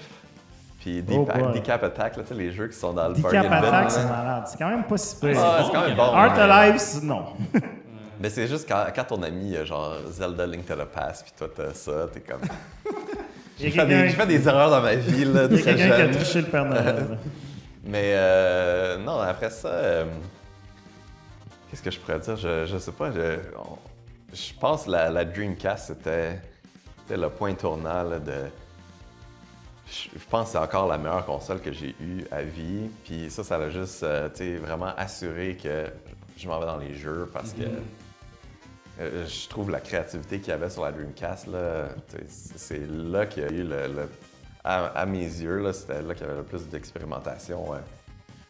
puis 0.80 1.02
Deep, 1.02 1.18
Oh. 1.36 1.52
Decap 1.54 1.84
Attack, 1.84 2.18
là, 2.18 2.24
tu 2.24 2.30
sais, 2.30 2.36
les 2.36 2.52
jeux 2.52 2.68
qui 2.68 2.78
sont 2.78 2.94
dans 2.94 3.08
le 3.08 3.16
Decap 3.16 3.32
bargain 3.32 3.50
bin, 3.50 3.68
Attack, 3.68 3.92
c'est 3.92 4.04
malade. 4.06 4.44
C'est 4.48 4.58
quand 4.58 4.70
même 4.70 4.84
pas 4.84 4.98
si 4.98 5.16
pire. 5.16 5.38
Ah, 5.42 5.64
c'est 5.66 5.72
quand 5.74 5.82
même 5.88 5.96
bon. 5.96 6.04
Art 6.04 6.36
ouais. 6.36 6.42
Alive, 6.44 6.82
non. 7.04 7.24
Mais 8.20 8.30
c'est 8.30 8.48
juste 8.48 8.68
quand, 8.68 8.84
quand 8.96 9.04
ton 9.04 9.22
ami, 9.24 9.56
genre 9.66 9.94
Zelda 10.10 10.46
Link 10.48 10.66
to 10.66 10.74
the 10.76 10.86
Past, 10.86 11.24
puis 11.24 11.34
toi, 11.38 11.48
t'as 11.56 11.74
ça, 11.74 11.92
t'es 12.14 12.20
comme. 12.22 12.42
J'ai 13.60 13.72
fait, 13.72 14.26
des- 14.28 14.48
erreurs 14.48 14.70
dans 14.70 14.82
ma 14.82 14.96
vie, 14.96 15.26
là, 15.26 15.48
très 15.48 15.62
quelqu'un 15.62 15.76
qui 15.88 15.92
a 15.92 15.98
jeune. 15.98 16.12
triché 16.12 16.42
le 16.42 16.48
Père 16.48 16.66
Noël. 16.66 17.18
Mais 17.86 18.14
euh, 18.16 18.98
non, 18.98 19.20
après 19.20 19.50
ça, 19.50 19.70
euh, 19.70 20.06
qu'est-ce 21.70 21.82
que 21.82 21.92
je 21.92 22.00
pourrais 22.00 22.20
dire? 22.20 22.36
Je, 22.36 22.66
je 22.66 22.78
sais 22.78 22.92
pas. 22.92 23.12
Je, 23.12 23.38
on- 23.58 23.78
je 24.34 24.54
pense 24.60 24.84
que 24.86 24.92
la, 24.92 25.10
la 25.10 25.24
Dreamcast, 25.26 25.88
c'était 25.88 26.40
le 27.10 27.30
point 27.30 27.54
tournant 27.54 28.04
là, 28.04 28.20
de. 28.20 28.34
Je, 29.90 30.10
je 30.20 30.26
pense 30.30 30.48
que 30.48 30.52
c'est 30.52 30.58
encore 30.58 30.88
la 30.88 30.98
meilleure 30.98 31.26
console 31.26 31.62
que 31.62 31.72
j'ai 31.72 31.96
eue 32.02 32.26
à 32.30 32.42
vie. 32.42 32.90
Puis 33.06 33.28
ça, 33.30 33.44
ça 33.44 33.56
a 33.56 33.70
juste 33.70 34.04
euh, 34.04 34.28
vraiment 34.62 34.92
assuré 34.98 35.56
que 35.62 35.86
je 36.38 36.48
m'en 36.48 36.60
vais 36.60 36.66
dans 36.66 36.78
les 36.78 36.94
jeux 36.94 37.30
parce 37.34 37.54
que. 37.54 37.64
Euh, 39.00 39.26
je 39.28 39.48
trouve 39.50 39.70
la 39.72 39.80
créativité 39.80 40.40
qu'il 40.40 40.50
y 40.50 40.52
avait 40.54 40.70
sur 40.70 40.84
la 40.84 40.92
Dreamcast, 40.92 41.48
c'est 42.28 42.88
là 42.90 43.26
qu'il 43.26 43.44
y 43.44 43.46
a 43.46 43.50
eu 43.50 43.64
le. 43.64 43.88
le- 43.88 44.10
à, 44.64 44.88
à 44.88 45.06
mes 45.06 45.20
yeux, 45.24 45.60
là, 45.62 45.72
c'était 45.72 46.02
là 46.02 46.14
qu'il 46.14 46.26
y 46.26 46.30
avait 46.30 46.40
le 46.40 46.44
plus 46.44 46.68
d'expérimentation. 46.68 47.70
ouais. 47.72 47.78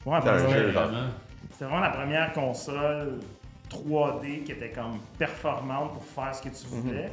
Ouais, 0.05 0.19
C'est 0.23 0.31
vraiment. 0.71 1.07
C'était 1.51 1.65
vraiment 1.65 1.79
la 1.81 1.89
première 1.91 2.33
console 2.33 3.19
3D 3.69 4.43
qui 4.43 4.53
était 4.53 4.71
comme 4.71 4.97
performante 5.19 5.93
pour 5.93 6.03
faire 6.05 6.33
ce 6.33 6.41
que 6.41 6.49
tu 6.49 6.65
Mhm. 6.73 6.81
voulais. 6.81 7.11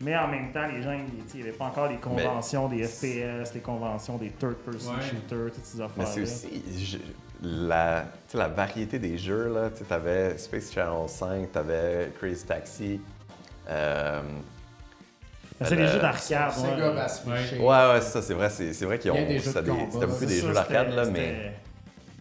Mais 0.00 0.16
en 0.16 0.28
même 0.28 0.52
temps, 0.52 0.66
les 0.68 0.82
gens, 0.82 0.92
il 0.92 1.34
n'y 1.40 1.42
avait 1.42 1.56
pas 1.56 1.64
encore 1.66 1.88
les 1.88 1.96
conventions 1.96 2.68
des 2.68 2.84
FPS, 2.84 3.52
les 3.54 3.60
conventions 3.60 4.16
des 4.18 4.30
third-person 4.30 4.94
Ouais. 4.94 5.00
shooters, 5.02 5.52
toutes 5.52 5.64
ces 5.64 5.78
Mais 5.78 5.84
affaires-là. 5.84 6.10
c'est 6.12 6.22
aussi 6.22 6.62
je- 6.78 6.98
la, 7.42 8.04
la 8.34 8.48
variété 8.48 8.98
des 8.98 9.18
jeux. 9.18 9.52
Là. 9.52 9.70
Tu 9.70 9.92
avais 9.92 10.36
Space 10.38 10.72
Channel 10.72 11.08
5, 11.08 11.52
tu 11.52 11.58
avais 11.58 12.12
Crazy 12.18 12.44
Taxi. 12.44 13.00
euh, 13.68 14.22
C'est 15.62 15.76
des 15.76 15.82
le- 15.82 15.88
jeux 15.88 15.98
d'arcade. 16.00 16.52
Sega 16.52 16.88
ouais. 16.90 16.94
Bass 16.94 17.22
Ouais. 17.26 17.58
Ouais, 17.58 17.66
ouais, 17.66 18.00
c'est 18.00 18.10
ça, 18.10 18.22
c'est 18.22 18.34
vrai, 18.34 18.50
c'est, 18.50 18.72
c'est 18.72 18.84
vrai 18.84 18.98
qu'ils 18.98 19.10
ont. 19.10 19.16
C'était 19.40 19.62
beaucoup 19.62 20.26
des 20.26 20.40
jeux 20.40 20.52
d'arcade, 20.52 20.86
c'était- 20.88 20.96
là, 20.96 21.04
mais. 21.10 21.52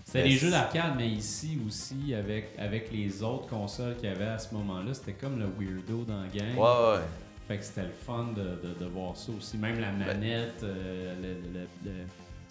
c'était- 0.06 0.24
des 0.24 0.32
jeux 0.32 0.52
d'arcade, 0.52 0.94
mais 0.98 1.10
ici 1.10 1.60
aussi, 1.68 2.14
avec, 2.14 2.52
avec 2.58 2.92
les 2.94 3.22
autres 3.24 3.48
consoles 3.48 3.96
qu'il 3.98 4.10
y 4.10 4.12
avait 4.14 4.26
à 4.28 4.40
ce 4.40 4.54
moment-là, 4.56 4.94
c'était 4.94 5.14
comme 5.14 5.38
le 5.40 5.46
weirdo 5.60 6.04
dans 6.06 6.22
la 6.22 6.28
gang. 6.30 6.56
Ouais, 6.58 6.96
ouais. 6.98 7.04
Fait 7.48 7.58
que 7.58 7.64
c'était 7.66 7.84
le 7.84 7.94
fun 8.06 8.30
de, 8.36 8.42
de, 8.68 8.74
de 8.80 8.86
voir 8.86 9.16
ça 9.18 9.32
aussi. 9.38 9.58
Même 9.58 9.80
la 9.80 9.92
manette, 9.92 10.64
euh, 10.64 11.14
le, 11.22 11.60
le- 11.60 11.68
le- 11.84 12.06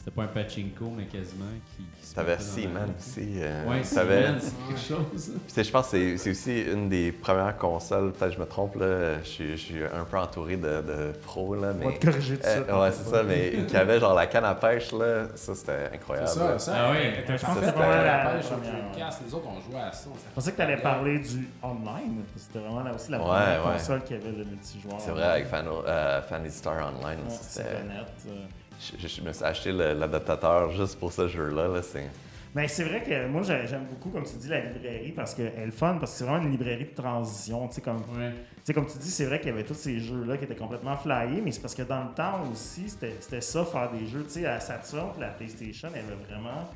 c'était 0.05 0.17
pas 0.17 0.25
un 0.25 0.27
pachinko, 0.27 0.85
mais 0.95 1.05
quasiment 1.05 1.47
qui, 1.77 1.83
qui 2.07 2.15
T'avais 2.15 2.39
Seaman 2.39 2.91
aussi. 2.99 3.39
euh, 3.39 3.65
Ouais, 3.71 3.83
Seaman, 3.83 4.37
c'est 4.39 4.53
quelque 4.69 4.81
chose. 4.81 5.31
Puis, 5.33 5.41
tu 5.49 5.55
sais, 5.55 5.65
je 5.65 5.71
pense 5.71 5.89
que 5.91 6.17
c'est, 6.19 6.31
aussi 6.31 6.61
une 6.63 6.91
des 6.91 7.11
premières 7.11 7.57
consoles, 7.57 8.13
peut-être 8.13 8.31
que 8.33 8.37
je 8.37 8.41
me 8.41 8.47
trompe, 8.47 8.77
là, 8.77 9.19
je, 9.23 9.29
suis- 9.29 9.51
je 9.57 9.63
suis 9.63 9.83
un 9.83 10.05
peu 10.05 10.19
entouré 10.19 10.57
de, 10.59 10.83
de 10.83 11.13
pros, 11.23 11.55
là, 11.55 11.73
On 11.75 11.79
va 11.85 11.91
mais. 11.91 11.99
te 11.99 12.07
corriger 12.07 12.37
tout 12.37 12.43
de 12.43 12.71
Euh, 12.71 12.83
ouais, 12.83 12.93
c'est 12.93 13.11
ça, 13.11 13.23
mais 13.23 13.65
qui 13.67 13.77
avait 13.77 13.99
genre 13.99 14.15
la 14.15 14.27
canne 14.27 14.45
à 14.45 14.55
pêche, 14.55 14.93
là, 14.93 15.29
ça 15.35 15.55
c'était 15.55 15.89
incroyable. 15.95 16.29
C'est 16.29 16.39
ça, 16.39 16.59
ça. 16.59 16.73
Ah 16.77 16.91
oui, 16.93 16.99
Je 17.27 17.33
pense 17.33 17.41
que 17.59 17.65
c'était 17.65 17.71
vraiment 17.73 18.03
la 18.05 18.31
pêche 18.31 18.45
sur. 18.45 18.57
Dreamcast, 18.59 19.23
les 19.27 19.35
autres, 19.35 19.47
on 19.49 19.71
jouait 19.73 19.81
à 19.81 19.93
ça. 19.93 20.11
Je 20.29 20.35
pensais 20.35 20.51
que 20.53 20.57
tu 20.57 20.63
allais 20.63 20.77
parler 20.77 21.19
du 21.21 21.49
online. 21.63 22.25
C'était 22.37 22.59
vraiment 22.59 22.83
là 22.83 22.95
aussi 22.95 23.11
la 23.11 23.19
Ouais, 23.19 23.25
première 23.25 23.67
ouais. 23.67 23.73
console 23.73 24.03
qui 24.05 24.15
avait 24.15 24.31
le 24.33 24.45
multijoueur. 24.45 25.01
C'est 25.01 25.11
vrai, 25.13 25.25
avec 25.25 25.47
Fan- 25.47 25.65
euh, 25.67 26.21
Fantasy 26.23 26.59
Star 26.59 26.75
Online, 26.95 27.19
c'était. 27.31 27.83
net. 27.85 28.35
Je, 28.81 29.07
je 29.09 29.21
me 29.23 29.33
suis 29.33 29.45
acheté 29.45 29.73
l'adaptateur 29.73 30.71
juste 30.73 30.99
pour 30.99 31.13
ce 31.13 31.29
jeu-là. 31.29 31.69
Là, 31.69 31.83
c'est... 31.83 32.09
Mais 32.55 32.69
c'est 32.69 32.85
vrai 32.85 33.03
que 33.03 33.27
moi 33.27 33.43
j'ai- 33.43 33.67
j'aime 33.67 33.85
beaucoup, 33.91 34.11
comme 34.11 34.23
tu 34.25 34.37
dis, 34.37 34.49
la 34.49 34.61
librairie 34.61 35.11
parce 35.11 35.35
qu'elle 35.35 35.47
est 35.59 35.67
le 35.67 35.73
fun, 35.73 35.97
parce 35.99 36.13
que 36.13 36.19
c'est 36.19 36.25
vraiment 36.25 36.45
une 36.45 36.53
librairie 36.53 36.85
de 36.85 36.95
transition. 36.95 37.67
Tu 37.67 37.75
sais, 37.75 37.81
comme, 37.81 37.97
Ouais. 38.17 38.31
tu 38.31 38.61
sais, 38.63 38.73
comme 38.75 38.87
tu 38.87 38.97
dis, 38.99 39.11
c'est 39.11 39.25
vrai 39.25 39.41
qu'il 39.41 39.49
y 39.49 39.53
avait 39.53 39.65
tous 39.65 39.75
ces 39.75 39.99
jeux-là 39.99 40.37
qui 40.37 40.45
étaient 40.45 40.55
complètement 40.55 40.97
flyés, 40.97 41.41
mais 41.45 41.51
c'est 41.51 41.61
parce 41.61 41.75
que 41.75 41.83
dans 41.83 42.05
le 42.05 42.15
temps 42.15 42.43
aussi, 42.53 42.89
c'était 42.89 43.17
c'était 43.19 43.41
ça, 43.41 43.65
faire 43.65 43.91
des 43.91 44.07
jeux. 44.07 44.23
Tu 44.25 44.35
sais, 44.41 44.47
à 44.47 44.61
Saturn, 44.61 45.11
la 45.19 45.29
PlayStation, 45.31 45.89
elle 45.95 46.03
avait 46.05 46.25
vraiment 46.29 46.71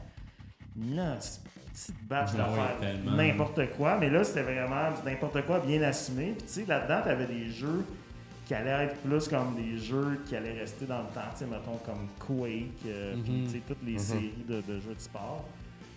une 0.77 1.17
petite 1.73 2.09
batch 2.09 2.31
Ah 2.35 2.39
d'affaires. 2.39 2.81
tellement. 2.81 3.13
N'importe 3.13 3.71
quoi, 3.77 3.99
mais 3.99 4.11
là, 4.11 4.25
c'était 4.25 4.43
vraiment 4.43 4.89
n'importe 5.05 5.43
quoi 5.47 5.61
bien 5.61 5.81
assumé. 5.83 6.35
Puis 6.37 6.47
tu 6.47 6.53
sais, 6.55 6.65
là-dedans, 6.67 7.03
tu 7.05 7.09
avais 7.09 7.27
des 7.27 7.51
jeux 7.51 7.85
qui 8.49 8.55
allaient 8.55 8.87
être 8.87 8.97
plus 8.97 9.29
comme 9.29 9.55
des 9.57 9.77
jeux 9.79 10.21
qui 10.27 10.35
allaient 10.35 10.59
rester 10.59 10.87
dans 10.87 10.99
le 11.01 11.09
temps, 11.15 11.21
tu 11.33 11.41
sais, 11.41 11.45
mettons 11.45 11.77
comme 11.85 12.09
Quake, 12.19 12.87
euh, 12.87 13.15
puis 13.23 13.33
Mhm. 13.33 13.45
tu 13.47 13.51
sais, 13.53 13.63
toutes 13.69 13.85
les 13.85 13.99
séries 13.99 14.33
de, 14.49 14.63
de 14.63 14.81
jeux 14.81 14.95
de 14.95 15.01
sport. 15.01 15.45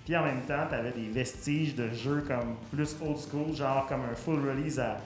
Puis 0.06 0.16
en 0.18 0.24
même 0.26 0.42
temps, 0.42 0.66
tu 0.68 0.76
avais 0.76 0.92
des 0.92 1.08
vestiges 1.08 1.74
de 1.76 1.90
jeux 1.94 2.24
comme 2.28 2.56
plus 2.72 2.96
old 3.02 3.18
school, 3.18 3.56
genre 3.56 3.86
comme 3.88 4.02
un 4.02 4.16
full 4.16 4.40
release 4.48 4.78
à, 4.80 4.98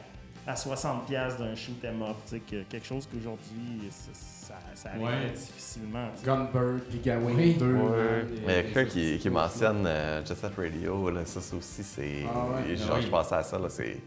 à 0.47 0.55
60$ 0.55 1.37
d'un 1.37 1.53
shoot 1.55 1.75
'em 1.85 2.01
up, 2.01 2.15
tu 2.25 2.31
sais, 2.31 2.39
que- 2.39 2.63
quelque 2.63 2.85
chose 2.87 3.07
qu'aujourd'hui, 3.11 3.89
ça, 3.91 4.55
ça, 4.73 4.89
arrive 4.91 5.03
Ouais. 5.03 5.29
difficilement. 5.35 6.07
tu 6.15 6.21
sais. 6.21 6.25
Gunbird, 6.25 6.81
Gigaway 6.91 7.33
Oui. 7.33 7.53
2. 7.55 7.65
Ouais. 7.65 7.73
man, 7.73 8.25
Mais 8.29 8.37
il 8.37 8.39
y 8.39 8.59
a 8.59 8.63
des- 8.63 8.69
quelqu'un 8.71 8.85
qui, 8.91 9.17
qui 9.19 9.29
mentionne 9.29 9.85
euh, 9.85 10.25
Jet 10.25 10.35
Set 10.35 10.51
Radio, 10.57 11.09
là, 11.11 11.25
ça, 11.25 11.41
ça 11.41 11.55
aussi, 11.55 11.83
c'est. 11.83 12.23
Ah 12.27 12.45
ouais. 12.67 12.75
Genre, 12.75 12.93
Ah 12.95 13.01
je 13.01 13.07
pensais 13.07 13.35
à 13.35 13.43
ça, 13.43 13.59
là, 13.59 13.69
c'est. 13.69 13.97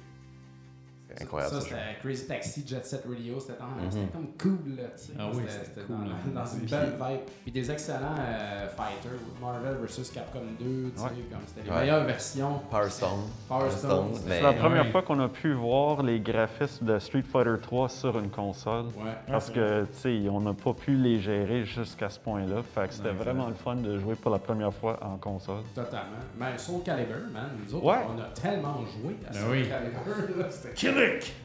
Incroyable. 1.20 1.54
Ça, 1.54 1.60
c'était 1.60 1.76
Crazy 2.02 2.26
Taxi, 2.26 2.64
Jet 2.66 2.84
Set 2.86 3.04
Radio. 3.08 3.40
C'était 3.40 3.54
Mhm. 3.62 4.08
comme 4.12 4.26
cool, 4.40 4.76
là, 4.76 4.82
tu 4.96 5.04
sais. 5.06 5.12
Ah 5.18 5.28
oui, 5.32 5.42
C'était- 5.48 5.80
cool, 5.86 5.96
dans, 6.34 6.44
une 6.54 6.66
belle 6.66 6.92
vibe. 6.92 7.20
Puis 7.42 7.52
des 7.52 7.70
excellents 7.70 8.14
euh, 8.18 8.68
fighters. 8.68 9.18
Marvel 9.40 9.76
vs. 9.82 10.10
Capcom 10.12 10.40
2, 10.58 10.90
tu 10.90 10.92
sais, 10.96 11.02
Ouais. 11.04 11.10
comme 11.30 11.40
c'était 11.46 11.62
les 11.64 11.70
Ouais. 11.70 11.80
meilleures 11.80 12.04
versions. 12.04 12.60
Power 12.70 12.90
Stone. 12.90 13.08
Power 13.48 13.70
Stone. 13.70 14.08
mais- 14.26 14.36
C'est 14.36 14.42
la 14.42 14.52
première 14.52 14.84
ouais. 14.84 14.90
fois 14.90 15.02
qu'on 15.02 15.20
a 15.20 15.28
pu 15.28 15.52
voir 15.54 16.02
les 16.02 16.20
graphismes 16.20 16.86
de 16.86 16.98
Street 16.98 17.22
Fighter 17.22 17.54
3 17.62 17.88
sur 17.88 18.18
une 18.18 18.30
console. 18.30 18.86
Ouais. 18.86 19.12
Parce 19.26 19.50
que, 19.50 19.84
tu 19.84 20.22
sais, 20.24 20.28
on 20.30 20.40
n'a 20.40 20.54
pas 20.54 20.72
pu 20.74 20.94
les 20.94 21.20
gérer 21.20 21.64
jusqu'à 21.64 22.08
ce 22.10 22.18
point-là. 22.20 22.62
Fait 22.62 22.88
que 22.88 22.94
c'était 22.94 23.10
vraiment 23.12 23.48
le 23.48 23.54
fun 23.54 23.76
de 23.76 23.98
jouer 23.98 24.14
pour 24.14 24.30
la 24.30 24.38
première 24.38 24.72
fois 24.72 24.98
en 25.02 25.16
console. 25.16 25.62
Totalement. 25.74 25.98
Mais 26.38 26.56
Soul 26.58 26.82
Calibur, 26.84 27.16
man, 27.32 27.50
nous 27.64 27.74
autres, 27.74 27.84
Ouais. 27.84 27.96
on 28.14 28.20
a 28.20 28.24
tellement 28.40 28.80
joué 28.86 29.16
à 29.28 29.32
Ben 29.32 29.40
Soul 29.40 29.50
oui. 29.50 29.68
Calibur. 29.68 30.38
là, 30.38 30.50
C'était 30.50 30.74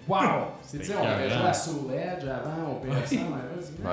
Wow! 0.07 0.19
C'est, 0.61 0.79
tu 0.79 0.85
sais, 0.85 0.93
on 0.99 1.05
avait 1.05 1.29
joué 1.29 1.45
à 1.45 1.53
Soul 1.53 1.91
Edge 1.93 2.23
avant, 2.27 2.71
au 2.73 2.85
PS1, 2.85 3.19
on 3.29 3.33
avait 3.35 3.61
dit. 3.61 3.73
Ah, 3.85 3.89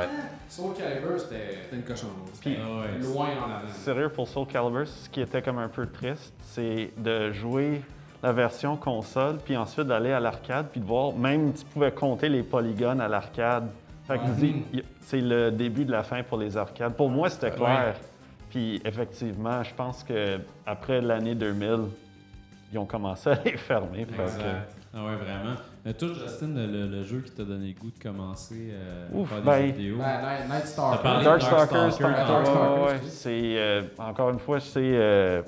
Soul 0.49 0.75
Calibur, 0.75 1.21
c'était 1.21 1.59
une 1.73 1.83
cochon. 1.83 2.07
c'était 2.35 2.57
Ah 2.61 2.81
ouais. 2.81 2.99
loin 3.03 3.29
en 3.39 3.45
avant. 3.51 3.69
Sérieux, 3.73 4.09
pour 4.09 4.27
Soul 4.29 4.47
Calibur, 4.47 4.87
ce 4.89 5.09
qui 5.09 5.21
était 5.21 5.43
comme 5.43 5.59
un 5.59 5.69
peu 5.69 5.87
triste, 5.87 6.35
c'est 6.43 6.91
de 6.97 7.33
jouer 7.33 7.83
la 8.23 8.33
version 8.33 8.77
console, 8.77 9.39
puis 9.45 9.57
ensuite 9.57 9.87
d'aller 9.87 10.13
à 10.13 10.21
l'arcade, 10.21 10.67
puis 10.73 10.81
de 10.81 10.87
voir, 10.87 11.13
même 11.15 11.53
tu 11.55 11.65
pouvais 11.65 11.91
compter 11.93 12.29
les 12.29 12.43
polygones 12.43 13.01
à 13.01 13.09
l'arcade. 13.09 13.69
Fait 14.07 14.19
que 14.19 14.25
Ouais. 14.25 14.83
c'est 15.01 15.21
le 15.21 15.51
début 15.51 15.85
de 15.85 15.93
la 15.93 16.03
fin 16.03 16.23
pour 16.23 16.37
les 16.39 16.57
arcades. 16.57 16.95
Pour 16.95 17.09
moi, 17.11 17.31
c'était 17.31 17.51
Ouais. 17.51 17.57
clair. 17.57 17.95
Puis 18.51 18.83
effectivement, 18.85 19.63
je 19.63 19.73
pense 19.73 20.03
que 20.03 20.39
après 20.67 21.01
l'année 21.01 21.35
2000, 21.37 21.83
ils 22.73 22.79
ont 22.79 22.85
commencé 22.85 23.31
à 23.31 23.39
les 23.45 23.57
fermer. 23.57 24.05
Fait 24.05 24.17
que- 24.17 24.23
Exact. 24.23 24.77
Ah 24.93 25.05
ouais, 25.05 25.17
vraiment. 25.17 25.55
Mais 25.85 25.95
toi, 25.95 26.09
Justin, 26.09 26.49
le, 26.49 26.87
le 26.89 27.05
jeu 27.05 27.21
qui 27.21 27.31
t'a 27.31 27.45
donné 27.45 27.69
le 27.69 27.81
goût 27.81 27.91
de 27.97 28.03
commencer 28.03 28.71
euh, 28.73 29.09
à 29.09 29.17
Ouf, 29.17 29.29
faire 29.29 29.39
des 29.39 29.45
ben, 29.45 29.61
jeux 29.61 29.73
vidéo. 29.73 29.99
Ben, 29.99 30.49
Night, 30.49 30.67
Stalker. 30.67 31.09
ouais, 32.85 32.95
excuse. 32.95 33.13
c'est 33.13 33.57
euh, 33.57 33.83
encore 33.99 34.31
une 34.31 34.41
fois, 34.41 34.59
c'est 34.59 34.81
euh, 34.83 35.43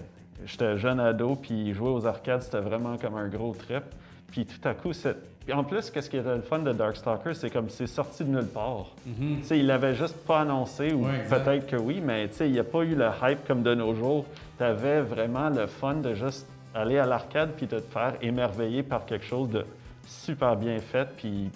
j'étais 0.47 0.79
jeune 0.79 1.01
ado 1.01 1.35
puis 1.35 1.75
jouer 1.75 1.91
aux 1.91 2.07
arcades, 2.07 2.43
c'était 2.43 2.61
vraiment 2.61 2.97
comme 2.97 3.17
un 3.17 3.29
gros 3.29 3.53
trip. 3.55 3.83
Puis 4.31 4.47
tout 4.47 4.67
à 4.67 4.75
coup, 4.75 4.93
c'est 4.93 5.17
puis 5.45 5.53
en 5.53 5.65
plus, 5.65 5.91
qu'est-ce 5.91 6.09
qui 6.09 6.17
était 6.17 6.37
le 6.37 6.43
fun 6.43 6.61
de 6.61 6.73
Darkstalkers, 6.73 7.35
c'est 7.35 7.51
comme 7.51 7.69
c'est 7.69 7.89
sorti 7.89 8.23
de 8.25 8.29
nulle 8.29 8.47
part. 8.47 8.93
Tu 9.05 9.43
sais, 9.43 9.59
il 9.59 9.67
l'avait 9.67 9.95
juste 9.95 10.17
pas 10.25 10.43
annoncé, 10.43 10.93
ou 10.93 11.05
Ouais, 11.05 11.25
peut-être 11.29 11.67
que 11.67 11.77
oui, 11.77 12.01
mais 12.01 12.29
tu 12.29 12.37
sais, 12.37 12.47
il 12.47 12.53
n'y 12.53 12.61
a 12.61 12.65
pas 12.65 12.83
eu 12.83 12.95
le 12.95 13.09
hype 13.23 13.45
comme 13.47 13.65
de 13.65 13.75
nos 13.75 13.93
jours. 13.93 14.25
Tu 14.57 14.63
avais 14.63 15.01
vraiment 15.01 15.51
le 15.51 15.67
fun 15.67 15.95
de 15.95 16.15
juste 16.15 16.47
aller 16.75 16.99
à 16.99 17.07
l'arcade 17.07 17.51
puis 17.57 17.67
de 17.67 17.79
te 17.79 17.93
faire 17.93 18.15
émerveiller 18.21 18.83
par 18.83 19.05
quelque 19.07 19.25
chose 19.25 19.49
de 19.49 19.65
super 20.07 20.57
bien 20.57 20.79
fait. 20.79 21.09
Puis, 21.17 21.51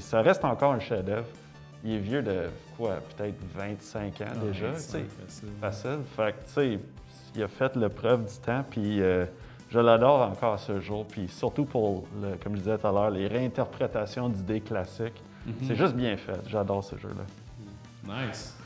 ça 0.00 0.20
reste 0.22 0.44
encore 0.44 0.72
un 0.72 0.80
chef-d'œuvre. 0.80 1.26
Il 1.84 1.92
est 1.94 1.98
vieux 1.98 2.22
de 2.22 2.46
quoi, 2.76 2.96
peut-être 3.16 3.36
25 3.54 4.20
ans 4.20 4.24
Ah, 4.30 4.34
déjà, 4.44 4.72
tu 4.72 4.80
sais. 4.80 5.04
facile. 5.60 5.98
Fait 6.16 6.32
que, 6.32 6.44
tu 6.46 6.52
sais, 6.52 6.78
il 7.36 7.42
a 7.42 7.48
fait 7.48 7.76
le 7.76 7.88
preuve 7.88 8.24
du 8.26 8.36
temps, 8.38 8.64
puis 8.68 9.00
euh, 9.00 9.24
je 9.70 9.78
l'adore 9.78 10.22
encore 10.28 10.54
à 10.54 10.58
ce 10.58 10.80
jour. 10.80 11.06
Puis 11.06 11.28
surtout 11.28 11.64
pour, 11.64 12.04
le- 12.20 12.36
comme 12.42 12.54
je 12.56 12.60
disais 12.62 12.76
tout 12.78 12.86
à 12.88 12.92
l'heure, 12.92 13.10
les 13.10 13.28
réinterprétations 13.28 14.28
d'idées 14.28 14.60
classiques. 14.60 15.22
Mhm. 15.46 15.54
C'est 15.62 15.76
juste 15.76 15.94
bien 15.94 16.16
fait. 16.16 16.40
J'adore 16.48 16.82
ce 16.82 16.96
jeu-là. 16.96 17.24
Nice. 18.26 18.57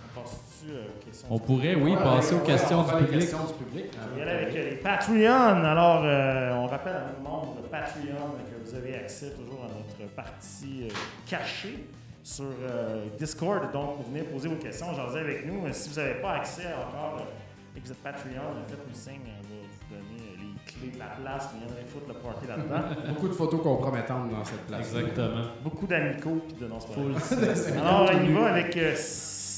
On 1.31 1.37
du 1.37 1.43
pourrait, 1.43 1.75
oui, 1.75 1.93
Ouais, 1.93 1.97
passer 2.03 2.35
aux 2.35 2.39
questions 2.41 2.81
on 2.81 2.83
du 2.85 2.91
va 2.91 2.99
public. 2.99 3.21
questions 3.21 3.39
du 3.47 3.53
public. 3.65 3.85
On 3.97 4.15
va 4.15 4.19
y 4.19 4.23
aller 4.23 4.43
avec 4.43 4.57
euh, 4.57 4.71
les 4.71 4.77
Patreon. 4.77 5.65
Alors, 5.65 6.03
euh, 6.05 6.55
on 6.55 6.67
rappelle 6.67 6.97
à 6.97 7.05
nos 7.19 7.29
membres 7.29 7.57
de 7.63 7.67
Patreon 7.69 8.37
que 8.51 8.69
vous 8.71 8.75
avez 8.77 8.95
accès 8.97 9.31
toujours 9.31 9.65
à 9.65 9.69
notre 9.69 10.13
partie 10.15 10.85
euh, 10.89 10.95
cachée 11.29 11.87
sur 12.23 12.45
euh, 12.63 13.07
Discord. 13.19 13.73
Donc, 13.73 13.97
vous 13.99 14.13
venez 14.13 14.23
poser 14.23 14.49
vos 14.49 14.57
questions, 14.57 14.87
j'en 14.95 15.07
disais 15.09 15.21
avec 15.21 15.47
nous. 15.47 15.67
Euh, 15.67 15.73
Si 15.73 15.89
vous 15.91 15.97
n'avez 15.97 16.15
pas 16.21 16.35
accès 16.35 16.67
encore 16.67 17.19
euh, 17.21 17.77
et 17.77 17.81
que 17.81 17.87
vous 17.87 17.93
êtes 17.93 18.03
Patreon, 18.03 18.31
euh, 18.37 18.69
faites-nous 18.69 18.95
signe. 18.95 19.21
On 19.27 19.43
va 19.43 19.57
vous 19.61 19.95
donner 19.95 20.23
euh, 20.23 20.37
les 20.41 20.73
clés 20.73 20.91
de 20.95 20.99
la 20.99 21.07
place. 21.07 21.49
Vous 21.53 21.59
viendrez 21.59 21.85
foutre 21.89 22.07
le 22.09 22.15
party 22.15 22.47
là-dedans. 22.47 22.89
Beaucoup 23.15 23.29
de 23.29 23.35
photos 23.35 23.63
compromettantes 23.63 24.31
dans 24.31 24.45
cette 24.45 24.67
place. 24.67 24.81
Exactement. 24.95 25.45
Beaucoup 25.65 25.87
d'amicaux 25.87 26.41
puis 26.47 26.57
de 26.61 26.67
non 26.69 26.79
c'est 26.79 26.95
pas 26.95 27.01
vrai. 27.01 27.19
Full 27.21 27.39
sex. 27.57 27.73
Alors, 27.77 28.09
on 28.13 28.25
y 28.25 28.33
va 28.33 28.47
avec 28.53 28.77
euh, 28.77 28.95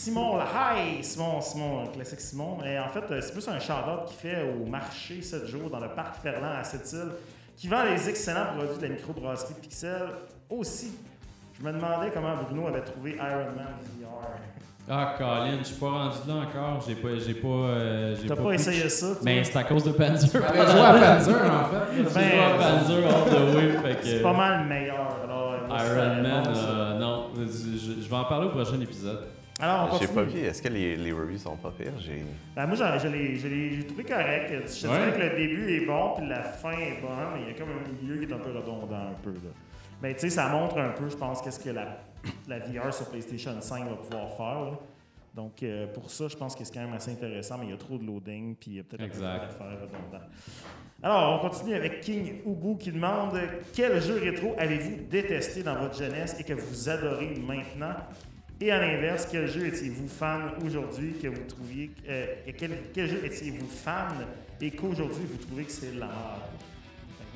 Simon. 0.04 0.36
là. 0.36 0.46
Hi! 0.54 1.02
Simon, 1.02 1.40
Simon, 1.40 1.86
classique 1.92 2.20
Simon. 2.20 2.58
Et 2.64 2.78
en 2.78 2.88
fait, 2.88 3.04
euh, 3.10 3.20
c'est 3.20 3.32
plus 3.32 3.46
un 3.48 3.58
shout-out 3.58 4.06
qu'il 4.06 4.16
fait 4.16 4.42
au 4.42 4.66
marché 4.68 5.22
7 5.22 5.46
jours 5.46 5.70
dans 5.70 5.80
le 5.80 5.88
parc 5.88 6.16
Ferland 6.22 6.56
à 6.58 6.64
Sept-Îles, 6.64 7.12
qui 7.56 7.68
vend 7.68 7.84
les 7.84 8.08
excellents 8.08 8.46
produits 8.56 8.76
de 8.78 8.82
la 8.82 8.88
microbrasserie 8.94 9.54
Pixel. 9.62 10.02
Aussi, 10.50 10.92
je 11.58 11.64
me 11.64 11.72
demandais 11.72 12.10
comment 12.12 12.34
Bruno 12.44 12.66
avait 12.68 12.82
trouvé 12.82 13.12
Iron 13.16 13.52
Man 13.56 13.66
VR. 14.00 14.28
Ah, 14.86 15.14
Colin, 15.16 15.56
je 15.60 15.64
suis 15.64 15.76
pas 15.76 15.88
rendu 15.88 16.16
là 16.28 16.34
encore. 16.34 16.84
J'ai 16.86 16.94
pas. 16.96 17.08
J'ai 17.18 17.32
pas. 17.34 17.48
euh, 17.48 18.14
j'ai 18.20 18.28
T'as 18.28 18.36
pas, 18.36 18.52
essayé 18.52 18.86
ça? 18.90 19.06
toi? 19.12 19.16
Mais 19.22 19.42
c'est 19.42 19.56
à 19.56 19.64
cause 19.64 19.82
de 19.84 19.92
Panzer. 19.92 20.28
Joué 20.30 20.44
à 20.44 20.92
Panzer, 20.92 21.34
en 21.34 21.64
fait. 21.64 21.96
J'ai 21.96 22.02
joué 22.04 22.38
à 22.38 22.50
Panzer 22.58 23.06
all 23.06 23.30
the 23.30 23.54
way. 23.56 23.78
Fait 23.82 24.00
que, 24.00 24.06
C'est 24.06 24.20
pas 24.22 24.32
mal 24.34 24.62
le 24.64 24.68
meilleur. 24.68 25.16
Alors, 25.24 25.54
Iron 25.70 26.22
Man, 26.22 26.44
euh, 26.54 26.98
non. 26.98 27.28
Je 27.34 28.06
vais 28.08 28.14
en 28.16 28.24
parler 28.24 28.48
au 28.48 28.50
prochain 28.50 28.78
épisode. 28.78 29.20
Alors, 29.64 29.90
on 29.94 29.98
J'ai 29.98 30.08
pas 30.08 30.22
vu. 30.22 30.40
Est-ce 30.40 30.60
que 30.60 30.68
les, 30.68 30.96
les 30.96 31.12
reviews 31.12 31.38
sont 31.38 31.56
pas 31.56 31.70
pires? 31.70 31.98
J'ai... 31.98 32.22
Ben, 32.54 32.66
moi, 32.66 32.76
je 32.76 33.08
l'ai 33.08 33.84
trouvé 33.86 34.04
correct. 34.04 34.50
Je 34.50 34.82
te 34.82 34.86
Ouais. 34.86 34.98
dirais 34.98 35.12
que 35.12 35.22
le 35.22 35.36
début 35.38 35.72
est 35.72 35.86
bon, 35.86 36.14
puis 36.16 36.28
la 36.28 36.42
fin 36.42 36.72
est 36.72 37.00
bonne, 37.00 37.28
mais 37.34 37.42
il 37.42 37.48
y 37.48 37.50
a 37.50 37.54
comme 37.54 37.70
un 37.70 38.02
milieu 38.02 38.18
qui 38.18 38.30
est 38.30 38.34
un 38.34 38.38
peu 38.38 38.50
redondant 38.50 38.94
un 39.10 39.14
peu. 39.22 39.30
Là. 39.32 39.50
Mais 40.02 40.12
tu 40.14 40.20
sais, 40.20 40.30
ça 40.30 40.48
montre 40.48 40.76
un 40.78 40.90
peu, 40.90 41.08
je 41.08 41.16
pense, 41.16 41.40
qu'est-ce 41.40 41.60
que 41.60 41.70
la, 41.70 41.98
la 42.46 42.58
VR 42.58 42.92
sur 42.92 43.08
PlayStation 43.08 43.52
5 43.58 43.88
va 43.88 43.96
pouvoir 43.96 44.36
faire. 44.36 44.64
là. 44.72 44.78
Donc, 45.34 45.62
euh, 45.62 45.86
pour 45.92 46.10
ça, 46.10 46.28
je 46.28 46.36
pense 46.36 46.54
que 46.54 46.62
c'est 46.62 46.72
quand 46.74 46.84
même 46.84 46.92
assez 46.94 47.10
intéressant, 47.12 47.56
mais 47.58 47.66
il 47.66 47.70
y 47.70 47.74
a 47.74 47.76
trop 47.78 47.96
de 47.98 48.04
loading, 48.06 48.54
puis 48.54 48.70
il 48.72 48.76
y 48.76 48.80
a 48.80 48.84
peut-être 48.84 49.02
un 49.02 49.38
peu 49.38 49.52
faire 49.54 49.80
redondant. 49.80 50.24
Alors, 51.02 51.40
on 51.42 51.48
continue 51.48 51.74
avec 51.74 52.00
King 52.02 52.40
Ubu 52.46 52.76
qui 52.78 52.92
demande 52.92 53.38
Quel 53.74 54.00
jeu 54.02 54.20
rétro 54.22 54.54
avez-vous 54.58 55.04
détesté 55.10 55.62
dans 55.62 55.76
votre 55.76 55.96
jeunesse 55.98 56.36
et 56.38 56.44
que 56.44 56.52
vous 56.52 56.88
adorez 56.88 57.34
maintenant? 57.46 57.94
Et 58.60 58.70
à 58.70 58.80
l'inverse, 58.80 59.26
quel 59.30 59.46
jeu 59.48 59.66
étiez-vous 59.66 60.08
fan 60.08 60.52
aujourd'hui 60.64 61.14
que 61.20 61.28
vous 61.28 61.42
trouviez. 61.48 61.90
euh, 62.08 62.26
et 62.46 62.52
quel, 62.52 62.70
quel 62.94 63.08
jeu 63.08 63.24
étiez-vous 63.24 63.66
fan 63.66 64.12
et 64.60 64.70
qu'aujourd'hui 64.70 65.24
vous 65.30 65.44
trouvez 65.44 65.64
que 65.64 65.72
c'est 65.72 65.92
la 65.94 66.06
merde? 66.06 66.40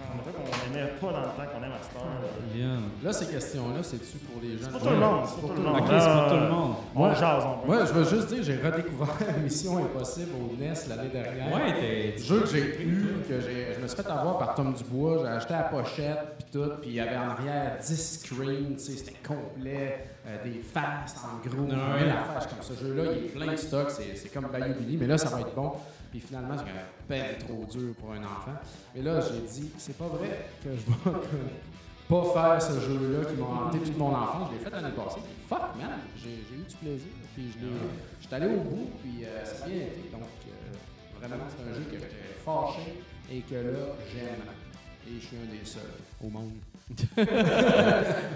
On 0.00 0.72
n'aimait 0.72 0.86
pas 1.00 1.06
dans 1.12 1.18
le 1.20 1.24
temps 1.26 1.52
qu'on 1.52 1.58
aime 1.64 1.72
à 1.72 1.98
heure. 1.98 2.22
là. 2.22 2.28
Bien. 2.54 2.78
Là, 3.02 3.12
ces 3.12 3.26
questions-là, 3.26 3.82
c'est-tu 3.82 4.16
pour 4.18 4.40
les 4.40 4.56
gens? 4.56 4.64
C'est 4.66 4.70
pour 4.70 4.80
tout 4.82 4.90
le 4.90 4.96
monde. 4.96 5.24
C'est 5.26 5.40
pour 5.40 5.54
tout 5.54 5.60
le 5.60 5.68
monde. 5.68 5.76
C'est 5.76 5.82
pour 5.88 6.28
tout 6.28 6.34
le 6.34 6.40
Euh, 6.40 6.50
monde. 6.50 6.74
On 6.94 7.08
Ouais. 7.08 7.14
jase, 7.16 7.44
on 7.44 7.58
peut. 7.58 7.66
Moi, 7.66 7.84
je 7.84 7.92
veux 7.92 8.04
juste 8.16 8.32
dire, 8.32 8.42
j'ai 8.44 8.56
redécouvert 8.56 9.08
Mission 9.42 9.78
Impossible 9.78 10.30
au 10.40 10.56
NES 10.56 10.72
l'année 10.88 11.08
dernière. 11.08 11.52
Ouais, 11.52 11.74
t'es. 11.80 12.22
Jeu 12.22 12.40
que 12.42 12.46
j'ai 12.46 12.80
eu, 12.80 13.06
que 13.28 13.40
j'ai, 13.40 13.74
je 13.74 13.80
me 13.80 13.88
suis 13.88 13.96
fait 14.00 14.08
avoir 14.08 14.38
par 14.38 14.54
Tom 14.54 14.72
Dubois, 14.72 15.18
j'ai 15.22 15.28
acheté 15.30 15.52
la 15.54 15.62
pochette, 15.64 16.18
puis 16.38 16.46
tout, 16.52 16.70
puis 16.80 16.90
il 16.90 16.94
y 16.94 17.00
avait 17.00 17.16
en 17.16 17.30
arrière 17.30 17.76
10 17.84 18.20
screens, 18.22 18.76
tu 18.76 18.78
sais, 18.78 18.92
c'était 18.92 19.16
complet, 19.26 20.04
euh, 20.28 20.44
des 20.44 20.60
faces 20.60 21.16
en 21.24 21.38
gros, 21.48 21.62
Ouais. 21.62 22.00
mille 22.02 22.10
affaires, 22.10 22.40
je 22.40 22.46
suis 22.46 22.56
comme 22.56 22.62
ce 22.76 22.84
jeu-là, 22.84 23.12
il 23.12 23.24
est 23.24 23.28
plein 23.28 23.52
de 23.52 23.56
stock, 23.56 23.90
c'est, 23.90 24.32
comme 24.32 24.46
Bayou 24.52 24.74
Billy, 24.74 24.96
mais 24.98 25.06
là, 25.06 25.16
ça 25.18 25.30
va 25.30 25.40
être 25.40 25.54
bon. 25.54 25.72
Puis 26.10 26.20
finalement, 26.20 26.54
c'est 26.56 26.64
ben 27.08 27.38
trop 27.38 27.64
dur 27.70 27.94
pour 28.00 28.12
un 28.12 28.22
enfant. 28.22 28.56
Mais 28.94 29.02
là, 29.02 29.20
j'ai 29.20 29.40
dit, 29.40 29.70
c'est 29.78 29.96
pas 29.96 30.06
vrai 30.06 30.46
que 30.62 30.70
je 30.70 30.76
vais 31.10 31.18
pas 32.08 32.24
faire 32.32 32.62
ce 32.62 32.80
jeu-là 32.80 33.24
qui 33.26 33.36
m'a 33.36 33.46
hanté 33.46 33.78
toute 33.78 33.96
mon 33.98 34.14
enfance. 34.14 34.48
Je 34.52 34.58
l'ai 34.58 34.64
fait 34.64 34.70
l'année 34.70 34.94
passée. 34.94 35.20
Fuck, 35.48 35.76
man! 35.78 35.98
J'ai, 36.16 36.44
j'ai 36.48 36.56
eu 36.56 36.64
du 36.66 36.76
plaisir. 36.76 37.08
Puis 37.34 37.52
je 37.52 37.66
j'étais 38.22 38.34
allé 38.36 38.46
au 38.54 38.60
bout, 38.60 38.90
puis 39.02 39.24
euh, 39.24 39.44
ça 39.44 39.64
a 39.64 39.68
bien 39.68 39.76
été. 39.76 40.08
Donc, 40.10 40.22
euh, 40.22 41.18
vraiment, 41.20 41.44
c'est 41.48 41.70
un 41.70 41.74
jeu 41.74 41.84
que 41.90 41.96
j'étais 41.98 42.34
fâché 42.44 43.02
et 43.30 43.40
que 43.40 43.54
là, 43.54 43.94
j'aime. 44.12 44.44
Et 45.06 45.20
je 45.20 45.26
suis 45.26 45.36
un 45.36 45.50
des 45.58 45.64
seuls 45.64 45.82
au 46.24 46.28
monde. 46.28 46.52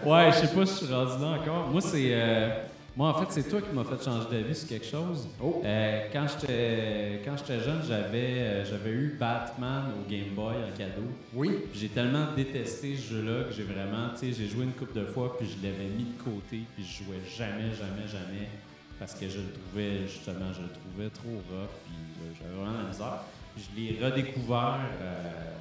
Ouais, 0.04 0.30
je 0.32 0.46
sais 0.46 0.54
pas 0.54 0.66
si 0.66 0.80
je 0.80 0.84
suis 0.86 0.94
rendu 0.94 1.22
là 1.22 1.28
encore. 1.40 1.68
Moi, 1.70 1.80
c'est. 1.80 2.10
euh, 2.12 2.48
Moi, 2.96 3.08
en 3.08 3.14
fait, 3.14 3.26
c'est 3.30 3.48
toi 3.48 3.60
qui 3.62 3.74
m'as 3.74 3.84
fait 3.84 4.04
changer 4.04 4.28
d'avis 4.30 4.54
sur 4.54 4.68
quelque 4.68 4.86
chose. 4.86 5.28
Oh. 5.40 5.62
Euh, 5.64 6.06
quand 6.12 6.26
j'étais 6.28 7.22
quand 7.24 7.36
j'étais 7.38 7.60
jeune, 7.60 7.80
j'avais 7.88 8.38
euh, 8.40 8.64
j'avais 8.64 8.90
eu 8.90 9.16
Batman 9.18 9.84
au 9.98 10.10
Game 10.10 10.34
Boy 10.34 10.56
en 10.56 10.76
cadeau. 10.76 11.08
Oui. 11.32 11.60
J'ai 11.72 11.88
tellement 11.88 12.26
détesté 12.36 12.94
ce 12.96 13.14
jeu-là 13.14 13.44
que 13.44 13.52
j'ai 13.52 13.62
vraiment, 13.64 14.10
tu 14.18 14.26
sais, 14.26 14.32
j'ai 14.32 14.48
joué 14.48 14.64
une 14.64 14.72
couple 14.72 14.98
de 15.00 15.06
fois, 15.06 15.36
puis 15.38 15.48
je 15.48 15.66
l'avais 15.66 15.86
mis 15.88 16.04
de 16.04 16.22
côté, 16.22 16.60
puis 16.74 16.84
je 16.84 17.04
jouais 17.04 17.22
jamais, 17.36 17.70
jamais, 17.72 18.06
jamais, 18.06 18.48
parce 18.98 19.14
que 19.14 19.26
je 19.28 19.38
le 19.38 19.52
trouvais, 19.52 20.06
justement, 20.06 20.52
je 20.52 20.60
le 20.62 20.68
trouvais 20.68 21.08
trop 21.08 21.40
rough, 21.50 21.72
puis 21.86 21.94
j'avais 22.38 22.54
vraiment 22.54 22.78
la 22.82 22.88
misère. 22.88 23.24
je 23.56 23.80
l'ai 23.80 24.04
redécouvert 24.04 24.80
euh, 25.00 25.52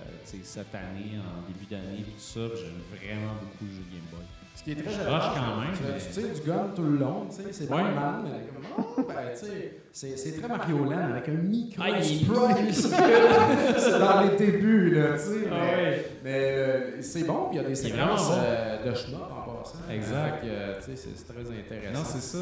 cette 0.44 0.74
année, 0.76 1.18
en 1.20 1.48
début 1.48 1.66
d'année, 1.70 2.04
tout 2.04 2.20
ça. 2.20 2.40
puis 2.54 2.62
J'aime 2.64 2.82
vraiment 3.00 3.34
beaucoup 3.42 3.66
le 3.66 3.72
jeu 3.72 3.84
Game 3.92 4.08
Boy. 4.12 4.22
Ce 4.54 4.64
qui 4.64 4.72
est 4.72 4.76
très 4.76 4.92
rush 5.10 5.24
quand 5.34 5.62
même, 5.62 5.72
Tu, 5.74 5.84
mais- 5.84 5.98
tu 5.98 6.22
tires 6.22 6.34
du 6.34 6.42
gun 6.50 6.68
tout 6.76 6.84
le 6.84 6.98
long, 6.98 7.26
tu 7.30 7.36
sais, 7.38 7.52
c'est 7.52 7.72
Ouais. 7.72 7.82
normal, 7.84 8.16
mais 8.26 8.48
comme, 8.48 8.86
oh, 8.98 9.06
ben, 9.08 9.16
tu 9.34 9.46
sais, 9.92 10.18
c'est, 10.18 10.38
très 10.40 10.48
Mario 10.48 10.84
Land 10.84 11.12
avec 11.14 11.30
un 11.30 11.32
micro 11.32 11.82
Ah, 11.84 12.02
sprite. 12.04 12.74
c'est 13.78 14.00
dans 14.00 14.22
les 14.22 14.36
débuts, 14.38 14.92
là, 14.92 15.14
tu 15.14 15.20
sais. 15.20 15.48
Ah 15.50 15.56
mais 15.56 15.82
ouais. 15.84 16.06
mais, 16.24 16.54
euh, 16.58 17.02
c'est 17.02 17.24
bon, 17.24 17.48
puis 17.50 17.58
il 17.58 17.62
y 17.62 17.66
a 17.66 17.68
des 17.68 17.76
séquences 17.76 18.28
bon. 18.30 18.36
euh, 18.40 18.90
de 18.92 18.94
schnock 18.96 19.22
en 19.32 19.52
passant. 19.52 19.78
Exact. 19.90 20.44
Euh, 20.44 20.76
tu 20.80 20.84
sais, 20.86 20.96
c'est, 20.96 21.18
c'est 21.18 21.34
très 21.34 21.42
intéressant. 21.42 22.00
Non, 22.00 22.06
c'est 22.06 22.22
ça. 22.22 22.38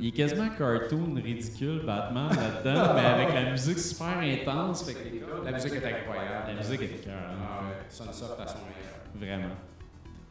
Il 0.00 0.08
est 0.08 0.12
quasiment 0.12 0.48
cartoon 0.48 1.14
ridicule, 1.22 1.82
Batman, 1.86 2.28
là-dedans, 2.30 2.92
mais 2.94 3.04
avec 3.04 3.34
la 3.34 3.50
musique 3.50 3.78
super 3.78 4.18
intense. 4.18 4.84
Fait 4.84 4.94
que 4.94 5.04
les 5.04 5.18
gars, 5.20 5.26
La 5.44 5.52
musique 5.52 5.72
est 5.74 5.76
incroyable. 5.84 6.44
La 6.48 6.54
musique 6.54 6.82
est 6.82 7.04
cœur, 7.04 7.14
Ah 7.30 7.64
ouais, 7.66 7.74
Sunsoft 7.88 8.40
à 8.40 8.46
son 8.46 8.58
meilleur. 8.58 9.38
Vraiment. 9.38 9.54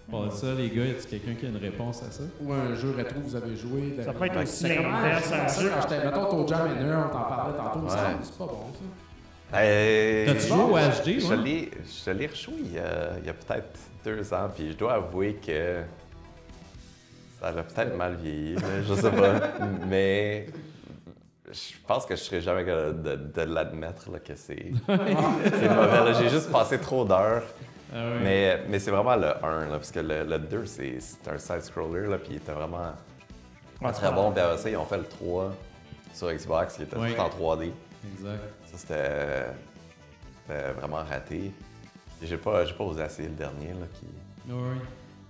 Pas 0.10 0.26
de 0.26 0.32
ça, 0.32 0.54
les 0.56 0.70
gars, 0.70 0.84
y 0.86 0.90
a-t-il 0.92 1.08
quelqu'un 1.22 1.40
qui 1.40 1.46
a 1.46 1.50
une 1.50 1.58
réponse 1.58 2.04
à 2.04 2.12
ça? 2.12 2.24
Ou 2.42 2.52
un 2.52 2.74
jeu 2.76 2.92
rétro 2.92 3.20
que 3.22 3.26
vous 3.26 3.36
avez 3.36 3.56
joué. 3.56 3.96
Ça 4.04 4.12
peut 4.14 4.26
être 4.26 4.42
aussi 4.44 4.64
l'inverse, 4.68 5.32
un 5.32 5.48
ça, 5.48 5.62
jeu. 5.62 5.70
Quand 5.74 5.82
j'étais, 5.90 6.06
mettons, 6.06 6.38
au 6.44 6.48
Jam 6.48 6.62
and 6.68 6.82
Earl, 6.86 7.06
on 7.08 7.14
t'en 7.14 7.24
parlait 7.24 7.58
tantôt, 7.58 7.80
mais 7.82 7.90
c'est 7.90 8.38
pas 8.38 8.46
bon, 8.46 8.66
ça. 8.74 9.58
Euh, 9.58 10.26
T'as-tu 10.28 10.48
joué 10.48 10.64
au 10.64 10.78
HD, 10.78 11.20
Je 11.20 11.28
ouais? 11.28 11.38
l'ai, 11.38 11.72
je 12.06 12.12
l'ai 12.12 12.28
rejoué 12.28 12.54
il 12.66 12.74
y 12.74 12.80
a, 12.80 13.18
il 13.20 13.26
y 13.26 13.30
a 13.30 13.34
peut-être 13.34 13.80
deux 14.04 14.34
ans, 14.34 14.50
puis 14.56 14.72
je 14.72 14.78
dois 14.78 14.94
avouer 14.94 15.36
que 15.46 15.82
ça 17.42 17.48
a 17.48 17.64
peut-être 17.64 17.98
mal 17.98 18.16
vieilli, 18.16 18.56
je 18.88 18.94
sais 18.94 19.10
pas. 19.10 19.34
Mais 19.88 20.48
je 21.52 21.74
pense 21.88 22.06
que 22.06 22.16
je 22.16 22.22
serais 22.22 22.42
jamais 22.42 22.64
capable 22.64 23.02
de, 23.02 23.16
de 23.16 23.42
l'admettre 23.42 24.12
que 24.24 24.36
c'est, 24.36 24.72
c'est 24.86 25.70
mauvais. 25.70 26.14
J'ai 26.20 26.30
juste 26.30 26.52
passé 26.52 26.80
trop 26.80 27.04
d'heures. 27.04 27.44
Ah. 27.94 27.98
Mais, 28.24 28.64
mais 28.70 28.80
c'est 28.80 28.92
vraiment 28.92 29.16
le 29.16 29.44
1, 29.44 29.66
là, 29.66 29.72
parce 29.72 29.92
que 29.92 30.00
le, 30.00 30.24
le 30.24 30.40
2, 30.40 30.66
c'est, 30.66 31.00
un 31.28 31.38
side-scroller, 31.38 32.16
puis 32.20 32.34
il 32.34 32.36
était 32.38 32.54
vraiment 32.54 32.94
très 33.92 34.12
bon. 34.14 34.32
Puis 34.32 34.40
après 34.40 34.58
ça, 34.58 34.70
ils 34.70 34.78
ont 34.78 34.86
fait 34.86 34.98
le 34.98 35.04
3 35.04 35.52
sur 36.14 36.32
Xbox, 36.32 36.76
qui 36.76 36.84
était 36.84 36.96
tout 36.96 37.02
en 37.02 37.30
3D. 37.30 37.72
Exact. 38.14 38.40
Ça, 38.72 38.78
c'était, 40.48 40.74
vraiment 40.80 41.04
raté. 41.04 41.52
J'ai 42.22 42.38
pas, 42.38 42.64
pas 42.66 42.84
osé 42.84 43.04
essayer 43.04 43.30
le 43.30 43.36
dernier, 43.36 43.70
là, 43.70 43.88
qui... 43.94 44.06
Oui. 44.48 44.56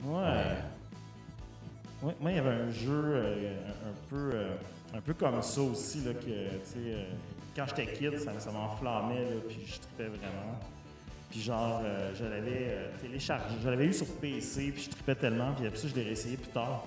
Ouais. 0.04 0.20
Ouais, 0.20 0.58
moi, 2.02 2.32
il 2.32 2.36
y 2.36 2.40
avait 2.40 2.50
un 2.50 2.72
jeu 2.72 3.04
euh, 3.06 3.54
un, 3.86 4.10
peu, 4.10 4.32
euh, 4.34 4.56
un 4.96 5.02
peu 5.02 5.14
comme 5.14 5.42
ça 5.42 5.62
aussi, 5.62 6.00
là, 6.04 6.14
que, 6.14 6.20
tu 6.26 6.66
sais, 6.66 6.78
euh, 6.78 7.04
quand 7.56 7.66
j'étais 7.68 7.94
kid, 7.94 8.18
ça, 8.20 8.32
ça 8.40 8.52
m'enflammait, 8.52 9.22
là, 9.22 9.36
puis 9.48 9.60
je 9.66 9.80
tripais 9.80 10.08
vraiment. 10.08 10.60
Puis 11.30 11.42
genre, 11.42 11.82
euh, 11.84 12.12
je 12.16 12.26
l'avais 12.26 12.78
téléchargé, 13.02 13.56
je 13.64 13.70
l'avais 13.70 13.86
eu 13.86 13.94
sur 13.94 14.08
PC, 14.08 14.72
puis 14.72 14.84
je 14.84 14.90
tripais 14.90 15.16
tellement, 15.16 15.54
puis 15.54 15.68
après 15.68 15.80
ça, 15.80 15.88
je 15.88 15.96
l'ai 15.96 16.04
réessayé 16.04 16.38
plus 16.38 16.52
tard 16.52 16.84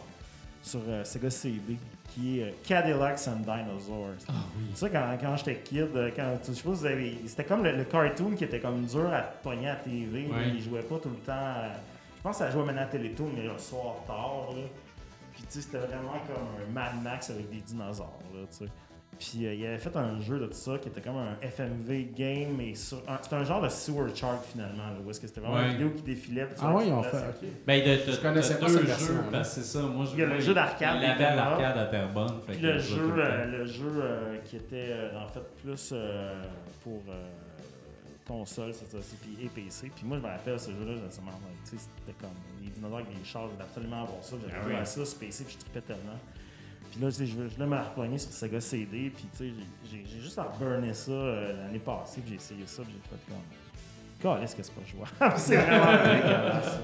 sur 0.63 0.81
Sega 1.05 1.31
CD, 1.31 1.77
qui 2.15 2.41
est 2.41 2.55
Cadillacs 2.67 3.21
and 3.29 3.41
Dinosaurs. 3.41 4.15
Ah 4.29 4.33
oui. 4.57 4.65
Ça, 4.75 4.89
quand, 4.89 5.17
quand 5.21 5.37
j'étais 5.37 5.57
kid, 5.57 5.89
quand, 6.17 6.39
je 6.47 6.53
si 6.53 6.63
vous 6.65 6.85
avez. 6.87 7.19
C'était 7.27 7.45
comme 7.45 7.63
le, 7.65 7.73
le 7.73 7.85
cartoon 7.85 8.31
qui 8.35 8.45
était 8.45 8.61
comme 8.61 8.85
dur 8.87 9.13
à 9.13 9.21
pogner 9.23 9.69
à 9.69 9.75
la 9.75 9.81
TV. 9.81 10.27
Ouais. 10.27 10.49
Il 10.55 10.63
jouait 10.63 10.83
pas 10.83 10.99
tout 10.99 11.11
le 11.11 11.17
temps. 11.17 11.33
à- 11.33 11.73
je 12.17 12.23
pense 12.23 12.39
que 12.39 12.45
ça 12.45 12.51
jouait 12.51 12.65
maintenant 12.65 12.83
à 12.83 12.87
Télétoon, 12.87 13.29
mais 13.37 13.43
le 13.43 13.59
soir 13.59 13.97
tard. 14.07 14.49
Là. 14.57 14.63
Puis 15.45 15.53
tu 15.53 15.61
sais, 15.61 15.67
c'était 15.71 15.79
vraiment 15.87 16.13
comme 16.27 16.47
un 16.69 16.73
Mad 16.73 17.03
Max 17.03 17.29
avec 17.31 17.51
des 17.51 17.61
dinosaures. 17.61 18.19
Là, 18.35 18.41
tu 18.51 18.65
sais. 18.65 18.71
Puis 19.19 19.47
euh, 19.47 19.55
il 19.55 19.65
avait 19.67 19.79
fait 19.79 19.95
un 19.97 20.19
jeu 20.21 20.41
de 20.41 20.53
ça 20.53 20.77
qui 20.79 20.89
était 20.89 21.01
comme 21.01 21.17
un 21.19 21.37
FMV 21.41 22.07
game. 22.17 22.61
et 22.61 22.75
sur- 22.75 23.01
C'était 23.23 23.37
un 23.37 23.45
genre 23.45 23.61
de 23.63 23.69
sewer 23.69 24.09
chart 24.15 24.43
finalement. 24.45 24.85
Là, 24.89 24.97
où 25.05 25.11
est-ce 25.11 25.21
que 25.21 25.27
c'était 25.29 25.41
vraiment 25.41 25.57
Ouais. 25.57 25.67
une 25.67 25.73
vidéo 25.73 25.91
qui 25.91 26.03
défilait. 26.03 26.47
puis 26.47 26.55
tu 26.57 26.61
Ah 26.65 26.75
oui, 26.75 26.85
ils 26.89 26.93
ont 26.93 27.01
tu 27.03 27.11
fait. 27.11 27.17
plaçais- 27.19 27.29
ok. 27.29 27.49
Ben, 27.67 27.81
de, 27.85 28.07
de, 28.07 28.13
Je 28.13 28.21
connaissais 28.21 28.55
de 28.55 28.59
pas 28.61 28.67
deux 28.67 28.73
jeux, 28.87 29.23
que 29.31 29.43
c'est 29.45 29.63
ça. 29.63 29.83
Moi, 29.83 30.05
je 30.07 30.13
Il 30.15 30.19
y 30.19 30.23
a 30.23 30.27
le 30.27 30.41
jeu 30.41 30.55
d'arcade 30.55 30.97
Il 30.97 31.01
qui 31.01 31.05
avait 31.07 31.15
était 31.15 31.23
là. 31.23 31.37
l'arcade 31.37 31.79
à 31.79 31.85
Terrebonne. 31.87 32.41
Puis 32.49 32.57
que 32.59 32.67
le 32.67 32.79
jeu, 32.79 32.97
tout 33.03 33.11
le 33.13 33.23
euh, 33.23 33.67
jeu 33.67 33.93
euh, 34.03 34.37
qui 34.45 34.57
était 34.57 34.87
euh, 34.91 35.19
en 35.21 35.29
fait 35.29 35.43
plus 35.63 35.91
euh, 35.93 36.43
pour 36.83 37.03
euh, 37.09 37.25
console, 38.27 38.73
c'est 38.75 38.91
ça, 38.91 38.99
c'est- 39.03 39.17
puis 39.21 39.37
et 39.45 39.49
PC. 39.49 39.91
Puis 39.95 40.05
moi, 40.05 40.17
je 40.19 40.23
me 40.23 40.29
rappelle 40.29 40.59
ce 40.59 40.71
jeu-là, 40.71 40.93
je- 40.95 41.15
ça 41.15 41.23
m'a- 41.23 41.31
tu 41.69 41.77
sais, 41.77 41.85
c'était 41.85 42.17
comme 42.21 42.35
les 42.63 42.71
dinosaures 42.71 42.99
avec 42.99 43.17
des 43.19 43.25
chars, 43.25 43.47
je 43.49 43.53
voulais 43.53 43.65
absolument 43.65 44.03
avoir 44.03 44.23
ça. 44.23 44.37
J'avais 44.41 44.55
Ah 44.59 44.63
joué 44.65 44.73
oui. 44.75 44.81
à 44.81 44.85
ça 44.85 45.05
sur 45.05 45.19
PC, 45.19 45.45
puis 45.45 45.55
je 45.55 45.59
trippais 45.65 45.81
tellement. 45.83 46.19
Puis 46.91 47.01
là, 47.01 47.11
je, 47.11 47.25
je 47.25 47.35
voulais 47.55 47.67
me 47.67 47.75
la 47.75 47.83
repogner 47.83 48.19
sur 48.19 48.31
Sega 48.31 48.61
CD, 48.61 49.11
puis 49.15 49.27
tu 49.37 49.39
sais, 49.39 49.55
j'ai- 49.91 50.21
juste 50.21 50.39
reburné 50.39 50.95
ça 50.95 51.11
euh, 51.13 51.65
l'année 51.67 51.79
passée, 51.81 52.21
puis 52.21 52.31
j'ai 52.31 52.37
essayé 52.37 52.67
ça, 52.67 52.83
puis 52.83 52.93
j'ai 52.95 53.09
fait 53.17 53.33
comme. 53.33 54.43
est-ce 54.43 54.57
que 54.57 54.63
c'est 54.63 54.73
pas 54.75 54.87
jouable? 54.87 55.35
c'est 55.39 55.57
vraiment 55.57 55.93
dégueulasse. 56.05 56.79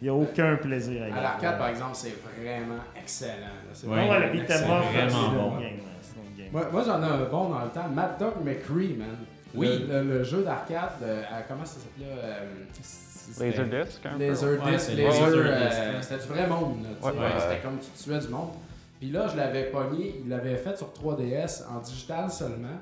Il 0.00 0.04
n'y 0.04 0.08
a 0.10 0.14
aucun 0.14 0.56
plaisir 0.56 1.02
à 1.02 1.08
y 1.08 1.12
À 1.12 1.20
l'arcade, 1.22 1.58
par 1.58 1.68
exemple, 1.68 1.94
c'est 1.94 2.16
vraiment 2.40 2.78
excellent. 2.96 3.40
là. 3.46 3.70
C'est 3.74 3.86
Ouais. 3.86 3.96
Ouais, 3.96 4.06
vraiment 4.06 4.26
le 4.26 4.32
beat'em 4.32 4.44
excellent. 4.56 4.78
up, 4.78 4.84
vraiment 4.92 5.10
c'est 5.10 5.36
bon. 5.36 5.50
une 5.50 5.60
game, 5.60 5.62
ouais, 5.62 6.30
une 6.30 6.36
game. 6.36 6.48
Moi, 6.52 6.68
moi, 6.72 6.82
j'en 6.86 7.02
ai 7.02 7.06
un 7.06 7.24
bon 7.28 7.48
dans 7.50 7.64
le 7.64 7.70
temps. 7.70 7.88
Mad 7.88 8.18
Dog 8.18 8.34
McCree, 8.44 8.94
man. 8.96 9.16
Oui. 9.54 9.86
Le, 9.88 10.02
le- 10.02 10.18
le 10.18 10.24
jeu 10.24 10.42
d'arcade, 10.42 10.92
euh, 11.02 11.22
à- 11.30 11.42
comment 11.42 11.64
ça 11.64 11.76
s'appelait 11.80 12.12
euh, 12.22 12.44
Laserdisc, 13.40 14.06
un. 14.06 14.18
Laserdisc, 14.18 14.64
Ouais, 14.64 14.78
c'est 14.78 14.92
euh, 15.00 16.02
c'était 16.02 16.22
du 16.22 16.28
vrai 16.28 16.46
monde. 16.46 16.86
Ouais. 17.02 17.10
Ouais. 17.12 17.28
C'était 17.38 17.60
comme 17.62 17.78
tu 17.78 18.02
tuais 18.02 18.18
du 18.18 18.28
monde. 18.28 18.50
Puis 18.98 19.10
là, 19.10 19.28
je 19.28 19.36
l'avais 19.36 19.64
pogné, 19.70 20.20
il 20.24 20.28
l'avait 20.28 20.56
fait 20.56 20.76
sur 20.76 20.88
3DS 20.92 21.64
en 21.70 21.80
digital 21.80 22.30
seulement. 22.30 22.78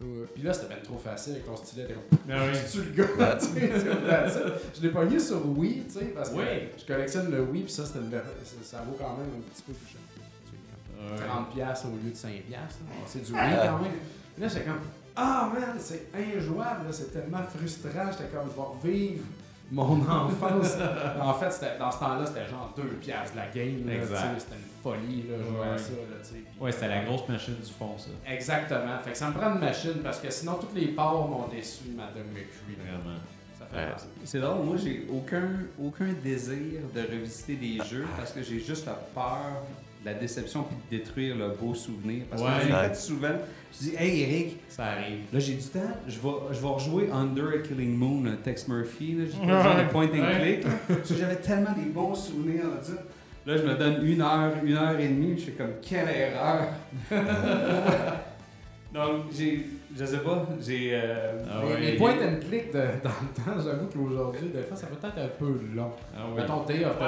Euh, 0.00 0.24
Puis 0.32 0.44
là, 0.44 0.52
c'était 0.52 0.68
même 0.74 0.82
trop 0.84 0.96
facile 0.98 1.32
avec 1.34 1.46
ton 1.46 1.56
stylet. 1.56 1.86
t'es 1.86 1.94
comme, 1.94 2.18
Ah 2.30 2.42
oui. 2.52 2.58
tu 2.70 2.78
le 2.82 2.90
gars, 3.04 3.36
tu 3.40 3.46
sais, 3.46 3.70
c'est. 3.74 4.76
Je 4.78 4.82
l'ai 4.82 4.90
pogné 4.90 5.18
sur 5.18 5.44
Wii, 5.58 5.82
tu 5.86 5.98
sais, 5.98 6.04
parce 6.14 6.30
que 6.30 6.36
Oui. 6.36 6.44
je 6.78 6.84
collectionne 6.86 7.30
le 7.32 7.42
Wii, 7.42 7.64
puis 7.64 7.72
ça, 7.72 7.84
c'était 7.84 7.98
une 7.98 8.10
ça, 8.12 8.18
ça 8.62 8.78
vaut 8.86 8.96
quand 8.98 9.16
même 9.16 9.26
un 9.36 9.52
petit 9.52 9.62
peu 9.62 9.72
plus 9.72 9.86
cher. 9.88 10.00
Tu 10.14 10.20
sais, 10.52 10.56
comme 11.04 11.16
Ouais. 11.16 11.50
30$ 11.50 11.52
piastres 11.54 11.86
au 11.86 11.90
lieu 11.90 12.10
de 12.10 12.16
5$. 12.16 12.42
piastres, 12.42 12.78
là. 12.88 12.94
C'est 13.06 13.24
du 13.24 13.32
Wii 13.32 13.56
quand 13.66 13.78
même. 13.82 13.92
Puis 14.34 14.42
là, 14.42 14.48
j'étais 14.48 14.64
comme, 14.64 14.80
ah 15.20 15.50
man, 15.52 15.76
c'est 15.78 16.08
injouable, 16.14 16.86
là, 16.86 16.92
c'est 16.92 17.12
tellement 17.12 17.42
frustrant. 17.42 18.10
J'étais 18.12 18.30
comme, 18.32 18.48
je 18.50 18.54
vais 18.56 18.90
revivre 18.92 19.24
mon 19.70 20.00
enfance. 20.08 20.76
en 21.20 21.34
fait, 21.34 21.78
dans 21.78 21.90
ce 21.90 21.98
temps-là, 21.98 22.24
c'était 22.26 22.46
genre 22.48 22.72
2$ 22.78 22.82
piastres 23.00 23.32
de 23.32 23.36
la 23.38 23.46
game. 23.48 23.84
C'était 24.38 24.54
une 24.54 24.82
folie, 24.82 25.24
là, 25.28 25.36
jouer 25.42 25.66
à 25.68 25.72
Ouais. 25.72 25.78
ça. 25.78 25.92
Là, 25.92 26.38
Ouais, 26.60 26.72
c'était 26.72 26.88
la 26.88 27.04
grosse 27.04 27.28
machine 27.28 27.54
du 27.56 27.72
fond, 27.72 27.96
ça. 27.98 28.10
Exactement. 28.32 28.98
Fait 29.04 29.12
que 29.12 29.18
ça 29.18 29.28
me 29.28 29.34
prend 29.34 29.52
une 29.54 29.60
machine 29.60 30.00
parce 30.02 30.20
que 30.20 30.30
sinon, 30.30 30.54
toutes 30.54 30.74
les 30.74 30.88
ports 30.88 31.28
m'ont 31.28 31.48
déçu, 31.48 31.90
Madame 31.96 32.28
McCree. 32.32 32.76
Vraiment. 32.80 33.18
Ça 33.58 33.66
fait. 33.66 34.06
C'est 34.24 34.38
drôle, 34.40 34.64
moi 34.64 34.76
j'ai 34.76 35.06
aucun, 35.12 35.48
aucun 35.82 36.12
désir 36.22 36.80
de 36.94 37.00
revisiter 37.00 37.56
des 37.56 37.78
jeux 37.84 38.06
parce 38.16 38.30
que 38.32 38.40
j'ai 38.42 38.60
juste 38.60 38.86
la 38.86 38.92
peur 38.92 39.62
la 40.04 40.14
déception 40.14 40.62
puis 40.64 40.76
de 40.90 41.02
détruire 41.02 41.36
le 41.36 41.48
beau 41.60 41.74
souvenir. 41.74 42.24
Parce 42.30 42.42
Ouais. 42.42 42.48
que 42.60 42.66
j'ai 42.68 42.72
Ouais. 42.72 42.88
fait 42.88 42.94
souvent, 42.96 43.34
je 43.72 43.78
dis 43.78 43.94
Hey 43.98 44.20
Eric, 44.22 44.56
Ça 44.68 44.84
arrive. 44.86 45.20
là 45.32 45.38
j'ai 45.38 45.54
du 45.54 45.62
temps, 45.64 45.80
je 46.06 46.18
vais, 46.18 46.28
je 46.52 46.60
vais 46.60 46.68
rejouer 46.68 47.10
Under 47.12 47.48
a 47.48 47.58
Killing 47.66 47.96
Moon, 47.96 48.24
euh, 48.26 48.36
Tex 48.42 48.68
Murphy, 48.68 49.14
là, 49.14 49.24
j'ai 49.32 49.40
Ouais. 49.40 49.46
pas 49.52 49.62
genre 49.62 49.76
de 49.84 49.90
point 49.90 50.06
and 50.06 50.20
Ouais. 50.20 50.40
click. 50.60 50.64
là. 50.64 50.70
Parce 50.88 51.08
que 51.08 51.14
j'avais 51.16 51.36
tellement 51.36 51.72
des 51.72 51.90
bons 51.90 52.14
souvenirs 52.14 52.64
de 52.78 52.84
ça. 52.84 52.92
Là 53.46 53.56
je 53.56 53.62
me 53.62 53.74
donne 53.76 54.06
une 54.06 54.20
heure, 54.20 54.52
une 54.62 54.74
heure 54.76 54.98
et 55.00 55.08
demie, 55.08 55.36
je 55.38 55.44
fais 55.46 55.52
comme 55.52 55.72
quelle 55.82 56.08
erreur. 56.08 56.68
Donc 58.94 59.24
j'ai, 59.36 59.66
je 59.98 60.04
sais 60.04 60.18
pas, 60.18 60.46
j'ai. 60.60 60.90
euh, 60.92 61.38
Ah 61.50 61.62
les, 61.64 61.74
ouais. 61.74 61.80
les 61.80 61.96
point 61.96 62.12
and 62.12 62.38
click 62.48 62.72
de- 62.72 62.78
dans 63.02 63.10
le 63.10 63.34
temps, 63.34 63.60
j'avoue 63.64 63.86
qu'aujourd'hui, 63.86 64.48
des 64.50 64.62
fois, 64.62 64.76
ça 64.76 64.86
peut 64.86 64.94
être 65.06 65.18
un 65.18 65.28
peu 65.38 65.58
long. 65.74 65.90
Ah 66.16 66.20
oui. 66.30 66.36
Mettons, 66.40 66.64
Day 66.64 66.84
of 66.84 66.96
the 66.98 67.02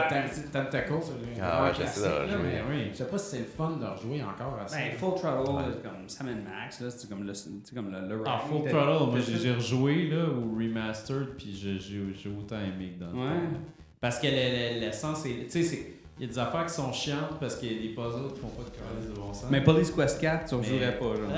c'est 1.03 1.41
Ah 1.43 1.65
ouais, 1.65 1.71
classique, 1.73 1.95
j'essaie 1.95 2.01
de 2.09 2.15
là, 2.15 2.23
rejouer. 2.23 2.37
mais 2.43 2.53
Ben 2.59 2.65
oui. 2.71 2.89
Je 2.93 2.97
sais 2.97 3.05
pas 3.05 3.19
si 3.19 3.31
c'est 3.31 3.39
le 3.39 3.45
fun 3.45 3.77
de 3.81 3.87
rejouer 3.87 4.23
encore 4.23 4.59
à 4.62 4.67
ça. 4.69 4.77
Ben, 4.77 4.93
Full 4.99 5.15
Throttle, 5.15 5.81
comme 5.83 6.09
Sam 6.09 6.27
Max, 6.27 6.81
là, 6.81 6.91
c'est 6.91 7.09
comme 7.09 7.27
le, 7.27 7.35
c'est 7.35 7.75
comme 7.75 7.91
le, 7.93 8.09
le 8.09 8.23
Ah, 8.27 8.39
Full 8.39 8.69
Throttle, 8.69 9.11
moi 9.11 9.19
j'ai 9.21 9.53
rejoué 9.55 10.09
là, 10.09 10.25
au 10.25 10.57
remastered, 10.57 11.29
puis 11.39 11.55
j'ai 11.55 12.29
autant 12.31 12.57
aimé 12.57 12.95
que 12.99 13.05
dans 13.05 13.12
le 13.12 13.19
Ouais. 13.19 13.35
temps. 13.35 13.61
Parce 14.01 14.19
que 14.19 14.27
le- 14.27 14.33
le- 14.75 14.81
l'essence, 14.81 15.21
c'est. 15.23 15.45
Tu 15.45 15.51
sais, 15.51 15.62
c'est- 15.62 15.87
il 16.20 16.26
y 16.26 16.28
a 16.28 16.32
des 16.34 16.38
affaires 16.38 16.66
qui 16.66 16.74
sont 16.74 16.92
chiantes 16.92 17.38
parce 17.40 17.56
qu'il 17.56 17.72
y 17.72 17.78
a 17.78 17.82
des 17.82 17.88
puzzles 17.94 18.32
qui 18.34 18.40
font 18.40 18.48
pas 18.48 18.62
de 18.64 18.68
calice 18.76 19.09
de 19.10 19.14
bon 19.18 19.32
sens. 19.32 19.47
Mais 19.51 19.62
Police 19.62 19.90
Quest 19.90 20.20
4, 20.20 20.47
tu 20.48 20.55
Mais- 20.55 20.60
rejouerais 20.60 20.98
pas, 20.98 21.16
genre. 21.16 21.26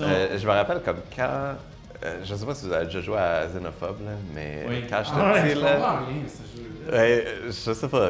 Euh, 0.00 0.38
je 0.38 0.46
me 0.46 0.52
rappelle 0.52 0.80
comme 0.82 1.00
quand. 1.14 1.54
euh, 2.04 2.20
je 2.24 2.34
sais 2.34 2.46
pas 2.46 2.54
si 2.54 2.66
vous 2.66 2.72
avez 2.72 2.86
déjà 2.86 3.00
joué 3.02 3.18
à 3.18 3.44
Xenophobe, 3.46 4.00
là, 4.04 4.12
mais 4.34 4.64
Oui. 4.66 4.84
quand 4.88 5.02
j'étais 5.04 5.20
Ah 5.20 5.32
petit, 5.42 5.54
je 5.54 5.60
là. 5.60 6.00
rien, 6.08 6.22
ce 6.26 6.42
jeu. 6.56 6.64
Ouais, 6.96 7.24
je 7.46 7.72
sais 7.74 7.88
pas. 7.88 8.08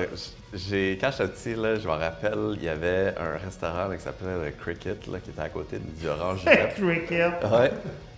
J'ai, 0.55 0.97
quand 1.01 1.11
j'étais 1.11 1.27
petit, 1.28 1.55
là, 1.57 1.74
je 1.77 1.86
me 1.89 1.93
rappelle, 1.93 2.39
il 2.55 2.62
y 2.62 2.69
avait 2.69 3.12
un 3.19 3.36
restaurant 3.44 3.89
là, 3.89 3.97
qui 3.97 4.02
s'appelait 4.05 4.36
le 4.44 4.51
Cricket, 4.52 5.05
là, 5.09 5.19
qui 5.19 5.31
était 5.31 5.43
à 5.43 5.48
côté 5.48 5.81
du 5.81 6.07
Orange. 6.09 6.44
Cricket. 6.77 7.32
Ouais. 7.51 7.73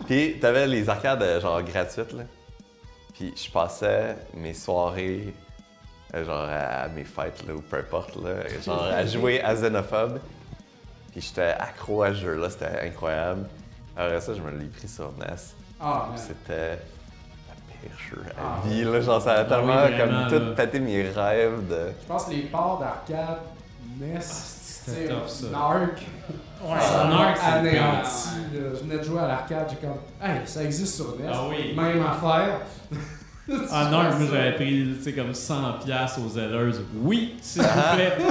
Puis 0.06 0.36
t'avais 0.39 0.66
les 0.66 0.86
arcades 0.90 1.22
euh, 1.22 1.40
genre 1.40 1.62
gratuites, 1.62 2.12
là. 2.12 2.24
Puis 3.23 3.32
je 3.36 3.49
passais 3.53 4.16
mes 4.35 4.53
soirées, 4.53 5.32
euh, 6.12 6.24
genre 6.24 6.49
à 6.51 6.89
mes 6.89 7.05
fêtes, 7.05 7.47
là, 7.47 7.55
ou 7.55 7.61
peu 7.61 7.77
importe, 7.78 8.16
là, 8.16 8.32
genre 8.66 8.82
à 8.82 9.07
jouer 9.07 9.40
à 9.43 9.55
Xenophobe. 9.55 10.19
Puis 11.12 11.20
j'étais 11.20 11.55
accro 11.57 12.03
à 12.03 12.09
ce 12.09 12.15
jeu-là, 12.15 12.51
c'était 12.51 12.81
incroyable. 12.89 13.44
Après 13.97 14.20
ça, 14.20 14.35
je 14.35 14.40
me 14.40 14.51
l'ai 14.51 14.66
pris 14.66 14.89
sur 14.89 15.12
NES. 15.20 15.36
Ah. 15.81 16.09
C'était 16.16 16.70
la 16.70 17.55
pire 17.81 17.97
jeu 18.11 18.23
à 18.31 18.40
Ah, 18.43 18.66
vie, 18.66 18.82
là. 18.82 19.01
Genre, 19.01 19.23
ça 19.23 19.35
a 19.35 19.44
tellement 19.44 19.85
oui, 19.85 19.93
vraiment, 19.93 20.28
comme 20.28 20.40
là. 20.40 20.51
tout 20.51 20.55
pété 20.57 20.81
mes 20.81 21.03
rêves 21.09 21.69
de. 21.69 21.93
Je 22.03 22.07
pense 22.09 22.24
que 22.24 22.31
les 22.32 22.43
ports 22.43 22.81
d'arcade, 22.81 23.39
NES, 24.01 24.19
tough, 24.19 25.28
ça. 25.28 25.47
Narc, 25.53 26.03
Ouais, 26.64 26.80
ça 26.80 27.05
m'a 27.05 27.10
Narc, 27.10 27.39
c'est 27.39 27.52
anéanti. 27.52 28.28
Je 28.55 28.84
venais 28.84 28.98
de 28.98 29.02
jouer 29.02 29.20
à 29.20 29.26
l'arcade, 29.26 29.66
j'ai 29.70 29.76
comme, 29.86 29.97
hey, 30.22 30.40
ça 30.47 30.62
existe 30.62 30.94
sur 30.97 31.16
NES. 31.18 31.28
Ah 31.32 31.40
oui. 31.48 31.74
Même 31.76 32.02
affaire. 32.05 32.60
Ah 33.72 33.89
non, 33.90 34.02
moi 34.05 34.28
j'avais 34.30 34.52
pris 34.55 34.97
comme 35.16 35.32
100$ 35.32 35.84
piastres 35.84 36.20
aux 36.24 36.28
Zellers. 36.28 36.78
Oui, 37.02 37.34
s'il 37.43 37.62
vous 37.62 37.68
plaît. 37.94 38.12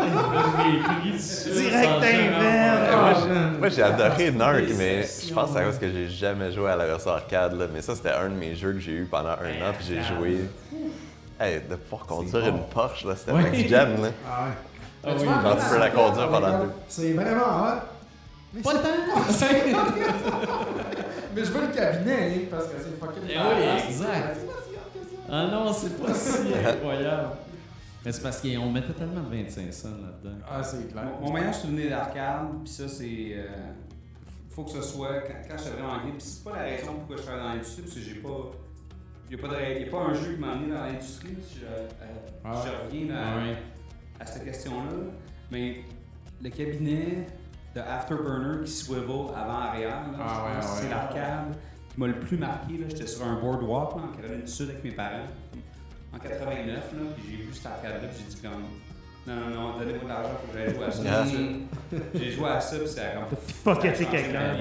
Direct. 1.52 1.90
Ah, 2.04 3.14
Moi, 3.60 3.70
j'ai 3.70 3.84
adoré 3.84 4.32
Narc, 4.32 4.64
mais 4.78 5.04
je 5.04 5.34
pense 5.34 5.50
que 5.50 5.54
c'est 5.54 5.60
à 5.60 5.64
cause 5.66 5.78
que 5.78 5.92
j'ai 5.92 6.08
jamais 6.10 6.52
joué 6.54 6.70
à 6.72 6.76
la 6.78 6.86
version 6.86 7.12
arcade. 7.12 7.60
Là. 7.60 7.66
Mais 7.74 7.82
ça, 7.82 7.94
c'était 7.96 8.12
un 8.12 8.30
de 8.30 8.36
mes 8.36 8.56
jeux 8.56 8.72
que 8.74 8.80
j'ai 8.80 8.94
eu 8.94 9.06
pendant 9.12 9.32
un 9.32 9.34
an, 9.34 9.74
puis 9.78 9.88
j'ai 9.88 10.02
joué. 10.02 10.50
Hey, 11.40 11.60
de 11.70 11.76
pouvoir 11.76 12.06
conduire 12.06 12.48
une 12.48 12.62
Porsche, 12.74 13.04
là, 13.04 13.16
c'était 13.16 13.32
Ouais. 13.32 13.50
next 13.50 13.68
gen, 13.68 14.02
là. 14.02 14.10
Ah 14.30 14.44
ouais. 14.46 15.12
Ah 15.44 15.56
tu 15.60 15.74
peux 15.74 15.80
la 15.80 15.90
conduire 15.90 16.30
pendant 16.30 16.60
deux. 16.60 16.72
C'est 16.88 17.14
vraiment 17.14 17.64
hot. 17.64 17.82
Mais 18.54 18.62
Pas 18.62 18.74
le 18.74 18.80
c'est- 19.30 19.72
temps! 19.72 19.78
Mais 21.36 21.46
je 21.46 21.52
veux 21.52 21.62
le 21.62 21.74
cabinet, 21.74 22.34
hein, 22.36 22.40
parce 22.50 22.66
que 22.68 22.74
c'est 22.78 23.00
fucking 23.00 23.24
Eh 23.30 23.38
oui, 23.38 23.88
exact. 23.90 24.38
Ah 25.30 25.48
non, 25.50 25.72
c'est 25.72 25.98
pas 26.02 26.14
si 26.14 26.54
incroyable. 26.54 27.30
Mais 28.04 28.12
c'est 28.12 28.22
parce 28.22 28.42
qu'on 28.42 28.70
mettait 28.72 28.94
tellement 28.94 29.22
de 29.30 29.36
25 29.38 29.74
cents 29.74 29.90
là-dedans. 29.90 30.38
Ah, 30.50 30.62
c'est 30.64 30.92
clair. 30.92 31.06
Mon, 31.22 31.28
mon 31.28 31.34
meilleur 31.34 31.54
souvenir 31.54 31.90
d'arcade, 31.92 32.48
puis 32.64 32.74
ça, 32.74 32.88
c'est. 32.90 33.34
euh, 33.36 33.48
faut 34.50 34.64
que 34.64 34.72
ce 34.72 34.82
soit 34.82 35.22
quand, 35.22 35.34
quand 35.50 35.58
j'étais 35.58 35.70
vraiment 35.78 35.98
game. 36.00 36.12
Puis 36.18 36.22
c'est 36.28 36.44
pas 36.44 36.58
la 36.58 36.64
raison 36.64 36.94
pourquoi 36.96 37.16
je 37.18 37.22
travaille 37.22 37.42
dans 37.44 37.50
l'industrie, 37.54 37.82
parce 37.84 37.96
que 37.96 38.02
j'ai 38.02 38.16
pas. 38.16 38.52
Il 39.30 39.38
n'y 39.38 39.42
a, 39.42 39.48
pas 39.48 39.56
de- 39.56 39.80
y 39.80 39.88
a 39.88 39.90
pas 39.90 39.98
un 40.00 40.14
jeu 40.14 40.34
qui 40.34 40.40
m'a 40.42 40.52
amené 40.52 40.74
dans 40.74 40.84
l'industrie. 40.84 41.38
Si 41.48 41.60
je, 41.60 41.66
euh, 41.66 41.88
Ah. 42.44 42.62
je 42.66 42.86
reviens 42.98 43.16
à, 43.16 43.38
Ouais. 43.38 43.56
à 44.20 44.26
cette 44.26 44.44
question-là. 44.44 44.98
Mais 45.52 45.78
le 46.44 46.50
cabinet 46.50 47.28
de 47.76 47.80
Afterburner 47.82 48.64
qui 48.66 48.72
swivel 48.72 49.28
avant-arrière, 49.36 49.98
Ah 49.98 50.18
je 50.18 50.22
ouais, 50.22 50.56
pense 50.56 50.66
que 50.66 50.72
ouais. 50.72 50.78
c'est 50.82 50.90
l'arcade 50.90 51.56
qui 51.94 52.00
m'a 52.00 52.08
le 52.08 52.20
plus 52.20 52.38
marqué. 52.38 52.78
là. 52.78 52.86
J'étais 52.90 53.08
sur 53.08 53.26
un 53.26 53.36
boardwalk 53.40 53.96
là, 53.96 54.02
en 54.04 54.18
Caroline 54.22 54.42
du 54.46 54.52
Sud 54.52 54.70
avec 54.70 54.84
mes 54.84 54.92
parents 54.92 55.28
en 56.14 56.18
89, 56.20 56.68
là, 56.76 56.82
puis 57.16 57.24
j'ai 57.32 57.38
vu 57.44 57.54
cette 57.54 57.66
arcade-là, 57.68 58.08
puis 58.10 58.24
j'ai 58.28 58.36
dit 58.36 58.42
comme. 58.42 58.64
Non, 59.28 59.36
non, 59.36 59.50
non, 59.56 59.78
donnez-moi 59.78 60.04
de 60.04 60.08
l'argent 60.10 60.30
pour 60.42 60.52
que 60.52 60.58
j'aille 60.58 60.74
jouer 60.76 60.86
à 60.86 60.92
ça. 60.92 61.04
Ah. 61.08 61.98
J'ai 62.16 62.32
joué 62.32 62.50
à 62.50 62.60
ça, 62.60 62.78
puis 62.80 62.88
ça 62.88 63.02
a 63.02 63.10
comme. 63.14 63.72
A 63.72 63.76
changé 63.82 64.06
quelqu'un. 64.06 64.56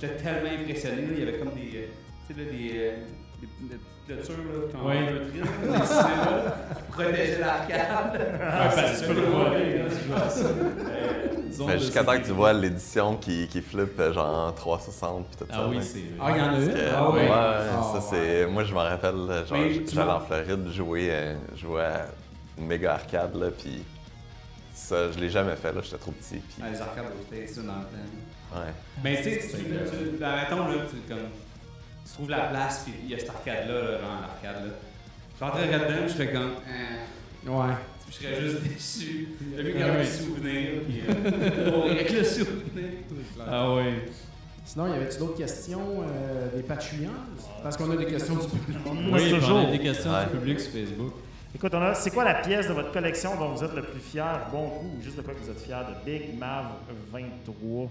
J'étais 0.00 0.16
tellement 0.16 0.50
impressionné, 0.60 1.02
là, 1.02 1.08
il 1.12 1.18
y 1.20 1.22
avait 1.22 1.38
comme 1.38 1.52
des. 1.54 1.70
euh, 1.76 1.86
Tu 2.26 2.34
sais, 2.34 2.40
là, 2.40 2.50
des. 2.50 2.70
euh, 2.74 2.96
des, 3.40 3.48
des 3.68 3.76
petites 3.76 4.26
clôtures, 4.26 4.44
là, 4.44 4.68
quand 4.72 4.88
Oui. 4.88 4.94
on 4.98 5.78
des 5.78 5.86
cinémas, 5.86 6.52
qui 6.76 6.92
protégeaient 6.92 7.38
l'arcade. 7.40 8.20
Ouais, 8.20 8.74
parce 8.74 9.00
que 9.00 9.00
tu 9.00 9.06
peux 9.06 9.20
le 9.20 9.22
là, 9.22 9.84
tu 9.88 10.08
vois 10.08 10.28
ça. 10.28 10.48
Disons 11.52 11.66
Mais 11.66 11.74
que 11.74 11.78
jusqu'à 11.80 12.02
temps 12.04 12.18
que 12.18 12.24
tu 12.26 12.32
vois 12.32 12.52
l'édition 12.52 13.16
qui, 13.16 13.46
qui 13.48 13.60
flippe 13.62 13.98
euh, 14.00 14.12
genre 14.12 14.48
en 14.48 14.52
360 14.52 15.26
puis 15.28 15.36
tout 15.36 15.44
ça. 15.52 15.60
Ah 15.62 15.66
oui, 15.68 15.76
là. 15.76 15.82
c'est. 15.82 16.02
Ah, 16.20 16.30
il 16.30 16.36
y 16.38 16.40
en 16.40 16.54
a 16.54 16.58
une? 16.58 16.72
que- 16.74 16.90
Ah 16.94 17.10
oui? 17.10 17.20
ouais, 17.20 17.28
Ah, 17.30 17.82
ça 17.82 17.98
ouais. 17.98 18.04
c'est. 18.10 18.46
Moi 18.46 18.64
je 18.64 18.72
me 18.72 18.78
rappelle, 18.78 19.14
genre, 19.16 19.44
Mais 19.52 19.72
tu 19.72 19.94
j'allais 19.94 20.04
vois- 20.06 20.16
en 20.16 20.20
Floride 20.20 20.68
jouer, 20.72 21.08
euh, 21.10 21.34
jouer 21.56 21.82
à 21.82 22.06
une 22.58 22.66
méga 22.66 22.94
arcade 22.94 23.34
là, 23.36 23.50
puis 23.50 23.84
ça 24.74 25.12
je 25.12 25.18
l'ai 25.18 25.28
jamais 25.30 25.54
fait 25.56 25.72
là, 25.72 25.80
j'étais 25.82 25.98
trop 25.98 26.12
petit. 26.12 26.36
Puis, 26.38 26.62
Ah, 26.62 26.70
les 26.70 26.80
arcades 26.80 27.04
ça, 27.48 27.60
dans 27.62 27.66
le 27.66 27.72
temps. 27.82 28.56
ouais. 28.60 28.72
Mais 29.04 29.16
tu 29.18 29.22
sais, 29.24 29.40
tu, 29.56 29.62
ben, 30.18 30.36
mettons, 30.36 30.68
là, 30.68 30.74
tu, 30.90 30.96
comme, 31.08 31.28
tu 32.06 32.12
trouves 32.14 32.30
la 32.30 32.40
place, 32.46 32.82
puis 32.84 32.94
il 33.04 33.10
y 33.10 33.14
a 33.14 33.18
cette 33.18 33.30
arcade-là, 33.30 33.74
là, 33.74 33.98
genre 33.98 34.20
l'arcade, 34.22 34.64
là. 34.66 34.72
J'entrais 35.38 35.70
là-dedans, 35.70 36.06
je 36.08 36.12
fais 36.14 36.32
comme, 36.32 36.52
euh, 36.68 37.50
Ouais. 37.50 37.74
Je 38.20 38.26
serais 38.26 38.40
juste 38.40 38.62
déçu. 38.62 39.28
J'ai 39.56 39.62
vu 39.62 39.78
garder 39.78 39.98
le 39.98 40.04
souvenir, 40.04 40.70
puis 40.86 41.00
euh, 41.08 41.90
avec 41.90 42.12
le 42.12 42.24
souvenir. 42.24 42.84
Ah 43.48 43.74
oui. 43.74 43.82
Sinon, 44.64 44.86
y 44.92 44.96
avait-tu 44.96 45.18
d'autres 45.18 45.36
questions 45.38 46.02
euh, 46.02 46.56
des 46.56 46.62
Patreons? 46.62 47.10
Parce 47.62 47.76
qu'on 47.76 47.90
a 47.90 47.96
des 47.96 48.06
questions 48.06 48.34
du 48.34 48.46
public. 48.46 48.78
Oui, 49.12 49.20
puis 49.24 49.34
on 49.34 49.38
toujours. 49.40 49.58
a 49.58 49.70
des 49.70 49.78
questions 49.80 50.10
Ouais. 50.12 50.24
du 50.24 50.38
public 50.38 50.60
sur 50.60 50.72
Facebook. 50.72 51.12
Écoute, 51.54 51.72
on 51.74 51.82
a, 51.82 51.94
c'est 51.94 52.10
quoi 52.10 52.24
la 52.24 52.34
pièce 52.36 52.68
de 52.68 52.72
votre 52.72 52.92
collection 52.92 53.36
dont 53.38 53.50
vous 53.50 53.62
êtes 53.64 53.74
le 53.74 53.82
plus 53.82 54.00
fier? 54.00 54.40
Bon 54.50 54.68
coup, 54.70 54.86
ou 54.98 55.02
juste 55.02 55.16
de 55.16 55.22
quoi 55.22 55.34
que 55.34 55.40
vous 55.40 55.50
êtes 55.50 55.60
fier 55.60 55.78
de 55.86 56.10
Big 56.10 56.38
Mav 56.38 56.66
23. 57.12 57.90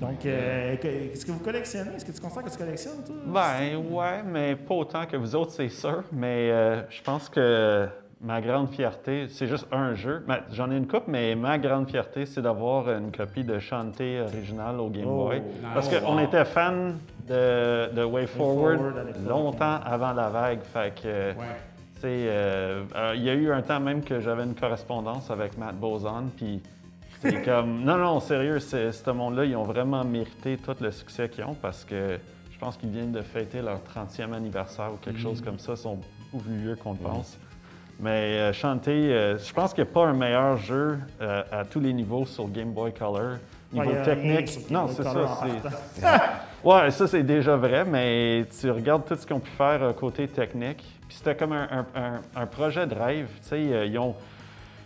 Donc, 0.00 0.24
euh, 0.26 0.76
qu'est-ce 0.80 1.24
que 1.26 1.32
vous 1.32 1.38
collectionnez? 1.40 1.90
Est-ce 1.96 2.04
que 2.04 2.12
tu 2.12 2.20
considères 2.20 2.44
que 2.44 2.50
tu 2.50 2.58
collectionnes, 2.58 3.02
toi? 3.06 3.16
Ben 3.26 3.76
ouais, 3.90 4.22
mais 4.24 4.54
pas 4.56 4.74
autant 4.74 5.04
que 5.06 5.16
vous 5.16 5.34
autres, 5.34 5.52
c'est 5.52 5.68
sûr. 5.70 6.04
Mais 6.12 6.50
euh, 6.50 6.82
je 6.90 7.02
pense 7.02 7.28
que 7.28 7.88
ma 8.20 8.40
grande 8.40 8.70
fierté, 8.70 9.28
c'est 9.28 9.46
juste 9.46 9.66
un 9.72 9.94
jeu. 9.94 10.24
J'en 10.52 10.70
ai 10.70 10.76
une 10.76 10.86
coupe, 10.88 11.04
mais 11.06 11.34
ma 11.34 11.58
grande 11.58 11.88
fierté, 11.88 12.26
c'est 12.26 12.42
d'avoir 12.42 12.90
une 12.90 13.12
copie 13.12 13.44
de 13.44 13.58
Shantae 13.58 14.20
original 14.26 14.80
au 14.80 14.88
Game 14.88 15.06
Oh, 15.06 15.26
Boy. 15.26 15.42
Parce 15.74 15.88
qu'on 15.88 16.14
wow. 16.16 16.20
était 16.20 16.44
fan 16.44 16.98
de, 17.28 17.92
de 17.94 18.02
Way 18.04 18.26
Forward, 18.26 18.80
longtemps 19.26 19.78
avant 19.84 20.12
la 20.12 20.28
vague. 20.30 20.60
Fait 20.62 20.94
que, 21.00 21.08
Ouais. 21.08 21.34
euh, 22.04 22.84
euh, 22.96 23.12
il 23.16 23.22
y 23.22 23.30
a 23.30 23.34
eu 23.34 23.52
un 23.52 23.62
temps 23.62 23.80
même 23.80 24.02
que 24.02 24.20
j'avais 24.20 24.44
une 24.44 24.54
correspondance 24.54 25.30
avec 25.30 25.56
Matt 25.58 25.76
Bozon, 25.76 26.30
puis 26.36 26.60
c'est 27.20 27.42
comme... 27.44 27.84
Non, 27.84 27.98
non, 27.98 28.18
sérieux, 28.20 28.58
c'est- 28.58 28.92
ce 28.92 29.10
monde-là, 29.10 29.44
ils 29.44 29.56
ont 29.56 29.62
vraiment 29.64 30.04
mérité 30.04 30.56
tout 30.56 30.74
le 30.80 30.90
succès 30.90 31.28
qu'ils 31.28 31.44
ont 31.44 31.54
parce 31.54 31.84
que 31.84 32.18
je 32.50 32.58
pense 32.58 32.76
qu'ils 32.76 32.90
viennent 32.90 33.12
de 33.12 33.22
fêter 33.22 33.62
leur 33.62 33.78
30e 33.78 34.32
anniversaire 34.32 34.90
ou 34.92 34.96
quelque 34.96 35.20
chose 35.20 35.40
comme 35.40 35.58
ça. 35.60 35.72
Ils 35.74 35.76
sont 35.76 35.98
beaucoup 36.32 36.44
plus 36.44 36.56
vieux 36.56 36.74
qu'on 36.76 36.92
le 36.92 36.98
pense. 36.98 37.38
Mais 38.00 38.38
euh, 38.38 38.52
Shantae, 38.52 38.90
euh, 38.90 39.38
je 39.38 39.52
pense 39.52 39.74
qu'il 39.74 39.82
n'y 39.84 39.90
a 39.90 39.92
pas 39.92 40.06
un 40.06 40.12
meilleur 40.12 40.56
jeu 40.58 40.98
euh, 41.20 41.42
à 41.50 41.64
tous 41.64 41.80
les 41.80 41.92
niveaux 41.92 42.24
sur 42.26 42.48
Game 42.48 42.70
Boy 42.72 42.92
Color. 42.92 43.38
Niveau 43.72 43.90
Ouais, 43.90 44.02
technique. 44.02 44.70
Non, 44.70 44.88
c'est 44.88 45.02
ça. 45.02 45.40
Ouais, 46.64 46.90
ça 46.90 47.06
c'est 47.06 47.22
déjà 47.22 47.54
vrai, 47.56 47.84
mais 47.84 48.44
tu 48.60 48.68
regardes 48.70 49.04
tout 49.04 49.14
ce 49.14 49.24
qu'ils 49.24 49.36
ont 49.36 49.40
pu 49.40 49.50
faire 49.52 49.94
côté 49.94 50.26
technique. 50.26 50.78
Puis 51.06 51.16
c'était 51.16 51.36
comme 51.36 51.52
un, 51.52 51.86
un- 51.94 52.20
un- 52.34 52.46
projet 52.46 52.84
de 52.86 52.94
rêve. 52.94 53.28
Tu 53.42 53.48
sais, 53.48 53.62
ils 53.88 53.96
ont. 53.98 54.14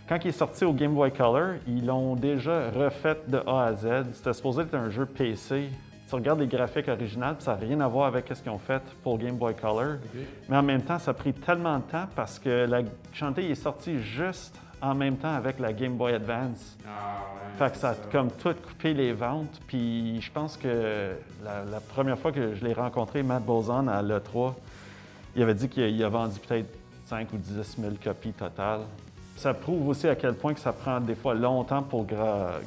Quand 0.07 0.19
il 0.23 0.27
est 0.27 0.31
sorti 0.33 0.65
au 0.65 0.73
Game 0.73 0.93
Boy 0.93 1.11
Color, 1.11 1.55
ils 1.67 1.83
l'ont 1.85 2.15
déjà 2.15 2.69
refait 2.69 3.17
de 3.27 3.39
A 3.47 3.65
à 3.67 3.73
Z. 3.73 3.87
C'était 4.13 4.33
supposé 4.33 4.61
être 4.63 4.75
un 4.75 4.89
jeu 4.91 5.05
PC. 5.07 5.69
Tu 6.13 6.17
regardes 6.17 6.41
les 6.41 6.47
graphiques 6.47 6.89
originales, 6.89 7.37
ça 7.39 7.55
n'a 7.55 7.57
rien 7.57 7.79
à 7.79 7.87
voir 7.87 8.05
avec 8.05 8.27
ce 8.31 8.39
qu'ils 8.39 8.51
ont 8.51 8.59
fait 8.59 8.83
pour 9.01 9.17
Game 9.17 9.35
Boy 9.35 9.55
Color. 9.55 9.95
Mais 10.47 10.55
en 10.55 10.61
même 10.61 10.83
temps, 10.83 10.99
ça 10.99 11.09
a 11.09 11.13
pris 11.15 11.33
tellement 11.33 11.79
de 11.79 11.85
temps 11.85 12.05
parce 12.15 12.37
que 12.37 12.67
la 12.67 12.81
Shantae 13.13 13.49
est 13.49 13.55
sorti 13.55 13.97
juste 13.99 14.55
en 14.79 14.93
même 14.93 15.17
temps 15.17 15.33
avec 15.33 15.57
la 15.57 15.73
Game 15.73 15.95
Boy 15.95 16.13
Advance. 16.13 16.77
Ah, 16.85 17.23
ouais. 17.33 17.57
Fait 17.57 17.73
que 17.73 17.79
ça 17.79 17.89
a 17.89 17.95
comme 18.11 18.29
tout 18.29 18.53
coupé 18.53 18.93
les 18.93 19.11
ventes. 19.11 19.59
Puis 19.65 20.21
je 20.21 20.31
pense 20.31 20.55
que 20.55 21.13
la, 21.43 21.63
la 21.63 21.79
première 21.79 22.19
fois 22.19 22.31
que 22.31 22.53
je 22.53 22.63
l'ai 22.63 22.73
rencontré, 22.73 23.23
Matt 23.23 23.43
Bozon, 23.43 23.87
à 23.87 24.03
l'E3, 24.03 24.53
il 25.35 25.41
avait 25.41 25.55
dit 25.55 25.67
qu'il 25.67 25.89
il 25.89 26.03
a 26.03 26.09
vendu 26.09 26.39
peut-être 26.39 26.69
5 27.07 27.33
ou 27.33 27.37
10 27.37 27.77
000 27.79 27.93
copies 28.03 28.33
totales. 28.33 28.81
Ça 29.35 29.55
prouve 29.55 29.87
aussi 29.87 30.07
à 30.07 30.15
quel 30.15 30.35
point 30.35 30.53
que 30.53 30.59
ça 30.59 30.73
prend 30.73 30.99
des 30.99 31.15
fois 31.15 31.33
longtemps 31.33 31.81
pour 31.81 32.05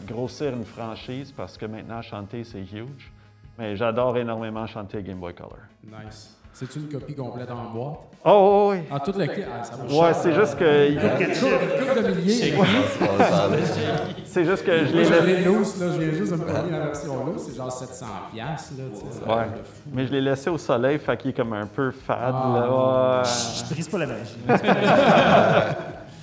grossir 0.04 0.52
une 0.52 0.64
franchise 0.64 1.30
parce 1.30 1.56
que 1.56 1.66
maintenant, 1.66 2.02
chanter, 2.02 2.42
c'est 2.42 2.62
huge. 2.62 3.12
Mais 3.58 3.76
j'adore 3.76 4.16
énormément 4.18 4.66
chanter 4.66 5.02
Game 5.02 5.18
Boy 5.18 5.34
Color. 5.34 5.56
Nice. 5.84 6.32
C'est 6.52 6.74
une 6.76 6.88
copie 6.88 7.14
complète 7.14 7.50
en 7.50 7.70
boîte? 7.70 7.98
Oh, 8.24 8.68
oui, 8.72 8.78
Ah, 8.90 8.98
toute 8.98 9.16
la 9.18 9.28
kit? 9.28 9.42
Ah. 9.46 9.92
Ouais, 9.92 10.14
c'est 10.14 10.32
juste 10.32 10.58
que. 10.58 10.88
Une 10.90 10.98
coupe 10.98 12.02
de 12.02 12.14
milliers. 12.14 12.54
On 12.58 12.64
se 12.64 12.98
passe 12.98 13.30
dans 13.30 13.54
les- 13.54 14.24
C'est 14.24 14.44
juste 14.46 14.64
que 14.64 14.72
je 14.86 14.92
l'ai 14.92 15.04
laissé. 15.04 15.20
l'ai 15.26 15.44
loose, 15.44 15.78
là. 15.82 15.92
Je 15.92 15.98
viens 16.00 16.12
juste 16.12 16.32
de 16.32 16.36
me 16.38 16.44
prendre 16.46 16.70
la 16.70 16.78
version 16.80 17.26
loose. 17.26 17.42
C'est 17.46 17.56
genre 17.56 17.70
700 17.70 18.06
piastres, 18.32 18.72
là. 19.26 19.36
Ouais. 19.36 19.44
de. 19.44 19.50
Mais 19.92 20.06
je 20.06 20.12
l'ai 20.12 20.22
laissé 20.22 20.48
au 20.48 20.56
soleil, 20.56 20.98
fait 20.98 21.16
qu'il 21.18 21.30
est 21.30 21.34
comme 21.34 21.52
un 21.52 21.66
peu 21.66 21.90
fade. 21.90 22.34
Ah. 22.34 22.52
là. 22.54 23.18
Ouais. 23.22 23.22
Je 23.68 23.74
brise 23.74 23.88
pas 23.88 23.98
la 23.98 24.06
magie. 24.06 24.36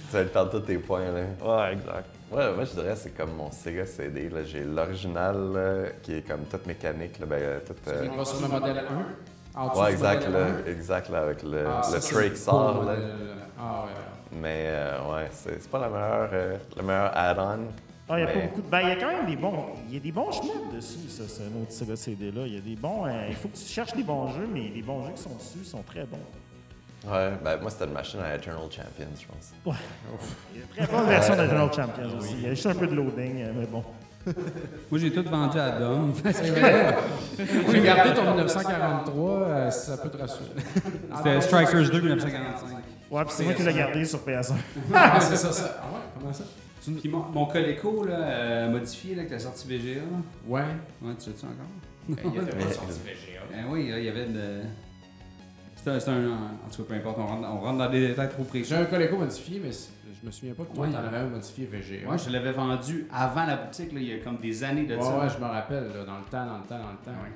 Tu 0.09 0.17
vas 0.17 0.23
perdre 0.25 0.51
tous 0.51 0.59
tes 0.61 0.77
points 0.77 0.99
là. 1.01 1.21
Ouais, 1.57 1.73
exact. 1.73 2.05
Ouais, 2.35 2.53
moi 2.55 2.63
je 2.65 2.71
dirais 2.73 2.95
c'est 2.95 3.15
comme 3.15 3.33
mon 3.35 3.51
Sega 3.51 3.85
CD. 3.85 4.29
là. 4.29 4.43
J'ai 4.43 4.63
l'original 4.63 5.93
qui 6.01 6.15
est 6.15 6.21
comme 6.27 6.45
toute 6.45 6.65
mécanique. 6.65 7.19
Là, 7.19 7.25
ben, 7.25 7.35
euh, 7.41 7.59
toute, 7.65 7.87
euh, 7.87 8.23
sur 8.25 8.41
le 8.41 8.47
modèle 8.47 8.77
1. 8.79 9.59
En 9.59 9.67
dessous 9.69 9.79
Ouais, 9.81 9.87
du 9.89 9.93
exact, 9.93 10.27
là, 10.29 10.39
1. 10.65 10.71
exact 10.71 11.09
là, 11.09 11.19
avec 11.19 11.43
le, 11.43 11.63
Ah, 11.67 11.81
le 11.93 11.99
tray 11.99 12.31
qui 12.31 12.37
sort. 12.37 12.83
Là. 12.85 12.95
Ah, 13.59 13.85
ouais. 13.85 13.91
Mais 14.41 14.63
euh, 14.67 14.97
ouais, 15.13 15.27
c'est 15.31 15.69
pas 15.69 15.79
la 15.79 15.89
meilleure, 15.89 16.29
euh, 16.33 16.57
le 16.75 16.81
meilleur 16.83 17.11
add-on. 17.15 17.59
Ah, 18.09 18.19
il 18.19 18.21
y 18.21 18.23
a 18.23 18.27
pas 18.27 18.33
Mais- 18.35 18.47
beaucoup 18.47 18.61
de. 18.61 18.67
Ben, 18.67 18.81
il 18.81 18.89
y 18.89 18.91
a 18.91 18.95
quand 18.95 19.07
même 19.15 19.25
des 19.27 19.35
bons. 19.35 19.65
Il 19.87 19.93
y 19.93 19.97
a 19.97 19.99
des 19.99 20.11
bons 20.11 20.31
chemins 20.31 20.73
dessus, 20.73 21.07
ça, 21.07 21.23
ce 21.27 21.41
autre 21.43 21.69
Sega 21.71 21.95
CD-là. 21.95 22.41
Il 22.47 22.55
y 22.55 22.57
a 22.57 22.61
des 22.61 22.75
bons. 22.75 23.05
euh, 23.05 23.11
il 23.29 23.35
faut 23.35 23.47
que 23.47 23.55
tu 23.57 23.63
cherches 23.63 23.93
des 23.93 24.03
bons 24.03 24.27
jeux, 24.29 24.47
mais 24.51 24.71
les 24.73 24.81
bons 24.81 25.03
jeux 25.05 25.13
qui 25.15 25.21
sont 25.21 25.35
dessus 25.35 25.63
sont 25.63 25.83
très 25.83 26.03
bons. 26.05 26.17
Ouais, 27.05 27.31
ben 27.43 27.57
moi 27.61 27.69
c'était 27.69 27.85
une 27.85 27.93
machine 27.93 28.19
à 28.21 28.35
Eternal 28.35 28.61
Champions, 28.71 29.07
je 29.19 29.27
pense. 29.27 29.53
Il 30.53 30.59
y 30.59 30.61
a 30.61 30.63
une 30.63 30.87
très 30.87 30.95
bonne 30.95 31.07
version 31.09 31.35
de 31.35 31.45
Journal 31.45 31.73
Champions 31.73 32.17
aussi. 32.17 32.35
Il 32.37 32.43
y 32.43 32.45
a 32.45 32.49
juste 32.51 32.65
un 32.65 32.75
peu 32.75 32.87
de 32.87 32.95
loading, 32.95 33.41
euh, 33.41 33.51
mais 33.55 33.65
bon. 33.65 33.83
Moi, 34.25 34.99
j'ai 34.99 35.11
tout 35.11 35.23
vendu 35.29 35.59
à 35.59 35.71
Dom. 35.71 36.13
C'est 36.23 36.49
vrai. 36.51 36.95
J'ai 37.37 37.81
gardé 37.81 38.13
ton 38.13 38.23
1943, 38.23 39.31
euh, 39.31 39.71
si 39.71 39.85
ça 39.87 39.97
peut 39.97 40.09
te 40.09 40.17
rassurer. 40.17 40.49
C'était 41.17 41.41
Strikers 41.41 41.89
2 41.89 42.01
1945. 42.01 42.69
Ouais, 43.11 43.25
puis 43.25 43.33
c'est 43.35 43.43
moi 43.43 43.53
qui 43.53 43.61
l'ai 43.63 43.73
gardé 43.73 44.05
sur 44.05 44.19
PS1. 44.25 44.53
Ah, 44.93 45.19
c'est 45.21 45.35
ça, 45.35 45.51
ça. 45.51 45.77
Ah 45.83 45.93
ouais, 45.93 45.99
comment 46.17 46.33
ça? 46.33 46.45
Puis 46.83 47.09
mon, 47.09 47.19
mon 47.19 47.45
Coleco, 47.45 48.05
là, 48.05 48.15
euh, 48.15 48.69
modifié, 48.71 49.13
là, 49.13 49.21
avec 49.21 49.31
la 49.33 49.39
sortie 49.39 49.67
VGA. 49.67 50.01
Ouais. 50.47 50.61
Ouais, 51.01 51.13
tu 51.19 51.25
sais-tu 51.25 51.45
encore? 51.45 51.67
Il 52.09 52.41
était 52.41 52.55
pas 52.55 52.73
sorti 52.73 52.99
VGA. 53.05 53.41
Ben 53.51 53.65
oui, 53.69 53.91
il 53.95 54.03
y 54.03 54.09
avait 54.09 54.25
de. 54.25 54.61
C'était 55.83 56.09
un. 56.11 56.27
En 56.27 56.69
tout 56.73 56.83
cas, 56.83 56.89
peu 56.89 56.93
importe, 56.95 57.17
on 57.19 57.25
rentre, 57.25 57.47
on 57.51 57.59
rentre 57.59 57.77
dans 57.79 57.89
des 57.89 58.07
détails 58.07 58.29
trop 58.29 58.43
précis. 58.43 58.65
J'ai 58.69 58.75
un 58.75 58.85
Coleco 58.85 59.17
modifié, 59.17 59.59
mais 59.63 59.71
c'est- 59.71 59.89
je 60.21 60.25
me 60.25 60.31
souviens 60.31 60.53
pas 60.53 60.63
que 60.63 60.73
toi, 60.75 60.85
Ouais. 60.87 60.93
t'en 60.93 60.99
avais 60.99 61.17
un 61.17 61.27
modifié 61.27 61.65
VGA. 61.65 62.05
Moi, 62.05 62.15
je 62.17 62.29
l'avais 62.29 62.51
vendu 62.53 63.07
avant 63.13 63.45
la 63.45 63.57
boutique, 63.57 63.91
là, 63.91 63.99
il 63.99 64.07
y 64.07 64.13
a 64.13 64.17
comme 64.19 64.37
des 64.37 64.63
années 64.63 64.85
de 64.85 64.95
Ouais, 64.95 65.01
ça. 65.01 65.17
ouais, 65.19 65.27
je 65.35 65.43
me 65.43 65.49
rappelle, 65.49 65.87
là, 65.87 66.05
dans 66.05 66.17
le 66.19 66.23
temps, 66.31 66.45
dans 66.45 66.57
le 66.59 66.63
temps, 66.63 66.79
dans 66.79 66.91
le 66.91 66.97
temps. 67.03 67.11
Ouais. 67.21 67.31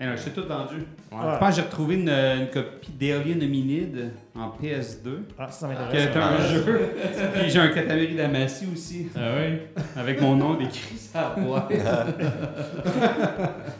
Eh 0.00 0.06
non, 0.06 0.16
je 0.16 0.22
t'ai 0.24 0.30
tout 0.30 0.48
vendu. 0.48 0.76
Ouais. 0.76 1.18
Je 1.34 1.38
pense 1.38 1.50
que 1.50 1.54
j'ai 1.56 1.62
retrouvé 1.62 1.94
une, 1.96 2.08
une 2.08 2.48
copie 2.50 2.92
d'Alien 2.92 3.42
Hominid 3.42 4.10
en 4.34 4.48
PS2. 4.48 5.26
Ah, 5.38 5.48
ça 5.50 5.68
Qui 5.68 5.74
m'intéresse. 5.74 6.16
est 6.16 6.18
un 6.18 6.38
jeu. 6.48 6.80
Puis 7.34 7.50
j'ai 7.50 7.58
un 7.60 7.68
Katamari 7.68 8.14
Damacy 8.16 8.66
aussi. 8.72 9.08
Ah 9.14 9.20
oui? 9.38 9.58
Avec 9.94 10.20
mon 10.22 10.34
nom 10.34 10.54
décrit 10.54 10.96
boîte. 11.36 11.70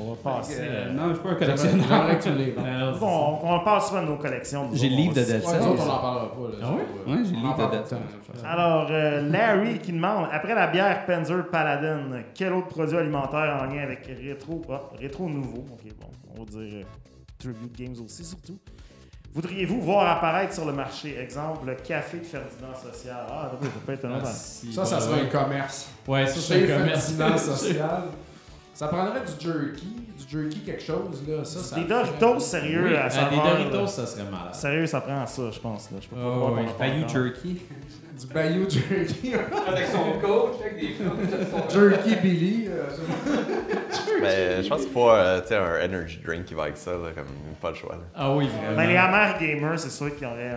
On 0.00 0.10
va 0.14 0.16
passer. 0.36 0.56
Euh, 0.60 0.92
non, 0.92 1.08
je 1.08 1.14
suis 1.14 1.22
pas 1.22 1.30
un 1.30 1.34
collectionneur. 1.34 1.86
j'aimerais 1.88 2.18
que 2.18 2.22
tu 2.22 2.30
l'aies. 2.34 2.54
bon. 2.56 2.64
Alors, 2.64 2.94
c'est 2.94 3.00
Bon, 3.00 3.38
on, 3.42 3.54
on 3.54 3.60
parle 3.64 3.82
souvent 3.82 4.02
de 4.02 4.06
nos 4.08 4.16
collections. 4.16 4.68
J'ai 4.72 4.88
le 4.88 4.96
livre 4.96 5.14
de 5.14 5.20
Dead 5.22 5.42
Cells. 5.42 5.60
on 5.62 5.74
n'en 5.74 5.76
parlera 5.76 6.00
pas. 6.00 6.48
Là, 6.50 6.56
Ah 6.62 6.66
pas- 7.06 7.10
Ouais, 7.12 7.18
j'ai 7.24 7.30
le 7.30 7.36
livre 7.36 7.70
de 7.70 7.76
Dead. 7.76 8.00
Alors, 8.44 8.86
euh, 8.90 9.22
Larry 9.28 9.78
qui 9.78 9.92
demande 9.92 10.26
après 10.32 10.54
la 10.54 10.66
bière 10.68 11.04
Panzer 11.06 11.46
Paladin, 11.50 11.98
quel 12.34 12.52
autre 12.52 12.68
produit 12.68 12.96
alimentaire 12.96 13.58
en 13.60 13.64
lien 13.72 13.82
avec 13.82 14.06
rétro 14.06 14.62
ah, 14.70 14.82
rétro 15.00 15.28
nouveau 15.28 15.64
Ok, 15.72 15.92
bon, 16.00 16.08
on 16.36 16.44
va 16.44 16.50
dire 16.50 16.80
euh, 16.80 16.82
Tribute 17.38 17.76
Games 17.76 17.96
aussi, 18.04 18.24
surtout. 18.24 18.58
Voudriez-vous 19.34 19.80
voir 19.82 20.08
apparaître 20.16 20.54
sur 20.54 20.64
le 20.64 20.72
marché 20.72 21.16
Exemple, 21.20 21.66
le 21.66 21.74
café 21.74 22.18
de 22.18 22.24
Ferdinand 22.24 22.74
Social? 22.74 23.16
Ah, 23.30 23.50
ça 23.60 23.68
peut 23.86 23.92
être 23.92 24.04
un 24.06 24.16
autre. 24.16 24.26
si, 24.28 24.72
Ça, 24.72 24.84
ça 24.84 25.00
serait 25.00 25.20
un 25.20 25.26
commerce. 25.26 25.90
Ouais, 26.06 26.26
ça, 26.26 26.40
c'est 26.40 26.64
un 26.72 26.78
commerce. 26.78 27.10
Ferdinand 27.12 27.38
social. 27.56 28.02
Ça 28.78 28.86
prendrait 28.86 29.22
du 29.22 29.44
jerky, 29.44 30.06
du 30.16 30.28
jerky 30.30 30.60
quelque 30.60 30.84
chose, 30.84 31.24
là. 31.26 31.44
Ça, 31.44 31.58
ça 31.58 31.74
Des 31.74 31.84
Doritos, 31.84 32.38
sérieux, 32.38 32.84
Oui, 32.84 32.94
à 32.94 33.06
ah, 33.06 33.10
saveur, 33.10 33.30
des 33.30 33.36
Doritos, 33.64 33.76
là. 33.80 33.86
ça 33.88 34.06
serait 34.06 34.22
malade. 34.22 34.54
Sérieux, 34.54 34.86
ça 34.86 35.00
prend 35.00 35.26
ça, 35.26 35.42
je 35.50 35.58
pense. 35.58 35.90
Là. 35.90 35.96
Je 36.00 36.06
peux 36.06 36.14
pas 36.14 36.22
Oh, 36.24 36.36
croire 36.36 36.52
oui. 36.52 36.66
Bayou. 36.78 37.08
Jerky. 37.08 37.60
Du 38.20 38.26
Bayou 38.28 38.70
jerky. 38.70 39.34
Avec 39.66 39.86
son 39.88 40.20
coach, 40.20 40.60
avec 40.60 40.76
des 40.78 40.94
jerky 41.72 42.16
Billy. 42.22 42.68
euh, 42.68 42.84
Mais 44.22 44.62
je 44.62 44.68
pense 44.68 44.82
qu'il 44.82 44.92
faut 44.92 45.10
euh, 45.10 45.40
tu 45.40 45.48
sais, 45.48 45.56
un 45.56 45.84
energy 45.84 46.20
drink 46.24 46.44
qui 46.44 46.54
va 46.54 46.62
avec 46.64 46.76
ça, 46.76 46.92
là, 46.92 47.10
comme 47.12 47.24
pas 47.60 47.70
le 47.70 47.74
choix. 47.74 47.96
là. 47.96 48.02
Ah 48.14 48.32
oui, 48.32 48.46
vraiment. 48.46 48.76
Ben, 48.76 48.88
les 48.88 48.96
amers 48.96 49.38
gamers, 49.40 49.78
c'est 49.80 49.90
sûr 49.90 50.14
qu'il 50.16 50.22
y 50.28 50.30
aurait 50.30 50.50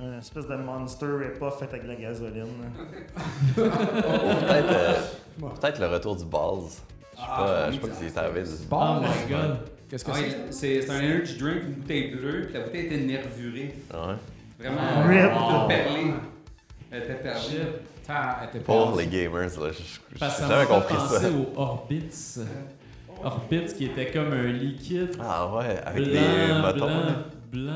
un, 0.00 0.04
un 0.14 0.18
espèce 0.20 0.46
de 0.46 0.54
monster 0.54 1.06
et 1.24 1.36
pas 1.36 1.50
fait 1.50 1.64
avec 1.64 1.82
de 1.82 1.88
la 1.88 1.94
gasoline. 1.96 2.42
là. 2.44 3.64
Ou 3.64 3.70
peut-être 4.46 4.70
euh, 4.70 4.94
peut-être 5.60 5.80
le 5.80 5.86
retour 5.88 6.14
du 6.14 6.24
Balls. 6.24 6.70
Je 7.16 7.20
sais 7.22 7.26
pas, 7.26 7.66
je 7.70 7.72
sais 7.74 7.80
pas 7.80 7.94
si 7.94 8.10
c'est 8.10 8.18
arrivé. 8.18 8.42
du- 8.42 8.48
Oh 8.70 8.94
my 9.00 9.30
god. 9.32 9.58
Qu'est-ce 9.88 10.04
que 10.04 10.10
Ah, 10.12 10.18
c'est? 10.50 10.82
c'est 10.82 10.90
un 10.90 10.98
energy 10.98 11.38
drink, 11.38 11.62
une 11.64 11.72
bouteille 11.74 12.10
bleue, 12.14 12.42
puis 12.46 12.54
la 12.54 12.60
bouteille 12.60 12.86
était 12.86 12.96
nervurée. 12.98 13.74
Ah 13.92 14.08
ouais. 14.08 14.14
Vraiment 14.58 15.06
Rip. 15.06 15.30
euh, 15.32 15.66
perlée. 15.68 16.14
Elle 16.90 17.02
était 17.02 17.14
perlée. 17.14 17.40
Shit. 17.40 17.60
Ah, 18.08 18.38
elle 18.42 18.48
était 18.48 18.58
Pour 18.60 18.96
les 18.96 19.06
gamers, 19.06 19.60
là, 19.60 19.70
je- 19.72 19.78
je 19.78 19.98
j'ai 20.14 20.18
ça 20.18 20.42
m'a 20.42 20.48
jamais 20.48 20.66
compris 20.66 20.94
penser 20.94 21.20
ça. 21.20 21.28
aux 21.30 21.60
Orbits. 21.60 22.38
Orbits 23.24 23.74
qui 23.76 23.84
était 23.86 24.10
comme 24.10 24.32
un 24.32 24.52
liquide 24.52 25.16
Ah 25.20 25.48
ouais, 25.54 25.78
avec 25.84 26.04
blanc, 26.04 26.12
des 26.20 26.62
bâtons. 26.62 26.78
blanc, 26.86 26.88
là. 26.88 27.14
blanc. 27.52 27.72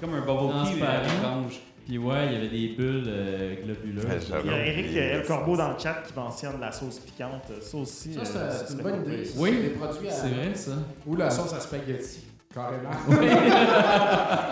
Comme 0.00 0.14
un 0.14 0.20
bubble 0.20 0.52
tea, 0.66 0.80
mais 0.80 0.86
Transparent. 0.86 1.46
Puis 1.86 1.98
ouais, 1.98 2.26
il 2.26 2.32
y 2.32 2.36
avait 2.36 2.48
des 2.48 2.68
bulles 2.76 3.04
euh, 3.08 3.54
globuleuses. 3.64 4.30
Ouais, 4.32 4.38
Il 4.44 4.50
y 4.50 4.54
a 4.54 4.66
Eric 4.66 4.84
oublié 4.86 5.00
El 5.02 5.22
ça. 5.24 5.26
Corbeau 5.34 5.56
dans 5.56 5.68
le 5.68 5.78
chat 5.78 6.02
qui 6.06 6.14
mentionne 6.18 6.58
la 6.60 6.72
sauce 6.72 6.98
piquante. 7.00 7.44
Ça 7.60 7.76
aussi, 7.76 8.14
Ça, 8.14 8.20
euh, 8.38 8.50
c'est- 8.66 8.72
une 8.74 8.80
bonne 8.82 9.02
idée. 9.04 9.30
Oui, 9.36 9.50
des 9.62 9.68
produits 9.70 10.08
à- 10.08 10.12
C'est 10.12 10.28
vrai 10.28 10.54
ça. 10.54 10.70
Ou 11.06 11.16
la 11.16 11.28
sauce 11.30 11.52
à 11.52 11.60
spaghetti. 11.60 12.24
Carrément. 12.54 12.90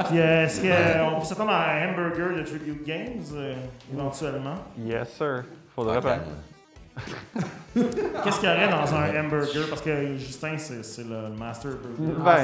Puis, 0.08 0.18
euh, 0.18 0.44
est-ce 0.44 0.60
qu'on 0.60 1.20
peut 1.20 1.24
s'attendre 1.24 1.52
à 1.52 1.70
un 1.70 1.88
hamburger 1.92 2.36
de 2.36 2.42
Tribute 2.42 2.84
Games 2.84 3.22
euh, 3.34 3.54
éventuellement? 3.92 4.56
Yes, 4.78 5.08
sir. 5.16 5.44
Faudrait 5.74 6.00
pas. 6.00 6.18
Qu'est-ce 8.24 8.40
qu'il 8.40 8.48
y 8.48 8.52
aurait 8.52 8.68
dans 8.68 8.94
un 8.94 9.18
hamburger? 9.24 9.66
Parce 9.70 9.80
que 9.80 10.16
Justin, 10.16 10.58
c'est 10.58 10.84
c'est 10.84 11.04
le, 11.04 11.28
le 11.30 11.36
master 11.38 11.70
burger. 11.96 12.12
Ben, 12.22 12.24
Ah 12.24 12.34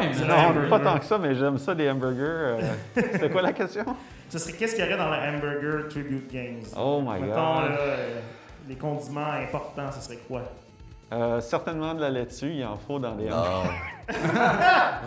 ouais, 0.00 0.10
C'est 0.12 0.20
mais 0.20 0.26
le 0.26 0.28
non, 0.34 0.34
hamburger. 0.48 0.68
pas 0.68 0.80
tant 0.80 0.98
que 0.98 1.04
ça, 1.06 1.16
mais 1.18 1.34
j'aime 1.34 1.56
ça, 1.58 1.74
des 1.74 1.88
hamburgers. 1.88 2.20
euh, 2.20 2.60
C'était 2.94 3.30
quoi 3.30 3.40
la 3.42 3.52
question? 3.52 3.84
Ce 4.28 4.38
serait 4.38 4.52
qu'est-ce 4.52 4.74
qu'il 4.74 4.84
y 4.84 4.88
aurait 4.88 4.98
dans 4.98 5.08
le 5.10 5.16
hamburger 5.16 5.88
Tribute 5.88 6.30
Games? 6.30 6.62
Oh 6.76 7.00
my 7.00 7.20
Mettons, 7.20 7.34
god. 7.34 7.70
là, 7.70 7.76
euh, 7.80 8.20
les 8.68 8.76
condiments 8.76 9.32
importants, 9.32 9.90
ce 9.92 10.00
serait 10.02 10.18
quoi? 10.28 10.42
Euh, 11.10 11.40
certainement 11.40 11.94
de 11.94 12.02
la 12.02 12.10
laitue, 12.10 12.52
il 12.52 12.64
en 12.66 12.76
faut 12.76 12.98
dans 12.98 13.14
les 13.14 13.30
hamburgers. 13.32 13.70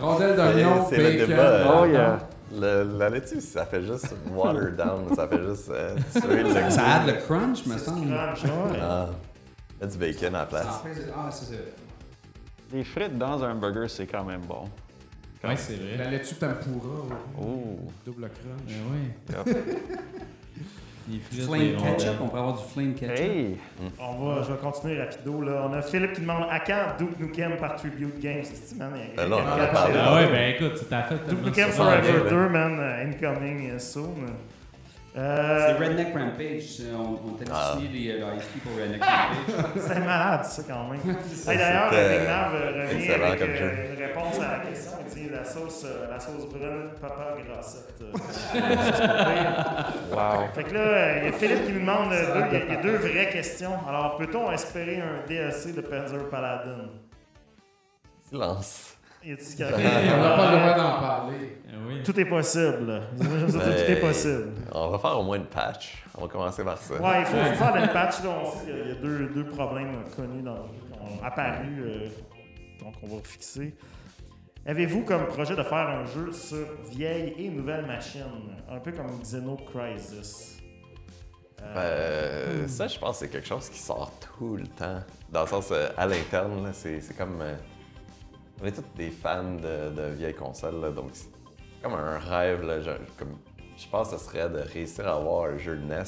Rondelle 0.08 0.34
d'oignon, 0.36 0.86
C'est- 0.88 0.96
c'est 0.96 1.02
le 1.02 1.10
bacon. 1.10 1.26
débat, 1.28 1.42
euh, 1.42 1.80
Oh 1.80 1.86
yeah. 1.86 2.18
Le- 2.54 2.98
la 2.98 3.08
laitue, 3.08 3.40
ça 3.40 3.64
fait 3.64 3.82
juste 3.82 4.14
water 4.30 4.72
down, 4.76 5.14
ça 5.14 5.28
fait 5.28 5.42
juste 5.42 5.70
euh, 5.70 5.96
tuer 6.20 6.42
le 6.42 6.50
Ça 6.50 6.60
aide 7.06 7.06
le 7.06 7.12
crunch, 7.24 7.64
me 7.66 7.78
semble. 7.78 8.08
Crunch, 8.12 8.42
ouais. 8.44 8.78
Ah, 8.82 9.06
il 9.80 9.82
y 9.82 9.84
a 9.84 9.86
du 9.92 9.98
bacon 9.98 10.28
à 10.34 10.38
la 10.38 10.40
Ah, 10.42 10.46
place. 10.46 10.66
c'est 11.30 11.44
ça. 11.54 11.60
Les 12.72 12.84
frites 12.84 13.16
dans 13.16 13.42
un 13.44 13.54
burger, 13.54 13.86
c'est 13.88 14.06
quand 14.06 14.24
même 14.24 14.40
bon. 14.42 14.64
Ouais, 15.44 15.56
c'est 15.56 15.74
vrai. 15.74 15.96
La 15.98 16.10
laitue 16.10 16.34
tempura, 16.36 17.16
Oh. 17.40 17.78
double 18.06 18.28
crunch. 18.30 18.68
Ben 18.68 18.74
oui. 18.92 19.74
Flame 21.32 21.76
ketchup, 21.76 22.14
on 22.22 22.28
pourrait 22.28 22.40
avoir 22.40 22.54
du 22.56 22.62
flame 22.72 22.94
ketchup. 22.94 23.18
Hey! 23.18 23.56
On 23.98 24.24
va, 24.24 24.42
je 24.42 24.52
vais 24.52 24.58
continuer 24.58 25.00
rapido. 25.02 25.42
Là. 25.42 25.66
On 25.68 25.72
a 25.72 25.82
Philippe 25.82 26.12
qui 26.12 26.20
demande 26.20 26.44
à 26.48 26.60
quand 26.60 26.96
Duke 26.96 27.18
Nukem 27.18 27.56
par 27.56 27.74
Tribute 27.74 28.20
Games? 28.20 28.44
C'est 28.44 28.78
man, 28.78 28.92
Ben 29.16 29.28
là, 29.28 29.36
on 29.36 29.40
en 29.40 29.46
a 29.46 29.56
quelqu'un 29.56 29.66
qui 29.66 29.72
parlé. 29.74 29.94
Ah 29.98 30.14
ouais, 30.14 30.26
ben 30.30 30.54
écoute, 30.54 30.78
tu 30.78 30.84
t'as 30.84 31.02
fait 31.02 31.28
Duke 31.28 31.44
Nukem. 31.44 31.70
Forever 31.70 32.22
ouais. 32.22 32.30
2, 32.30 32.48
man, 32.48 32.80
incoming 33.08 33.74
uh, 33.74 33.80
soon. 35.14 35.20
C'est 35.20 35.20
Euh, 35.20 35.76
Redneck 35.78 36.14
Rampage. 36.16 36.80
euh, 36.80 36.94
On, 36.96 37.28
on 37.28 37.32
t'a 37.34 37.44
Ah. 37.52 37.72
signé 37.76 37.88
les 37.88 38.22
euh, 38.22 38.34
ISP 38.36 38.62
pour 38.62 38.72
Redneck 38.80 39.02
Rampage. 39.02 39.72
c'est 39.86 40.00
malade, 40.00 40.44
ça, 40.44 40.62
quand 40.66 40.88
même. 40.88 41.00
Hey, 41.48 41.58
D'ailleurs, 41.58 41.90
Big 41.90 42.28
Nav 42.28 42.54
euh, 42.54 42.88
revient 42.88 43.10
avec 43.12 43.38
comme 43.40 43.48
euh, 43.50 43.94
une 43.94 44.02
réponse 44.04 44.40
à 44.40 44.58
la 44.58 44.58
question. 44.70 44.92
Il 45.06 45.14
dit 45.22 45.28
la 45.30 45.44
sauce, 45.44 45.84
euh, 45.84 46.08
la 46.10 46.18
sauce 46.18 46.48
brune, 46.48 46.90
papa 47.00 47.34
grassette. 47.46 48.00
Euh. 48.54 50.14
Wow. 50.14 50.48
Fait 50.54 50.64
que 50.64 50.74
là, 50.74 50.80
euh, 50.80 51.18
il 51.20 51.24
y 51.24 51.28
a 51.28 51.32
Philippe 51.32 51.66
qui 51.66 51.72
nous 51.72 51.80
demande 51.80 52.12
euh, 52.12 52.34
deux, 52.34 52.46
il 52.50 52.52
y 52.52 52.56
a- 52.56 52.64
il 52.66 52.72
y, 52.74 52.76
a 52.76 52.82
deux 52.82 52.96
vraies 52.96 53.30
questions. 53.30 53.72
Alors, 53.88 54.16
peut-on 54.18 54.50
espérer 54.52 55.00
un 55.00 55.26
DLC 55.26 55.72
de 55.72 55.80
Panzer 55.80 56.28
Paladin? 56.30 56.88
Silence. 58.28 58.96
Y 59.24 59.32
a-t-il 59.32 59.64
On 59.64 60.20
n'a 60.22 60.36
pas 60.36 60.50
le 60.52 60.58
droit 60.58 60.74
d'en 60.76 61.00
parler. 61.00 61.58
Oui. 61.92 62.02
Tout 62.04 62.18
est 62.20 62.24
possible. 62.24 63.02
Tout, 63.18 63.58
est 63.92 64.00
possible. 64.00 64.48
On 64.72 64.88
va 64.90 64.98
faire 64.98 65.18
au 65.18 65.22
moins 65.22 65.36
une 65.36 65.46
patch. 65.46 66.02
On 66.16 66.22
va 66.22 66.28
commencer 66.28 66.64
par 66.64 66.78
ça. 66.78 66.94
Ouais, 66.94 67.20
il 67.20 67.26
faut, 67.26 67.36
faire 67.54 67.72
y 68.68 68.70
a- 68.70 68.84
il 68.84 68.88
y 68.88 68.92
a 68.92 68.94
deux, 68.94 69.26
deux 69.28 69.44
problèmes 69.46 70.04
connus 70.14 70.42
dans, 70.42 70.54
qui 70.68 70.98
ont 71.00 71.24
apparu, 71.24 71.80
euh, 71.80 72.08
donc 72.80 72.94
on 73.02 73.16
va 73.16 73.22
fixer. 73.24 73.74
Avez-vous 74.64 75.02
comme 75.04 75.26
projet 75.26 75.56
de 75.56 75.62
faire 75.62 75.88
un 75.88 76.04
jeu 76.04 76.30
sur 76.32 76.66
vieille 76.90 77.34
et 77.38 77.48
nouvelle 77.48 77.84
machine, 77.86 78.22
un 78.70 78.78
peu 78.78 78.92
comme 78.92 79.20
Xeno 79.22 79.56
Crisis? 79.56 80.58
Euh, 81.60 81.74
Euh, 81.76 82.68
ça, 82.68 82.86
je 82.88 82.98
pense 82.98 83.18
que 83.18 83.26
c'est 83.26 83.32
quelque 83.32 83.46
chose 83.48 83.68
qui 83.68 83.78
sort 83.78 84.12
tout 84.36 84.56
le 84.56 84.66
temps. 84.66 85.00
Dans 85.30 85.42
le 85.42 85.46
sens, 85.48 85.68
euh, 85.72 85.88
à 85.96 86.06
l'interne, 86.06 86.70
c'est 86.72 87.00
c'est 87.00 87.16
comme. 87.16 87.40
euh, 87.40 87.54
on 88.62 88.66
est 88.66 88.72
tous 88.72 88.84
des 88.96 89.10
fans 89.10 89.54
de, 89.54 89.90
de 89.90 90.12
vieilles 90.14 90.34
consoles, 90.34 90.80
là, 90.80 90.90
donc 90.90 91.10
c'est 91.12 91.31
comme 91.82 91.94
un 91.94 92.18
rêve. 92.18 92.62
Là, 92.66 92.80
je, 92.80 92.90
comme, 93.18 93.36
je 93.76 93.86
pense 93.90 94.10
que 94.10 94.16
ce 94.18 94.24
serait 94.24 94.48
de 94.48 94.58
réussir 94.72 95.06
à 95.08 95.12
avoir 95.16 95.50
un 95.50 95.58
jeu 95.58 95.76
de 95.76 95.84
NES, 95.84 96.02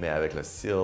mais 0.00 0.08
avec 0.08 0.32
le 0.34 0.42
seal 0.44 0.74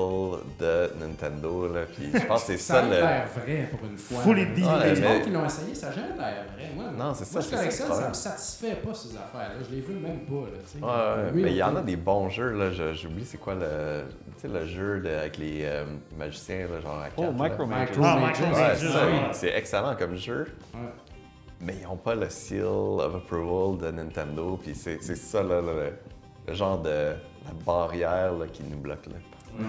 de 0.58 0.90
Nintendo. 1.00 1.68
Là, 1.72 1.82
puis 1.94 2.10
je 2.12 2.26
pense 2.26 2.44
que 2.44 2.52
c'est 2.52 2.58
Ça 2.58 2.74
ça 2.74 2.80
a 2.80 2.82
le. 2.84 2.90
l'air 2.90 3.26
vrai 3.28 3.68
pour 3.70 3.88
une 3.88 3.96
fois. 3.96 4.20
A 4.22 4.24
du 4.24 4.30
Ouais, 4.30 4.44
monde 4.66 5.00
mais- 5.00 5.20
qui 5.22 5.30
l'ont 5.30 5.44
essayé, 5.46 5.74
ça 5.74 5.92
jamais 5.92 6.08
l'air 6.16 6.44
vrai. 6.54 6.70
Moi, 6.74 6.84
Non, 6.96 7.14
c'est 7.14 7.24
ça, 7.24 7.34
Moi, 7.34 7.42
c'est 7.42 7.70
sur 7.70 7.86
ça, 7.86 7.94
le 7.94 8.00
ça 8.02 8.08
me 8.08 8.14
satisfait 8.14 8.74
pas 8.76 8.92
ces 8.94 9.16
affaires-là. 9.16 9.54
Je 9.68 9.74
les 9.74 9.80
veux 9.82 9.94
même 9.94 10.20
pas. 10.26 10.34
Là, 10.50 10.58
tu 10.64 10.78
sais. 10.78 10.84
Ouais, 10.84 10.90
ouais, 11.26 11.30
Lui, 11.32 11.42
mais 11.44 11.50
il 11.52 11.56
y 11.56 11.62
en 11.62 11.76
a 11.76 11.82
des 11.82 11.96
bons 11.96 12.28
jeux, 12.28 12.50
là. 12.50 12.70
J'oublie 12.92 13.24
c'est 13.24 13.38
quoi 13.38 13.54
le. 13.54 14.02
Tu 14.36 14.42
sais, 14.42 14.48
le 14.48 14.66
jeu 14.66 14.98
de- 15.00 15.08
avec 15.08 15.38
les 15.38 15.60
euh, 15.64 15.84
magiciens, 16.18 16.66
là, 16.66 16.80
genre 16.80 16.98
à 17.00 17.06
Oh, 17.16 17.22
quatre, 17.22 17.38
là. 17.38 17.48
Micro 17.50 17.66
Major. 17.66 18.04
Ah, 18.04 18.74
c'est 18.74 18.88
ça, 18.88 19.06
ouais. 19.06 19.12
c'est 19.32 19.50
excellent 19.56 19.94
comme 19.96 20.16
jeu, 20.16 20.46
Ouais. 20.74 20.80
Mais 21.60 21.76
ils 21.80 21.84
n'ont 21.84 21.96
pas 21.96 22.14
le 22.14 22.28
seal 22.28 22.64
of 22.64 23.14
approval 23.14 23.78
de 23.78 23.90
Nintendo, 23.90 24.58
puis 24.62 24.74
c'est 24.74 25.02
c'est 25.02 25.16
ça 25.16 25.42
là, 25.42 25.60
le, 25.60 25.92
le 26.46 26.54
genre 26.54 26.80
de 26.80 26.90
la 27.44 27.52
barrière 27.64 28.32
là, 28.34 28.46
qui 28.46 28.62
nous 28.64 28.78
bloque 28.78 29.06
là. 29.06 29.14
Ouais. 29.58 29.64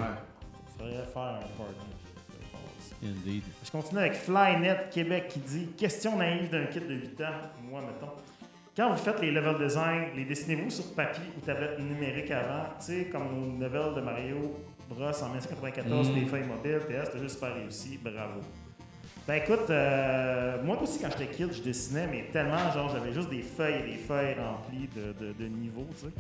faudrait 0.77 1.05
faire 1.05 1.21
un. 1.21 3.05
Indeed. 3.05 3.43
Je 3.63 3.71
continue 3.71 3.99
avec 3.99 4.13
Flynet 4.13 4.89
Québec 4.89 5.27
qui 5.27 5.39
dit 5.39 5.67
Question 5.77 6.17
naïve 6.17 6.49
d'un 6.49 6.65
kid 6.65 6.87
de 6.87 6.93
8 6.95 7.21
ans, 7.21 7.25
moi 7.69 7.81
mettons. 7.81 8.13
Quand 8.75 8.91
vous 8.91 8.97
faites 8.97 9.21
les 9.21 9.31
level 9.31 9.57
design, 9.57 10.07
les 10.15 10.25
dessinez-vous 10.25 10.69
sur 10.69 10.93
papier 10.93 11.23
ou 11.37 11.45
tablette 11.45 11.79
numérique 11.79 12.31
avant, 12.31 12.65
tu 12.79 12.85
sais, 12.85 13.05
comme 13.05 13.23
nos 13.33 13.59
levels 13.59 13.95
de 13.95 14.01
Mario 14.01 14.53
Bros 14.89 15.03
en 15.03 15.29
1994, 15.29 16.11
les 16.13 16.25
feuilles 16.25 16.43
mobiles, 16.43 16.79
PS, 16.79 17.05
c'était 17.05 17.19
juste 17.19 17.35
super 17.35 17.55
réussi, 17.55 17.97
bravo. 18.03 18.41
Ben 19.27 19.35
écoute, 19.41 19.69
euh, 19.71 20.61
moi 20.63 20.79
aussi 20.83 20.99
quand 20.99 21.09
j'étais 21.17 21.33
kid, 21.33 21.51
je 21.51 21.61
dessinais, 21.63 22.05
mais 22.05 22.25
tellement, 22.31 22.71
genre, 22.71 22.89
j'avais 22.93 23.11
juste 23.11 23.29
des 23.29 23.41
feuilles 23.41 23.81
et 23.83 23.91
des 23.93 23.97
feuilles 23.97 24.35
remplies 24.35 24.87
de, 24.95 25.33
de, 25.33 25.47
niveaux, 25.47 25.87
tu 25.95 26.05
sais. 26.05 26.13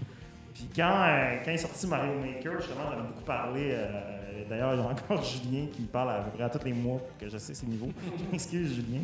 Puis 0.55 0.67
quand, 0.75 1.03
euh, 1.03 1.37
quand 1.45 1.51
est 1.51 1.57
sorti 1.57 1.85
Mario 1.85 2.13
Maker, 2.19 2.59
justement, 2.61 2.85
j'en 2.91 3.03
ai 3.03 3.07
beaucoup 3.07 3.23
parlé. 3.23 3.71
euh, 3.73 4.43
D'ailleurs, 4.49 4.73
il 4.73 4.79
y 4.79 4.83
a 4.83 4.85
encore 4.87 5.23
Julien 5.23 5.67
qui 5.71 5.83
me 5.83 5.87
parle 5.87 6.11
à 6.11 6.19
peu 6.21 6.31
près 6.31 6.43
à 6.43 6.49
tous 6.49 6.63
les 6.65 6.73
mois 6.73 6.97
pour 6.97 7.17
que 7.19 7.29
je 7.29 7.37
sais 7.37 7.53
ses 7.53 7.65
niveaux. 7.67 7.91
Je 8.17 8.31
m'excuse, 8.31 8.73
Julien. 8.73 9.01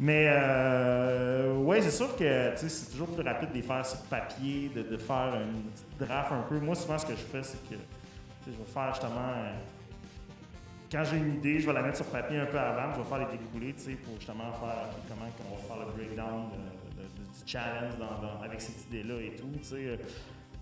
Mais 0.00 0.26
euh, 0.30 1.54
ouais, 1.58 1.80
c'est 1.82 1.90
sûr 1.90 2.16
que 2.16 2.52
c'est 2.56 2.90
toujours 2.90 3.08
plus 3.08 3.22
rapide 3.22 3.50
de 3.50 3.54
les 3.54 3.62
faire 3.62 3.84
sur 3.86 3.98
papier, 4.02 4.70
de, 4.74 4.82
de 4.82 4.96
faire 4.96 5.34
une 5.40 5.62
petite 5.70 6.08
draft 6.08 6.32
un 6.32 6.42
peu. 6.48 6.58
Moi, 6.58 6.74
souvent, 6.74 6.98
ce 6.98 7.06
que 7.06 7.12
je 7.14 7.18
fais, 7.18 7.42
c'est 7.42 7.58
que 7.68 7.76
je 8.46 8.50
vais 8.52 8.72
faire 8.72 8.92
justement. 8.94 9.32
Euh, 10.94 10.96
quand 10.96 11.04
j'ai 11.04 11.16
une 11.16 11.34
idée, 11.34 11.60
je 11.60 11.66
vais 11.66 11.72
la 11.72 11.82
mettre 11.82 11.96
sur 11.96 12.06
papier 12.06 12.38
un 12.38 12.46
peu 12.46 12.58
avant, 12.58 12.94
je 12.94 13.00
vais 13.00 13.08
faire 13.08 13.18
les 13.18 13.38
découlés, 13.38 13.74
tu 13.74 13.84
sais, 13.84 13.92
pour 13.92 14.14
justement 14.16 14.52
faire 14.52 14.90
comment 15.08 15.26
on 15.50 15.56
va 15.56 15.74
faire 15.74 15.86
le 15.86 15.92
breakdown 15.92 16.50
du 16.96 17.50
challenge 17.50 17.94
avec 18.44 18.60
cette 18.60 18.84
idée-là 18.86 19.20
et 19.20 19.36
tout, 19.36 19.50
tu 19.58 19.64
sais. 19.64 19.98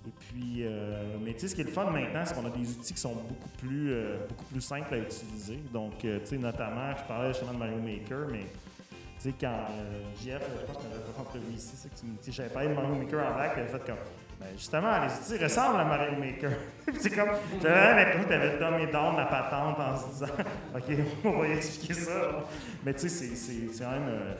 Et 0.06 0.12
puis, 0.20 0.62
euh, 0.62 1.16
mais 1.24 1.34
tu 1.34 1.40
sais, 1.40 1.48
ce 1.48 1.54
qui 1.54 1.62
est 1.62 1.64
le 1.64 1.72
fun 1.72 1.90
maintenant, 1.90 2.24
c'est 2.24 2.34
qu'on 2.34 2.46
a 2.46 2.50
des 2.50 2.70
outils 2.70 2.94
qui 2.94 3.00
sont 3.00 3.14
beaucoup 3.14 3.48
plus, 3.58 3.92
euh, 3.92 4.18
beaucoup 4.28 4.44
plus 4.44 4.60
simples 4.60 4.94
à 4.94 4.98
utiliser. 4.98 5.58
Donc, 5.72 6.04
euh, 6.04 6.20
tu 6.20 6.26
sais, 6.26 6.38
notamment, 6.38 6.94
je 6.96 7.02
parlais 7.04 7.28
justement 7.32 7.52
de 7.52 7.58
Mario 7.58 7.78
Maker, 7.78 8.28
mais 8.30 8.44
tu 8.44 9.30
sais, 9.30 9.34
quand 9.40 9.66
euh, 9.70 10.02
JF, 10.22 10.42
je 10.60 10.66
pense 10.66 10.76
qu'on 10.76 10.94
avait 10.94 11.18
entrevue 11.18 11.52
ici, 11.54 11.72
c'est 11.74 11.92
que 11.92 11.98
tu 11.98 12.06
me 12.06 12.32
j'avais 12.32 12.50
parlé 12.50 12.68
de 12.68 12.74
Mario 12.74 12.94
Maker 12.94 13.26
en 13.26 13.34
blague, 13.34 13.52
puis 13.52 13.62
elle 13.62 13.68
fait 13.68 13.84
comme, 13.84 13.96
ben 14.38 14.48
justement, 14.56 14.90
les 15.04 15.12
outils 15.14 15.42
ressemblent 15.42 15.80
à 15.80 15.84
Mario 15.84 16.18
Maker. 16.18 16.50
C'est 17.00 17.10
comme, 17.10 17.30
j'avais 17.62 17.96
l'impression 18.04 18.24
que 18.24 18.28
t'avais 18.28 18.58
dumb 18.58 18.90
down 18.92 19.16
la 19.16 19.26
patente 19.26 19.78
en 19.78 19.96
se 19.96 20.08
disant, 20.12 20.26
OK, 20.76 20.96
on 21.24 21.38
va 21.40 21.48
y 21.48 21.52
expliquer 21.52 21.94
ça. 21.94 22.44
Mais 22.84 22.92
tu 22.94 23.08
sais, 23.08 23.34
c'est- 23.34 23.82
quand 23.82 23.90
même, 23.92 24.08
euh, 24.08 24.34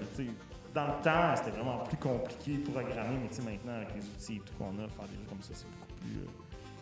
dans 0.75 0.87
le 0.89 1.03
temps, 1.03 1.35
c'était 1.37 1.51
vraiment 1.53 1.79
plus 1.79 1.97
compliqué 1.97 2.59
de 2.59 2.71
programmer, 2.71 3.17
mais 3.23 3.29
tu 3.29 3.37
sais, 3.37 3.43
maintenant, 3.43 3.77
avec 3.77 3.89
les 3.95 4.03
outils 4.03 4.37
et 4.37 4.41
tout 4.41 4.53
qu'on 4.59 4.75
a, 4.75 4.87
faire 4.89 5.07
des 5.09 5.17
jeux 5.17 5.27
comme 5.29 5.41
ça, 5.41 5.51
c'est 5.55 5.65
beaucoup 5.67 6.01
plus 6.01 6.21
euh, 6.21 6.29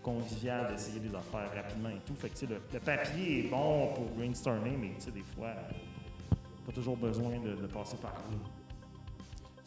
convivial 0.03 0.67
d'essayer 0.73 0.99
des 0.99 1.15
affaires 1.15 1.49
rapidement 1.55 1.91
et 1.91 2.01
tout. 2.05 2.15
Fait 2.17 2.29
que, 2.31 2.35
tu 2.35 2.47
sais, 2.47 2.53
le, 2.53 2.61
le 2.73 2.81
papier 2.81 3.47
est 3.47 3.49
bon 3.49 3.93
pour 3.95 4.07
brainstormer, 4.17 4.77
mais 4.79 4.95
tu 4.99 5.05
sais, 5.07 5.11
des 5.13 5.23
fois, 5.37 5.47
euh, 5.49 6.35
pas 6.67 6.73
toujours 6.73 6.97
besoin 6.97 7.39
de, 7.39 7.55
de 7.55 7.67
passer 7.69 7.97
par 7.99 8.13
là. 8.13 8.37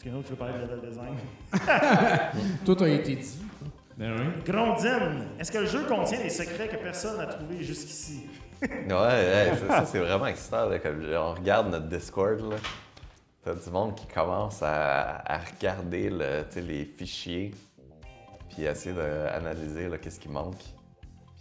En 0.05 0.09
a 0.09 0.11
d'autres 0.13 0.23
qui 0.25 0.29
veut 0.31 0.37
parler 0.37 0.53
de 0.53 0.59
level 0.61 0.89
design? 0.89 1.15
Tout 2.65 2.83
a 2.83 2.87
été 2.89 3.15
dit. 3.15 3.39
Ben 3.97 4.15
oui. 4.15 4.25
Grondine, 4.45 5.25
est-ce 5.39 5.51
que 5.51 5.57
le 5.57 5.65
jeu 5.65 5.83
contient 5.85 6.21
des 6.21 6.29
secrets 6.29 6.67
que 6.67 6.75
personne 6.75 7.17
n'a 7.17 7.25
trouvés 7.25 7.63
jusqu'ici? 7.63 8.27
Ouais, 8.61 8.69
ouais, 8.89 9.51
ça, 9.59 9.67
ça, 9.79 9.85
c'est 9.85 9.99
vraiment 9.99 10.27
excitant. 10.27 10.67
Là, 10.69 10.79
comme 10.79 11.03
on 11.15 11.33
regarde 11.33 11.69
notre 11.71 11.87
Discord, 11.87 12.39
là, 12.41 12.57
t'as 13.43 13.55
du 13.55 13.69
monde 13.71 13.95
qui 13.95 14.05
commence 14.07 14.61
à, 14.61 15.21
à 15.25 15.39
regarder 15.39 16.09
le, 16.11 16.43
tu 16.51 16.61
les 16.61 16.85
fichiers, 16.85 17.51
puis 18.49 18.63
essayer 18.65 18.95
d'analyser 18.95 19.89
qu'est-ce 20.01 20.19
qui 20.19 20.29
manque, 20.29 20.61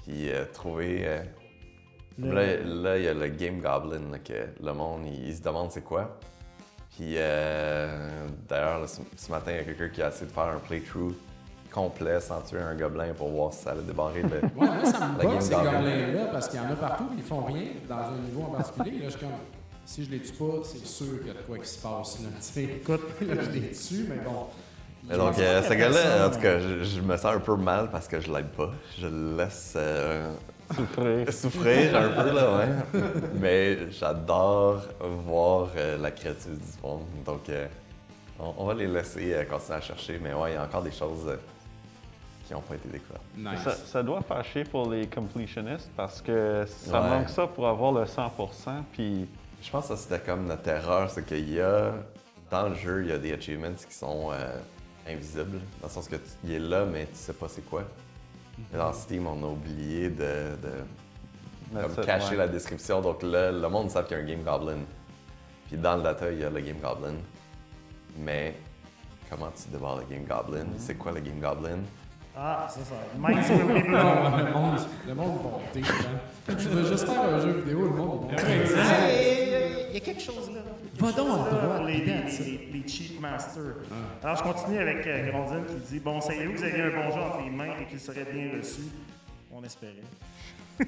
puis 0.05 0.31
euh, 0.31 0.45
trouver. 0.53 1.03
euh, 1.07 1.23
Le- 2.19 2.33
Là, 2.33 2.57
là, 2.65 2.99
il 2.99 3.05
y 3.05 3.09
a 3.09 3.15
le 3.15 3.29
Game 3.29 3.61
Goblin, 3.61 4.11
là, 4.13 4.19
que 4.19 4.49
le 4.63 4.73
monde, 4.73 5.03
il, 5.07 5.29
il 5.29 5.37
se 5.37 5.43
demande 5.43 5.71
c'est 5.71 5.85
quoi. 5.85 6.19
Puis 6.97 7.15
euh, 7.17 8.09
d'ailleurs, 8.49 8.81
là, 8.81 8.87
ce, 8.87 9.01
ce 9.17 9.31
matin, 9.31 9.53
il 9.53 9.57
y 9.57 9.61
a 9.61 9.65
quelqu'un 9.65 9.89
qui 9.89 10.03
a 10.03 10.09
essayé 10.09 10.27
de 10.27 10.33
faire 10.33 10.45
un 10.45 10.59
playthrough 10.67 11.15
complet 11.71 12.21
sans 12.21 12.41
tuer 12.41 12.61
un 12.61 12.75
gobelin 12.75 13.13
pour 13.15 13.29
voir 13.29 13.53
si 13.53 13.65
ça 13.65 13.73
allait 13.73 13.83
débarrer 13.83 14.23
le. 14.23 14.29
Ouais, 14.57 14.67
moi, 14.67 14.85
ça 14.85 15.09
me 15.09 15.41
ces 15.41 15.55
gobelins-là 15.55 16.25
parce 16.33 16.49
qu'il 16.49 16.59
y 16.59 16.63
en 16.63 16.71
a 16.71 16.77
partout, 16.77 17.05
puis 17.05 17.19
ils 17.19 17.25
font 17.25 17.45
rien 17.45 17.65
dans 17.87 17.97
un 17.97 18.19
niveau 18.25 18.45
en 18.45 18.57
particulier. 18.57 18.99
Là, 19.01 19.05
je 19.05 19.11
suis 19.11 19.21
comme, 19.21 19.37
si 19.85 20.05
je 20.05 20.11
les 20.11 20.21
tue 20.21 20.33
pas, 20.33 20.63
c'est 20.65 20.87
sûr 20.87 21.19
qu'il 21.19 21.27
y 21.27 21.31
a 21.31 21.35
de 21.35 21.47
quoi 21.47 21.59
qui 21.59 21.69
se 21.69 21.79
passe. 21.79 22.19
Là. 22.21 22.63
Écoute, 22.63 23.03
là 23.21 23.35
je 23.43 23.51
les 23.51 23.71
tue, 23.73 24.07
mais 24.09 24.25
bon. 24.25 24.47
Mais 25.09 25.17
donc, 25.17 25.39
euh, 25.39 25.63
ce 25.63 25.75
gars-là, 25.75 26.27
en 26.27 26.31
tout 26.31 26.41
cas, 26.41 26.59
je, 26.59 26.83
je 26.83 27.01
me 27.01 27.17
sens 27.17 27.37
un 27.37 27.41
peu 27.41 27.57
mal 27.57 27.91
parce 27.91 28.09
que 28.09 28.21
je 28.21 28.33
l'aide 28.33 28.49
pas. 28.49 28.73
Je 28.99 29.07
le 29.07 29.37
laisse 29.37 29.75
euh, 29.77 30.35
Souffrir. 30.75 31.33
souffrir 31.33 31.97
un 31.97 32.09
peu, 32.09 32.33
là, 32.35 32.57
ouais. 32.59 33.01
Mais 33.35 33.91
j'adore 33.93 34.83
voir 35.01 35.69
euh, 35.77 35.97
la 35.99 36.11
créativité 36.11 36.61
du 36.61 36.83
monde. 36.83 37.03
Donc, 37.25 37.49
euh, 37.49 37.67
on, 38.39 38.55
on 38.59 38.65
va 38.67 38.75
les 38.75 38.87
laisser 38.87 39.35
euh, 39.35 39.45
continuer 39.45 39.79
à 39.79 39.81
chercher. 39.81 40.19
Mais 40.23 40.33
ouais, 40.35 40.53
il 40.53 40.55
y 40.55 40.57
a 40.57 40.65
encore 40.65 40.83
des 40.83 40.91
choses 40.93 41.27
euh, 41.29 41.37
qui 42.47 42.53
n'ont 42.53 42.61
pas 42.61 42.75
été 42.75 42.89
découvertes. 42.89 43.23
Nice. 43.37 43.61
Ça, 43.65 43.73
ça 43.75 44.03
doit 44.03 44.21
fâcher 44.23 44.65
pour 44.65 44.91
les 44.91 45.07
completionnistes 45.07 45.91
parce 45.97 46.21
que 46.21 46.65
ça 46.67 47.01
Ouais. 47.03 47.09
manque 47.11 47.29
ça 47.29 47.47
pour 47.47 47.67
avoir 47.69 47.93
le 47.93 48.05
100%. 48.05 48.29
Puis 48.93 49.29
Je 49.63 49.71
pense 49.71 49.89
que 49.89 49.97
c'était 49.97 50.21
comme 50.21 50.47
notre 50.47 50.69
erreur, 50.69 51.11
c'est 51.11 51.25
qu'il 51.27 51.53
y 51.53 51.61
a, 51.61 51.93
dans 52.51 52.69
le 52.69 52.75
jeu, 52.77 53.03
il 53.05 53.09
y 53.09 53.13
a 53.13 53.19
des 53.19 53.33
achievements 53.33 53.73
qui 53.89 53.95
sont 53.95 54.31
euh, 54.33 54.59
invisibles, 55.09 55.59
dans 55.81 55.89
le 55.89 55.93
sens 55.93 56.09
que 56.09 56.17
tu 56.17 56.23
il 56.45 56.53
est 56.53 56.59
là, 56.59 56.85
mais 56.85 57.07
tu 57.07 57.15
sais 57.15 57.33
pas 57.33 57.47
c'est 57.49 57.65
quoi. 57.69 57.83
Dans 58.73 58.93
Steam, 58.93 59.27
on 59.27 59.43
a 59.43 59.47
oublié 59.47 60.09
de, 60.11 60.57
de 60.63 61.81
comme 61.81 61.95
ça- 61.95 62.03
cacher 62.03 62.31
ouais. 62.31 62.37
la 62.37 62.49
description. 62.49 63.01
Donc 63.01 63.23
là, 63.23 63.53
le 63.53 63.69
monde 63.69 63.91
sait 63.91 64.03
qu'il 64.05 64.17
y 64.17 64.21
a 64.21 64.23
un 64.23 64.27
Game 64.27 64.43
Goblin. 64.43 64.79
Puis 65.69 65.77
dans 65.77 65.97
le 65.97 66.03
data, 66.03 66.31
il 66.31 66.39
y 66.41 66.45
a 66.45 66.51
le 66.51 66.61
Game 66.61 66.79
Goblin. 66.81 67.15
Mais 68.19 68.55
comment 69.29 69.51
tu 69.51 69.69
débarres 69.71 69.99
le 69.99 70.05
Game 70.05 70.25
Goblin? 70.25 70.67
C'est 70.79 70.95
quoi 70.97 71.13
le 71.13 71.21
Game 71.21 71.41
Goblin? 71.41 71.79
ah, 72.39 72.67
ça, 72.69 72.81
ça. 72.81 72.95
Blown. 73.15 73.35
Non, 73.91 74.37
le 74.37 74.53
monde, 74.53 74.79
le 75.07 75.15
monde 75.15 75.39
va 75.43 75.81
hein. 75.81 76.55
Tu 76.59 76.69
veux 76.69 76.87
juste 76.87 77.07
faire 77.07 77.21
un 77.23 77.41
jeu 77.41 77.53
vidéo, 77.61 77.81
le 77.85 77.91
monde 77.91 78.31
va. 78.31 78.37
Il 79.89 79.95
y 79.95 79.97
a 79.97 80.01
quelque 80.01 80.21
chose 80.21 80.51
là. 80.55 80.61
Va 80.99 81.13
donc 81.13 81.29
à 81.29 81.51
droite, 81.51 81.77
pour 81.77 81.87
les, 81.87 82.05
les, 82.05 82.89
cheat 82.89 83.21
masters. 83.21 83.77
Alors, 84.23 84.37
je 84.37 84.43
continue 84.43 84.79
avec 84.79 85.07
euh, 85.07 85.31
Grondine 85.31 85.65
qui 85.67 85.93
dit 85.93 86.01
Bon, 86.01 86.21
savez-vous 86.21 86.53
que 86.53 86.59
vous 86.59 86.65
aviez 86.65 86.83
un 86.83 86.91
bon 86.91 87.15
jeu 87.15 87.21
entre 87.21 87.43
les 87.45 87.51
mains 87.51 87.77
et 87.81 87.85
qu'il 87.85 88.01
serait 88.01 88.27
bien 88.33 88.51
reçu? 88.57 88.83
On 89.53 89.63
espérait. 89.63 89.95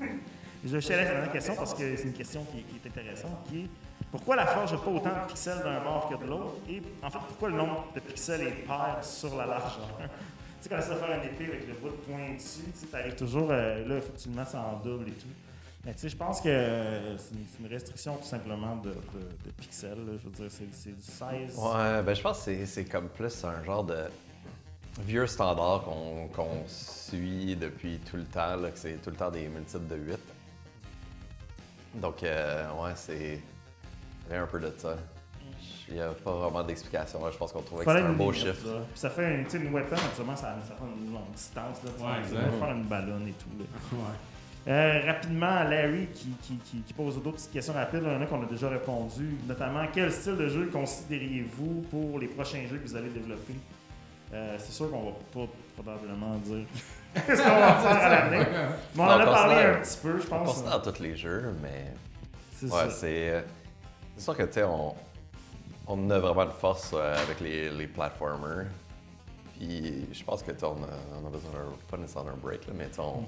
je 0.64 0.78
suis 0.78 0.94
à 0.94 0.97
la 0.98 1.05
dernière 1.05 1.32
question 1.32 1.55
parce 1.56 1.74
que 1.74 1.97
c'est 1.97 2.05
une 2.05 2.12
question 2.12 2.44
qui, 2.44 2.62
qui 2.62 2.76
est 2.85 2.89
intéressante 2.89 3.47
qui 3.48 3.60
est 3.60 3.68
pourquoi 4.10 4.36
la 4.36 4.47
forge 4.47 4.72
n'a 4.72 4.78
pas 4.78 4.90
autant 4.90 5.10
de 5.10 5.28
pixels 5.28 5.62
d'un 5.62 5.80
bord 5.80 6.09
que 6.09 6.24
de 6.24 6.28
l'autre? 6.28 6.55
Et 6.68 6.80
en 7.02 7.10
fait, 7.10 7.18
pourquoi 7.28 7.51
le 7.51 7.56
nombre 7.56 7.89
de 7.94 8.01
pixels 8.01 8.43
est 8.43 8.66
pair 8.66 8.98
sur 9.02 9.36
la 9.36 9.47
largeur? 9.47 9.98
Tu 10.60 10.64
sais, 10.64 10.74
quand 10.74 10.82
tu 10.82 10.89
vas 10.89 10.97
faire 10.97 11.20
un 11.20 11.22
épée 11.22 11.44
avec 11.44 11.68
le 11.68 11.74
bout 11.74 11.90
de 11.90 12.02
pointu, 12.02 12.43
tu 12.72 12.97
arrives 12.97 13.14
toujours, 13.14 13.47
euh, 13.52 13.86
là, 13.86 13.94
il 13.94 14.01
faut 14.01 14.12
que 14.12 14.18
tu 14.18 14.28
le 14.28 14.35
mettes 14.35 14.56
en 14.56 14.80
double 14.82 15.06
et 15.06 15.12
tout. 15.12 15.28
Mais 15.84 15.94
tu 15.94 16.00
sais, 16.00 16.09
je 16.09 16.16
pense 16.16 16.40
que 16.40 16.48
euh, 16.48 17.16
c'est 17.18 17.34
une, 17.60 17.66
restriction 17.68 18.16
tout 18.16 18.24
simplement 18.26 18.76
de, 18.76 18.90
de- 18.90 18.94
de 19.46 19.50
pixels. 19.59 19.90
là. 20.06 20.12
Je 20.22 20.24
veux 20.28 20.48
dire, 20.48 20.50
c'est 20.72 20.94
du 20.94 21.02
16. 21.02 21.56
Ouais, 21.56 22.02
ben 22.02 22.14
je 22.14 22.20
pense 22.20 22.38
que 22.38 22.44
c'est- 22.44 22.66
c'est 22.66 22.84
comme 22.84 23.09
plus 23.09 23.44
un 23.44 23.62
genre 23.64 23.84
de 23.84 24.05
vieux 25.02 25.26
standard 25.26 25.84
qu'on 25.84 26.64
suit 26.66 27.55
depuis 27.56 27.98
tout 28.00 28.16
le 28.16 28.24
temps, 28.24 28.56
là, 28.56 28.70
que 28.70 28.78
c'est 28.78 29.00
tout 29.00 29.10
le 29.10 29.16
temps 29.16 29.30
des 29.30 29.46
multiples 29.48 29.86
de 29.86 29.96
8. 29.96 30.18
Donc, 31.94 32.22
euh, 32.22 32.66
ouais, 32.82 32.92
c'est 32.96 33.40
il 34.28 34.32
y 34.34 34.36
a 34.36 34.42
un 34.42 34.46
peu 34.46 34.60
de 34.60 34.72
ça. 34.76 34.96
Il 35.88 35.94
n'y 35.94 36.00
a 36.02 36.10
pas 36.10 36.32
vraiment 36.32 36.62
d'explication. 36.62 37.18
Je 37.30 37.38
pense 37.38 37.50
qu'on 37.50 37.62
trouvait 37.62 37.84
que 37.86 37.90
c'était 37.90 38.05
un 38.05 38.12
beau 38.12 38.30
chiffre. 38.32 38.66
là. 38.66 38.80
Puis 38.90 38.98
ça 39.00 39.09
fait 39.09 39.34
une, 39.36 39.44
tu 39.44 39.52
sais, 39.52 39.56
une 39.59 39.72
weapon, 39.72 39.96
actuellement, 39.96 40.36
ça, 40.36 40.55
ça 40.68 40.74
prend 40.74 40.86
une 40.86 41.14
longue 41.14 41.30
distance. 41.32 41.78
Là, 41.82 41.90
Ouais, 42.06 42.22
tu 42.28 42.59
faire 42.59 42.72
une 42.72 42.84
ballonne 42.84 43.26
et 43.26 43.32
tout. 43.32 43.48
là. 43.59 43.64
Ouais. 43.92 44.14
Euh, 44.66 45.01
rapidement, 45.06 45.62
Larry 45.64 46.09
qui, 46.14 46.28
qui- 46.43 46.56
qui- 46.59 46.82
qui 46.82 46.93
pose 46.93 47.14
d'autres 47.22 47.36
petites 47.36 47.52
questions 47.52 47.72
rapides. 47.72 48.02
Il 48.05 48.12
y 48.12 48.14
en 48.16 48.20
a 48.20 48.26
qu'on 48.26 48.43
a 48.43 48.47
déjà 48.47 48.68
répondu. 48.68 49.36
Notamment, 49.47 49.85
quel 49.93 50.12
style 50.12 50.36
de 50.36 50.48
jeu 50.48 50.68
considériez-vous 50.70 51.86
pour 51.90 52.18
les 52.18 52.26
prochains 52.26 52.66
jeux 52.68 52.76
que 52.78 52.86
vous 52.86 52.97
allez 52.97 53.09
développer? 53.09 53.55
Euh, 54.35 54.56
c'est 54.59 54.72
sûr 54.72 54.90
qu'on 54.90 55.05
va 55.05 55.12
pas 55.32 55.51
probablement 55.74 56.35
dire 56.39 56.66
ce 57.16 57.20
qu'on 57.20 57.48
va 57.48 57.74
faire 57.76 57.97
à 58.05 58.09
l'avenir. 58.10 58.47
Mais 58.94 59.01
on 59.02 59.05
en 59.05 59.09
a 59.20 59.24
parlé 59.24 59.55
un 59.55 59.74
petit 59.80 59.98
peu, 60.02 60.18
je 60.20 60.26
On 60.26 60.30
pense. 60.44 60.48
considère 60.56 60.82
tous 60.82 61.01
les 61.01 61.16
jeux, 61.16 61.55
mais 61.62 61.94
C'est 62.56 62.66
ouais, 62.66 62.90
c'est 62.90 63.30
euh, 63.30 63.40
c'est 64.16 64.24
sûr 64.24 64.36
que 64.36 64.43
tu 64.43 64.52
sais, 64.55 64.64
on, 64.64 64.94
on 65.86 66.10
a 66.10 66.18
vraiment 66.18 66.44
de 66.44 66.51
force 66.51 66.90
euh, 66.93 67.16
avec 67.22 67.40
les, 67.40 67.70
les 67.70 67.86
platformers. 67.86 68.66
Puis 69.59 70.06
je 70.12 70.24
pense 70.24 70.43
que 70.43 70.51
tu 70.52 70.59
sais, 70.59 70.66
on 70.66 70.72
a, 70.82 71.20
on 71.22 71.26
a 71.26 71.30
besoin 71.30 71.51
d'un, 71.52 71.72
pas 71.90 71.97
nécessairement 71.97 72.32
d'un 72.32 72.36
break, 72.36 72.66
là, 72.66 72.74
mais 72.76 72.89
on- 72.98 73.24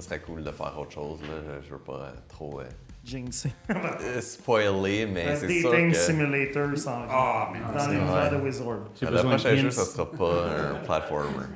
ça 0.00 0.08
serait 0.08 0.20
cool 0.20 0.42
de 0.44 0.50
faire 0.50 0.76
autre 0.78 0.92
chose. 0.92 1.20
Là. 1.22 1.58
Je 1.62 1.70
veux 1.72 1.78
pas 1.80 1.92
euh, 1.92 2.10
trop 2.28 2.60
euh, 2.60 2.64
Jinx. 3.04 3.46
euh, 3.70 4.20
spoiler, 4.20 5.06
mais 5.06 5.26
Un 5.28 5.36
c'est 5.36 5.60
sûr 5.60 5.70
dating 5.70 5.90
que 5.92 5.96
simulator 5.96 6.76
sans 6.76 7.02
Ah, 7.08 7.50
mais 7.52 7.60
dans 7.60 7.86
l'univers 7.88 8.30
de 8.30 8.36
Wizard. 8.36 8.78
le 9.00 9.22
prochain 9.22 9.56
jeu, 9.56 9.70
ça 9.70 9.84
sera 9.84 10.10
pas 10.10 10.44
un 10.70 10.74
platformer. 10.84 11.46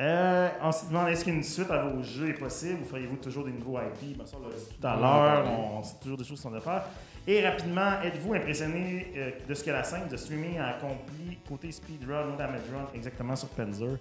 Euh, 0.00 0.48
on 0.62 0.72
se 0.72 0.86
demande 0.86 1.08
est-ce 1.08 1.24
qu'une 1.26 1.42
suite 1.42 1.70
à 1.70 1.82
vos 1.84 2.02
jeux 2.02 2.30
est 2.30 2.38
possible 2.38 2.78
ou 2.82 2.86
feriez-vous 2.86 3.16
toujours 3.16 3.44
des 3.44 3.52
nouveaux 3.52 3.78
IP 3.78 4.16
ben, 4.16 4.24
Ça, 4.26 4.38
tout 4.38 4.86
à 4.86 4.96
l'heure. 4.96 5.44
On- 5.46 5.82
C'est 5.82 6.00
toujours 6.00 6.16
des 6.16 6.24
choses 6.24 6.40
qu'on 6.40 6.50
doit 6.50 6.60
faire. 6.62 6.84
Et 7.26 7.46
rapidement, 7.46 8.00
êtes-vous 8.02 8.32
impressionné 8.32 9.12
euh, 9.14 9.30
de 9.46 9.52
ce 9.54 9.62
que 9.62 9.70
la 9.70 9.84
scène 9.84 10.08
de 10.10 10.16
streaming 10.16 10.56
a 10.58 10.68
accompli 10.76 11.38
côté 11.46 11.70
speedrun 11.70 12.30
ou 12.32 12.36
damage 12.38 12.62
run 12.74 12.88
exactement 12.94 13.36
sur 13.36 13.48
Panzer? 13.48 13.98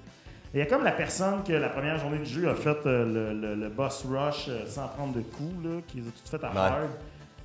Il 0.53 0.59
y 0.59 0.63
a 0.63 0.65
comme 0.65 0.83
la 0.83 0.91
personne 0.93 1.43
que 1.43 1.53
la 1.53 1.69
première 1.69 1.99
journée 1.99 2.17
du 2.19 2.25
jeu 2.25 2.49
a 2.49 2.55
fait 2.55 2.77
euh, 2.85 3.05
le, 3.33 3.39
le- 3.39 3.55
le 3.55 3.69
boss 3.69 4.05
rush 4.09 4.47
euh, 4.49 4.65
sans 4.65 4.87
prendre 4.87 5.13
de 5.13 5.21
coups, 5.21 5.63
là, 5.63 5.79
qui 5.87 5.97
les 5.97 6.07
a 6.07 6.11
toutes 6.11 6.27
faites 6.29 6.43
à 6.43 6.49
Ouais. 6.51 6.57
hard. 6.57 6.89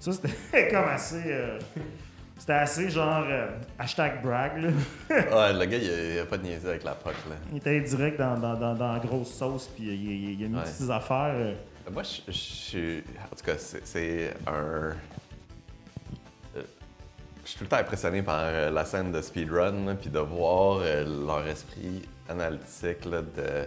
Ça, 0.01 0.12
c'était 0.12 0.68
comme 0.70 0.85
assez. 0.89 1.22
euh, 1.26 1.59
c'était 2.39 2.52
assez 2.55 2.89
genre 2.90 3.24
euh, 3.28 3.47
hashtag 3.78 4.22
brag. 4.22 4.56
Là. 4.62 4.70
Ouais, 5.10 5.52
le 5.52 5.64
gars, 5.66 5.76
il 5.78 6.18
a, 6.18 6.22
a 6.22 6.26
pas 6.26 6.39
de 6.39 6.43
niaiser 6.44 6.68
avec 6.68 6.82
la 6.85 6.94
POC, 6.94 7.12
là. 7.28 7.36
Il 7.52 7.59
était 7.59 7.81
direct 7.81 8.18
dans, 8.18 8.39
dans, 8.39 8.55
dans, 8.55 8.74
dans 8.74 8.93
la 8.94 8.98
grosse 8.98 9.32
sauce, 9.35 9.68
puis 9.74 9.85
il, 9.85 9.93
il- 10.10 10.40
il 10.40 10.44
a 10.47 10.48
mis 10.48 10.56
Ouais. 10.56 10.64
ses 10.66 10.90
affaires. 10.90 11.35
Moi, 11.93 12.02
je 12.02 12.32
suis. 12.32 12.98
En 13.31 13.36
tout 13.36 13.44
cas, 13.44 13.55
c'est 13.59 14.35
un. 14.47 14.93
Je 17.44 17.51
suis 17.51 17.59
tout 17.59 17.64
le 17.64 17.68
temps 17.68 17.76
impressionné 17.76 18.22
par 18.22 18.43
la 18.70 18.85
scène 18.86 19.12
de 19.12 19.20
speedrun, 19.20 19.94
puis 20.01 20.09
de 20.09 20.18
voir 20.18 20.78
leur 20.81 21.47
esprit 21.47 22.02
analytique 22.29 23.05
là, 23.05 23.23
de. 23.23 23.65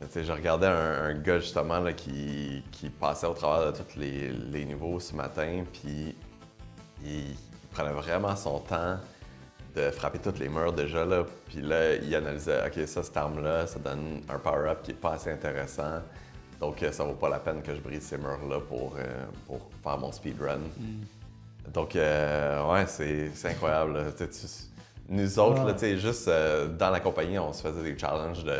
Tu 0.00 0.06
sais, 0.10 0.24
je 0.24 0.32
regardais 0.32 0.66
un, 0.66 1.04
un 1.04 1.14
gars 1.14 1.38
justement 1.40 1.78
là, 1.80 1.92
qui, 1.92 2.62
qui 2.72 2.88
passait 2.88 3.26
au 3.26 3.34
travers 3.34 3.70
de 3.72 3.76
tous 3.78 3.98
les, 3.98 4.28
les 4.30 4.64
niveaux 4.64 4.98
ce 4.98 5.14
matin, 5.14 5.62
puis 5.72 6.16
il 7.04 7.36
prenait 7.70 7.92
vraiment 7.92 8.34
son 8.34 8.60
temps 8.60 8.96
de 9.76 9.90
frapper 9.90 10.18
tous 10.18 10.38
les 10.40 10.48
murs 10.48 10.72
déjà, 10.72 11.04
là, 11.04 11.24
puis 11.48 11.60
là, 11.60 11.94
il 11.96 12.12
analysait, 12.14 12.66
OK, 12.66 12.86
ça, 12.88 13.02
cette 13.02 13.16
arme-là, 13.16 13.66
ça 13.66 13.78
donne 13.78 14.22
un 14.28 14.38
power-up 14.38 14.82
qui 14.82 14.90
est 14.92 14.94
pas 14.94 15.12
assez 15.12 15.30
intéressant, 15.30 16.00
donc 16.58 16.82
euh, 16.82 16.90
ça 16.90 17.04
vaut 17.04 17.12
pas 17.14 17.28
la 17.28 17.38
peine 17.38 17.62
que 17.62 17.74
je 17.74 17.80
brise 17.80 18.02
ces 18.02 18.16
murs-là 18.18 18.58
pour, 18.68 18.96
euh, 18.98 19.04
pour 19.46 19.60
faire 19.82 19.98
mon 19.98 20.10
speedrun. 20.12 20.58
Donc, 21.72 21.94
euh, 21.94 22.66
ouais, 22.72 22.86
c'est 22.86 23.30
incroyable. 23.44 23.92
là. 23.92 24.04
Tu- 24.16 24.24
nous 25.10 25.38
autres, 25.38 25.64
là, 25.66 25.72
tu 25.74 25.80
sais, 25.80 25.98
juste 25.98 26.28
euh, 26.28 26.68
dans 26.68 26.90
la 26.90 27.00
compagnie, 27.00 27.38
on 27.38 27.52
se 27.52 27.60
faisait 27.62 27.82
des 27.82 27.98
challenges 27.98 28.44
de... 28.44 28.56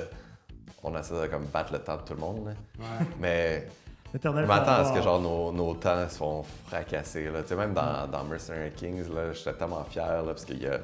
On 0.83 0.97
essayait 0.99 1.23
de 1.23 1.27
comme, 1.29 1.45
battre 1.47 1.73
le 1.73 1.79
temps 1.79 1.97
de 1.97 2.03
tout 2.03 2.15
le 2.15 2.21
monde, 2.21 2.47
là. 2.47 2.53
Ouais. 2.79 3.07
mais... 3.19 3.69
L'éternel 4.13 4.43
Je 4.45 4.49
m'attends 4.49 4.73
à 4.73 4.85
ce 4.87 4.93
que 4.93 5.01
genre 5.03 5.21
nos, 5.21 5.53
nos 5.53 5.75
temps 5.75 6.09
se 6.09 6.17
font 6.17 6.43
fracasser. 6.67 7.31
Là. 7.31 7.43
Tu 7.43 7.49
sais, 7.51 7.55
même 7.57 7.73
dans, 7.73 8.09
dans 8.09 8.25
Mercenary 8.25 8.73
Kings, 8.73 9.09
là, 9.15 9.33
j'étais 9.33 9.53
tellement 9.53 9.85
fier 9.85 10.05
là, 10.23 10.25
parce 10.27 10.45
qu'il 10.45 10.61
y 10.61 10.67
a, 10.67 10.81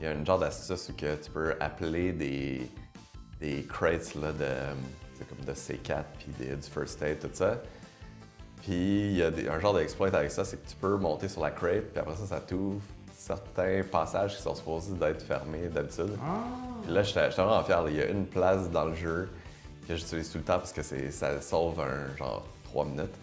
il 0.00 0.04
y 0.04 0.06
a 0.08 0.12
une 0.12 0.26
genre 0.26 0.38
d'astuce 0.40 0.88
où 0.88 0.94
que 0.94 1.14
tu 1.14 1.30
peux 1.30 1.54
appeler 1.60 2.12
des, 2.12 2.68
des 3.40 3.62
crates 3.62 4.16
là, 4.16 4.32
de, 4.32 4.46
c'est 5.16 5.28
comme 5.28 5.44
de 5.44 5.52
C4 5.52 6.02
puis 6.18 6.28
des- 6.40 6.56
du 6.56 6.68
First 6.68 7.00
Aid, 7.02 7.20
tout 7.20 7.28
ça. 7.32 7.58
Puis 8.62 8.72
il 9.10 9.16
y 9.18 9.22
a 9.22 9.30
des- 9.30 9.48
un 9.48 9.60
genre 9.60 9.74
d'exploit 9.74 10.08
avec 10.08 10.30
ça, 10.32 10.44
c'est 10.44 10.56
que 10.60 10.68
tu 10.68 10.74
peux 10.74 10.96
monter 10.96 11.28
sur 11.28 11.42
la 11.42 11.50
crate, 11.52 11.84
puis 11.92 12.00
après 12.00 12.16
ça, 12.16 12.26
ça 12.26 12.40
t'ouvre 12.40 12.80
certains 13.20 13.82
passages 13.82 14.36
qui 14.36 14.42
sont 14.42 14.54
supposés 14.54 14.94
d'être 14.94 15.22
fermés 15.22 15.68
d'habitude. 15.68 16.16
Puis 16.82 16.92
là, 16.92 17.02
j'étais 17.02 17.30
j'étais 17.30 17.42
vraiment 17.42 17.62
fier. 17.62 17.84
Il 17.88 17.96
y 17.96 18.00
a 18.00 18.06
une 18.06 18.24
place 18.24 18.70
dans 18.70 18.86
le 18.86 18.94
jeu 18.94 19.28
que 19.86 19.94
j'utilise 19.94 20.30
tout 20.30 20.38
le 20.38 20.44
temps 20.44 20.58
parce 20.58 20.72
que 20.72 20.82
ça 20.82 21.40
sauve 21.42 21.80
un 21.80 22.16
genre 22.16 22.46
3 22.64 22.86
minutes. 22.86 23.14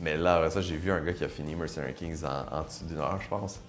Mais 0.00 0.18
là, 0.18 0.36
après 0.36 0.50
ça, 0.50 0.60
j'ai 0.60 0.76
vu 0.76 0.92
un 0.92 1.00
gars 1.00 1.14
qui 1.14 1.24
a 1.24 1.28
fini 1.28 1.54
Mercenary 1.54 1.94
Kings 1.94 2.24
en, 2.24 2.54
en 2.54 2.62
dessous 2.62 2.84
d'une 2.84 2.98
heure, 2.98 3.18
je 3.22 3.28
pense. 3.28 3.60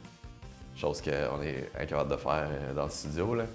Chose 0.76 1.02
qu'on 1.02 1.42
est 1.42 1.72
incapable 1.80 2.12
de 2.12 2.18
faire 2.18 2.50
euh, 2.50 2.74
dans 2.74 2.86
le 2.86 2.90
studio. 2.90 3.36
Là. 3.36 3.46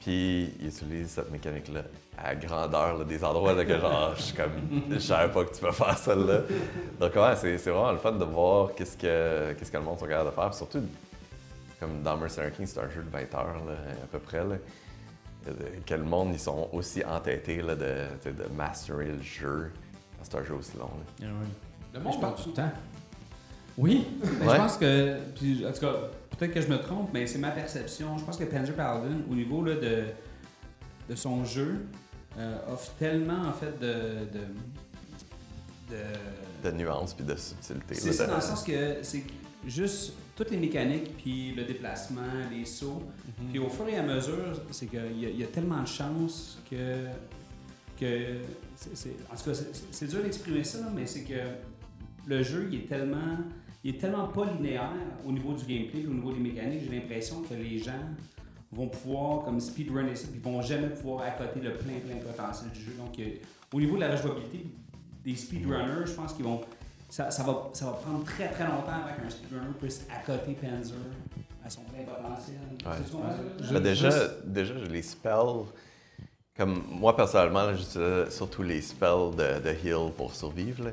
Puis 0.00 0.54
il 0.58 0.68
utilise 0.68 1.10
cette 1.10 1.30
mécanique-là 1.30 1.82
à 2.16 2.34
grandeur, 2.34 2.98
là, 2.98 3.04
des 3.04 3.22
endroits 3.24 3.52
là, 3.54 3.64
que 3.64 3.78
genre, 3.78 4.14
je 4.16 4.22
suis 4.22 4.34
comme, 4.34 4.52
je 4.90 4.98
savais 4.98 5.32
pas 5.32 5.44
que 5.44 5.54
tu 5.54 5.60
peux 5.60 5.72
faire 5.72 5.98
ça 5.98 6.14
là. 6.14 6.40
Donc 7.00 7.14
ouais, 7.14 7.36
c'est 7.36 7.58
c'est 7.58 7.70
vraiment 7.70 7.92
le 7.92 7.98
fun 7.98 8.12
de 8.12 8.24
voir 8.24 8.74
qu'est-ce 8.74 8.96
que, 8.96 9.52
qu'est-ce 9.54 9.70
que 9.70 9.76
le 9.76 9.82
monde 9.84 9.98
sont 9.98 10.06
capables 10.06 10.30
de 10.30 10.34
faire. 10.34 10.48
Puis 10.48 10.56
surtout, 10.56 10.82
comme 11.80 12.02
dans 12.02 12.16
Mercenary 12.16 12.52
Kings, 12.52 12.66
c'est 12.66 12.80
un 12.80 12.88
jeu 12.88 13.02
de 13.02 13.10
20 13.10 13.34
heures 13.34 13.56
là, 13.66 13.72
à 14.02 14.06
peu 14.10 14.18
près. 14.18 14.44
Là. 14.44 14.56
Que 15.84 15.94
le 15.94 16.04
monde, 16.04 16.30
ils 16.32 16.40
sont 16.40 16.70
aussi 16.72 17.04
entêtés 17.04 17.60
là, 17.60 17.74
de, 17.76 17.94
sais, 18.22 18.32
de 18.32 18.44
masterer 18.56 19.06
le 19.08 19.20
jeu. 19.22 19.70
C'est 20.22 20.36
un 20.38 20.42
jeu 20.44 20.54
aussi 20.54 20.76
long. 20.78 20.88
là. 21.20 21.26
Le 21.92 22.00
monde 22.00 22.24
a 22.24 22.30
du 22.42 22.52
temps. 22.52 22.70
Oui, 23.76 24.06
Ouais. 24.22 24.30
je 24.52 24.56
pense 24.56 24.76
que, 24.78 25.18
puis, 25.34 25.66
en 25.68 25.72
tout 25.72 25.80
cas, 25.80 25.92
peut-être 26.30 26.54
que 26.54 26.60
je 26.60 26.68
me 26.68 26.78
trompe, 26.78 27.10
mais 27.12 27.26
c'est 27.26 27.38
ma 27.40 27.50
perception. 27.50 28.16
Je 28.16 28.24
pense 28.24 28.36
que 28.38 28.44
Panzer 28.44 28.72
Paladin, 28.74 29.16
au 29.30 29.34
niveau 29.34 29.62
là, 29.64 29.74
de, 29.74 30.04
de 31.10 31.14
son 31.16 31.44
jeu, 31.44 31.84
offre 32.68 32.92
tellement 32.98 33.42
en 33.48 33.52
fait 33.52 33.78
de. 33.80 34.26
de, 34.32 34.44
de- 35.90 36.70
De 36.70 36.76
nuances 36.76 37.14
puis 37.14 37.24
de 37.24 37.36
subtilité. 37.36 37.94
c'est 37.94 38.12
ça 38.12 38.26
dans 38.26 38.36
le 38.36 38.40
sens 38.40 38.62
que 38.64 38.96
c'est 39.02 39.24
juste 39.66 40.14
toutes 40.36 40.50
les 40.50 40.56
mécaniques, 40.56 41.16
puis 41.18 41.52
le 41.54 41.64
déplacement, 41.64 42.22
les 42.50 42.64
sauts. 42.64 43.02
Puis 43.50 43.58
au 43.60 43.68
fur 43.68 43.86
et 43.88 43.96
à 43.96 44.02
mesure, 44.02 44.60
c'est 44.70 44.86
qu'il 44.86 45.18
y, 45.18 45.38
y 45.38 45.44
a 45.44 45.46
tellement 45.48 45.82
de 45.82 45.86
chances 45.88 46.58
que. 46.70 47.06
que 48.00 48.38
en 49.32 49.36
tout 49.36 49.50
cas, 49.50 49.56
c'est 49.92 50.06
dur 50.08 50.22
d'exprimer 50.22 50.64
ça, 50.64 50.78
mais 50.94 51.06
c'est 51.06 51.22
que 51.22 51.34
le 52.26 52.42
jeu, 52.42 52.68
il 52.72 52.80
est 52.80 52.88
tellement. 52.88 53.36
Il 53.86 53.94
est 53.94 53.98
tellement 53.98 54.26
pas 54.28 54.46
linéaire 54.50 54.90
au 55.26 55.30
niveau 55.30 55.52
du 55.52 55.64
gameplay, 55.66 56.06
au 56.06 56.14
niveau 56.14 56.32
des 56.32 56.40
mécaniques, 56.40 56.84
j'ai 56.88 56.96
l'impression 56.98 57.42
que 57.42 57.52
les 57.52 57.78
gens 57.78 57.92
vont 58.74 58.88
pouvoir 58.88 59.44
comme 59.44 59.60
speedrunner 59.60 60.16
ça, 60.16 60.26
puis 60.28 60.40
ils 60.42 60.42
vont 60.42 60.60
jamais 60.62 60.88
pouvoir 60.88 61.22
accoter 61.26 61.60
le 61.60 61.72
plein 61.74 61.98
plein 62.04 62.16
potentiel 62.16 62.70
du 62.70 62.80
jeu. 62.80 62.92
Donc 62.98 63.18
euh, 63.18 63.24
au 63.72 63.80
niveau 63.80 63.96
de 63.96 64.00
la 64.02 64.10
rejouabilité 64.12 64.66
des 65.24 65.36
speedrunners, 65.36 66.06
je 66.06 66.12
pense 66.12 66.32
qu'ils 66.32 66.44
vont 66.44 66.60
ça, 67.08 67.30
ça 67.30 67.44
va, 67.44 67.70
ça 67.72 67.86
va 67.86 67.92
prendre 67.92 68.24
très 68.24 68.48
très 68.48 68.64
longtemps 68.64 68.92
avant 69.04 69.14
qu'un 69.14 69.30
speedrunner 69.30 69.72
puisse 69.80 70.06
accoter 70.12 70.52
Panzer 70.54 70.96
à 71.64 71.70
son 71.70 71.82
plein 71.82 72.02
potentiel. 72.02 72.58
Ouais. 73.72 73.80
Déjà, 73.80 74.10
déjà, 74.44 74.74
les 74.74 75.02
spells. 75.02 75.64
Comme 76.56 76.82
moi, 76.88 77.16
personnellement, 77.16 77.64
là, 77.64 77.74
j'utilise 77.74 78.28
surtout 78.30 78.62
les 78.62 78.80
spells 78.80 79.34
de, 79.36 79.60
de 79.60 79.70
heal 79.84 80.12
pour 80.16 80.34
survivre. 80.34 80.84
là. 80.84 80.90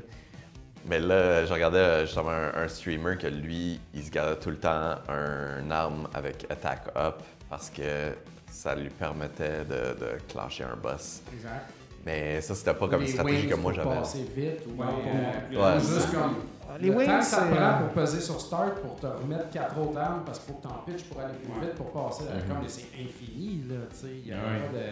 Mais 0.86 0.98
là, 0.98 1.44
je 1.46 1.52
regardais 1.52 1.78
euh, 1.78 2.06
justement 2.06 2.30
un, 2.30 2.52
un 2.54 2.68
streamer 2.68 3.16
que 3.16 3.28
lui, 3.28 3.78
il 3.94 4.02
se 4.04 4.10
gardait 4.10 4.40
tout 4.40 4.50
le 4.50 4.58
temps 4.58 4.96
un 5.08 5.70
arme 5.70 6.08
avec 6.14 6.46
attack 6.50 6.88
up 6.96 7.22
parce 7.52 7.68
que 7.68 8.14
ça 8.50 8.74
lui 8.74 8.88
permettait 8.88 9.62
de, 9.66 10.00
de 10.00 10.08
clencher 10.26 10.64
un 10.64 10.74
boss. 10.74 11.20
Exact. 11.34 11.68
Mais 12.06 12.40
ça, 12.40 12.54
c'était 12.54 12.72
pas 12.72 12.88
comme 12.88 13.02
Les 13.02 13.06
une 13.08 13.12
stratégie 13.12 13.40
wings 13.42 13.50
que 13.50 13.54
moi 13.60 13.72
pour 13.72 13.82
j'avais. 13.82 13.96
passer 14.00 14.24
vite 14.34 14.60
ou 14.66 14.80
Ouais, 14.80 14.86
euh, 14.88 15.56
euh, 15.58 15.74
Ouais. 15.74 15.80
juste 15.80 16.10
comme 16.12 16.36
Les 16.80 16.88
le 16.88 16.96
wings, 16.96 17.06
temps 17.06 17.18
que 17.18 17.24
ça 17.26 17.36
prend 17.42 17.56
euh, 17.56 17.78
pour 17.80 17.88
peser 17.90 18.20
sur 18.22 18.40
start 18.40 18.74
pour 18.80 18.96
te 18.96 19.06
remettre 19.06 19.50
quatre 19.50 19.78
autres 19.78 19.98
armes 19.98 20.22
parce 20.24 20.38
qu'il 20.38 20.54
faut 20.54 20.60
que 20.60 20.62
t'en 20.66 20.78
pitches 20.86 21.04
pour 21.04 21.20
aller 21.20 21.34
plus 21.34 21.60
vite 21.60 21.74
pour 21.74 21.92
passer 21.92 22.24
la 22.24 22.40
com. 22.40 22.56
Mais 22.62 22.68
c'est 22.68 22.88
infini 22.98 23.64
là, 23.68 23.74
tu 23.90 23.96
sais, 23.96 24.06
il 24.24 24.28
y 24.28 24.32
a 24.32 24.36
Ouais. 24.36 24.42
pas 24.72 24.78
de 24.78 24.84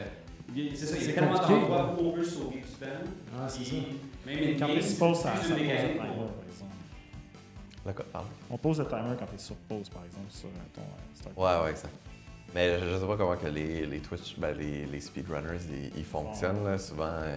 Il- 0.55 0.77
C'est 0.77 0.87
ça, 0.87 0.97
il 1.01 1.07
y 1.07 1.11
a 1.11 1.15
tellement 1.15 1.35
d'endroits 1.39 1.97
où 1.99 2.07
on 2.09 2.13
veut 2.17 2.25
sauver 2.25 2.57
du 2.57 2.63
temps. 2.63 2.87
Ah, 3.39 3.49
c'est 3.49 3.65
ça. 3.65 3.77
Même 4.27 4.39
une 4.39 4.59
Quand 4.59 4.67
se 4.69 4.99
poses, 4.99 5.21
ça, 5.21 5.31
pose 5.31 5.51
le 5.51 5.57
timer, 5.57 5.75
par 5.97 6.07
exemple. 6.07 6.33
D'accord, 7.87 8.07
pardon? 8.13 8.29
On 8.51 8.59
pose 8.59 8.79
le 8.81 8.87
timer 8.87 9.15
quand 9.19 9.27
tu 9.27 9.35
es 9.37 9.39
sur 9.39 9.55
pause, 9.57 9.89
par 9.89 10.05
exemple, 10.05 10.27
sur 10.29 10.49
euh, 10.49 10.75
ton 10.75 10.83
euh, 10.83 11.15
start. 11.15 11.35
Ouais, 11.37 11.65
ouais, 11.65 11.71
exact. 11.71 11.95
Mais 12.55 12.79
je, 12.81 12.99
sais 12.99 13.07
pas 13.07 13.17
comment 13.17 13.37
que 13.37 13.47
les, 13.47 13.87
les 13.87 13.99
Twitch, 14.01 14.37
ben, 14.39 14.57
les, 14.57 14.85
les 14.87 15.01
speedrunners, 15.01 15.59
ils, 15.71 15.99
ils 15.99 16.05
fonctionnent. 16.05 16.65
Là. 16.65 16.79
Souvent, 16.79 17.05
euh, 17.07 17.37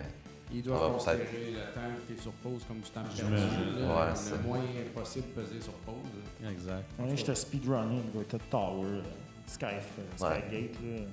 Ils 0.51 0.61
Ah, 0.66 0.67
doivent 0.69 0.93
considérer 0.93 1.17
peut-être. 1.19 1.53
le 1.53 1.74
temps 1.74 1.95
que 2.08 2.14
tu 2.14 2.22
sur 2.22 2.32
pause 2.33 2.61
comme 2.67 2.77
du 2.80 2.90
temps 2.90 3.03
perdu. 3.03 3.32
Ouais, 3.33 4.09
le 4.09 4.16
c'est- 4.16 4.43
moins 4.48 4.59
possible 4.95 5.27
de 5.35 5.42
peser 5.42 5.61
sur 5.61 5.74
pause. 5.74 5.95
là. 6.43 6.51
Exact. 6.51 6.83
Ouais, 7.00 7.16
j'étais 7.16 7.35
speedrunning, 7.35 8.01
Inverted 8.14 8.42
Tower, 8.50 8.85
euh, 8.85 9.01
Sky, 9.45 9.66
euh, 9.66 10.25
Ouais. 10.25 10.42
Skygate. 10.48 10.74
Là. 10.83 11.03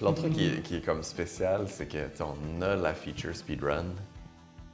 L'autre 0.00 0.22
truc 0.22 0.32
qui 0.32 0.46
est, 0.46 0.62
qui 0.62 0.76
est 0.76 0.84
comme 0.84 1.02
spécial, 1.02 1.66
c'est 1.68 1.86
que 1.86 1.98
on 2.22 2.62
a 2.62 2.76
la 2.76 2.94
feature 2.94 3.34
speedrun, 3.34 3.86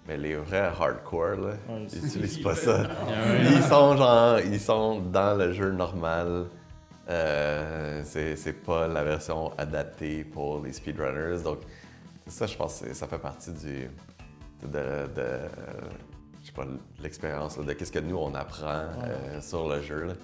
mais 0.07 0.17
les 0.19 0.37
vrais 0.37 0.59
hardcore, 0.79 1.37
là, 1.37 1.55
Ouais, 1.69 1.87
ils 1.93 2.03
n'utilisent 2.03 2.43
pas 2.43 2.55
ça. 2.55 2.83
Ils 3.43 3.63
sont 3.63 3.97
genre, 3.97 4.39
ils 4.41 4.61
sont 4.61 5.01
dans 5.01 5.35
le 5.39 5.53
jeu 5.53 5.71
normal. 5.71 6.47
Euh, 7.09 8.03
c'est 8.05 8.53
pas 8.65 8.87
la 8.89 9.05
version 9.05 9.53
adaptée 9.59 10.25
pour 10.25 10.63
les 10.65 10.73
speedrunners. 10.73 11.43
Donc, 11.43 11.59
ça, 12.27 12.47
je 12.47 12.57
pense, 12.57 12.81
que 12.81 12.95
ça 12.95 13.07
fait 13.07 13.19
partie 13.19 13.53
du 13.53 13.91
de, 14.63 14.69
de, 14.69 15.39
je 16.41 16.47
sais 16.47 16.53
pas, 16.53 16.65
de 16.65 16.79
l'expérience, 17.03 17.59
de 17.59 17.73
qu'est-ce 17.75 17.93
que 17.93 17.99
nous 17.99 18.17
on 18.17 18.35
apprend 18.35 18.67
euh, 19.03 19.41
sur 19.43 19.69
le 19.69 19.83
jeu. 19.83 20.07
là. 20.07 20.15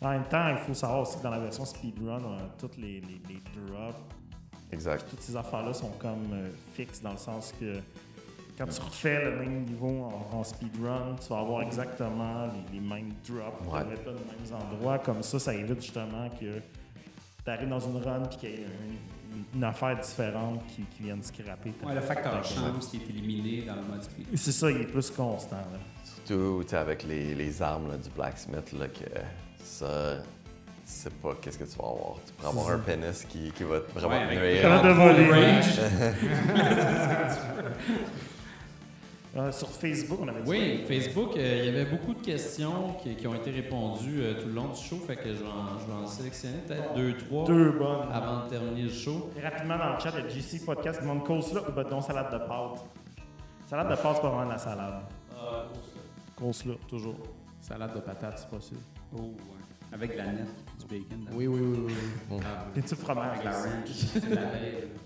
En 0.00 0.10
même 0.10 0.24
temps, 0.24 0.48
il 0.48 0.56
faut 0.56 0.74
savoir 0.74 1.02
aussi 1.02 1.18
que 1.18 1.22
dans 1.22 1.30
la 1.30 1.38
version 1.38 1.64
speedrun, 1.64 2.18
on 2.24 2.38
a 2.38 2.48
toutes 2.58 2.76
les, 2.76 3.00
les, 3.00 3.20
les 3.28 3.40
drops, 3.68 3.96
Exact. 4.72 5.04
toutes 5.08 5.20
ces 5.20 5.36
affaires-là 5.36 5.72
sont 5.72 5.92
comme 6.00 6.32
euh, 6.32 6.48
fixes 6.74 7.00
dans 7.00 7.12
le 7.12 7.18
sens 7.18 7.54
que 7.60 7.76
quand 8.64 8.70
tu 8.72 8.80
refais 8.80 9.24
le 9.24 9.36
même 9.40 9.62
niveau 9.64 10.08
en, 10.32 10.36
en 10.38 10.44
speedrun, 10.44 11.16
tu 11.20 11.28
vas 11.32 11.40
avoir 11.40 11.62
exactement 11.62 12.46
les, 12.46 12.78
les 12.78 12.80
mêmes 12.86 13.12
drops, 13.28 13.72
Ouais. 13.72 13.80
les 13.84 13.96
mêmes 14.12 14.54
endroits. 14.60 14.98
Comme 14.98 15.22
ça, 15.22 15.38
ça 15.38 15.54
évite 15.54 15.80
justement 15.82 16.28
que 16.30 16.60
t'arrives 17.44 17.68
dans 17.68 17.80
une 17.80 17.96
run 17.96 18.22
puis 18.28 18.36
qu'il 18.38 18.50
y 18.50 18.54
a 18.54 18.56
une, 18.58 19.44
une 19.56 19.64
affaire 19.64 19.98
différente 19.98 20.64
qui, 20.68 20.82
qui 20.82 21.02
vient 21.04 21.16
de 21.16 21.24
scraper. 21.24 21.72
Ouais, 21.84 21.94
le 21.94 22.00
facteur 22.02 22.44
chance 22.44 22.86
qui 22.88 22.98
est 22.98 23.08
éliminé 23.10 23.62
dans 23.62 23.74
le 23.76 23.82
mode 23.82 24.02
speed. 24.04 24.26
C'est 24.36 24.52
ça, 24.52 24.70
il 24.70 24.82
est 24.82 24.86
plus 24.86 25.10
constant. 25.10 25.56
Là. 25.56 25.78
Surtout 26.04 26.62
tu 26.68 26.74
avec 26.76 27.02
les, 27.04 27.34
les 27.34 27.62
armes 27.62 27.88
là, 27.90 27.96
du 27.96 28.10
blacksmith, 28.10 28.72
là, 28.78 28.86
que 28.86 29.10
ça, 29.64 30.18
tu 30.18 30.22
sais 30.84 31.10
pas 31.10 31.34
qu'est-ce 31.40 31.58
que 31.58 31.64
tu 31.64 31.76
vas 31.78 31.84
avoir. 31.88 32.14
Tu 32.26 32.32
pourrais 32.34 32.48
avoir 32.50 32.70
un 32.70 32.78
pénis 32.78 33.24
qui, 33.28 33.50
qui 33.50 33.64
va 33.64 33.80
te 33.80 33.90
vraiment 33.98 34.20
Ouais, 34.28 34.36
nuire. 34.36 34.82
De 34.82 34.90
voler. 34.90 35.30
Euh, 39.34 39.50
sur 39.50 39.68
Facebook, 39.70 40.18
on 40.20 40.28
avait 40.28 40.42
dit 40.42 40.50
Oui, 40.50 40.84
Facebook, 40.86 41.36
euh, 41.36 41.60
il 41.60 41.64
y 41.64 41.68
avait 41.70 41.86
beaucoup 41.90 42.12
de 42.12 42.20
questions 42.20 42.94
qui, 43.02 43.14
qui 43.16 43.26
ont 43.26 43.34
été 43.34 43.50
répondues 43.50 44.20
euh, 44.20 44.34
tout 44.38 44.46
le 44.48 44.52
long 44.52 44.68
du 44.68 44.78
show, 44.78 44.96
fait 45.06 45.16
que 45.16 45.28
je 45.34 45.42
vais 45.42 45.48
en, 45.48 45.78
je 45.78 45.86
vais 45.86 45.92
en 45.92 46.06
sélectionner 46.06 46.58
peut-être 46.66 46.94
deux, 46.94 47.16
trois 47.16 47.46
deux 47.46 47.72
bonnes. 47.72 48.08
avant 48.12 48.44
de 48.44 48.50
terminer 48.50 48.82
le 48.82 48.90
show. 48.90 49.30
Et 49.38 49.40
rapidement 49.40 49.78
dans 49.78 49.94
le 49.94 50.00
chat, 50.00 50.14
a 50.14 50.28
GC 50.28 50.66
Podcast 50.66 51.00
demande 51.00 51.24
coleslaw 51.24 51.62
ou 51.62 51.90
non 51.90 52.02
salade 52.02 52.30
de 52.30 52.38
pâtes. 52.46 52.84
Salade 53.70 53.88
de 53.88 53.94
pâtes, 53.94 54.16
c'est 54.16 54.20
pas 54.22 54.28
vraiment 54.28 54.44
de 54.46 54.50
la 54.52 54.58
salade. 54.58 55.00
Coleslaw, 56.36 56.74
toujours. 56.86 57.16
Salade 57.62 57.94
de 57.94 58.00
patates, 58.00 58.38
c'est 58.40 58.48
possible. 58.50 58.80
Oh, 59.16 59.20
ouais. 59.20 59.94
Avec 59.94 60.12
de 60.12 60.16
la 60.18 60.26
nette, 60.26 60.48
du 60.78 60.86
bacon. 60.86 61.28
Oui, 61.32 61.46
oui, 61.46 61.60
oui. 61.62 61.94
oui. 62.30 62.38
Ah, 62.44 62.66
Et 62.76 62.82
du 62.82 62.94
fromage. 62.94 63.38
Avec 63.38 63.44
la 63.44 63.52
ranch. 63.52 65.02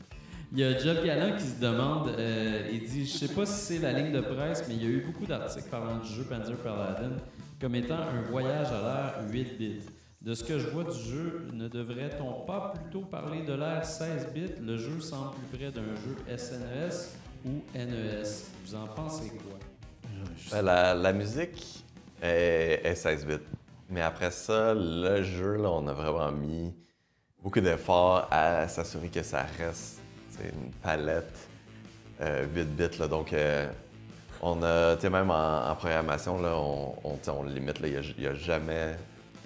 Il 0.53 0.59
y 0.61 0.65
a 0.65 0.79
Jeff 0.79 1.05
Galland 1.05 1.37
qui 1.37 1.45
se 1.45 1.61
demande, 1.61 2.09
euh, 2.09 2.69
il 2.73 2.85
dit, 2.85 3.05
je 3.05 3.19
sais 3.19 3.35
pas 3.35 3.45
si 3.47 3.75
c'est 3.75 3.79
la 3.81 3.93
ligne 3.93 4.13
de 4.13 4.21
presse, 4.21 4.65
mais 4.69 4.75
il 4.75 4.83
y 4.83 4.87
a 4.87 4.91
eu 4.91 5.01
beaucoup 5.01 5.27
d'articles 5.27 5.69
parlant 5.69 5.99
du 5.99 6.09
jeu 6.09 6.23
Panzer 6.23 6.57
Paladin 6.57 7.17
comme 7.61 7.75
étant 7.75 7.99
un 7.99 8.23
voyage 8.31 8.69
à 8.69 8.83
l'ère 8.83 9.31
8 9.31 9.59
bits. 9.59 9.81
De 10.21 10.35
ce 10.35 10.45
que 10.45 10.59
je 10.59 10.69
vois 10.69 10.85
du 10.85 10.99
jeu, 10.99 11.49
ne 11.53 11.69
devrait-on 11.69 12.45
pas 12.47 12.75
plutôt 12.75 13.03
parler 13.03 13.43
de 13.43 13.55
l'ère 13.55 13.85
16 13.85 14.33
bits? 14.33 14.55
Le 14.61 14.77
jeu 14.77 15.01
semble 15.01 15.35
plus 15.37 15.59
près 15.59 15.71
d'un 15.71 15.83
jeu 15.83 16.37
SNES 16.37 17.17
ou 17.45 17.63
NES. 17.75 18.23
Vous 18.65 18.75
en 18.75 18.87
pensez 18.89 19.31
quoi? 19.31 19.59
Ben, 20.51 20.63
la, 20.63 21.13
musique 21.13 21.85
est, 22.23 22.81
est 22.85 22.95
16 22.95 23.27
bits. 23.27 23.35
Mais 23.89 24.01
après 24.01 24.31
ça, 24.31 24.75
le 24.75 25.23
jeu, 25.23 25.57
là, 25.57 25.71
on 25.71 25.87
a 25.87 25.93
vraiment 25.93 26.33
mis 26.33 26.73
beaucoup 27.43 27.61
d'efforts 27.61 28.27
à 28.31 28.67
s'assurer 28.69 29.09
que 29.09 29.23
ça 29.23 29.47
reste 29.59 29.96
sais, 30.43 30.53
une 30.55 30.71
palette 30.83 31.49
euh, 32.21 32.47
8 32.55 32.65
bits. 32.65 32.99
Là. 32.99 33.09
Donc, 33.09 33.33
euh, 33.33 33.69
on 34.43 34.63
a, 34.63 34.97
même 35.09 35.31
en, 35.31 35.71
en 35.71 35.75
programmation, 35.75 36.41
là, 36.41 36.57
on, 36.57 37.43
limite. 37.45 37.79
Il 37.83 38.03
n'y 38.19 38.27
a, 38.27 38.35
jamais 38.35 38.97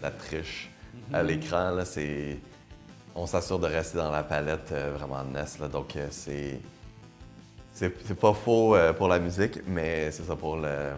la 0.02 0.10
triche 0.10 0.70
à 1.12 1.22
l'écran. 1.22 1.70
là. 1.70 1.84
C'est, 1.84 2.38
on 3.14 3.26
s'assure 3.26 3.58
de 3.58 3.66
rester 3.66 3.98
dans 3.98 4.10
la 4.10 4.22
palette 4.22 4.72
euh, 4.72 4.92
vraiment 4.96 5.22
NES. 5.24 5.60
Là. 5.60 5.68
Donc, 5.68 5.96
euh, 5.96 6.06
c'est. 6.10 6.60
C'est 7.72 7.94
c'est 8.04 8.18
pas 8.18 8.34
faux 8.34 8.74
euh, 8.74 8.92
pour 8.92 9.08
la 9.08 9.18
musique, 9.18 9.60
mais 9.66 10.10
c'est 10.10 10.24
ça 10.24 10.36
pour 10.36 10.56
le, 10.56 10.90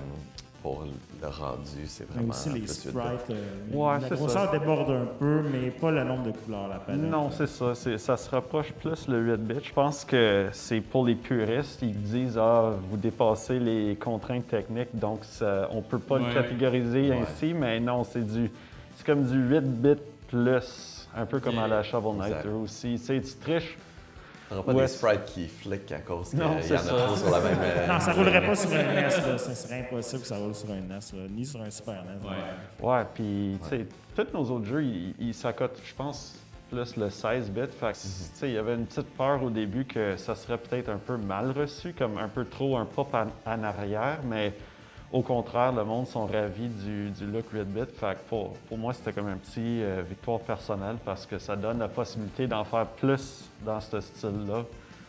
pour 0.62 0.84
le 0.84 1.26
rendu, 1.28 1.86
c'est 1.86 2.08
Mais 2.10 2.14
vraiment. 2.16 2.30
aussi 2.30 2.48
les 2.50 2.66
sprites. 2.66 2.94
euh, 3.30 3.74
Ouais, 3.74 3.98
la 4.00 4.08
grosseur 4.16 4.50
ça. 4.50 4.58
déborde 4.58 4.90
un 4.90 5.06
peu, 5.18 5.42
mais 5.52 5.70
pas 5.70 5.90
le 5.90 6.04
nombre 6.04 6.24
de 6.24 6.30
couleurs, 6.32 6.68
la 6.68 6.76
palette. 6.76 7.00
Non, 7.02 7.30
c'est 7.30 7.46
ça. 7.48 7.74
c'est- 7.74 7.98
Ça 7.98 8.16
se 8.16 8.30
rapproche 8.30 8.72
plus 8.72 9.08
le 9.08 9.18
8 9.20 9.38
bits. 9.40 9.60
Je 9.64 9.72
pense 9.72 10.04
que 10.04 10.48
c'est 10.52 10.80
pour 10.80 11.04
les 11.06 11.14
puristes. 11.16 11.80
Ils 11.82 12.00
disent 12.00 12.38
Ah, 12.38 12.70
vous 12.90 12.96
dépassez 12.96 13.58
les 13.58 13.96
contraintes 13.96 14.46
techniques, 14.48 14.94
donc 14.94 15.20
ça- 15.24 15.68
on 15.72 15.82
peut 15.82 15.98
pas 15.98 16.16
Ouais. 16.16 16.28
le 16.28 16.34
catégoriser 16.34 17.10
Ouais. 17.10 17.18
ainsi. 17.22 17.52
Mais 17.54 17.80
non, 17.80 18.04
c'est 18.04 18.24
du, 18.26 18.50
c'est 18.96 19.04
comme 19.06 19.24
du 19.24 19.38
8 19.38 19.62
bits 19.64 20.00
plus, 20.28 21.08
un 21.16 21.26
peu 21.26 21.40
comme 21.40 21.58
à 21.58 21.66
la 21.68 21.82
Shovel 21.82 22.16
Knight 22.16 22.46
aussi. 22.62 22.92
Tu 22.92 22.98
sais, 22.98 23.20
tu 23.20 23.34
triches. 23.34 23.76
T'auras 24.52 24.62
pas 24.64 24.72
Ouais. 24.74 24.82
des 24.82 24.88
sprites 24.88 25.24
qui 25.26 25.48
fliquent 25.48 25.92
à 25.92 25.98
cause 26.00 26.30
qu'il 26.30 26.38
y 26.38 26.42
Non, 26.42 26.48
en 26.52 26.56
a 26.58 27.06
trop 27.06 27.16
sur 27.16 27.30
la 27.30 27.40
même. 27.40 27.58
euh, 27.60 27.86
Non, 27.86 28.00
ça 28.00 28.12
roulerait 28.12 28.46
pas 28.46 28.54
sur 28.54 28.70
un 28.72 28.82
NES, 28.82 29.02
là. 29.02 29.38
Ça 29.38 29.54
serait 29.54 29.80
impossible 29.80 30.20
que 30.22 30.26
ça 30.28 30.36
roule 30.36 30.54
sur 30.54 30.70
un 30.70 30.76
NES, 30.80 30.88
là, 31.14 31.26
ni 31.30 31.44
sur 31.44 31.60
un 31.62 31.70
Super 31.70 32.02
NES. 32.04 32.86
Ouais, 32.86 33.02
puis 33.14 33.58
tu 33.62 33.68
sais, 33.68 33.86
tous 34.14 34.26
nos 34.36 34.44
autres 34.50 34.66
jeux, 34.66 34.84
ils 34.84 35.14
ils 35.18 35.34
s'accotent, 35.34 35.80
je 35.84 35.94
pense, 35.94 36.34
plus 36.70 36.96
le 36.96 37.10
16 37.10 37.50
bits. 37.50 37.60
Fait 37.78 37.92
que, 37.92 37.96
tu 37.98 37.98
sais, 38.34 38.48
il 38.48 38.54
y 38.54 38.58
avait 38.58 38.74
une 38.74 38.86
petite 38.86 39.08
peur 39.16 39.42
au 39.42 39.50
début 39.50 39.84
que 39.84 40.16
ça 40.16 40.34
serait 40.34 40.58
peut-être 40.58 40.88
un 40.88 40.98
peu 40.98 41.16
mal 41.16 41.50
reçu, 41.52 41.92
comme 41.92 42.18
un 42.18 42.28
peu 42.28 42.44
trop 42.44 42.76
un 42.78 42.84
pop 42.86 43.14
en, 43.14 43.26
en 43.50 43.62
arrière, 43.62 44.18
mais 44.24 44.52
au 45.12 45.20
contraire, 45.22 45.72
le 45.72 45.84
monde 45.84 46.06
sont 46.06 46.26
ravis 46.26 46.68
du, 46.68 47.10
du 47.10 47.26
look 47.26 47.44
8 47.52 47.64
bit. 47.64 47.90
Fait 47.96 48.14
que 48.14 48.28
pour, 48.28 48.54
pour 48.68 48.78
moi, 48.78 48.92
c'était 48.94 49.12
comme 49.12 49.28
un 49.28 49.36
petit 49.36 49.82
euh, 49.82 50.02
victoire 50.08 50.40
personnelle 50.40 50.96
parce 51.04 51.26
que 51.26 51.38
ça 51.38 51.54
donne 51.54 51.78
la 51.80 51.88
possibilité 51.88 52.46
d'en 52.46 52.64
faire 52.64 52.86
plus 52.86 53.44
dans 53.64 53.80
ce 53.80 54.00
style-là. 54.00 54.64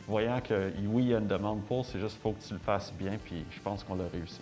Voyant 0.08 0.42
que 0.42 0.72
oui, 0.88 1.04
il 1.04 1.10
y 1.10 1.16
a 1.16 1.20
une 1.20 1.28
demande 1.28 1.62
pour, 1.64 1.86
c'est 1.86 2.00
juste 2.00 2.14
qu'il 2.16 2.22
faut 2.22 2.32
que 2.34 2.44
tu 2.46 2.54
le 2.54 2.60
fasses 2.60 2.92
bien, 3.00 3.14
puis 3.24 3.46
je 3.50 3.60
pense 3.62 3.84
qu'on 3.86 3.96
l'a 3.96 4.04
réussi. 4.12 4.42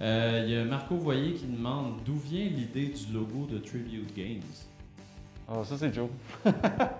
Euh, 0.00 0.42
Il 0.46 0.52
y 0.52 0.56
a 0.58 0.64
Marco 0.64 0.94
Voyer 0.96 1.34
qui 1.34 1.46
demande 1.46 1.96
d'où 2.04 2.14
vient 2.16 2.44
l'idée 2.48 2.86
du 2.88 3.12
logo 3.12 3.46
de 3.50 3.58
Tribute 3.58 4.14
Games? 4.16 4.40
Ah, 5.48 5.62
ça, 5.64 5.76
c'est 5.78 5.92
Joe. 5.94 6.08
Ouais. 6.44 6.52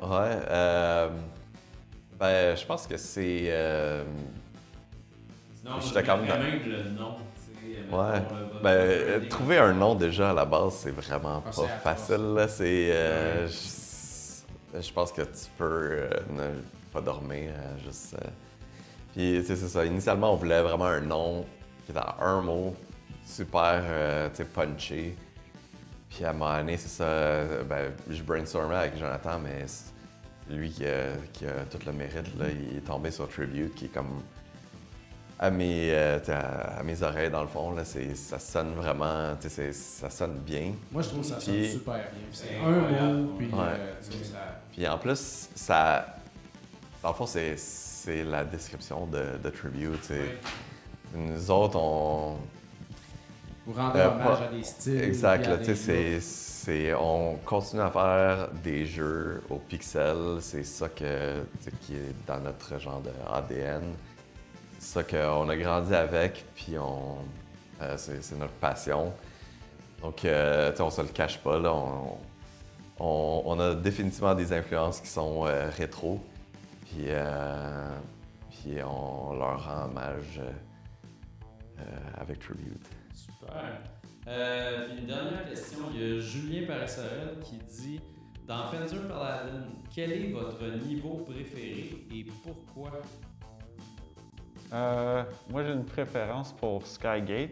euh, 0.03 1.09
ben, 2.19 2.57
je 2.57 2.65
pense 2.67 2.87
que 2.87 2.97
c'est. 2.97 3.45
euh, 3.49 4.05
Sinon, 5.69 5.81
J'étais 5.81 6.03
comme 6.05 6.27
dans- 6.27 6.39
même 6.39 6.61
le 6.69 6.83
nom. 6.91 7.17
tu 7.37 7.53
sais, 7.91 7.95
Ouais. 7.97 8.23
Ben, 8.63 8.71
euh, 8.71 9.21
trouver 9.29 9.59
un 9.59 9.73
nom 9.75 9.95
déjà 9.95 10.31
à 10.31 10.33
la 10.33 10.45
base, 10.45 10.75
c'est 10.75 10.91
vraiment 10.91 11.43
pas 11.43 11.69
facile. 11.83 12.35
là. 12.35 12.49
C'est. 12.49 12.91
euh, 12.93 13.47
je, 13.49 14.81
je 14.81 14.93
pense 14.93 15.13
que 15.13 15.23
tu 15.23 15.47
peux 15.59 15.65
euh, 15.93 16.09
ne 16.31 16.49
pas 16.93 17.01
dormir. 17.01 17.51
euh, 17.55 17.79
juste. 17.85 18.15
euh. 18.15 18.27
Puis, 19.13 19.39
tu 19.41 19.47
sais, 19.47 19.57
c'est 19.57 19.69
ça. 19.69 19.85
Initialement, 19.85 20.33
on 20.33 20.37
voulait 20.37 20.63
vraiment 20.63 20.87
un 20.87 21.01
nom 21.01 21.45
qui 21.85 21.93
était 21.93 22.01
en 22.01 22.23
un 22.23 22.41
mot, 22.43 22.75
super, 23.25 23.81
euh, 23.85 24.29
tu 24.31 24.37
sais, 24.37 24.45
punché. 24.45 25.17
Puis 26.09 26.25
à 26.25 26.31
un 26.31 26.33
moment 26.33 26.57
donné, 26.57 26.77
c'est 26.79 26.89
ça. 26.89 27.05
euh, 27.05 27.63
Ben, 27.65 27.93
je 28.09 28.23
brainstormais 28.23 28.75
avec 28.77 28.97
Jonathan, 28.99 29.39
mais 29.39 29.67
lui 30.49 30.71
qui 30.71 30.87
a, 30.87 31.15
qui 31.33 31.47
a 31.47 31.65
tout 31.71 31.79
le 31.85 31.93
mérite. 31.93 32.35
Là, 32.39 32.47
il 32.49 32.79
est 32.79 32.81
tombé 32.81 33.11
sur 33.11 33.29
Tribute, 33.29 33.75
qui 33.75 33.87
est 33.87 33.89
comme 33.89 34.23
à 35.39 35.51
mes, 35.51 35.91
euh, 35.93 36.19
à, 36.29 36.79
à 36.79 36.83
mes 36.83 37.03
oreilles, 37.03 37.31
dans 37.31 37.43
le 37.43 37.49
fond, 37.49 37.73
là, 37.73 37.85
c'est, 37.85 38.15
ça 38.15 38.39
sonne 38.39 38.75
vraiment, 38.75 39.35
tu 39.41 39.49
sais, 39.49 39.73
c'est- 39.73 39.73
ça 39.73 40.11
sonne 40.11 40.39
bien. 40.39 40.73
Moi, 40.91 41.03
je 41.03 41.09
trouve 41.09 41.21
que 41.21 41.27
ça 41.27 41.41
sonne 41.41 41.55
Puis- 41.55 41.73
super 41.73 41.95
bien. 41.95 42.05
C'est 42.33 42.57
un 42.57 42.71
mot, 42.71 43.33
puis 43.37 43.47
Ouais. 43.49 43.53
euh. 43.61 43.95
Puis 44.73 44.89
en 44.89 44.99
plus, 44.99 45.49
ça, 45.55 46.07
dans 47.03 47.09
le 47.11 47.15
fond, 47.15 47.27
c'est, 47.27 47.55
c'est 47.59 48.25
la 48.25 48.45
description 48.45 49.07
de, 49.07 49.37
de 49.43 49.51
Tribute. 49.51 50.01
tu 50.03 50.07
sais. 50.09 50.15
Ouais. 50.21 50.39
Nous 51.15 51.51
autres, 51.51 51.79
on... 51.79 52.37
Vous 53.67 53.73
rendez 53.73 53.99
Euh, 54.01 54.11
hommage 54.11 54.39
pas- 54.39 54.45
à 54.45 54.49
des 54.49 54.63
styles. 54.63 55.03
Exact, 55.03 55.47
là, 55.47 55.59
c'est, 56.21 56.95
on 56.95 57.37
continue 57.45 57.83
à 57.83 57.91
faire 57.91 58.49
des 58.63 58.87
jeux 58.87 59.43
au 59.51 59.57
pixel. 59.57 60.39
C'est 60.41 60.65
ça 60.65 60.89
que, 60.89 61.43
qui 61.83 61.95
est 61.95 62.15
dans 62.27 62.39
notre 62.41 62.79
genre 62.81 63.01
de 63.01 63.11
ADN. 63.33 63.83
Ça 64.87 65.03
qu'on 65.03 65.49
a 65.49 65.57
grandi 65.57 65.93
avec, 65.93 66.45
puis 66.55 66.79
on, 66.79 67.17
euh, 67.83 67.97
c'est, 67.99 68.39
notre 68.39 68.53
passion. 68.55 69.13
Donc, 70.01 70.25
euh, 70.25 70.73
on 70.79 70.91
se 70.91 71.03
le 71.03 71.09
cache 71.09 71.39
pas, 71.39 71.59
là. 71.59 71.75
On, 71.75 73.43
on- 73.45 73.59
a 73.61 73.75
définitivement 73.75 74.35
des 74.37 74.53
influences 74.53 75.01
qui 75.01 75.09
sont 75.09 75.45
euh, 75.45 75.69
rétro, 75.77 76.21
puis, 76.83 77.07
euh, 77.09 77.91
puis 78.49 78.77
on 78.85 79.35
leur 79.35 79.65
rend 79.67 79.87
hommage 79.87 80.41
avec 82.17 82.39
Tribute. 82.39 82.87
Super. 83.13 83.81
Une 84.99 85.05
dernière 85.07 85.49
question. 85.49 85.81
Il 85.93 86.01
y 86.01 86.17
a 86.17 86.21
Julien 86.21 86.67
Parissorel 86.67 87.39
qui 87.43 87.57
dit 87.59 88.01
Dans 88.47 88.71
Panzer 88.71 89.07
Paladin, 89.09 89.65
quel 89.95 90.13
est 90.13 90.31
votre 90.33 90.65
niveau 90.87 91.25
préféré 91.29 92.07
et 92.15 92.25
pourquoi? 92.45 92.93
Euh, 94.73 95.23
moi, 95.51 95.63
j'ai 95.65 95.73
une 95.73 95.85
préférence 95.85 96.53
pour 96.53 96.87
Skygate 96.87 97.51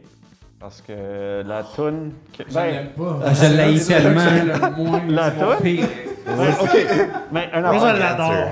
parce 0.58 0.80
que 0.80 1.42
la 1.46 1.62
toune. 1.62 2.12
que- 2.36 2.44
Je 2.48 2.54
ben, 2.54 2.64
l'aime 2.66 2.88
pas. 2.90 3.32
Je 3.32 3.40
que 3.78 3.88
tellement. 3.88 4.68
le 4.68 4.82
moins. 4.82 5.02
La 5.08 5.30
toune? 5.30 5.56
pire. 5.62 5.86
ben, 6.26 6.54
OK. 6.60 6.76
Mais 7.32 7.50
un 7.52 7.60
Moi, 7.60 7.78
je 7.94 7.98
l'adore. 8.00 8.48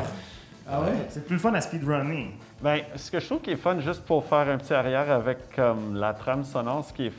Ah 0.71 0.81
ouais? 0.83 0.93
C'est 1.09 1.27
plus 1.27 1.35
le 1.37 1.41
fun 1.41 1.53
à 1.55 1.61
speedrunner. 1.61 2.31
Ben, 2.63 2.81
ce 2.97 3.11
que 3.11 3.19
je 3.19 3.27
trouve 3.27 3.41
qui 3.41 3.51
est 3.51 3.57
fun, 3.57 3.79
juste 3.81 4.05
pour 4.05 4.25
faire 4.25 4.49
un 4.49 4.57
petit 4.59 4.73
arrière 4.73 5.11
avec 5.11 5.55
comme, 5.55 5.97
la 5.97 6.15
trame 6.15 6.45
sonore, 6.45 6.85
ce 6.85 6.93
qui 6.93 7.07
est 7.07 7.13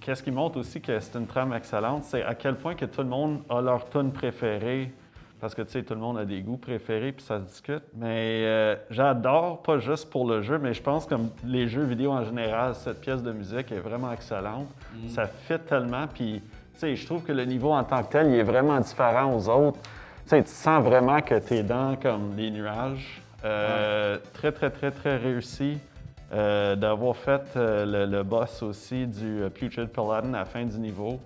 qu'est-ce 0.00 0.22
qui 0.22 0.30
montre 0.30 0.58
aussi 0.58 0.80
que 0.80 0.98
c'est 1.00 1.18
une 1.18 1.26
trame 1.26 1.52
excellente, 1.52 2.04
c'est 2.04 2.22
à 2.22 2.34
quel 2.34 2.54
point 2.56 2.74
que 2.74 2.86
tout 2.86 3.02
le 3.02 3.08
monde 3.08 3.40
a 3.50 3.60
leur 3.60 3.88
tune 3.90 4.10
préférée. 4.10 4.90
Parce 5.40 5.54
que, 5.54 5.62
tu 5.62 5.70
sais, 5.70 5.82
tout 5.82 5.94
le 5.94 6.00
monde 6.00 6.18
a 6.18 6.24
des 6.24 6.40
goûts 6.40 6.56
préférés, 6.56 7.12
puis 7.12 7.24
ça 7.24 7.38
se 7.38 7.44
discute. 7.44 7.82
Mais 7.94 8.42
euh, 8.44 8.74
j'adore, 8.90 9.62
pas 9.62 9.78
juste 9.78 10.10
pour 10.10 10.26
le 10.28 10.42
jeu, 10.42 10.58
mais 10.58 10.74
je 10.74 10.82
pense 10.82 11.06
comme 11.06 11.30
les 11.44 11.68
jeux 11.68 11.84
vidéo 11.84 12.10
en 12.10 12.24
général, 12.24 12.74
cette 12.74 13.00
pièce 13.00 13.22
de 13.22 13.30
musique 13.32 13.70
est 13.70 13.78
vraiment 13.78 14.12
excellente. 14.12 14.66
Ça 15.08 15.26
fit 15.26 15.58
tellement, 15.60 16.06
puis 16.12 16.42
sais, 16.74 16.94
je 16.96 17.06
trouve 17.06 17.22
que 17.22 17.32
le 17.32 17.44
niveau 17.44 17.72
en 17.72 17.84
tant 17.84 18.02
que 18.02 18.12
tel, 18.12 18.28
il 18.28 18.34
est 18.36 18.42
vraiment 18.44 18.78
différent 18.80 19.34
aux 19.34 19.48
autres. 19.48 19.78
Tu 20.24 20.30
sais, 20.30 20.42
tu 20.42 20.50
sens 20.50 20.82
vraiment 20.84 21.20
que 21.20 21.34
t'es 21.38 21.62
dans 21.62 21.96
comme 21.96 22.34
des 22.34 22.50
nuages. 22.50 23.22
Euh, 23.44 24.18
Très, 24.32 24.52
très, 24.52 24.70
très, 24.70 24.90
très 24.90 25.16
réussi. 25.16 25.78
Euh, 26.32 26.76
D'avoir 26.76 27.16
fait 27.16 27.42
le, 27.54 28.04
le 28.06 28.22
boss 28.22 28.62
aussi 28.62 29.06
du 29.06 29.42
Putrid 29.54 29.88
Paladin 29.88 30.34
à 30.34 30.40
la 30.40 30.44
fin 30.44 30.64
du 30.64 30.78
niveau. 30.78 31.18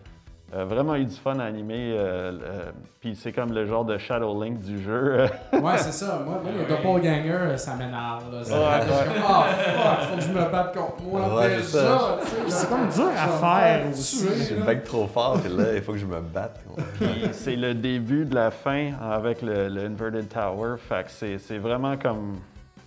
Euh, 0.55 0.67
vraiment 0.67 0.95
eu 0.97 1.07
du 1.07 1.15
fun 1.17 1.39
à 1.39 1.45
animer. 1.45 1.95
euh, 1.97 2.33
euh, 2.43 2.73
Puis 3.01 3.17
c'est 3.17 3.33
comme 3.33 3.53
le 3.55 3.65
genre 3.65 3.87
de 3.87 3.97
Shadow 3.97 4.43
Link 4.43 4.59
du 4.59 4.83
jeu. 4.83 5.25
Ouais, 5.55 5.77
c'est 5.79 5.93
ça. 5.93 6.21
Moi, 6.27 6.41
moi 6.43 6.53
les 6.59 6.65
doppelgangers, 6.67 7.57
ça 7.57 7.75
m'énerve. 7.75 8.25
Ouais, 8.31 8.39
je 8.41 8.45
suis 8.45 8.53
comme, 8.53 9.23
ah, 9.27 9.45
fuck, 9.49 10.09
faut 10.11 10.17
que 10.17 10.21
je 10.23 10.29
me 10.29 10.51
batte 10.53 10.77
contre 10.77 11.03
moi. 11.05 11.35
Ouais, 11.37 11.49
déjà, 11.57 11.63
c'est 11.63 11.79
ça. 11.79 12.19
tu 12.21 12.27
sais, 12.27 12.37
C'est 12.59 12.69
comme 12.69 12.89
dur 12.89 13.09
à 13.17 13.29
faire 13.29 13.87
me 13.87 13.91
aussi. 13.93 14.29
Je 14.51 14.55
le 14.57 14.63
bec 14.63 14.85
trop 14.85 15.07
fort, 15.07 15.39
et 15.45 15.49
là, 15.49 15.75
il 15.77 15.81
faut 15.83 15.93
que 15.93 15.99
je 15.99 16.05
me 16.07 16.21
batte. 16.21 16.61
Puis 17.01 17.29
c'est 17.33 17.57
le 17.57 17.73
début 17.75 18.27
de 18.27 18.35
la 18.35 18.51
fin 18.51 18.91
avec 19.01 19.41
le, 19.41 19.69
le 19.71 19.87
Inverted 19.87 20.29
Tower. 20.29 20.75
Fait 20.77 21.05
que 21.05 21.11
c'est, 21.11 21.39
c'est 21.39 21.57
vraiment 21.59 21.97
comme. 21.97 22.35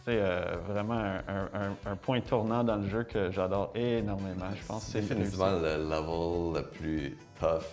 tu 0.05 0.11
sais, 0.11 0.19
euh, 0.21 0.41
vraiment 0.69 0.99
un, 0.99 1.91
un- 1.91 1.95
point 1.95 2.19
tournant 2.21 2.63
dans 2.63 2.75
le 2.75 2.87
jeu 2.87 3.03
que 3.03 3.31
j'adore 3.31 3.71
énormément. 3.73 4.45
Je 4.55 4.63
pense 4.67 4.85
que 4.85 4.91
C'est 4.91 5.01
c'est 5.01 5.15
définitivement 5.15 5.49
le 5.59 5.77
level 5.83 6.61
le 6.61 6.61
plus 6.69 7.17
tough, 7.39 7.63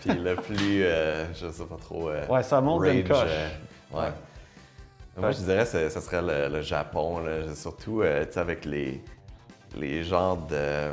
puis 0.00 0.10
le 0.18 0.34
plus, 0.36 0.82
euh, 0.84 1.24
je 1.34 1.50
sais 1.50 1.64
pas 1.64 1.76
trop, 1.80 2.08
euh, 2.10 2.26
Ouais, 2.28 2.42
ça 2.42 2.60
monte 2.60 2.82
rage, 2.82 3.04
coche. 3.04 3.18
euh, 3.26 3.48
ouais. 3.92 4.08
Moi, 5.18 5.30
je 5.32 5.38
dirais 5.38 5.64
que 5.64 5.88
ce 5.88 6.00
serait 6.00 6.20
le, 6.22 6.54
le 6.54 6.60
Japon, 6.62 7.20
là, 7.20 7.54
surtout 7.54 8.02
euh, 8.02 8.24
tu 8.26 8.32
sais, 8.32 8.40
avec 8.40 8.64
les, 8.66 9.02
les 9.76 10.02
genres 10.04 10.36
de... 10.36 10.90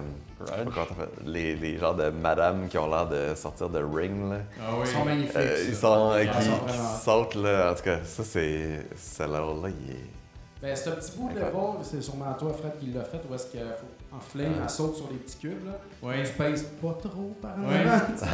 Les, 1.26 1.56
les 1.56 1.78
genres 1.78 1.96
de 1.96 2.10
madame 2.10 2.68
qui 2.68 2.78
ont 2.78 2.90
l'air 2.90 3.08
de 3.08 3.34
sortir 3.36 3.70
de 3.70 3.80
ring, 3.82 4.30
là. 4.30 4.40
Ah 4.62 4.72
oui. 4.74 4.80
Ils 4.84 4.88
sont 4.88 5.06
magnifiques. 5.06 5.36
Euh, 5.38 5.66
ils 5.70 5.76
sont, 5.76 6.12
euh, 6.12 6.24
Ils 6.24 6.30
qui, 6.30 6.42
sont 6.44 6.52
qui 6.60 6.66
vraiment- 6.74 6.98
sautent, 6.98 7.36
là. 7.36 7.72
En 7.72 7.76
tout 7.76 7.84
cas, 7.84 8.00
ça, 8.04 8.24
c'est... 8.26 8.86
Ce 8.98 9.24
level-là, 9.24 9.70
il 9.70 9.92
est... 9.96 10.06
Ben, 10.62 10.76
ce 10.76 10.90
petit 10.90 11.18
bout 11.18 11.30
de 11.30 11.36
level, 11.36 11.54
c'est 11.84 12.02
sûrement 12.02 12.34
toi, 12.34 12.52
Fred, 12.54 12.78
qui 12.80 12.88
l'a 12.88 13.04
fait, 13.06 13.22
où 13.30 13.34
est-ce 13.34 13.48
qu'en 14.14 14.20
flame, 14.20 14.54
elle 14.62 14.70
saute 14.70 14.96
sur 14.96 15.10
les 15.12 15.18
petits 15.18 15.38
cubes, 15.38 15.66
là. 15.66 15.80
Ouais. 16.02 16.24
Tu 16.24 16.34
pèses 16.34 16.64
pas 16.82 16.94
trop 17.02 17.36
par 17.42 17.58
en 17.58 17.64
Ouais. 17.68 17.84
sais, 18.16 18.26
C'est 18.26 18.30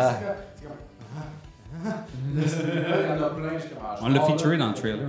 comme. 0.66 0.76
ah, 1.18 1.86
ah. 1.86 1.90
Là, 2.36 2.42
là, 2.90 3.02
Il 3.02 3.18
y 3.18 3.20
en 3.20 3.24
a 3.26 3.30
plein. 3.30 3.50
ah, 3.82 3.96
On 4.02 4.10
l'a 4.10 4.22
featuré 4.22 4.58
là. 4.58 4.66
dans 4.66 4.70
le 4.70 4.76
trailer. 4.76 5.08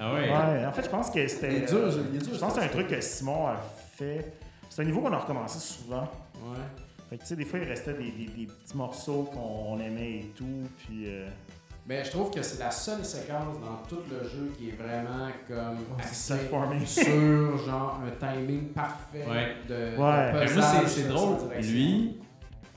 Ah 0.00 0.12
oui. 0.14 0.20
Ouais, 0.20 0.66
en 0.66 0.72
fait, 0.72 0.84
je 0.84 0.88
pense 0.90 1.10
que 1.10 1.26
c'était. 1.26 1.56
Il 1.56 1.62
est 1.64 1.66
dur, 1.66 1.88
il 2.12 2.16
est 2.16 2.18
dur, 2.24 2.34
Je 2.34 2.38
pense 2.38 2.54
que 2.54 2.60
c'est 2.60 2.66
un 2.66 2.70
truc 2.70 2.88
que 2.88 3.00
Simon 3.00 3.48
a 3.48 3.56
fait. 3.96 4.32
C'est 4.70 4.82
un 4.82 4.84
niveau 4.84 5.00
qu'on 5.00 5.12
a 5.12 5.18
recommencé 5.18 5.58
souvent. 5.58 6.02
Ouais. 6.36 6.56
Fait 7.10 7.16
que, 7.16 7.22
tu 7.22 7.28
sais, 7.28 7.36
des 7.36 7.44
fois, 7.44 7.58
il 7.58 7.64
restait 7.68 7.94
des, 7.94 8.10
des- 8.12 8.26
des 8.26 8.46
petits 8.46 8.76
morceaux 8.76 9.28
qu'on 9.32 9.78
aimait 9.80 10.18
et 10.18 10.32
tout. 10.36 10.44
Puis. 10.78 11.04
euh, 11.06 11.28
Mais 11.88 12.04
je 12.04 12.10
trouve 12.10 12.30
que 12.30 12.42
c'est 12.42 12.58
la 12.58 12.70
seule 12.70 13.02
séquence 13.02 13.58
dans 13.60 13.78
tout 13.88 14.02
le 14.10 14.28
jeu 14.28 14.52
qui 14.58 14.68
est 14.68 14.72
vraiment 14.72 15.28
comme 15.48 15.78
self-forming. 16.12 16.84
sur 16.86 17.58
genre 17.66 18.00
un 18.06 18.10
timing 18.26 18.68
parfait 18.74 19.24
Ouais. 19.26 19.56
de, 19.66 19.96
Ouais. 19.96 20.44
de 20.44 20.86
c'est- 20.86 21.08
drôle. 21.08 21.36
Lui, 21.62 22.18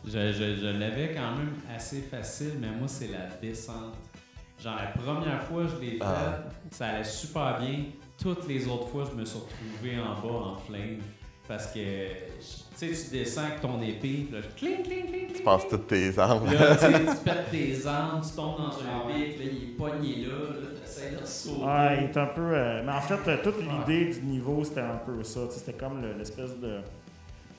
je, 0.05 0.11
je- 0.31 0.55
je 0.55 0.79
l'avais 0.79 1.13
quand 1.13 1.35
même 1.35 1.55
assez 1.75 2.01
facile, 2.03 2.53
mais 2.61 2.71
moi, 2.71 2.87
c'est 2.87 3.09
la 3.09 3.25
descente. 3.41 3.95
Genre, 4.63 4.75
la 4.77 4.87
première 5.01 5.41
fois 5.43 5.63
que 5.65 5.69
je 5.71 5.75
l'ai 5.81 5.91
fait, 5.97 6.03
Ah. 6.03 6.43
ça 6.69 6.87
allait 6.87 7.03
super 7.03 7.59
bien. 7.59 7.79
Toutes 8.17 8.47
les 8.47 8.65
autres 8.67 8.87
fois, 8.87 9.03
je 9.11 9.19
me 9.19 9.25
suis 9.25 9.39
retrouvé 9.39 9.99
en 9.99 10.21
bas 10.25 10.45
en 10.51 10.55
flame. 10.55 10.99
Parce 11.47 11.73
que, 11.73 11.79
tu 12.87 12.95
sais, 12.95 13.05
tu 13.09 13.17
descends 13.17 13.41
avec 13.43 13.61
ton 13.61 13.81
épée, 13.81 14.25
puis 14.27 14.29
là, 14.31 14.39
cling, 14.57 14.81
cling, 14.83 15.05
cling, 15.07 15.27
Tu 15.35 15.41
passes 15.43 15.67
toutes 15.69 15.87
tes 15.87 16.17
armes. 16.17 16.45
Là, 16.51 16.75
tu 16.75 17.23
perds 17.23 17.49
tes 17.51 17.85
armes, 17.87 18.21
tu 18.27 18.35
tombes 18.35 18.57
dans 18.57 18.69
un 18.71 19.07
pic, 19.13 19.37
là, 19.39 19.45
il 19.51 19.63
est 19.63 19.77
pogné 19.77 20.25
là, 20.25 20.33
là, 20.61 20.67
t'essaies 20.83 21.11
de 21.19 21.25
sauter. 21.25 21.63
Ouais, 21.63 21.97
il 21.99 22.03
est 22.05 22.17
un 22.17 22.25
peu. 22.27 22.41
euh, 22.41 22.81
mais 22.85 22.91
en 22.91 23.01
fait, 23.01 23.29
euh, 23.29 23.37
toute 23.43 23.57
l'idée 23.61 24.11
du 24.13 24.21
niveau, 24.25 24.63
c'était 24.63 24.81
un 24.81 24.99
peu 25.05 25.23
ça. 25.23 25.41
C'était 25.51 25.73
comme 25.73 26.01
le- 26.01 26.13
l'espèce 26.17 26.57
de. 26.59 26.79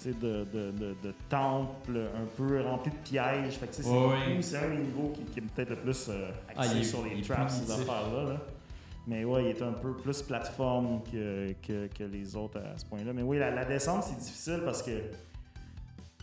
tu 0.03 0.11
sais, 0.11 0.15
De, 0.21 0.45
de, 0.53 0.71
de, 0.73 0.97
de 1.03 1.15
temple 1.29 1.97
un 1.97 2.27
peu 2.37 2.61
rempli 2.63 2.91
de 2.91 2.97
pièges. 3.09 3.55
Fait 3.55 3.69
que, 3.69 3.75
c'est 3.75 3.85
Ouais, 3.87 3.93
beaucoup- 3.93 4.09
ouais. 4.11 4.39
c'est 4.43 4.57
un 4.57 4.71
des 4.71 4.79
niveaux 4.83 5.13
qui, 5.15 5.23
qui 5.25 5.39
est 5.39 5.43
peut-être 5.43 5.71
le 5.71 5.77
plus 5.77 6.09
euh, 6.09 6.31
axé 6.57 6.71
Ah, 6.75 6.79
est- 6.81 6.83
sur 6.83 7.05
les 7.05 7.23
traps, 7.23 7.53
ces 7.53 7.71
affaires-là. 7.71 8.33
là. 8.33 8.41
Mais 9.07 9.25
ouais, 9.25 9.45
il 9.45 9.49
est 9.51 9.63
un 9.63 9.73
peu 9.73 9.95
plus 9.97 10.23
plateforme 10.23 11.03
que, 11.11 11.53
que, 11.67 11.89
que 11.89 12.05
les 12.05 12.37
autres 12.37 12.59
à 12.59 12.79
ce 12.79 12.85
point-là. 12.87 13.13
Mais 13.13 13.23
oui, 13.23 13.39
la, 13.39 13.51
la 13.51 13.65
descente, 13.65 14.05
c'est 14.05 14.19
difficile 14.19 14.61
parce 14.65 14.81
que. 14.83 14.91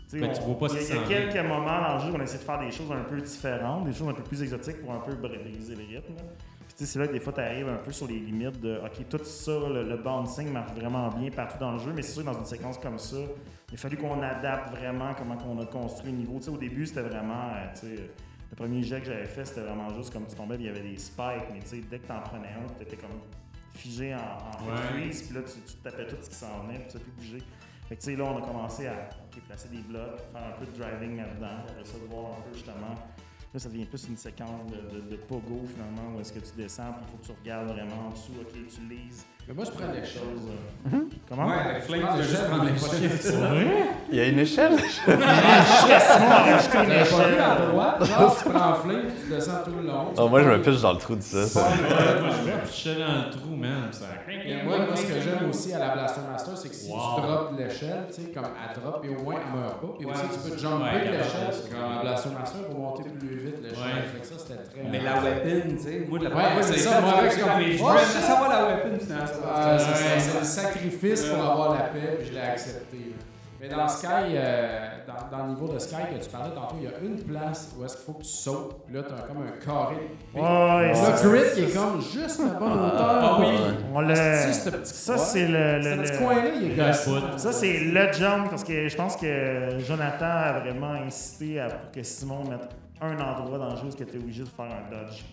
tu 0.10 0.20
Ben, 0.20 0.32
vois 0.46 0.58
pas 0.58 0.68
Il 0.74 0.88
y 0.88 0.92
a, 0.98 1.04
y 1.04 1.08
quelques 1.08 1.46
moments 1.48 1.82
dans 1.82 1.94
le 1.96 2.00
jeu 2.00 2.12
où 2.12 2.16
on 2.16 2.22
essaie 2.22 2.38
de 2.38 2.44
faire 2.44 2.60
des 2.60 2.72
choses 2.72 2.92
un 2.92 3.04
peu 3.04 3.20
différentes, 3.22 3.84
des 3.86 3.94
choses 3.94 4.08
un 4.08 4.14
peu 4.14 4.24
plus 4.24 4.42
exotiques 4.42 4.82
pour 4.82 4.94
un 4.94 5.00
peu 5.00 5.14
briser 5.16 5.76
le 5.76 5.84
rythme. 5.84 6.14
Puis 6.16 6.78
tu 6.78 6.86
sais, 6.86 6.86
c'est 6.86 7.00
là 7.00 7.08
que 7.08 7.12
des 7.14 7.20
fois 7.20 7.34
tu 7.34 7.42
arrives 7.42 7.68
un 7.68 7.76
peu 7.84 7.92
sur 7.92 8.08
les 8.08 8.20
limites 8.20 8.62
de 8.62 8.78
OK, 8.78 9.10
tout 9.10 9.20
ça, 9.26 9.52
le, 9.52 9.84
le 9.84 9.98
bouncing 9.98 10.50
marche 10.52 10.72
vraiment 10.72 11.10
bien 11.10 11.30
partout 11.32 11.58
dans 11.60 11.74
le 11.74 11.80
jeu, 11.80 11.92
mais 11.94 12.02
c'est 12.02 12.14
sûr 12.14 12.22
que 12.24 12.28
dans 12.28 12.40
une 12.40 12.46
séquence 12.46 12.78
comme 12.78 12.98
ça, 12.98 13.18
il 13.72 13.74
a 13.74 13.78
fallu 13.78 13.98
qu'on 13.98 14.22
adapte 14.22 14.72
vraiment 14.74 15.14
comment 15.18 15.38
on 15.50 15.60
a 15.62 15.66
construit 15.66 16.12
le 16.12 16.18
niveau. 16.20 16.38
Tu 16.38 16.44
sais, 16.46 16.52
au 16.52 16.58
début, 16.58 16.86
c'était 16.86 17.02
vraiment. 17.02 17.50
euh, 17.84 17.98
le 18.50 18.56
premier 18.56 18.84
jet 18.84 19.00
que 19.00 19.08
j'avais 19.08 19.26
fait, 19.26 19.46
c'était 19.46 19.62
vraiment 19.62 19.94
juste 19.96 20.12
comme 20.12 20.26
tu 20.28 20.36
tombais, 20.36 20.56
puis 20.56 20.66
il 20.66 20.68
y 20.68 20.70
avait 20.72 20.88
des 20.88 20.98
spikes, 20.98 21.50
mais 21.54 21.60
tu 21.62 21.68
sais, 21.68 21.82
dès 21.90 22.00
que 22.00 22.08
tu 22.08 22.12
en 22.12 22.22
prenais 22.22 22.50
un, 22.50 22.68
tu 22.78 22.84
étais 22.84 22.98
comme 22.98 23.20
figé 23.74 24.14
en, 24.16 24.18
en 24.18 24.68
Ouais. 24.68 25.10
puis 25.10 25.34
là, 25.36 25.42
tu, 25.44 25.60
tu 25.62 25.78
tapais 25.82 26.08
tout 26.08 26.16
ce 26.22 26.30
qui 26.30 26.36
s'en 26.36 26.64
venait, 26.64 26.80
puis 26.80 26.88
tu 26.92 27.00
plus 27.00 27.12
bouger. 27.12 27.44
Fait 27.88 27.96
que, 27.96 28.02
tu 28.02 28.06
sais, 28.12 28.16
là, 28.16 28.26
on 28.26 28.38
a 28.38 28.42
commencé 28.42 28.88
à 28.88 29.10
placer 29.48 29.70
des 29.70 29.82
blocs, 29.82 30.20
faire 30.32 30.44
un 30.48 30.52
peu 30.60 30.66
de 30.66 30.78
driving 30.78 31.18
là-dedans, 31.18 31.64
après 31.68 31.86
ça, 31.86 31.98
de 31.98 32.06
voir 32.12 32.38
un 32.38 32.42
peu 32.42 32.54
justement. 32.54 32.96
Là, 33.52 33.60
ça 33.60 33.70
devient 33.70 33.86
plus 33.86 34.08
une 34.08 34.18
séquence 34.18 34.68
de, 34.72 34.96
de, 34.96 35.10
de 35.10 35.16
pogo, 35.16 35.66
finalement, 35.66 36.16
où 36.16 36.20
est-ce 36.22 36.34
que 36.34 36.40
tu 36.40 36.52
descends, 36.56 36.94
puis 36.94 37.06
il 37.08 37.12
faut 37.12 37.18
que 37.18 37.26
tu 37.26 37.32
regardes 37.40 37.70
vraiment 37.70 38.08
en 38.08 38.10
dessous, 38.12 38.34
ok, 38.42 38.52
tu 38.52 38.82
lises. 38.88 39.26
Mais 39.50 39.56
moi, 39.56 39.66
je 39.66 39.72
prends 39.72 39.92
des 39.92 40.02
choses. 40.06 40.14
chose. 40.14 40.94
euh, 40.94 40.98
Comment? 41.28 41.48
Ouais, 41.48 41.54
avec 41.72 41.82
Flame, 41.84 42.02
vas 42.02 42.22
juste 42.22 42.46
prendre 42.48 42.66
C'est 43.20 43.32
vrai? 43.32 43.66
Il 44.12 44.18
y 44.18 44.22
a 44.22 44.26
une 44.28 44.38
échelle? 44.40 44.78
Simon 44.80 45.24
a 45.24 46.44
rajouté 46.44 46.78
une 46.78 46.86
pas 46.86 46.94
vu 46.94 47.02
échelle. 47.02 47.40
à 47.42 47.56
droite, 47.66 48.06
genre, 48.06 48.38
tu 48.38 48.50
prends 48.50 48.74
flame, 48.76 49.02
tu 49.24 49.34
descends 49.34 49.64
tout 49.66 49.72
le 49.82 49.88
long. 49.88 50.14
Oh, 50.18 50.28
moi, 50.30 50.44
je 50.44 50.50
me 50.50 50.62
piche 50.62 50.82
dans 50.82 50.94
le 50.94 50.98
trou 51.00 51.16
de 51.16 51.22
ça. 51.22 51.48
ça. 51.48 51.62
Moi, 51.62 52.30
je 52.30 52.68
je 52.68 52.72
suis 52.72 52.90
dans 52.92 53.26
le 53.26 53.32
trou, 53.32 53.56
man. 53.56 53.90
Ça... 53.92 54.06
Et 54.30 54.64
moi, 54.64 54.78
moi, 54.86 54.96
ce 54.96 55.02
que 55.06 55.20
j'aime 55.20 55.50
aussi 55.50 55.74
à 55.74 55.80
la 55.80 55.90
Blaster 55.96 56.22
Master, 56.32 56.56
c'est 56.56 56.70
que 56.70 56.76
si 56.76 56.92
Wow. 56.92 56.98
tu 57.16 57.22
drops 57.22 57.52
l'échelle, 57.58 58.06
tu 58.10 58.22
sais, 58.22 58.30
comme 58.32 58.46
elle 58.54 58.82
drop, 58.82 59.04
et 59.04 59.10
au 59.10 59.24
moins 59.24 59.36
elle 59.42 59.60
meurt 59.60 59.82
pas. 59.82 59.88
Puis 59.98 60.06
aussi, 60.06 60.22
tu 60.32 60.50
peux 60.52 60.58
jumper 60.60 60.84
Ouais, 60.84 61.06
l'échelle, 61.06 61.70
comme 61.72 61.96
la 61.96 62.02
Blaster 62.02 62.30
Master, 62.38 62.62
pour 62.70 62.80
monter 62.80 63.04
plus 63.18 63.36
vite 63.38 63.58
l'échelle. 63.64 63.78
Ouais. 63.82 64.06
Fait 64.14 64.20
que 64.22 64.26
ça, 64.28 64.36
c'était 64.38 64.62
très 64.64 64.90
Mais 64.90 65.02
la 65.02 65.14
weapon, 65.22 65.70
tu 65.76 65.84
sais, 65.84 66.06
moi 66.08 66.20
de 66.20 66.24
la 66.26 66.30
première 66.30 66.52
fois 66.54 66.62
c'est 66.64 66.78
ça, 66.78 67.02
moi, 67.02 67.14
je 67.26 67.30
je 67.30 67.36
shit! 67.36 68.22
savoir 68.30 68.50
la 68.50 68.66
weapon, 68.68 68.98
finalement. 69.00 69.39
Ah, 69.48 69.78
c'est 69.78 69.86
ça, 69.86 69.92
Ouais. 70.16 70.20
c'est 70.20 70.40
le 70.40 70.46
sacrifice 70.46 71.26
pour 71.26 71.44
avoir 71.44 71.74
la 71.74 71.82
paix, 71.86 72.18
puis 72.20 72.28
je 72.28 72.34
l'ai 72.34 72.40
accepté. 72.42 72.98
Mais 73.62 73.68
dans 73.68 73.90
Sky, 73.90 74.08
euh, 74.36 74.88
dans, 75.06 75.38
dans 75.38 75.44
le 75.44 75.50
niveau 75.50 75.68
de 75.68 75.78
Sky 75.80 75.98
que 76.18 76.24
tu 76.24 76.30
parlais 76.30 76.56
tantôt, 76.56 76.76
il 76.80 76.86
y 76.86 76.88
a 76.88 76.92
une 77.04 77.22
place 77.24 77.76
où 77.78 77.84
est-ce 77.84 77.98
qu'il 77.98 78.06
faut 78.06 78.14
que 78.14 78.24
tu 78.24 78.30
sautes, 78.30 78.86
puis 78.86 78.96
là, 78.96 79.04
tu 79.04 79.14
as 79.14 79.22
comme 79.28 79.44
un 79.44 79.52
carré. 79.66 79.96
Puis 80.34 80.42
Ouais, 80.42 80.94
Le 80.94 81.30
grid 81.30 81.54
qui 81.54 81.64
est 81.64 81.76
comme 81.76 82.02
juste 82.02 82.40
à 82.40 82.58
bonne 82.58 82.72
hauteur. 82.72 83.20
Ah 83.22 83.38
oui. 83.42 83.48
On 83.94 84.00
ce 84.08 84.70
petit 84.70 84.94
Ça, 84.94 85.16
coin? 85.16 85.24
c'est 85.26 85.46
le. 85.48 85.80
Le- 85.80 86.02
petit 86.04 86.12
le- 86.14 86.18
coin-là, 86.20 86.50
il 86.56 86.80
est. 86.80 86.94
Ça, 87.38 87.52
c'est 87.52 87.80
le 87.80 88.14
jump 88.14 88.50
parce 88.50 88.64
que 88.64 88.88
je 88.88 88.96
pense 88.96 89.18
que 89.18 89.78
Jonathan 89.80 90.26
a 90.26 90.60
vraiment 90.62 90.94
incité 90.94 91.60
à, 91.60 91.68
pour 91.68 91.92
que 91.92 92.02
Simon 92.02 92.46
mette 92.50 92.70
un 93.02 93.20
endroit 93.20 93.58
dans 93.58 93.72
le 93.72 93.76
jeu 93.76 93.88
où 93.88 93.94
tu 93.94 94.04
es 94.04 94.16
obligé 94.18 94.44
de 94.44 94.48
faire 94.50 94.66
un 94.68 94.90
dodge. 94.90 95.24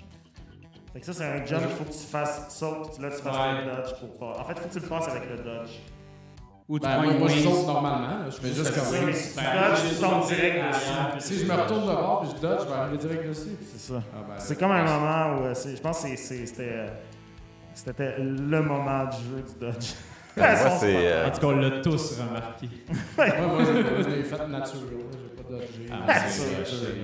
Fait 0.97 1.01
que 1.01 1.07
ça, 1.09 1.13
c'est 1.13 1.25
un 1.27 1.45
jump 1.45 1.61
qu'il 1.61 1.77
faut 1.77 1.85
que 1.85 1.93
tu 1.93 2.07
fasses, 2.11 2.47
tu 2.49 2.57
sautes, 2.57 2.99
là, 3.03 3.11
tu 3.11 3.17
fasses 3.23 3.37
Ouais. 3.37 3.43
un 3.43 3.67
dodge 3.67 3.95
pour 4.01 4.17
pas. 4.19 4.41
En 4.41 4.45
fait, 4.47 4.55
il 4.57 4.61
faut 4.63 4.69
que 4.69 4.73
tu 4.73 4.81
le 4.81 4.87
fasses 4.87 5.09
avec 5.09 5.29
le 5.29 5.37
dodge. 5.45 5.69
Ou 6.71 6.79
tu 6.79 6.87
Ben, 6.87 6.93
prends 6.95 7.03
moi, 7.03 7.13
une 7.13 7.19
moi, 7.19 7.29
je 7.29 7.41
saute 7.43 7.67
normalement. 7.67 8.01
là. 8.09 8.17
Je 8.31 8.37
fais 8.37 8.49
juste 8.49 8.65
C'est 8.65 8.81
ça, 8.81 8.91
mais 8.93 9.01
comme 9.05 9.13
si 9.13 9.29
tu 9.29 9.37
Ben, 9.37 9.69
dodges, 9.69 9.89
tu 9.91 9.95
tombes 10.01 10.27
direct 10.27 10.69
dessus. 10.69 10.91
puis 11.13 11.21
Si 11.21 11.39
je 11.39 11.45
me 11.45 11.53
retourne 11.55 11.83
de 11.83 11.87
bord 11.93 12.21
puis 12.23 12.31
je 12.35 12.41
dodge, 12.41 12.61
je 12.63 12.67
vais 12.69 12.73
arriver 12.73 12.97
direct 12.97 13.29
dessus. 13.29 13.57
C'est 13.73 13.93
ça. 13.93 14.03
Ah, 14.15 14.25
ben, 14.27 14.35
C'est 14.39 14.59
comme 14.59 14.73
un 14.73 14.85
moment 14.85 15.39
où, 15.39 15.45
euh, 15.45 15.55
je 15.55 15.81
pense 15.83 16.03
que 16.03 16.17
c'était 16.17 16.63
euh, 16.63 16.89
c'était 17.75 18.15
le 18.19 18.63
moment 18.63 19.05
du 19.05 19.17
jeu 19.19 19.43
du 19.53 19.61
dodge. 19.61 19.93
Moi, 20.35 20.47
c'est. 20.81 20.97
euh, 21.13 21.27
En 21.27 21.31
tout 21.31 21.41
cas, 21.41 21.47
on 21.47 21.57
l'a 21.57 21.71
tous 21.83 22.19
remarqué. 22.21 22.69
Moi, 23.19 23.27
moi, 23.49 23.59
j'ai- 23.67 24.03
je 24.03 24.09
l'ai 24.17 24.23
fait 24.25 24.49
naturel. 24.49 25.05
J'ai. 25.49 25.87
Ah, 25.93 26.29
ça, 26.29 26.43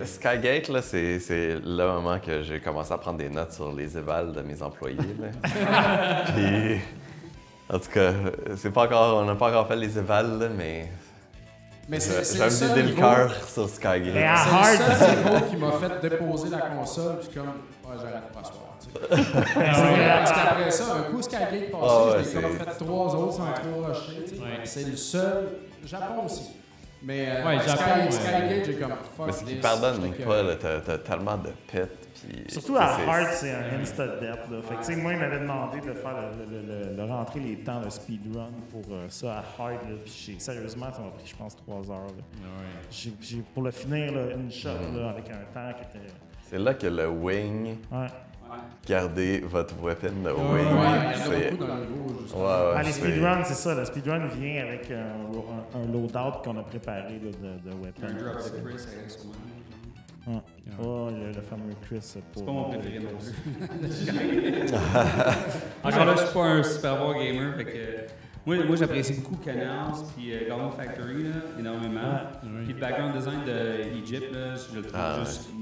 Le 0.01 0.05
Skygate, 0.07 0.69
là, 0.69 0.83
c'est, 0.83 1.19
c'est 1.21 1.55
le 1.65 1.87
moment 1.87 2.19
que 2.19 2.43
j'ai 2.43 2.59
commencé 2.61 2.93
à 2.93 2.99
prendre 2.99 3.19
des 3.19 3.29
notes 3.29 3.53
sur 3.53 3.73
les 3.73 3.97
évals 3.97 4.33
de 4.33 4.41
mes 4.43 4.61
employés. 4.63 4.97
là. 5.21 5.29
Puis, 6.35 6.81
en 7.73 7.79
tout 7.79 7.91
cas, 7.91 8.13
c'est 8.57 8.71
pas 8.73 8.85
encore, 8.87 9.19
on 9.23 9.25
n'a 9.25 9.35
pas 9.35 9.49
encore 9.49 9.69
fait 9.69 9.77
les 9.77 9.97
évals, 9.99 10.39
là, 10.39 10.49
mais 10.49 10.89
Mais 11.89 12.01
c'est 12.01 12.25
c'est 12.25 12.39
j'ai 12.39 12.45
le 12.45 12.51
seul 12.51 12.77
le 12.79 12.83
niveau- 12.87 13.01
cœur 13.01 13.35
sur 13.47 13.63
Mais 13.63 13.69
Skygate. 13.69 14.17
à 14.17 14.37
C'est 14.37 14.51
hard, 14.51 14.91
le 14.91 14.95
seul 14.97 15.17
niveau 15.19 15.47
qui 15.51 15.57
m'a 15.57 15.73
fait 15.73 16.09
déposer 16.09 16.49
la 16.51 16.61
console, 16.63 17.19
puis 17.21 17.29
comme, 17.39 17.47
ouais, 17.47 17.97
j'arrête 17.99 18.33
pas 18.33 18.43
ce 18.43 18.53
soir. 18.53 18.77
tu 18.81 18.89
sais. 18.89 19.55
Parce 19.55 20.33
qu'après 20.33 20.71
ça, 20.71 20.85
un 20.97 21.03
coup 21.13 21.23
Skygate 21.23 21.71
passé, 21.71 21.85
Ah 21.89 22.05
ouais, 22.07 22.19
l'ai 22.19 22.33
comme 22.43 22.43
c'est- 22.59 22.65
fait 22.65 22.85
trois 22.85 23.15
autres 23.17 23.33
sans 23.35 23.53
trop 23.53 23.85
rusher. 23.87 24.25
tu 24.29 24.35
sais. 24.37 24.43
Ouais. 24.43 24.49
C'est 24.65 24.85
le 24.89 24.97
seul. 24.97 25.49
Japon 25.87 26.25
aussi. 26.27 26.51
Mais 27.05 27.27
euh, 27.29 27.47
Ouais, 27.47 27.59
Sky, 27.61 28.13
Skygate, 28.13 28.65
j'ai 28.67 28.75
comme 28.77 28.93
fuck 29.17 29.27
Mais 29.27 29.33
ce 29.33 29.39
qui 29.41 29.45
this, 29.55 29.61
pardonne 29.61 30.01
j'étais 30.05 30.23
pas, 30.25 30.43
là, 30.43 30.55
t'as 30.57 30.81
t'as 30.81 30.99
tellement 30.99 31.37
de 31.37 31.51
pets. 31.71 31.91
Puis, 32.15 32.45
Surtout 32.47 32.77
à 32.77 32.85
Hard, 32.85 33.29
c'est 33.33 33.53
un 33.53 33.81
insta 33.81 34.07
death. 34.07 34.49
Là. 34.51 34.63
Fait 34.63 34.75
que, 34.77 34.81
tu 34.81 34.85
sais, 34.95 34.97
moi, 34.97 35.13
il 35.13 35.19
m'avait 35.19 35.41
demandé 35.41 35.81
de 35.81 35.93
faire 35.93 36.15
le, 36.39 36.45
le- 36.45 36.91
le- 36.91 36.97
de 36.97 37.03
rentrer 37.03 37.41
les 37.41 37.57
temps 37.57 37.81
de 37.81 37.91
speedrun 37.91 38.51
pour 38.71 38.83
euh, 38.95 39.07
ça 39.09 39.39
à 39.39 39.45
Hard. 39.63 39.73
Là. 39.89 39.97
Puis 40.05 40.13
j'ai- 40.35 40.39
sérieusement, 40.39 40.87
ça 40.93 41.01
m'a 41.01 41.11
pris, 41.11 41.27
je 41.27 41.35
pense, 41.35 41.57
trois 41.57 41.79
heures. 41.91 42.07
là. 42.07 42.45
J'ai- 42.91 43.13
j'ai- 43.21 43.43
pour 43.53 43.65
le 43.65 43.73
finir, 43.73 44.13
là, 44.13 44.21
une 44.37 44.53
shot 44.53 44.69
là, 44.95 45.09
avec 45.11 45.25
un 45.31 45.43
temps 45.53 45.77
qui 45.77 45.99
était. 45.99 46.07
C'est 46.49 46.59
là 46.59 46.75
que 46.75 46.87
le 46.87 47.09
wing, 47.09 47.77
Ouais. 47.91 48.07
Gardez 48.87 49.41
votre 49.41 49.75
weapon 49.83 50.09
de 50.25 50.31
Ouais, 50.31 50.35
wing. 50.35 50.67
il 50.67 50.71
y 50.71 50.73
en 50.73 50.81
a 50.83 51.15
c'est- 51.15 51.53
Ah, 52.35 52.83
les 52.83 52.93
c'est- 52.93 53.01
speedruns, 53.01 53.45
c'est 53.45 53.55
ça. 53.55 53.75
Le 53.75 53.85
speedrun 53.85 54.27
vient 54.27 54.63
avec 54.65 54.91
un, 54.91 55.79
un- 55.79 55.83
un 55.83 55.87
loadout 55.93 56.43
qu'on 56.45 56.57
a 56.59 56.63
préparé 56.63 57.21
là, 57.23 57.31
de, 57.31 57.71
de 57.71 57.75
weapons. 57.77 58.07
Un 58.07 58.13
drop 58.13 58.37
de 58.37 58.69
Chris 58.71 58.87
avec 58.97 59.11
son 59.11 59.29
nom. 59.29 60.35
Ouais. 60.35 60.41
Oh, 60.83 61.09
le, 61.11 61.27
le 61.33 61.43
fameux 61.43 61.75
Chris. 61.83 61.99
Pour, 62.33 62.41
C'est 62.41 62.45
pas 62.47 62.53
mon 62.53 62.65
préféré 62.71 63.01
non 63.01 63.11
plus. 63.19 63.35
Encore 65.85 66.05
là, 66.05 66.15
je 66.17 66.23
suis 66.25 66.33
pas 66.35 66.45
un 66.45 66.63
super 66.63 66.97
bon 66.99 67.13
gamer. 67.19 67.57
Fait 67.57 67.65
que, 67.65 68.07
moi, 68.47 68.57
moi 68.65 68.77
j'apprécie 68.77 69.15
beaucoup 69.15 69.37
Canals 69.37 69.93
puis 70.17 70.33
euh, 70.33 70.49
Garden 70.49 70.71
Factory 70.71 71.25
là, 71.25 71.31
énormément. 71.59 72.19
Puis 72.65 72.73
le 72.73 72.81
background 72.81 73.15
design 73.17 73.41
de 73.45 73.99
Egypt, 73.99 74.33
là, 74.33 74.55
je 74.55 74.77
le 74.77 74.83
trouve 74.83 75.01
Ah, 75.01 75.17
juste 75.25 75.51
Ouais. 75.51 75.62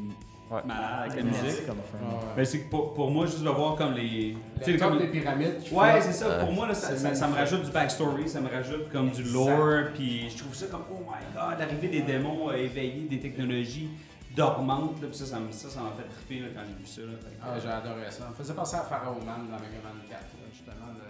Malade 0.50 1.10
avec 1.10 1.16
la 1.16 1.22
musique. 1.22 1.66
comme. 1.66 1.78
Ouais. 1.78 2.16
Mais 2.36 2.44
c'est 2.44 2.60
que 2.60 2.70
pour, 2.70 2.94
pour 2.94 3.10
moi, 3.10 3.26
juste 3.26 3.42
de 3.42 3.48
voir 3.48 3.76
comme 3.76 3.94
les. 3.94 4.36
tu 4.62 4.72
sais, 4.72 4.76
comme- 4.78 4.98
des 4.98 5.06
pyramides. 5.08 5.62
Ouais, 5.72 6.00
c'est 6.00 6.12
ça. 6.12 6.38
Pour 6.38 6.52
moi, 6.52 6.66
là, 6.68 6.74
ça, 6.74 6.96
ça- 6.96 7.14
ça 7.14 7.28
me 7.28 7.34
rajoute 7.34 7.64
du 7.64 7.70
backstory, 7.70 8.28
ça 8.28 8.40
me 8.40 8.48
rajoute 8.48 8.90
comme 8.90 9.10
du 9.10 9.22
lore, 9.24 9.90
puis 9.94 10.28
je 10.30 10.38
trouve 10.38 10.54
ça 10.54 10.66
comme, 10.66 10.84
oh 10.92 10.98
my 11.00 11.24
god, 11.34 11.58
l'arrivée 11.58 11.88
des 11.88 12.02
démons 12.02 12.50
euh, 12.50 12.54
éveillés, 12.56 13.06
des 13.08 13.20
technologies 13.20 13.90
dormantes, 14.36 15.00
là, 15.02 15.08
puis 15.08 15.16
ça, 15.18 15.26
ça 15.26 15.38
m'a 15.40 15.50
ça, 15.52 15.68
ça 15.68 15.80
m'a 15.80 15.90
fait 15.90 16.08
triper 16.08 16.40
là, 16.40 16.48
quand 16.54 16.62
j'ai 16.66 16.74
vu 16.74 16.86
ça. 16.86 17.00
Là, 17.02 17.18
que, 17.18 17.26
Ah, 17.42 17.58
j'ai 17.60 17.68
adoré 17.68 18.04
ça. 18.10 18.18
Ça 18.24 18.28
me 18.30 18.34
faisait 18.34 18.54
penser 18.54 18.76
à 18.76 18.80
Pharaoh 18.82 19.14
Man 19.24 19.46
dans 19.50 19.56
Mega 19.58 19.80
Man 19.82 19.98
4, 20.08 20.20
là, 20.20 20.46
justement, 20.52 20.92
de 20.94 21.00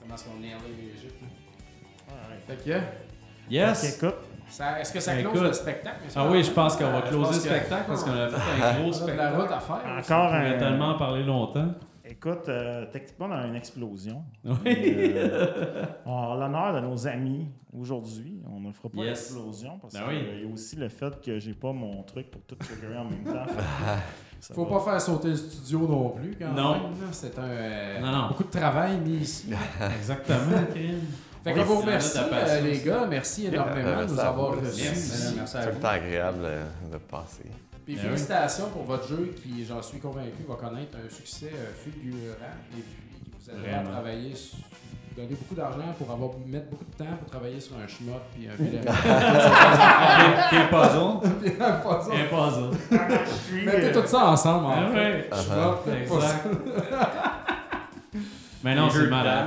comment 0.00 0.14
est-ce 0.14 0.24
qu'on 0.24 0.42
est 0.42 0.52
allé 0.52 0.92
l'Égypte. 0.94 1.22
Fait 2.46 2.56
que, 2.64 2.78
Yes! 3.50 3.96
Écoute. 3.96 4.14
Ça- 4.48 4.80
est-ce 4.80 4.92
que 4.92 5.00
ça 5.00 5.14
Ben, 5.14 5.22
close 5.22 5.34
écoute. 5.34 5.46
le 5.48 5.52
spectacle? 5.52 5.96
Ah 6.16 6.28
oui, 6.30 6.42
je 6.42 6.50
pense 6.50 6.76
qu'on 6.76 6.90
va 6.90 6.98
Euh, 6.98 7.08
closer 7.08 7.34
le 7.34 7.36
que- 7.40 7.48
spectacle 7.48 7.84
parce 7.86 8.04
qu'on 8.04 8.10
a 8.12 8.28
fait 8.28 8.62
un 8.62 8.80
gros 8.80 8.82
On 8.82 8.82
a 8.82 8.82
de 8.84 8.90
la 8.90 8.92
spectacle. 8.94 9.40
route 9.40 9.50
à 9.52 9.60
faire. 9.60 9.76
Encore 9.76 10.24
On 10.24 10.28
pourrait 10.36 10.54
un. 10.54 10.58
tellement 10.58 10.88
en 10.88 10.98
parler 10.98 11.24
longtemps. 11.24 11.68
Écoute, 12.10 12.48
euh, 12.48 12.86
techniquement, 12.90 13.26
on 13.26 13.32
a 13.32 13.46
une 13.46 13.54
explosion. 13.56 14.22
Oui. 14.42 14.54
Euh, 14.64 15.84
en 16.06 16.34
l'honneur 16.36 16.72
de 16.74 16.80
nos 16.80 17.06
amis 17.06 17.46
aujourd'hui, 17.78 18.42
on 18.50 18.60
ne 18.60 18.72
fera 18.72 18.88
pas 18.88 19.02
Yes. 19.02 19.08
l'explosion 19.30 19.78
parce 19.78 19.92
Ben 19.92 20.00
qu'il 20.08 20.16
oui. 20.16 20.42
y 20.46 20.50
a 20.50 20.52
aussi 20.54 20.76
le 20.76 20.88
fait 20.88 21.20
que 21.20 21.38
j'ai 21.38 21.52
pas 21.52 21.72
mon 21.72 22.02
truc 22.04 22.30
pour 22.30 22.40
tout 22.42 22.54
triggerer 22.54 22.96
en 22.96 23.04
même 23.04 23.24
temps. 23.24 23.44
Faut 24.54 24.64
va. 24.64 24.78
pas 24.78 24.84
faire 24.92 25.00
sauter 25.00 25.28
le 25.28 25.36
studio 25.36 25.80
non 25.80 26.10
plus, 26.10 26.36
quand 26.40 26.52
Non. 26.54 26.76
C'est 27.10 27.36
un. 27.38 27.42
euh, 27.42 28.00
Non, 28.00 28.12
non. 28.12 28.28
Beaucoup 28.28 28.44
de 28.44 28.50
travail 28.50 28.96
mis 28.98 29.16
ici. 29.16 29.52
Exactement, 29.96 30.64
Krim. 30.72 31.00
Fait 31.54 31.60
qu'on 31.60 31.64
vous 31.66 31.80
remercie, 31.80 32.18
euh, 32.32 32.60
les 32.60 32.78
gars. 32.78 33.06
Merci 33.08 33.46
énormément 33.46 34.04
de 34.04 34.12
nous 34.12 34.20
avoir 34.20 34.50
reçus. 34.52 34.82
Merci. 34.84 35.00
C'est 35.10 35.34
tout 35.36 35.46
vous. 35.46 35.70
le 35.74 35.80
temps 35.80 35.88
agréable 35.88 36.38
euh, 36.44 36.64
de 36.92 36.98
passer. 36.98 37.44
Puis 37.84 37.94
Ben 37.96 38.02
félicitations 38.02 38.68
pour 38.70 38.82
votre 38.84 39.08
jeu 39.08 39.34
qui, 39.42 39.64
j'en 39.64 39.80
suis 39.82 39.98
convaincu, 39.98 40.44
va 40.48 40.54
connaître 40.56 40.96
un 41.04 41.08
succès 41.14 41.50
euh, 41.54 41.72
fulgurant. 41.82 42.34
Et 42.76 42.82
puis, 42.82 42.84
vous 43.40 43.50
avez 43.50 43.68
à 43.70 43.76
Vraiment. 43.76 43.90
travailler, 43.92 44.34
donner 45.16 45.28
beaucoup 45.30 45.54
d'argent 45.54 45.94
pour 45.96 46.10
avoir 46.10 46.30
mettre 46.46 46.66
beaucoup 46.68 46.84
de 46.84 46.96
temps 47.04 47.16
pour 47.18 47.30
travailler 47.30 47.58
sur 47.60 47.76
un 47.78 47.86
schmuck 47.88 48.20
puis 48.34 48.46
un 48.46 48.56
filet. 48.56 48.80
Puis 50.48 50.58
un 50.58 50.66
puzzle. 50.66 51.30
Puis 51.40 51.52
un 51.58 51.72
puzzle. 51.72 52.12
Un 52.12 52.26
puzzle. 52.28 53.64
Mettez 53.64 53.92
tout 53.92 54.06
ça 54.06 54.26
ensemble, 54.26 54.66
en 54.66 54.70
Ah 54.72 54.90
fait. 54.92 55.30
ouais. 55.90 56.04
Puzzle. 56.06 56.58
Mais 58.64 58.74
non, 58.74 58.90
jeu 58.90 59.00
c'est 59.00 59.04
de 59.06 59.10
malade. 59.10 59.46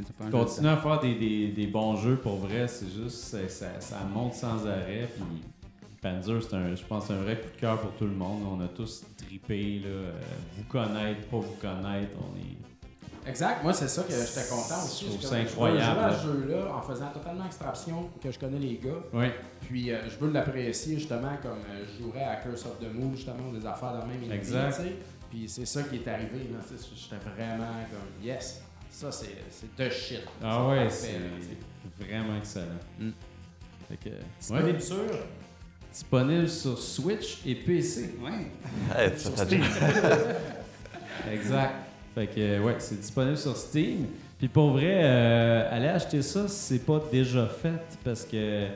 Dames. 0.00 0.04
Ouais, 0.04 0.04
c'est 0.06 0.16
pas 0.16 0.24
un 0.24 0.26
jeu 0.26 0.32
de 0.32 0.44
Continuer 0.44 0.70
à 0.70 0.76
faire 0.76 1.00
des, 1.00 1.14
des, 1.14 1.48
des 1.48 1.66
bons 1.66 1.96
jeux 1.96 2.16
pour 2.16 2.36
vrai, 2.36 2.66
c'est 2.68 2.90
juste, 2.90 3.16
ça, 3.18 3.48
ça, 3.48 3.80
ça 3.80 3.98
monte 4.12 4.34
sans 4.34 4.66
arrêt. 4.66 5.08
Puis 5.14 5.42
Panzer, 6.00 6.40
c'est 6.42 6.54
un, 6.54 6.74
je 6.74 6.84
pense, 6.84 7.10
un 7.10 7.16
vrai 7.22 7.40
coup 7.40 7.48
de 7.54 7.60
cœur 7.60 7.80
pour 7.80 7.92
tout 7.92 8.04
le 8.06 8.14
monde. 8.14 8.42
On 8.50 8.60
a 8.64 8.68
tous 8.68 9.04
tripé, 9.16 9.80
là, 9.80 9.88
euh, 9.88 10.12
vous 10.56 10.64
connaître, 10.64 11.26
pas 11.28 11.36
vous 11.38 11.56
connaître. 11.60 12.12
On 12.20 12.36
est... 12.38 12.56
Exact, 13.28 13.62
moi 13.62 13.74
c'est 13.74 13.88
ça 13.88 14.04
que 14.04 14.12
j'étais 14.12 14.48
content 14.48 14.82
aussi. 14.86 15.04
Je 15.04 15.10
trouve 15.10 15.20
Je- 15.22 15.26
ça 15.26 15.36
incroyable, 15.36 16.00
à 16.00 16.08
là. 16.08 16.18
ce 16.18 16.26
jeu-là 16.28 16.74
en 16.74 16.80
faisant 16.80 17.08
totalement 17.12 17.44
abstraction 17.44 18.08
que 18.22 18.30
je 18.30 18.38
connais 18.38 18.58
les 18.58 18.78
gars. 18.82 18.90
Oui, 19.12 19.26
Puis 19.68 19.90
euh, 19.92 19.98
je 20.08 20.16
veux 20.24 20.32
l'apprécier 20.32 20.94
justement 20.98 21.36
comme 21.42 21.58
euh, 21.70 21.84
je 21.84 22.02
jouerais 22.04 22.24
à 22.24 22.36
Curse 22.36 22.64
of 22.64 22.78
the 22.78 22.90
Moon, 22.94 23.14
justement, 23.14 23.52
des 23.52 23.66
affaires 23.66 24.00
de 24.02 24.10
même 24.10 24.22
idée, 24.22 24.34
Exact. 24.34 24.80
Puis 25.28 25.46
c'est 25.46 25.66
ça 25.66 25.82
qui 25.82 25.96
est 25.96 26.08
arrivé. 26.08 26.48
là, 26.50 26.58
tu 26.66 26.74
sais, 26.78 26.88
J'étais 26.96 27.16
vraiment 27.22 27.66
comme 27.90 28.24
yes, 28.24 28.62
ça 28.90 29.10
c'est 29.12 29.28
de 29.76 29.90
shit. 29.90 30.20
ah 30.42 30.68
ouais, 30.68 30.88
c'est 30.90 31.18
vraiment 32.00 32.36
excellent. 32.38 32.66
Mm. 32.98 33.10
Fait 33.88 33.96
que, 33.96 34.08
ouais. 34.10 34.16
Disponible 34.40 34.80
sur? 34.82 34.96
Disponible 35.92 36.48
sur 36.48 36.78
Switch 36.78 37.38
et 37.46 37.54
PC. 37.54 38.14
Ouais. 38.22 38.50
Hey, 38.96 39.10
t'as 39.34 39.44
déjà- 39.46 39.64
Exact. 41.32 41.74
Fait 42.14 42.26
que, 42.26 42.60
ouais, 42.60 42.76
c'est 42.78 43.00
disponible 43.00 43.36
sur 43.38 43.56
Steam. 43.56 44.06
Puis 44.38 44.48
pour 44.48 44.70
vrai, 44.72 45.00
euh, 45.02 45.68
allez 45.70 45.88
acheter 45.88 46.22
ça 46.22 46.46
si 46.48 46.54
c'est 46.74 46.84
pas 46.86 47.00
déjà 47.10 47.46
fait 47.46 47.80
parce 48.04 48.24
que 48.24 48.66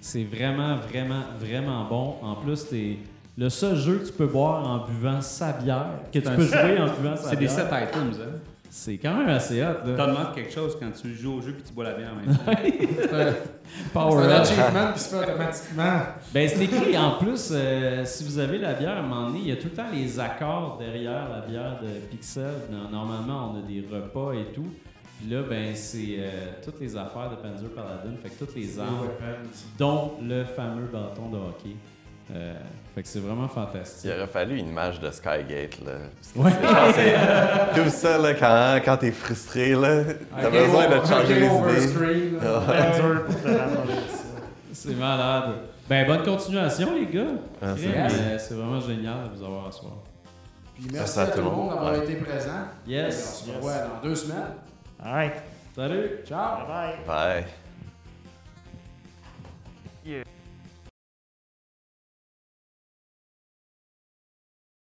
c'est 0.00 0.24
vraiment, 0.24 0.76
vraiment, 0.78 1.22
vraiment 1.38 1.84
bon. 1.84 2.16
En 2.22 2.34
plus, 2.36 2.56
c'est 2.68 2.96
le 3.38 3.48
seul 3.48 3.76
jeu 3.76 3.98
que 3.98 4.06
tu 4.06 4.12
peux 4.12 4.26
boire 4.26 4.66
en 4.68 4.86
buvant 4.86 5.20
sa 5.20 5.52
bière, 5.52 5.90
que 6.12 6.18
tu 6.18 6.28
peux 6.28 6.44
jouer 6.44 6.78
en 6.80 6.92
buvant 6.92 7.16
sa 7.16 7.30
C'est 7.30 7.36
des 7.36 7.46
bière. 7.46 7.50
7 7.52 7.66
items, 7.88 8.16
hein. 8.20 8.38
C'est 8.74 8.96
quand 8.96 9.14
même 9.18 9.28
assez 9.28 9.60
hot, 9.60 9.64
là. 9.86 9.94
T'as 9.96 10.06
demandé 10.06 10.28
quelque 10.34 10.50
chose 10.52 10.78
quand 10.80 10.90
tu 10.92 11.14
joues 11.14 11.34
au 11.34 11.42
jeu 11.42 11.52
puis 11.52 11.62
tu 11.62 11.74
bois 11.74 11.84
la 11.84 11.92
bière 11.92 12.12
en 12.12 12.26
même 12.26 12.34
temps. 12.34 12.42
C'est 13.02 13.12
un- 13.12 13.34
Power 13.92 14.22
c'est 14.22 14.32
un 14.32 14.40
achievement 14.40 14.92
qui 14.94 14.98
se 15.00 15.08
fait 15.14 15.22
automatiquement. 15.30 16.00
Ben, 16.34 16.48
c'est 16.48 16.64
écrit 16.64 16.96
en 16.98 17.12
plus, 17.12 17.50
euh, 17.52 18.02
si 18.04 18.24
vous 18.24 18.38
avez 18.38 18.58
la 18.58 18.74
bière 18.74 18.96
à 18.96 18.98
un 19.00 19.02
moment 19.02 19.26
donné, 19.28 19.38
il 19.40 19.48
y 19.48 19.52
a 19.52 19.56
tout 19.56 19.68
le 19.70 19.74
temps 19.76 19.86
les 19.92 20.18
accords 20.20 20.76
derrière 20.78 21.28
la 21.30 21.40
bière 21.46 21.78
de 21.82 21.88
Pixel. 22.10 22.50
No- 22.70 22.88
Normalement, 22.90 23.52
on 23.54 23.58
a 23.58 23.62
des 23.66 23.82
repas 23.90 24.32
et 24.32 24.52
tout. 24.54 24.66
Puis 25.18 25.30
là, 25.30 25.42
ben, 25.48 25.74
c'est 25.74 26.16
euh, 26.18 26.30
toutes 26.64 26.80
les 26.80 26.96
affaires 26.96 27.30
de 27.30 27.36
Panzer 27.36 27.68
Paladin, 27.74 28.14
fait 28.22 28.30
que 28.30 28.44
toutes 28.44 28.54
les 28.56 28.78
armes, 28.78 29.06
dont 29.78 30.12
le 30.22 30.44
fameux 30.44 30.86
bâton 30.92 31.28
de 31.30 31.36
hockey. 31.36 31.76
Euh, 32.34 32.54
fait 32.94 33.02
que 33.02 33.08
c'est 33.08 33.18
vraiment 33.20 33.48
fantastique. 33.48 34.10
Il 34.10 34.18
aurait 34.18 34.26
fallu 34.26 34.56
une 34.58 34.68
image 34.68 35.00
de 35.00 35.10
Skygate. 35.10 35.78
Là. 35.84 35.92
Ouais. 36.36 36.50
tout 37.74 37.90
ça, 37.90 38.16
là, 38.18 38.34
quand, 38.34 38.80
quand 38.84 38.96
t'es 38.98 39.10
frustré, 39.12 39.74
là, 39.74 40.02
t'as 40.40 40.50
besoin 40.50 40.88
de 40.88 41.06
changer 41.06 41.40
les 41.40 41.46
idées. 41.46 41.88
screen, 41.88 42.38
là. 42.42 42.60
Panzer 42.66 43.24
pour 43.24 43.34
te 43.42 43.48
ramener 43.48 44.00
ça. 44.08 44.24
C'est 44.72 44.94
malade. 44.96 45.44
Ben, 45.88 46.06
bonne 46.06 46.22
continuation, 46.22 46.94
les 46.94 47.06
gars. 47.06 47.32
Ah, 47.60 47.74
c'est 47.76 47.86
euh, 47.98 48.38
c'est 48.38 48.54
vraiment 48.54 48.80
génial 48.80 49.30
de 49.30 49.36
vous 49.38 49.44
avoir 49.44 49.66
à 49.66 49.72
soir. 49.72 49.92
Puis 50.74 50.86
merci 50.90 51.12
Ça, 51.12 51.22
à 51.22 51.26
tout 51.26 51.38
le 51.38 51.44
monde 51.44 51.68
d'avoir 51.74 51.92
Ouais. 51.92 51.98
été 52.04 52.14
présent. 52.16 52.64
Yes. 52.86 53.44
Et 53.46 53.50
on 53.50 53.52
se 53.52 53.56
revoit 53.56 53.72
dans 53.78 54.08
deux 54.08 54.14
semaines. 54.14 54.54
All 55.04 55.12
right. 55.12 55.34
Salut. 55.76 56.10
Ciao! 56.26 56.66
Bye 56.66 56.94
bye. 57.06 57.06
Bye. 57.06 57.44
Yeah. 60.04 60.24